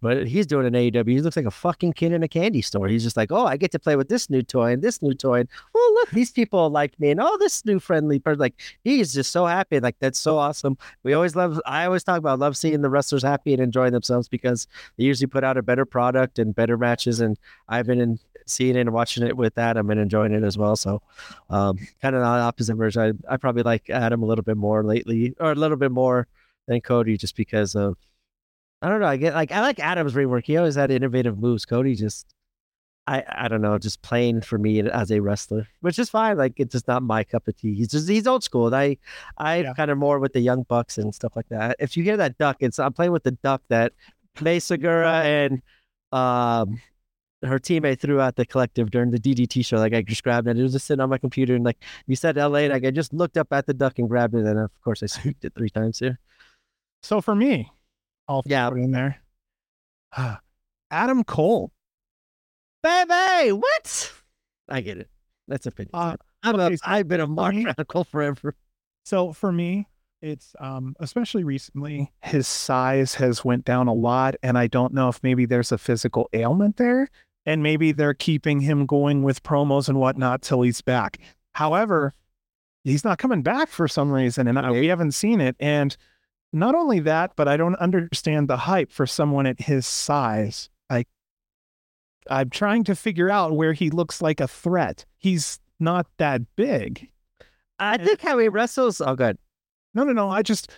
what 0.02 0.28
he's 0.28 0.46
doing 0.46 0.66
an 0.66 0.74
AEW. 0.74 1.08
He 1.08 1.22
looks 1.22 1.36
like 1.36 1.46
a 1.46 1.52
fucking 1.52 1.94
kid 1.94 2.12
in 2.12 2.24
a 2.24 2.28
candy 2.28 2.62
store. 2.62 2.88
He's 2.88 3.04
just 3.04 3.18
like, 3.18 3.32
oh, 3.32 3.46
I 3.46 3.58
get 3.58 3.72
to 3.72 3.80
play 3.80 3.96
with 3.96 4.10
this 4.10 4.30
new 4.30 4.42
toy 4.42 4.72
and 4.74 4.82
this 4.82 5.02
new 5.02 5.14
toy. 5.14 5.42
And 5.42 5.50
oh, 5.76 5.98
look, 6.00 6.12
these 6.12 6.32
people 6.32 6.70
like 6.70 7.00
me 7.00 7.12
and 7.12 7.20
oh, 7.22 7.38
this 7.40 7.66
new 7.66 7.80
friendly 7.80 8.20
person. 8.20 8.40
Like 8.40 8.56
he's 8.84 9.14
just 9.14 9.32
so 9.32 9.46
happy. 9.46 9.80
Like 9.80 9.98
that's 10.00 10.20
so 10.20 10.38
awesome. 10.38 10.78
We 11.04 11.14
always 11.14 11.36
love. 11.36 11.60
I 11.66 11.86
always 11.86 12.04
talk 12.04 12.18
about 12.18 12.40
love 12.40 12.58
seeing 12.58 12.82
the 12.82 12.90
wrestlers 12.90 13.24
happy 13.24 13.54
and 13.54 13.62
enjoying 13.62 13.94
themselves 13.94 14.28
because 14.28 14.68
they 14.98 15.06
usually 15.06 15.28
put 15.28 15.44
out 15.44 15.58
a 15.58 15.64
better 15.64 15.86
product 15.86 16.40
and 16.40 16.56
better 16.56 16.78
matches. 16.78 17.20
And 17.20 17.38
I've 17.68 17.88
been 17.88 18.02
in, 18.02 18.20
seeing 18.46 18.76
it 18.76 18.82
and 18.82 18.92
watching 18.92 19.26
it 19.26 19.36
with 19.36 19.58
Adam 19.58 19.90
and 19.90 20.00
enjoying 20.00 20.34
it 20.34 20.44
as 20.44 20.58
well. 20.58 20.76
So, 20.76 21.02
um, 21.50 21.78
kind 22.02 22.16
of 22.16 22.22
the 22.22 22.28
opposite 22.28 22.76
version. 22.76 23.24
I, 23.28 23.34
I 23.34 23.38
probably 23.38 23.64
like 23.64 23.90
Adam 23.90 24.24
a 24.24 24.26
little 24.26 24.44
bit 24.44 24.58
more 24.58 24.84
lately, 24.84 25.34
or 25.40 25.52
a 25.52 25.56
little 25.56 25.78
bit 25.78 25.92
more 25.92 26.28
than 26.68 26.82
Cody, 26.82 27.18
just 27.18 27.36
because 27.36 27.76
of 27.76 27.98
I 28.82 28.90
don't 28.90 29.00
know. 29.00 29.08
I 29.08 29.18
get 29.18 29.34
like 29.34 29.52
I 29.52 29.62
like 29.62 29.80
Adam's 29.80 30.14
rework. 30.14 30.46
He 30.46 30.58
always 30.58 30.76
had 30.76 30.92
innovative 30.92 31.40
moves. 31.40 31.66
Cody 31.66 31.96
just 31.96 32.28
I 33.08 33.24
I 33.30 33.48
don't 33.48 33.62
know, 33.62 33.78
just 33.78 34.02
plain 34.02 34.42
for 34.42 34.58
me 34.58 34.80
as 34.82 35.12
a 35.12 35.20
wrestler, 35.22 35.68
which 35.82 35.98
is 36.00 36.10
fine. 36.10 36.38
Like 36.38 36.54
it's 36.58 36.72
just 36.74 36.88
not 36.88 37.04
my 37.04 37.24
cup 37.24 37.48
of 37.48 37.56
tea. 37.56 37.74
He's 37.76 37.88
just 37.90 38.08
he's 38.10 38.28
old 38.28 38.44
school. 38.44 38.68
And 38.68 38.76
I 38.76 38.98
I 39.38 39.58
Yeah. 39.62 39.74
kind 39.74 39.92
of 39.92 39.98
more 39.98 40.20
with 40.20 40.34
the 40.34 40.40
young 40.42 40.64
bucks 40.64 40.98
and 40.98 41.14
stuff 41.16 41.36
like 41.36 41.48
that. 41.50 41.78
If 41.80 41.96
you 41.98 42.04
hear 42.04 42.18
that 42.18 42.38
duck, 42.38 42.58
it's 42.60 42.78
I'm 42.80 42.94
playing 42.94 43.12
with 43.12 43.24
the 43.24 43.32
duck 43.32 43.62
that 43.70 43.94
Mei 44.42 44.58
Suruga 44.58 45.24
and 45.24 45.62
um 46.12 46.80
her 47.44 47.60
teammate 47.60 48.00
threw 48.00 48.20
out 48.22 48.36
the 48.38 48.46
collective 48.46 48.90
during 48.90 49.12
the 49.12 49.20
DDT 49.20 49.64
show. 49.66 49.78
Like 49.78 49.94
I 49.94 50.02
just 50.02 50.24
grabbed 50.24 50.48
it. 50.48 50.58
It 50.58 50.64
was 50.64 50.74
just 50.74 50.88
sitting 50.88 51.02
on 51.02 51.10
my 51.10 51.18
computer 51.20 51.56
and 51.56 51.64
like 51.66 51.78
you 52.08 52.16
said 52.16 52.38
LA, 52.38 52.68
like 52.68 52.86
I 52.86 52.92
just 52.92 53.14
looked 53.14 53.38
up 53.38 53.48
at 53.52 53.68
the 53.68 53.74
duck 53.74 54.00
and 54.00 54.10
grabbed 54.10 54.34
it, 54.36 54.46
and 54.46 54.60
of 54.60 54.72
course 54.84 55.04
I 55.04 55.06
squeaked 55.08 55.46
it 55.46 55.54
three 55.56 55.70
times 55.70 56.00
here. 56.00 56.20
so 57.04 57.22
for 57.22 57.36
me? 57.36 57.72
I'll 58.28 58.44
Yeah. 58.46 58.70
throw 58.70 58.78
it 58.78 58.84
in 58.84 58.92
there. 58.92 59.22
Adam 60.92 61.24
Cole. 61.24 61.72
Baby, 62.84 63.52
what? 63.52 64.12
I 64.70 64.82
get 64.82 64.98
it. 64.98 65.10
That's 65.48 65.66
opinion. 65.66 65.92
Uh, 65.94 66.16
I'm 66.44 66.60
a, 66.60 66.64
okay, 66.66 66.76
so 66.76 66.84
I've 66.86 67.08
been 67.08 67.20
a 67.20 67.28
Mark 67.28 67.56
Radical 67.56 68.04
forever. 68.04 68.56
So 69.06 69.34
for 69.34 69.52
me, 69.52 69.88
it's 70.22 70.56
um 70.60 70.96
especially 71.00 71.44
recently 71.44 72.12
his 72.22 72.48
size 72.48 73.16
has 73.16 73.44
went 73.44 73.66
down 73.66 73.88
a 73.88 73.94
lot 73.94 74.34
and 74.42 74.58
I 74.58 74.66
don't 74.68 74.94
know 74.94 75.10
if 75.10 75.22
maybe 75.22 75.46
there's 75.46 75.72
a 75.72 75.78
physical 75.78 76.30
ailment 76.34 76.78
there 76.78 77.10
and 77.46 77.62
maybe 77.62 77.92
they're 77.92 78.14
keeping 78.16 78.62
him 78.62 78.86
going 78.88 79.22
with 79.24 79.44
promos 79.44 79.90
and 79.90 80.00
whatnot 80.00 80.42
till 80.42 80.62
he's 80.62 80.82
back. 80.82 81.20
However, 81.54 82.14
he's 82.84 83.04
not 83.04 83.20
coming 83.20 83.44
back 83.44 83.70
for 83.70 83.88
some 83.88 84.10
reason 84.12 84.48
and 84.48 84.58
I, 84.58 84.72
we 84.72 84.88
haven't 84.88 85.12
seen 85.12 85.42
it 85.42 85.56
and 85.60 85.96
not 86.56 86.74
only 86.74 87.02
that, 87.02 87.34
but 87.36 87.50
I 87.50 87.58
don't 87.58 87.76
understand 87.76 88.48
the 88.48 88.56
hype 88.56 88.92
for 88.92 89.06
someone 89.06 89.46
at 89.46 89.60
his 89.60 89.86
size. 89.86 90.70
Like 90.90 91.08
I'm 92.30 92.50
trying 92.50 92.86
to 92.86 92.96
figure 92.96 93.30
out 93.30 93.56
where 93.56 93.74
he 93.74 93.90
looks 93.90 94.22
like 94.22 94.40
a 94.40 94.48
threat. 94.48 95.06
He's 95.18 95.60
not 95.82 96.08
that 96.18 96.42
big. 96.56 97.10
I 97.78 97.98
think 97.98 98.22
how 98.22 98.38
he 98.38 98.48
wrestles. 98.48 99.02
Oh, 99.02 99.16
good. 99.16 99.38
No, 99.94 100.06
no, 100.06 100.14
no. 100.14 100.30
I 100.30 100.42
just 100.42 100.72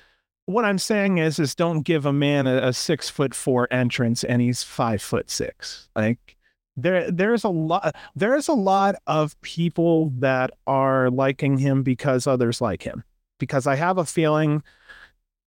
what 0.47 0.65
I'm 0.65 0.79
saying 0.79 1.19
is 1.19 1.37
is 1.37 1.53
don't 1.53 1.81
give 1.81 2.07
a 2.07 2.13
man 2.13 2.47
a, 2.47 2.69
a 2.69 2.73
six 2.73 3.07
foot 3.07 3.35
four 3.35 3.67
entrance 3.69 4.23
and 4.23 4.41
he's 4.41 4.63
five 4.63 5.01
foot 5.01 5.29
six. 5.29 5.89
Like 5.95 6.37
there 6.75 7.11
there's 7.11 7.43
a 7.43 7.49
lot 7.49 7.95
there's 8.15 8.47
a 8.47 8.53
lot 8.53 8.95
of 9.05 9.39
people 9.41 10.11
that 10.17 10.49
are 10.65 11.11
liking 11.11 11.59
him 11.59 11.83
because 11.83 12.25
others 12.25 12.61
like 12.61 12.81
him. 12.81 13.03
Because 13.39 13.67
I 13.67 13.75
have 13.75 13.99
a 13.99 14.05
feeling 14.05 14.63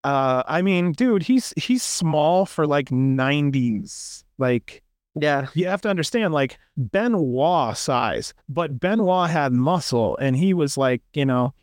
uh 0.05 0.43
I 0.47 0.63
mean, 0.63 0.93
dude, 0.93 1.23
he's 1.23 1.53
he's 1.57 1.83
small 1.83 2.47
for 2.47 2.67
like 2.67 2.91
90s. 2.91 4.25
Like 4.39 4.83
Yeah, 5.15 5.49
you 5.55 5.67
have 5.67 5.83
to 5.83 5.89
understand 5.91 6.33
like 6.35 6.59
Benoit 6.77 7.77
size, 7.77 8.35
but 8.49 8.81
Benoit 8.81 9.31
had 9.31 9.53
muscle 9.53 10.17
and 10.19 10.37
he 10.37 10.55
was 10.55 10.77
like, 10.77 11.03
you 11.13 11.25
know, 11.25 11.55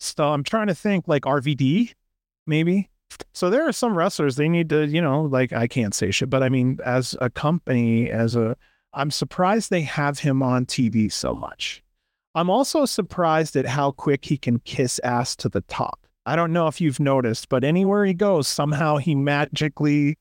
so 0.00 0.32
I'm 0.32 0.42
trying 0.42 0.66
to 0.66 0.74
think 0.74 1.06
like 1.06 1.22
RVD, 1.22 1.94
maybe. 2.46 2.90
So 3.34 3.50
there 3.50 3.68
are 3.68 3.72
some 3.72 3.96
wrestlers 3.96 4.36
they 4.36 4.48
need 4.48 4.68
to, 4.70 4.86
you 4.86 5.00
know, 5.00 5.22
like 5.22 5.52
I 5.52 5.66
can't 5.66 5.94
say 5.94 6.10
shit, 6.10 6.30
but 6.30 6.42
I 6.42 6.48
mean, 6.48 6.78
as 6.84 7.14
a 7.20 7.30
company, 7.30 8.10
as 8.10 8.34
a, 8.34 8.56
I'm 8.94 9.10
surprised 9.10 9.70
they 9.70 9.82
have 9.82 10.18
him 10.18 10.42
on 10.42 10.66
TV 10.66 11.10
so 11.12 11.34
much. 11.34 11.82
I'm 12.34 12.50
also 12.50 12.84
surprised 12.84 13.56
at 13.56 13.66
how 13.66 13.90
quick 13.90 14.24
he 14.24 14.38
can 14.38 14.58
kiss 14.60 14.98
ass 15.00 15.36
to 15.36 15.48
the 15.48 15.60
top. 15.62 16.01
I 16.26 16.36
don't 16.36 16.52
know 16.52 16.68
if 16.68 16.80
you've 16.80 17.00
noticed, 17.00 17.48
but 17.48 17.64
anywhere 17.64 18.04
he 18.04 18.14
goes, 18.14 18.46
somehow 18.48 18.96
he 18.98 19.14
magically 19.14 20.18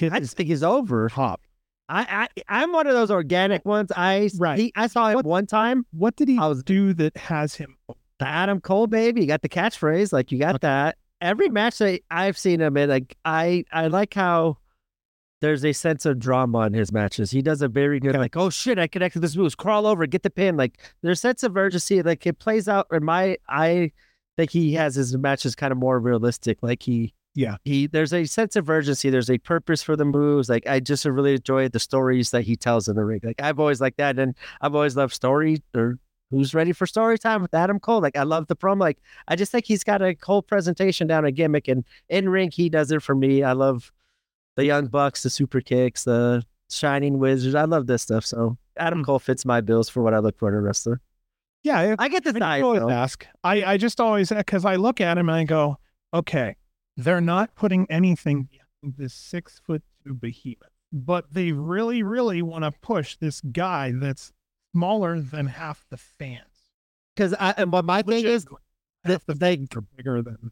I 0.00 0.20
just 0.20 0.36
think 0.36 0.48
he's 0.48 0.62
over. 0.62 1.08
top. 1.08 1.40
I, 1.88 2.28
I 2.36 2.42
I'm 2.62 2.72
one 2.72 2.86
of 2.86 2.94
those 2.94 3.10
organic 3.10 3.64
ones. 3.64 3.92
I 3.94 4.30
Right. 4.38 4.58
he- 4.58 4.72
I 4.74 4.86
saw 4.86 5.08
him 5.10 5.20
one 5.20 5.46
time. 5.46 5.86
What 5.92 6.16
did 6.16 6.28
he 6.28 6.38
I 6.38 6.46
was 6.46 6.62
do 6.62 6.92
that 6.94 7.16
has 7.16 7.54
him? 7.54 7.76
the 8.18 8.26
Adam 8.26 8.60
Cole 8.60 8.86
baby. 8.86 9.22
You 9.22 9.26
got 9.26 9.42
the 9.42 9.48
catchphrase, 9.48 10.12
like 10.12 10.30
you 10.32 10.38
got 10.38 10.60
that. 10.62 10.96
Every 11.20 11.48
match 11.48 11.78
that 11.78 12.00
I've 12.10 12.36
seen 12.38 12.60
him 12.60 12.76
in, 12.76 12.88
like 12.88 13.16
I 13.24 13.64
I 13.72 13.86
like 13.88 14.14
how 14.14 14.58
there's 15.40 15.64
a 15.64 15.72
sense 15.72 16.06
of 16.06 16.18
drama 16.18 16.60
in 16.66 16.72
his 16.74 16.90
matches. 16.92 17.30
He 17.30 17.42
does 17.42 17.60
a 17.60 17.68
very 17.68 18.00
good, 18.00 18.16
like 18.16 18.36
oh 18.36 18.50
shit, 18.50 18.78
I 18.78 18.86
connected 18.86 19.20
this 19.20 19.36
move, 19.36 19.56
crawl 19.56 19.86
over, 19.86 20.06
get 20.06 20.22
the 20.22 20.30
pin. 20.30 20.56
Like 20.56 20.78
there's 21.02 21.18
a 21.18 21.20
sense 21.20 21.42
of 21.42 21.56
urgency. 21.56 22.02
Like 22.02 22.26
it 22.26 22.38
plays 22.38 22.68
out. 22.68 22.86
In 22.92 23.04
my 23.04 23.36
I 23.48 23.92
think 24.36 24.50
he 24.50 24.74
has 24.74 24.94
his 24.94 25.16
matches 25.16 25.54
kind 25.54 25.72
of 25.72 25.78
more 25.78 25.98
realistic. 26.00 26.58
Like 26.62 26.82
he 26.82 27.12
Yeah. 27.34 27.56
he 27.64 27.86
there's 27.86 28.12
a 28.12 28.24
sense 28.26 28.56
of 28.56 28.68
urgency. 28.70 29.10
There's 29.10 29.30
a 29.30 29.38
purpose 29.38 29.82
for 29.82 29.96
the 29.96 30.04
moves. 30.04 30.48
Like 30.48 30.66
I 30.66 30.80
just 30.80 31.04
really 31.04 31.34
enjoy 31.34 31.68
the 31.68 31.78
stories 31.80 32.30
that 32.30 32.42
he 32.42 32.56
tells 32.56 32.88
in 32.88 32.96
the 32.96 33.04
ring. 33.04 33.20
Like 33.22 33.40
I've 33.42 33.58
always 33.60 33.80
liked 33.80 33.98
that, 33.98 34.18
and 34.18 34.34
I've 34.60 34.74
always 34.74 34.96
loved 34.96 35.14
story 35.14 35.62
or 35.74 35.98
who's 36.30 36.54
ready 36.54 36.72
for 36.72 36.86
story 36.86 37.18
time 37.18 37.42
with 37.42 37.54
Adam 37.54 37.78
Cole. 37.78 38.00
Like 38.00 38.16
I 38.16 38.22
love 38.24 38.46
the 38.48 38.56
promo. 38.56 38.80
Like 38.80 38.98
I 39.28 39.36
just 39.36 39.52
think 39.52 39.66
he's 39.66 39.84
got 39.84 40.02
a 40.02 40.16
whole 40.22 40.42
presentation 40.42 41.06
down 41.06 41.24
a 41.24 41.30
gimmick, 41.32 41.68
and 41.68 41.84
in 42.08 42.28
ring 42.28 42.50
he 42.50 42.68
does 42.68 42.90
it 42.90 43.02
for 43.02 43.14
me. 43.14 43.42
I 43.42 43.52
love 43.52 43.92
the 44.56 44.64
Young 44.64 44.86
Bucks, 44.86 45.22
the 45.24 45.30
super 45.30 45.60
kicks, 45.60 46.04
the 46.04 46.42
Shining 46.70 47.18
Wizards. 47.18 47.54
I 47.54 47.64
love 47.64 47.86
this 47.86 48.02
stuff. 48.02 48.24
So 48.24 48.56
Adam 48.76 49.00
Hmm. 49.00 49.04
Cole 49.04 49.18
fits 49.18 49.44
my 49.44 49.60
bills 49.60 49.88
for 49.88 50.02
what 50.02 50.14
I 50.14 50.18
look 50.18 50.36
for 50.38 50.48
in 50.48 50.54
a 50.54 50.60
wrestler. 50.60 51.00
Yeah, 51.64 51.96
I- 51.98 52.04
I 52.04 52.08
get 52.08 52.22
the 52.24 52.44
I 52.44 52.60
always 52.60 52.80
though. 52.82 52.90
ask. 52.90 53.26
I, 53.42 53.64
I 53.64 53.76
just 53.78 54.00
always 54.00 54.28
because 54.28 54.64
I 54.64 54.76
look 54.76 55.00
at 55.00 55.18
him 55.18 55.28
and 55.28 55.36
I 55.36 55.44
go, 55.44 55.78
okay, 56.12 56.56
they're 56.96 57.20
not 57.20 57.54
putting 57.56 57.86
anything 57.90 58.44
behind 58.50 58.96
this 58.98 59.14
six 59.14 59.60
foot 59.64 59.82
two 60.06 60.14
behemoth, 60.14 60.68
but 60.92 61.32
they 61.32 61.50
really, 61.52 62.02
really 62.02 62.42
want 62.42 62.64
to 62.64 62.70
push 62.70 63.16
this 63.16 63.40
guy 63.40 63.92
that's 63.94 64.32
smaller 64.74 65.20
than 65.20 65.46
half 65.46 65.84
the 65.90 65.96
fans. 65.96 66.42
Because 67.16 67.34
I 67.34 67.54
and 67.56 67.72
what 67.72 67.84
my 67.84 68.02
thing 68.02 68.24
is 68.24 68.46
that 69.04 69.24
the 69.26 69.34
they 69.34 69.66
are 69.74 69.80
bigger 69.96 70.20
than. 70.22 70.50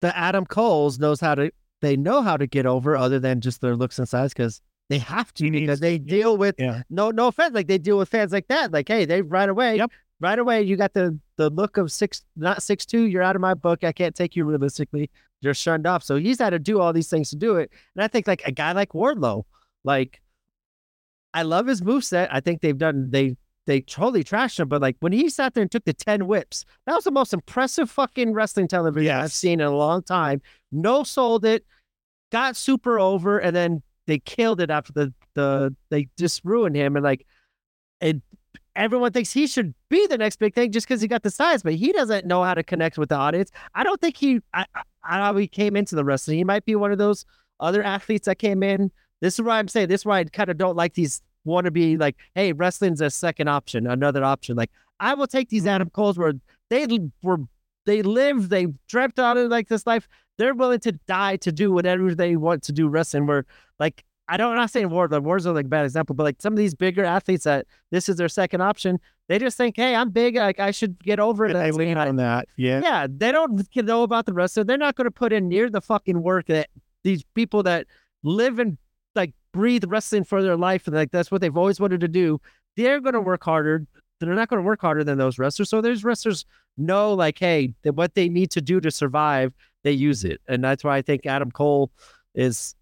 the 0.00 0.16
Adam 0.16 0.46
Coles 0.46 0.98
knows 0.98 1.20
how 1.20 1.34
to 1.34 1.50
they 1.82 1.96
know 1.96 2.22
how 2.22 2.36
to 2.36 2.46
get 2.46 2.64
over 2.64 2.96
other 2.96 3.18
than 3.18 3.40
just 3.40 3.60
their 3.60 3.76
looks 3.76 3.98
and 3.98 4.08
size 4.08 4.32
because 4.32 4.60
they 4.88 4.98
have 4.98 5.34
to 5.34 5.44
He 5.44 5.50
needs 5.50 5.62
because 5.62 5.80
they 5.80 5.94
yeah. 5.94 5.98
deal 6.10 6.36
with 6.36 6.54
Yeah, 6.58 6.82
no 6.90 7.10
no 7.10 7.26
offense 7.28 7.54
like 7.54 7.66
they 7.66 7.78
deal 7.78 7.98
with 7.98 8.08
fans 8.08 8.32
like 8.32 8.46
that 8.48 8.70
like 8.72 8.86
hey 8.88 9.04
they 9.04 9.22
right 9.22 9.48
away 9.48 9.76
Yep. 9.78 9.90
Right 10.24 10.38
away 10.38 10.62
you 10.62 10.74
got 10.74 10.94
the 10.94 11.16
the 11.36 11.50
look 11.50 11.76
of 11.76 11.92
six 11.92 12.22
not 12.34 12.62
six 12.62 12.86
two 12.86 13.02
you're 13.02 13.22
out 13.22 13.36
of 13.36 13.42
my 13.42 13.52
book 13.52 13.84
I 13.84 13.92
can't 13.92 14.14
take 14.14 14.34
you 14.34 14.44
realistically 14.44 15.10
you're 15.42 15.54
shunned 15.54 15.86
off. 15.86 16.02
So 16.02 16.16
he's 16.16 16.38
had 16.38 16.50
to 16.50 16.58
do 16.58 16.80
all 16.80 16.94
these 16.94 17.10
things 17.10 17.28
to 17.28 17.36
do 17.36 17.56
it. 17.56 17.70
And 17.94 18.02
I 18.02 18.08
think 18.08 18.26
like 18.26 18.42
a 18.46 18.52
guy 18.52 18.72
like 18.72 18.92
Wardlow 18.92 19.44
like 19.84 20.22
I 21.34 21.42
love 21.42 21.66
his 21.66 21.82
moveset. 21.82 22.28
I 22.32 22.40
think 22.40 22.62
they've 22.62 22.78
done 22.78 23.10
they 23.10 23.36
they 23.66 23.82
totally 23.82 24.24
trashed 24.24 24.58
him. 24.58 24.68
But 24.68 24.80
like 24.80 24.96
when 25.00 25.12
he 25.12 25.28
sat 25.28 25.52
there 25.52 25.62
and 25.62 25.70
took 25.70 25.84
the 25.84 25.92
10 25.92 26.26
whips 26.26 26.64
that 26.86 26.94
was 26.94 27.04
the 27.04 27.10
most 27.10 27.34
impressive 27.34 27.90
fucking 27.90 28.32
wrestling 28.32 28.68
television 28.68 29.14
I've 29.14 29.32
seen 29.32 29.60
in 29.60 29.66
a 29.66 29.76
long 29.76 30.02
time. 30.02 30.40
No 30.72 31.04
sold 31.04 31.44
it 31.44 31.66
got 32.32 32.56
super 32.56 32.98
over 32.98 33.38
and 33.38 33.54
then 33.54 33.82
they 34.06 34.18
killed 34.18 34.60
it 34.60 34.70
after 34.70 34.92
the 34.94 35.12
the 35.34 35.76
they 35.90 36.08
just 36.18 36.40
ruined 36.44 36.76
him. 36.76 36.96
And 36.96 37.04
like 37.04 37.26
and 38.00 38.22
everyone 38.76 39.12
thinks 39.12 39.32
he 39.32 39.46
should 39.46 39.74
be 39.88 40.06
the 40.06 40.18
next 40.18 40.36
big 40.36 40.54
thing 40.54 40.72
just 40.72 40.86
because 40.86 41.00
he 41.00 41.08
got 41.08 41.22
the 41.22 41.30
size 41.30 41.62
but 41.62 41.74
he 41.74 41.92
doesn't 41.92 42.26
know 42.26 42.42
how 42.42 42.54
to 42.54 42.62
connect 42.62 42.98
with 42.98 43.08
the 43.08 43.14
audience. 43.14 43.50
I 43.74 43.84
don't 43.84 44.00
think 44.00 44.16
he 44.16 44.40
i 44.52 44.64
i 44.74 44.82
I 45.20 45.38
he 45.38 45.48
came 45.48 45.76
into 45.76 45.94
the 45.96 46.04
wrestling. 46.04 46.38
He 46.38 46.44
might 46.44 46.64
be 46.64 46.76
one 46.76 46.92
of 46.92 46.98
those 46.98 47.24
other 47.60 47.82
athletes 47.82 48.26
that 48.26 48.38
came 48.38 48.62
in. 48.62 48.90
This 49.20 49.34
is 49.34 49.42
why 49.42 49.58
i'm 49.58 49.68
saying 49.68 49.88
this 49.88 50.02
is 50.02 50.06
why 50.06 50.20
i 50.20 50.24
kind 50.24 50.50
of 50.50 50.58
don't 50.58 50.76
like 50.76 50.94
these 50.94 51.22
want 51.44 51.66
to 51.66 51.70
be 51.70 51.98
like 51.98 52.16
hey 52.34 52.52
wrestling's 52.52 53.02
a 53.02 53.10
second 53.10 53.48
option 53.48 53.86
another 53.86 54.24
option. 54.24 54.56
Like 54.56 54.70
i 55.00 55.14
will 55.14 55.26
take 55.26 55.48
these 55.48 55.62
mm-hmm. 55.62 55.70
adam 55.70 55.90
coles 55.90 56.18
where 56.18 56.34
they 56.70 56.86
were 57.22 57.38
they 57.86 58.02
lived 58.02 58.50
they 58.50 58.66
dreamt 58.88 59.18
on 59.18 59.38
it 59.38 59.48
like 59.48 59.68
this 59.68 59.86
life. 59.86 60.08
They're 60.38 60.54
willing 60.54 60.80
to 60.80 60.92
die 60.92 61.36
to 61.36 61.52
do 61.52 61.70
whatever 61.70 62.14
they 62.14 62.36
want 62.36 62.62
to 62.64 62.72
do 62.72 62.88
wrestling. 62.88 63.26
Where 63.26 63.46
like 63.78 64.04
I 64.28 64.36
don't 64.36 64.52
I'm 64.52 64.56
not 64.56 64.70
saying 64.70 64.88
like 64.88 65.22
Ward's 65.22 65.46
like 65.46 65.66
a 65.66 65.68
bad 65.68 65.84
example, 65.84 66.14
but 66.14 66.24
like 66.24 66.40
some 66.40 66.52
of 66.52 66.56
these 66.56 66.74
bigger 66.74 67.04
athletes 67.04 67.44
that 67.44 67.66
this 67.90 68.08
is 68.08 68.16
their 68.16 68.28
second 68.28 68.62
option, 68.62 68.98
they 69.28 69.38
just 69.38 69.56
think, 69.56 69.76
hey, 69.76 69.94
I'm 69.94 70.10
big, 70.10 70.36
like 70.36 70.60
I 70.60 70.70
should 70.70 71.02
get 71.02 71.20
over 71.20 71.44
it. 71.46 71.56
I 71.56 71.70
lean 71.70 71.96
fine." 71.96 72.08
on 72.08 72.16
that. 72.16 72.48
Yeah, 72.56 72.80
Yeah, 72.82 73.06
they 73.10 73.32
don't 73.32 73.66
know 73.76 74.02
about 74.02 74.26
the 74.26 74.32
wrestler. 74.32 74.64
They're 74.64 74.78
not 74.78 74.96
going 74.96 75.06
to 75.06 75.10
put 75.10 75.32
in 75.32 75.48
near 75.48 75.68
the 75.68 75.80
fucking 75.80 76.22
work 76.22 76.46
that 76.46 76.68
these 77.02 77.22
people 77.34 77.62
that 77.64 77.86
live 78.22 78.58
and 78.58 78.78
like 79.14 79.32
breathe 79.52 79.84
wrestling 79.86 80.24
for 80.24 80.42
their 80.42 80.56
life 80.56 80.86
and 80.86 80.96
like 80.96 81.10
that's 81.10 81.30
what 81.30 81.40
they've 81.40 81.56
always 81.56 81.78
wanted 81.78 82.00
to 82.00 82.08
do. 82.08 82.40
They're 82.76 83.00
going 83.00 83.14
to 83.14 83.20
work 83.20 83.44
harder. 83.44 83.86
They're 84.20 84.34
not 84.34 84.48
going 84.48 84.62
to 84.62 84.66
work 84.66 84.80
harder 84.80 85.04
than 85.04 85.18
those 85.18 85.38
wrestlers. 85.38 85.68
So 85.68 85.80
those 85.80 86.02
wrestlers 86.02 86.46
know 86.78 87.12
like, 87.12 87.38
hey, 87.38 87.74
that 87.82 87.94
what 87.94 88.14
they 88.14 88.28
need 88.28 88.50
to 88.52 88.62
do 88.62 88.80
to 88.80 88.90
survive, 88.90 89.52
they 89.82 89.92
use 89.92 90.20
mm-hmm. 90.22 90.32
it, 90.32 90.40
and 90.48 90.64
that's 90.64 90.82
why 90.82 90.96
I 90.96 91.02
think 91.02 91.26
Adam 91.26 91.50
Cole 91.50 91.90
is 92.34 92.74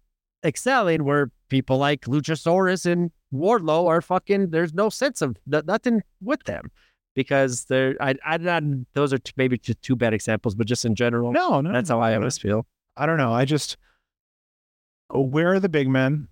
excelling. 0.43 1.03
Where 1.03 1.31
people 1.49 1.77
like 1.77 2.01
Luchasaurus 2.01 2.85
and 2.85 3.11
Wardlow 3.33 3.87
are 3.87 4.01
fucking. 4.01 4.49
There's 4.49 4.73
no 4.73 4.89
sense 4.89 5.21
of 5.21 5.37
no- 5.45 5.63
nothing 5.65 6.01
with 6.21 6.43
them 6.43 6.71
because 7.15 7.65
they're. 7.65 7.95
I. 7.99 8.15
I 8.25 8.37
not. 8.37 8.63
Those 8.93 9.13
are 9.13 9.19
t- 9.19 9.33
maybe 9.37 9.57
just 9.57 9.81
two 9.81 9.95
bad 9.95 10.13
examples, 10.13 10.55
but 10.55 10.67
just 10.67 10.85
in 10.85 10.95
general, 10.95 11.31
no, 11.31 11.61
no, 11.61 11.71
that's 11.71 11.89
how 11.89 11.99
I 11.99 12.15
always 12.15 12.37
feel. 12.37 12.65
I 12.95 13.05
don't 13.05 13.17
know. 13.17 13.33
I 13.33 13.45
just 13.45 13.77
where 15.13 15.53
are 15.53 15.59
the 15.59 15.69
big 15.69 15.87
men 15.87 16.27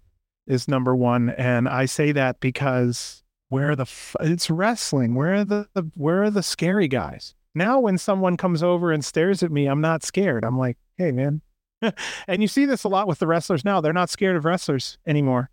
is 0.48 0.68
number 0.68 0.96
one, 0.96 1.30
and 1.32 1.70
I 1.70 1.86
say 1.86 2.12
that 2.14 2.40
because 2.40 3.24
where 3.50 3.72
are 3.72 3.76
the 3.76 3.84
f- 3.84 4.16
it's 4.22 4.50
wrestling. 4.50 5.16
Where 5.16 5.36
are 5.36 5.46
the, 5.46 5.68
the 5.74 5.90
where 5.96 6.24
are 6.24 6.32
the 6.32 6.44
scary 6.44 6.88
guys? 6.88 7.36
Now, 7.54 7.80
when 7.80 7.98
someone 7.98 8.38
comes 8.38 8.64
over 8.64 8.92
and 8.92 9.04
stares 9.04 9.44
at 9.44 9.52
me, 9.52 9.68
I'm 9.68 9.82
not 9.82 10.04
scared. 10.04 10.46
I'm 10.46 10.58
like, 10.58 10.78
hey, 10.98 11.12
man. 11.12 11.42
and 12.28 12.42
you 12.42 12.48
see 12.48 12.66
this 12.66 12.84
a 12.84 12.90
lot 12.90 13.08
with 13.08 13.20
the 13.20 13.28
wrestlers 13.28 13.66
now. 13.66 13.82
They're 13.82 13.94
not 13.94 14.10
scared 14.10 14.36
of 14.36 14.46
wrestlers 14.46 14.98
anymore 15.06 15.50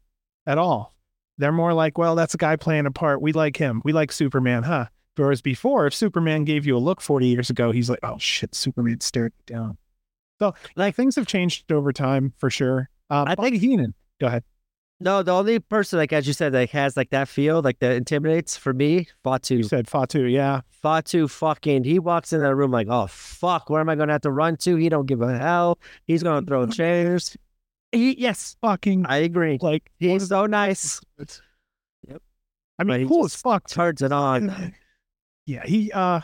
at 0.47 0.59
all. 0.59 0.95
They're 1.39 1.53
more 1.53 1.73
like, 1.73 1.97
well, 1.97 2.17
that's 2.17 2.35
a 2.35 2.39
guy 2.39 2.57
playing 2.57 2.87
a 2.87 2.91
part. 2.91 3.23
We 3.23 3.33
like 3.33 3.57
him. 3.57 3.81
We 3.85 3.93
like 3.93 4.11
Superman, 4.11 4.65
huh? 4.65 4.87
Whereas 5.17 5.43
before, 5.43 5.87
if 5.87 5.95
Superman 5.95 6.45
gave 6.45 6.67
you 6.67 6.77
a 6.77 6.79
look 6.79 7.01
40 7.01 7.27
years 7.27 7.51
ago, 7.51 7.71
he's 7.73 7.91
like, 7.91 8.01
oh 8.03 8.19
shit, 8.19 8.55
Superman 8.55 9.01
stared 9.01 9.33
down. 9.47 9.79
So 10.39 10.55
like 10.77 10.95
things 10.95 11.17
have 11.17 11.27
changed 11.27 11.71
over 11.73 11.93
time 11.93 12.33
for 12.39 12.51
sure. 12.51 12.89
Uh, 13.11 13.25
I 13.27 13.35
Bobby 13.35 13.59
Heenan. 13.59 13.95
Go 14.21 14.29
ahead. 14.29 14.45
No, 15.01 15.23
the 15.23 15.33
only 15.33 15.61
person, 15.61 15.99
like 15.99 16.13
as 16.13 16.27
you 16.27 16.33
said, 16.33 16.53
like 16.53 16.71
has 16.71 16.97
like 16.97 17.11
that 17.11 17.29
feel, 17.29 17.63
like 17.63 17.79
that 17.79 17.93
intimidates 17.93 18.57
for 18.57 18.73
me, 18.75 19.07
Fatu. 19.23 19.57
You 19.59 19.63
said 19.63 19.89
Fatu, 19.89 20.25
yeah. 20.25 20.63
Fatu 20.71 21.29
fucking 21.29 21.85
he 21.85 21.99
walks 22.01 22.33
in 22.33 22.41
that 22.41 22.55
room 22.57 22.73
like, 22.73 22.89
oh 22.91 23.07
fuck, 23.07 23.71
where 23.71 23.81
am 23.81 23.89
I 23.89 23.95
gonna 23.95 24.13
have 24.13 24.23
to 24.23 24.31
run 24.31 24.57
to? 24.59 24.75
He 24.77 24.89
don't 24.89 25.07
give 25.07 25.23
a 25.23 25.39
hell. 25.39 25.79
He's 26.07 26.23
gonna 26.25 26.45
throw 26.45 26.67
chairs. 26.69 27.37
He 27.93 28.21
yes, 28.21 28.57
Fucking 28.61 29.07
I 29.07 29.19
agree. 29.19 29.59
like 29.61 29.91
He's 29.99 30.29
so 30.29 30.47
nice. 30.47 31.01
Yep. 32.07 32.23
I 32.79 32.85
mean, 32.85 33.09
cool 33.09 33.25
as 33.25 33.35
fuck. 33.37 33.69
Turns 33.69 34.03
it 34.03 34.13
on. 34.13 34.75
Yeah, 35.47 35.65
he 35.65 35.91
uh 35.93 36.21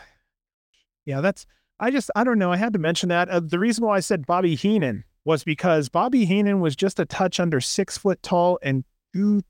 yeah, 1.05 1.19
that's 1.21 1.47
I 1.79 1.89
just 1.89 2.11
I 2.15 2.23
don't 2.23 2.37
know. 2.37 2.51
I 2.51 2.57
had 2.57 2.73
to 2.73 2.79
mention 2.79 3.09
that. 3.09 3.27
Uh, 3.27 3.39
the 3.39 3.57
reason 3.57 3.83
why 3.83 3.97
I 3.97 3.99
said 3.99 4.27
Bobby 4.27 4.53
Heenan 4.53 5.03
was 5.25 5.43
because 5.43 5.89
Bobby 5.89 6.25
Heenan 6.25 6.61
was 6.61 6.75
just 6.75 6.99
a 6.99 7.05
touch 7.05 7.39
under 7.39 7.59
six 7.59 7.97
foot 7.97 8.21
tall 8.23 8.59
and 8.61 8.85
two 9.13 9.41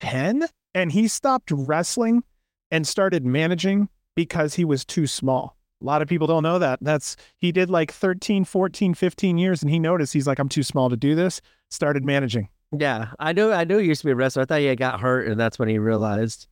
ten, 0.00 0.46
and 0.74 0.92
he 0.92 1.08
stopped 1.08 1.50
wrestling 1.50 2.22
and 2.70 2.86
started 2.86 3.26
managing 3.26 3.88
because 4.14 4.54
he 4.54 4.64
was 4.64 4.84
too 4.84 5.06
small. 5.06 5.56
A 5.82 5.84
lot 5.84 6.00
of 6.00 6.08
people 6.08 6.26
don't 6.26 6.42
know 6.42 6.58
that. 6.58 6.78
That's 6.80 7.16
he 7.36 7.52
did 7.52 7.68
like 7.68 7.92
13, 7.92 8.44
14, 8.44 8.94
15 8.94 9.38
years 9.38 9.62
and 9.62 9.70
he 9.70 9.78
noticed 9.78 10.14
he's 10.14 10.26
like 10.26 10.38
I'm 10.38 10.48
too 10.48 10.62
small 10.62 10.88
to 10.88 10.96
do 10.96 11.14
this, 11.14 11.42
started 11.70 12.04
managing. 12.04 12.48
Yeah, 12.72 13.08
I 13.18 13.32
knew. 13.32 13.52
I 13.52 13.64
knew 13.64 13.78
he 13.78 13.88
used 13.88 14.00
to 14.00 14.06
be 14.06 14.12
a 14.12 14.16
wrestler. 14.16 14.42
I 14.42 14.44
thought 14.46 14.60
he 14.60 14.66
had 14.66 14.78
got 14.78 15.00
hurt, 15.00 15.28
and 15.28 15.38
that's 15.38 15.58
when 15.58 15.68
he 15.68 15.78
realized. 15.78 16.48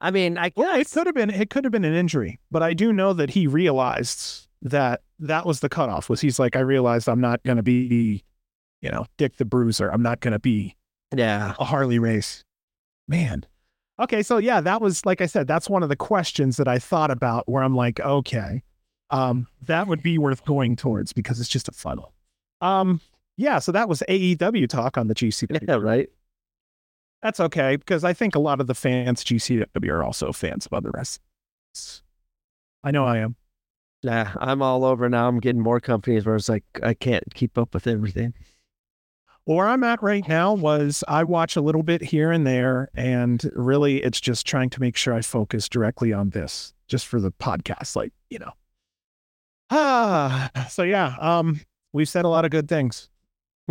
I 0.00 0.10
mean, 0.10 0.36
I 0.36 0.52
Well, 0.54 0.78
it 0.78 0.90
could 0.90 1.06
have 1.06 1.14
been 1.14 1.30
it 1.30 1.50
could 1.50 1.64
have 1.64 1.72
been 1.72 1.84
an 1.84 1.94
injury, 1.94 2.38
but 2.50 2.62
I 2.62 2.74
do 2.74 2.92
know 2.92 3.12
that 3.14 3.30
he 3.30 3.46
realized 3.46 4.45
that 4.70 5.02
that 5.18 5.46
was 5.46 5.60
the 5.60 5.68
cutoff. 5.68 6.08
Was 6.08 6.20
he's 6.20 6.38
like, 6.38 6.56
I 6.56 6.60
realized 6.60 7.08
I'm 7.08 7.20
not 7.20 7.42
going 7.44 7.56
to 7.56 7.62
be, 7.62 8.24
you 8.80 8.90
know, 8.90 9.06
Dick 9.16 9.36
the 9.36 9.44
Bruiser. 9.44 9.88
I'm 9.88 10.02
not 10.02 10.20
going 10.20 10.32
to 10.32 10.38
be 10.38 10.76
yeah. 11.14 11.54
a 11.58 11.64
Harley 11.64 11.98
race, 11.98 12.44
man. 13.08 13.44
Okay, 13.98 14.22
so 14.22 14.36
yeah, 14.36 14.60
that 14.60 14.82
was 14.82 15.06
like 15.06 15.20
I 15.20 15.26
said, 15.26 15.46
that's 15.46 15.70
one 15.70 15.82
of 15.82 15.88
the 15.88 15.96
questions 15.96 16.58
that 16.58 16.68
I 16.68 16.78
thought 16.78 17.10
about 17.10 17.48
where 17.48 17.62
I'm 17.62 17.74
like, 17.74 18.00
okay, 18.00 18.62
um, 19.10 19.46
that 19.62 19.86
would 19.86 20.02
be 20.02 20.18
worth 20.18 20.44
going 20.44 20.76
towards 20.76 21.12
because 21.12 21.40
it's 21.40 21.48
just 21.48 21.68
a 21.68 21.72
funnel. 21.72 22.12
Um, 22.60 23.00
yeah, 23.36 23.58
so 23.58 23.72
that 23.72 23.88
was 23.88 24.02
AEW 24.08 24.68
talk 24.68 24.98
on 24.98 25.08
the 25.08 25.14
GCW. 25.14 25.66
Yeah, 25.66 25.76
right. 25.76 26.08
That's 27.22 27.40
okay 27.40 27.76
because 27.76 28.04
I 28.04 28.12
think 28.12 28.34
a 28.34 28.38
lot 28.38 28.60
of 28.60 28.66
the 28.66 28.74
fans 28.74 29.24
GCW 29.24 29.90
are 29.90 30.04
also 30.04 30.32
fans 30.32 30.66
of 30.66 30.72
other 30.74 30.90
wrestlers. 30.92 32.02
I 32.84 32.90
know 32.90 33.04
I 33.04 33.18
am. 33.18 33.36
Nah, 34.06 34.30
I'm 34.38 34.62
all 34.62 34.84
over 34.84 35.08
now. 35.08 35.26
I'm 35.26 35.40
getting 35.40 35.60
more 35.60 35.80
companies 35.80 36.24
where 36.24 36.36
it's 36.36 36.48
like 36.48 36.62
I 36.80 36.94
can't 36.94 37.24
keep 37.34 37.58
up 37.58 37.74
with 37.74 37.88
everything. 37.88 38.34
Where 39.46 39.66
I'm 39.66 39.82
at 39.82 40.00
right 40.00 40.26
now 40.28 40.54
was 40.54 41.02
I 41.08 41.24
watch 41.24 41.56
a 41.56 41.60
little 41.60 41.82
bit 41.82 42.02
here 42.02 42.30
and 42.30 42.46
there, 42.46 42.88
and 42.94 43.42
really 43.52 44.04
it's 44.04 44.20
just 44.20 44.46
trying 44.46 44.70
to 44.70 44.80
make 44.80 44.96
sure 44.96 45.12
I 45.12 45.22
focus 45.22 45.68
directly 45.68 46.12
on 46.12 46.30
this, 46.30 46.72
just 46.86 47.08
for 47.08 47.20
the 47.20 47.32
podcast, 47.32 47.96
like 47.96 48.12
you 48.30 48.38
know. 48.38 48.52
Ah, 49.70 50.52
so 50.70 50.84
yeah, 50.84 51.16
um, 51.20 51.60
we've 51.92 52.08
said 52.08 52.24
a 52.24 52.28
lot 52.28 52.44
of 52.44 52.52
good 52.52 52.68
things. 52.68 53.08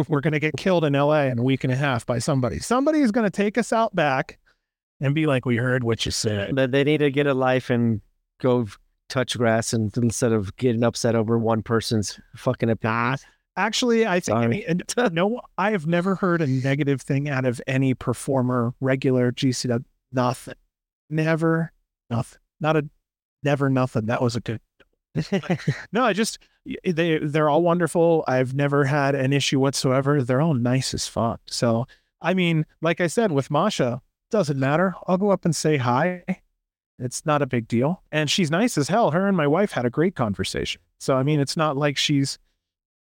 We're 0.10 0.20
gonna 0.20 0.42
get 0.42 0.58
killed 0.58 0.84
in 0.84 0.92
LA 0.92 1.28
in 1.28 1.40
a 1.40 1.44
week 1.44 1.64
and 1.64 1.72
a 1.72 1.78
half 1.78 2.06
by 2.06 2.20
somebody. 2.20 2.60
Somebody 2.60 3.00
is 3.00 3.14
gonna 3.14 3.30
take 3.30 3.58
us 3.58 3.72
out 3.72 3.96
back 3.96 4.38
and 5.00 5.16
be 5.16 5.28
like, 5.28 5.46
"We 5.46 5.56
heard 5.56 5.86
what 5.86 6.06
you 6.06 6.12
said." 6.12 6.58
But 6.58 6.74
they 6.74 6.84
need 6.84 6.98
to 6.98 7.10
get 7.10 7.26
a 7.26 7.34
life 7.34 7.70
and 7.70 8.02
go 8.42 8.68
touch 9.10 9.38
grass 9.38 9.74
and 9.74 9.96
instead 9.98 10.32
of 10.32 10.56
getting 10.58 10.84
upset 10.84 11.16
over 11.16 11.38
one 11.38 11.62
person's 11.62 12.20
fucking 12.36 12.70
opinion. 12.70 12.96
Ah, 12.96 13.18
actually, 13.58 14.06
I 14.06 14.20
think 14.20 14.38
I 14.38 14.48
mean, 14.48 14.82
no, 15.12 15.42
I 15.58 15.72
have 15.72 15.88
never 15.88 16.16
heard 16.16 16.42
a 16.42 16.48
negative 16.48 17.02
thing 17.02 17.30
out 17.30 17.46
of 17.46 17.62
any 17.68 17.94
performer, 17.94 18.74
regular 18.80 19.32
GCW. 19.32 19.84
Nothing. 20.12 20.56
Never. 21.10 21.72
Nothing. 22.10 22.40
Not 22.60 22.78
a. 22.78 22.90
Never. 23.44 23.70
Nothing. 23.70 24.06
That 24.06 24.22
was 24.22 24.36
a 24.36 24.42
good. 24.42 24.62
No, 25.94 26.04
I 26.04 26.12
just 26.12 26.40
they 26.84 27.20
they're 27.20 27.50
all 27.50 27.62
wonderful. 27.62 28.26
I've 28.28 28.54
never 28.54 28.84
had 28.86 29.16
an 29.16 29.32
issue 29.32 29.60
whatsoever. 29.60 30.22
They're 30.22 30.42
all 30.42 30.54
nice 30.54 30.94
as 30.94 31.08
fuck. 31.08 31.40
So 31.46 31.88
I 32.22 32.34
mean, 32.34 32.66
like 32.82 33.00
I 33.00 33.08
said 33.08 33.32
with 33.32 33.52
Masha, 33.52 34.02
doesn't 34.32 34.60
matter. 34.60 34.96
I'll 35.08 35.18
go 35.18 35.30
up 35.30 35.46
and 35.46 35.56
say 35.56 35.78
hi. 35.78 36.24
It's 37.00 37.26
not 37.26 37.42
a 37.42 37.46
big 37.46 37.68
deal. 37.68 38.04
And 38.12 38.30
she's 38.30 38.50
nice 38.50 38.78
as 38.78 38.88
hell. 38.88 39.12
Her 39.12 39.28
and 39.28 39.36
my 39.36 39.48
wife 39.48 39.72
had 39.72 39.86
a 39.86 39.90
great 39.90 40.16
conversation. 40.16 40.82
So 41.00 41.16
I 41.16 41.24
mean, 41.24 41.40
it's 41.40 41.58
not 41.58 41.78
like 41.78 41.98
she's 41.98 42.38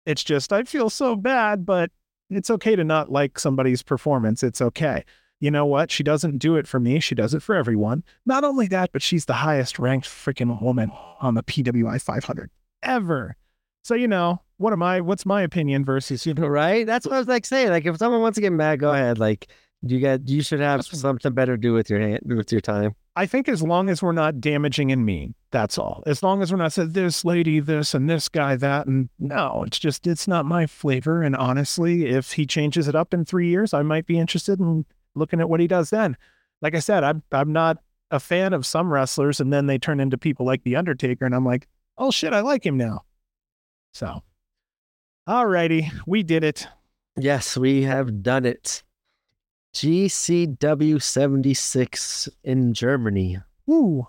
it's 0.07 0.25
just 0.25 0.52
I 0.52 0.65
feel 0.65 0.91
so 0.91 1.17
bad, 1.17 1.65
but 1.65 1.91
it's 2.28 2.50
okay 2.50 2.76
to 2.76 2.84
not 2.84 3.10
like 3.10 3.39
somebody's 3.39 3.83
performance. 3.83 4.42
It's 4.42 4.60
okay. 4.60 5.05
You 5.41 5.50
know 5.50 5.65
what? 5.65 5.91
She 5.91 6.02
doesn't 6.02 6.39
do 6.39 6.57
it 6.57 6.68
for 6.68 6.78
me. 6.78 7.00
She 7.00 7.15
does 7.15 7.33
it 7.33 7.42
for 7.42 7.55
everyone. 7.55 8.05
Not 8.26 8.44
only 8.44 8.67
that, 8.68 8.92
but 8.92 9.02
she's 9.02 9.25
the 9.25 9.33
highest 9.33 9.78
ranked 9.78 10.07
freaking 10.07 10.60
woman 10.60 10.92
on 11.20 11.34
the 11.34 11.42
PWI 11.42 12.00
500 12.00 12.50
ever. 12.83 13.36
So 13.83 13.94
you 13.94 14.07
know, 14.07 14.42
what 14.59 14.75
am 14.75 14.83
I? 14.83 15.00
What's 15.00 15.25
my 15.25 15.41
opinion 15.41 15.84
versus 15.84 16.26
you 16.26 16.34
know? 16.34 16.47
right? 16.47 16.86
That's 16.86 17.07
what 17.07 17.15
I 17.15 17.18
was 17.18 17.28
like 17.28 17.47
saying. 17.47 17.70
Like 17.70 17.86
if 17.86 17.97
someone 17.97 18.20
wants 18.20 18.36
to 18.36 18.42
get 18.42 18.52
mad, 18.52 18.78
go 18.81 18.92
ahead. 18.92 19.18
Like 19.18 19.49
you 19.83 20.00
got 20.00 20.28
you 20.28 20.42
should 20.42 20.60
have 20.60 20.84
something 20.84 21.33
better 21.33 21.57
to 21.57 21.60
do 21.60 21.73
with 21.73 21.89
your 21.89 22.00
hand 22.00 22.20
with 22.26 22.52
your 22.52 22.60
time. 22.60 22.94
I 23.20 23.26
think 23.26 23.50
as 23.50 23.62
long 23.62 23.90
as 23.90 24.02
we're 24.02 24.12
not 24.12 24.40
damaging 24.40 24.90
and 24.90 25.05
mean, 25.05 25.34
that's 25.50 25.76
all. 25.76 26.02
As 26.07 26.23
long 26.23 26.40
as 26.40 26.50
we're 26.50 26.57
not 26.57 26.73
saying 26.73 26.92
this 26.92 27.23
lady 27.23 27.60
this 27.60 27.92
and 27.92 28.08
this 28.08 28.31
guy 28.31 28.57
that, 28.57 28.86
and 28.86 29.10
no, 29.18 29.62
it's 29.66 29.78
just 29.78 30.07
it's 30.07 30.26
not 30.26 30.47
my 30.47 30.65
flavor. 30.66 31.20
And 31.20 31.36
honestly, 31.36 32.07
if 32.07 32.32
he 32.32 32.47
changes 32.47 32.89
it 32.89 32.94
up 32.94 33.12
in 33.12 33.26
three 33.26 33.49
years, 33.49 33.74
I 33.74 33.82
might 33.82 34.07
be 34.07 34.18
interested 34.18 34.58
in 34.58 34.86
looking 35.15 35.39
at 35.39 35.50
what 35.50 35.60
he 35.60 35.66
does 35.66 35.90
then. 35.90 36.16
Like 36.62 36.74
I 36.74 36.78
said, 36.78 37.05
I'm 37.05 37.23
I'm 37.31 37.52
not 37.52 37.76
a 38.10 38.20
fan 38.20 38.55
of 38.55 38.65
some 38.65 38.90
wrestlers, 38.90 39.39
and 39.39 39.52
then 39.52 39.66
they 39.66 39.76
turn 39.76 40.00
into 40.00 40.16
people 40.16 40.47
like 40.47 40.62
the 40.62 40.76
Undertaker, 40.76 41.26
and 41.26 41.34
I'm 41.34 41.44
like, 41.44 41.68
oh 41.99 42.10
shit, 42.10 42.32
I 42.32 42.40
like 42.40 42.65
him 42.65 42.78
now. 42.78 43.02
So, 43.92 44.23
alrighty, 45.28 45.90
we 46.07 46.23
did 46.23 46.42
it. 46.42 46.66
Yes, 47.18 47.55
we 47.55 47.82
have 47.82 48.23
done 48.23 48.47
it. 48.47 48.82
GCW 49.74 51.00
76 51.00 52.28
in 52.44 52.74
Germany. 52.74 53.39
Woo. 53.66 54.07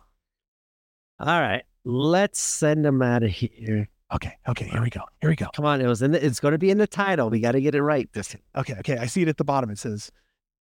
All 1.19 1.40
right, 1.41 1.64
let's 1.85 2.40
send 2.40 2.83
them 2.83 3.01
out 3.01 3.23
of 3.23 3.30
here. 3.30 3.88
Okay, 4.14 4.33
okay, 4.49 4.65
here 4.65 4.81
we 4.81 4.90
go. 4.90 5.01
Here 5.22 5.30
we 5.30 5.35
go. 5.35 5.48
Come 5.56 5.65
on, 5.65 5.80
it 5.80 5.88
was 5.88 6.01
in 6.01 6.11
the, 6.11 6.25
it's 6.25 6.40
going 6.40 6.53
to 6.53 6.57
be 6.57 6.72
in 6.72 6.77
the 6.80 6.88
title. 6.88 7.30
We 7.30 7.40
got 7.40 7.51
to 7.53 7.61
get 7.61 7.75
it 7.75 7.83
right. 7.83 8.09
This. 8.14 8.35
Okay, 8.56 8.73
okay. 8.80 8.98
I 8.98 9.06
see 9.06 9.22
it 9.22 9.27
at 9.27 9.38
the 9.38 9.43
bottom. 9.43 9.69
It 9.69 9.77
says, 9.77 10.11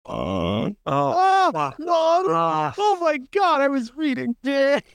Oh, 0.07 0.67
"Oh, 0.67 0.73
Ah. 0.87 1.51
God. 1.53 1.75
ah. 2.29 2.75
oh 2.79 2.99
my 3.01 3.19
God!" 3.33 3.61
I 3.61 3.69
was 3.69 3.95
reading. 3.97 4.37
Yeah. 4.43 4.81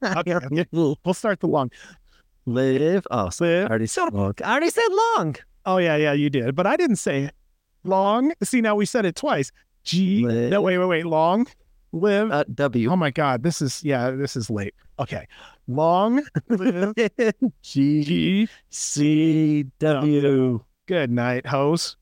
Okay, 0.00 0.34
okay. 0.34 0.64
We'll 0.70 0.96
start 1.12 1.40
the 1.40 1.48
long. 1.48 1.72
Live. 2.46 3.04
Oh, 3.10 3.30
so 3.30 3.44
I 3.44 3.66
already 3.66 3.86
said 3.86 4.12
long. 4.12 4.32
I 4.44 4.52
already 4.52 4.70
said 4.70 4.86
long. 5.16 5.34
Oh 5.66 5.78
yeah, 5.78 5.96
yeah, 5.96 6.12
you 6.12 6.30
did, 6.30 6.54
but 6.54 6.66
I 6.68 6.76
didn't 6.76 6.96
say 6.96 7.24
it. 7.24 7.34
Long. 7.84 8.32
See, 8.42 8.60
now 8.60 8.74
we 8.74 8.86
said 8.86 9.04
it 9.04 9.16
twice. 9.16 9.50
G. 9.84 10.24
Live. 10.26 10.50
No, 10.50 10.60
wait, 10.60 10.78
wait, 10.78 10.86
wait. 10.86 11.06
Long. 11.06 11.46
Live. 11.92 12.30
Uh, 12.30 12.44
W. 12.54 12.90
oh 12.90 12.96
my 12.96 13.10
God, 13.10 13.42
this 13.42 13.62
is 13.62 13.82
yeah, 13.82 14.10
this 14.10 14.36
is 14.36 14.50
late. 14.50 14.74
Okay. 14.98 15.26
Long. 15.66 16.22
Live. 16.48 16.94
G 17.62 18.02
G. 18.02 18.48
C 18.70 19.64
W. 19.78 20.64
Good 20.86 21.10
night, 21.10 21.46
host. 21.46 21.97